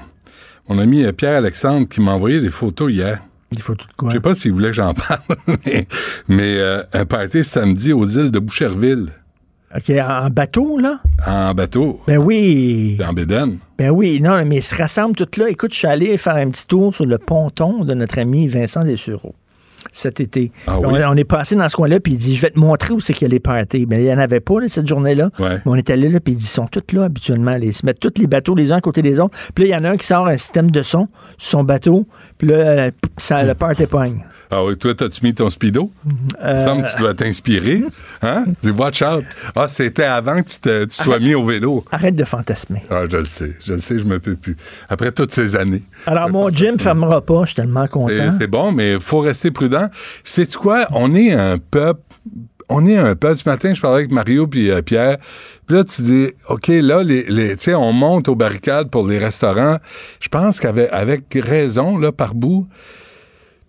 mon 0.68 0.78
ami 0.78 1.04
Pierre-Alexandre 1.12 1.88
qui 1.88 2.00
m'a 2.00 2.12
envoyé 2.12 2.40
des 2.40 2.50
photos 2.50 2.90
hier. 2.92 3.20
Des 3.52 3.60
photos 3.60 3.86
de 3.86 3.92
quoi? 3.96 4.08
Je 4.10 4.14
sais 4.14 4.20
pas 4.20 4.34
s'il 4.34 4.52
voulait 4.52 4.70
que 4.70 4.76
j'en 4.76 4.92
parle, 5.08 5.20
mais, 5.64 5.86
mais, 6.26 6.56
euh, 6.58 6.82
un 6.92 7.04
party 7.06 7.44
samedi 7.44 7.92
aux 7.92 8.04
îles 8.04 8.30
de 8.32 8.38
Boucherville, 8.40 9.08
OK, 9.76 9.90
en 9.90 10.30
bateau, 10.30 10.78
là? 10.78 11.00
en 11.26 11.52
bateau, 11.54 12.00
Ben 12.06 12.18
oui. 12.18 12.96
en 13.04 13.12
Bédène. 13.12 13.58
Ben 13.78 13.90
oui, 13.90 14.20
non, 14.20 14.44
mais 14.44 14.56
ils 14.58 14.62
se 14.62 14.74
rassemblent 14.76 15.16
toutes 15.16 15.36
là. 15.36 15.48
Écoute, 15.50 15.72
je 15.72 15.78
suis 15.78 15.88
allé 15.88 16.16
faire 16.16 16.36
un 16.36 16.48
petit 16.50 16.66
tour 16.66 16.94
sur 16.94 17.06
le 17.06 17.18
ponton 17.18 17.84
de 17.84 17.92
notre 17.94 18.18
ami 18.20 18.46
Vincent 18.46 18.84
Dessureau 18.84 19.34
cet 19.94 20.20
été. 20.20 20.50
Ah 20.66 20.78
on, 20.78 20.92
oui? 20.92 21.00
on 21.06 21.14
est 21.14 21.24
passé 21.24 21.54
dans 21.54 21.68
ce 21.68 21.76
coin-là, 21.76 22.00
puis 22.00 22.12
il 22.12 22.18
dit, 22.18 22.34
je 22.34 22.42
vais 22.42 22.50
te 22.50 22.58
montrer 22.58 22.92
où 22.92 23.00
c'est 23.00 23.12
qu'il 23.14 23.28
y 23.28 23.30
a 23.30 23.32
les 23.32 23.40
parties. 23.40 23.86
Ben, 23.86 24.00
il 24.00 24.06
n'y 24.06 24.12
en 24.12 24.18
avait 24.18 24.40
pas, 24.40 24.60
là, 24.60 24.68
cette 24.68 24.86
journée-là. 24.86 25.30
Ouais. 25.38 25.54
Mais 25.54 25.62
on 25.64 25.76
est 25.76 25.88
allé 25.88 26.08
là, 26.08 26.20
puis 26.20 26.34
ils 26.34 26.42
sont 26.42 26.66
tous 26.66 26.94
là, 26.94 27.04
habituellement. 27.04 27.56
Ils 27.62 27.72
se 27.72 27.86
mettent 27.86 28.00
tous 28.00 28.20
les 28.20 28.26
bateaux 28.26 28.54
les 28.54 28.72
uns 28.72 28.76
à 28.76 28.80
côté 28.80 29.02
des 29.02 29.20
autres. 29.20 29.38
Puis 29.54 29.64
là, 29.64 29.70
il 29.70 29.72
y 29.72 29.80
en 29.80 29.88
a 29.88 29.92
un 29.92 29.96
qui 29.96 30.06
sort 30.06 30.26
un 30.26 30.36
système 30.36 30.70
de 30.70 30.82
son 30.82 31.08
sur 31.38 31.58
son 31.58 31.64
bateau, 31.64 32.06
puis 32.36 32.48
là, 32.48 32.54
euh, 32.54 32.90
ça, 33.16 33.44
le 33.44 33.54
party 33.54 33.86
pogne. 33.86 34.24
Ah 34.50 34.62
oui, 34.64 34.76
toi, 34.76 34.94
t'as-tu 34.94 35.24
mis 35.24 35.34
ton 35.34 35.48
speedo? 35.48 35.90
Il 36.04 36.54
me 36.54 36.60
semble 36.60 36.82
que 36.82 36.92
tu 36.92 36.98
dois 36.98 37.14
t'inspirer. 37.14 37.82
Hein? 38.22 38.44
Dis 38.62 38.70
watch 38.70 39.02
out. 39.02 39.24
Ah, 39.56 39.68
c'était 39.68 40.04
avant 40.04 40.42
que 40.42 40.48
tu, 40.48 40.60
te, 40.60 40.84
tu 40.84 41.02
sois 41.02 41.18
mis 41.18 41.34
au 41.34 41.44
vélo. 41.44 41.84
Arrête 41.90 42.14
de 42.14 42.24
fantasmer. 42.24 42.82
Ah, 42.90 43.04
je 43.10 43.16
le 43.16 43.24
sais. 43.24 43.56
Je 43.64 43.72
le 43.72 43.78
sais, 43.78 43.98
je 43.98 44.04
me 44.04 44.20
peux 44.20 44.36
plus. 44.36 44.56
Après 44.88 45.12
toutes 45.12 45.32
ces 45.32 45.56
années. 45.56 45.82
Alors, 46.06 46.28
mon 46.30 46.50
gym 46.50 46.78
fermera 46.78 47.20
pas. 47.22 47.42
Je 47.42 47.46
suis 47.46 47.56
tellement 47.56 47.86
content. 47.86 48.30
C'est 48.38 48.46
bon, 48.46 48.72
mais 48.72 48.94
il 48.94 49.00
faut 49.00 49.20
rester 49.20 49.50
prudent. 49.50 49.88
Sais-tu 50.24 50.58
quoi? 50.58 50.86
On 50.92 51.14
est 51.14 51.32
un 51.32 51.58
peuple. 51.58 52.00
On 52.68 52.86
est 52.86 52.96
un 52.96 53.14
peuple. 53.14 53.36
Ce 53.36 53.48
matin, 53.48 53.74
je 53.74 53.80
parlais 53.80 53.98
avec 54.00 54.12
Mario 54.12 54.46
puis 54.46 54.70
euh, 54.70 54.80
Pierre. 54.82 55.18
Puis 55.66 55.76
là, 55.76 55.84
tu 55.84 56.02
dis, 56.02 56.28
OK, 56.48 56.68
là, 56.68 57.02
les, 57.02 57.24
les, 57.24 57.56
tu 57.56 57.64
sais, 57.64 57.74
on 57.74 57.92
monte 57.92 58.28
aux 58.28 58.34
barricades 58.34 58.90
pour 58.90 59.06
les 59.06 59.18
restaurants. 59.18 59.78
Je 60.20 60.28
pense 60.28 60.60
qu'avec 60.60 60.88
avec 60.92 61.24
raison, 61.34 61.98
là, 61.98 62.12
par 62.12 62.34
bout. 62.34 62.66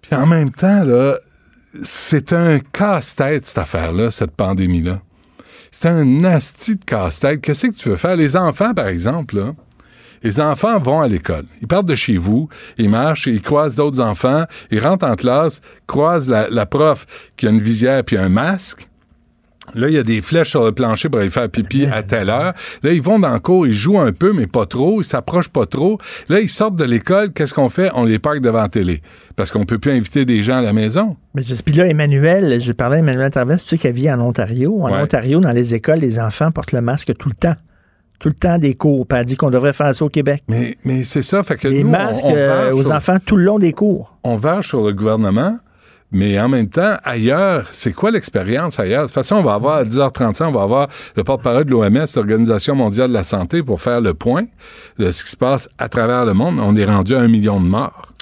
Puis 0.10 0.20
en 0.20 0.26
même 0.26 0.52
temps, 0.52 0.84
là, 0.84 1.18
c'est 1.84 2.34
un 2.34 2.60
casse-tête, 2.60 3.46
cette 3.46 3.58
affaire-là, 3.58 4.12
cette 4.12 4.32
pandémie-là. 4.32 5.02
C'est 5.72 5.90
un 5.90 6.06
nasty 6.06 6.78
de 6.78 6.86
casse-tête. 6.86 7.42
Qu'est-ce 7.42 7.68
que 7.68 7.76
tu 7.76 7.90
veux 7.90 7.98
faire? 7.98 8.16
Les 8.16 8.38
enfants, 8.38 8.74
par 8.74 8.88
exemple, 8.88 9.36
là, 9.38 9.54
les 10.24 10.40
enfants 10.40 10.80
vont 10.80 11.02
à 11.02 11.08
l'école. 11.08 11.46
Ils 11.62 11.68
partent 11.68 11.86
de 11.86 11.96
chez 11.96 12.18
vous, 12.18 12.50
ils 12.78 12.90
marchent, 12.90 13.28
ils 13.28 13.42
croisent 13.42 13.76
d'autres 13.76 14.02
enfants, 14.02 14.46
ils 14.72 14.80
rentrent 14.80 15.06
en 15.06 15.16
classe, 15.16 15.62
croisent 15.86 16.30
la, 16.30 16.50
la 16.50 16.66
prof 16.66 17.06
qui 17.36 17.48
a 17.48 17.50
une 17.50 17.62
visière 17.62 18.04
puis 18.04 18.18
un 18.18 18.30
masque. 18.30 18.88
Là, 19.74 19.88
il 19.90 19.94
y 19.94 19.98
a 19.98 20.04
des 20.04 20.22
flèches 20.22 20.52
sur 20.52 20.64
le 20.64 20.72
plancher 20.72 21.10
pour 21.10 21.20
aller 21.20 21.30
faire 21.30 21.50
pipi 21.50 21.86
à 21.86 22.04
telle 22.04 22.30
heure. 22.30 22.54
Là, 22.84 22.92
ils 22.94 23.02
vont 23.02 23.20
dans 23.20 23.34
le 23.34 23.40
cours, 23.40 23.66
ils 23.68 23.74
jouent 23.74 24.00
un 24.00 24.12
peu, 24.14 24.32
mais 24.32 24.48
pas 24.48 24.66
trop. 24.66 25.02
Ils 25.02 25.06
s'approchent 25.06 25.50
pas 25.50 25.66
trop. 25.66 25.98
Là, 26.30 26.40
ils 26.40 26.50
sortent 26.50 26.76
de 26.76 26.84
l'école. 26.86 27.32
Qu'est-ce 27.34 27.54
qu'on 27.54 27.70
fait? 27.70 27.90
On 27.96 28.04
les 28.06 28.20
parque 28.20 28.40
devant 28.42 28.62
la 28.62 28.70
télé. 28.70 29.02
Parce 29.36 29.52
qu'on 29.52 29.66
peut 29.66 29.80
plus 29.80 29.92
inviter 29.92 30.24
des 30.26 30.42
gens 30.44 30.58
à 30.58 30.62
la 30.62 30.72
maison. 30.74 31.18
Mais 31.34 31.42
je- 31.44 31.56
puis 31.56 31.74
là, 31.74 31.88
Emmanuel, 31.88 32.62
je 32.62 32.72
parlais 32.72 32.98
à 32.98 33.00
Emmanuel 33.00 33.30
Traverse, 33.32 33.64
tu 33.64 33.70
sais 33.70 33.78
qu'elle 33.78 33.96
vit 33.96 34.10
en 34.12 34.20
Ontario. 34.22 34.80
En 34.82 34.92
Ouais. 34.92 35.02
Ontario, 35.02 35.40
dans 35.40 35.52
les 35.52 35.74
écoles, 35.74 36.00
les 36.00 36.20
enfants 36.20 36.52
portent 36.52 36.72
le 36.72 36.82
masque 36.82 37.12
tout 37.18 37.28
le 37.30 37.36
temps. 37.36 37.56
Tout 38.18 38.30
le 38.30 38.36
temps 38.36 38.58
des 38.58 38.76
cours. 38.76 39.06
Puis 39.06 39.20
elle 39.20 39.26
dit 39.26 39.36
qu'on 39.36 39.50
devrait 39.50 39.74
faire 39.74 39.94
ça 39.94 40.06
au 40.06 40.10
Québec. 40.10 40.42
Mais, 40.48 40.78
mais 40.86 41.04
c'est 41.04 41.22
ça. 41.22 41.44
Fait 41.44 41.58
que 41.58 41.68
Les 41.68 41.84
nous, 41.84 41.90
masques 41.90 42.24
on 42.24 42.34
euh, 42.34 42.72
aux 42.72 42.84
sur- 42.84 42.94
enfants 42.94 43.18
tout 43.24 43.36
le 43.36 43.44
long 43.44 43.60
des 43.60 43.74
cours. 43.74 44.18
on 44.24 44.38
verge 44.38 44.70
sur 44.70 44.82
le 44.86 44.94
gouvernement, 44.94 45.58
mais 46.12 46.40
en 46.40 46.48
même 46.48 46.70
temps, 46.70 46.96
ailleurs, 47.04 47.68
c'est 47.72 47.92
quoi 47.92 48.12
l'expérience 48.12 48.80
ailleurs? 48.80 49.04
De 49.04 49.08
toute 49.08 49.16
façon, 49.16 49.36
on 49.36 49.44
va 49.44 49.54
avoir 49.56 49.78
à 49.78 49.84
10h35, 49.84 50.46
on 50.46 50.52
va 50.52 50.62
avoir 50.62 50.88
le 51.16 51.24
porte-parole 51.24 51.66
de 51.66 51.72
l'OMS, 51.72 52.06
l'Organisation 52.16 52.76
mondiale 52.76 53.10
de 53.10 53.14
la 53.14 53.24
santé, 53.24 53.64
pour 53.64 53.82
faire 53.82 54.02
le 54.02 54.14
point 54.14 54.46
de 54.98 55.12
ce 55.12 55.24
qui 55.24 55.32
se 55.32 55.38
passe 55.38 55.68
à 55.78 55.90
travers 55.90 56.26
le 56.26 56.34
monde. 56.34 56.60
On 56.62 56.76
est 56.76 56.86
rendu 56.86 57.16
à 57.16 57.20
un 57.20 57.28
million 57.28 57.60
de 57.60 57.66
morts. 57.66 58.14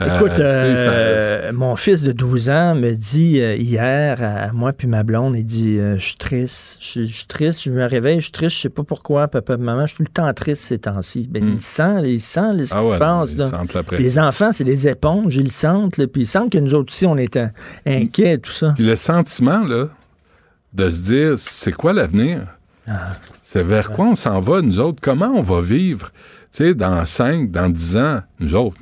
Écoute, 0.00 0.32
Euh, 0.38 0.76
ça- 0.76 0.90
euh, 0.90 1.52
mon 1.52 1.76
fils 1.76 2.02
de 2.02 2.12
12 2.12 2.48
ans 2.48 2.74
me 2.74 2.92
dit 2.92 3.38
euh, 3.40 3.54
hier 3.56 4.22
à 4.22 4.52
moi 4.52 4.72
puis 4.72 4.86
ma 4.88 5.02
blonde, 5.02 5.36
il 5.36 5.44
dit 5.44 5.76
je 5.78 5.98
suis 5.98 6.16
triste, 6.16 6.78
je 6.80 7.02
suis- 7.02 7.26
triste, 7.26 7.62
je 7.64 7.70
me 7.70 7.84
réveille, 7.84 8.16
je 8.20 8.24
suis 8.24 8.32
triste, 8.32 8.56
je 8.56 8.62
sais 8.62 8.68
pas 8.70 8.82
pourquoi, 8.82 9.28
papa, 9.28 9.56
maman, 9.58 9.82
je 9.82 9.88
suis 9.88 9.96
tout 9.98 10.02
le 10.04 10.08
temps 10.12 10.32
triste 10.32 10.62
ces 10.64 10.78
temps-ci. 10.78 11.28
Ben 11.30 11.46
il 11.46 11.60
sent, 11.60 12.02
il 12.04 12.20
sent 12.20 12.40
là, 12.54 12.66
ce 12.66 12.74
Hmm. 12.74 12.78
Ah 12.78 12.80
qui 12.80 12.86
ouais, 12.86 12.92
se 12.92 12.98
passe. 12.98 13.36
là. 13.36 13.96
Les 13.98 14.18
enfants, 14.18 14.52
c'est 14.52 14.64
des 14.64 14.88
éponges, 14.88 15.36
ils 15.36 15.42
le 15.44 15.48
sentent, 15.50 15.98
là, 15.98 16.06
puis 16.06 16.22
ils 16.22 16.26
sentent 16.26 16.50
que 16.52 16.58
nous 16.58 16.74
autres 16.74 16.92
aussi 16.92 17.04
on 17.06 17.16
est 17.18 17.36
euh, 17.36 17.48
inquiets 17.86 18.38
tout 18.38 18.52
ça. 18.52 18.72
Puis 18.76 18.86
le 18.86 18.96
sentiment, 18.96 19.60
là, 19.60 19.88
de 20.72 20.88
se 20.88 21.02
dire, 21.02 21.32
c'est 21.36 21.72
quoi 21.72 21.92
l'avenir? 21.92 22.46
Ah. 22.88 23.10
C'est 23.42 23.62
vers 23.64 23.90
quoi 23.90 24.06
on 24.06 24.14
s'en 24.14 24.40
va, 24.40 24.62
nous 24.62 24.78
autres? 24.78 24.98
Comment 25.02 25.32
on 25.34 25.42
va 25.42 25.60
vivre? 25.60 26.10
Tu 26.52 26.64
sais, 26.64 26.74
dans 26.74 27.04
5, 27.04 27.50
dans 27.50 27.68
10 27.68 27.96
ans, 27.96 28.20
nous 28.40 28.54
autres, 28.54 28.76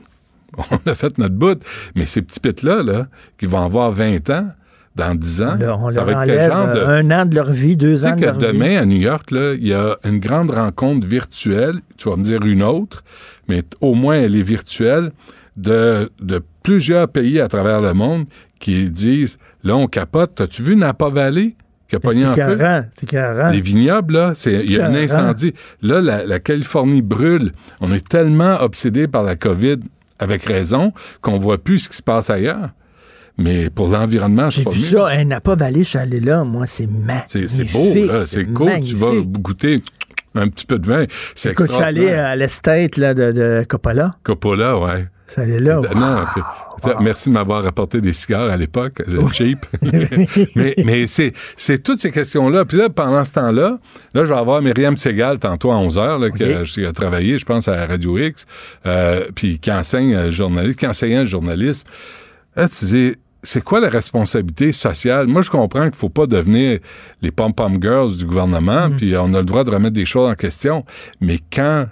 on 0.70 0.90
a 0.90 0.94
fait 0.94 1.16
notre 1.18 1.34
bout. 1.34 1.60
Mais 1.94 2.06
ces 2.06 2.22
petits 2.22 2.40
pits-là, 2.40 2.82
là, 2.82 3.06
qui 3.38 3.46
vont 3.46 3.62
avoir 3.64 3.92
20 3.92 4.28
ans, 4.30 4.48
dans 4.96 5.14
10 5.14 5.42
ans, 5.42 5.56
on 5.80 5.90
ça 5.90 5.96
leur 5.96 6.04
va 6.06 6.12
être 6.12 6.26
quel 6.26 6.38
enlève 6.38 6.52
genre 6.52 6.74
de... 6.74 6.80
un 6.80 7.10
an 7.12 7.24
de 7.24 7.34
leur 7.34 7.50
vie, 7.52 7.76
deux 7.76 8.04
ans 8.04 8.16
de 8.16 8.20
leur 8.22 8.34
vie. 8.38 8.46
demain, 8.48 8.76
à 8.78 8.84
New 8.84 8.96
York, 8.98 9.30
là, 9.30 9.54
il 9.54 9.66
y 9.68 9.72
a 9.72 9.96
une 10.04 10.18
grande 10.18 10.50
rencontre 10.50 11.06
virtuelle, 11.06 11.76
tu 11.96 12.08
vas 12.08 12.16
me 12.16 12.24
dire 12.24 12.42
une 12.44 12.64
autre, 12.64 13.04
mais 13.48 13.62
au 13.80 13.94
moins 13.94 14.16
elle 14.16 14.34
est 14.34 14.42
virtuelle, 14.42 15.12
de, 15.56 16.10
de 16.20 16.40
plusieurs 16.64 17.08
pays 17.08 17.38
à 17.40 17.46
travers 17.48 17.80
le 17.80 17.92
monde 17.94 18.24
qui 18.58 18.90
disent, 18.90 19.38
là, 19.62 19.76
on 19.76 19.86
capote, 19.86 20.40
as-tu 20.40 20.62
vu 20.64 20.74
Napa 20.74 21.08
Valley 21.08 21.54
qui 21.88 21.94
a 21.96 22.00
pogné 22.00 22.26
en 22.26 22.34
C'est 22.34 22.44
feu? 22.44 22.56
Les 23.52 23.60
vignobles, 23.60 24.14
là, 24.14 24.32
c'est- 24.34 24.64
il 24.64 24.72
y 24.72 24.80
a 24.80 24.86
un 24.86 24.94
incendie. 24.96 25.54
Là, 25.80 26.00
la, 26.00 26.26
la 26.26 26.38
Californie 26.40 27.02
brûle. 27.02 27.52
On 27.80 27.92
est 27.92 28.06
tellement 28.06 28.60
obsédé 28.60 29.06
par 29.08 29.22
la 29.22 29.36
COVID, 29.36 29.76
avec 30.18 30.42
raison, 30.44 30.92
qu'on 31.20 31.38
voit 31.38 31.58
plus 31.58 31.80
ce 31.80 31.88
qui 31.90 31.96
se 31.96 32.02
passe 32.02 32.30
ailleurs. 32.30 32.70
Mais 33.36 33.70
pour 33.70 33.88
l'environnement, 33.88 34.50
c'est 34.50 34.58
J'ai 34.58 34.64
pas 34.64 34.70
vu 34.72 34.78
mieux. 34.80 34.84
ça, 34.86 35.06
un 35.08 35.24
Napa 35.26 35.54
Valley, 35.54 35.84
je 35.84 35.88
suis 35.90 35.98
allé 35.98 36.18
là, 36.20 36.42
moi, 36.44 36.66
c'est 36.66 36.88
magnifique. 36.88 37.48
C'est 37.48 37.64
beau, 37.72 37.94
là. 38.06 38.26
C'est 38.26 38.46
cool. 38.46 38.80
Tu 38.82 38.96
vas 38.96 39.12
goûter 39.24 39.76
un 40.34 40.48
petit 40.48 40.66
peu 40.66 40.78
de 40.78 40.86
vin. 40.88 41.04
C'est 41.36 41.52
Écoute, 41.52 41.68
je 41.68 41.74
suis 41.74 41.82
allé 41.82 42.00
extraordinaire. 42.00 42.30
à 42.30 42.36
l'estate 42.36 42.96
là, 42.96 43.14
de, 43.14 43.30
de 43.32 43.64
Coppola. 43.68 44.16
Coppola, 44.24 44.76
ouais. 44.78 45.06
Suis 45.30 45.42
allé 45.42 45.60
là. 45.60 45.78
Euh, 45.78 45.94
Non, 45.94 46.24
merci 47.00 47.28
de 47.28 47.34
m'avoir 47.34 47.66
apporté 47.66 48.00
des 48.00 48.12
cigares 48.12 48.50
à 48.50 48.56
l'époque, 48.56 49.02
le 49.06 49.26
cheap. 49.28 49.58
mais 50.54 50.74
mais 50.84 51.06
c'est, 51.06 51.32
c'est 51.56 51.82
toutes 51.82 52.00
ces 52.00 52.10
questions-là. 52.10 52.64
Puis 52.64 52.78
là, 52.78 52.88
pendant 52.88 53.24
ce 53.24 53.34
temps-là, 53.34 53.78
là, 54.14 54.24
je 54.24 54.32
vais 54.32 54.38
avoir 54.38 54.62
Myriam 54.62 54.96
Segal 54.96 55.38
tantôt 55.38 55.70
à 55.70 55.76
11h, 55.76 56.20
là, 56.20 56.58
a, 56.60 56.64
qui 56.64 56.84
a 56.84 56.92
travaillé, 56.92 57.38
je 57.38 57.44
pense, 57.44 57.68
à 57.68 57.86
Radio 57.86 58.16
X, 58.18 58.46
euh, 58.86 59.26
puis 59.34 59.58
qui 59.58 59.70
enseigne 59.70 60.14
euh, 60.14 60.30
journaliste, 60.30 60.78
qui 60.78 60.86
enseignait 60.86 61.20
le 61.20 61.26
journalisme. 61.26 61.86
Là, 62.56 62.68
tu 62.68 62.84
dis, 62.86 63.14
c'est 63.42 63.62
quoi 63.62 63.80
la 63.80 63.88
responsabilité 63.88 64.72
sociale? 64.72 65.26
Moi, 65.26 65.42
je 65.42 65.50
comprends 65.50 65.84
qu'il 65.84 65.94
faut 65.94 66.08
pas 66.08 66.26
devenir 66.26 66.78
les 67.22 67.30
pom-pom 67.30 67.80
girls 67.80 68.16
du 68.16 68.26
gouvernement, 68.26 68.90
puis 68.90 69.16
on 69.16 69.32
a 69.34 69.38
le 69.38 69.44
droit 69.44 69.64
de 69.64 69.70
remettre 69.70 69.94
des 69.94 70.06
choses 70.06 70.28
en 70.28 70.34
question. 70.34 70.84
Mais 71.20 71.38
quand 71.52 71.86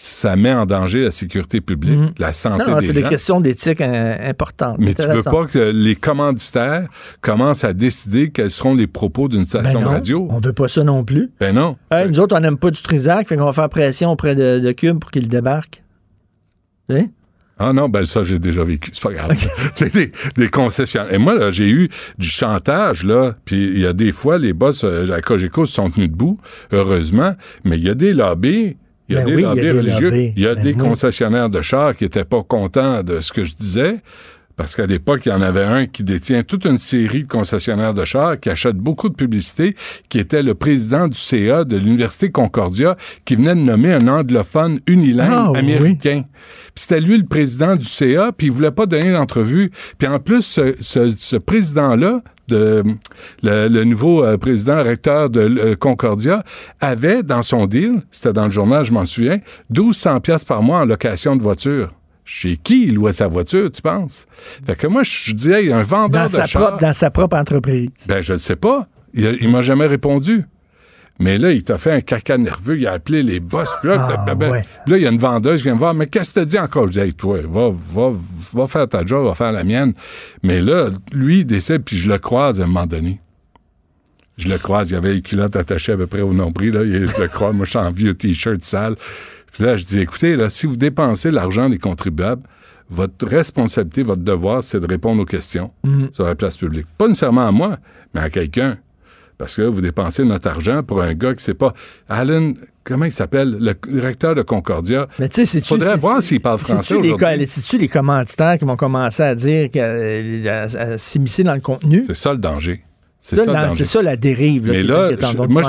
ça 0.00 0.36
met 0.36 0.52
en 0.52 0.64
danger 0.64 1.02
la 1.02 1.10
sécurité 1.10 1.60
publique, 1.60 1.98
la 2.20 2.32
santé 2.32 2.62
Non, 2.62 2.70
non, 2.70 2.78
des 2.78 2.86
c'est 2.86 2.94
gens... 2.94 3.00
des 3.00 3.08
questions 3.08 3.40
d'éthique 3.40 3.80
euh, 3.80 4.30
importantes. 4.30 4.76
Mais 4.78 4.94
tu 4.94 5.02
veux 5.02 5.24
pas 5.24 5.44
que 5.44 5.70
les 5.70 5.96
commanditaires 5.96 6.88
commencent 7.20 7.64
à 7.64 7.72
décider 7.72 8.30
quels 8.30 8.52
seront 8.52 8.76
les 8.76 8.86
propos 8.86 9.26
d'une 9.26 9.40
Ben 9.40 9.46
station 9.46 9.80
non, 9.80 9.88
radio? 9.88 10.28
On 10.30 10.38
veut 10.38 10.52
pas 10.52 10.68
ça 10.68 10.84
non 10.84 11.02
plus. 11.02 11.32
Ben 11.40 11.52
non. 11.52 11.76
Hey, 11.90 12.08
nous 12.08 12.20
autres, 12.20 12.36
on 12.36 12.40
n'aime 12.40 12.58
pas 12.58 12.70
du 12.70 12.80
Trisac, 12.80 13.26
fait 13.26 13.36
qu'on 13.36 13.46
va 13.46 13.52
faire 13.52 13.68
pression 13.68 14.12
auprès 14.12 14.36
de, 14.36 14.60
de 14.60 14.70
Cube 14.70 15.00
pour 15.00 15.10
qu'il 15.10 15.26
débarque. 15.26 15.82
Tu 16.88 16.94
sais? 16.94 17.10
Ah 17.58 17.72
non, 17.72 17.88
ben 17.88 18.04
ça, 18.04 18.22
j'ai 18.22 18.38
déjà 18.38 18.62
vécu. 18.62 18.90
C'est 18.92 19.02
pas 19.02 19.12
grave. 19.12 19.30
tu 19.36 19.46
sais, 19.74 19.90
des, 19.90 20.12
des 20.36 20.48
concessionnaires. 20.48 21.12
Et 21.12 21.18
moi, 21.18 21.34
là, 21.34 21.50
j'ai 21.50 21.68
eu 21.68 21.88
du 22.18 22.28
chantage, 22.28 23.02
là. 23.02 23.34
Puis 23.44 23.64
il 23.64 23.80
y 23.80 23.86
a 23.86 23.92
des 23.92 24.12
fois, 24.12 24.38
les 24.38 24.52
boss 24.52 24.84
euh, 24.84 25.10
à 25.10 25.20
Cogeco 25.20 25.66
se 25.66 25.74
sont 25.74 25.90
tenus 25.90 26.08
debout, 26.08 26.38
heureusement. 26.70 27.34
Mais 27.64 27.78
il 27.78 27.82
y 27.82 27.90
a 27.90 27.94
des 27.94 28.12
lobbies. 28.12 28.76
Il 29.08 29.14
y 29.14 29.18
a 29.18 29.20
Ben 29.22 29.26
des 29.26 29.36
oui, 29.36 29.42
il 29.42 29.44
y 29.44 29.46
a 29.46 29.48
lobbies 29.48 29.60
des 29.62 29.72
religieux. 29.72 30.32
Il 30.36 30.42
y 30.42 30.46
a 30.46 30.54
Ben 30.54 30.62
des 30.62 30.72
oui. 30.72 30.78
concessionnaires 30.78 31.48
de 31.48 31.62
chars 31.62 31.96
qui 31.96 32.04
étaient 32.04 32.24
pas 32.24 32.42
contents 32.42 33.02
de 33.02 33.20
ce 33.20 33.32
que 33.32 33.44
je 33.44 33.54
disais. 33.54 33.96
Parce 34.58 34.76
qu'à 34.76 34.84
l'époque, 34.86 35.22
il 35.24 35.30
y 35.30 35.32
en 35.32 35.40
avait 35.40 35.62
un 35.64 35.86
qui 35.86 36.02
détient 36.02 36.42
toute 36.42 36.66
une 36.66 36.76
série 36.78 37.22
de 37.22 37.28
concessionnaires 37.28 37.94
de 37.94 38.04
chars, 38.04 38.38
qui 38.40 38.50
achète 38.50 38.76
beaucoup 38.76 39.08
de 39.08 39.14
publicité, 39.14 39.74
qui 40.10 40.18
était 40.18 40.42
le 40.42 40.54
président 40.54 41.08
du 41.08 41.16
CA 41.16 41.64
de 41.64 41.76
l'Université 41.78 42.30
Concordia, 42.30 42.96
qui 43.24 43.36
venait 43.36 43.54
de 43.54 43.60
nommer 43.60 43.94
un 43.94 44.06
anglophone 44.08 44.80
unilingue 44.86 45.30
Ah, 45.32 45.50
oui. 45.52 45.58
américain. 45.60 46.22
Puis 46.74 46.84
c'était 46.88 47.00
lui 47.00 47.16
le 47.16 47.24
président 47.24 47.76
du 47.76 47.86
CA, 47.86 48.32
puis 48.36 48.48
il 48.48 48.52
voulait 48.52 48.72
pas 48.72 48.86
donner 48.86 49.12
d'entrevue. 49.12 49.70
Puis 49.96 50.08
en 50.08 50.18
plus, 50.18 50.42
ce, 50.42 50.74
ce- 50.80 51.14
ce 51.16 51.36
président-là, 51.36 52.20
de, 52.48 52.82
le, 53.42 53.68
le 53.68 53.84
nouveau 53.84 54.24
euh, 54.24 54.38
président 54.38 54.82
recteur 54.82 55.30
de 55.30 55.40
euh, 55.40 55.76
Concordia, 55.76 56.42
avait 56.80 57.22
dans 57.22 57.42
son 57.42 57.66
deal, 57.66 58.00
c'était 58.10 58.32
dans 58.32 58.46
le 58.46 58.50
journal, 58.50 58.84
je 58.84 58.92
m'en 58.92 59.04
souviens, 59.04 59.38
1200 59.70 60.20
pièces 60.20 60.44
par 60.44 60.62
mois 60.62 60.80
en 60.80 60.84
location 60.84 61.36
de 61.36 61.42
voiture. 61.42 61.90
Chez 62.30 62.58
qui 62.58 62.82
il 62.88 62.94
louait 62.96 63.14
sa 63.14 63.26
voiture, 63.26 63.72
tu 63.72 63.80
penses? 63.80 64.26
Fait 64.66 64.76
que 64.76 64.86
moi, 64.86 65.02
je 65.02 65.32
disais, 65.32 65.64
il 65.64 65.70
y 65.70 65.72
a 65.72 65.78
un 65.78 65.82
vendeur 65.82 66.20
Dans 66.20 66.26
de 66.26 66.46
sa, 66.46 66.58
propre, 66.58 66.76
dans 66.78 66.92
sa 66.92 67.10
propre 67.10 67.38
entreprise. 67.38 67.88
Ben, 68.06 68.20
je 68.20 68.34
ne 68.34 68.38
sais 68.38 68.54
pas. 68.56 68.86
Il, 69.14 69.38
il 69.40 69.48
m'a 69.48 69.62
jamais 69.62 69.86
répondu. 69.86 70.44
Mais 71.20 71.38
là, 71.38 71.52
il 71.52 71.64
t'a 71.64 71.78
fait 71.78 71.90
un 71.92 72.00
caca 72.02 72.36
nerveux. 72.36 72.78
Il 72.78 72.86
a 72.86 72.92
appelé 72.92 73.22
les 73.22 73.40
boss. 73.40 73.70
Puis 73.80 73.88
là, 73.88 74.24
Ah, 74.26 74.34
ouais. 74.34 74.62
Puis 74.84 74.92
là, 74.92 74.98
il 74.98 75.02
y 75.04 75.06
a 75.06 75.10
une 75.10 75.16
vendeuse 75.18 75.60
qui 75.60 75.64
vient 75.68 75.74
me 75.74 75.78
voir. 75.78 75.94
Mais 75.94 76.06
qu'est-ce 76.06 76.34
que 76.34 76.40
tu 76.40 76.46
dis 76.46 76.58
encore? 76.58 76.86
Je 76.88 76.92
dis, 76.92 77.00
hey, 77.00 77.14
toi, 77.14 77.38
va, 77.48 77.70
va, 77.72 78.10
va 78.52 78.66
faire 78.66 78.86
ta 78.86 79.06
job, 79.06 79.24
va 79.24 79.34
faire 79.34 79.52
la 79.52 79.64
mienne. 79.64 79.94
Mais 80.42 80.60
là, 80.60 80.90
lui, 81.12 81.38
il 81.38 81.44
décide, 81.46 81.82
puis 81.82 81.96
je 81.96 82.08
le 82.10 82.18
croise 82.18 82.60
à 82.60 82.64
un 82.64 82.66
moment 82.66 82.86
donné. 82.86 83.20
Je 84.36 84.48
le 84.48 84.58
croise. 84.58 84.90
Il 84.90 84.94
y 84.94 84.96
avait 84.96 85.14
les 85.14 85.22
culottes 85.22 85.56
attachées 85.56 85.92
à 85.92 85.96
peu 85.96 86.06
près 86.06 86.20
au 86.20 86.34
nombril. 86.34 86.74
Là. 86.74 86.84
Il- 86.84 87.08
Je 87.10 87.22
le 87.22 87.28
croise. 87.28 87.54
Moi, 87.54 87.64
je 87.64 87.70
suis 87.70 87.78
en 87.78 87.90
vieux 87.90 88.12
T-shirt 88.14 88.62
sale. 88.62 88.94
Puis 89.52 89.64
là, 89.64 89.76
je 89.76 89.84
dis, 89.84 89.98
écoutez, 90.00 90.36
là, 90.36 90.48
si 90.48 90.66
vous 90.66 90.76
dépensez 90.76 91.30
l'argent 91.30 91.68
des 91.68 91.78
contribuables, 91.78 92.42
votre 92.90 93.26
responsabilité, 93.26 94.02
votre 94.02 94.22
devoir, 94.22 94.62
c'est 94.62 94.80
de 94.80 94.86
répondre 94.86 95.20
aux 95.22 95.26
questions 95.26 95.70
Mhm. 95.84 96.08
sur 96.12 96.24
la 96.24 96.34
place 96.34 96.56
publique. 96.56 96.86
Pas 96.96 97.08
nécessairement 97.08 97.46
à 97.46 97.52
moi, 97.52 97.78
mais 98.14 98.20
à 98.20 98.30
quelqu'un. 98.30 98.78
Parce 99.36 99.54
que 99.56 99.62
vous 99.62 99.80
dépensez 99.80 100.24
notre 100.24 100.48
argent 100.48 100.82
pour 100.82 101.00
un 101.00 101.14
gars 101.14 101.32
qui 101.34 101.44
sait 101.44 101.54
pas. 101.54 101.72
Alan, 102.08 102.54
comment 102.82 103.04
il 103.04 103.12
s'appelle? 103.12 103.56
Le 103.60 103.74
directeur 103.92 104.34
de 104.34 104.42
Concordia. 104.42 105.06
Mais 105.20 105.28
tu 105.28 105.46
sais, 105.46 105.60
Faudrait 105.60 105.96
voir 105.96 106.20
s'il 106.22 106.40
parle 106.40 106.58
français 106.58 106.82
C'est-tu 106.82 107.02
les, 107.02 107.12
aujourd'hui. 107.12 107.38
co- 107.38 107.46
c'est-tu 107.46 107.78
les 107.78 107.86
commentateurs 107.88 108.58
qui 108.58 108.64
vont 108.64 108.74
commencer 108.76 109.22
à 109.22 109.34
dire, 109.36 109.70
que, 109.70 109.78
euh, 109.78 110.64
à, 110.66 110.80
à 110.94 110.98
s'immiscer 110.98 111.44
dans 111.44 111.54
le 111.54 111.60
contenu? 111.60 112.02
C'est 112.06 112.14
ça 112.16 112.32
le 112.32 112.38
danger. 112.38 112.82
C'est 113.20 113.36
Ça, 113.36 113.46
le 113.46 113.52
la 114.04 114.16
dérive, 114.16 114.66
là, 114.68 114.72
Mais 114.72 114.82
là, 114.82 115.10
je- 115.20 115.36
moi, 115.48 115.62
je 115.64 115.68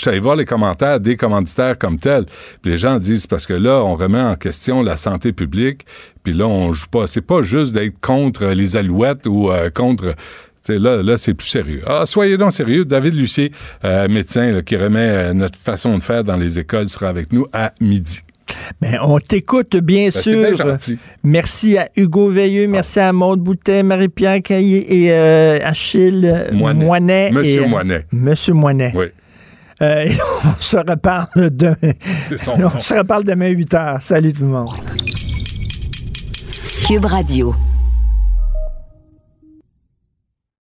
suis 0.00 0.08
allé- 0.10 0.18
voir 0.20 0.36
les 0.36 0.44
commentaires 0.44 1.00
des 1.00 1.16
commanditaires 1.16 1.76
comme 1.76 1.98
tels. 1.98 2.24
Puis 2.62 2.70
les 2.70 2.78
gens 2.78 2.98
disent 2.98 3.26
parce 3.26 3.46
que 3.46 3.52
là, 3.52 3.82
on 3.84 3.96
remet 3.96 4.20
en 4.20 4.36
question 4.36 4.82
la 4.82 4.96
santé 4.96 5.32
publique. 5.32 5.84
Puis 6.22 6.32
là, 6.32 6.46
on 6.46 6.72
joue 6.72 6.86
pas. 6.86 7.06
C'est 7.06 7.20
pas 7.20 7.42
juste 7.42 7.74
d'être 7.74 8.00
contre 8.00 8.46
les 8.46 8.76
alouettes 8.76 9.26
ou 9.26 9.50
euh, 9.50 9.70
contre. 9.70 10.14
tu 10.64 10.72
sais, 10.72 10.78
là, 10.78 11.02
là 11.02 11.16
c'est 11.18 11.34
plus 11.34 11.48
sérieux. 11.48 11.82
Ah, 11.86 12.04
soyez 12.06 12.36
donc 12.38 12.52
sérieux. 12.52 12.84
David 12.84 13.14
Lucier, 13.14 13.52
euh, 13.84 14.08
médecin 14.08 14.52
là, 14.52 14.62
qui 14.62 14.76
remet 14.76 15.00
euh, 15.10 15.32
notre 15.34 15.58
façon 15.58 15.98
de 15.98 16.02
faire 16.02 16.24
dans 16.24 16.36
les 16.36 16.58
écoles, 16.58 16.88
sera 16.88 17.08
avec 17.08 17.32
nous 17.32 17.46
à 17.52 17.72
midi. 17.80 18.20
Ben, 18.80 18.98
on 19.02 19.18
t'écoute, 19.18 19.76
bien 19.76 20.10
Ben, 20.14 20.56
bien 20.56 20.78
sûr. 20.78 20.96
Merci 21.22 21.78
à 21.78 21.88
Hugo 21.96 22.28
Veilleux, 22.28 22.66
merci 22.66 23.00
à 23.00 23.12
Maude 23.12 23.40
Boutet, 23.40 23.82
Marie-Pierre 23.82 24.42
Caillé 24.42 25.04
et 25.04 25.12
euh, 25.12 25.58
Achille 25.64 26.48
Moinet. 26.52 26.84
Moinet. 26.84 27.30
Monsieur 27.32 27.62
et, 27.62 27.66
Moinet. 27.68 28.06
Monsieur 28.12 28.54
Moinet. 28.54 28.92
Oui. 28.94 29.06
Euh, 29.82 30.02
et 30.04 30.12
on 30.44 30.54
se 30.60 30.76
reparle 30.76 31.50
demain. 31.50 31.92
Son 32.36 32.52
on 32.52 32.58
nom. 32.58 32.78
se 32.78 32.94
reparle 32.94 33.24
demain 33.24 33.48
8 33.48 33.72
h. 33.74 34.00
Salut 34.00 34.32
tout 34.32 34.42
le 34.42 34.48
monde. 34.48 34.68
Cube 36.86 37.04
Radio. 37.04 37.54